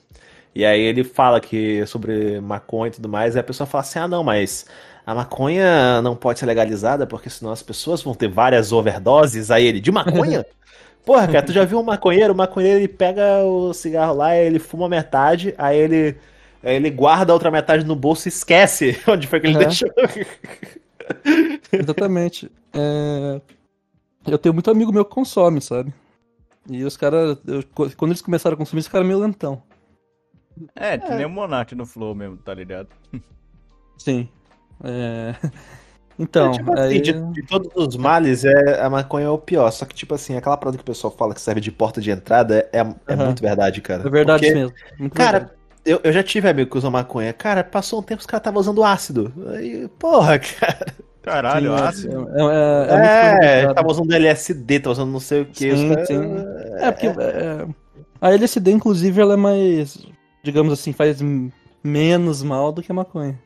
E 0.54 0.64
aí 0.64 0.80
ele 0.80 1.02
fala 1.04 1.40
que 1.40 1.84
sobre 1.86 2.40
maconha 2.40 2.88
e 2.88 2.92
tudo 2.92 3.08
mais, 3.08 3.34
e 3.34 3.38
a 3.38 3.42
pessoa 3.42 3.66
fala 3.66 3.82
assim: 3.82 3.98
"Ah, 3.98 4.06
não, 4.08 4.22
mas 4.22 4.66
a 5.06 5.14
maconha 5.14 6.00
não 6.02 6.14
pode 6.14 6.38
ser 6.38 6.46
legalizada 6.46 7.06
porque 7.06 7.28
senão 7.30 7.50
as 7.52 7.62
pessoas 7.62 8.02
vão 8.02 8.14
ter 8.14 8.28
várias 8.28 8.72
overdoses". 8.72 9.50
Aí 9.50 9.64
ele: 9.66 9.80
"De 9.80 9.90
maconha?" 9.90 10.44
Porra, 11.04 11.26
cara, 11.26 11.42
tu 11.44 11.52
já 11.52 11.64
viu 11.64 11.78
um 11.78 11.82
maconheiro? 11.82 12.32
O 12.32 12.36
maconheiro 12.36 12.78
ele 12.78 12.88
pega 12.88 13.42
o 13.44 13.72
cigarro 13.74 14.14
lá, 14.14 14.34
ele 14.36 14.58
fuma 14.58 14.88
metade, 14.88 15.54
aí 15.58 15.78
ele 15.78 16.16
aí 16.62 16.76
ele 16.76 16.90
guarda 16.90 17.30
a 17.30 17.34
outra 17.34 17.50
metade 17.50 17.84
no 17.84 17.94
bolso 17.94 18.26
e 18.26 18.30
esquece 18.30 18.98
onde 19.06 19.26
foi 19.26 19.38
que 19.40 19.48
ele 19.48 19.56
É. 19.56 19.66
deixou. 19.66 19.90
Exatamente. 21.72 22.50
É, 22.72 23.40
Eu 24.26 24.38
tenho 24.38 24.54
muito 24.54 24.70
amigo 24.70 24.92
meu 24.92 25.04
que 25.04 25.10
consome, 25.14 25.60
sabe? 25.60 25.92
E 26.70 26.82
os 26.84 26.96
caras, 26.96 27.36
eu- 27.46 27.62
quando 27.96 28.10
eles 28.12 28.22
começaram 28.22 28.54
a 28.54 28.56
consumir, 28.56 28.80
os 28.80 28.88
caras 28.88 29.06
meio 29.06 29.18
lentão. 29.18 29.62
É, 30.74 30.96
que 30.96 31.10
nem 31.14 31.26
o 31.26 31.30
Monark 31.30 31.74
no 31.74 31.84
Flow 31.84 32.14
mesmo, 32.14 32.36
tá 32.38 32.54
ligado? 32.54 32.88
Sim. 33.98 34.28
É... 34.82 35.34
Então, 36.18 36.52
tipo 36.52 36.72
assim, 36.72 36.82
aí... 36.82 37.00
de, 37.00 37.12
de 37.12 37.42
todos 37.42 37.70
os 37.74 37.96
males, 37.96 38.44
é, 38.44 38.80
a 38.80 38.88
maconha 38.88 39.26
é 39.26 39.30
o 39.30 39.38
pior. 39.38 39.70
Só 39.70 39.84
que, 39.84 39.94
tipo 39.94 40.14
assim, 40.14 40.36
aquela 40.36 40.56
parada 40.56 40.76
que 40.76 40.82
o 40.82 40.86
pessoal 40.86 41.12
fala 41.16 41.34
que 41.34 41.40
serve 41.40 41.60
de 41.60 41.72
porta 41.72 42.00
de 42.00 42.10
entrada 42.10 42.68
é, 42.72 42.78
é 42.78 43.14
Aham. 43.14 43.24
muito 43.26 43.42
verdade, 43.42 43.80
cara. 43.80 44.06
é 44.06 44.10
verdade 44.10 44.42
Porque, 44.44 44.54
mesmo. 44.54 44.74
Muito 44.98 45.14
Cara, 45.14 45.38
verdade. 45.38 45.58
eu, 45.84 46.00
eu 46.04 46.12
já 46.12 46.22
tive 46.22 46.48
amigo 46.48 46.70
que 46.70 46.78
usa 46.78 46.90
maconha. 46.90 47.32
Cara, 47.32 47.64
passou 47.64 47.98
um 47.98 48.02
tempo 48.02 48.20
os 48.20 48.26
caras 48.26 48.40
estavam 48.42 48.60
usando 48.60 48.84
ácido. 48.84 49.32
Aí, 49.54 49.88
porra, 49.98 50.38
cara. 50.60 50.86
Caralho, 51.22 51.70
Sim, 51.76 51.82
é- 51.82 51.88
ácido. 51.88 52.28
É, 52.34 52.42
é, 52.42 53.46
é, 53.46 53.62
É, 53.62 53.74
tava 53.74 53.88
usando 53.88 54.12
LSD, 54.12 54.80
tava 54.80 54.92
usando 54.92 55.10
não 55.10 55.20
sei 55.20 55.42
o 55.42 55.46
que. 55.46 55.74
Sim, 55.76 56.04
sim. 56.06 56.44
É, 56.78 56.92
porque 56.92 57.06
é, 57.06 57.66
a 58.20 58.30
LSD, 58.30 58.70
inclusive, 58.70 59.20
ela 59.20 59.34
é 59.34 59.36
mais, 59.36 60.06
digamos 60.42 60.72
assim, 60.72 60.92
faz 60.92 61.18
menos 61.82 62.42
mal 62.42 62.70
do 62.70 62.82
que 62.82 62.92
a 62.92 62.94
maconha. 62.94 63.38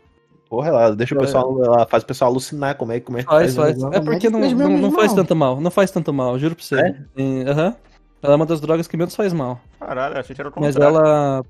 Porra, 0.48 0.68
ela 0.68 0.96
deixa 0.96 1.14
o 1.14 1.18
É. 1.18 1.20
pessoal, 1.20 1.64
ela 1.64 1.86
faz 1.86 2.02
o 2.02 2.06
pessoal 2.06 2.30
alucinar 2.30 2.74
como 2.76 2.92
é, 2.92 3.00
como 3.00 3.18
é 3.18 3.22
que 3.22 3.28
Faz, 3.28 3.54
faz. 3.54 3.80
faz. 3.80 3.94
É 3.94 4.00
porque 4.00 4.30
não, 4.30 4.40
não, 4.40 4.68
não 4.78 4.92
faz 4.92 5.12
tanto 5.12 5.36
mal. 5.36 5.60
Não 5.60 5.70
faz 5.70 5.90
tanto 5.90 6.12
mal, 6.12 6.38
juro 6.38 6.54
pra 6.56 6.64
você. 6.64 6.80
É? 6.80 6.94
E- 7.16 7.44
Aham. 7.46 7.76
Ela 8.22 8.32
é 8.32 8.36
uma 8.36 8.46
das 8.46 8.60
drogas 8.60 8.88
que 8.88 8.96
menos 8.96 9.14
faz 9.14 9.32
mal. 9.32 9.60
Caralho, 9.78 10.18
achei 10.18 10.34
que 10.34 10.40
era 10.40 10.48
o 10.50 10.52
Mas 10.60 10.74
ela. 10.74 11.44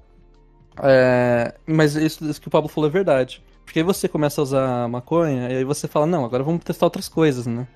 é, 0.82 1.54
Mas 1.66 1.94
isso, 1.94 2.24
isso 2.28 2.40
que 2.40 2.48
o 2.48 2.50
Pablo 2.50 2.68
falou 2.68 2.88
é 2.88 2.92
verdade. 2.92 3.42
Porque 3.64 3.78
aí 3.78 3.82
você 3.84 4.08
começa 4.08 4.40
a 4.40 4.44
usar 4.44 4.88
maconha 4.88 5.48
e 5.50 5.56
aí 5.58 5.64
você 5.64 5.86
fala, 5.86 6.06
não, 6.06 6.24
agora 6.24 6.42
vamos 6.42 6.64
testar 6.64 6.86
outras 6.86 7.08
coisas, 7.08 7.46
né? 7.46 7.66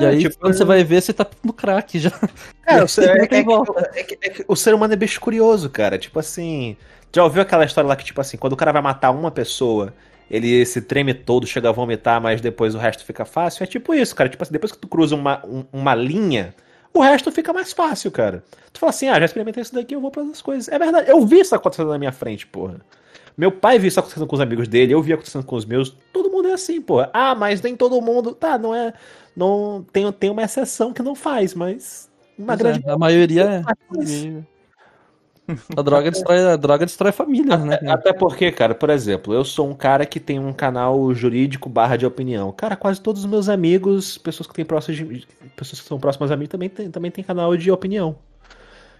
e 0.00 0.04
aí, 0.04 0.18
tipo, 0.18 0.36
quando 0.40 0.52
você 0.54 0.64
vai 0.64 0.82
ver, 0.82 1.00
você 1.00 1.12
tá 1.12 1.24
no 1.44 1.52
crack 1.52 1.98
já. 2.00 2.10
É, 2.66 2.82
o 2.82 2.88
ser, 2.88 3.08
é, 3.08 3.20
é 3.20 3.40
é 4.00 4.02
que- 4.02 4.18
é 4.20 4.30
que 4.30 4.44
o 4.48 4.56
ser 4.56 4.74
humano 4.74 4.92
é 4.92 4.96
bicho 4.96 5.20
curioso, 5.20 5.70
cara. 5.70 5.96
Tipo 5.98 6.18
assim. 6.18 6.76
Já 7.14 7.22
ouviu 7.24 7.40
aquela 7.40 7.64
história 7.64 7.86
lá 7.88 7.94
que, 7.96 8.04
tipo 8.04 8.20
assim, 8.20 8.36
quando 8.36 8.52
o 8.54 8.56
cara 8.56 8.72
vai 8.72 8.82
matar 8.82 9.10
uma 9.10 9.30
pessoa, 9.30 9.94
ele 10.30 10.64
se 10.66 10.80
treme 10.82 11.14
todo, 11.14 11.46
chega 11.46 11.68
a 11.68 11.72
vomitar, 11.72 12.20
mas 12.20 12.40
depois 12.40 12.74
o 12.74 12.78
resto 12.78 13.04
fica 13.04 13.24
fácil? 13.24 13.62
É 13.64 13.66
tipo 13.66 13.94
isso, 13.94 14.14
cara. 14.14 14.28
Tipo 14.28 14.42
assim, 14.42 14.52
depois 14.52 14.72
que 14.72 14.78
tu 14.78 14.88
cruza 14.88 15.14
uma, 15.14 15.44
um- 15.46 15.64
uma 15.72 15.94
linha, 15.94 16.54
o 16.92 17.00
resto 17.00 17.30
fica 17.30 17.52
mais 17.52 17.72
fácil, 17.72 18.10
cara. 18.10 18.42
Tu 18.72 18.80
fala 18.80 18.90
assim, 18.90 19.08
ah, 19.08 19.18
já 19.18 19.24
experimentei 19.26 19.62
isso 19.62 19.74
daqui, 19.74 19.94
eu 19.94 20.00
vou 20.00 20.10
para 20.10 20.22
outras 20.22 20.42
coisas. 20.42 20.68
É 20.68 20.78
verdade, 20.78 21.10
eu 21.10 21.24
vi 21.26 21.40
isso 21.40 21.54
acontecendo 21.54 21.90
na 21.90 21.98
minha 21.98 22.12
frente, 22.12 22.46
porra. 22.46 22.80
Meu 23.36 23.52
pai 23.52 23.78
viu 23.78 23.88
isso 23.88 24.00
acontecendo 24.00 24.26
com 24.26 24.34
os 24.34 24.40
amigos 24.40 24.66
dele, 24.66 24.94
eu 24.94 25.02
vi 25.02 25.12
acontecendo 25.12 25.44
com 25.44 25.56
os 25.56 25.64
meus. 25.66 25.94
Todo 26.12 26.30
mundo 26.30 26.48
é 26.48 26.52
assim, 26.54 26.80
porra. 26.80 27.10
Ah, 27.12 27.34
mas 27.34 27.60
nem 27.60 27.76
todo 27.76 28.00
mundo. 28.00 28.34
Tá, 28.34 28.56
não 28.56 28.74
é. 28.74 28.94
Não, 29.36 29.84
tem, 29.92 30.10
tem 30.12 30.30
uma 30.30 30.42
exceção 30.42 30.92
que 30.92 31.02
não 31.02 31.14
faz, 31.14 31.52
mas. 31.52 32.10
Uma 32.38 32.56
Pois 32.56 32.58
grande 32.58 32.82
é, 32.86 32.90
a 32.90 32.98
maioria 32.98 33.42
é. 33.44 33.62
A 35.76 35.82
droga 35.82 36.10
destrói, 36.10 36.44
a 36.44 36.56
droga 36.56 36.86
destrói 36.86 37.12
famílias, 37.12 37.64
né? 37.64 37.76
cara? 37.78 37.94
Até 37.94 38.12
porque, 38.12 38.50
cara, 38.50 38.74
por 38.74 38.90
exemplo, 38.90 39.32
eu 39.32 39.44
sou 39.44 39.68
um 39.68 39.74
cara 39.74 40.04
que 40.04 40.18
tem 40.18 40.38
um 40.38 40.52
canal 40.52 41.14
jurídico 41.14 41.68
barra 41.68 41.96
de 41.96 42.04
opinião. 42.04 42.50
Cara, 42.52 42.76
quase 42.76 43.00
todos 43.00 43.24
os 43.24 43.30
meus 43.30 43.48
amigos, 43.48 44.18
pessoas 44.18 44.46
que 44.46 44.54
têm 44.54 44.64
próximas 44.64 45.24
pessoas 45.54 45.80
que 45.80 45.88
são 45.88 45.98
próximas 45.98 46.30
a 46.30 46.36
mim, 46.36 46.46
também 46.46 46.68
tem, 46.68 46.90
também 46.90 47.10
tem 47.10 47.22
canal 47.22 47.56
de 47.56 47.70
opinião. 47.70 48.16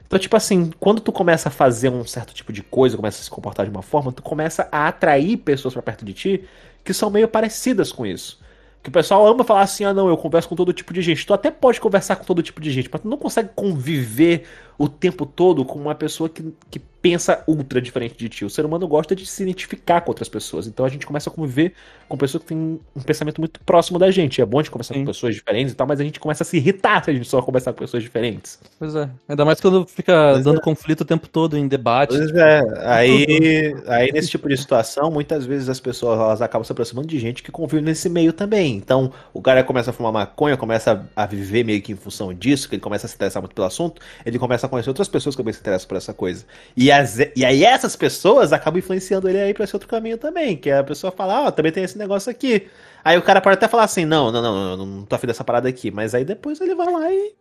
Então, 0.06 0.18
tipo 0.18 0.36
assim, 0.36 0.70
quando 0.78 1.00
tu 1.00 1.10
começa 1.10 1.48
a 1.48 1.52
fazer 1.52 1.88
um 1.88 2.04
certo 2.04 2.32
tipo 2.32 2.52
de 2.52 2.62
coisa, 2.62 2.96
começa 2.96 3.20
a 3.20 3.24
se 3.24 3.30
comportar 3.30 3.66
de 3.66 3.72
uma 3.72 3.82
forma, 3.82 4.12
tu 4.12 4.22
começa 4.22 4.68
a 4.70 4.86
atrair 4.86 5.36
pessoas 5.38 5.74
pra 5.74 5.82
perto 5.82 6.04
de 6.04 6.12
ti 6.12 6.44
que 6.84 6.94
são 6.94 7.10
meio 7.10 7.26
parecidas 7.26 7.90
com 7.90 8.06
isso. 8.06 8.38
Que 8.86 8.90
o 8.90 8.92
pessoal 8.92 9.26
ama 9.26 9.42
falar 9.42 9.62
assim, 9.62 9.82
ah 9.82 9.92
não, 9.92 10.08
eu 10.08 10.16
converso 10.16 10.48
com 10.48 10.54
todo 10.54 10.72
tipo 10.72 10.92
de 10.92 11.02
gente. 11.02 11.26
Tu 11.26 11.34
até 11.34 11.50
pode 11.50 11.80
conversar 11.80 12.14
com 12.14 12.24
todo 12.24 12.40
tipo 12.40 12.60
de 12.60 12.70
gente, 12.70 12.88
mas 12.88 13.02
tu 13.02 13.08
não 13.08 13.18
consegue 13.18 13.50
conviver 13.52 14.44
o 14.78 14.88
tempo 14.88 15.26
todo 15.26 15.64
com 15.64 15.76
uma 15.76 15.92
pessoa 15.92 16.28
que, 16.28 16.54
que 16.70 16.78
pensa 17.06 17.44
ultra 17.46 17.80
diferente 17.80 18.16
de 18.16 18.28
ti. 18.28 18.44
O 18.44 18.50
ser 18.50 18.64
humano 18.64 18.88
gosta 18.88 19.14
de 19.14 19.24
se 19.24 19.40
identificar 19.44 20.00
com 20.00 20.10
outras 20.10 20.28
pessoas. 20.28 20.66
Então 20.66 20.84
a 20.84 20.88
gente 20.88 21.06
começa 21.06 21.30
a 21.30 21.32
conviver 21.32 21.72
com 22.08 22.16
pessoas 22.16 22.42
que 22.42 22.48
têm 22.48 22.80
um 22.96 23.00
pensamento 23.00 23.40
muito 23.40 23.60
próximo 23.60 23.96
da 23.96 24.10
gente. 24.10 24.40
É 24.40 24.46
bom 24.46 24.60
de 24.60 24.70
conversar 24.72 24.94
Sim. 24.94 25.00
com 25.00 25.06
pessoas 25.06 25.36
diferentes 25.36 25.72
e 25.72 25.76
tal, 25.76 25.86
mas 25.86 26.00
a 26.00 26.04
gente 26.04 26.18
começa 26.18 26.42
a 26.42 26.46
se 26.46 26.56
irritar 26.56 27.04
se 27.04 27.10
a 27.12 27.14
gente 27.14 27.28
só 27.28 27.40
conversar 27.40 27.72
com 27.72 27.78
pessoas 27.78 28.02
diferentes. 28.02 28.58
Pois 28.76 28.96
é. 28.96 29.08
Ainda 29.28 29.44
mais 29.44 29.60
quando 29.60 29.86
fica 29.86 30.32
Pois 30.32 30.44
dando 30.44 30.60
conflito 30.60 31.02
o 31.02 31.04
tempo 31.04 31.28
todo 31.28 31.56
em 31.56 31.68
debate. 31.68 32.16
Pois 32.16 32.34
é, 32.34 32.62
aí, 32.84 33.72
aí 33.86 34.10
nesse 34.10 34.30
tipo 34.30 34.48
de 34.48 34.56
situação, 34.56 35.08
muitas 35.08 35.46
vezes 35.46 35.68
as 35.68 35.78
pessoas 35.78 36.18
elas 36.18 36.42
acabam 36.42 36.64
se 36.64 36.72
aproximando 36.72 37.06
de 37.06 37.20
gente 37.20 37.40
que 37.40 37.52
convive 37.52 37.82
nesse 37.82 38.08
meio 38.08 38.32
também. 38.32 38.74
Então, 38.74 39.12
o 39.32 39.40
cara 39.40 39.62
começa 39.62 39.90
a 39.90 39.92
fumar 39.92 40.12
maconha, 40.12 40.56
começa 40.56 41.06
a 41.14 41.26
viver 41.26 41.62
meio 41.62 41.80
que 41.80 41.92
em 41.92 41.96
função 41.96 42.34
disso, 42.34 42.68
que 42.68 42.74
ele 42.74 42.82
começa 42.82 43.06
a 43.06 43.08
se 43.08 43.14
interessar 43.14 43.40
muito 43.40 43.54
pelo 43.54 43.68
assunto, 43.68 44.02
ele 44.24 44.38
começa 44.40 44.66
a 44.66 44.68
conhecer 44.68 44.90
outras 44.90 45.08
pessoas 45.08 45.36
que 45.36 45.42
também 45.42 45.52
se 45.54 45.60
interessam 45.60 45.86
por 45.86 45.96
essa 45.96 46.12
coisa. 46.16 46.44
E, 46.76 46.90
as, 46.96 47.18
e 47.34 47.44
aí 47.44 47.64
essas 47.64 47.94
pessoas 47.96 48.52
acabam 48.52 48.78
influenciando 48.78 49.28
ele 49.28 49.38
aí 49.38 49.54
pra 49.54 49.64
esse 49.64 49.74
outro 49.76 49.88
caminho 49.88 50.18
também, 50.18 50.56
que 50.56 50.70
a 50.70 50.82
pessoa 50.82 51.12
fala, 51.12 51.46
ó, 51.46 51.50
também 51.50 51.72
tem 51.72 51.84
esse 51.84 51.98
negócio 51.98 52.30
aqui. 52.30 52.68
Aí 53.04 53.16
o 53.16 53.22
cara 53.22 53.40
pode 53.40 53.54
até 53.54 53.68
falar 53.68 53.84
assim, 53.84 54.04
não, 54.04 54.32
não, 54.32 54.42
não, 54.42 54.76
não, 54.76 54.86
não 54.86 55.04
tô 55.04 55.14
afim 55.14 55.26
dessa 55.26 55.44
parada 55.44 55.68
aqui, 55.68 55.90
mas 55.90 56.14
aí 56.14 56.24
depois 56.24 56.60
ele 56.60 56.74
vai 56.74 56.90
lá 56.92 57.12
e 57.12 57.34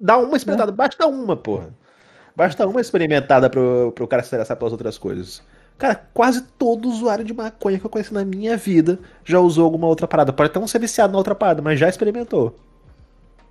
dá 0.00 0.18
uma 0.18 0.36
experimentada, 0.36 0.72
basta 0.72 1.06
uma, 1.06 1.36
porra. 1.36 1.74
Basta 2.36 2.66
uma 2.66 2.80
experimentada 2.80 3.48
pro, 3.48 3.92
pro 3.94 4.08
cara 4.08 4.22
se 4.22 4.28
interessar 4.28 4.56
pelas 4.56 4.72
outras 4.72 4.98
coisas. 4.98 5.42
Cara, 5.78 5.94
quase 6.12 6.42
todo 6.42 6.88
usuário 6.88 7.24
de 7.24 7.34
maconha 7.34 7.78
que 7.78 7.86
eu 7.86 7.90
conheci 7.90 8.12
na 8.12 8.24
minha 8.24 8.56
vida 8.56 8.98
já 9.24 9.40
usou 9.40 9.64
alguma 9.64 9.86
outra 9.86 10.06
parada. 10.06 10.32
Pode 10.32 10.50
até 10.50 10.58
não 10.58 10.66
ser 10.66 10.78
viciado 10.78 11.12
na 11.12 11.18
outra 11.18 11.34
parada, 11.34 11.62
mas 11.62 11.78
já 11.78 11.88
experimentou. 11.88 12.56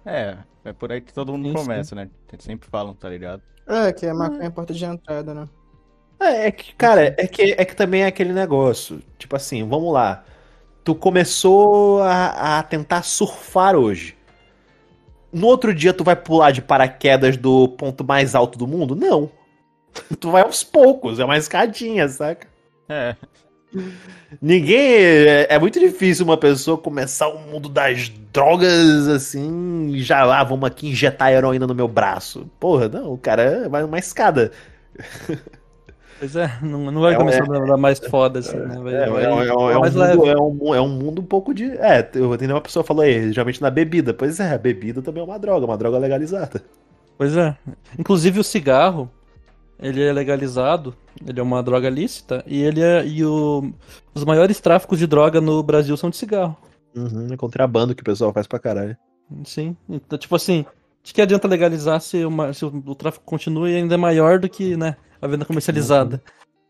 É, 0.05 0.37
é 0.65 0.73
por 0.73 0.91
aí 0.91 1.01
que 1.01 1.13
todo 1.13 1.31
mundo 1.31 1.47
sim. 1.47 1.53
começa, 1.53 1.95
né? 1.95 2.09
Sempre 2.39 2.67
falam, 2.69 2.93
tá 2.93 3.09
ligado? 3.09 3.41
É, 3.67 3.93
que 3.93 4.05
é 4.05 4.13
maconha 4.13 4.51
porta 4.51 4.73
de 4.73 4.83
entrada, 4.85 5.33
né? 5.33 5.47
É, 6.19 6.47
é 6.47 6.51
que, 6.51 6.73
cara, 6.75 7.15
é 7.17 7.27
que, 7.27 7.55
é 7.57 7.65
que 7.65 7.75
também 7.75 8.03
é 8.03 8.07
aquele 8.07 8.33
negócio. 8.33 9.01
Tipo 9.17 9.35
assim, 9.35 9.67
vamos 9.67 9.93
lá. 9.93 10.23
Tu 10.83 10.93
começou 10.95 12.01
a, 12.01 12.59
a 12.59 12.63
tentar 12.63 13.03
surfar 13.03 13.75
hoje. 13.75 14.17
No 15.31 15.47
outro 15.47 15.73
dia 15.73 15.93
tu 15.93 16.03
vai 16.03 16.15
pular 16.15 16.51
de 16.51 16.61
paraquedas 16.61 17.37
do 17.37 17.69
ponto 17.69 18.03
mais 18.03 18.35
alto 18.35 18.57
do 18.57 18.67
mundo? 18.67 18.95
Não. 18.95 19.31
Tu 20.19 20.31
vai 20.31 20.41
aos 20.41 20.63
poucos, 20.63 21.19
é 21.19 21.25
uma 21.25 21.37
escadinha, 21.37 22.07
saca? 22.07 22.47
É, 22.89 23.15
Ninguém. 24.41 24.77
É, 24.77 25.47
é 25.55 25.59
muito 25.59 25.79
difícil 25.79 26.25
uma 26.25 26.37
pessoa 26.37 26.77
começar 26.77 27.27
o 27.29 27.39
mundo 27.39 27.69
das 27.69 28.09
drogas 28.31 29.07
assim, 29.07 29.93
já 29.97 30.23
lá, 30.23 30.43
vamos 30.43 30.65
aqui 30.67 30.89
injetar 30.89 31.31
heroína 31.31 31.67
no 31.67 31.75
meu 31.75 31.87
braço. 31.87 32.49
Porra, 32.59 32.89
não, 32.89 33.13
o 33.13 33.17
cara 33.17 33.69
vai 33.69 33.81
numa 33.83 33.99
escada. 33.99 34.51
Pois 36.19 36.35
é, 36.35 36.59
não, 36.61 36.89
não 36.91 37.01
vai 37.01 37.13
É, 37.13 37.15
começar 37.15 37.45
da, 37.47 37.59
da 37.65 37.77
mais 37.77 37.99
foda, 37.99 38.39
assim, 38.39 38.57
né? 38.57 38.79
Vai, 38.79 38.93
É, 38.93 39.09
vai- 39.09 39.25
é, 39.25 39.27
é, 39.27 39.71
é, 39.71 39.77
um 39.77 39.79
mais 39.79 39.95
mundo, 39.95 40.21
leve. 40.21 40.29
é, 40.29 40.37
um, 40.37 40.75
é 40.75 40.81
um 40.81 40.87
mundo 40.89 41.21
um 41.21 41.25
pouco 41.25 41.53
de. 41.53 41.65
É, 41.77 41.99
eu 42.15 42.37
tenho 42.37 42.51
uma 42.53 42.61
pessoa 42.61 42.83
falou 42.83 43.03
aí, 43.03 43.31
geralmente 43.31 43.61
na 43.61 43.69
bebida. 43.69 44.13
Pois 44.13 44.39
é, 44.39 44.53
a 44.53 44.57
bebida 44.57 45.01
também 45.01 45.21
é 45.21 45.25
uma 45.25 45.39
droga, 45.39 45.65
uma 45.65 45.77
droga 45.77 45.97
legalizada. 45.97 46.63
Pois 47.17 47.35
é. 47.37 47.55
Inclusive 47.97 48.39
o 48.39 48.43
cigarro, 48.43 49.09
ele 49.83 50.01
é 50.01 50.13
legalizado, 50.13 50.95
ele 51.27 51.39
é 51.39 51.43
uma 51.43 51.61
droga 51.61 51.89
lícita, 51.89 52.43
e 52.47 52.61
ele 52.61 52.81
é. 52.81 53.05
E 53.05 53.23
o, 53.25 53.73
os 54.13 54.23
maiores 54.23 54.59
tráficos 54.59 54.97
de 54.97 55.05
droga 55.05 55.41
no 55.41 55.61
Brasil 55.61 55.95
são 55.97 56.09
de 56.09 56.15
cigarro. 56.15 56.57
Uhum, 56.95 57.27
é 57.33 57.37
contrabando 57.37 57.93
que 57.93 58.01
o 58.01 58.05
pessoal 58.05 58.31
faz 58.31 58.47
pra 58.47 58.59
caralho. 58.59 58.95
Sim. 59.43 59.75
Então, 59.89 60.17
tipo 60.17 60.35
assim, 60.35 60.65
de 61.03 61.13
que 61.13 61.21
adianta 61.21 61.47
legalizar 61.47 61.99
se, 61.99 62.23
uma, 62.23 62.53
se 62.53 62.63
o, 62.63 62.83
o 62.85 62.95
tráfico 62.95 63.25
continua 63.25 63.69
e 63.69 63.75
ainda 63.75 63.95
é 63.95 63.97
maior 63.97 64.39
do 64.39 64.47
que, 64.47 64.77
né, 64.77 64.95
a 65.21 65.27
venda 65.27 65.43
comercializada. 65.43 66.21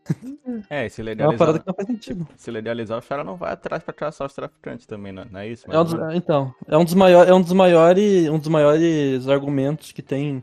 é, 0.68 0.88
se 0.88 1.00
É 1.00 1.04
uma 1.04 1.10
legalizar, 1.10 1.38
parada 1.38 1.58
que 1.60 1.66
não 1.66 1.74
faz 1.74 1.86
sentido. 1.86 2.28
se 2.36 2.50
legalizar, 2.50 2.98
o 2.98 3.02
cara 3.02 3.22
não 3.22 3.36
vai 3.36 3.52
atrás 3.52 3.82
pra 3.82 3.94
traçar 3.94 4.26
os 4.26 4.34
traficantes 4.34 4.86
também, 4.86 5.12
não, 5.12 5.24
não 5.30 5.40
é 5.40 5.48
isso? 5.48 5.70
É 5.70 5.78
um 5.78 5.84
dos, 5.84 5.94
então, 6.14 6.54
é 6.66 6.76
um 6.76 6.84
dos 6.84 6.94
maiores, 6.94 7.30
é 7.30 7.34
um 7.34 7.40
dos 7.40 7.52
maiores, 7.52 8.28
um 8.28 8.38
dos 8.38 8.48
maiores 8.48 9.28
argumentos 9.28 9.92
que 9.92 10.02
tem 10.02 10.42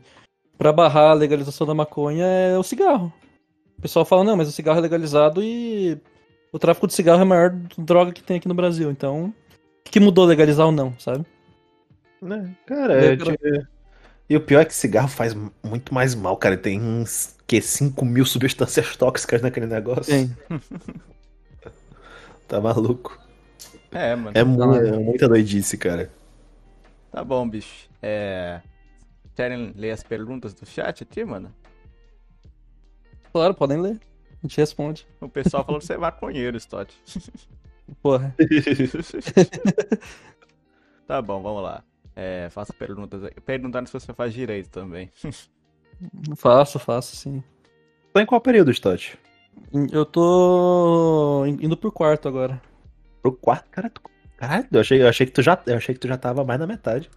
pra 0.62 0.72
barrar 0.72 1.10
a 1.10 1.14
legalização 1.14 1.66
da 1.66 1.74
maconha 1.74 2.24
é 2.24 2.56
o 2.56 2.62
cigarro. 2.62 3.12
O 3.76 3.82
pessoal 3.82 4.04
fala, 4.04 4.22
não, 4.22 4.36
mas 4.36 4.48
o 4.48 4.52
cigarro 4.52 4.78
é 4.78 4.82
legalizado 4.82 5.42
e 5.42 5.98
o 6.52 6.58
tráfico 6.58 6.86
de 6.86 6.94
cigarro 6.94 7.18
é 7.18 7.22
a 7.22 7.26
maior 7.26 7.50
droga 7.76 8.12
que 8.12 8.22
tem 8.22 8.36
aqui 8.36 8.46
no 8.46 8.54
Brasil. 8.54 8.88
Então, 8.92 9.34
o 9.84 9.90
que 9.90 9.98
mudou 9.98 10.24
legalizar 10.24 10.66
ou 10.66 10.70
não, 10.72 10.94
sabe? 11.00 11.26
Né? 12.20 12.54
Cara, 12.64 12.94
É, 12.94 13.16
cara. 13.16 13.32
tipo, 13.32 13.66
E 14.30 14.36
o 14.36 14.40
pior 14.40 14.60
é 14.60 14.64
que 14.64 14.72
cigarro 14.74 15.08
faz 15.08 15.34
muito 15.64 15.92
mais 15.92 16.14
mal, 16.14 16.36
cara. 16.36 16.56
Tem 16.56 16.80
uns 16.80 17.34
que 17.44 17.60
5 17.60 18.04
mil 18.04 18.24
substâncias 18.24 18.94
tóxicas 18.96 19.42
naquele 19.42 19.66
negócio. 19.66 20.04
Tem. 20.04 20.30
Tá 22.48 22.60
maluco. 22.60 23.18
É, 23.90 24.14
mano. 24.14 24.32
É, 24.36 24.44
mu- 24.44 24.74
é 24.76 24.92
muita 24.98 25.26
doidice, 25.28 25.78
cara. 25.78 26.10
Tá 27.10 27.24
bom, 27.24 27.48
bicho. 27.48 27.88
É. 28.02 28.60
Querem 29.34 29.72
ler 29.76 29.92
as 29.92 30.02
perguntas 30.02 30.52
do 30.54 30.66
chat 30.66 31.02
aqui, 31.02 31.24
mano? 31.24 31.54
Claro, 33.32 33.54
podem 33.54 33.80
ler. 33.80 34.00
A 34.42 34.46
gente 34.46 34.56
responde. 34.58 35.06
O 35.20 35.28
pessoal 35.28 35.64
falou 35.64 35.80
que 35.80 35.86
você 35.86 35.94
é 35.94 35.98
maconheiro, 35.98 36.56
Stott. 36.56 36.94
Porra. 38.02 38.34
Tá 41.04 41.20
bom, 41.20 41.42
vamos 41.42 41.62
lá. 41.62 41.84
É, 42.16 42.48
faça 42.50 42.72
perguntas 42.72 43.22
aí. 43.24 43.32
Perguntaram 43.44 43.86
se 43.86 43.92
você 43.92 44.14
faz 44.14 44.32
direito 44.32 44.70
também. 44.70 45.10
Faço, 46.36 46.78
faço, 46.78 47.14
sim. 47.14 47.44
Tá 48.12 48.22
em 48.22 48.26
qual 48.26 48.40
período, 48.40 48.70
Stott? 48.70 49.18
Eu 49.92 50.04
tô 50.04 51.44
indo 51.46 51.76
por 51.76 51.92
quarto 51.92 52.26
agora. 52.28 52.60
Pro 53.20 53.32
quarto, 53.32 53.68
cara. 53.70 53.88
Tu... 53.90 54.00
Caralho, 54.36 54.66
eu 54.72 54.80
achei, 54.80 55.02
eu 55.02 55.08
achei 55.08 55.26
que 55.26 55.32
tu 55.32 55.42
já, 55.42 55.60
eu 55.66 55.76
achei 55.76 55.94
que 55.94 56.00
tu 56.00 56.08
já 56.08 56.16
tava 56.16 56.44
mais 56.44 56.58
na 56.58 56.66
metade. 56.66 57.08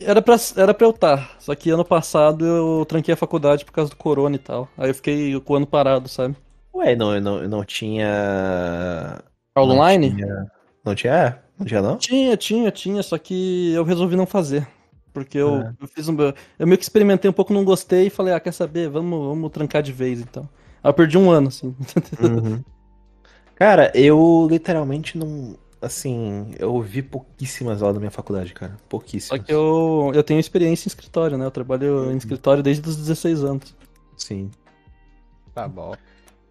Era 0.00 0.20
pra, 0.20 0.36
era 0.56 0.74
pra 0.74 0.86
eu 0.86 0.90
estar, 0.90 1.36
só 1.38 1.54
que 1.54 1.70
ano 1.70 1.84
passado 1.84 2.44
eu 2.44 2.84
tranquei 2.86 3.14
a 3.14 3.16
faculdade 3.16 3.64
por 3.64 3.72
causa 3.72 3.90
do 3.90 3.96
corona 3.96 4.34
e 4.36 4.38
tal. 4.38 4.68
Aí 4.76 4.90
eu 4.90 4.94
fiquei 4.94 5.38
com 5.40 5.52
o 5.52 5.56
ano 5.56 5.66
parado, 5.66 6.08
sabe? 6.08 6.36
Ué, 6.74 6.96
não, 6.96 7.18
não, 7.20 7.48
não 7.48 7.64
tinha. 7.64 9.22
Não 9.56 9.62
online? 9.62 10.10
Tinha... 10.14 10.46
Não 10.84 10.94
tinha? 10.94 11.12
É? 11.12 11.38
Não 11.58 11.66
tinha, 11.66 11.80
não? 11.82 11.96
Tinha, 11.96 12.36
tinha, 12.36 12.70
tinha, 12.70 13.02
só 13.02 13.16
que 13.16 13.72
eu 13.72 13.84
resolvi 13.84 14.16
não 14.16 14.26
fazer. 14.26 14.66
Porque 15.12 15.38
eu, 15.38 15.60
É. 15.60 15.72
eu 15.80 15.86
fiz 15.86 16.08
um. 16.08 16.16
Eu 16.58 16.66
meio 16.66 16.76
que 16.76 16.82
experimentei 16.84 17.30
um 17.30 17.34
pouco, 17.34 17.52
não 17.54 17.64
gostei 17.64 18.08
e 18.08 18.10
falei, 18.10 18.34
ah, 18.34 18.40
quer 18.40 18.52
saber? 18.52 18.88
Vamos, 18.88 19.18
vamos 19.28 19.50
trancar 19.52 19.80
de 19.82 19.92
vez 19.92 20.20
então. 20.20 20.48
Aí 20.82 20.90
eu 20.90 20.94
perdi 20.94 21.16
um 21.16 21.30
ano, 21.30 21.48
assim. 21.48 21.74
Uhum. 22.20 22.62
Cara, 23.54 23.92
eu 23.94 24.48
literalmente 24.50 25.16
não. 25.16 25.56
Assim, 25.84 26.54
eu 26.58 26.80
vi 26.80 27.02
pouquíssimas 27.02 27.82
aulas 27.82 27.96
da 27.96 28.00
minha 28.00 28.10
faculdade, 28.10 28.54
cara. 28.54 28.72
Só 28.72 28.84
Pouquíssimas. 28.88 29.44
que 29.44 29.52
eu, 29.52 30.10
eu 30.14 30.22
tenho 30.22 30.40
experiência 30.40 30.86
em 30.86 30.88
escritório, 30.88 31.36
né? 31.36 31.44
Eu 31.44 31.50
trabalho 31.50 32.10
em 32.10 32.16
escritório 32.16 32.62
desde 32.62 32.88
os 32.88 32.96
16 32.96 33.44
anos. 33.44 33.76
Sim. 34.16 34.50
Tá 35.54 35.68
bom. 35.68 35.94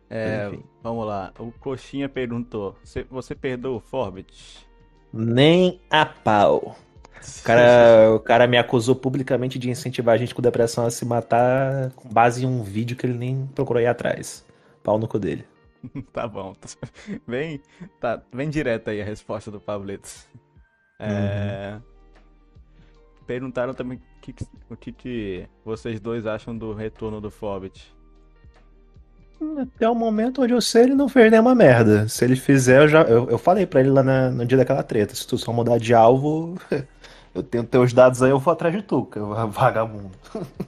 É, 0.09 0.51
vamos 0.83 1.07
lá. 1.07 1.33
O 1.39 1.51
Coxinha 1.51 2.07
perguntou: 2.07 2.75
Você, 2.83 3.03
você 3.09 3.33
perdoa 3.33 3.77
o 3.77 3.79
Forbit? 3.79 4.67
Nem 5.11 5.81
a 5.89 6.05
pau. 6.05 6.75
O 7.39 7.43
cara, 7.43 8.13
o 8.15 8.19
cara 8.19 8.45
me 8.47 8.57
acusou 8.57 8.95
publicamente 8.95 9.57
de 9.57 9.69
incentivar 9.69 10.13
a 10.13 10.17
gente 10.17 10.35
com 10.35 10.41
depressão 10.41 10.85
a 10.85 10.91
se 10.91 11.05
matar 11.05 11.89
com 11.95 12.09
base 12.09 12.43
em 12.43 12.47
um 12.47 12.61
vídeo 12.61 12.95
que 12.95 13.05
ele 13.05 13.17
nem 13.17 13.47
procurou 13.55 13.81
ir 13.81 13.87
atrás. 13.87 14.45
Pau 14.83 14.99
no 14.99 15.07
cu 15.07 15.17
dele. 15.17 15.45
Tá 16.13 16.27
bom. 16.27 16.55
Bem, 17.27 17.61
tá, 17.99 18.21
bem 18.33 18.49
direta 18.49 18.91
aí 18.91 19.01
a 19.01 19.05
resposta 19.05 19.51
do 19.51 19.59
Pabletos. 19.59 20.25
É, 20.99 21.77
Perguntaram 23.27 23.73
também 23.73 23.97
o 23.97 24.21
que, 24.21 24.33
que- 24.33 24.47
o 24.69 24.75
que, 24.75 24.91
que 24.91 25.47
vocês 25.65 25.99
dois 25.99 26.25
acham 26.25 26.57
do 26.57 26.73
retorno 26.73 27.19
do 27.21 27.29
Forbit. 27.31 27.93
Até 29.61 29.89
o 29.89 29.95
momento 29.95 30.41
onde 30.41 30.53
eu 30.53 30.61
sei, 30.61 30.83
ele 30.83 30.95
não 30.95 31.09
fez 31.09 31.29
nenhuma 31.29 31.53
merda. 31.55 32.07
Se 32.07 32.23
ele 32.23 32.35
fizer, 32.35 32.83
eu 32.83 32.87
já. 32.87 33.01
Eu, 33.03 33.29
eu 33.29 33.37
falei 33.37 33.65
pra 33.65 33.81
ele 33.81 33.89
lá 33.89 34.01
na- 34.03 34.29
no 34.29 34.45
dia 34.45 34.57
daquela 34.57 34.83
treta. 34.83 35.13
Se 35.15 35.27
tu 35.27 35.37
só 35.37 35.51
mudar 35.51 35.77
de 35.79 35.93
alvo, 35.93 36.55
eu 37.35 37.43
tenho 37.43 37.63
teus 37.65 37.91
dados 37.91 38.21
aí, 38.23 38.29
eu 38.29 38.39
vou 38.39 38.53
atrás 38.53 38.73
de 38.73 38.81
tu, 38.81 39.05
que 39.05 39.17
eu- 39.19 39.33
vagabundo. 39.49 40.11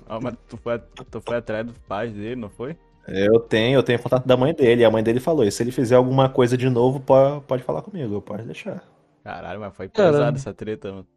Ah, 0.08 0.20
mas 0.22 0.36
tu 0.50 0.58
foi, 0.58 0.78
tu 1.10 1.22
foi 1.22 1.38
atrás 1.38 1.66
dos 1.66 1.78
pais 1.88 2.12
dele, 2.14 2.36
não 2.36 2.50
foi? 2.50 2.76
Eu 3.08 3.40
tenho, 3.40 3.78
eu 3.78 3.84
tenho 3.84 4.00
contato 4.00 4.26
da 4.26 4.36
mãe 4.36 4.54
dele. 4.54 4.82
E 4.82 4.86
a 4.86 4.92
mãe 4.92 5.04
dele 5.04 5.20
falou: 5.20 5.44
e 5.44 5.52
se 5.52 5.62
ele 5.62 5.72
fizer 5.72 5.96
alguma 5.96 6.30
coisa 6.30 6.58
de 6.58 6.70
novo, 6.70 7.00
pode, 7.00 7.42
pode 7.46 7.64
falar 7.64 7.82
comigo, 7.82 8.22
pode 8.22 8.44
deixar. 8.44 8.84
Caralho, 9.24 9.60
mas 9.60 9.76
foi 9.76 9.90
Caralho. 9.90 10.14
pesada 10.14 10.38
essa 10.38 10.54
treta, 10.54 10.92
mano. 10.92 11.08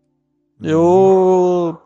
Eu. 0.63 1.81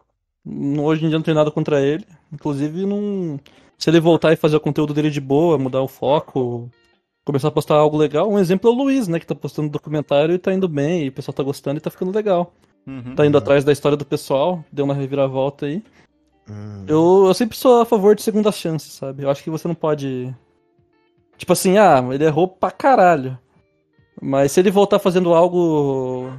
Hoje 0.44 1.04
em 1.04 1.08
dia 1.08 1.18
não 1.18 1.22
tenho 1.24 1.36
nada 1.36 1.50
contra 1.50 1.80
ele. 1.80 2.04
Inclusive, 2.32 2.86
não. 2.86 3.38
Se 3.78 3.90
ele 3.90 4.00
voltar 4.00 4.32
e 4.32 4.36
fazer 4.36 4.56
o 4.56 4.60
conteúdo 4.60 4.94
dele 4.94 5.10
de 5.10 5.20
boa, 5.20 5.58
mudar 5.58 5.82
o 5.82 5.88
foco, 5.88 6.70
começar 7.24 7.48
a 7.48 7.52
postar 7.52 7.74
algo 7.74 7.96
legal. 7.96 8.30
Um 8.30 8.38
exemplo 8.38 8.70
é 8.70 8.72
o 8.72 8.76
Luiz, 8.76 9.08
né? 9.08 9.18
Que 9.18 9.26
tá 9.26 9.34
postando 9.34 9.68
documentário 9.68 10.34
e 10.34 10.38
tá 10.38 10.52
indo 10.52 10.68
bem, 10.68 11.04
e 11.04 11.08
o 11.08 11.12
pessoal 11.12 11.34
tá 11.34 11.42
gostando 11.42 11.78
e 11.78 11.80
tá 11.80 11.90
ficando 11.90 12.14
legal. 12.14 12.52
Uhum. 12.86 13.14
Tá 13.14 13.26
indo 13.26 13.38
atrás 13.38 13.64
da 13.64 13.72
história 13.72 13.96
do 13.96 14.04
pessoal, 14.04 14.64
deu 14.72 14.84
uma 14.84 14.94
reviravolta 14.94 15.66
aí. 15.66 15.82
Hum. 16.48 16.84
Eu, 16.86 17.24
eu 17.26 17.34
sempre 17.34 17.56
sou 17.56 17.82
a 17.82 17.86
favor 17.86 18.14
de 18.14 18.22
segunda 18.22 18.50
chance, 18.50 18.90
sabe? 18.90 19.22
Eu 19.22 19.30
acho 19.30 19.42
que 19.42 19.50
você 19.50 19.68
não 19.68 19.74
pode. 19.74 20.34
Tipo 21.36 21.52
assim, 21.52 21.78
ah, 21.78 22.02
ele 22.12 22.24
errou 22.24 22.48
pra 22.48 22.70
caralho. 22.70 23.38
Mas 24.20 24.52
se 24.52 24.60
ele 24.60 24.70
voltar 24.70 24.98
fazendo 24.98 25.34
algo 25.34 26.32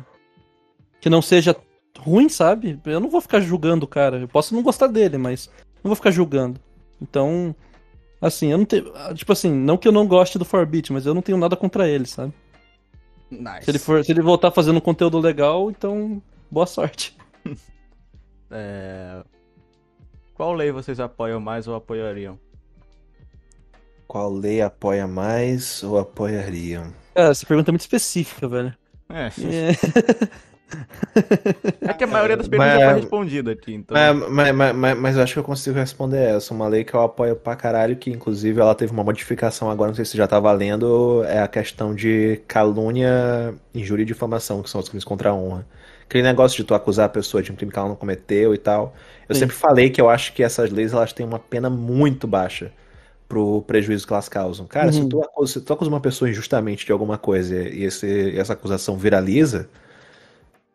que 1.01 1.09
não 1.09 1.21
seja 1.21 1.55
ruim, 1.99 2.29
sabe? 2.29 2.79
Eu 2.85 2.99
não 2.99 3.09
vou 3.09 3.21
ficar 3.21 3.39
julgando 3.39 3.85
o 3.85 3.87
cara. 3.87 4.19
Eu 4.19 4.27
posso 4.27 4.53
não 4.53 4.61
gostar 4.61 4.87
dele, 4.87 5.17
mas 5.17 5.49
não 5.83 5.89
vou 5.89 5.95
ficar 5.95 6.11
julgando. 6.11 6.59
Então, 7.01 7.55
assim, 8.21 8.51
eu 8.51 8.57
não 8.57 8.65
tenho. 8.65 8.91
Tipo 9.15 9.33
assim, 9.33 9.51
não 9.51 9.77
que 9.77 9.87
eu 9.87 9.91
não 9.91 10.07
goste 10.07 10.37
do 10.37 10.45
Forbit, 10.45 10.93
mas 10.93 11.05
eu 11.05 11.13
não 11.13 11.21
tenho 11.21 11.37
nada 11.37 11.55
contra 11.55 11.87
ele, 11.87 12.05
sabe? 12.05 12.33
Nice. 13.29 13.65
Se 13.65 13.71
ele, 13.71 13.79
for, 13.79 14.05
se 14.05 14.11
ele 14.11 14.21
voltar 14.21 14.51
fazendo 14.51 14.77
um 14.77 14.81
conteúdo 14.81 15.19
legal, 15.19 15.69
então 15.69 16.21
boa 16.49 16.65
sorte. 16.65 17.15
É, 18.55 19.23
Qual 20.33 20.53
lei 20.53 20.71
vocês 20.71 20.99
apoiam 20.99 21.39
mais 21.39 21.67
ou 21.67 21.75
apoiariam? 21.75 22.39
Qual 24.07 24.31
lei 24.31 24.61
apoia 24.61 25.07
mais 25.07 25.83
ou 25.83 25.97
apoiariam? 25.97 26.93
Cara, 27.15 27.29
essa 27.29 27.45
pergunta 27.45 27.69
é 27.69 27.73
muito 27.73 27.81
específica, 27.81 28.47
velho. 28.47 28.73
É, 29.09 29.27
É. 29.27 30.31
É 31.81 31.93
que 31.93 32.03
a 32.03 32.07
maioria 32.07 32.35
das 32.35 32.47
perguntas 32.47 32.73
Mas- 32.73 32.81
já 32.81 32.89
foi 32.91 32.99
respondida 33.01 33.51
aqui, 33.51 33.75
então. 33.75 33.95
Mas, 33.95 34.29
mas, 34.31 34.55
mas- 34.55 34.75
mas- 34.75 34.97
mas 34.97 35.15
eu 35.17 35.21
acho 35.21 35.33
que 35.33 35.39
eu 35.39 35.43
consigo 35.43 35.77
responder 35.77 36.17
essa. 36.17 36.51
Uma 36.51 36.67
lei 36.67 36.83
que 36.83 36.95
eu 36.95 37.01
apoio 37.01 37.35
pra 37.35 37.55
caralho, 37.55 37.95
que 37.95 38.09
inclusive 38.09 38.59
ela 38.59 38.73
teve 38.73 38.91
uma 38.91 39.03
modificação 39.03 39.69
agora, 39.69 39.89
não 39.89 39.95
sei 39.95 40.03
se 40.05 40.17
já 40.17 40.25
tá 40.27 40.39
valendo, 40.39 41.23
é 41.25 41.39
a 41.39 41.47
questão 41.47 41.93
de 41.93 42.41
calúnia, 42.47 43.53
injúria 43.71 44.01
e 44.01 44.05
difamação, 44.05 44.63
que 44.63 44.69
são 44.69 44.81
os 44.81 44.89
crimes 44.89 45.03
contra 45.03 45.29
a 45.29 45.33
honra. 45.35 45.63
Aquele 46.13 46.23
negócio 46.27 46.57
de 46.57 46.63
tu 46.63 46.75
acusar 46.75 47.07
a 47.07 47.09
pessoa 47.09 47.41
de 47.41 47.51
um 47.51 47.55
crime 47.55 47.71
que 47.71 47.79
ela 47.79 47.87
não 47.89 47.95
cometeu 47.95 48.53
e 48.53 48.57
tal. 48.59 48.95
Eu 49.27 49.33
Sim. 49.33 49.35
sempre 49.35 49.55
falei 49.55 49.89
que 49.89 49.99
eu 49.99 50.09
acho 50.09 50.33
que 50.33 50.43
essas 50.43 50.69
leis 50.71 50.93
elas 50.93 51.11
têm 51.13 51.25
uma 51.25 51.39
pena 51.39 51.69
muito 51.71 52.27
baixa 52.27 52.71
pro 53.29 53.61
prejuízo 53.63 54.07
que 54.07 54.13
elas 54.13 54.29
causam. 54.29 54.67
Cara, 54.67 54.91
se, 54.91 55.03
Uhum. 55.03 55.09
tu 55.09 55.21
acusa, 55.21 55.53
se 55.53 55.61
tu 55.61 55.73
acusa 55.73 55.89
uma 55.89 56.01
pessoa 56.01 56.29
injustamente 56.29 56.85
de 56.85 56.91
alguma 56.91 57.17
coisa 57.17 57.55
e 57.69 57.83
esse, 57.85 58.37
essa 58.37 58.53
acusação 58.53 58.97
viraliza, 58.97 59.69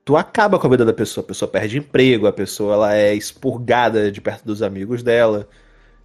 tu 0.05 0.17
acaba 0.17 0.59
com 0.59 0.67
a 0.67 0.71
vida 0.71 0.85
da 0.85 0.93
pessoa. 0.93 1.25
A 1.25 1.27
pessoa 1.29 1.51
perde 1.51 1.79
emprego, 1.79 2.27
a 2.27 2.33
pessoa 2.33 2.75
ela 2.75 2.95
é 2.95 3.15
expurgada 3.15 4.11
de 4.11 4.21
perto 4.21 4.45
dos 4.45 4.63
amigos 4.63 5.03
dela. 5.03 5.49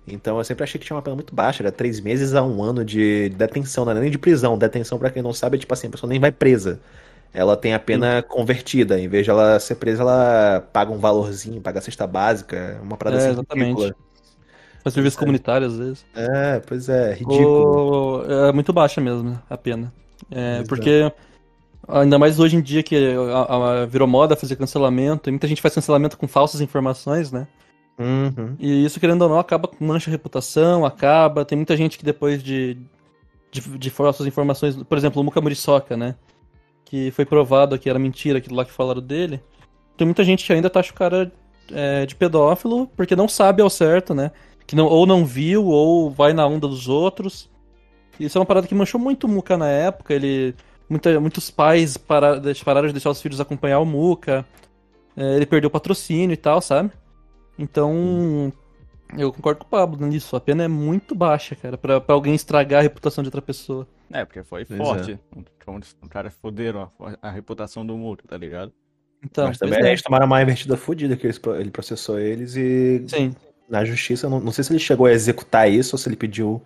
Então 0.08 0.38
eu 0.40 0.44
sempre 0.46 0.64
achei 0.66 0.80
que 0.80 0.88
tinha 0.88 0.96
uma 0.98 1.04
pena 1.04 1.16
muito 1.16 1.36
baixa, 1.36 1.64
era 1.64 1.72
três 1.72 2.00
meses 2.02 2.34
a 2.36 2.44
um 2.44 2.64
ano 2.64 2.86
de 2.86 3.30
detenção, 3.30 3.86
não 3.86 3.94
é 3.94 4.02
nem 4.02 4.12
de 4.12 4.18
prisão. 4.20 4.58
Detenção, 4.58 5.00
pra 5.00 5.12
quem 5.12 5.24
não 5.24 5.34
sabe, 5.34 5.58
é 5.58 5.60
tipo 5.60 5.74
assim, 5.74 5.88
a 5.88 5.92
pessoa 5.92 6.10
nem 6.10 6.20
vai 6.20 6.32
presa. 6.32 6.82
Ela 7.34 7.58
tem 7.58 7.74
a 7.74 7.80
pena 7.80 8.22
convertida. 8.22 9.00
Em 9.00 9.08
vez 9.08 9.26
de 9.26 9.32
ela 9.32 9.60
ser 9.60 9.76
presa, 9.76 10.04
ela 10.04 10.62
paga 10.72 10.92
um 10.92 11.00
valorzinho, 11.00 11.62
paga 11.62 11.80
a 11.80 11.82
cesta 11.82 12.06
básica, 12.06 12.56
é 12.56 12.80
uma 12.82 12.96
parada 12.98 13.18
É, 13.18 13.20
assim 13.20 13.32
exatamente. 13.32 13.70
ridícula. 13.82 13.96
Faz 14.84 14.94
serviço 14.94 15.18
comunitário 15.18 15.66
às 15.68 15.78
vezes. 15.78 16.06
É, 16.14 16.60
pois 16.60 16.90
é, 16.90 17.14
ridículo. 17.14 18.24
É 18.32 18.52
muito 18.52 18.74
baixa 18.74 19.00
mesmo 19.02 19.42
a 19.50 19.58
pena. 19.58 19.94
É, 20.30 20.64
Pois 20.68 20.68
porque, 20.68 21.12
ainda 21.88 22.20
mais 22.20 22.40
hoje 22.40 22.58
em 22.58 22.62
dia 22.62 22.84
que 22.84 22.96
a- 22.96 23.82
a- 23.84 23.86
virou 23.86 24.08
moda 24.08 24.36
fazer 24.36 24.56
cancelamento, 24.56 25.30
e 25.30 25.32
muita 25.32 25.48
gente 25.48 25.62
faz 25.62 25.74
cancelamento 25.76 26.18
com 26.18 26.28
falsas 26.28 26.62
informações, 26.62 27.32
né? 27.32 27.48
Uhum. 28.00 28.56
E 28.60 28.86
isso, 28.86 29.00
querendo 29.00 29.22
ou 29.24 29.30
não, 29.30 29.40
acaba 29.40 29.68
com 29.68 29.86
mancha 29.86 30.10
a 30.10 30.14
reputação, 30.14 30.86
acaba. 30.86 31.46
Tem 31.46 31.56
muita 31.58 31.78
gente 31.78 31.98
que 31.98 32.06
depois 32.06 32.42
de, 32.44 32.78
de, 33.52 33.62
de 33.78 33.90
falsas 33.90 34.28
informações, 34.28 34.76
por 34.76 34.98
exemplo, 34.98 35.22
o 35.22 35.26
Muka 35.26 35.42
Muriçoca, 35.42 35.96
né? 35.98 36.16
Que 36.94 37.10
foi 37.10 37.26
provado 37.26 37.80
que 37.80 37.90
era 37.90 37.98
mentira 37.98 38.38
aquilo 38.38 38.56
lá 38.56 38.64
que 38.64 38.72
falaram 38.72 39.02
dele. 39.02 39.42
Tem 39.98 40.06
muita 40.06 40.24
gente 40.24 40.46
que 40.46 40.54
ainda 40.54 40.70
taxa 40.70 40.92
o 40.92 40.94
cara 40.94 41.32
é, 41.72 42.06
de 42.06 42.16
pedófilo 42.16 42.86
porque 42.96 43.16
não 43.16 43.28
sabe 43.28 43.64
ao 43.64 43.70
certo, 43.70 44.14
né? 44.14 44.30
Que 44.68 44.76
não, 44.76 44.86
ou 44.86 45.08
não 45.08 45.26
viu, 45.26 45.66
ou 45.66 46.12
vai 46.12 46.34
na 46.34 46.46
onda 46.46 46.68
dos 46.68 46.88
outros. 46.88 47.50
Isso 48.20 48.38
é 48.38 48.40
uma 48.40 48.46
parada 48.46 48.68
que 48.68 48.76
manchou 48.76 49.02
muito 49.02 49.24
o 49.24 49.28
Muka 49.28 49.58
na 49.58 49.68
época. 49.68 50.14
Ele, 50.14 50.54
muita, 50.88 51.20
muitos 51.20 51.50
pais 51.50 51.98
para, 51.98 52.40
pararam 52.64 52.86
de 52.86 52.94
deixar 52.94 53.10
os 53.10 53.20
filhos 53.20 53.42
acompanhar 53.42 53.80
o 53.80 53.86
Muka. 53.88 54.46
É, 55.18 55.36
ele 55.36 55.48
perdeu 55.48 55.72
patrocínio 55.72 56.36
e 56.36 56.38
tal, 56.38 56.62
sabe? 56.62 56.92
Então, 57.58 58.54
eu 59.18 59.34
concordo 59.34 59.62
com 59.62 59.66
o 59.66 59.70
Pablo 59.70 60.06
nisso. 60.06 60.36
A 60.36 60.40
pena 60.40 60.64
é 60.64 60.68
muito 60.68 61.16
baixa, 61.16 61.56
cara, 61.56 61.76
pra 61.76 62.04
alguém 62.10 62.36
estragar 62.36 62.82
a 62.82 62.84
reputação 62.84 63.24
de 63.24 63.30
outra 63.30 63.42
pessoa. 63.42 63.88
É, 64.14 64.24
porque 64.24 64.44
foi 64.44 64.64
Pois 64.64 64.78
forte. 64.78 65.20
Como 65.66 65.80
os 65.80 65.96
caras 66.08 66.34
foderam 66.36 66.92
a, 67.00 67.18
a 67.28 67.32
reputação 67.32 67.86
do 67.86 67.98
Muro, 67.98 68.24
tá 68.28 68.38
ligado? 68.38 68.72
Então, 69.26 69.48
Mas 69.48 69.58
também 69.58 69.82
é. 69.84 69.88
eles 69.88 70.02
tomaram 70.04 70.28
uma 70.28 70.42
investida 70.42 70.78
fodida 70.78 71.16
que 71.18 71.26
eles- 71.26 71.42
ele 71.60 71.72
processou 71.72 72.20
eles 72.20 72.56
e 72.56 73.04
Sim. 73.08 73.36
na 73.68 73.84
justiça, 73.84 74.30
não, 74.30 74.40
não 74.40 74.52
sei 74.52 74.64
se 74.64 74.72
ele 74.72 74.80
chegou 74.80 75.08
a 75.08 75.12
executar 75.12 75.70
isso 75.70 75.96
ou 75.96 75.98
se 75.98 76.08
ele 76.08 76.16
pediu 76.16 76.62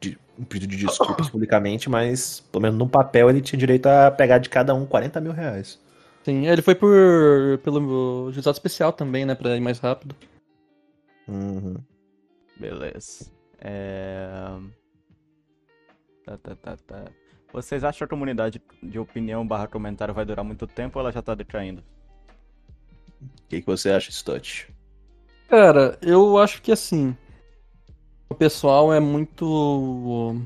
de, 0.00 0.18
um 0.38 0.44
pedido 0.44 0.76
de 0.76 0.84
desculpas 0.86 1.28
publicamente, 1.30 1.88
mas 1.88 2.40
pelo 2.52 2.62
menos 2.62 2.76
no 2.78 2.88
papel 2.88 3.30
ele 3.30 3.40
tinha 3.40 3.58
direito 3.58 3.86
a 3.86 4.10
pegar 4.10 4.38
de 4.38 4.50
cada 4.50 4.74
um 4.74 4.84
40 4.84 5.20
mil 5.20 5.32
reais. 5.32 5.80
Sim, 6.22 6.46
ele 6.46 6.60
foi 6.60 6.74
por 6.74 7.58
pelo 7.64 8.30
juizado 8.32 8.56
especial 8.56 8.92
também, 8.92 9.24
né, 9.24 9.34
pra 9.34 9.56
ir 9.56 9.60
mais 9.60 9.78
rápido. 9.78 10.14
Uhum. 11.26 11.76
Beleza. 12.58 13.30
É... 13.58 14.26
Tá, 16.24 16.36
tá, 16.38 16.56
tá, 16.56 16.76
tá. 16.76 17.04
Vocês 17.52 17.82
acham 17.82 17.98
que 17.98 18.04
a 18.04 18.08
comunidade 18.16 18.62
de 18.82 18.98
opinião 18.98 19.46
barra 19.46 19.66
comentário 19.66 20.14
vai 20.14 20.24
durar 20.24 20.44
muito 20.44 20.66
tempo 20.66 20.98
ou 20.98 21.02
ela 21.02 21.12
já 21.12 21.20
tá 21.20 21.34
decaindo? 21.34 21.82
O 23.20 23.48
que, 23.48 23.60
que 23.60 23.66
você 23.66 23.90
acha, 23.90 24.10
Stott? 24.10 24.72
Cara, 25.48 25.98
eu 26.00 26.38
acho 26.38 26.62
que 26.62 26.70
assim, 26.70 27.16
o 28.28 28.34
pessoal 28.34 28.92
é 28.92 29.00
muito 29.00 30.36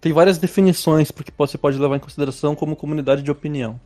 tem 0.00 0.12
várias 0.12 0.38
definições 0.38 1.10
porque 1.10 1.32
você 1.36 1.58
pode 1.58 1.78
levar 1.78 1.96
em 1.96 2.00
consideração 2.00 2.56
como 2.56 2.74
comunidade 2.74 3.22
de 3.22 3.30
opinião. 3.30 3.80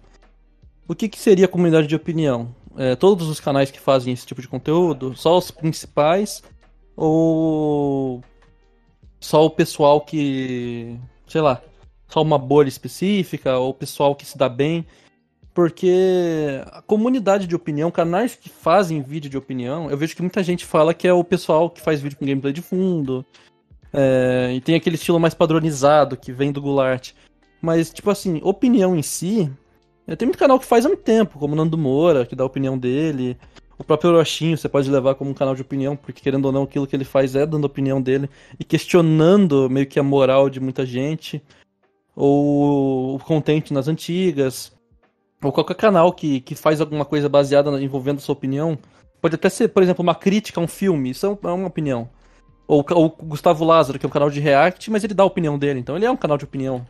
O 0.86 0.94
que, 0.94 1.08
que 1.08 1.18
seria 1.18 1.48
comunidade 1.48 1.86
de 1.86 1.96
opinião? 1.96 2.54
É, 2.76 2.94
todos 2.94 3.28
os 3.28 3.40
canais 3.40 3.70
que 3.70 3.80
fazem 3.80 4.12
esse 4.12 4.26
tipo 4.26 4.40
de 4.40 4.48
conteúdo, 4.48 5.14
só 5.16 5.36
os 5.36 5.50
principais 5.50 6.42
ou 6.96 8.22
só 9.20 9.44
o 9.44 9.50
pessoal 9.50 10.00
que, 10.00 10.98
sei 11.26 11.40
lá, 11.40 11.60
só 12.08 12.22
uma 12.22 12.38
bolha 12.38 12.68
específica 12.68 13.58
ou 13.58 13.74
pessoal 13.74 14.14
que 14.14 14.26
se 14.26 14.38
dá 14.38 14.48
bem? 14.48 14.86
Porque 15.52 16.60
a 16.66 16.82
comunidade 16.82 17.46
de 17.46 17.54
opinião, 17.54 17.90
canais 17.90 18.34
que 18.34 18.48
fazem 18.48 19.00
vídeo 19.02 19.30
de 19.30 19.38
opinião, 19.38 19.88
eu 19.88 19.96
vejo 19.96 20.16
que 20.16 20.22
muita 20.22 20.42
gente 20.42 20.64
fala 20.66 20.92
que 20.92 21.06
é 21.06 21.12
o 21.12 21.22
pessoal 21.22 21.70
que 21.70 21.80
faz 21.80 22.00
vídeo 22.00 22.18
com 22.18 22.26
gameplay 22.26 22.52
de 22.52 22.60
fundo. 22.60 23.24
é, 23.92 24.52
e 24.54 24.60
tem 24.60 24.74
aquele 24.74 24.96
estilo 24.96 25.20
mais 25.20 25.34
padronizado 25.34 26.16
que 26.16 26.32
vem 26.32 26.50
do 26.50 26.60
Goulart. 26.60 27.12
Mas, 27.62 27.90
tipo 27.90 28.10
assim, 28.10 28.40
opinião 28.42 28.96
em 28.96 29.02
si. 29.02 29.50
é, 30.06 30.16
Tem 30.16 30.26
muito 30.26 30.38
canal 30.38 30.58
que 30.58 30.66
faz 30.66 30.84
há 30.84 30.88
muito 30.88 31.02
tempo, 31.04 31.38
como 31.38 31.54
o 31.54 31.56
Nando 31.56 31.78
Moura, 31.78 32.26
que 32.26 32.34
dá 32.36 32.42
a 32.42 32.46
opinião 32.46 32.76
dele. 32.76 33.38
O 33.78 33.84
próprio 33.84 34.10
Orochinho 34.10 34.56
você 34.56 34.68
pode 34.68 34.90
levar 34.90 35.14
como 35.16 35.30
um 35.30 35.34
canal 35.34 35.54
de 35.54 35.62
opinião, 35.62 35.96
porque 35.96 36.20
querendo 36.20 36.44
ou 36.46 36.52
não, 36.52 36.62
aquilo 36.62 36.86
que 36.86 36.94
ele 36.94 37.04
faz 37.04 37.34
é 37.34 37.44
dando 37.44 37.64
a 37.64 37.66
opinião 37.66 38.00
dele 38.00 38.30
e 38.58 38.64
questionando 38.64 39.68
meio 39.68 39.86
que 39.86 39.98
a 39.98 40.02
moral 40.02 40.48
de 40.48 40.60
muita 40.60 40.86
gente. 40.86 41.42
Ou 42.14 43.16
o 43.16 43.18
content 43.18 43.70
nas 43.72 43.88
antigas 43.88 44.72
ou 45.42 45.52
qualquer 45.52 45.74
canal 45.74 46.12
que, 46.12 46.40
que 46.40 46.54
faz 46.54 46.80
alguma 46.80 47.04
coisa 47.04 47.28
baseada 47.28 47.70
na- 47.70 47.82
envolvendo 47.82 48.20
sua 48.20 48.32
opinião. 48.32 48.78
Pode 49.20 49.34
até 49.34 49.48
ser, 49.48 49.68
por 49.68 49.82
exemplo, 49.82 50.02
uma 50.02 50.14
crítica 50.14 50.60
a 50.60 50.64
um 50.64 50.68
filme, 50.68 51.10
isso 51.10 51.26
é 51.26 51.48
é 51.48 51.52
uma 51.52 51.66
opinião. 51.66 52.08
Ou 52.66 52.80
o 52.80 53.08
Gustavo 53.08 53.64
Lázaro, 53.64 53.98
que 53.98 54.06
é 54.06 54.08
um 54.08 54.12
canal 54.12 54.30
de 54.30 54.40
react, 54.40 54.90
mas 54.90 55.04
ele 55.04 55.12
dá 55.12 55.22
a 55.22 55.26
opinião 55.26 55.58
dele, 55.58 55.80
então 55.80 55.96
ele 55.96 56.06
é 56.06 56.10
um 56.10 56.16
canal 56.16 56.38
de 56.38 56.44
opinião. 56.44 56.86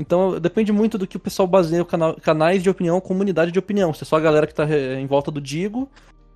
Então 0.00 0.40
depende 0.40 0.72
muito 0.72 0.96
do 0.96 1.06
que 1.06 1.18
o 1.18 1.20
pessoal 1.20 1.46
baseia 1.46 1.82
o 1.82 1.86
canal, 1.86 2.16
canais 2.16 2.62
de 2.62 2.70
opinião, 2.70 2.98
comunidade 3.02 3.52
de 3.52 3.58
opinião. 3.58 3.92
Se 3.92 4.02
é 4.02 4.06
só 4.06 4.16
a 4.16 4.20
galera 4.20 4.46
que 4.46 4.54
tá 4.54 4.66
eh, 4.66 4.98
em 4.98 5.06
volta 5.06 5.30
do 5.30 5.42
Digo, 5.42 5.90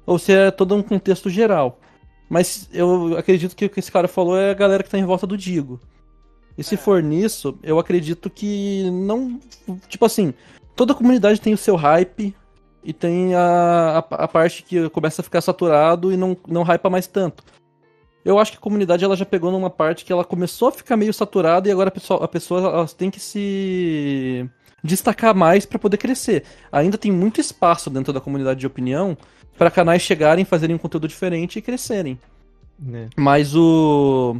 ou 0.04 0.18
se 0.18 0.32
é 0.32 0.50
todo 0.50 0.74
um 0.74 0.82
contexto 0.82 1.30
geral. 1.30 1.80
Mas 2.28 2.68
eu 2.74 3.16
acredito 3.16 3.56
que 3.56 3.64
o 3.64 3.70
que 3.70 3.80
esse 3.80 3.90
cara 3.90 4.06
falou 4.06 4.36
é 4.36 4.50
a 4.50 4.54
galera 4.54 4.82
que 4.82 4.90
tá 4.90 4.98
em 4.98 5.04
volta 5.06 5.26
do 5.26 5.36
Digo. 5.36 5.80
E 6.58 6.62
se 6.62 6.76
for 6.76 7.02
nisso, 7.02 7.58
eu 7.62 7.78
acredito 7.78 8.28
que 8.28 8.90
não. 8.90 9.40
Tipo 9.88 10.04
assim, 10.04 10.34
toda 10.76 10.94
comunidade 10.94 11.40
tem 11.40 11.54
o 11.54 11.58
seu 11.58 11.74
hype 11.74 12.36
e 12.84 12.92
tem 12.92 13.34
a, 13.34 14.04
a, 14.10 14.24
a 14.24 14.28
parte 14.28 14.62
que 14.62 14.90
começa 14.90 15.22
a 15.22 15.24
ficar 15.24 15.40
saturado 15.40 16.12
e 16.12 16.18
não, 16.18 16.36
não 16.46 16.62
hypa 16.62 16.90
mais 16.90 17.06
tanto. 17.06 17.42
Eu 18.24 18.38
acho 18.38 18.52
que 18.52 18.58
a 18.58 18.60
comunidade 18.60 19.04
ela 19.04 19.16
já 19.16 19.26
pegou 19.26 19.52
numa 19.52 19.68
parte 19.68 20.04
que 20.04 20.12
ela 20.12 20.24
começou 20.24 20.68
a 20.68 20.72
ficar 20.72 20.96
meio 20.96 21.12
saturada 21.12 21.68
e 21.68 21.72
agora 21.72 21.88
a 21.88 21.92
pessoa, 21.92 22.24
a 22.24 22.28
pessoa 22.28 22.60
elas 22.60 22.92
tem 22.94 23.10
que 23.10 23.20
se 23.20 24.48
destacar 24.82 25.34
mais 25.34 25.66
para 25.66 25.78
poder 25.78 25.98
crescer. 25.98 26.44
Ainda 26.72 26.96
tem 26.96 27.12
muito 27.12 27.40
espaço 27.40 27.90
dentro 27.90 28.12
da 28.12 28.20
comunidade 28.20 28.60
de 28.60 28.66
opinião 28.66 29.16
para 29.58 29.70
canais 29.70 30.02
chegarem, 30.02 30.44
fazerem 30.44 30.74
um 30.74 30.78
conteúdo 30.78 31.06
diferente 31.06 31.58
e 31.58 31.62
crescerem. 31.62 32.18
Mas 33.16 33.54
o. 33.54 34.36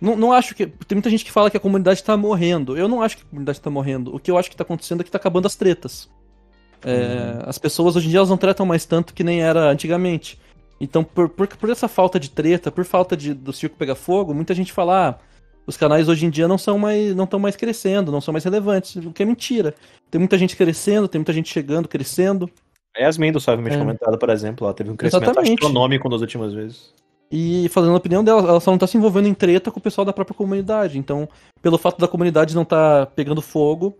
Não, 0.00 0.16
não 0.16 0.32
acho 0.32 0.54
que. 0.54 0.66
Tem 0.66 0.96
muita 0.96 1.10
gente 1.10 1.24
que 1.24 1.32
fala 1.32 1.50
que 1.50 1.56
a 1.56 1.60
comunidade 1.60 2.02
tá 2.02 2.16
morrendo. 2.16 2.76
Eu 2.76 2.88
não 2.88 3.00
acho 3.02 3.16
que 3.16 3.22
a 3.22 3.26
comunidade 3.26 3.60
tá 3.60 3.70
morrendo. 3.70 4.14
O 4.14 4.18
que 4.18 4.30
eu 4.30 4.36
acho 4.36 4.50
que 4.50 4.56
tá 4.56 4.62
acontecendo 4.62 5.00
é 5.00 5.04
que 5.04 5.10
tá 5.10 5.18
acabando 5.18 5.46
as 5.46 5.56
tretas. 5.56 6.08
É, 6.84 7.42
As 7.46 7.56
pessoas 7.58 7.96
hoje 7.96 8.08
em 8.08 8.10
dia 8.10 8.18
elas 8.18 8.28
não 8.28 8.36
tratam 8.36 8.66
mais 8.66 8.84
tanto 8.84 9.14
que 9.14 9.24
nem 9.24 9.40
era 9.40 9.70
antigamente. 9.70 10.38
Então, 10.84 11.02
por, 11.02 11.28
por, 11.28 11.48
por 11.48 11.70
essa 11.70 11.88
falta 11.88 12.20
de 12.20 12.30
treta, 12.30 12.70
por 12.70 12.84
falta 12.84 13.16
de, 13.16 13.32
do 13.34 13.52
circo 13.52 13.76
pegar 13.76 13.94
fogo, 13.94 14.34
muita 14.34 14.54
gente 14.54 14.72
fala: 14.72 15.08
ah, 15.08 15.14
os 15.66 15.76
canais 15.76 16.08
hoje 16.08 16.26
em 16.26 16.30
dia 16.30 16.46
não 16.46 16.58
são 16.58 16.78
mais. 16.78 17.14
não 17.14 17.24
estão 17.24 17.40
mais 17.40 17.56
crescendo, 17.56 18.12
não 18.12 18.20
são 18.20 18.32
mais 18.32 18.44
relevantes. 18.44 18.96
O 18.96 19.12
que 19.12 19.22
é 19.22 19.26
mentira. 19.26 19.74
Tem 20.10 20.18
muita 20.18 20.38
gente 20.38 20.56
crescendo, 20.56 21.08
tem 21.08 21.18
muita 21.18 21.32
gente 21.32 21.52
chegando, 21.52 21.88
crescendo. 21.88 22.48
Yasmin 22.96 23.32
do 23.32 23.40
Suavemente 23.40 23.76
É. 23.76 23.78
Comentado, 23.78 24.18
por 24.18 24.30
exemplo, 24.30 24.66
ela 24.66 24.74
teve 24.74 24.90
um 24.90 24.96
crescimento 24.96 25.24
Exatamente. 25.24 25.64
astronômico 25.64 26.08
nas 26.08 26.20
últimas 26.20 26.52
vezes. 26.52 26.92
E 27.30 27.68
fazendo 27.70 27.94
a 27.94 27.96
opinião 27.96 28.22
dela, 28.22 28.48
ela 28.48 28.60
só 28.60 28.70
não 28.70 28.78
tá 28.78 28.86
se 28.86 28.96
envolvendo 28.96 29.26
em 29.26 29.34
treta 29.34 29.70
com 29.70 29.80
o 29.80 29.82
pessoal 29.82 30.04
da 30.04 30.12
própria 30.12 30.36
comunidade. 30.36 30.98
Então, 30.98 31.28
pelo 31.60 31.78
fato 31.78 31.98
da 31.98 32.06
comunidade 32.06 32.54
não 32.54 32.64
tá 32.64 33.06
pegando 33.06 33.42
fogo, 33.42 33.96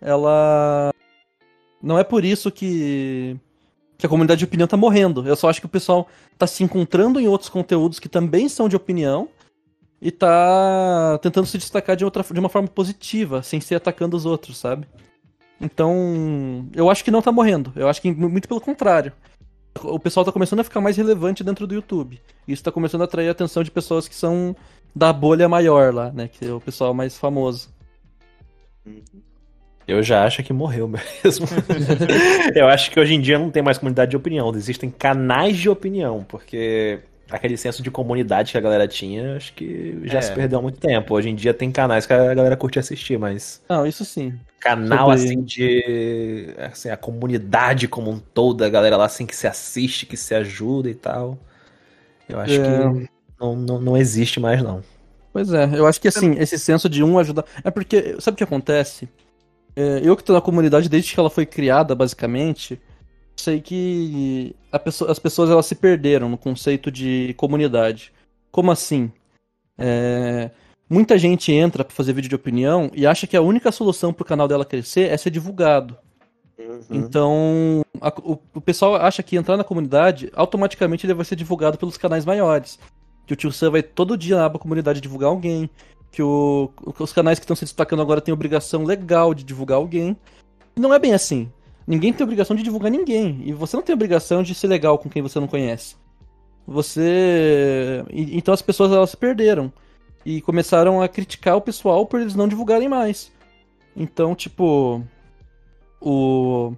ela. 0.00 0.90
Não 1.82 1.98
é 1.98 2.02
por 2.02 2.24
isso 2.24 2.50
que. 2.50 3.36
Que 4.04 4.06
a 4.06 4.08
comunidade 4.10 4.40
de 4.40 4.44
opinião 4.44 4.68
tá 4.68 4.76
morrendo. 4.76 5.26
Eu 5.26 5.34
só 5.34 5.48
acho 5.48 5.60
que 5.60 5.66
o 5.66 5.68
pessoal 5.68 6.06
tá 6.36 6.46
se 6.46 6.62
encontrando 6.62 7.18
em 7.18 7.26
outros 7.26 7.48
conteúdos 7.48 7.98
que 7.98 8.08
também 8.08 8.50
são 8.50 8.68
de 8.68 8.76
opinião 8.76 9.30
e 10.00 10.10
tá 10.10 11.18
tentando 11.22 11.46
se 11.46 11.56
destacar 11.56 11.96
de, 11.96 12.04
outra, 12.04 12.22
de 12.22 12.38
uma 12.38 12.50
forma 12.50 12.68
positiva, 12.68 13.42
sem 13.42 13.62
ser 13.62 13.76
atacando 13.76 14.14
os 14.14 14.26
outros, 14.26 14.58
sabe? 14.58 14.86
Então, 15.58 16.68
eu 16.74 16.90
acho 16.90 17.02
que 17.02 17.10
não 17.10 17.22
tá 17.22 17.32
morrendo. 17.32 17.72
Eu 17.74 17.88
acho 17.88 18.02
que 18.02 18.12
muito 18.12 18.46
pelo 18.46 18.60
contrário. 18.60 19.10
O 19.82 19.98
pessoal 19.98 20.24
tá 20.24 20.30
começando 20.30 20.60
a 20.60 20.64
ficar 20.64 20.82
mais 20.82 20.98
relevante 20.98 21.42
dentro 21.42 21.66
do 21.66 21.74
YouTube. 21.74 22.20
Isso 22.46 22.62
tá 22.62 22.70
começando 22.70 23.00
a 23.00 23.04
atrair 23.04 23.28
a 23.28 23.32
atenção 23.32 23.62
de 23.62 23.70
pessoas 23.70 24.06
que 24.06 24.14
são 24.14 24.54
da 24.94 25.14
bolha 25.14 25.48
maior 25.48 25.94
lá, 25.94 26.12
né? 26.12 26.28
Que 26.28 26.44
é 26.44 26.52
o 26.52 26.60
pessoal 26.60 26.92
mais 26.92 27.16
famoso. 27.16 27.72
Eu 29.86 30.02
já 30.02 30.24
acho 30.24 30.42
que 30.42 30.52
morreu 30.52 30.88
mesmo. 31.24 31.46
eu 32.54 32.66
acho 32.68 32.90
que 32.90 32.98
hoje 32.98 33.14
em 33.14 33.20
dia 33.20 33.38
não 33.38 33.50
tem 33.50 33.62
mais 33.62 33.78
comunidade 33.78 34.10
de 34.10 34.16
opinião, 34.16 34.50
existem 34.54 34.90
canais 34.90 35.56
de 35.58 35.68
opinião, 35.68 36.24
porque 36.28 37.00
aquele 37.30 37.56
senso 37.56 37.82
de 37.82 37.90
comunidade 37.90 38.52
que 38.52 38.58
a 38.58 38.60
galera 38.60 38.86
tinha, 38.86 39.36
acho 39.36 39.52
que 39.54 39.98
já 40.04 40.18
É. 40.18 40.22
se 40.22 40.32
perdeu 40.32 40.58
há 40.58 40.62
muito 40.62 40.78
tempo. 40.78 41.14
Hoje 41.14 41.28
em 41.30 41.34
dia 41.34 41.52
tem 41.52 41.70
canais 41.70 42.06
que 42.06 42.12
a 42.12 42.34
galera 42.34 42.56
curte 42.56 42.78
assistir, 42.78 43.18
mas 43.18 43.62
Não, 43.68 43.86
isso 43.86 44.04
sim. 44.04 44.34
canal 44.60 45.10
Sobre- 45.10 45.24
assim 45.24 45.42
de 45.42 46.54
assim, 46.58 46.88
a 46.90 46.96
comunidade 46.96 47.88
como 47.88 48.10
um 48.10 48.18
todo, 48.18 48.62
a 48.64 48.68
galera 48.68 48.96
lá 48.96 49.06
assim 49.06 49.26
que 49.26 49.34
se 49.36 49.46
assiste, 49.46 50.06
que 50.06 50.16
se 50.16 50.34
ajuda 50.34 50.88
e 50.88 50.94
tal. 50.94 51.38
Eu 52.28 52.40
acho 52.40 52.54
É. 52.54 52.58
que 52.58 53.08
não, 53.40 53.56
não, 53.56 53.80
não 53.80 53.96
existe 53.96 54.38
mais 54.40 54.62
não. 54.62 54.82
Pois 55.32 55.52
é, 55.52 55.68
eu 55.74 55.86
acho 55.86 56.00
que 56.00 56.06
assim, 56.08 56.38
esse 56.38 56.58
senso 56.58 56.88
de 56.88 57.02
um 57.02 57.18
ajudar. 57.18 57.44
É 57.64 57.70
porque, 57.70 58.16
sabe 58.20 58.34
o 58.34 58.38
que 58.38 58.44
acontece? 58.44 59.08
É, 59.76 60.00
eu 60.02 60.16
que 60.16 60.22
tô 60.24 60.32
na 60.32 60.40
comunidade 60.40 60.88
desde 60.88 61.12
que 61.12 61.18
ela 61.20 61.30
foi 61.30 61.44
criada, 61.44 61.94
basicamente, 61.94 62.80
sei 63.36 63.60
que 63.60 64.54
pessoa- 64.84 65.10
as 65.10 65.18
pessoas 65.18 65.50
elas 65.50 65.66
se 65.66 65.74
perderam 65.74 66.28
no 66.28 66.38
conceito 66.38 66.90
de 66.90 67.34
comunidade. 67.36 68.12
Como 68.52 68.70
assim? 68.70 69.10
É, 69.76 70.50
muita 70.88 71.18
gente 71.18 71.50
entra 71.52 71.84
pra 71.84 71.94
fazer 71.94 72.12
vídeo 72.12 72.28
de 72.28 72.34
opinião 72.36 72.90
e 72.94 73.06
acha 73.06 73.26
que 73.26 73.36
a 73.36 73.42
única 73.42 73.72
solução 73.72 74.12
pro 74.12 74.24
canal 74.24 74.46
dela 74.46 74.64
crescer 74.64 75.10
é 75.10 75.16
ser 75.16 75.30
divulgado. 75.30 75.96
Então, 76.88 77.84
a- 78.00 78.12
o, 78.22 78.38
o 78.54 78.60
pessoal 78.60 78.94
acha 78.94 79.22
que 79.24 79.36
entrar 79.36 79.56
na 79.56 79.64
comunidade, 79.64 80.30
automaticamente 80.36 81.04
ele 81.04 81.14
vai 81.14 81.24
ser 81.24 81.34
divulgado 81.34 81.76
pelos 81.76 81.96
canais 81.96 82.24
maiores. 82.24 82.78
Que 83.26 83.32
o 83.32 83.36
tio 83.36 83.50
Sam 83.50 83.70
vai 83.72 83.82
todo 83.82 84.16
dia 84.16 84.36
na 84.36 84.44
aba 84.44 84.58
comunidade 84.58 85.00
divulgar 85.00 85.30
alguém. 85.30 85.68
Que 86.14 86.22
o- 86.22 86.70
os 87.00 87.12
canais 87.12 87.40
que 87.40 87.44
estão 87.44 87.56
se 87.56 87.64
destacando 87.64 88.00
agora 88.00 88.20
têm 88.20 88.32
obrigação 88.32 88.84
legal 88.84 89.34
de 89.34 89.42
divulgar 89.42 89.78
alguém. 89.78 90.16
Não 90.76 90.94
é 90.94 90.98
bem 91.00 91.12
assim. 91.12 91.50
Ninguém 91.84 92.12
tem 92.12 92.22
obrigação 92.22 92.54
de 92.54 92.62
divulgar 92.62 92.88
ninguém. 92.88 93.42
E 93.44 93.52
você 93.52 93.76
não 93.76 93.82
tem 93.82 93.92
obrigação 93.92 94.40
de 94.40 94.54
ser 94.54 94.68
legal 94.68 94.96
com 94.96 95.10
quem 95.10 95.20
você 95.22 95.40
não 95.40 95.48
conhece. 95.48 95.96
Você. 96.64 98.04
Então 98.10 98.54
as 98.54 98.62
pessoas 98.62 98.92
elas 98.92 99.10
se 99.10 99.16
perderam. 99.16 99.72
E 100.24 100.40
começaram 100.40 101.02
a 101.02 101.08
criticar 101.08 101.56
o 101.56 101.60
pessoal 101.60 102.06
por 102.06 102.20
eles 102.20 102.36
não 102.36 102.46
divulgarem 102.46 102.88
mais. 102.88 103.32
Então, 103.96 104.36
tipo. 104.36 105.02
O. 106.00 106.72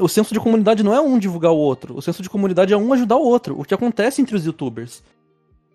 O 0.00 0.08
senso 0.08 0.32
de 0.32 0.40
comunidade 0.40 0.82
não 0.82 0.94
é 0.94 1.00
um 1.00 1.18
divulgar 1.18 1.52
o 1.52 1.58
outro. 1.58 1.94
O 1.94 2.00
senso 2.00 2.22
de 2.22 2.30
comunidade 2.30 2.72
é 2.72 2.76
um 2.76 2.90
ajudar 2.94 3.16
o 3.16 3.22
outro. 3.22 3.60
O 3.60 3.64
que 3.64 3.74
acontece 3.74 4.22
entre 4.22 4.34
os 4.34 4.46
youtubers. 4.46 5.02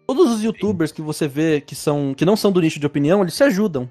Todos 0.10 0.32
os 0.34 0.44
youtubers 0.44 0.92
que 0.92 1.04
você 1.04 1.28
vê 1.28 1.62
que 1.62 1.76
são 1.76 2.16
que 2.16 2.26
não 2.26 2.36
são 2.36 2.52
do 2.52 2.60
nicho 2.60 2.80
de 2.80 2.86
opinião, 2.88 3.22
eles 3.22 3.36
se 3.36 3.44
ajudam. 3.44 3.88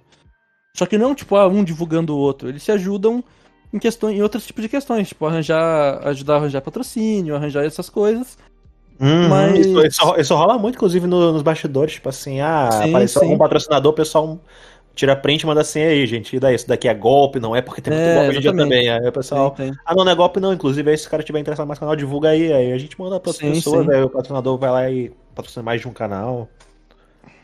Só 0.76 0.84
que 0.84 0.98
não 0.98 1.14
tipo 1.14 1.36
ah, 1.36 1.46
um 1.46 1.62
divulgando 1.62 2.12
o 2.12 2.18
outro, 2.18 2.48
eles 2.48 2.64
se 2.64 2.72
ajudam 2.72 3.22
em 3.72 3.78
questões 3.78 4.18
em 4.18 4.22
outros 4.22 4.44
tipos 4.44 4.60
de 4.62 4.68
questões, 4.68 5.06
tipo 5.06 5.24
arranjar, 5.26 6.04
ajudar 6.08 6.34
a 6.34 6.36
arranjar 6.38 6.60
patrocínio, 6.60 7.36
arranjar 7.36 7.64
essas 7.64 7.88
coisas. 7.88 8.36
Uhum, 9.00 9.28
Mas- 9.28 9.58
Isso, 9.60 9.86
isso- 9.86 10.14
isso 10.18 10.34
rola 10.34 10.58
muito, 10.58 10.74
inclusive, 10.74 11.06
no- 11.06 11.32
nos 11.32 11.42
bastidores, 11.42 11.92
tipo 11.92 12.08
assim, 12.08 12.40
ah, 12.40 12.68
Sim, 12.72 12.88
apareceu 12.88 13.22
sim. 13.22 13.32
um 13.34 13.38
patrocinador, 13.38 13.92
o 13.92 13.94
pessoal 13.94 14.40
tira 14.96 15.14
print 15.14 15.42
e 15.42 15.46
manda 15.46 15.60
assim, 15.60 15.80
aí, 15.80 16.04
gente, 16.04 16.34
e 16.34 16.40
daí, 16.40 16.56
isso 16.56 16.66
daqui 16.66 16.88
é 16.88 16.94
golpe, 16.94 17.38
não 17.38 17.54
é? 17.54 17.62
Porque 17.62 17.80
tem 17.80 17.92
muito 17.92 18.08
É, 18.08 18.14
golpe 18.14 18.30
hoje 18.30 18.38
em 18.38 18.40
dia 18.40 18.50
exatamente. 18.50 18.74
também. 18.76 18.90
Aí 18.90 19.06
o 19.08 19.12
pessoal, 19.12 19.52
tem. 19.52 19.72
ah, 19.86 19.94
não, 19.94 20.04
não 20.04 20.10
é 20.10 20.14
golpe 20.16 20.40
não, 20.40 20.52
inclusive, 20.52 20.90
aí 20.90 20.98
se 20.98 21.06
o 21.06 21.10
cara 21.10 21.22
tiver 21.22 21.38
interessado 21.38 21.68
mais 21.68 21.78
no 21.78 21.82
canal, 21.82 21.94
divulga 21.94 22.30
aí, 22.30 22.52
aí 22.52 22.72
a 22.72 22.78
gente 22.78 23.00
manda 23.00 23.20
para 23.20 23.30
outras 23.30 23.36
Sim, 23.36 23.54
pessoas, 23.54 23.86
sim. 23.86 23.92
aí 23.92 24.02
o 24.02 24.10
patrocinador 24.10 24.58
vai 24.58 24.70
lá 24.72 24.90
e 24.90 25.12
patrocina 25.38 25.62
mais 25.62 25.80
de 25.80 25.88
um 25.88 25.92
canal. 25.92 26.48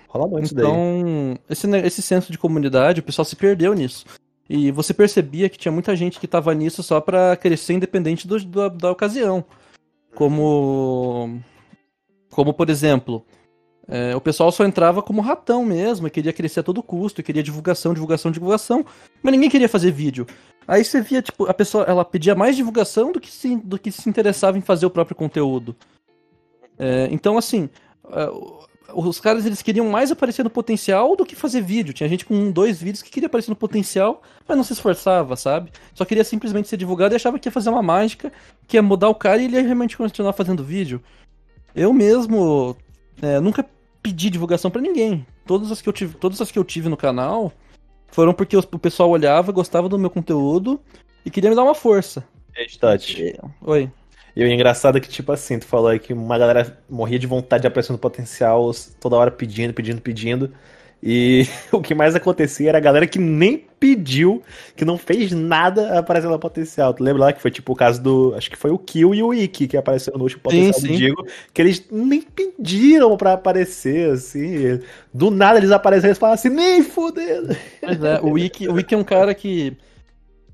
Rola 0.09 0.29
muito 0.29 0.45
isso 0.47 0.55
daí. 0.55 0.65
Então, 0.65 1.39
esse, 1.49 1.69
esse 1.79 2.03
senso 2.03 2.31
de 2.31 2.39
comunidade, 2.39 3.01
o 3.01 3.03
pessoal 3.03 3.25
se 3.25 3.35
perdeu 3.37 3.73
nisso. 3.75 4.05
E 4.49 4.71
você 4.71 4.93
percebia 4.93 5.49
que 5.49 5.57
tinha 5.59 5.73
muita 5.73 5.97
gente 5.97 6.21
que 6.21 6.29
tava 6.29 6.53
nisso 6.55 6.83
só 6.83 7.01
pra 7.01 7.35
crescer 7.37 7.73
independente 7.73 8.29
do- 8.29 8.45
da- 8.45 8.69
da 8.69 8.91
ocasião. 8.91 9.45
Como. 10.15 11.41
Como, 12.31 12.53
por 12.53 12.69
exemplo, 12.69 13.25
é, 13.89 14.15
o 14.15 14.21
pessoal 14.21 14.51
só 14.51 14.65
entrava 14.65 15.01
como 15.03 15.21
ratão 15.23 15.65
mesmo, 15.65 16.11
queria 16.11 16.33
crescer 16.33 16.61
a 16.61 16.63
todo 16.65 16.83
custo, 16.83 17.23
queria 17.23 17.43
divulgação, 17.43 17.95
divulgação, 17.95 18.31
divulgação, 18.33 18.85
mas 19.23 19.33
ninguém 19.33 19.49
queria 19.49 19.69
fazer 19.69 19.93
vídeo. 19.93 20.27
Aí 20.67 20.85
você 20.85 21.01
via, 21.01 21.23
tipo, 21.23 21.47
a 21.49 21.55
pessoa, 21.55 21.85
ela 21.85 22.05
pedia 22.05 22.35
mais 22.35 22.57
divulgação 22.57 23.13
do 23.13 23.21
que 23.21 23.31
se, 23.31 23.57
do 23.57 23.79
que 23.79 23.93
se 23.93 24.09
interessava 24.09 24.59
em 24.59 24.63
fazer 24.63 24.85
o 24.87 24.91
próprio 24.91 25.17
conteúdo. 25.17 25.77
É, 26.79 27.09
então, 27.11 27.37
assim, 27.39 27.69
é, 28.11 28.29
os 28.93 29.19
caras 29.21 29.47
eles 29.47 29.63
queriam 29.63 29.89
mais 29.89 30.11
aparecer 30.13 30.43
no 30.43 30.51
potencial 30.51 31.17
do 31.17 31.25
que 31.27 31.35
fazer 31.35 31.61
vídeo. 31.63 31.95
Tinha 31.95 32.09
gente 32.09 32.25
com 32.25 32.51
dois 32.51 32.81
vídeos 32.81 33.03
que 33.03 33.11
queria 33.11 33.27
aparecer 33.27 33.51
no 33.51 33.57
potencial, 33.57 34.23
mas 34.47 34.57
não 34.57 34.65
se 34.65 34.73
esforçava, 34.73 35.37
sabe? 35.37 35.71
Só 35.95 36.05
queria 36.05 36.25
simplesmente 36.25 36.69
ser 36.69 36.77
divulgado 36.77 37.15
e 37.15 37.17
achava 37.17 37.39
que 37.39 37.49
ia 37.49 37.53
fazer 37.53 37.71
uma 37.71 37.83
mágica, 37.83 38.33
que 38.69 38.77
ia 38.77 38.83
mudar 38.83 39.09
o 39.09 39.15
cara 39.15 39.41
e 39.41 39.47
ele 39.47 39.57
ia 39.57 39.63
realmente 39.63 39.97
continuar 39.97 40.33
fazendo 40.33 40.63
vídeo. 40.65 41.01
Eu 41.75 41.93
mesmo 41.93 42.77
é, 43.23 43.41
nunca 43.41 43.65
pedi 44.03 44.29
divulgação 44.31 44.71
pra 44.71 44.83
ninguém. 44.83 45.27
Todas 45.47 45.73
as 45.73 45.81
que 45.81 45.89
eu 45.89 45.93
tive, 45.93 46.15
todas 46.17 46.41
as 46.41 46.51
que 46.51 46.59
eu 46.59 46.65
tive 46.65 46.89
no 46.89 46.97
canal 46.97 47.53
foram 48.09 48.33
porque 48.33 48.57
os- 48.57 48.69
o 48.71 48.79
pessoal 48.79 49.11
olhava, 49.11 49.51
gostava 49.51 49.89
do 49.89 49.99
meu 49.99 50.11
conteúdo 50.11 50.81
e 51.25 51.31
queria 51.31 51.51
me 51.51 51.57
dar 51.57 51.65
uma 51.65 51.75
força. 51.75 52.25
E- 53.23 53.41
Oi. 53.63 53.91
E 54.37 54.45
o 54.45 54.49
engraçado 54.49 54.99
é 54.99 55.01
que, 55.01 55.09
tipo 55.09 55.31
assim, 55.31 55.59
tu 55.59 55.67
falou 55.67 55.89
aí 55.89 55.99
que 55.99 56.13
uma 56.13 56.37
galera 56.37 56.77
morria 56.91 57.19
de 57.19 57.27
vontade 57.27 57.63
de 57.63 57.69
aparecer 57.69 57.93
no 57.93 57.99
potencial, 57.99 58.71
toda 59.01 59.17
hora 59.17 59.31
pedindo, 59.31 59.73
pedindo, 59.73 60.01
pedindo. 60.01 60.53
E 61.07 61.47
o 61.71 61.83
que 61.83 61.95
mais 61.95 62.15
acontecia 62.15 62.71
era 62.71 62.79
a 62.79 62.81
galera 62.81 63.07
que 63.07 63.19
nem 63.19 63.59
pediu, 63.79 64.43
que 64.75 64.87
não 64.87 64.97
fez 64.97 65.33
nada 65.33 65.99
aparecer 65.99 66.29
no 66.29 66.39
potencial. 66.39 66.95
Tu 66.95 67.05
lembra 67.05 67.27
lá 67.27 67.33
que 67.33 67.43
foi 67.43 67.51
tipo 67.51 67.75
o 67.75 67.77
caso 67.77 68.03
do. 68.03 68.35
Acho 68.35 68.51
que 68.51 68.57
foi 68.57 68.71
o 68.71 68.79
Kill 68.79 69.15
e 69.15 69.23
o 69.23 69.35
Ikki 69.35 69.69
que 69.69 69.77
apareceram 69.77 70.17
no 70.17 70.25
último 70.25 70.43
potencial 70.43 70.73
Sim, 70.73 70.87
do 70.87 70.93
sim. 70.95 70.99
Digo, 70.99 71.27
que 71.53 71.61
eles 71.61 71.87
nem 71.93 72.23
pediram 72.23 73.15
pra 73.19 73.35
aparecer, 73.35 74.13
assim. 74.13 74.81
Do 75.13 75.31
nada 75.31 75.59
eles 75.59 75.71
apareceram 75.71 76.13
e 76.13 76.17
falaram 76.17 76.35
assim, 76.35 76.49
nem 76.49 76.83
fudendo. 76.83 77.55
Pois 77.81 78.03
é, 78.03 78.21
o 78.23 78.31
Wiki, 78.31 78.67
o 78.67 78.73
Wiki 78.73 78.95
é 78.95 78.99
um 78.99 79.05
cara 79.05 79.35
que, 79.35 79.77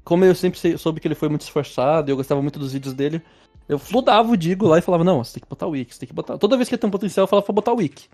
como 0.02 0.24
eu 0.24 0.34
sempre 0.34 0.76
soube 0.76 1.00
que 1.00 1.06
ele 1.06 1.14
foi 1.14 1.28
muito 1.28 1.42
esforçado 1.42 2.10
e 2.10 2.12
eu 2.12 2.16
gostava 2.16 2.42
muito 2.42 2.58
dos 2.58 2.72
vídeos 2.72 2.92
dele, 2.92 3.22
eu 3.70 3.78
fludava 3.78 4.30
o 4.32 4.36
Digo 4.36 4.66
lá 4.66 4.78
e 4.78 4.82
falava, 4.82 5.04
não, 5.04 5.22
você 5.22 5.34
tem 5.34 5.42
que 5.42 5.48
botar 5.48 5.66
o 5.66 5.70
Wiki, 5.70 5.94
você 5.94 6.00
tem 6.00 6.08
que 6.08 6.14
botar. 6.14 6.36
Toda 6.38 6.56
vez 6.56 6.68
que 6.68 6.74
ele 6.74 6.80
tem 6.80 6.88
um 6.88 6.90
potencial, 6.90 7.24
eu 7.24 7.28
falava 7.28 7.44
pra 7.46 7.54
botar 7.54 7.72
o 7.72 7.76
Wiki. 7.76 8.08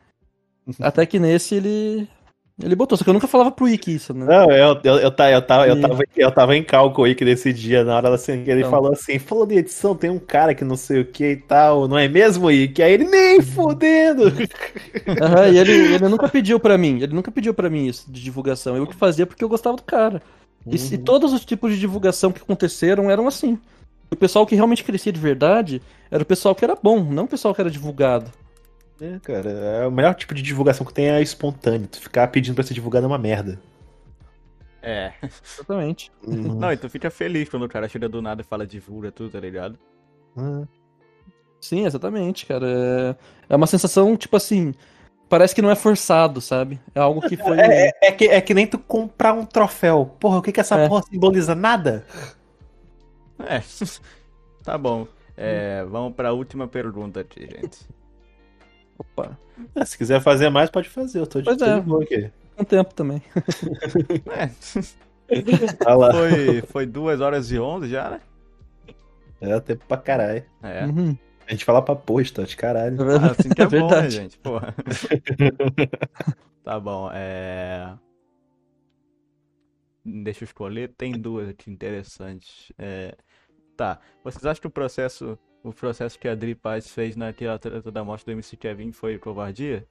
Até 0.81 1.07
que 1.07 1.19
nesse 1.19 1.55
ele. 1.55 2.09
Ele 2.63 2.75
botou, 2.75 2.97
só 2.97 3.05
que 3.05 3.11
eu 3.11 3.15
nunca 3.15 3.27
falava 3.27 3.51
pro 3.53 3.67
Wiki 3.67 3.95
isso, 3.95 4.15
né? 4.15 4.25
Não, 4.25 4.51
eu, 4.51 4.81
eu, 4.83 4.97
eu, 4.97 4.97
eu, 4.99 5.11
tava, 5.13 5.69
eu, 5.69 5.79
tava, 5.79 6.03
eu 6.17 6.33
tava 6.33 6.57
em 6.57 6.65
cálculo 6.65 7.07
aí 7.07 7.15
que 7.15 7.23
nesse 7.23 7.53
dia, 7.53 7.85
na 7.85 7.95
hora 7.97 8.15
assim, 8.15 8.43
que 8.45 8.51
ele 8.51 8.61
Então. 8.61 8.71
falou 8.71 8.93
assim, 8.93 9.19
falou 9.19 9.45
de 9.47 9.57
edição, 9.57 9.95
tem 9.95 10.09
um 10.09 10.19
cara 10.19 10.55
que 10.55 10.65
não 10.65 10.75
sei 10.75 11.01
o 11.03 11.05
que 11.05 11.33
e 11.33 11.37
tal, 11.37 11.87
não 11.87 11.99
é 11.99 12.09
mesmo, 12.09 12.51
Ike? 12.51 12.83
Aí 12.83 12.93
ele, 12.95 13.05
nem 13.05 13.43
fudendo! 13.43 14.25
Aham, 15.23 15.49
e 15.49 15.59
ele, 15.59 15.73
ele 15.95 16.09
nunca 16.09 16.29
pediu 16.31 16.59
pra 16.59 16.79
mim, 16.79 17.01
ele 17.03 17.15
nunca 17.15 17.31
pediu 17.31 17.53
pra 17.53 17.69
mim 17.69 17.87
isso 17.87 18.11
de 18.11 18.23
divulgação. 18.23 18.75
Eu 18.75 18.87
que 18.87 18.95
fazia 18.95 19.27
porque 19.27 19.45
eu 19.45 19.49
gostava 19.51 19.77
do 19.77 19.83
cara. 19.83 20.23
E, 20.67 20.77
Uhum. 20.77 20.89
e 20.93 20.99
todos 20.99 21.33
os 21.35 21.45
tipos 21.45 21.73
de 21.73 21.79
divulgação 21.79 22.33
que 22.33 22.41
aconteceram 22.41 23.11
eram 23.11 23.29
assim. 23.29 23.59
O 24.17 24.19
pessoal 24.19 24.47
que 24.47 24.55
realmente 24.55 24.83
crescia 24.83 25.13
de 25.13 25.21
verdade 25.21 25.83
era 26.11 26.23
o 26.23 26.27
pessoal 26.27 26.55
que 26.55 26.65
era 26.65 26.75
bom, 26.75 27.05
não 27.05 27.25
o 27.25 27.29
pessoal 27.29 27.55
que 27.55 27.61
era 27.61 27.71
divulgado. 27.71 28.33
É, 28.99 29.19
cara, 29.23 29.51
é 29.51 29.87
o 29.87 29.91
melhor 29.93 30.15
tipo 30.15 30.35
de 30.35 30.41
divulgação 30.41 30.87
que 30.87 30.95
tem 30.95 31.11
é 31.11 31.21
espontâneo, 31.21 31.87
tu 31.87 32.01
ficar 32.01 32.27
pedindo 32.29 32.55
pra 32.55 32.65
ser 32.65 32.73
divulgado 32.73 33.05
é 33.05 33.09
uma 33.09 33.19
merda. 33.19 33.61
É. 34.83 35.13
Exatamente. 35.45 36.11
Não, 36.27 36.73
e 36.73 36.79
tu 36.79 36.89
fica 36.89 37.11
feliz 37.11 37.47
quando 37.51 37.65
o 37.65 37.69
cara 37.69 37.89
chega 37.91 38.09
do 38.09 38.23
nada 38.23 38.41
e 38.41 38.45
fala 38.45 38.67
divulga 38.67 39.13
tudo, 39.13 39.31
tá 39.33 39.39
ligado? 39.41 39.79
Hum. 40.35 40.67
Sim, 41.61 41.85
exatamente, 41.85 42.47
cara. 42.47 42.67
É, 42.67 43.17
é 43.51 43.57
uma 43.57 43.67
sensação, 43.67 44.17
tipo 44.17 44.35
assim, 44.37 44.73
parece 45.29 45.55
que 45.55 45.61
não 45.61 45.71
é 45.71 45.75
forçado, 45.75 46.41
sabe? 46.41 46.81
É 46.95 47.01
algo 47.01 47.21
que 47.21 47.37
foi. 47.37 47.59
É, 47.61 47.89
é- 47.89 47.93
é 48.05 48.13
que, 48.13 48.25
é 48.29 48.41
que 48.41 48.55
nem 48.55 48.67
tu 48.67 48.79
comprar 48.79 49.35
um 49.35 49.45
troféu. 49.45 50.15
Porra, 50.19 50.39
o 50.39 50.43
que 50.43 50.53
que 50.53 50.61
essa 50.61 50.77
É. 50.79 50.89
porra 50.89 51.03
simboliza? 51.03 51.55
Nada? 51.55 52.07
É. 53.41 53.61
tá 54.63 54.77
bom. 54.79 55.07
É, 55.37 55.85
vamos 55.85 56.15
pra 56.15 56.33
última 56.33 56.67
pergunta 56.67 57.21
aqui, 57.21 57.43
gente. 57.43 57.87
Opa, 58.99 59.39
É, 59.75 59.85
se 59.85 59.97
quiser 59.99 60.21
fazer 60.23 60.49
mais, 60.49 60.71
pode 60.71 60.89
fazer, 60.89 61.21
eu 61.21 61.27
tô 61.27 61.41
de, 61.41 61.45
Pois 61.45 61.61
é. 61.61 61.75
aqui. 61.75 62.31
um 62.59 62.65
tempo 62.65 62.95
também. 62.95 63.23
É, 65.29 65.93
lá. 65.95 66.13
foi, 66.13 66.63
foi 66.63 66.87
2 66.87 67.21
horas 67.21 67.51
e 67.51 67.59
11 67.59 67.89
já, 67.89 68.11
né? 68.11 68.21
É 69.41 69.59
tempo 69.61 69.85
pra 69.87 69.97
caralho. 69.97 70.45
É. 70.63 70.87
Uhum. 70.87 71.17
A 71.47 71.51
gente 71.51 71.65
fala 71.65 71.83
pra 71.83 71.97
posta, 71.97 72.45
de 72.45 72.57
caralho. 72.57 72.97
Ah, 73.11 73.33
assim 73.33 73.49
que 73.49 73.61
é, 73.61 73.65
É 73.65 73.69
bom, 73.69 73.77
né, 73.77 73.81
verdade. 73.89 74.15
gente? 74.15 74.39
Porra. 74.39 74.73
tá 76.65 76.79
bom, 76.79 77.11
é. 77.13 77.93
deixa 80.05 80.45
eu 80.45 80.47
escolher, 80.47 80.93
tem 80.97 81.13
duas 81.13 81.49
aqui 81.49 81.71
interessantes. 81.71 82.73
É, 82.79 83.17
tá, 83.77 84.01
vocês 84.25 84.45
acham 84.45 84.61
que 84.61 84.67
o 84.67 84.71
processo, 84.71 85.39
o 85.63 85.73
processo 85.73 86.19
que 86.19 86.29
a 86.29 86.35
Dri 86.35 86.55
Paz 86.55 86.89
fez 86.89 87.17
naquela 87.17 87.59
treta 87.59 87.91
da 87.91 88.03
morte 88.05 88.25
do 88.25 88.33
MC 88.33 88.57
Kevin 88.57 88.93
foi 88.93 89.19
covardia? 89.19 89.87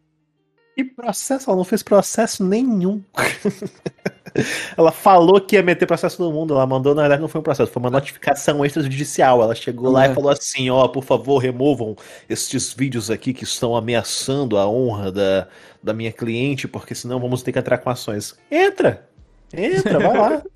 E 0.77 0.83
processo? 0.83 1.49
Ela 1.49 1.55
não 1.55 1.63
fez 1.63 1.81
processo 1.81 2.43
nenhum. 2.43 3.01
ela 4.77 4.91
falou 4.91 5.39
que 5.39 5.55
ia 5.55 5.63
meter 5.63 5.85
processo 5.85 6.21
no 6.21 6.31
mundo. 6.33 6.53
Ela 6.53 6.67
mandou, 6.67 6.93
na 6.93 7.03
verdade, 7.03 7.21
não 7.21 7.29
foi 7.29 7.39
um 7.39 7.43
processo, 7.43 7.71
foi 7.71 7.81
uma 7.81 7.89
notificação 7.89 8.65
extrajudicial. 8.65 9.41
Ela 9.41 9.55
chegou 9.55 9.89
lá 9.89 10.05
É. 10.05 10.11
e 10.11 10.13
falou 10.13 10.29
assim: 10.29 10.69
ó, 10.69 10.85
por 10.89 11.03
favor, 11.03 11.37
removam 11.37 11.95
estes 12.27 12.73
vídeos 12.73 13.09
aqui 13.09 13.33
que 13.33 13.45
estão 13.45 13.73
ameaçando 13.73 14.57
a 14.57 14.67
honra 14.67 15.13
da, 15.13 15.47
da 15.81 15.93
minha 15.93 16.11
cliente, 16.11 16.67
porque 16.67 16.93
senão 16.93 17.21
vamos 17.21 17.41
ter 17.41 17.53
que 17.53 17.59
entrar 17.59 17.77
com 17.77 17.89
ações. 17.89 18.35
Entra! 18.51 19.07
Entra, 19.53 19.97
vai 19.99 20.17
lá. 20.17 20.43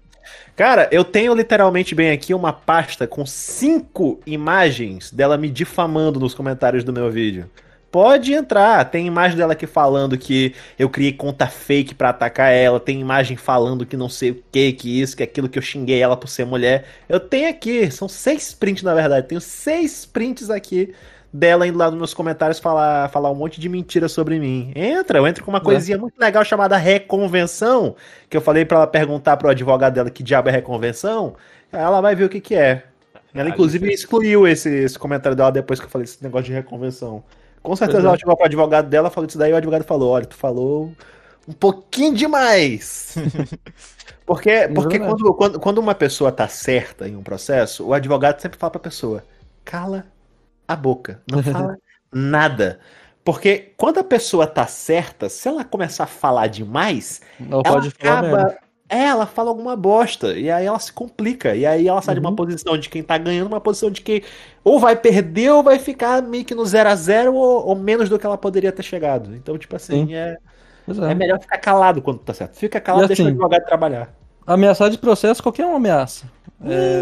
Cara, 0.55 0.89
eu 0.91 1.05
tenho 1.05 1.33
literalmente 1.33 1.95
bem 1.95 2.11
aqui 2.11 2.33
uma 2.33 2.51
pasta 2.51 3.07
com 3.07 3.25
cinco 3.25 4.19
imagens 4.25 5.11
dela 5.11 5.37
me 5.37 5.49
difamando 5.49 6.19
nos 6.19 6.33
comentários 6.33 6.83
do 6.83 6.91
meu 6.91 7.09
vídeo. 7.09 7.49
Pode 7.91 8.33
entrar. 8.33 8.85
Tem 8.91 9.07
imagem 9.07 9.37
dela 9.37 9.53
aqui 9.53 9.65
falando 9.65 10.17
que 10.17 10.53
eu 10.77 10.89
criei 10.89 11.11
conta 11.11 11.47
fake 11.47 11.95
pra 11.95 12.09
atacar 12.09 12.51
ela. 12.53 12.79
Tem 12.79 12.99
imagem 12.99 13.35
falando 13.35 13.85
que 13.85 13.97
não 13.97 14.09
sei 14.09 14.31
o 14.31 14.43
que, 14.51 14.73
que 14.73 15.01
isso, 15.01 15.17
que 15.17 15.23
aquilo 15.23 15.49
que 15.49 15.57
eu 15.57 15.63
xinguei 15.63 15.99
ela 16.01 16.15
por 16.15 16.27
ser 16.27 16.45
mulher. 16.45 16.85
Eu 17.07 17.19
tenho 17.19 17.49
aqui, 17.49 17.89
são 17.89 18.07
seis 18.07 18.53
prints 18.53 18.83
na 18.83 18.93
verdade. 18.93 19.27
Tenho 19.27 19.41
seis 19.41 20.05
prints 20.05 20.49
aqui 20.49 20.93
dela 21.31 21.67
indo 21.67 21.77
lá 21.77 21.89
nos 21.89 21.97
meus 21.97 22.13
comentários 22.13 22.59
falar, 22.59 23.09
falar 23.09 23.31
um 23.31 23.35
monte 23.35 23.59
de 23.61 23.69
mentira 23.69 24.07
sobre 24.07 24.39
mim. 24.39 24.71
Entra, 24.75 25.19
eu 25.19 25.27
entro 25.27 25.43
com 25.43 25.51
uma 25.51 25.61
coisinha 25.61 25.97
muito 25.97 26.19
legal 26.19 26.43
chamada 26.43 26.75
reconvenção. 26.77 27.95
Que 28.29 28.35
eu 28.35 28.41
falei 28.41 28.65
pra 28.65 28.77
ela 28.77 28.87
perguntar 28.87 29.37
pro 29.37 29.49
advogado 29.49 29.93
dela 29.93 30.09
que 30.09 30.23
diabo 30.23 30.49
é 30.49 30.51
reconvenção. 30.51 31.35
Ela 31.71 32.01
vai 32.01 32.15
ver 32.15 32.25
o 32.25 32.29
que, 32.29 32.41
que 32.41 32.55
é. 32.55 32.83
Ela, 33.33 33.49
Ah, 33.49 33.49
inclusive, 33.49 33.91
excluiu 33.91 34.47
esse, 34.47 34.69
esse 34.69 34.97
comentário 34.97 35.35
dela 35.35 35.51
depois 35.51 35.79
que 35.79 35.85
eu 35.85 35.89
falei 35.89 36.05
esse 36.05 36.23
negócio 36.23 36.47
de 36.47 36.53
reconvenção. 36.53 37.23
Com 37.61 37.75
certeza 37.75 38.01
é. 38.01 38.07
ela 38.07 38.17
chegou 38.17 38.35
pro 38.35 38.45
advogado 38.45 38.89
dela, 38.89 39.09
falou 39.09 39.27
isso 39.27 39.37
daí, 39.37 39.51
e 39.51 39.53
o 39.53 39.57
advogado 39.57 39.83
falou: 39.83 40.11
olha, 40.11 40.25
tu 40.25 40.35
falou 40.35 40.91
um 41.47 41.53
pouquinho 41.53 42.15
demais. 42.15 43.15
porque 44.25 44.67
porque 44.73 44.97
verdade. 44.97 45.21
quando, 45.21 45.33
quando, 45.33 45.59
quando 45.59 45.77
uma 45.77 45.93
pessoa 45.93 46.31
tá 46.31 46.47
certa 46.47 47.07
em 47.07 47.15
um 47.15 47.21
processo, 47.21 47.85
o 47.85 47.93
advogado 47.93 48.39
sempre 48.39 48.57
fala 48.57 48.71
pra 48.71 48.79
pessoa: 48.79 49.23
cala 49.63 50.05
a 50.69 50.75
boca, 50.77 51.23
não 51.27 51.41
fala 51.43 51.77
nada. 52.13 52.79
Porque 53.23 53.73
quando 53.77 53.99
a 53.99 54.03
pessoa 54.03 54.47
tá 54.47 54.65
certa, 54.67 55.29
se 55.29 55.47
ela 55.47 55.63
começar 55.65 56.05
a 56.05 56.07
falar 56.07 56.47
demais, 56.47 57.21
Não 57.39 57.63
ela 57.63 57.81
pode 57.81 57.91
falar 57.91 58.17
merda. 58.17 58.45
acaba. 58.45 58.57
É, 58.89 59.03
ela 59.05 59.27
fala 59.27 59.49
alguma 59.49 59.75
bosta. 59.75 60.37
E 60.37 60.49
aí 60.49 60.65
ela 60.65 60.79
se 60.79 60.91
complica. 60.93 61.55
E 61.55 61.65
aí 61.65 61.87
ela 61.87 62.01
sai 62.01 62.15
de 62.15 62.21
uma 62.21 62.31
Uhum. 62.31 62.35
posição 62.35 62.77
de 62.77 62.89
quem 62.89 63.03
tá 63.03 63.17
ganhando, 63.19 63.47
uma 63.47 63.61
posição 63.61 63.91
de 63.91 64.01
quem 64.01 64.23
ou 64.63 64.79
vai 64.79 64.95
perder 64.95 65.51
ou 65.51 65.63
vai 65.63 65.77
ficar 65.79 66.21
meio 66.23 66.45
que 66.45 66.55
no 66.55 66.65
0 66.65 66.89
a 66.89 66.95
0 66.95 67.33
ou, 67.35 67.67
ou 67.67 67.75
menos 67.75 68.09
do 68.09 68.17
que 68.17 68.25
ela 68.25 68.37
poderia 68.37 68.71
ter 68.71 68.83
chegado. 68.83 69.35
Então, 69.35 69.57
tipo 69.59 69.75
assim, 69.75 70.07
Sim. 70.07 70.15
é, 70.15 70.37
é 71.05 71.11
é. 71.11 71.15
melhor 71.15 71.39
ficar 71.41 71.59
calado 71.59 72.01
quando 72.01 72.19
tá 72.19 72.33
certo. 72.33 72.57
Fica 72.57 72.81
calado, 72.81 73.05
E 73.05 73.07
deixa 73.07 73.23
o 73.23 73.27
assim, 73.27 73.29
advogado 73.29 73.65
trabalhar. 73.65 74.15
Ameaçar 74.45 74.89
de 74.89 74.97
processo, 74.97 75.43
qualquer 75.43 75.65
um 75.65 75.75
ameaça. 75.75 76.25
É, 76.61 77.01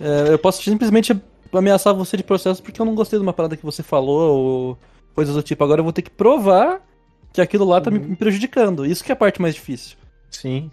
é, 0.00 0.32
eu 0.32 0.38
posso 0.38 0.62
simplesmente 0.62 1.14
ameaçar 1.58 1.94
você 1.94 2.16
de 2.16 2.22
processo 2.22 2.62
porque 2.62 2.80
eu 2.80 2.86
não 2.86 2.94
gostei 2.94 3.18
de 3.18 3.22
uma 3.22 3.32
parada 3.32 3.56
que 3.56 3.64
você 3.64 3.82
falou 3.82 4.36
ou 4.38 4.78
coisas 5.14 5.34
do 5.34 5.42
tipo. 5.42 5.62
Agora 5.64 5.80
eu 5.80 5.84
vou 5.84 5.92
ter 5.92 6.02
que 6.02 6.10
provar 6.10 6.80
que 7.32 7.40
aquilo 7.40 7.64
lá 7.64 7.80
tá 7.80 7.90
me- 7.90 7.98
me 7.98 8.16
prejudicando. 8.16 8.84
Isso 8.86 9.02
que 9.04 9.12
é 9.12 9.14
a 9.14 9.16
parte 9.16 9.40
mais 9.40 9.54
difícil. 9.54 9.96
sim. 10.30 10.70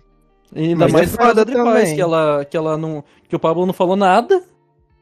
E 0.56 0.70
ainda 0.70 0.86
Mas 0.86 0.94
mais 0.94 1.12
por 1.12 1.18
causa 1.18 1.44
da 1.44 1.64
Paz, 1.64 1.92
que 1.92 2.00
ela, 2.00 2.46
que 2.46 2.56
ela 2.56 2.78
não. 2.78 3.04
Que 3.28 3.36
o 3.36 3.40
Pablo 3.40 3.66
não 3.66 3.74
falou 3.74 3.98
nada 3.98 4.42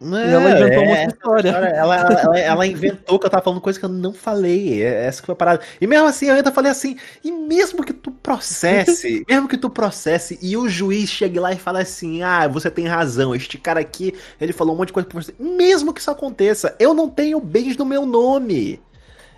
É, 0.02 0.06
e 0.22 0.34
ela 0.34 0.52
inventou 0.52 0.84
uma 0.84 0.94
é, 0.96 0.96
outra 0.96 1.10
história. 1.10 1.50
Ela, 1.50 1.96
ela, 1.96 1.96
ela- 2.22 2.40
ela 2.40 2.68
inventou 2.68 3.18
que 3.20 3.26
eu 3.26 3.30
tava 3.30 3.44
falando 3.44 3.62
coisa 3.62 3.80
que 3.80 3.86
eu 3.86 3.90
não 3.90 4.14
falei. 4.14 4.84
É 4.84 5.06
essa 5.06 5.22
que 5.22 5.26
foi 5.26 5.34
a 5.34 5.36
parada. 5.36 5.64
E 5.80 5.88
mesmo 5.88 6.08
assim, 6.08 6.28
eu 6.28 6.36
ainda 6.36 6.52
falei 6.52 6.72
assim, 6.72 6.98
e 7.24 7.32
mesmo 7.32 7.84
que 7.84 7.94
tu 7.94 8.12
processe, 8.12 9.24
mesmo 9.30 9.48
que 9.48 9.58
tu 9.58 9.70
processe, 9.70 10.38
e 10.42 10.58
o 10.58 10.68
juiz 10.68 11.10
chegue 11.10 11.40
lá 11.40 11.54
e 11.54 11.58
fale 11.58 11.80
assim, 11.80 12.24
ah, 12.24 12.48
você 12.48 12.70
tem 12.70 12.88
razão, 12.88 13.34
este 13.36 13.58
cara 13.58 13.80
aqui, 13.80 14.14
ele 14.40 14.52
falou 14.54 14.76
um 14.76 14.78
monte 14.78 14.88
de 14.88 14.94
coisa 14.94 15.08
pra 15.08 15.22
você. 15.22 15.34
Mesmo 15.40 15.94
que 15.94 16.02
isso 16.02 16.12
aconteça, 16.12 16.76
eu 16.80 16.94
não 16.94 17.10
tenho 17.10 17.40
bens 17.40 17.78
no 17.78 17.86
meu 17.86 18.06
nome. 18.06 18.82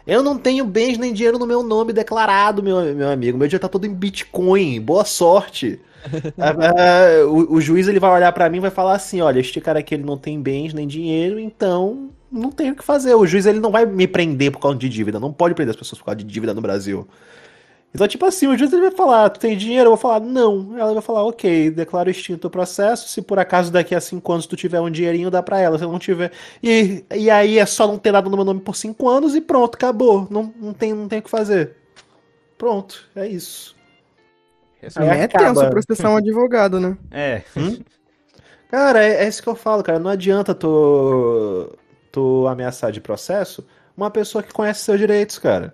Eu 0.05 0.23
não 0.23 0.37
tenho 0.37 0.65
bens 0.65 0.97
nem 0.97 1.13
dinheiro 1.13 1.37
no 1.37 1.45
meu 1.47 1.61
nome 1.63 1.93
declarado, 1.93 2.63
meu, 2.63 2.95
meu 2.95 3.09
amigo. 3.09 3.37
Meu 3.37 3.47
dinheiro 3.47 3.61
tá 3.61 3.67
todo 3.69 3.85
em 3.85 3.93
Bitcoin. 3.93 4.79
Boa 4.81 5.03
sorte. 5.05 5.81
Ah, 6.37 6.51
ah, 7.21 7.25
o, 7.27 7.55
o 7.55 7.61
juiz 7.61 7.87
ele 7.87 7.99
vai 7.99 8.11
olhar 8.11 8.31
pra 8.31 8.49
mim 8.49 8.57
e 8.57 8.61
vai 8.61 8.71
falar 8.71 8.95
assim: 8.95 9.21
olha, 9.21 9.39
este 9.39 9.59
cara 9.61 9.79
aqui 9.79 9.95
ele 9.95 10.03
não 10.03 10.17
tem 10.17 10.41
bens 10.41 10.73
nem 10.73 10.87
dinheiro, 10.87 11.39
então 11.39 12.09
não 12.31 12.51
tem 12.51 12.71
o 12.71 12.75
que 12.75 12.83
fazer. 12.83 13.15
O 13.15 13.25
juiz 13.25 13.45
ele 13.45 13.59
não 13.59 13.71
vai 13.71 13.85
me 13.85 14.07
prender 14.07 14.51
por 14.51 14.59
causa 14.59 14.77
de 14.77 14.89
dívida. 14.89 15.19
Não 15.19 15.31
pode 15.33 15.55
prender 15.55 15.71
as 15.71 15.79
pessoas 15.79 15.99
por 15.99 16.05
causa 16.05 16.17
de 16.17 16.25
dívida 16.25 16.53
no 16.53 16.61
Brasil. 16.61 17.07
Então, 17.93 18.07
tipo 18.07 18.25
assim, 18.25 18.47
o 18.47 18.57
juiz 18.57 18.71
ele 18.71 18.83
vai 18.83 18.91
falar: 18.91 19.29
tu 19.29 19.39
tem 19.39 19.57
dinheiro? 19.57 19.85
Eu 19.85 19.91
vou 19.91 19.97
falar: 19.97 20.19
não. 20.19 20.77
Ela 20.77 20.93
vai 20.93 21.01
falar: 21.01 21.23
ok, 21.23 21.71
declaro 21.71 22.09
extinto 22.09 22.47
o 22.47 22.51
processo. 22.51 23.09
Se 23.09 23.21
por 23.21 23.39
acaso 23.39 23.71
daqui 23.71 23.95
a 23.95 24.01
cinco 24.01 24.31
anos 24.31 24.45
tu 24.45 24.55
tiver 24.55 24.79
um 24.81 24.89
dinheirinho, 24.91 25.31
dá 25.31 25.41
pra 25.41 25.59
ela. 25.59 25.77
Se 25.77 25.85
não 25.85 25.99
tiver. 25.99 26.31
E, 26.61 27.03
e 27.15 27.29
aí 27.29 27.57
é 27.57 27.65
só 27.65 27.87
não 27.87 27.97
ter 27.97 28.11
nada 28.11 28.29
no 28.29 28.35
meu 28.35 28.45
nome 28.45 28.59
por 28.61 28.75
cinco 28.75 29.09
anos 29.09 29.35
e 29.35 29.41
pronto, 29.41 29.75
acabou. 29.75 30.27
Não, 30.29 30.53
não, 30.59 30.73
tem, 30.73 30.93
não 30.93 31.07
tem 31.07 31.19
o 31.19 31.21
que 31.21 31.29
fazer. 31.29 31.75
Pronto, 32.57 33.07
é 33.15 33.27
isso. 33.27 33.76
Essa- 34.81 35.03
É 35.03 35.23
acaba. 35.23 35.27
tenso 35.27 35.67
processar 35.67 36.09
um 36.11 36.17
advogado, 36.17 36.79
né? 36.79 36.97
É, 37.11 37.43
Cara, 38.69 39.03
é, 39.03 39.23
é 39.25 39.27
isso 39.27 39.41
que 39.41 39.49
eu 39.49 39.55
falo, 39.55 39.83
cara. 39.83 39.99
Não 39.99 40.09
adianta 40.11 40.53
tu, 40.53 41.71
tu 42.11 42.47
ameaçar 42.47 42.91
de 42.91 43.01
processo 43.01 43.65
uma 43.95 44.11
pessoa 44.11 44.43
que 44.43 44.53
conhece 44.53 44.81
seus 44.81 44.99
direitos, 44.99 45.39
cara. 45.39 45.73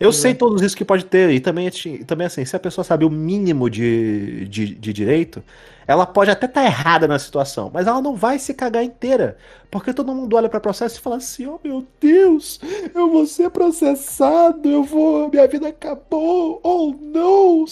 Eu 0.00 0.12
sei 0.12 0.34
todos 0.34 0.62
isso 0.62 0.76
que 0.76 0.84
pode 0.84 1.04
ter, 1.06 1.30
e 1.30 1.40
também, 1.40 1.68
e 1.68 2.04
também 2.04 2.26
assim, 2.26 2.44
se 2.44 2.56
a 2.56 2.60
pessoa 2.60 2.84
sabe 2.84 3.04
o 3.04 3.10
mínimo 3.10 3.70
de, 3.70 4.46
de, 4.48 4.74
de 4.74 4.92
direito, 4.92 5.42
ela 5.86 6.04
pode 6.06 6.30
até 6.30 6.46
estar 6.46 6.64
errada 6.64 7.08
na 7.08 7.18
situação, 7.18 7.70
mas 7.72 7.86
ela 7.86 8.02
não 8.02 8.14
vai 8.16 8.38
se 8.38 8.54
cagar 8.54 8.84
inteira. 8.84 9.38
Porque 9.70 9.94
todo 9.94 10.14
mundo 10.14 10.36
olha 10.36 10.48
para 10.48 10.60
processo 10.60 10.98
e 10.98 11.02
fala 11.02 11.16
assim: 11.16 11.46
oh 11.46 11.60
meu 11.64 11.86
Deus, 12.00 12.60
eu 12.94 13.10
vou 13.10 13.26
ser 13.26 13.50
processado, 13.50 14.68
eu 14.68 14.82
vou, 14.84 15.30
minha 15.30 15.46
vida 15.48 15.68
acabou, 15.68 16.60
oh 16.62 16.94
não! 17.00 17.64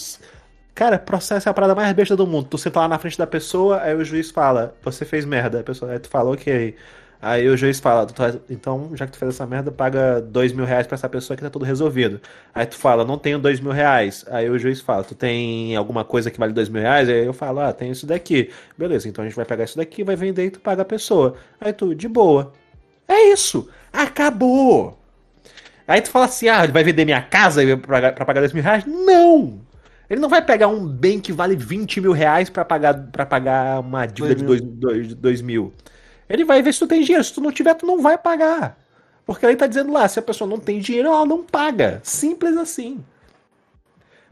Cara, 0.75 0.97
processo 0.97 1.47
é 1.47 1.51
a 1.51 1.53
parada 1.53 1.75
mais 1.75 1.91
besta 1.93 2.15
do 2.15 2.25
mundo. 2.25 2.47
Tu 2.49 2.57
senta 2.57 2.79
lá 2.79 2.87
na 2.87 2.97
frente 2.97 3.17
da 3.17 3.27
pessoa, 3.27 3.81
aí 3.81 3.95
o 3.95 4.03
juiz 4.03 4.31
fala, 4.31 4.75
você 4.83 5.05
fez 5.05 5.23
merda. 5.25 5.59
A 5.59 5.63
pessoa, 5.63 5.91
aí 5.91 5.99
tu 5.99 6.09
fala, 6.09 6.31
ok. 6.31 6.75
Aí 7.21 7.47
o 7.47 7.55
juiz 7.55 7.79
fala, 7.79 8.07
faz- 8.09 8.37
então, 8.49 8.89
já 8.95 9.05
que 9.05 9.11
tu 9.13 9.17
fez 9.19 9.29
essa 9.35 9.45
merda, 9.45 9.71
paga 9.71 10.19
dois 10.19 10.51
mil 10.51 10.65
reais 10.65 10.85
pra 10.87 10.95
essa 10.95 11.07
pessoa 11.07 11.37
que 11.37 11.43
tá 11.43 11.49
tudo 11.49 11.63
resolvido. 11.63 12.19
Aí 12.53 12.65
tu 12.65 12.75
fala, 12.75 13.05
não 13.05 13.17
tenho 13.17 13.37
dois 13.39 13.59
mil 13.59 13.71
reais. 13.71 14.25
Aí 14.29 14.49
o 14.49 14.57
juiz 14.59 14.81
fala, 14.81 15.03
tu 15.03 15.13
tem 15.15 15.75
alguma 15.75 16.03
coisa 16.03 16.29
que 16.31 16.39
vale 16.39 16.51
dois 16.53 16.67
mil 16.69 16.81
reais? 16.81 17.07
Aí 17.07 17.23
eu 17.25 17.33
falo, 17.33 17.59
ah, 17.61 17.71
tem 17.71 17.91
isso 17.91 18.05
daqui. 18.07 18.49
Beleza, 18.77 19.07
então 19.07 19.23
a 19.23 19.27
gente 19.27 19.35
vai 19.37 19.45
pegar 19.45 19.63
isso 19.65 19.77
daqui, 19.77 20.03
vai 20.03 20.15
vender 20.15 20.45
e 20.47 20.51
tu 20.51 20.59
paga 20.59 20.81
a 20.81 20.85
pessoa. 20.85 21.35
Aí 21.61 21.71
tu, 21.71 21.93
de 21.95 22.07
boa. 22.07 22.51
É 23.07 23.31
isso. 23.33 23.69
Acabou. 23.93 24.99
Aí 25.87 26.01
tu 26.01 26.09
fala 26.11 26.25
assim, 26.25 26.49
ah, 26.49 26.63
ele 26.63 26.73
vai 26.73 26.83
vender 26.83 27.05
minha 27.05 27.21
casa 27.23 27.61
pra 27.77 28.25
pagar 28.25 28.41
dois 28.41 28.53
mil 28.53 28.63
reais? 28.63 28.85
Não! 28.85 29.62
Ele 30.13 30.21
não 30.21 30.29
vai 30.29 30.45
pegar 30.45 30.67
um 30.67 30.85
bem 30.87 31.19
que 31.19 31.33
vale 31.33 31.55
20 31.55 31.99
mil 31.99 32.11
reais 32.11 32.47
pra 32.47 32.63
pagar, 32.63 32.93
pra 33.11 33.25
pagar 33.25 33.79
uma 33.79 34.05
dívida 34.05 34.35
de 34.35 34.43
Dois 34.43 34.61
dois, 34.61 34.75
dois, 34.77 35.13
dois 35.15 35.41
mil. 35.41 35.73
Ele 36.29 36.45
vai 36.45 36.61
ver 36.61 36.71
se 36.71 36.77
tu 36.77 36.85
tem 36.85 37.01
dinheiro. 37.01 37.23
Se 37.23 37.33
tu 37.33 37.41
não 37.41 37.51
tiver, 37.51 37.73
tu 37.73 37.87
não 37.87 37.99
vai 37.99 38.15
pagar. 38.15 38.77
Porque 39.25 39.43
ele 39.43 39.55
tá 39.55 39.65
dizendo 39.65 39.91
lá, 39.91 40.07
se 40.07 40.19
a 40.19 40.21
pessoa 40.21 40.47
não 40.47 40.59
tem 40.59 40.79
dinheiro, 40.79 41.07
ela 41.07 41.25
não 41.25 41.43
paga. 41.43 41.99
Simples 42.03 42.55
assim. 42.57 43.03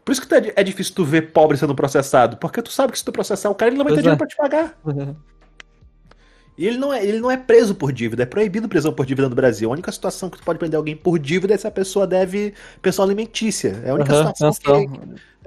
Por 0.06 0.12
isso 0.12 0.22
que 0.22 0.28
tá- 0.28 0.40
é 0.56 0.64
difícil 0.64 0.94
tu 0.94 1.04
ver 1.04 1.32
pobre 1.32 1.58
sendo 1.58 1.74
processado. 1.74 2.38
Porque 2.38 2.62
tu 2.62 2.72
sabe 2.72 2.92
que 2.92 3.00
se 3.00 3.04
tu 3.06 3.12
processar 3.12 3.50
o 3.50 3.56
cara, 3.56 3.72
ele 3.72 3.78
não 3.80 3.84
vai 3.84 3.94
ter 3.94 3.96
Pois 3.96 4.00
é. 4.00 4.02
dinheiro 4.04 4.18
pra 4.20 4.28
te 4.28 4.36
pagar. 4.36 4.78
E 6.58 6.68
ele 6.68 6.78
não, 6.78 6.94
é, 6.94 7.04
ele 7.04 7.20
não 7.20 7.32
é 7.32 7.38
preso 7.38 7.74
por 7.74 7.92
dívida, 7.92 8.22
é 8.24 8.26
proibido 8.26 8.68
prisão 8.70 8.94
por 8.94 9.06
dívida 9.06 9.28
no 9.28 9.34
Brasil. 9.34 9.70
A 9.70 9.74
única 9.74 9.92
situação 9.92 10.30
que 10.30 10.38
tu 10.38 10.44
pode 10.44 10.60
prender 10.60 10.78
alguém 10.78 10.96
por 10.96 11.18
dívida 11.18 11.54
é 11.56 11.58
se 11.58 11.66
a 11.66 11.72
pessoa 11.72 12.06
deve 12.06 12.54
pensão 12.82 13.04
alimentícia. 13.06 13.82
É 13.84 13.90
a 13.90 13.96
única 13.96 14.14
Aham, 14.14 14.28
situação 14.36 14.54
que. 14.54 14.90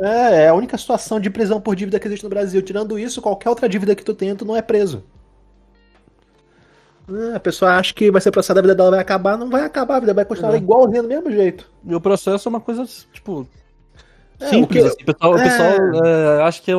É, 0.00 0.44
é 0.44 0.48
a 0.48 0.54
única 0.54 0.76
situação 0.78 1.20
de 1.20 1.30
prisão 1.30 1.60
por 1.60 1.74
dívida 1.76 1.98
que 2.00 2.06
existe 2.08 2.24
no 2.24 2.28
Brasil. 2.30 2.60
Tirando 2.62 2.98
isso, 2.98 3.22
qualquer 3.22 3.48
outra 3.48 3.68
dívida 3.68 3.94
que 3.94 4.04
tu 4.04 4.14
tenha, 4.14 4.34
tu 4.34 4.44
não 4.44 4.56
é 4.56 4.62
preso. 4.62 5.04
Ah, 7.08 7.36
a 7.36 7.40
pessoa 7.40 7.72
acha 7.76 7.92
que 7.92 8.10
vai 8.10 8.20
ser 8.20 8.30
processada, 8.30 8.60
a 8.60 8.62
vida 8.62 8.74
dela 8.74 8.90
vai 8.90 9.00
acabar, 9.00 9.36
não 9.36 9.50
vai 9.50 9.62
acabar, 9.62 9.96
a 9.96 10.00
vida 10.00 10.14
vai 10.14 10.24
continuar 10.24 10.50
Uhum. 10.52 10.56
igualzinha 10.56 11.02
do 11.02 11.08
mesmo 11.08 11.30
jeito. 11.30 11.70
E 11.84 11.94
o 11.94 12.00
processo 12.00 12.48
é 12.48 12.50
uma 12.50 12.60
coisa, 12.60 12.84
tipo, 13.12 13.46
É, 14.40 14.46
simples. 14.48 14.84
o 14.84 14.96
que- 14.96 15.02
assim. 15.02 15.02
O 15.02 15.14
pessoal, 15.14 15.32
o 15.32 15.38
é. 15.38 15.42
pessoal 15.44 16.04
é, 16.06 16.42
acha 16.42 16.62
que 16.62 16.70
é, 16.72 16.74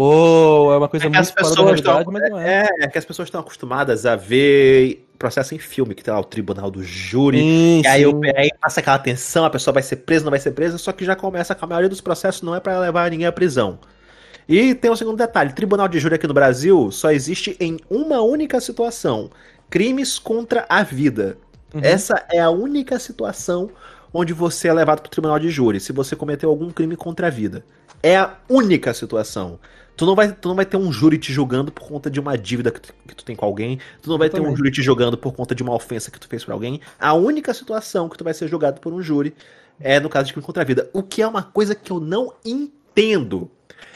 uou, 0.00 0.72
é 0.72 0.78
uma 0.78 0.88
coisa 0.88 1.06
É 1.06 1.08
muito 1.08 1.34
fora 1.36 1.56
da 1.56 1.62
realidade, 1.62 2.10
mas 2.10 2.24
não 2.24 2.38
é. 2.38 2.68
é, 2.80 2.84
é 2.84 2.88
que 2.88 2.98
as 2.98 3.04
pessoas 3.04 3.26
estão 3.28 3.40
acostumadas 3.40 4.06
a 4.06 4.16
ver 4.16 5.06
processo 5.18 5.54
em 5.54 5.58
filme, 5.58 5.94
que 5.94 6.02
tem 6.04 6.14
lá 6.14 6.20
o 6.20 6.24
tribunal 6.24 6.70
do 6.70 6.82
júri, 6.82 7.48
Sim, 7.48 7.82
E 7.82 7.86
aí, 7.86 8.06
o- 8.06 8.20
aí 8.36 8.50
passa 8.60 8.80
aquela 8.80 8.98
tensão, 8.98 9.44
a 9.44 9.50
pessoa 9.50 9.74
vai 9.74 9.82
ser 9.82 9.96
presa, 9.96 10.24
não 10.24 10.30
vai 10.30 10.38
ser 10.40 10.52
presa, 10.52 10.78
só 10.78 10.92
que 10.92 11.04
já 11.04 11.16
começa 11.16 11.54
com 11.54 11.64
a 11.64 11.68
maioria 11.68 11.88
dos 11.88 12.00
processos 12.00 12.42
não 12.42 12.54
é 12.54 12.60
pra 12.60 12.78
levar 12.78 13.10
ninguém 13.10 13.26
à 13.26 13.32
prisão. 13.32 13.78
E 14.48 14.74
tem 14.74 14.90
um 14.90 14.96
segundo 14.96 15.16
detalhe: 15.16 15.52
tribunal 15.52 15.88
de 15.88 15.98
júri 15.98 16.14
aqui 16.16 16.26
no 16.26 16.34
Brasil 16.34 16.90
só 16.90 17.10
existe 17.10 17.56
em 17.60 17.78
uma 17.90 18.20
única 18.22 18.60
situação: 18.60 19.30
crimes 19.70 20.18
contra 20.18 20.66
a 20.68 20.82
vida. 20.82 21.38
Uhum. 21.74 21.80
Essa 21.82 22.24
é 22.32 22.40
a 22.40 22.50
única 22.50 22.98
situação 22.98 23.70
onde 24.12 24.32
você 24.32 24.68
é 24.68 24.72
levado 24.72 25.00
para 25.02 25.08
o 25.08 25.10
tribunal 25.10 25.38
de 25.38 25.50
júri, 25.50 25.80
se 25.80 25.92
você 25.92 26.16
cometeu 26.16 26.48
algum 26.48 26.70
crime 26.70 26.96
contra 26.96 27.26
a 27.26 27.30
vida. 27.30 27.64
É 28.02 28.16
a 28.16 28.34
única 28.48 28.94
situação. 28.94 29.58
Tu 29.98 30.06
não, 30.06 30.14
vai, 30.14 30.32
tu 30.32 30.46
não 30.46 30.54
vai 30.54 30.64
ter 30.64 30.76
um 30.76 30.92
júri 30.92 31.18
te 31.18 31.32
julgando 31.32 31.72
por 31.72 31.88
conta 31.88 32.08
de 32.08 32.20
uma 32.20 32.38
dívida 32.38 32.70
que 32.70 32.80
tu, 32.80 32.94
que 33.08 33.16
tu 33.16 33.24
tem 33.24 33.34
com 33.34 33.44
alguém. 33.44 33.80
Tu 34.00 34.08
não 34.08 34.16
vai 34.16 34.30
ter 34.30 34.40
um 34.40 34.54
júri 34.54 34.70
te 34.70 34.80
julgando 34.80 35.18
por 35.18 35.34
conta 35.34 35.56
de 35.56 35.62
uma 35.64 35.74
ofensa 35.74 36.08
que 36.08 36.20
tu 36.20 36.28
fez 36.28 36.44
pra 36.44 36.54
alguém. 36.54 36.80
A 37.00 37.14
única 37.14 37.52
situação 37.52 38.08
que 38.08 38.16
tu 38.16 38.22
vai 38.22 38.32
ser 38.32 38.46
julgado 38.46 38.80
por 38.80 38.92
um 38.92 39.02
júri 39.02 39.34
é 39.80 39.98
no 39.98 40.08
caso 40.08 40.28
de 40.28 40.34
crime 40.34 40.46
contra 40.46 40.62
a 40.62 40.64
vida. 40.64 40.88
O 40.92 41.02
que 41.02 41.20
é 41.20 41.26
uma 41.26 41.42
coisa 41.42 41.74
que 41.74 41.90
eu 41.90 41.98
não 41.98 42.32
entendo. 42.44 43.50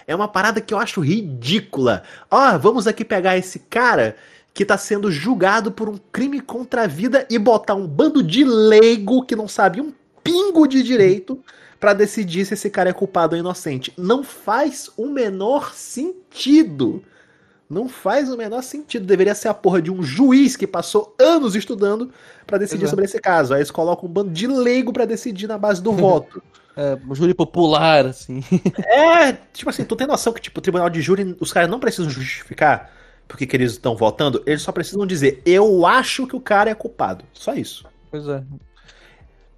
É 0.04 0.12
uma 0.12 0.26
parada 0.26 0.60
que 0.60 0.74
eu 0.74 0.78
acho 0.78 1.00
ridícula. 1.00 2.02
Ó, 2.28 2.58
vamos 2.58 2.88
aqui 2.88 3.04
pegar 3.04 3.38
esse 3.38 3.60
cara 3.60 4.16
que 4.52 4.64
tá 4.64 4.76
sendo 4.76 5.08
julgado 5.08 5.70
por 5.70 5.88
um 5.88 5.98
crime 6.10 6.40
contra 6.40 6.82
a 6.82 6.86
vida 6.88 7.24
e 7.30 7.38
botar 7.38 7.76
um 7.76 7.86
bando 7.86 8.24
de 8.24 8.42
leigo 8.42 9.24
que 9.24 9.36
não 9.36 9.46
sabe 9.46 9.80
um 9.80 9.92
pingo 10.24 10.66
de 10.66 10.82
direito 10.82 11.38
pra 11.82 11.94
decidir 11.94 12.44
se 12.44 12.54
esse 12.54 12.70
cara 12.70 12.90
é 12.90 12.92
culpado 12.92 13.34
ou 13.34 13.40
inocente. 13.40 13.92
Não 13.98 14.22
faz 14.22 14.88
o 14.96 15.08
menor 15.08 15.74
sentido. 15.74 17.02
Não 17.68 17.88
faz 17.88 18.30
o 18.30 18.36
menor 18.36 18.62
sentido. 18.62 19.04
Deveria 19.04 19.34
ser 19.34 19.48
a 19.48 19.54
porra 19.54 19.82
de 19.82 19.90
um 19.90 20.00
juiz 20.00 20.54
que 20.54 20.64
passou 20.64 21.12
anos 21.18 21.56
estudando 21.56 22.12
pra 22.46 22.56
decidir 22.56 22.82
Pois 22.82 22.88
é. 22.88 22.90
sobre 22.90 23.04
esse 23.06 23.18
caso. 23.18 23.52
Aí 23.52 23.58
eles 23.58 23.72
colocam 23.72 24.08
um 24.08 24.12
bando 24.12 24.30
de 24.30 24.46
leigo 24.46 24.92
pra 24.92 25.04
decidir 25.04 25.48
na 25.48 25.58
base 25.58 25.82
do 25.82 25.90
voto. 25.92 26.40
É, 26.76 26.96
júri 27.10 27.34
popular, 27.34 28.06
assim. 28.06 28.44
É, 28.86 29.32
tipo 29.52 29.68
assim, 29.68 29.82
tu 29.84 29.96
tem 29.96 30.06
noção 30.06 30.32
que, 30.32 30.40
tipo, 30.40 30.60
o 30.60 30.62
tribunal 30.62 30.88
de 30.88 31.02
júri, 31.02 31.36
os 31.40 31.52
caras 31.52 31.68
não 31.68 31.80
precisam 31.80 32.08
justificar 32.08 32.92
porque 33.26 33.46
que 33.46 33.56
eles 33.56 33.72
estão 33.72 33.96
votando, 33.96 34.42
eles 34.46 34.62
só 34.62 34.70
precisam 34.70 35.06
dizer, 35.06 35.40
eu 35.46 35.86
acho 35.86 36.26
que 36.26 36.36
o 36.36 36.40
cara 36.40 36.70
é 36.70 36.74
culpado. 36.74 37.24
Só 37.32 37.54
isso. 37.54 37.86
Pois 38.10 38.28
é. 38.28 38.42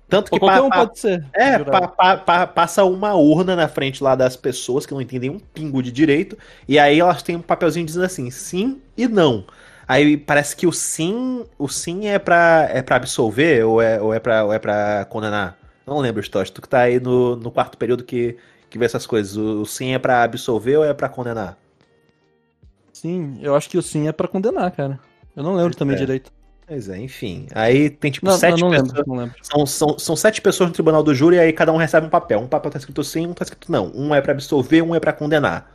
Tanto 0.08 0.30
que 0.30 0.38
Qualquer 0.38 0.58
pa- 0.60 0.62
um 0.66 0.68
pa- 0.70 0.86
pode 0.86 0.98
ser. 0.98 1.24
é, 1.32 1.58
pa- 1.58 1.88
pa- 1.88 2.16
pa- 2.18 2.46
passa 2.46 2.84
uma 2.84 3.14
urna 3.14 3.56
na 3.56 3.66
frente 3.68 4.02
lá 4.04 4.14
das 4.14 4.36
pessoas 4.36 4.84
que 4.84 4.92
não 4.92 5.00
entendem 5.00 5.30
um 5.30 5.38
pingo 5.38 5.82
de 5.82 5.90
direito, 5.90 6.36
e 6.68 6.78
aí 6.78 7.00
elas 7.00 7.22
têm 7.22 7.36
um 7.36 7.40
papelzinho 7.42 7.86
dizendo 7.86 8.04
assim, 8.04 8.30
sim 8.30 8.80
e 8.96 9.08
não. 9.08 9.44
Aí 9.88 10.16
parece 10.16 10.54
que 10.56 10.66
o 10.66 10.72
sim, 10.72 11.44
o 11.58 11.68
sim 11.68 12.06
é 12.06 12.18
pra, 12.18 12.68
é 12.70 12.80
pra 12.82 12.96
absolver 12.96 13.64
ou 13.64 13.80
é, 13.82 14.00
ou 14.00 14.12
é, 14.14 14.20
pra, 14.20 14.44
ou 14.44 14.52
é 14.52 14.58
pra 14.58 15.04
condenar. 15.06 15.58
Não 15.86 15.98
lembro, 15.98 16.20
Stosh, 16.22 16.50
tu 16.50 16.62
que 16.62 16.68
tá 16.68 16.80
aí 16.80 16.98
no, 17.00 17.36
no 17.36 17.50
quarto 17.50 17.76
período 17.76 18.04
que, 18.04 18.36
que 18.70 18.78
vê 18.78 18.84
essas 18.86 19.06
coisas. 19.06 19.36
O, 19.36 19.62
o 19.62 19.66
sim 19.66 19.92
é 19.94 19.98
pra 19.98 20.22
absolver 20.22 20.78
ou 20.78 20.84
é 20.84 20.94
pra 20.94 21.08
condenar? 21.08 21.58
Sim, 22.92 23.38
eu 23.42 23.54
acho 23.54 23.68
que 23.68 23.76
o 23.76 23.82
sim 23.82 24.06
é 24.08 24.12
pra 24.12 24.28
condenar, 24.28 24.70
cara. 24.70 24.98
Eu 25.36 25.42
não 25.42 25.54
lembro 25.54 25.76
também 25.76 25.96
É. 25.96 25.98
direito. 25.98 26.30
Pois 26.66 26.88
é, 26.88 26.98
enfim. 26.98 27.46
Aí 27.54 27.90
tem 27.90 28.10
tipo 28.10 28.30
Não, 28.30 28.38
não, 28.38 28.38
sete 28.38 28.58
não 28.58 28.70
pessoas. 28.70 28.92
lembro, 28.96 29.04
não 29.06 29.16
lembro. 29.16 29.36
São, 29.42 29.66
são, 29.66 29.98
são 29.98 30.16
sete 30.16 30.40
pessoas 30.40 30.68
no 30.70 30.74
tribunal 30.74 31.02
do 31.02 31.14
júri 31.14 31.36
e 31.36 31.40
aí 31.40 31.52
cada 31.52 31.72
um 31.72 31.76
recebe 31.76 32.06
um 32.06 32.10
papel. 32.10 32.40
Um 32.40 32.48
papel 32.48 32.70
tá 32.70 32.78
escrito 32.78 33.04
sim, 33.04 33.26
um 33.26 33.34
tá 33.34 33.44
escrito 33.44 33.70
não. 33.70 33.92
Um 33.94 34.14
é 34.14 34.20
pra 34.22 34.32
absolver, 34.32 34.82
um 34.82 34.94
é 34.94 35.00
pra 35.00 35.12
condenar. 35.12 35.70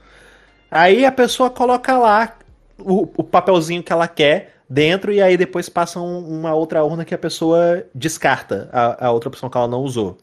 Aí 0.72 1.06
a 1.06 1.12
pessoa 1.12 1.50
coloca 1.50 1.98
lá 1.98 2.38
o, 2.80 3.04
o 3.18 3.24
papelzinho 3.24 3.84
que 3.84 3.94
ela 3.94 4.08
quer 4.08 4.56
dentro 4.70 5.14
e 5.14 5.22
aí 5.22 5.38
depois 5.38 5.70
passa 5.70 6.00
um- 6.02 6.40
uma 6.40 6.54
outra 6.56 6.84
urna 6.84 7.06
que 7.06 7.16
a 7.16 7.20
pessoa 7.20 7.86
descarta 7.96 8.70
a, 8.74 9.08
a 9.08 9.12
outra 9.12 9.30
opção 9.30 9.50
que 9.50 9.58
ela 9.58 9.68
não 9.68 9.82
usou. 9.84 10.18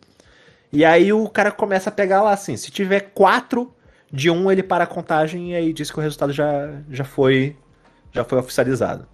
E 0.73 0.85
aí 0.85 1.13
o 1.13 1.29
cara 1.29 1.53
começa 1.53 1.91
a 1.91 1.93
pegar 1.93 2.23
lá 2.23 2.33
assim, 2.33 2.57
se 2.57 2.71
tiver 2.71 3.01
quatro 3.15 3.75
de 4.13 4.31
um, 4.31 4.51
ele 4.51 4.63
para 4.63 4.85
a 4.85 4.87
contagem 4.87 5.53
e 5.53 5.57
aí 5.57 5.73
diz 5.73 5.91
que 5.91 5.99
o 5.99 6.03
resultado 6.03 6.33
já, 6.33 6.71
já 6.91 7.05
foi 7.05 7.57
já 8.13 8.25
foi 8.25 8.39
oficializado. 8.39 9.07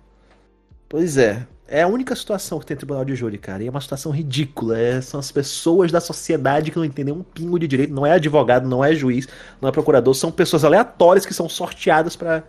Pois 0.93 1.17
é. 1.17 1.47
É 1.67 1.81
a 1.83 1.89
única 1.89 2.15
situação 2.15 2.59
que 2.59 2.67
tem 2.67 2.77
tribunal 2.77 3.03
de 3.03 3.15
júri, 3.15 3.39
cara. 3.39 3.63
E 3.63 3.67
é 3.67 3.71
uma 3.71 3.81
situação 3.81 4.13
ridícula. 4.13 4.79
É- 4.79 5.01
são 5.01 5.19
as 5.19 5.33
pessoas 5.33 5.91
da 5.91 6.03
sociedade 6.03 6.71
que 6.71 6.77
não 6.77 6.85
entendem 6.85 7.15
um 7.15 7.23
pingo 7.23 7.59
de 7.59 7.67
direito. 7.67 7.95
Não 7.95 8.05
é 8.05 8.13
advogado, 8.13 8.69
não 8.69 8.85
é 8.85 8.95
juiz, 8.95 9.27
não 9.59 9.71
é 9.71 9.73
procurador. 9.73 10.13
São 10.15 10.31
pessoas 10.31 10.65
aleatórias 10.65 11.25
que 11.25 11.33
são 11.33 11.49
sorteadas 11.49 12.15
pra 12.15 12.43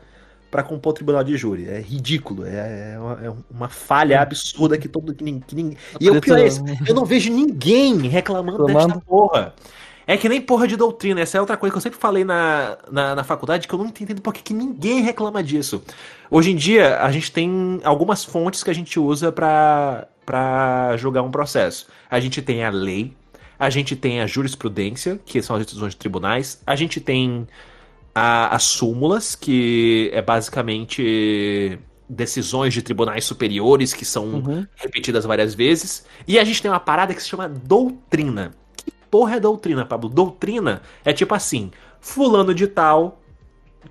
para 0.51 0.61
compor 0.61 0.91
o 0.91 0.93
tribunal 0.93 1.23
de 1.23 1.35
júri. 1.35 1.67
É 1.67 1.79
ridículo. 1.79 2.45
É, 2.45 2.93
é 2.93 2.99
uma, 2.99 3.25
é 3.25 3.33
uma 3.49 3.69
falha 3.69 4.21
absurda 4.21 4.77
que 4.77 4.87
todo. 4.89 5.11
Que, 5.15 5.23
nin- 5.23 5.39
que 5.39 5.55
nin- 5.55 5.75
E 5.99 6.09
o 6.11 6.21
pior 6.21 6.37
é 6.37 6.45
esse, 6.45 6.61
eu 6.87 6.93
não 6.93 7.05
vejo 7.05 7.31
ninguém 7.33 7.97
reclamando 8.09 8.65
desta 8.65 8.79
Reclamando. 8.81 9.01
porra. 9.05 9.53
É 10.05 10.17
que 10.17 10.27
nem 10.27 10.41
porra 10.41 10.67
de 10.67 10.75
doutrina. 10.75 11.21
Essa 11.21 11.37
é 11.37 11.41
outra 11.41 11.55
coisa 11.55 11.71
que 11.71 11.77
eu 11.77 11.81
sempre 11.81 11.97
falei 11.99 12.23
na, 12.23 12.77
na, 12.91 13.15
na 13.15 13.23
faculdade 13.23 13.67
que 13.67 13.73
eu 13.73 13.79
não 13.79 13.85
entendo 13.87 14.21
por 14.21 14.33
que 14.33 14.41
que 14.43 14.53
ninguém 14.53 15.01
reclama 15.01 15.41
disso. 15.41 15.81
Hoje 16.29 16.51
em 16.51 16.55
dia, 16.55 16.99
a 16.99 17.11
gente 17.11 17.31
tem 17.31 17.79
algumas 17.83 18.23
fontes 18.25 18.63
que 18.63 18.69
a 18.69 18.73
gente 18.73 18.99
usa 18.99 19.31
pra 19.31 20.07
pra 20.25 20.95
julgar 20.97 21.21
um 21.21 21.29
processo. 21.31 21.87
A 22.09 22.17
gente 22.17 22.41
tem 22.41 22.63
a 22.63 22.69
lei, 22.69 23.13
a 23.59 23.69
gente 23.69 23.93
tem 23.93 24.21
a 24.21 24.25
jurisprudência, 24.27 25.19
que 25.25 25.41
são 25.41 25.57
as 25.57 25.65
decisões 25.65 25.91
de 25.91 25.97
tribunais, 25.97 26.61
a 26.65 26.77
gente 26.77 27.01
tem 27.01 27.45
a- 28.15 28.55
as 28.55 28.63
súmulas, 28.63 29.35
que 29.35 30.09
é 30.13 30.21
basicamente 30.21 31.77
decisões 32.07 32.73
de 32.73 32.81
tribunais 32.81 33.25
superiores 33.25 33.93
que 33.93 34.05
são 34.05 34.25
Uhum. 34.25 34.65
repetidas 34.75 35.25
várias 35.25 35.53
vezes. 35.53 36.05
E 36.27 36.37
a 36.39 36.43
gente 36.43 36.61
tem 36.61 36.71
uma 36.71 36.79
parada 36.79 37.13
que 37.13 37.21
se 37.21 37.27
chama 37.27 37.49
doutrina. 37.49 38.53
Porra 39.13 39.35
é 39.35 39.39
doutrina, 39.39 39.85
Pablo? 39.85 40.09
Doutrina 40.09 40.81
é 41.05 41.13
tipo 41.13 41.35
assim: 41.35 41.69
Fulano 42.01 42.51
de 42.51 42.65
Tal, 42.65 43.21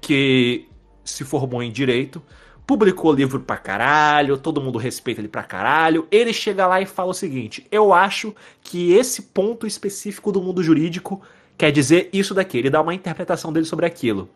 que 0.00 0.66
se 1.04 1.22
formou 1.22 1.62
em 1.62 1.70
direito, 1.70 2.20
publicou 2.66 3.12
livro 3.12 3.38
pra 3.38 3.56
caralho, 3.56 4.36
todo 4.36 4.60
mundo 4.60 4.80
respeita 4.80 5.20
ele 5.20 5.28
pra 5.28 5.44
caralho. 5.44 6.08
Ele 6.10 6.32
chega 6.32 6.66
lá 6.66 6.80
e 6.80 6.86
fala 6.86 7.10
o 7.10 7.14
seguinte: 7.14 7.64
Eu 7.70 7.92
acho 7.92 8.34
que 8.62 8.94
esse 8.94 9.22
ponto 9.22 9.64
específico 9.64 10.32
do 10.32 10.42
mundo 10.42 10.60
jurídico 10.60 11.22
quer 11.56 11.70
dizer 11.70 12.10
isso 12.12 12.34
daqui. 12.34 12.58
Ele 12.58 12.68
dá 12.68 12.82
uma 12.82 12.92
interpretação 12.92 13.52
dele 13.52 13.66
sobre 13.66 13.86
aquilo. 13.86 14.28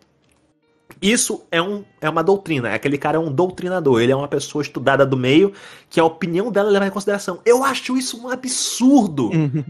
Isso 1.02 1.42
é, 1.50 1.60
um, 1.60 1.84
é 2.00 2.08
uma 2.08 2.22
doutrina. 2.22 2.72
Aquele 2.72 2.96
cara 2.96 3.16
é 3.16 3.20
um 3.20 3.32
doutrinador. 3.32 4.00
Ele 4.00 4.12
é 4.12 4.16
uma 4.16 4.28
pessoa 4.28 4.62
estudada 4.62 5.04
do 5.04 5.16
meio 5.16 5.52
que 5.90 5.98
a 5.98 6.04
opinião 6.04 6.52
dela 6.52 6.70
leva 6.70 6.86
em 6.86 6.90
consideração. 6.90 7.40
Eu 7.44 7.64
acho 7.64 7.96
isso 7.96 8.24
um 8.24 8.28
absurdo. 8.28 9.30
Uhum. 9.30 9.64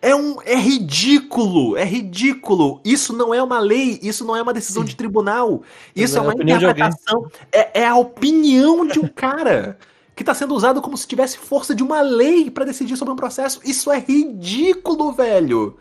É 0.00 0.14
um 0.14 0.36
é 0.44 0.54
ridículo, 0.54 1.76
é 1.76 1.84
ridículo. 1.84 2.80
Isso 2.84 3.12
não 3.12 3.34
é 3.34 3.42
uma 3.42 3.58
lei, 3.58 3.98
isso 4.02 4.24
não 4.24 4.36
é 4.36 4.42
uma 4.42 4.52
decisão 4.52 4.84
de 4.84 4.94
tribunal. 4.94 5.62
Isso 5.94 6.16
é 6.16 6.18
é 6.18 6.22
uma 6.22 6.34
interpretação, 6.34 7.30
é, 7.50 7.80
é 7.80 7.86
a 7.86 7.96
opinião 7.96 8.86
de 8.86 8.98
um 8.98 9.08
cara 9.08 9.78
que 10.14 10.22
está 10.22 10.34
sendo 10.34 10.54
usado 10.54 10.80
como 10.80 10.96
se 10.96 11.06
tivesse 11.06 11.38
força 11.38 11.74
de 11.74 11.82
uma 11.82 12.00
lei 12.00 12.50
para 12.50 12.64
decidir 12.64 12.96
sobre 12.96 13.12
um 13.12 13.16
processo. 13.16 13.60
Isso 13.64 13.90
é 13.90 13.98
ridículo, 13.98 15.12
velho. 15.12 15.76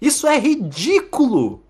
Isso 0.00 0.26
é 0.26 0.38
ridículo. 0.38 1.63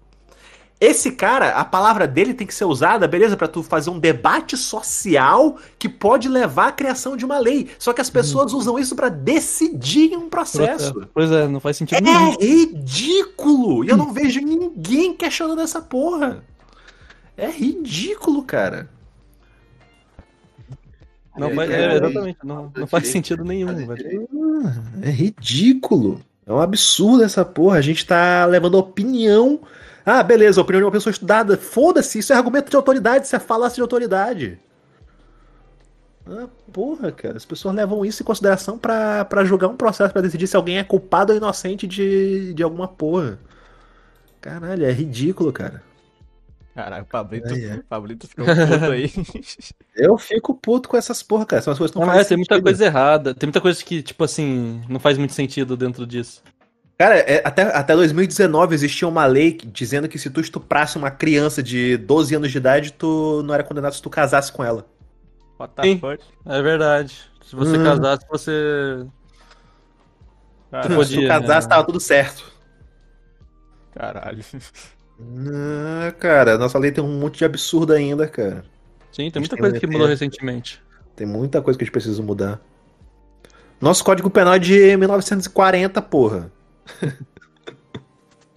Esse 0.84 1.12
cara, 1.12 1.50
a 1.52 1.64
palavra 1.64 2.06
dele 2.06 2.34
tem 2.34 2.46
que 2.46 2.54
ser 2.54 2.66
usada, 2.66 3.08
beleza, 3.08 3.36
pra 3.38 3.48
tu 3.48 3.62
fazer 3.62 3.88
um 3.88 3.98
debate 3.98 4.54
social 4.54 5.56
que 5.78 5.88
pode 5.88 6.28
levar 6.28 6.68
à 6.68 6.72
criação 6.72 7.16
de 7.16 7.24
uma 7.24 7.38
lei. 7.38 7.70
Só 7.78 7.94
que 7.94 8.02
as 8.02 8.10
pessoas 8.10 8.52
usam 8.52 8.78
isso 8.78 8.94
pra 8.94 9.08
decidir 9.08 10.14
um 10.14 10.28
processo. 10.28 11.08
Pois 11.14 11.30
é, 11.30 11.48
não 11.48 11.58
faz 11.58 11.78
sentido 11.78 12.02
nenhum. 12.02 12.32
É 12.32 12.44
ridículo! 12.44 13.82
E 13.82 13.88
eu 13.88 13.96
não 13.96 14.12
vejo 14.12 14.40
ninguém 14.40 15.14
questionando 15.14 15.62
essa 15.62 15.80
porra. 15.80 16.44
É 17.34 17.48
ridículo, 17.48 18.42
cara. 18.42 18.90
Não 21.36 21.48
É, 21.48 21.54
faz, 21.54 21.70
é, 21.70 21.74
é, 21.74 21.84
é, 21.84 21.96
exatamente, 21.96 22.38
não, 22.44 22.72
não 22.76 22.86
faz 22.86 23.08
sentido 23.08 23.42
nenhum, 23.42 23.74
velho. 23.74 23.96
direito. 23.96 24.28
É 25.02 25.10
ridículo. 25.10 26.20
É 26.46 26.52
um 26.52 26.60
absurdo 26.60 27.24
essa 27.24 27.42
porra. 27.42 27.78
A 27.78 27.80
gente 27.80 28.04
tá 28.04 28.44
levando 28.44 28.76
a 28.76 28.80
opinião. 28.80 29.60
Ah, 30.04 30.22
beleza, 30.22 30.60
a 30.60 30.62
opinião 30.62 30.80
de 30.80 30.84
uma 30.84 30.92
pessoa 30.92 31.10
estudada. 31.10 31.56
Foda-se, 31.56 32.18
isso 32.18 32.32
é 32.32 32.36
argumento 32.36 32.70
de 32.70 32.76
autoridade, 32.76 33.26
isso 33.26 33.36
é 33.36 33.38
falácia 33.38 33.76
de 33.76 33.82
autoridade. 33.82 34.58
Ah, 36.26 36.48
porra, 36.72 37.12
cara. 37.12 37.36
As 37.36 37.44
pessoas 37.44 37.74
levam 37.74 38.04
isso 38.04 38.22
em 38.22 38.26
consideração 38.26 38.78
pra, 38.78 39.24
pra 39.24 39.44
julgar 39.44 39.68
um 39.68 39.76
processo, 39.76 40.12
pra 40.12 40.22
decidir 40.22 40.46
se 40.46 40.56
alguém 40.56 40.78
é 40.78 40.84
culpado 40.84 41.32
ou 41.32 41.36
inocente 41.36 41.86
de, 41.86 42.52
de 42.54 42.62
alguma 42.62 42.88
porra. 42.88 43.38
Caralho, 44.40 44.84
é 44.84 44.92
ridículo, 44.92 45.52
cara. 45.52 45.82
Caralho, 46.74 47.04
o 47.04 47.06
Pablito, 47.06 47.54
É, 47.54 47.64
é. 47.66 47.82
Pablito 47.88 48.26
ficou 48.26 48.44
puto 48.44 48.90
aí. 48.90 49.10
Eu 49.94 50.18
fico 50.18 50.54
puto 50.54 50.88
com 50.88 50.96
essas 50.96 51.22
porra, 51.22 51.46
cara. 51.46 51.62
São 51.62 51.72
as 51.72 51.78
coisas 51.78 51.94
que 51.94 52.00
não 52.00 52.06
fazem 52.06 52.22
é, 52.22 52.24
tem 52.24 52.36
muita 52.36 52.60
coisa 52.60 52.84
errada. 52.84 53.32
Tem 53.32 53.46
muita 53.46 53.60
coisa 53.60 53.82
que, 53.84 54.02
tipo 54.02 54.24
assim, 54.24 54.82
não 54.88 54.98
faz 54.98 55.16
muito 55.16 55.32
sentido 55.32 55.76
dentro 55.76 56.04
disso. 56.04 56.42
Cara, 56.96 57.16
é, 57.18 57.42
até, 57.44 57.62
até 57.62 57.94
2019 57.94 58.74
existia 58.74 59.08
uma 59.08 59.26
lei 59.26 59.52
que- 59.52 59.66
dizendo 59.66 60.08
que 60.08 60.18
se 60.18 60.30
tu 60.30 60.40
estuprasse 60.40 60.96
uma 60.96 61.10
criança 61.10 61.62
de 61.62 61.96
12 61.96 62.34
anos 62.36 62.52
de 62.52 62.58
idade, 62.58 62.92
tu 62.92 63.42
não 63.44 63.52
era 63.52 63.64
condenado 63.64 63.94
se 63.94 64.02
tu 64.02 64.08
casasse 64.08 64.52
com 64.52 64.62
ela. 64.62 64.86
What 65.58 65.74
the 65.74 65.82
Sim. 65.82 65.98
fuck? 65.98 66.22
É 66.46 66.62
verdade. 66.62 67.16
Se 67.44 67.56
você 67.56 67.76
Hum. 67.76 67.84
casasse, 67.84 68.24
você. 68.30 69.06
Caralho. 70.70 70.88
se 71.04 71.10
tu 71.10 71.14
podia, 71.16 71.28
casasse, 71.28 71.68
né? 71.68 71.74
tava 71.74 71.86
tudo 71.86 72.00
certo. 72.00 72.44
Caralho. 73.94 74.44
Ah, 75.20 76.12
cara, 76.18 76.58
nossa 76.58 76.76
lei 76.78 76.90
tem 76.90 77.02
um 77.02 77.18
monte 77.20 77.38
de 77.38 77.44
absurdo 77.44 77.92
ainda, 77.92 78.26
cara. 78.26 78.64
Sim, 79.12 79.30
tem 79.30 79.40
muita 79.40 79.54
tem 79.54 79.62
coisa 79.62 79.78
que 79.78 79.86
mudou 79.86 80.08
recentemente. 80.08 80.82
Tem 81.14 81.24
muita 81.26 81.62
coisa 81.62 81.78
que 81.78 81.84
a 81.84 81.86
gente 81.86 81.92
precisa 81.92 82.20
mudar. 82.20 82.60
Nosso 83.80 84.02
código 84.02 84.28
penal 84.28 84.54
é 84.54 84.58
de 84.58 84.96
1940, 84.96 86.02
porra. 86.02 86.50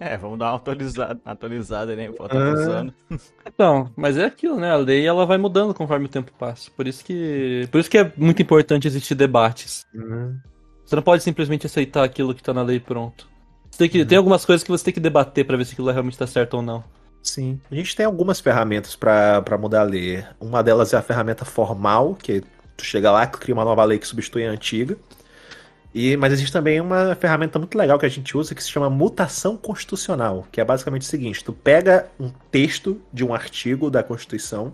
É, 0.00 0.16
vamos 0.16 0.38
dar 0.38 0.50
uma 0.52 0.56
atualizada, 0.58 1.20
atualizada, 1.24 1.96
né? 1.96 2.08
Pô, 2.12 2.28
tá 2.28 2.36
Ah. 2.38 2.52
usando. 2.52 2.94
Então, 3.44 3.90
mas 3.96 4.16
é 4.16 4.26
aquilo, 4.26 4.56
né? 4.56 4.70
A 4.70 4.76
lei 4.76 5.04
ela 5.04 5.26
vai 5.26 5.36
mudando 5.38 5.74
conforme 5.74 6.06
o 6.06 6.08
tempo 6.08 6.30
passa. 6.38 6.70
Por 6.70 6.86
isso 6.86 7.04
que, 7.04 7.66
por 7.72 7.80
isso 7.80 7.90
que 7.90 7.98
é 7.98 8.12
muito 8.16 8.40
importante 8.40 8.86
existir 8.86 9.16
debates. 9.16 9.84
Você 10.84 10.94
não 10.94 11.02
pode 11.02 11.24
simplesmente 11.24 11.66
aceitar 11.66 12.04
aquilo 12.04 12.32
que 12.32 12.40
tá 12.44 12.54
na 12.54 12.62
lei 12.62 12.78
pronto. 12.78 13.26
Você 13.68 13.78
tem, 13.78 13.88
que, 13.88 14.04
tem 14.04 14.16
algumas 14.16 14.44
coisas 14.44 14.62
que 14.62 14.70
você 14.70 14.84
tem 14.84 14.94
que 14.94 15.00
debater 15.00 15.44
pra 15.44 15.56
ver 15.56 15.64
se 15.64 15.72
aquilo 15.72 15.90
realmente 15.90 16.16
tá 16.16 16.28
certo 16.28 16.54
ou 16.54 16.62
não. 16.62 16.84
Sim. 17.20 17.60
A 17.68 17.74
gente 17.74 17.96
tem 17.96 18.06
algumas 18.06 18.38
ferramentas 18.38 18.94
pra 18.94 19.42
pra 19.42 19.58
mudar 19.58 19.80
a 19.80 19.84
lei. 19.84 20.24
Uma 20.40 20.62
delas 20.62 20.94
é 20.94 20.96
a 20.96 21.02
ferramenta 21.02 21.44
formal, 21.44 22.14
que 22.14 22.40
tu 22.76 22.84
chega 22.84 23.10
lá, 23.10 23.26
cria 23.26 23.52
uma 23.52 23.64
nova 23.64 23.82
lei 23.84 23.98
que 23.98 24.06
substitui 24.06 24.46
a 24.46 24.50
antiga. 24.52 24.96
E, 26.00 26.16
mas 26.16 26.32
existe 26.32 26.52
também 26.52 26.80
uma 26.80 27.16
ferramenta 27.16 27.58
muito 27.58 27.76
legal 27.76 27.98
que 27.98 28.06
a 28.06 28.08
gente 28.08 28.38
usa 28.38 28.54
que 28.54 28.62
se 28.62 28.70
chama 28.70 28.88
mutação 28.88 29.56
constitucional, 29.56 30.46
que 30.52 30.60
é 30.60 30.64
basicamente 30.64 31.02
o 31.02 31.06
seguinte: 31.06 31.42
tu 31.42 31.52
pega 31.52 32.08
um 32.20 32.30
texto 32.52 33.02
de 33.12 33.24
um 33.24 33.34
artigo 33.34 33.90
da 33.90 34.00
Constituição 34.00 34.72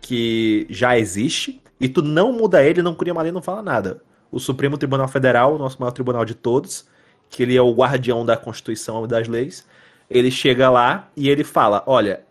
que 0.00 0.66
já 0.68 0.98
existe 0.98 1.62
e 1.78 1.88
tu 1.88 2.02
não 2.02 2.32
muda 2.32 2.60
ele, 2.60 2.82
não 2.82 2.92
cria 2.92 3.12
uma 3.12 3.22
lei, 3.22 3.30
não 3.30 3.40
fala 3.40 3.62
nada. 3.62 4.02
O 4.32 4.40
Supremo 4.40 4.76
Tribunal 4.76 5.06
Federal, 5.06 5.54
o 5.54 5.58
nosso 5.58 5.78
maior 5.78 5.92
tribunal 5.92 6.24
de 6.24 6.34
todos, 6.34 6.88
que 7.30 7.44
ele 7.44 7.56
é 7.56 7.62
o 7.62 7.72
guardião 7.72 8.26
da 8.26 8.36
Constituição 8.36 9.04
e 9.04 9.06
das 9.06 9.28
leis, 9.28 9.64
ele 10.10 10.28
chega 10.28 10.68
lá 10.68 11.08
e 11.16 11.28
ele 11.28 11.44
fala: 11.44 11.84
olha, 11.86 12.24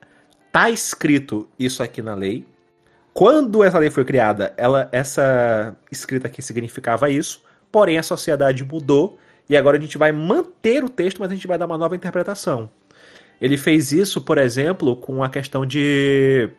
tá 0.51 0.69
escrito 0.69 1.47
isso 1.57 1.81
aqui 1.81 2.01
na 2.01 2.13
lei. 2.13 2.45
Quando 3.13 3.63
essa 3.63 3.79
lei 3.79 3.89
foi 3.89 4.03
criada, 4.03 4.53
ela, 4.57 4.89
essa 4.91 5.77
escrita 5.89 6.27
aqui 6.27 6.41
significava 6.41 7.09
isso, 7.09 7.46
porém 7.77 7.99
a 7.99 8.01
sociedade 8.01 8.63
mudou 8.63 9.19
e 9.47 9.55
agora 9.55 9.77
a 9.77 9.79
gente 9.79 9.99
vai 9.99 10.11
manter 10.11 10.83
o 10.83 10.89
texto, 10.89 11.19
mas 11.19 11.31
a 11.31 11.35
gente 11.35 11.45
vai 11.45 11.59
dar 11.59 11.67
uma 11.67 11.77
nova 11.77 11.95
interpretação. 11.95 12.71
Ele 13.39 13.55
fez 13.55 13.91
isso, 13.91 14.19
por 14.19 14.39
exemplo, 14.39 14.95
com 14.95 15.23
a 15.23 15.29
questão 15.29 15.63
de, 15.63 16.49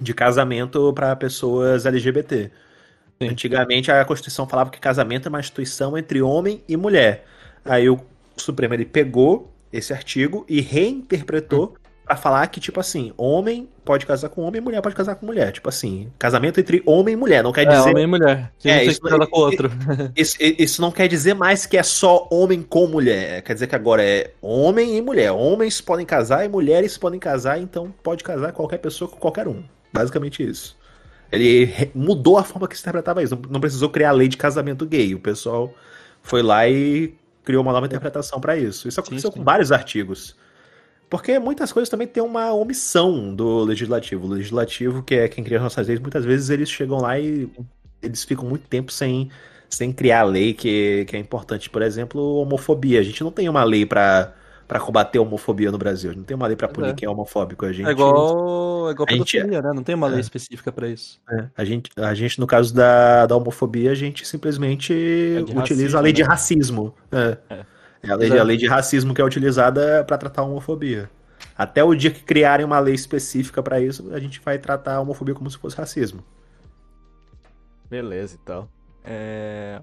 de 0.00 0.14
casamento 0.14 0.94
para 0.94 1.14
pessoas 1.14 1.84
LGBT. 1.84 2.50
Sim. 3.20 3.28
Antigamente 3.28 3.92
a 3.92 4.02
Constituição 4.02 4.48
falava 4.48 4.70
que 4.70 4.80
casamento 4.80 5.26
é 5.26 5.28
uma 5.28 5.40
instituição 5.40 5.98
entre 5.98 6.22
homem 6.22 6.64
e 6.66 6.74
mulher. 6.74 7.26
Aí 7.62 7.90
o 7.90 8.00
Supremo 8.34 8.72
ele 8.72 8.86
pegou 8.86 9.52
esse 9.70 9.92
artigo 9.92 10.46
e 10.48 10.62
reinterpretou 10.62 11.76
pra 12.10 12.16
falar 12.16 12.44
que, 12.48 12.58
tipo 12.58 12.80
assim, 12.80 13.12
homem 13.16 13.68
pode 13.84 14.04
casar 14.04 14.28
com 14.30 14.42
homem, 14.42 14.60
mulher 14.60 14.82
pode 14.82 14.96
casar 14.96 15.14
com 15.14 15.24
mulher. 15.24 15.52
Tipo 15.52 15.68
assim, 15.68 16.10
casamento 16.18 16.58
entre 16.58 16.82
homem 16.84 17.12
e 17.14 17.16
mulher. 17.16 17.40
Não 17.44 17.52
quer 17.52 17.68
É, 17.68 17.70
dizer. 17.70 17.90
homem 17.90 18.02
e 18.02 18.06
mulher. 18.08 18.52
É, 18.64 18.84
isso- 18.84 19.00
casar 19.00 19.26
com 19.28 19.38
outro. 19.38 19.70
Isso, 20.16 20.36
isso 20.40 20.82
não 20.82 20.90
quer 20.90 21.06
dizer 21.06 21.34
mais 21.34 21.66
que 21.66 21.76
é 21.76 21.84
só 21.84 22.26
homem 22.32 22.62
com 22.62 22.88
mulher. 22.88 23.42
Quer 23.42 23.54
dizer 23.54 23.68
que 23.68 23.76
agora 23.76 24.02
é 24.02 24.32
homem 24.42 24.96
e 24.96 25.00
mulher. 25.00 25.30
Homens 25.30 25.80
podem 25.80 26.04
casar 26.04 26.44
e 26.44 26.48
mulheres 26.48 26.98
podem 26.98 27.20
casar, 27.20 27.60
então 27.60 27.94
pode 28.02 28.24
casar 28.24 28.50
qualquer 28.52 28.78
pessoa 28.78 29.08
com 29.08 29.16
qualquer 29.16 29.46
um. 29.46 29.62
Basicamente 29.92 30.42
isso. 30.42 30.76
Ele 31.30 31.72
mudou 31.94 32.38
a 32.38 32.42
forma 32.42 32.66
que 32.66 32.74
se 32.74 32.82
interpretava 32.82 33.22
isso. 33.22 33.38
Não, 33.48 33.60
precisou 33.60 33.88
criar 33.88 34.08
a 34.08 34.12
lei 34.12 34.26
de 34.26 34.36
casamento 34.36 34.84
gay. 34.84 35.14
O 35.14 35.20
pessoal 35.20 35.72
foi 36.24 36.42
lá 36.42 36.68
e 36.68 37.14
criou 37.44 37.62
uma 37.62 37.72
nova 37.72 37.86
interpretação 37.86 38.40
para 38.40 38.56
isso. 38.56 38.88
Isso 38.88 38.98
aconteceu 38.98 39.30
sim. 39.30 39.38
com 39.38 39.44
vários 39.44 39.70
artigos. 39.70 40.34
Porque 41.10 41.38
muitas 41.40 41.72
coisas 41.72 41.88
também 41.88 42.06
têm 42.06 42.22
uma 42.22 42.52
omissão 42.54 43.34
do 43.34 43.64
legislativo. 43.64 44.26
O 44.26 44.30
legislativo, 44.30 45.02
que 45.02 45.14
é 45.16 45.28
quem 45.28 45.42
cria 45.42 45.58
as 45.58 45.64
nossas 45.64 45.86
leis, 45.88 45.98
muitas 46.00 46.24
vezes 46.24 46.48
eles 46.50 46.70
chegam 46.70 46.98
lá 47.00 47.18
e 47.18 47.50
eles 48.00 48.22
ficam 48.24 48.48
muito 48.48 48.66
tempo 48.68 48.92
sem, 48.92 49.28
sem 49.68 49.92
criar 49.92 50.20
a 50.20 50.24
lei 50.24 50.54
que, 50.54 51.04
que 51.08 51.16
é 51.16 51.18
importante. 51.18 51.68
Por 51.68 51.82
exemplo, 51.82 52.20
homofobia. 52.36 53.00
A 53.00 53.02
gente 53.02 53.22
não 53.24 53.32
tem 53.32 53.48
uma 53.48 53.64
lei 53.64 53.84
pra 53.84 54.32
para 54.68 54.78
combater 54.78 55.18
a 55.18 55.22
homofobia 55.22 55.72
no 55.72 55.78
Brasil. 55.78 56.10
A 56.10 56.12
gente 56.12 56.20
não 56.20 56.24
tem 56.24 56.36
uma 56.36 56.46
lei 56.46 56.54
pra 56.54 56.68
punir 56.68 56.90
É. 56.90 56.92
quem 56.94 57.04
é 57.04 57.10
homofóbico. 57.10 57.66
A 57.66 57.72
gente, 57.72 57.88
É 57.88 57.90
igual, 57.90 58.88
é 58.88 58.92
igual 58.92 59.06
a 59.08 59.12
gente- 59.14 59.32
pedofilia, 59.32 59.60
né? 59.62 59.72
Não 59.74 59.82
tem 59.82 59.96
uma 59.96 60.06
lei 60.06 60.18
é. 60.18 60.20
específica 60.20 60.70
pra 60.70 60.86
isso. 60.86 61.20
é, 61.28 61.46
a 61.56 61.64
gente, 61.64 61.90
a 61.96 62.14
gente, 62.14 62.38
no 62.38 62.46
caso 62.46 62.72
da, 62.72 63.26
da 63.26 63.36
homofobia, 63.36 63.90
a 63.90 63.96
gente 63.96 64.24
simplesmente 64.24 64.92
É 64.92 65.42
de 65.42 65.58
utiliza 65.58 65.98
racismo, 65.98 65.98
a 65.98 66.00
lei 66.00 66.12
de 66.12 66.22
né? 66.22 66.28
racismo. 66.28 66.94
É. 67.10 67.36
É. 68.02 68.08
É 68.08 68.12
a, 68.12 68.16
lei, 68.16 68.38
a 68.38 68.42
lei 68.42 68.56
de 68.56 68.66
racismo 68.66 69.14
que 69.14 69.20
é 69.20 69.24
utilizada 69.24 70.04
pra 70.04 70.16
tratar 70.16 70.42
a 70.42 70.44
homofobia. 70.44 71.10
Até 71.56 71.84
o 71.84 71.94
dia 71.94 72.10
que 72.10 72.22
criarem 72.22 72.64
uma 72.64 72.78
lei 72.78 72.94
específica 72.94 73.62
pra 73.62 73.80
isso, 73.80 74.12
a 74.14 74.18
gente 74.18 74.40
vai 74.40 74.58
tratar 74.58 74.96
a 74.96 75.00
homofobia 75.00 75.34
como 75.34 75.50
se 75.50 75.58
fosse 75.58 75.76
racismo. 75.76 76.24
Beleza, 77.88 78.38
então. 78.42 78.68
É... 79.04 79.80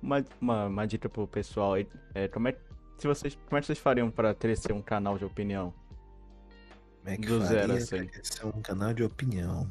Uma, 0.00 0.24
uma, 0.40 0.66
uma 0.66 0.86
dica 0.86 1.08
pro 1.08 1.26
pessoal 1.26 1.74
aí. 1.74 1.88
É, 2.14 2.28
como, 2.28 2.48
é, 2.48 2.54
se 2.98 3.06
vocês, 3.06 3.36
como 3.46 3.58
é 3.58 3.60
que 3.60 3.66
vocês 3.66 3.78
fariam 3.78 4.10
pra 4.10 4.34
crescer 4.34 4.72
um 4.72 4.82
canal 4.82 5.18
de 5.18 5.24
opinião? 5.24 5.72
Como 7.02 7.14
é 7.14 7.16
Do 7.16 7.44
zero, 7.44 7.72
assim. 7.72 8.08
É 8.42 8.46
um 8.46 8.60
canal 8.62 8.92
de 8.92 9.04
opinião. 9.04 9.66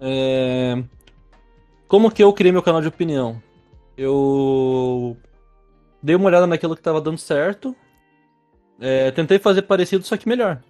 É, 0.00 0.82
Como 1.86 2.10
que 2.10 2.22
eu 2.22 2.32
criei 2.32 2.50
meu 2.50 2.62
canal 2.62 2.80
de 2.80 2.88
opinião? 2.88 3.42
Eu 3.96 5.16
dei 6.02 6.16
uma 6.16 6.26
olhada 6.26 6.46
naquilo 6.46 6.76
que 6.76 6.82
tava 6.82 7.00
dando 7.00 7.18
certo. 7.18 7.74
É, 8.80 9.10
Tentei 9.10 9.38
fazer 9.38 9.62
parecido, 9.62 10.04
só 10.04 10.16
que 10.16 10.28
melhor. 10.28 10.60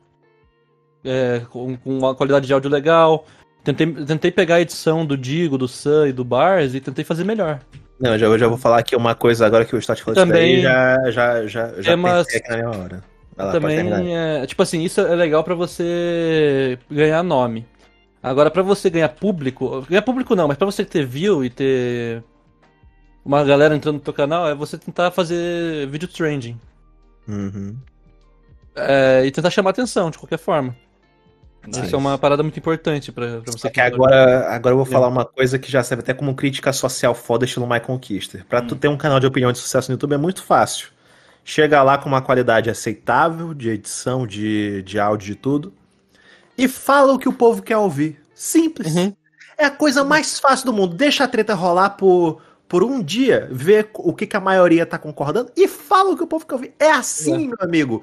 É, 1.04 1.42
com, 1.50 1.76
com 1.76 1.98
uma 1.98 2.14
qualidade 2.14 2.46
de 2.46 2.52
áudio 2.52 2.70
legal. 2.70 3.24
Tentei, 3.64 3.86
tentei 3.86 4.30
pegar 4.30 4.56
a 4.56 4.60
edição 4.60 5.04
do 5.04 5.16
Digo, 5.16 5.58
do 5.58 5.68
Sam 5.68 6.08
e 6.08 6.12
do 6.12 6.24
Bars 6.24 6.74
e 6.74 6.80
tentei 6.80 7.04
fazer 7.04 7.24
melhor. 7.24 7.60
Não, 8.00 8.12
eu 8.12 8.18
já, 8.18 8.26
eu 8.26 8.38
já 8.38 8.48
vou 8.48 8.56
falar 8.56 8.78
aqui 8.78 8.94
uma 8.96 9.14
coisa 9.14 9.44
agora 9.44 9.64
que 9.64 9.74
o 9.74 9.78
Stott 9.78 10.02
falou 10.02 10.14
Também- 10.14 10.54
isso 10.54 10.62
daí, 10.62 10.62
já, 10.62 11.10
já, 11.10 11.46
já, 11.46 11.82
já 11.82 11.96
pensei 11.96 12.38
aqui 12.38 12.50
na 12.50 12.56
minha 12.56 12.70
hora. 12.70 13.04
Lá. 13.36 13.52
Também 13.52 14.16
é, 14.16 14.46
tipo 14.46 14.62
assim, 14.62 14.82
isso 14.82 15.00
é 15.00 15.14
legal 15.14 15.44
pra 15.44 15.54
você 15.54 16.78
ganhar 16.90 17.22
nome. 17.22 17.66
Agora 18.22 18.50
pra 18.50 18.62
você 18.62 18.90
ganhar 18.90 19.08
público, 19.10 19.84
ganhar 19.88 20.02
público 20.02 20.34
não, 20.34 20.48
mas 20.48 20.56
pra 20.56 20.66
você 20.66 20.84
ter 20.84 21.04
view 21.06 21.44
e 21.44 21.50
ter 21.50 22.22
uma 23.28 23.44
galera 23.44 23.76
entrando 23.76 23.96
no 23.96 24.00
teu 24.00 24.14
canal, 24.14 24.48
é 24.48 24.54
você 24.54 24.78
tentar 24.78 25.10
fazer 25.10 25.86
vídeo 25.88 26.08
trending. 26.08 26.58
Uhum. 27.28 27.76
É, 28.74 29.26
e 29.26 29.30
tentar 29.30 29.50
chamar 29.50 29.70
atenção 29.70 30.10
de 30.10 30.16
qualquer 30.16 30.38
forma. 30.38 30.74
Nice. 31.66 31.84
Isso 31.84 31.94
é 31.94 31.98
uma 31.98 32.16
parada 32.16 32.42
muito 32.42 32.58
importante 32.58 33.12
pra, 33.12 33.42
pra 33.42 33.52
você 33.52 33.58
Só 33.58 33.68
que 33.68 33.82
agora, 33.82 34.48
agora 34.48 34.72
eu 34.72 34.78
vou 34.78 34.86
falar 34.86 35.08
uma 35.08 35.26
coisa 35.26 35.58
que 35.58 35.70
já 35.70 35.82
serve 35.82 36.00
até 36.00 36.14
como 36.14 36.34
crítica 36.34 36.72
social 36.72 37.14
foda 37.14 37.44
estilo 37.44 37.68
My 37.68 37.80
Conquista. 37.80 38.46
Pra 38.48 38.62
tu 38.62 38.74
ter 38.74 38.88
um 38.88 38.96
canal 38.96 39.20
de 39.20 39.26
opinião 39.26 39.52
de 39.52 39.58
sucesso 39.58 39.90
no 39.90 39.94
YouTube 39.94 40.14
é 40.14 40.18
muito 40.18 40.42
fácil. 40.42 40.88
Chega 41.44 41.82
lá 41.82 41.98
com 41.98 42.08
uma 42.08 42.22
qualidade 42.22 42.70
aceitável 42.70 43.52
de 43.52 43.68
edição, 43.68 44.26
de, 44.26 44.82
de 44.84 44.98
áudio, 44.98 45.34
de 45.34 45.34
tudo. 45.34 45.74
E 46.56 46.66
fala 46.66 47.12
o 47.12 47.18
que 47.18 47.28
o 47.28 47.32
povo 47.32 47.60
quer 47.60 47.76
ouvir. 47.76 48.18
Simples. 48.34 48.94
Uhum. 48.94 49.14
É 49.58 49.66
a 49.66 49.70
coisa 49.70 50.02
mais 50.02 50.40
fácil 50.40 50.64
do 50.64 50.72
mundo. 50.72 50.94
Deixa 50.94 51.24
a 51.24 51.28
treta 51.28 51.52
rolar 51.52 51.90
por, 51.90 52.40
por 52.68 52.84
um 52.84 53.02
dia, 53.02 53.48
vê 53.50 53.86
o 53.94 54.12
que, 54.12 54.26
que 54.26 54.36
a 54.36 54.40
maioria 54.40 54.84
tá 54.84 54.98
concordando 54.98 55.50
e 55.56 55.66
fala 55.66 56.10
o 56.10 56.16
que 56.16 56.22
o 56.22 56.26
povo 56.26 56.46
quer 56.46 56.54
ouvir. 56.54 56.74
É 56.78 56.90
assim, 56.90 57.44
É. 57.44 57.48
meu 57.48 57.56
amigo. 57.60 58.02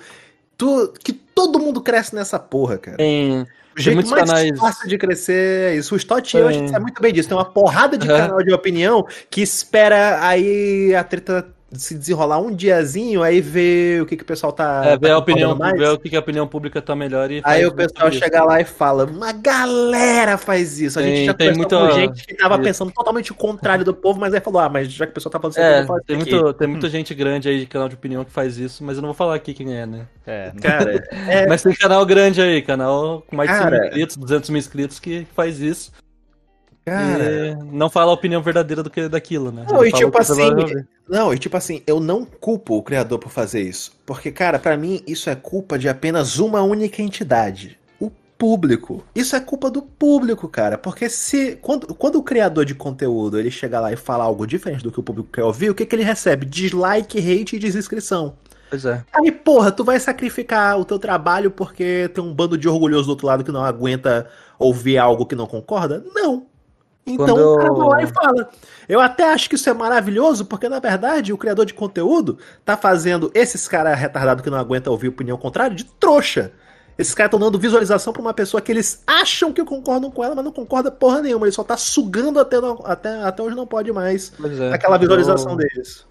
Tu, 0.58 0.94
que 1.04 1.14
todo 1.14 1.60
mundo 1.60 1.82
cresce 1.82 2.16
nessa 2.16 2.40
porra, 2.40 2.78
cara. 2.78 2.98
Tem, 2.98 3.46
O 3.78 3.82
jeito 3.82 4.10
mais 4.10 4.24
canais- 4.30 4.58
fácil 4.60 4.88
de 4.88 4.98
crescer 4.98 5.72
é 5.74 5.76
isso. 5.76 5.94
O 5.94 5.98
Stott 5.98 6.32
Tem. 6.32 6.68
sabe 6.70 6.82
muito 6.84 7.02
bem 7.02 7.12
disso. 7.14 7.28
Tem 7.28 7.38
uma 7.38 7.46
porrada 7.46 7.98
de 7.98 8.10
Aham. 8.10 8.18
canal 8.28 8.44
de 8.44 8.54
opinião 8.54 9.06
que 9.30 9.42
espera 9.42 10.26
aí 10.26 10.96
a 10.96 11.04
treta 11.04 11.46
se 11.72 11.96
desenrolar 11.96 12.38
um 12.40 12.54
diazinho, 12.56 13.22
aí 13.24 13.42
vê 13.42 14.00
o 14.02 14.06
que, 14.06 14.16
que 14.16 14.24
o 14.24 14.26
pessoal 14.26 14.54
tá. 14.54 14.82
é, 14.86 14.98
ver 14.98 15.08
tá 15.10 15.14
a 15.16 15.18
opinião, 15.18 15.58
ver 15.58 15.90
o 15.90 16.00
que 16.00 16.10
que 16.10 16.16
a 16.16 16.20
opinião 16.20 16.48
pública 16.48 16.82
tá 16.82 16.96
melhor 16.96 17.30
e 17.32 17.42
Aí 17.44 17.66
o 17.66 17.74
pessoal 17.74 18.12
chega 18.12 18.44
lá 18.44 18.62
e 18.62 18.64
fala, 18.66 19.06
uma 19.06 19.32
galera 19.32 20.38
faz 20.38 20.80
isso. 20.80 21.00
A 21.00 21.04
gente 21.04 21.16
Tem- 21.18 21.26
já 21.26 21.34
tem 21.34 21.54
muita- 21.54 21.78
com 21.78 21.92
gente 21.92 22.26
que 22.26 22.34
tava 22.36 22.56
isso. 22.56 22.64
pensando 22.64 22.92
totalmente 22.92 23.32
o 23.32 23.36
contrário 23.36 23.84
do 23.84 23.94
povo, 23.94 24.20
mas 24.20 24.34
aí 24.34 24.40
falou, 24.40 24.62
ah, 24.62 24.70
mas 24.70 24.92
já 24.92 25.06
que 25.06 25.12
o 25.12 25.16
pessoal 25.16 25.32
tá 25.32 25.40
falando 25.40 25.54
isso 25.54 25.62
aqui, 25.62 25.70
eu 25.70 25.74
É, 25.74 25.78
vou 25.80 25.88
falar 25.88 26.02
tem, 26.02 26.22
aqui. 26.22 26.32
muito, 26.36 26.54
tem 26.54 26.68
muita 26.68 26.90
gente 26.90 27.14
grande 27.14 27.50
aí 27.50 27.60
de 27.60 27.66
canal 27.66 27.90
de 27.90 27.96
opinião 27.96 28.24
que 28.24 28.32
faz 28.32 28.58
isso, 28.58 28.84
mas 28.84 28.96
eu 28.98 29.02
não 29.02 29.10
vou 29.10 29.16
falar 29.16 29.36
aqui 29.36 29.54
quem 29.54 29.76
é, 29.76 29.86
né? 29.86 30.06
É, 30.26 30.52
Cara, 30.62 31.04
é, 31.28 31.48
Mas 31.48 31.62
tem 31.64 31.74
canal 31.74 32.06
grande 32.06 32.42
aí, 32.42 32.62
canal 32.62 33.24
com 33.28 33.36
mais 33.36 33.50
de 33.50 33.56
100 33.56 33.64
Cara. 33.64 33.78
mil 33.80 33.88
inscritos, 33.90 34.18
200 34.18 34.50
mil 34.50 34.60
inscritos 34.60 35.00
que 35.00 35.28
faz 35.36 35.60
isso. 35.60 35.92
Cara. 36.86 37.48
E 37.48 37.56
não 37.72 37.90
fala 37.90 38.12
a 38.12 38.14
opinião 38.14 38.42
verdadeira 38.42 38.84
do 38.84 38.90
que 38.90 39.10
daquilo, 39.10 39.52
né? 39.52 39.66
Não, 39.70 39.84
Ele 39.84 39.90
e 39.90 39.94
tipo 39.94 40.18
assim. 40.18 40.86
Não, 41.10 41.34
e 41.34 41.38
tipo 41.38 41.58
assim, 41.58 41.82
eu 41.86 42.00
não 42.00 42.26
culpo 42.26 42.76
o 42.76 42.84
criador 42.84 43.20
por 43.20 43.32
fazer 43.32 43.62
isso. 43.62 43.92
Porque, 44.06 44.32
cara, 44.32 44.60
pra 44.60 44.78
mim 44.78 45.02
isso 45.08 45.30
é 45.30 45.36
culpa 45.36 45.78
de 45.78 45.90
apenas 45.90 46.40
uma 46.40 46.62
única 46.62 47.02
entidade. 47.02 47.78
O 48.00 48.12
público. 48.38 49.04
Isso 49.16 49.36
é 49.36 49.40
culpa 49.40 49.70
do 49.70 49.82
público, 49.82 50.48
cara. 50.48 50.78
Porque 50.78 51.10
se. 51.10 51.58
Quando, 51.62 51.94
quando 51.96 52.18
o 52.18 52.24
criador 52.24 52.66
de 52.66 52.76
conteúdo 52.76 53.40
ele 53.40 53.52
chega 53.52 53.80
lá 53.80 53.92
e 53.92 53.96
fala 53.96 54.24
algo 54.24 54.46
diferente 54.46 54.84
do 54.84 54.92
que 54.92 55.00
o 55.00 55.04
público 55.04 55.30
quer 55.32 55.44
ouvir, 55.44 55.70
o 55.70 55.76
que, 55.76 55.86
que 55.86 55.96
ele 55.96 56.04
recebe? 56.04 56.46
Dislike, 56.46 57.20
hate 57.20 57.56
e 57.56 57.60
desinscrição. 57.60 58.36
Pois 58.70 58.84
é. 58.86 59.04
Aí, 59.14 59.32
porra, 59.32 59.72
tu 59.72 59.84
vai 59.84 60.00
sacrificar 60.00 60.80
o 60.80 60.86
teu 60.86 61.00
trabalho 61.00 61.52
porque 61.52 62.10
tem 62.14 62.24
um 62.24 62.34
bando 62.34 62.58
de 62.58 62.68
orgulhoso 62.68 63.06
do 63.06 63.12
outro 63.12 63.28
lado 63.28 63.44
que 63.44 63.52
não 63.52 63.64
aguenta 63.64 64.28
ouvir 64.58 64.98
algo 64.98 65.26
que 65.26 65.36
não 65.36 65.46
concorda? 65.46 66.04
Não. 66.14 66.48
Então 67.06 67.28
Quando 67.28 67.54
o 67.54 67.58
cara 67.58 67.68
eu- 67.70 67.76
vai 67.76 67.88
lá 67.88 68.04
e 68.04 68.08
fala. 68.08 68.50
Eu 68.90 69.00
até 69.00 69.32
acho 69.32 69.48
que 69.48 69.56
isso 69.56 69.70
é 69.70 69.74
maravilhoso, 69.74 70.46
porque 70.46 70.68
na 70.68 70.80
verdade 70.80 71.32
o 71.32 71.38
criador 71.38 71.66
de 71.66 71.74
conteúdo 71.74 72.38
tá 72.64 72.76
fazendo 72.76 73.30
esses 73.34 73.68
caras 73.68 73.98
retardados 73.98 74.44
que 74.44 74.50
não 74.50 74.58
aguentam 74.58 74.92
ouvir 74.92 75.10
opinião 75.10 75.38
contrária 75.38 75.76
de 75.76 75.86
trouxa. 75.86 76.52
Esses 76.98 77.14
caras 77.14 77.28
estão 77.28 77.40
dando 77.40 77.60
visualização 77.60 78.14
pra 78.14 78.22
uma 78.22 78.34
pessoa 78.34 78.62
que 78.62 78.72
eles 78.72 79.04
acham 79.06 79.52
que 79.52 79.64
concordam 79.66 80.10
com 80.10 80.24
ela, 80.24 80.34
mas 80.34 80.46
não 80.46 80.52
concorda 80.52 80.90
porra 80.90 81.22
nenhuma. 81.22 81.46
Ele 81.46 81.52
só 81.52 81.64
tá 81.64 81.76
sugando 81.78 82.40
até, 82.40 82.60
não- 82.60 82.80
até, 82.86 83.22
até 83.22 83.44
onde 83.44 83.56
não 83.56 83.68
pode 83.68 83.92
mais 83.92 84.32
é. 84.62 84.74
aquela 84.74 84.98
visualização 84.98 85.52
Eu- 85.52 85.58
deles. 85.58 86.06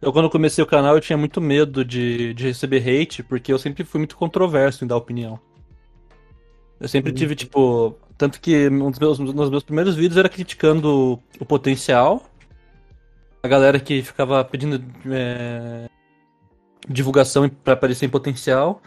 Eu, 0.00 0.12
quando 0.12 0.30
comecei 0.30 0.62
o 0.62 0.66
canal, 0.66 0.94
eu 0.94 1.00
tinha 1.00 1.18
muito 1.18 1.40
medo 1.40 1.84
de, 1.84 2.32
de 2.32 2.46
receber 2.46 2.78
hate, 2.88 3.20
porque 3.22 3.52
eu 3.52 3.58
sempre 3.58 3.82
fui 3.82 3.98
muito 3.98 4.16
controverso 4.16 4.84
em 4.84 4.86
dar 4.86 4.96
opinião. 4.96 5.40
Eu 6.80 6.88
sempre 6.88 7.12
tive, 7.12 7.34
tipo. 7.34 7.96
Tanto 8.16 8.40
que 8.40 8.68
um 8.68 8.90
dos 8.90 8.98
meus, 8.98 9.18
nos 9.18 9.50
meus 9.50 9.62
primeiros 9.62 9.94
vídeos 9.94 10.16
era 10.16 10.28
criticando 10.28 11.20
o 11.38 11.44
potencial. 11.44 12.28
A 13.42 13.48
galera 13.48 13.78
que 13.78 14.02
ficava 14.02 14.44
pedindo 14.44 14.82
é, 15.06 15.88
divulgação 16.88 17.48
pra 17.48 17.74
aparecer 17.74 18.06
em 18.06 18.10
potencial. 18.10 18.82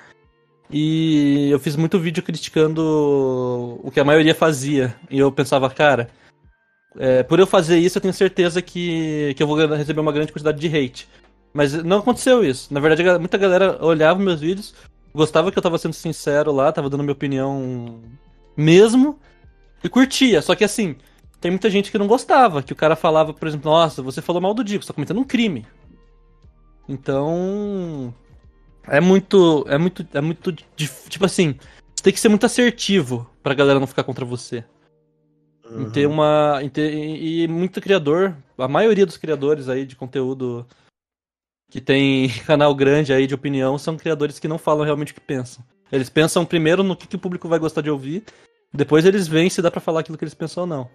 E 0.70 1.50
eu 1.50 1.60
fiz 1.60 1.76
muito 1.76 2.00
vídeo 2.00 2.24
criticando 2.24 3.80
o 3.84 3.92
que 3.92 4.00
a 4.00 4.06
maioria 4.06 4.36
fazia. 4.36 4.96
E 5.10 5.20
eu 5.20 5.32
pensava, 5.32 5.70
cara, 5.70 6.10
é, 6.98 7.24
por 7.24 7.40
eu 7.40 7.48
fazer 7.48 7.78
isso, 7.78 7.98
eu 7.98 8.02
tenho 8.02 8.14
certeza 8.14 8.62
que, 8.62 9.34
que 9.36 9.44
eu 9.44 9.48
vou 9.48 9.58
receber 9.58 10.00
uma 10.00 10.12
grande 10.12 10.32
quantidade 10.32 10.60
de 10.60 10.78
hate. 10.78 11.08
Mas 11.54 11.74
não 11.84 12.00
aconteceu 12.00 12.44
isso. 12.44 12.74
Na 12.74 12.80
verdade, 12.80 13.20
muita 13.20 13.38
galera 13.38 13.84
olhava 13.84 14.20
meus 14.20 14.40
vídeos, 14.40 14.74
gostava 15.14 15.52
que 15.52 15.58
eu 15.58 15.64
tava 15.64 15.78
sendo 15.78 15.94
sincero 15.94 16.52
lá, 16.52 16.72
tava 16.72 16.90
dando 16.90 17.04
minha 17.04 17.14
opinião 17.14 18.02
mesmo, 18.56 19.20
e 19.84 19.90
curtia. 19.90 20.42
Só 20.42 20.56
que 20.56 20.64
assim, 20.64 20.96
tem 21.40 21.52
muita 21.52 21.70
gente 21.70 21.92
que 21.92 21.98
não 21.98 22.08
gostava, 22.08 22.62
que 22.62 22.74
o 22.74 22.76
cara 22.76 22.96
falava, 22.96 23.34
por 23.34 23.48
exemplo, 23.48 23.72
nossa, 23.72 24.02
você 24.02 24.22
falou 24.22 24.42
mal 24.42 24.54
do 24.54 24.64
Dico, 24.64 24.84
você 24.84 24.88
tá 24.88 24.94
cometendo 24.94 25.20
um 25.20 25.24
crime. 25.26 25.66
Então. 26.88 28.14
É 28.88 29.00
muito. 29.00 29.66
É 29.68 29.78
muito. 29.78 30.06
É 30.14 30.22
muito. 30.22 30.52
Tipo 30.76 31.26
assim, 31.26 31.56
você 31.96 32.04
tem 32.04 32.14
que 32.14 32.20
ser 32.20 32.30
muito 32.30 32.46
assertivo 32.46 33.30
pra 33.44 33.54
galera 33.54 33.80
não 33.80 33.88
ficar 33.88 34.04
contra 34.04 34.26
você. 34.26 34.64
Em 35.70 35.90
ter 35.90 36.06
Uhum. 36.06 36.14
uma. 36.14 36.60
Em 36.62 36.70
ter, 36.70 36.94
e, 36.94 37.44
e 37.44 37.48
muito 37.48 37.80
criador, 37.80 38.36
a 38.58 38.68
maioria 38.68 39.06
dos 39.06 39.18
criadores 39.18 39.70
aí 39.70 39.86
de 39.86 39.96
conteúdo 39.96 40.66
que 41.72 41.82
tem 41.82 42.30
canal 42.46 42.76
grande 42.76 43.12
aí 43.12 43.26
de 43.26 43.34
opinião 43.34 43.80
são 43.80 43.98
criadores 43.98 44.38
que 44.38 44.48
não 44.48 44.60
falam 44.60 44.86
realmente 44.86 45.12
o 45.12 45.16
que 45.16 45.22
pensam. 45.22 45.64
Eles 45.92 46.10
pensam 46.10 46.46
primeiro 46.46 46.84
no 46.84 46.96
que, 46.96 47.08
que 47.08 47.16
o 47.16 47.20
público 47.20 47.48
vai 47.48 47.58
gostar 47.58 47.82
de 47.82 47.90
ouvir, 47.90 48.24
depois 48.72 49.04
eles 49.06 49.28
veem 49.28 49.50
se 49.50 49.62
dá 49.62 49.72
pra 49.72 49.82
falar 49.82 50.02
aquilo 50.02 50.18
que 50.18 50.24
eles 50.24 50.36
pensam 50.36 50.62
ou 50.64 50.68
não. 50.68 50.88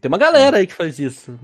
Tem 0.00 0.08
uma 0.08 0.18
galera 0.18 0.58
aí 0.58 0.66
que 0.66 0.74
faz 0.74 0.98
isso. 0.98 1.38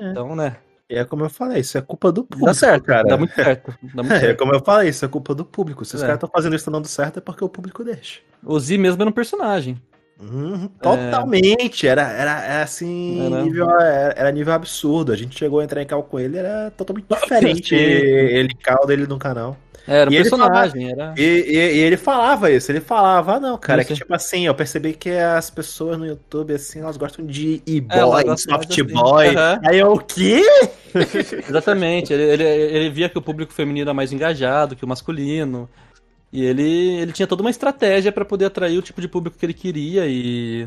Então, 0.00 0.34
né? 0.34 0.56
É 0.88 1.04
como 1.04 1.24
eu 1.24 1.30
falei, 1.30 1.60
isso 1.60 1.78
é 1.78 1.80
culpa 1.80 2.10
do 2.12 2.22
público, 2.24 2.44
Dá 2.46 2.52
certo, 2.54 2.84
cara. 2.84 3.04
dá 3.04 3.16
muito 3.16 3.34
certo. 3.34 3.74
Dá 3.94 4.02
muito 4.02 4.12
É, 4.16 4.20
certo. 4.20 4.38
como 4.38 4.54
eu 4.54 4.62
falei, 4.62 4.90
isso 4.90 5.04
é 5.04 5.08
culpa 5.08 5.34
do 5.34 5.44
público. 5.44 5.84
Se 5.84 5.94
os 5.96 6.02
É. 6.02 6.06
caras 6.06 6.16
estão 6.18 6.28
fazendo 6.28 6.54
isso 6.56 6.70
dando 6.70 6.86
certo, 6.88 7.18
é 7.18 7.20
porque 7.20 7.42
o 7.44 7.48
público 7.48 7.82
deixa. 7.84 8.20
O 8.44 8.58
Z 8.60 8.76
mesmo 8.76 9.00
era 9.02 9.08
um 9.08 9.12
personagem. 9.12 9.80
Uhum, 10.20 10.68
totalmente. 10.80 11.86
Era, 11.86 12.02
era, 12.02 12.40
era 12.44 12.62
assim, 12.62 12.86
Era. 13.18 13.42
nível, 13.42 13.68
era, 13.80 14.14
era 14.16 14.32
nível 14.32 14.52
absurdo. 14.52 15.12
A 15.12 15.16
gente 15.16 15.36
chegou 15.36 15.60
a 15.60 15.64
entrar 15.64 15.82
em 15.82 15.86
cal 15.86 16.02
com 16.04 16.18
ele, 16.20 16.36
era 16.38 16.70
totalmente 16.70 17.06
diferente. 17.08 17.74
Ele, 17.74 18.54
cal 18.62 18.86
dele 18.86 19.06
no 19.06 19.18
canal. 19.18 19.56
Era 19.86 20.10
um 20.10 20.12
E 20.12 20.16
ele 20.16 20.24
personagem, 20.24 20.90
era. 20.92 21.14
E, 21.16 21.22
e- 21.22 21.76
e 21.76 21.78
ele 21.80 21.96
falava 21.96 22.50
isso, 22.50 22.70
ele 22.72 22.80
falava, 22.80 23.34
ah, 23.36 23.40
não, 23.40 23.58
cara, 23.58 23.82
é 23.82 23.84
que 23.84 23.92
tipo 23.92 24.14
assim, 24.14 24.46
eu 24.46 24.54
percebi 24.54 24.94
que 24.94 25.10
as 25.10 25.50
pessoas 25.50 25.98
no 25.98 26.06
YouTube, 26.06 26.54
assim, 26.54 26.80
elas 26.80 26.96
gostam 26.96 27.26
de 27.26 27.62
É, 27.90 28.04
e-boy, 28.06 28.24
mais 28.24 28.42
soft 28.42 28.80
assim. 28.80 28.84
boy. 28.84 29.26
Aham. 29.36 29.60
Aí 29.64 29.78
eu, 29.78 29.92
o 29.92 29.98
quê? 29.98 30.42
Exatamente, 31.48 32.12
ele, 32.12 32.22
ele, 32.22 32.42
ele 32.44 32.90
via 32.90 33.08
que 33.08 33.18
o 33.18 33.22
público 33.22 33.52
feminino 33.52 33.84
era 33.88 33.94
mais 33.94 34.12
engajado 34.12 34.76
que 34.76 34.84
o 34.84 34.88
masculino. 34.88 35.68
E 36.32 36.42
ele, 36.44 36.62
ele 36.62 37.12
tinha 37.12 37.26
toda 37.26 37.42
uma 37.42 37.50
estratégia 37.50 38.10
pra 38.10 38.24
poder 38.24 38.46
atrair 38.46 38.78
o 38.78 38.82
tipo 38.82 39.00
de 39.02 39.08
público 39.08 39.36
que 39.36 39.44
ele 39.44 39.52
queria 39.52 40.06
e, 40.06 40.66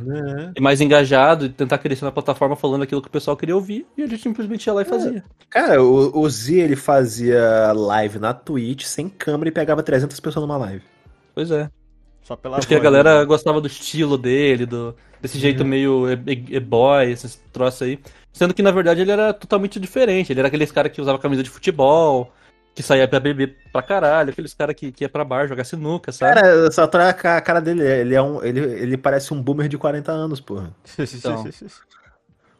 e 0.56 0.62
mais 0.62 0.80
engajado 0.80 1.46
e 1.46 1.50
tentar 1.50 1.80
crescer 1.80 2.06
na 2.06 2.12
plataforma 2.12 2.56
falando 2.56 2.84
aquilo 2.84 3.02
que 3.02 3.08
o 3.08 3.12
pessoal 3.12 3.36
queria 3.36 3.56
ouvir. 3.56 3.88
E 3.98 4.04
ele 4.04 4.16
simplesmente 4.18 4.68
ia 4.68 4.74
lá 4.74 4.84
e 4.84 4.86
fazia. 4.86 5.24
Cara, 5.50 5.82
o, 5.82 6.20
o 6.20 6.30
Z, 6.30 6.54
ele 6.60 6.76
fazia 6.76 7.72
live 7.74 8.20
na 8.20 8.32
Twitch 8.34 8.84
sem 8.84 9.10
câmera 9.10 9.50
e 9.50 9.52
pegava 9.52 9.82
300 9.82 10.20
pessoas 10.20 10.46
numa 10.46 10.58
live. 10.58 10.84
Pois 11.34 11.50
é. 11.50 11.70
Só 12.22 12.36
pela 12.36 12.58
Acho 12.58 12.68
que 12.68 12.74
a 12.76 12.78
voz, 12.78 12.84
galera 12.84 13.20
né? 13.20 13.26
gostava 13.26 13.60
do 13.62 13.68
estilo 13.68 14.18
dele, 14.18 14.66
do, 14.66 14.96
desse 15.22 15.38
jeito 15.40 15.64
meio 15.66 16.08
e- 16.12 16.32
e- 16.32 16.56
e-boy, 16.58 17.12
esses 17.12 17.36
troços 17.52 17.84
aí. 17.84 18.00
Sendo 18.34 18.54
que, 18.54 18.62
na 18.64 18.72
verdade, 18.72 19.02
ele 19.02 19.12
era 19.12 19.34
totalmente 19.34 19.80
diferente. 19.80 20.32
Ele 20.32 20.40
era 20.40 20.48
aqueles 20.48 20.72
cara 20.72 20.90
que 20.90 21.00
usava 21.02 21.20
camisa 21.20 21.44
de 21.44 21.50
futebol, 21.50 22.34
que 22.76 22.84
saía 22.84 23.08
pra 23.08 23.22
beber 23.22 23.56
pra 23.72 23.82
caralho, 23.82 24.32
aqueles 24.32 24.54
cara 24.54 24.74
que, 24.74 24.92
que 24.92 25.06
ia 25.06 25.10
pra 25.10 25.24
bar 25.24 25.48
jogar 25.48 25.64
sinuca, 25.64 26.12
sabe? 26.12 26.36
Cara, 26.36 26.70
só 26.70 26.86
troca 26.86 27.38
a 27.38 27.42
cara 27.42 27.62
dele, 27.62 27.82
ele 27.82 28.14
é 28.14 28.22
um, 28.22 28.44
ele, 28.44 28.60
ele 28.60 28.98
parece 28.98 29.34
um 29.34 29.42
boomer 29.42 29.70
de 29.70 29.78
40 29.78 30.12
anos, 30.12 30.42
porra. 30.42 30.76
Então. 31.00 31.48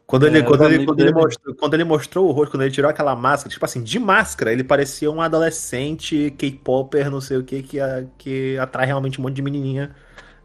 Quando 0.06 0.24
ele, 0.24 0.38
É, 0.38 0.42
quando, 0.42 0.64
ele, 0.66 0.86
quando, 0.86 1.00
ele 1.00 1.12
mostrou, 1.12 1.54
quando 1.56 1.74
ele 1.74 1.82
mostrou 1.82 2.28
o 2.28 2.30
rosto, 2.30 2.52
quando 2.52 2.62
ele 2.62 2.70
tirou 2.70 2.88
aquela 2.88 3.16
máscara, 3.16 3.52
tipo 3.52 3.64
assim, 3.64 3.82
de 3.82 3.98
máscara, 3.98 4.52
ele 4.52 4.62
parecia 4.62 5.10
um 5.10 5.20
adolescente 5.20 6.30
K-popper, 6.38 7.10
não 7.10 7.20
sei 7.20 7.38
o 7.38 7.42
que, 7.42 7.60
que, 7.60 7.78
que 8.16 8.56
atrai 8.56 8.86
realmente 8.86 9.18
um 9.18 9.24
monte 9.24 9.34
de 9.34 9.42
menininha 9.42 9.96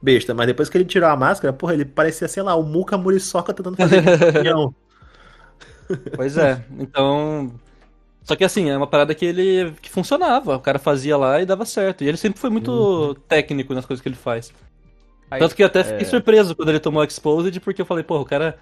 besta. 0.02 0.34
Mas 0.34 0.48
depois 0.48 0.68
que 0.68 0.80
ele 0.80 0.86
tirou 0.86 1.08
a 1.08 1.16
máscara, 1.16 1.54
porra, 1.54 1.76
ele 1.76 1.86
parecia, 1.86 2.28
sei 2.28 2.42
lá, 2.42 2.56
o 2.56 2.64
Muka 2.64 2.98
Muriçoca 2.98 3.54
tentando 3.54 3.78
fazer. 3.78 4.02
Pois 6.16 6.38
é. 6.38 6.64
Então. 6.80 7.60
Só 8.24 8.36
que 8.36 8.44
assim, 8.44 8.70
é 8.70 8.78
uma 8.78 8.88
parada 8.88 9.16
que 9.16 9.26
ele. 9.26 9.74
que 9.82 9.90
funcionava. 9.90 10.56
O 10.56 10.60
cara 10.60 10.78
fazia 10.80 11.18
lá 11.18 11.42
e 11.42 11.46
dava 11.46 11.66
certo. 11.66 12.04
E 12.04 12.08
ele 12.08 12.18
sempre 12.18 12.40
foi 12.40 12.50
muito 12.50 13.16
técnico 13.28 13.74
nas 13.74 13.86
coisas 13.86 14.02
que 14.02 14.08
ele 14.08 14.16
faz. 14.16 14.54
Aí, 15.30 15.40
Tanto 15.40 15.56
que 15.56 15.64
eu 15.64 15.68
até 15.68 15.84
fiquei 15.84 16.02
é. 16.06 16.10
surpreso 16.10 16.56
quando 16.56 16.70
ele 16.70 16.80
tomou 16.80 17.04
Exposed, 17.04 17.60
porque 17.62 17.82
eu 17.82 17.86
falei, 17.86 18.04
porra, 18.04 18.22
o 18.22 18.26
cara. 18.26 18.60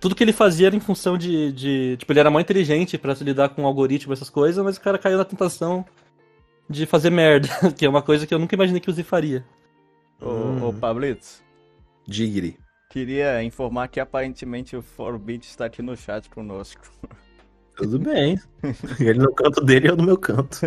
Tudo 0.00 0.14
que 0.14 0.22
ele 0.22 0.32
fazia 0.32 0.68
era 0.68 0.76
em 0.76 0.80
função 0.80 1.18
de. 1.18 1.52
de- 1.52 1.96
tipo, 1.96 2.12
ele 2.12 2.20
era 2.20 2.30
muito 2.30 2.46
inteligente 2.46 2.96
pra 2.98 3.14
se 3.14 3.24
lidar 3.24 3.48
com 3.50 3.66
algoritmo, 3.66 4.12
essas 4.12 4.30
coisas, 4.30 4.62
mas 4.64 4.76
o 4.76 4.80
cara 4.80 4.98
caiu 4.98 5.18
na 5.18 5.24
tentação 5.24 5.84
de 6.70 6.86
fazer 6.86 7.10
merda, 7.10 7.48
que 7.76 7.84
é 7.84 7.88
uma 7.88 8.02
coisa 8.02 8.26
que 8.26 8.32
eu 8.34 8.38
nunca 8.38 8.54
imaginei 8.54 8.80
que 8.80 8.90
o 8.90 8.92
Z 8.92 9.02
faria. 9.02 9.44
Ô, 10.20 10.68
ô 10.68 10.72
Pablito, 10.72 11.26
Digri. 12.06 12.58
queria 12.90 13.42
informar 13.42 13.88
que 13.88 13.98
aparentemente 14.00 14.76
o 14.76 14.82
Forbit 14.82 15.46
está 15.48 15.64
aqui 15.66 15.82
no 15.82 15.96
chat 15.96 16.28
conosco. 16.30 16.82
Tudo 17.78 17.98
bem. 18.00 18.38
Ele 18.98 19.20
no 19.20 19.32
canto 19.32 19.64
dele 19.64 19.86
e 19.86 19.90
eu 19.90 19.96
no 19.96 20.02
meu 20.02 20.18
canto. 20.18 20.66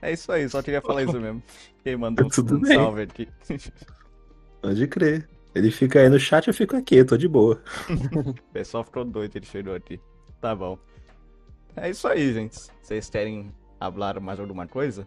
É 0.00 0.12
isso 0.12 0.30
aí, 0.30 0.48
só 0.48 0.62
queria 0.62 0.80
falar 0.80 1.02
isso 1.02 1.18
mesmo. 1.18 1.42
Quem 1.82 1.96
mandou 1.96 2.28
Tudo 2.28 2.56
um 2.56 2.60
bem. 2.60 2.76
salve 2.76 3.02
aqui. 3.02 3.28
Pode 4.60 4.86
crer. 4.86 5.28
Ele 5.54 5.70
fica 5.70 6.00
aí 6.00 6.08
no 6.10 6.20
chat, 6.20 6.46
eu 6.46 6.54
fico 6.54 6.76
aqui, 6.76 6.96
eu 6.96 7.06
tô 7.06 7.16
de 7.16 7.26
boa. 7.26 7.60
O 8.14 8.34
pessoal 8.52 8.84
ficou 8.84 9.04
doido, 9.04 9.36
ele 9.36 9.46
chegou 9.46 9.74
aqui. 9.74 9.98
Tá 10.40 10.54
bom. 10.54 10.78
É 11.74 11.88
isso 11.88 12.06
aí, 12.06 12.32
gente. 12.32 12.58
Vocês 12.82 13.08
querem 13.08 13.50
falar 13.80 14.20
mais 14.20 14.38
alguma 14.38 14.68
coisa? 14.68 15.06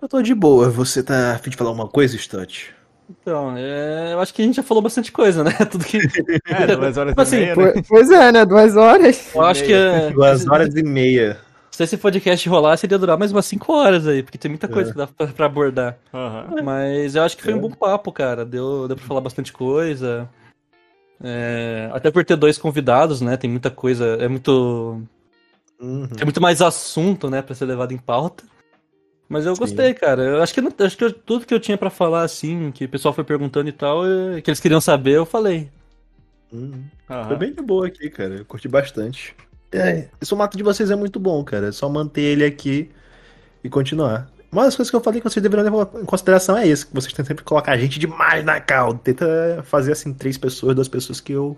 Eu 0.00 0.08
tô 0.08 0.22
de 0.22 0.34
boa. 0.34 0.70
Você 0.70 1.02
tá 1.02 1.34
a 1.34 1.38
fim 1.38 1.50
de 1.50 1.56
falar 1.56 1.70
uma 1.70 1.86
coisa, 1.88 2.16
Stott? 2.16 2.74
Então, 3.08 3.54
é, 3.56 4.12
eu 4.14 4.20
acho 4.20 4.32
que 4.32 4.40
a 4.40 4.44
gente 4.44 4.56
já 4.56 4.62
falou 4.62 4.82
bastante 4.82 5.12
coisa, 5.12 5.44
né? 5.44 5.50
Tudo 5.70 5.84
que. 5.84 5.98
É, 6.46 6.74
duas 6.76 6.96
horas 6.96 7.10
Tipo 7.12 7.20
assim, 7.20 7.36
e 7.36 7.40
meia, 7.40 7.56
né? 7.56 7.72
Po- 7.72 7.82
Pois 7.88 8.10
é, 8.10 8.32
né? 8.32 8.44
Duas 8.46 8.76
horas. 8.76 9.34
Eu 9.34 9.42
acho 9.42 9.64
que. 9.64 9.72
é, 9.72 10.10
Duas 10.10 10.46
horas 10.48 10.74
e 10.74 10.82
meia. 10.82 11.38
Se 11.70 11.82
esse 11.82 11.96
podcast 11.96 12.48
rolasse, 12.48 12.86
ele 12.86 12.94
ia 12.94 12.98
durar 12.98 13.18
mais 13.18 13.32
umas 13.32 13.44
5 13.46 13.72
horas 13.72 14.06
aí, 14.06 14.22
porque 14.22 14.38
tem 14.38 14.48
muita 14.48 14.68
coisa 14.68 14.92
que 14.92 14.96
dá 14.96 15.06
pra, 15.08 15.26
pra 15.26 15.46
abordar. 15.46 15.98
Aham. 16.14 16.62
Mas 16.62 17.14
eu 17.16 17.22
acho 17.24 17.36
que 17.36 17.42
foi 17.42 17.52
um 17.52 17.58
bom 17.58 17.70
papo, 17.72 18.12
cara. 18.12 18.44
Deu, 18.44 18.86
deu 18.86 18.96
pra 18.96 19.04
falar 19.04 19.20
bastante 19.20 19.52
coisa. 19.52 20.28
É, 21.22 21.90
até 21.92 22.10
por 22.10 22.24
ter 22.24 22.36
dois 22.36 22.58
convidados, 22.58 23.20
né? 23.20 23.36
Tem 23.36 23.50
muita 23.50 23.70
coisa. 23.70 24.16
É 24.20 24.28
muito. 24.28 25.02
Uhum. 25.80 26.06
Tem 26.06 26.24
muito 26.24 26.40
mais 26.40 26.62
assunto, 26.62 27.28
né, 27.28 27.42
pra 27.42 27.54
ser 27.54 27.64
levado 27.64 27.92
em 27.92 27.98
pauta. 27.98 28.44
Mas 29.28 29.46
eu 29.46 29.56
gostei, 29.56 29.94
cara. 29.94 30.22
Eu 30.22 30.42
acho 30.42 30.52
que, 30.54 30.60
acho 30.82 30.96
que 30.96 31.04
eu- 31.04 31.12
tudo 31.12 31.46
que 31.46 31.54
eu 31.54 31.60
tinha 31.60 31.78
pra 31.78 31.90
falar, 31.90 32.22
assim, 32.22 32.70
que 32.70 32.84
o 32.84 32.88
pessoal 32.88 33.14
foi 33.14 33.24
perguntando 33.24 33.68
e 33.68 33.72
tal, 33.72 34.04
é- 34.06 34.40
que 34.40 34.50
eles 34.50 34.60
queriam 34.60 34.80
saber, 34.80 35.12
eu 35.16 35.26
falei. 35.26 35.70
Uhum. 36.52 36.84
aham. 37.10 37.28
Foi 37.28 37.36
bem 37.36 37.52
de 37.52 37.62
boa 37.62 37.86
aqui, 37.86 38.08
cara. 38.10 38.34
Eu 38.36 38.44
curti 38.44 38.68
bastante. 38.68 39.34
É, 39.72 40.08
esse 40.20 40.28
formato 40.28 40.56
de 40.56 40.62
vocês 40.62 40.90
é 40.90 40.94
muito 40.96 41.18
bom, 41.18 41.42
cara. 41.42 41.68
É 41.68 41.72
só 41.72 41.88
manter 41.88 42.20
ele 42.22 42.44
aqui 42.44 42.90
e 43.62 43.68
continuar. 43.68 44.30
Uma 44.52 44.64
das 44.64 44.76
coisas 44.76 44.88
que 44.88 44.94
eu 44.96 45.00
falei 45.00 45.20
que 45.20 45.28
vocês 45.28 45.42
deveriam 45.42 45.64
levar 45.64 46.00
em 46.00 46.04
consideração 46.04 46.56
é 46.56 46.64
isso, 46.64 46.86
que 46.86 46.94
vocês 46.94 47.12
tentam 47.12 47.24
sempre 47.26 47.42
colocar 47.42 47.76
gente 47.76 47.98
demais 47.98 48.44
na 48.44 48.60
cal. 48.60 48.94
Tenta 48.94 49.64
fazer 49.64 49.90
assim, 49.92 50.14
três 50.14 50.38
pessoas, 50.38 50.76
duas 50.76 50.86
pessoas 50.86 51.20
que 51.20 51.34
o 51.34 51.56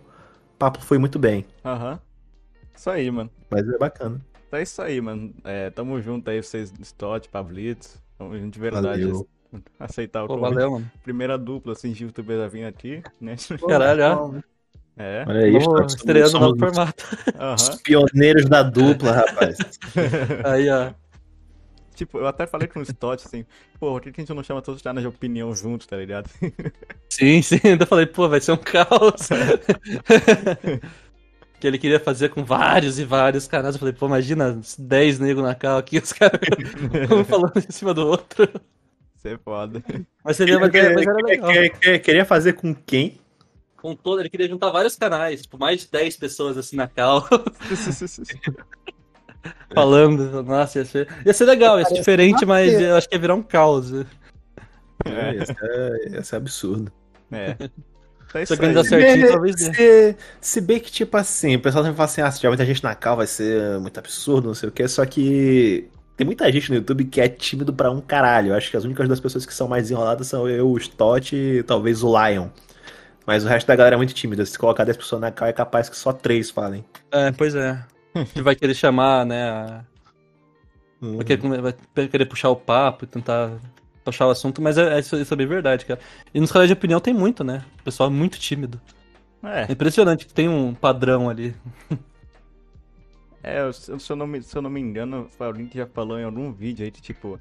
papo 0.59 0.81
foi 0.81 0.97
muito 0.97 1.19
bem. 1.19 1.45
Aham. 1.63 2.01
Isso 2.75 2.89
aí, 2.89 3.11
mano. 3.11 3.31
Mas 3.51 3.69
é 3.69 3.77
bacana. 3.77 4.19
É 4.57 4.63
isso 4.63 4.81
aí, 4.81 5.01
mano. 5.01 5.35
É, 5.45 5.71
tamo 5.71 6.01
junto 6.01 6.31
aí, 6.31 6.43
vocês, 6.43 6.73
Stott, 6.81 7.29
Pablitos. 7.29 8.01
Tamo 8.19 8.39
junto 8.39 8.55
de 8.55 8.59
verdade. 8.59 9.05
Valeu. 9.05 9.29
Aceitar 9.79 10.25
o 10.25 10.27
Pô, 10.27 10.39
convite. 10.39 10.55
valeu, 10.55 10.71
mano. 10.73 10.91
Primeira 11.03 11.37
dupla, 11.37 11.73
assim, 11.73 11.93
de 11.93 12.05
youtuber 12.05 12.41
a 12.41 12.49
vir 12.49 12.65
aqui, 12.65 13.03
né? 13.21 13.37
Caralho, 13.69 14.03
ó. 14.05 14.35
É. 14.99 15.25
Olha 15.29 15.41
aí, 15.41 15.53
Vamos 15.59 15.95
estreando 15.95 16.25
no 16.25 16.31
somos 16.31 16.59
novo 16.59 16.75
formato. 16.75 17.05
Os 17.55 17.83
pioneiros 17.83 18.47
da 18.47 18.63
dupla, 18.63 19.13
rapaz. 19.13 19.59
Aí, 20.43 20.71
ó. 20.71 20.95
Tipo, 21.95 22.19
eu 22.19 22.27
até 22.27 22.47
falei 22.47 22.67
com 22.67 22.79
o 22.79 22.83
Stott, 22.83 23.27
assim, 23.27 23.45
pô, 23.79 23.93
por 23.93 24.01
que 24.01 24.13
que 24.13 24.21
a 24.21 24.23
gente 24.23 24.35
não 24.35 24.43
chama 24.43 24.63
todos 24.63 24.79
os 24.79 24.83
caras 24.83 25.03
de 25.03 25.09
opinião 25.09 25.55
juntos, 25.55 25.87
tá 25.87 25.97
ligado? 25.97 26.31
Sim, 27.11 27.41
sim. 27.43 27.61
Ainda 27.65 27.87
falei, 27.87 28.07
pô, 28.07 28.29
vai 28.29 28.41
ser 28.41 28.53
um 28.53 28.57
caos. 28.57 29.29
que 31.67 31.69
ele 31.69 31.79
queria 31.79 31.99
fazer 31.99 32.29
com 32.29 32.45
vários 32.45 32.99
e 32.99 33.05
vários 33.05 33.49
canais. 33.49 33.75
Eu 33.75 33.79
falei, 33.81 33.93
pô, 33.93 34.07
imagina 34.07 34.61
10 34.79 35.19
negros 35.19 35.45
na 35.45 35.55
cal 35.55 35.79
aqui, 35.79 35.99
os 35.99 36.13
caras 36.13 36.39
um 37.11 37.25
falando 37.25 37.57
em 37.57 37.73
cima 37.73 37.93
do 37.93 38.07
outro. 38.07 38.45
Isso 39.17 39.27
é 39.29 39.37
foda. 39.39 39.83
Mas 40.25 40.37
seria 40.37 40.59
mas 40.61 40.73
era, 40.73 40.95
mas 40.95 41.07
era 41.07 41.17
legal. 41.27 41.53
Quer- 41.53 41.69
quer- 41.79 41.99
Queria 41.99 42.25
fazer 42.25 42.53
com 42.53 42.73
quem? 42.75 43.19
Com 43.77 43.95
todo, 43.97 44.21
ele 44.21 44.31
queria 44.31 44.49
juntar 44.49 44.71
vários 44.71 44.97
canais, 44.97 45.43
tipo, 45.43 45.59
mais 45.59 45.81
de 45.83 45.91
10 45.91 46.17
pessoas 46.17 46.57
assim 46.57 46.77
na 46.77 46.87
cal, 46.89 47.29
falando. 49.75 50.43
Nossa, 50.43 50.79
ia 50.79 50.85
ser, 50.85 51.09
ia 51.25 51.33
ser 51.33 51.45
legal, 51.45 51.79
ia 51.79 51.85
ser 51.87 51.95
diferente, 51.95 52.45
mas 52.47 52.73
eu 52.81 52.97
acho 52.97 53.09
que 53.09 53.15
ia 53.15 53.21
virar 53.21 53.35
um 53.35 53.43
caos. 53.43 53.93
É, 55.05 55.35
Esse 55.37 55.53
é, 55.63 56.19
esse 56.21 56.35
é 56.35 56.39
absurdo. 56.39 56.93
É. 57.31 57.57
Então 58.29 58.41
é 58.41 58.47
Se 58.47 58.57
dar 58.57 58.85
certinho, 58.85 59.29
talvez 59.29 59.57
dê. 59.57 59.75
Se, 59.75 60.17
se 60.41 60.61
bem 60.61 60.81
que, 60.81 60.91
tipo 60.91 61.17
assim, 61.17 61.57
o 61.57 61.61
pessoal 61.61 61.85
sempre 61.85 61.97
fala 61.97 62.07
assim, 62.09 62.21
ah, 62.23 62.31
se 62.31 62.39
tiver 62.41 62.49
muita 62.51 62.67
gente 62.67 62.83
na 62.83 62.95
cal 62.95 63.17
vai 63.17 63.27
ser 63.27 63.79
muito 63.81 63.99
absurdo, 63.99 64.49
não 64.49 64.55
sei 64.55 64.69
o 64.69 64.73
que, 64.73 64.87
só 64.89 65.05
que 65.07 65.89
tem 66.17 66.27
muita 66.27 66.51
gente 66.51 66.71
no 66.71 66.77
YouTube 66.77 67.05
que 67.05 67.21
é 67.21 67.29
tímido 67.29 67.73
pra 67.73 67.91
um 67.91 68.01
caralho. 68.01 68.49
Eu 68.49 68.55
acho 68.57 68.71
que 68.71 68.77
as 68.77 68.85
únicas 68.85 69.07
duas 69.07 69.21
pessoas 69.21 69.47
que 69.47 69.55
são 69.55 69.69
mais 69.69 69.91
enroladas 69.91 70.27
são 70.27 70.49
eu, 70.49 70.69
o 70.69 70.77
Stott 70.79 71.35
e 71.37 71.63
talvez 71.63 72.03
o 72.03 72.09
Lion. 72.19 72.49
Mas 73.27 73.45
o 73.45 73.49
resto 73.49 73.67
da 73.67 73.75
galera 73.77 73.97
é 73.97 73.99
muito 73.99 74.15
tímida. 74.15 74.45
Se 74.47 74.59
colocar 74.59 74.85
10 74.85 74.97
pessoas 74.97 75.21
na 75.21 75.31
cal, 75.33 75.49
é 75.49 75.53
capaz 75.53 75.89
que 75.89 75.97
só 75.97 76.13
3 76.13 76.51
falem. 76.51 76.85
É, 77.11 77.33
pois 77.33 77.55
é. 77.55 77.79
Que 78.33 78.41
vai 78.41 78.55
querer 78.55 78.75
chamar, 78.75 79.27
né? 79.27 79.51
a- 79.51 79.85
Vai 81.01 81.25
querer, 81.25 81.61
vai 81.95 82.09
querer 82.09 82.25
puxar 82.27 82.49
o 82.51 82.57
papo 82.57 83.05
e 83.05 83.07
tentar 83.09 83.51
puxar 84.07 84.27
o 84.27 84.31
assunto, 84.31 84.63
mas 84.63 84.79
é, 84.79 84.97
é 84.97 85.01
isso, 85.01 85.17
é 85.17 85.37
bem 85.37 85.47
verdade, 85.47 85.85
cara. 85.87 86.01
E 86.35 86.41
nos 86.41 86.53
canais 86.53 86.69
de 86.69 86.75
opinião 86.75 87.01
tem 87.01 87.15
muito, 87.15 87.45
né? 87.45 87.65
O 87.81 87.85
pessoal 87.85 88.09
é 88.11 88.13
muito 88.13 88.39
tímido. 88.39 88.81
É 89.67 89.73
É, 89.73 89.73
impressionante 89.73 90.27
que 90.27 90.35
tem 90.35 90.49
um 90.49 90.75
padrão 90.75 91.29
ali. 91.31 91.55
é 93.43 93.71
se 93.73 94.13
eu 94.13 94.17
não 94.17 94.27
me, 94.27 94.43
se 94.43 94.57
eu 94.57 94.63
não 94.63 94.71
me 94.71 94.81
engano, 94.81 95.31
alguém 95.39 95.69
que 95.69 95.79
já 95.79 95.87
falou 95.87 96.19
em 96.19 96.25
algum 96.25 96.53
vídeo 96.53 96.85
aí, 96.85 96.91
que, 96.91 97.01
tipo, 97.01 97.41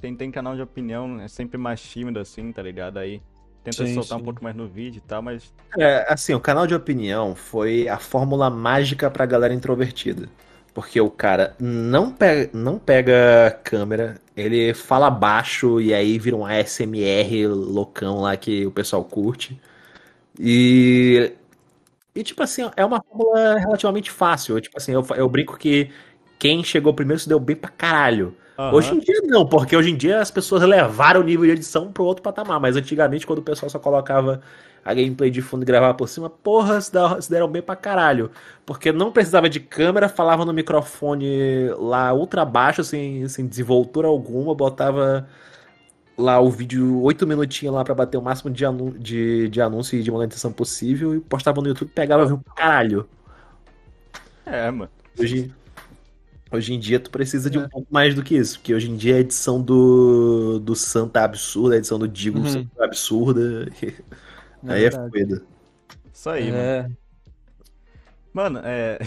quem 0.00 0.16
tem 0.16 0.30
canal 0.30 0.56
de 0.56 0.62
opinião 0.62 1.20
é 1.20 1.28
sempre 1.28 1.58
mais 1.58 1.82
tímido 1.82 2.20
assim, 2.20 2.52
tá 2.52 2.62
ligado? 2.62 2.98
Aí 2.98 3.22
tenta 3.62 3.86
Sim, 3.86 3.86
soltar 3.86 4.18
sim. 4.18 4.20
um 4.20 4.22
pouco 4.22 4.42
mais 4.44 4.56
no 4.56 4.68
vídeo 4.68 4.98
e 5.00 5.02
tal, 5.02 5.22
mas 5.22 5.54
É, 5.78 6.12
assim, 6.12 6.34
o 6.34 6.40
canal 6.40 6.66
de 6.66 6.74
opinião 6.74 7.34
foi 7.36 7.88
a 7.88 7.98
fórmula 7.98 8.50
mágica 8.50 9.10
pra 9.10 9.24
galera 9.26 9.54
introvertida. 9.54 10.28
Porque 10.74 11.00
o 11.00 11.10
cara 11.10 11.54
não 11.60 12.12
pega, 12.12 12.50
não 12.56 12.78
pega 12.78 13.50
câmera, 13.64 14.20
ele 14.40 14.74
fala 14.74 15.10
baixo 15.10 15.80
e 15.80 15.94
aí 15.94 16.18
vira 16.18 16.36
um 16.36 16.44
ASMR 16.46 17.46
loucão 17.48 18.20
lá 18.22 18.36
que 18.36 18.66
o 18.66 18.70
pessoal 18.70 19.04
curte. 19.04 19.60
E, 20.38 21.32
e 22.14 22.22
tipo 22.22 22.42
assim, 22.42 22.70
é 22.76 22.84
uma 22.84 23.02
fórmula 23.02 23.58
relativamente 23.58 24.10
fácil. 24.10 24.56
Eu, 24.56 24.60
Tipo 24.60 24.78
assim, 24.78 24.92
eu, 24.92 25.06
eu 25.16 25.28
brinco 25.28 25.58
que 25.58 25.90
quem 26.38 26.64
chegou 26.64 26.94
primeiro 26.94 27.20
se 27.20 27.28
deu 27.28 27.40
bem 27.40 27.56
pra 27.56 27.70
caralho. 27.70 28.36
Aham. 28.58 28.74
Hoje 28.74 28.94
em 28.94 28.98
dia 29.00 29.20
não, 29.24 29.46
porque 29.46 29.76
hoje 29.76 29.90
em 29.90 29.96
dia 29.96 30.20
as 30.20 30.30
pessoas 30.30 30.62
levaram 30.62 31.20
o 31.20 31.24
nível 31.24 31.46
de 31.46 31.52
edição 31.52 31.92
pro 31.92 32.04
outro 32.04 32.22
patamar, 32.22 32.60
mas 32.60 32.76
antigamente 32.76 33.26
quando 33.26 33.40
o 33.40 33.42
pessoal 33.42 33.70
só 33.70 33.78
colocava 33.78 34.42
a 34.84 34.94
gameplay 34.94 35.30
de 35.30 35.42
fundo 35.42 35.62
e 35.62 35.66
gravava 35.66 35.94
por 35.94 36.08
cima, 36.08 36.30
porra, 36.30 36.80
se 36.80 37.30
deram 37.30 37.48
bem 37.48 37.62
pra 37.62 37.76
caralho. 37.76 38.30
Porque 38.64 38.92
não 38.92 39.12
precisava 39.12 39.48
de 39.48 39.60
câmera, 39.60 40.08
falava 40.08 40.44
no 40.44 40.52
microfone 40.52 41.68
lá 41.78 42.12
ultra 42.12 42.44
baixo, 42.44 42.82
sem, 42.82 43.28
sem 43.28 43.46
desenvoltura 43.46 44.08
alguma, 44.08 44.54
botava 44.54 45.28
lá 46.16 46.38
o 46.40 46.50
vídeo 46.50 47.00
oito 47.02 47.26
minutinhos 47.26 47.74
lá 47.74 47.82
pra 47.82 47.94
bater 47.94 48.16
o 48.16 48.22
máximo 48.22 48.50
de, 48.50 48.64
anu 48.64 48.90
de, 48.98 49.48
de 49.48 49.60
anúncio 49.60 49.98
e 49.98 50.02
de 50.02 50.10
monetização 50.10 50.52
possível 50.52 51.14
e 51.14 51.20
postava 51.20 51.60
no 51.60 51.68
YouTube, 51.68 51.90
pegava 51.94 52.26
viu 52.26 52.38
pra 52.38 52.54
caralho. 52.54 53.08
É, 54.44 54.70
mano. 54.70 54.90
Hoje, 55.18 55.52
hoje 56.50 56.74
em 56.74 56.78
dia 56.78 57.00
tu 57.00 57.10
precisa 57.10 57.48
de 57.50 57.58
um 57.58 57.68
pouco 57.68 57.86
mais 57.90 58.14
do 58.14 58.22
que 58.22 58.36
isso, 58.36 58.58
porque 58.58 58.74
hoje 58.74 58.90
em 58.90 58.96
dia 58.96 59.16
a 59.16 59.20
edição 59.20 59.60
do, 59.60 60.58
do 60.58 60.74
Santa 60.74 61.20
é 61.20 61.24
absurda, 61.24 61.74
a 61.74 61.78
edição 61.78 61.98
do 61.98 62.08
Digo 62.08 62.38
Uhum. 62.38 62.68
é 62.78 62.84
absurda. 62.84 63.68
Aí 64.66 64.84
é 64.84 64.90
verdade. 64.90 65.18
foda. 65.18 65.42
Isso 66.12 66.30
aí, 66.30 66.50
mano. 66.50 66.62
É, 66.62 66.90
Mano, 68.32 68.60
é. 68.64 68.98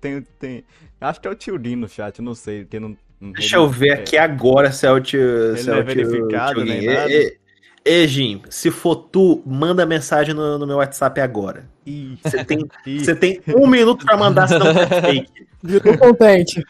tem, 0.00 0.22
tem. 0.38 0.64
Acho 1.00 1.20
que 1.20 1.28
é 1.28 1.30
o 1.30 1.34
tio 1.34 1.58
Din 1.58 1.76
no 1.76 1.88
chat, 1.88 2.20
não 2.20 2.34
sei. 2.34 2.64
Que 2.64 2.78
não, 2.78 2.96
Deixa 3.20 3.56
eu 3.56 3.68
ver 3.68 3.92
aqui 3.92 4.16
agora 4.16 4.70
se 4.72 4.86
é 4.86 4.90
o 4.92 5.00
tio. 5.00 5.56
se 5.56 5.66
não 5.68 5.76
é 5.76 5.80
o 5.80 5.84
tio- 5.84 6.06
verificado 6.08 6.64
tio 6.64 6.72
ê, 6.72 7.38
ê, 7.84 8.06
Jim, 8.06 8.42
se 8.50 8.70
for 8.70 8.94
tu, 8.96 9.42
manda 9.46 9.84
mensagem 9.86 10.34
no, 10.34 10.58
no 10.58 10.66
meu 10.66 10.76
WhatsApp 10.76 11.20
agora. 11.20 11.68
Você 12.22 12.44
tem, 12.44 12.68
você 12.98 13.16
tem 13.16 13.40
um 13.56 13.66
minuto 13.66 14.04
pra 14.04 14.16
mandar, 14.16 14.46
senão 14.46 14.68
é 14.68 14.86
fake. 15.00 15.48
Ficou 15.66 15.98
contente. 15.98 16.64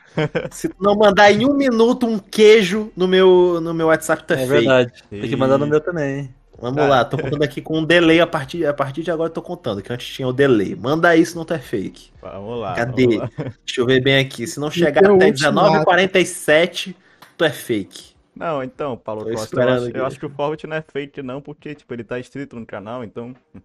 Se 0.50 0.68
tu 0.68 0.76
não 0.80 0.96
mandar 0.96 1.30
em 1.30 1.44
um 1.44 1.52
minuto 1.54 2.06
um 2.06 2.18
queijo 2.18 2.90
no 2.96 3.06
meu, 3.06 3.60
no 3.60 3.74
meu 3.74 3.88
WhatsApp, 3.88 4.24
tu 4.26 4.32
é, 4.32 4.42
é 4.44 4.46
verdade. 4.46 4.92
Tem 5.10 5.28
que 5.28 5.36
mandar 5.36 5.58
no 5.58 5.66
meu 5.66 5.80
também. 5.80 6.32
Vamos 6.60 6.76
Tá. 6.82 6.88
lá, 6.88 7.04
tô 7.04 7.16
contando 7.16 7.42
aqui 7.44 7.62
com 7.62 7.78
um 7.78 7.84
delay 7.84 8.20
a 8.20 8.26
partir, 8.26 8.66
a 8.66 8.74
partir 8.74 9.02
de 9.04 9.10
agora 9.12 9.28
eu 9.28 9.32
tô 9.32 9.40
contando, 9.40 9.80
que 9.80 9.92
antes 9.92 10.08
tinha 10.08 10.26
o 10.26 10.32
delay. 10.32 10.74
Manda 10.74 11.08
aí, 11.08 11.24
senão 11.24 11.44
tu 11.44 11.54
é 11.54 11.58
fake. 11.58 12.10
Vamos 12.20 12.58
lá. 12.60 12.74
Cadê? 12.74 13.06
vamos 13.06 13.16
lá. 13.20 13.30
Deixa 13.64 13.80
eu 13.80 13.86
ver 13.86 14.00
bem 14.02 14.18
aqui. 14.18 14.44
Se 14.46 14.58
não 14.58 14.66
E 14.68 14.72
chegar 14.72 15.00
até 15.04 15.12
ultimato? 15.12 15.84
19h47, 15.86 16.94
tu 17.36 17.44
é 17.44 17.50
fake. 17.50 18.16
Não, 18.34 18.62
então, 18.62 18.96
Paulo 18.96 19.24
Tô 19.24 19.30
Costa, 19.30 19.40
eu 19.40 19.44
esperando 19.44 19.86
acho, 19.88 19.96
eu 19.96 20.06
acho 20.06 20.18
que 20.18 20.26
o 20.26 20.30
Forward 20.30 20.66
não 20.66 20.76
é 20.76 20.84
fake, 20.92 21.22
não, 21.22 21.40
porque, 21.40 21.74
tipo, 21.74 21.92
ele 21.94 22.04
tá 22.04 22.18
inscrito 22.18 22.56
no 22.56 22.66
canal, 22.66 23.02
então. 23.04 23.34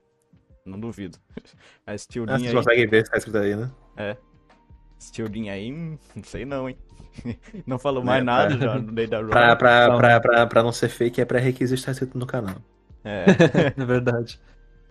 Não 0.66 0.80
duvido. 0.80 1.18
Mas 1.86 2.06
tio 2.08 2.24
Ah, 2.24 2.38
Din 2.38 2.44
vocês 2.46 2.50
aí. 2.52 2.56
conseguem 2.56 2.88
ver 2.88 3.04
se 3.06 3.12
tá 3.12 3.18
escrito 3.18 3.38
aí, 3.38 3.54
né? 3.54 3.70
Tio 5.12 5.28
Din 5.28 5.50
aí, 5.50 5.70
hum, 5.74 5.98
não 6.16 6.24
sei 6.24 6.46
não, 6.46 6.70
hein? 6.70 6.78
Não 7.68 7.78
falou 7.78 8.02
mais 8.02 8.22
É, 8.22 8.24
nada 8.24 8.56
pra- 8.58 8.68
já 8.68 8.76
no 8.80 8.92
Day 8.94 9.06
da 9.06 9.18
Raw. 9.20 9.28
Pra, 9.30 9.56
pra, 9.58 9.88
Não. 9.90 9.98
pra, 9.98 10.20
pra, 10.22 10.48
pra 10.48 10.64
não 10.64 10.72
ser 10.72 10.88
fake, 10.88 11.20
é 11.20 11.26
pré-requisito 11.26 11.78
estar 11.80 11.92
escrito 11.92 12.18
no 12.18 12.26
canal. 12.26 12.56
É. 13.04 13.26
É 13.78 13.86
verdade. 13.86 14.40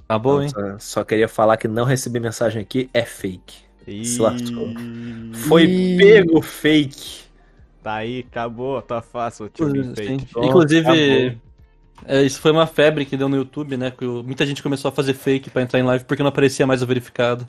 Tá 0.06 0.18
bom, 0.18 0.42
hein? 0.42 0.48
Só, 0.78 1.04
queria 1.04 1.28
falar 1.28 1.56
que 1.56 1.66
não 1.66 1.84
receber 1.84 2.20
mensagem 2.20 2.60
aqui 2.60 2.90
é 2.92 3.02
fake. 3.02 3.56
Ih, 3.86 4.04
Foi 5.34 5.64
Ih. 5.64 5.96
pego 5.96 6.42
fake. 6.42 7.22
Tá 7.82 7.94
aí, 7.94 8.24
acabou, 8.28 8.80
tá 8.82 9.02
fácil, 9.02 9.50
Sim. 9.56 9.94
fake. 9.94 10.26
Pronto, 10.26 10.46
Inclusive, 10.46 11.40
é, 12.06 12.22
isso 12.22 12.40
foi 12.40 12.50
uma 12.52 12.66
febre 12.66 13.04
que 13.04 13.16
deu 13.16 13.28
no 13.28 13.36
YouTube, 13.36 13.76
né? 13.76 13.90
Que 13.90 14.04
muita 14.04 14.44
gente 14.46 14.62
começou 14.62 14.88
a 14.88 14.92
fazer 14.92 15.14
fake 15.14 15.50
pra 15.50 15.62
entrar 15.62 15.78
em 15.80 15.84
live 15.84 16.04
porque 16.04 16.22
não 16.22 16.28
aparecia 16.28 16.66
mais 16.66 16.82
o 16.82 16.86
verificado. 16.86 17.44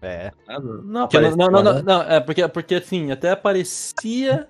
É. 0.00 0.32
Ah, 0.48 0.58
Não, 0.58 1.02
Porque 1.02 1.16
aparece, 1.16 1.36
não, 1.36 1.48
não, 1.48 1.62
não, 1.62 1.74
né? 1.74 1.82
não, 1.84 2.02
é 2.02 2.18
porque, 2.20 2.46
porque 2.48 2.74
assim, 2.74 3.12
até 3.12 3.30
aparecia. 3.30 4.48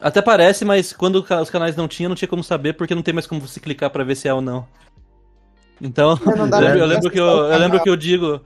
Até 0.00 0.22
parece, 0.22 0.64
mas 0.64 0.92
quando 0.92 1.16
o 1.16 1.40
os 1.42 1.50
canais 1.50 1.76
não 1.76 1.86
tinham, 1.86 2.08
não 2.08 2.16
tinha 2.16 2.28
como 2.28 2.42
saber, 2.42 2.72
porque 2.72 2.94
não 2.94 3.02
tem 3.02 3.12
mais 3.12 3.26
como 3.26 3.40
você 3.40 3.60
clicar 3.60 3.90
pra 3.90 4.02
ver 4.04 4.14
se 4.16 4.26
é 4.28 4.34
ou 4.34 4.40
não. 4.40 4.66
Então, 5.80 6.10
eu, 6.24 6.48
pra 6.48 6.76
eu 6.78 6.86
lembro 6.86 7.10
que 7.10 7.20
eu, 7.20 7.24
o 7.24 7.52
eu 7.52 7.58
lembro 7.58 7.82
que 7.82 7.88
eu 7.88 7.96
digo. 7.96 8.40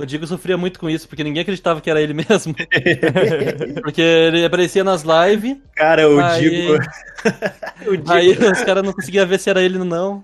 O 0.00 0.06
Digo 0.06 0.24
sofria 0.28 0.56
muito 0.56 0.78
com 0.78 0.88
isso, 0.88 1.08
porque 1.08 1.24
ninguém 1.24 1.42
acreditava 1.42 1.80
que 1.80 1.90
era 1.90 2.00
ele 2.00 2.14
mesmo. 2.14 2.54
porque 3.82 4.00
ele 4.00 4.44
aparecia 4.44 4.84
nas 4.84 5.02
lives, 5.02 5.56
Cara, 5.74 6.02
eu 6.02 6.20
Aí- 6.20 6.40
digo. 6.48 6.78
eu 7.84 7.96
digo. 7.96 8.12
aí 8.12 8.30
os 8.30 8.62
caras 8.62 8.84
não 8.84 8.92
conseguiam 8.92 9.26
ver 9.26 9.40
se 9.40 9.50
era 9.50 9.60
ele 9.60 9.76
ou 9.76 9.84
não. 9.84 10.22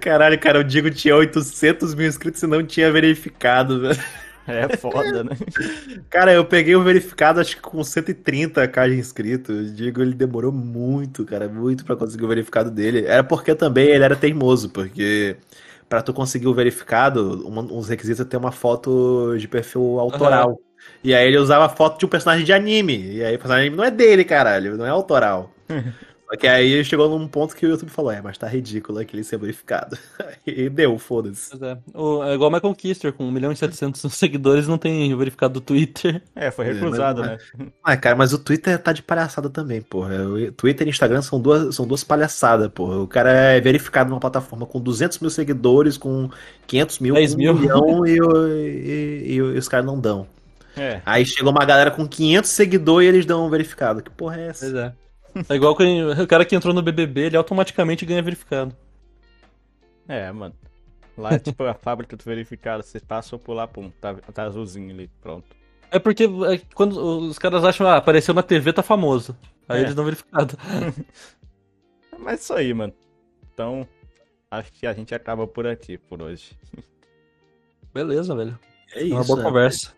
Caralho, 0.00 0.38
cara, 0.38 0.58
eu 0.58 0.64
digo 0.64 0.90
tinha 0.90 1.14
800 1.14 1.94
mil 1.94 2.08
inscritos 2.08 2.42
e 2.42 2.46
não 2.46 2.64
tinha 2.64 2.90
verificado, 2.90 3.78
velho. 3.80 4.00
É 4.70 4.76
foda, 4.76 5.22
né? 5.22 5.36
Cara, 6.08 6.32
eu 6.32 6.44
peguei 6.44 6.74
o 6.74 6.82
verificado, 6.82 7.40
acho 7.40 7.56
que 7.56 7.62
com 7.62 7.78
130k 7.78 8.88
de 8.88 8.98
inscritos. 8.98 9.74
Digo, 9.76 10.00
ele 10.00 10.14
demorou 10.14 10.50
muito, 10.50 11.24
cara, 11.24 11.48
muito 11.48 11.84
pra 11.84 11.94
conseguir 11.96 12.24
o 12.24 12.28
verificado 12.28 12.70
dele. 12.70 13.04
Era 13.04 13.22
porque 13.22 13.54
também 13.54 13.88
ele 13.88 14.04
era 14.04 14.16
teimoso, 14.16 14.70
porque 14.70 15.36
pra 15.88 16.00
tu 16.02 16.12
conseguir 16.14 16.46
o 16.46 16.54
verificado, 16.54 17.46
um, 17.46 17.66
dos 17.66 17.88
requisitos 17.88 18.20
é 18.20 18.24
ter 18.28 18.36
uma 18.36 18.52
foto 18.52 19.36
de 19.38 19.46
perfil 19.46 20.00
autoral. 20.00 20.58
E 21.04 21.14
aí 21.14 21.26
ele 21.26 21.38
usava 21.38 21.68
foto 21.68 21.98
de 21.98 22.06
um 22.06 22.08
personagem 22.08 22.44
de 22.44 22.52
anime. 22.52 23.16
E 23.16 23.24
aí 23.24 23.36
o 23.36 23.38
personagem 23.38 23.64
de 23.64 23.68
anime 23.68 23.76
não 23.76 23.84
é 23.84 23.90
dele, 23.90 24.24
caralho, 24.24 24.76
não 24.76 24.86
é 24.86 24.90
autoral. 24.90 25.52
Só 26.30 26.36
que 26.36 26.46
aí 26.46 26.84
chegou 26.84 27.08
num 27.18 27.26
ponto 27.26 27.56
que 27.56 27.64
o 27.64 27.70
YouTube 27.70 27.88
falou, 27.88 28.10
é, 28.12 28.20
mas 28.20 28.36
tá 28.36 28.46
ridículo 28.46 28.98
aquele 28.98 29.24
ser 29.24 29.38
verificado. 29.38 29.96
E 30.46 30.68
deu, 30.70 30.98
foda-se. 30.98 31.50
Pois 31.50 31.62
é. 31.62 31.78
O- 31.94 32.22
é 32.24 32.34
igual 32.34 32.50
o 32.50 32.52
Michael 32.52 32.74
Kister, 32.74 33.12
com 33.12 33.24
1 33.24 33.30
milhão 33.30 33.52
e 33.52 33.56
700 33.56 34.00
seguidores, 34.14 34.66
não 34.66 34.78
tem 34.78 35.14
verificado 35.16 35.54
do 35.54 35.60
Twitter. 35.60 36.22
É, 36.34 36.50
foi 36.50 36.68
É, 36.68 36.72
recusado, 36.72 37.20
mas- 37.22 37.30
né? 37.56 37.66
Ah, 37.84 37.96
cara, 37.96 38.16
mas 38.16 38.32
o 38.32 38.38
Twitter 38.38 38.78
tá 38.78 38.92
de 38.92 39.02
palhaçada 39.02 39.48
também, 39.50 39.80
porra. 39.82 40.14
O 40.26 40.52
Twitter 40.52 40.86
e 40.86 40.90
Instagram 40.90 41.20
são 41.22 41.40
duas, 41.40 41.74
são 41.74 41.86
duas 41.86 42.02
palhaçadas, 42.04 42.68
porra. 42.68 42.98
O 42.98 43.06
cara 43.06 43.30
é 43.30 43.60
verificado 43.60 44.08
numa 44.10 44.20
plataforma 44.20 44.64
com 44.66 44.80
200 44.80 45.18
mil 45.20 45.30
seguidores, 45.30 45.96
com 45.98 46.30
500 46.66 46.98
mil, 46.98 47.14
10 47.14 47.32
com 47.34 47.38
mil. 47.38 47.52
um 47.52 47.58
milhão 47.58 48.06
e, 48.06 48.18
e- 48.18 49.32
e- 49.32 49.34
e 49.34 49.40
os 49.42 49.68
caras 49.68 49.84
não 49.86 49.98
dão. 50.00 50.26
É. 50.76 51.00
Aí 51.04 51.24
chegou 51.26 51.50
uma 51.50 51.64
galera 51.64 51.90
com 51.90 52.06
500 52.06 52.50
seguidores 52.50 53.06
e 53.06 53.08
eles 53.08 53.26
dão 53.26 53.46
um 53.46 53.50
verificado. 53.50 54.02
Que 54.02 54.10
porra 54.10 54.36
é 54.40 54.44
Pois 54.46 54.62
essa? 54.62 54.78
é. 54.78 55.07
É 55.48 55.54
igual 55.54 55.76
quem- 55.76 56.04
o 56.04 56.26
cara 56.26 56.44
que 56.44 56.54
entrou 56.56 56.72
no 56.74 56.82
BBB, 56.82 57.22
ele 57.26 57.36
automaticamente 57.36 58.06
ganha 58.06 58.22
verificado. 58.22 58.74
É, 60.06 60.30
mano. 60.32 60.54
Lá 61.16 61.32
é 61.34 61.38
tipo 61.38 61.62
a 61.64 61.74
fábrica 61.74 62.16
do 62.16 62.24
verificado. 62.24 62.82
Você 62.82 63.00
passou 63.00 63.38
por 63.38 63.54
lá, 63.54 63.66
pum, 63.66 63.90
tá, 64.00 64.14
tá 64.14 64.44
azulzinho 64.44 64.90
ali, 64.90 65.10
pronto. 65.20 65.46
É 65.90 65.98
porque 65.98 66.24
é, 66.24 66.60
quando 66.74 66.98
os 67.28 67.38
caras 67.38 67.64
acham, 67.64 67.86
ah, 67.86 67.96
apareceu 67.96 68.34
na 68.34 68.42
TV, 68.42 68.72
tá 68.72 68.82
famoso. 68.82 69.36
Aí 69.68 69.80
É. 69.80 69.82
eles 69.82 69.94
dão 69.94 70.04
verificado. 70.04 70.56
Mas 72.18 72.32
é 72.40 72.42
isso 72.42 72.54
aí, 72.54 72.72
mano. 72.74 72.92
Então, 73.52 73.86
acho 74.50 74.72
que 74.72 74.86
a 74.86 74.92
gente 74.92 75.14
acaba 75.14 75.46
por 75.46 75.66
aqui 75.66 75.98
por 75.98 76.22
hoje. 76.22 76.52
Beleza, 77.92 78.34
velho. 78.34 78.58
É 78.94 79.02
isso. 79.02 79.14
uma 79.14 79.24
boa 79.24 79.38
né? 79.38 79.44
conversa. 79.44 79.92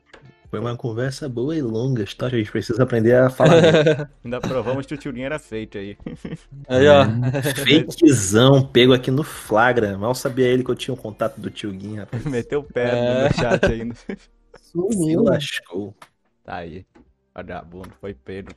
Foi 0.50 0.58
uma 0.58 0.76
conversa 0.76 1.28
boa 1.28 1.54
e 1.56 1.62
longa, 1.62 2.04
tá? 2.18 2.26
A 2.26 2.30
gente 2.30 2.50
precisa 2.50 2.82
aprender 2.82 3.14
a 3.14 3.30
falar. 3.30 4.10
Ainda 4.24 4.40
provamos 4.40 4.84
que 4.84 4.94
o 4.94 4.96
tiorinho 4.98 5.26
era 5.26 5.38
feito 5.38 5.78
aí. 5.78 5.96
Aí, 6.68 6.88
ó. 6.88 7.04
Fakezão, 7.86 8.66
pego 8.66 8.92
aqui 8.92 9.12
no 9.12 9.22
flagra. 9.22 9.96
Mal 9.96 10.12
sabia 10.12 10.46
ele 10.48 10.64
que 10.64 10.70
eu 10.70 10.74
tinha 10.74 10.92
um 10.92 10.96
contato 10.96 11.40
do 11.40 11.50
tio 11.50 11.70
Guin, 11.72 11.98
rapaz. 11.98 12.24
Meteu 12.24 12.60
o 12.60 12.64
pé 12.64 12.90
É. 12.90 13.28
no 13.28 13.34
chat 13.34 13.64
ainda. 13.66 13.94
Se 13.94 14.16
Sumiu. 14.72 15.22
lascou. 15.22 15.94
Tá 16.44 16.56
aí. 16.56 16.84
Vagabundo, 17.32 17.90
foi 18.00 18.12
Pedro. 18.12 18.54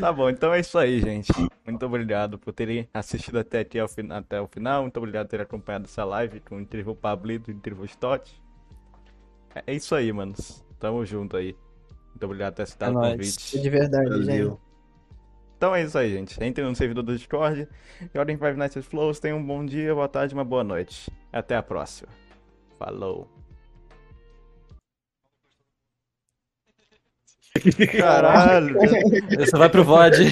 Tá 0.00 0.12
bom, 0.12 0.30
então 0.30 0.54
é 0.54 0.60
isso 0.60 0.78
aí, 0.78 1.00
gente. 1.00 1.30
Muito 1.66 1.84
obrigado 1.84 2.38
por 2.38 2.52
terem 2.52 2.88
assistido 2.94 3.38
até 3.38 3.60
aqui 3.60 3.78
até 4.10 4.40
o 4.40 4.46
final. 4.48 4.82
Muito 4.82 4.96
obrigado 4.96 5.26
por 5.26 5.30
terem 5.30 5.44
acompanhado 5.44 5.84
essa 5.84 6.04
live 6.04 6.40
com 6.40 6.56
o 6.56 6.60
Intervô 6.60 6.94
Pablito 6.94 7.50
e 7.50 7.54
o 7.54 7.56
Intervô 7.56 7.84
Stott. 7.84 8.32
É- 9.54 9.62
É 9.66 9.74
isso 9.74 9.94
aí, 9.94 10.12
manos. 10.12 10.64
Tamo 10.78 11.04
junto 11.04 11.36
aí. 11.36 11.56
Muito 12.10 12.24
obrigado 12.24 12.52
por 12.52 12.56
ter 12.56 12.62
aceitado 12.62 12.88
É 12.88 12.96
o 12.96 13.00
nóis. 13.00 13.12
convite. 13.12 13.60
De 13.60 13.70
verdade, 13.70 14.22
gente. 14.24 14.56
Então 15.56 15.74
é 15.74 15.82
isso 15.82 15.96
aí, 15.98 16.10
gente. 16.10 16.42
Entre 16.42 16.62
no 16.62 16.74
servidor 16.76 17.02
do 17.02 17.16
Discord. 17.16 17.66
E 18.14 18.18
ordem 18.18 18.36
Five 18.36 18.56
Nights 18.58 18.76
at 18.76 18.84
Flows. 18.84 19.18
Tenham 19.20 19.38
um 19.38 19.46
bom 19.46 19.64
dia, 19.64 19.94
boa 19.94 20.08
tarde, 20.08 20.34
uma 20.34 20.44
boa 20.44 20.62
noite. 20.62 21.10
Até 21.32 21.56
a 21.56 21.62
próxima. 21.62 22.08
Falou. 22.78 23.30
Caralho! 27.98 28.76
Você 29.38 29.56
vai 29.56 29.70
pro 29.70 29.82
VOD. 29.82 30.26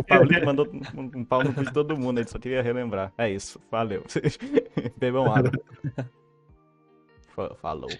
O 0.00 0.04
Paulito 0.04 0.46
mandou 0.46 0.68
um 0.96 1.10
um 1.20 1.24
pau 1.24 1.42
no 1.42 1.52
cu 1.52 1.64
de 1.64 1.72
todo 1.72 1.96
mundo, 1.98 2.20
ele 2.20 2.28
só 2.28 2.38
queria 2.38 2.62
relembrar. 2.62 3.12
É 3.18 3.28
isso, 3.28 3.60
valeu. 3.70 4.04
Bebam 4.96 5.32
água. 5.34 5.50
Fa- 7.34 7.54
Falou. 7.62 7.90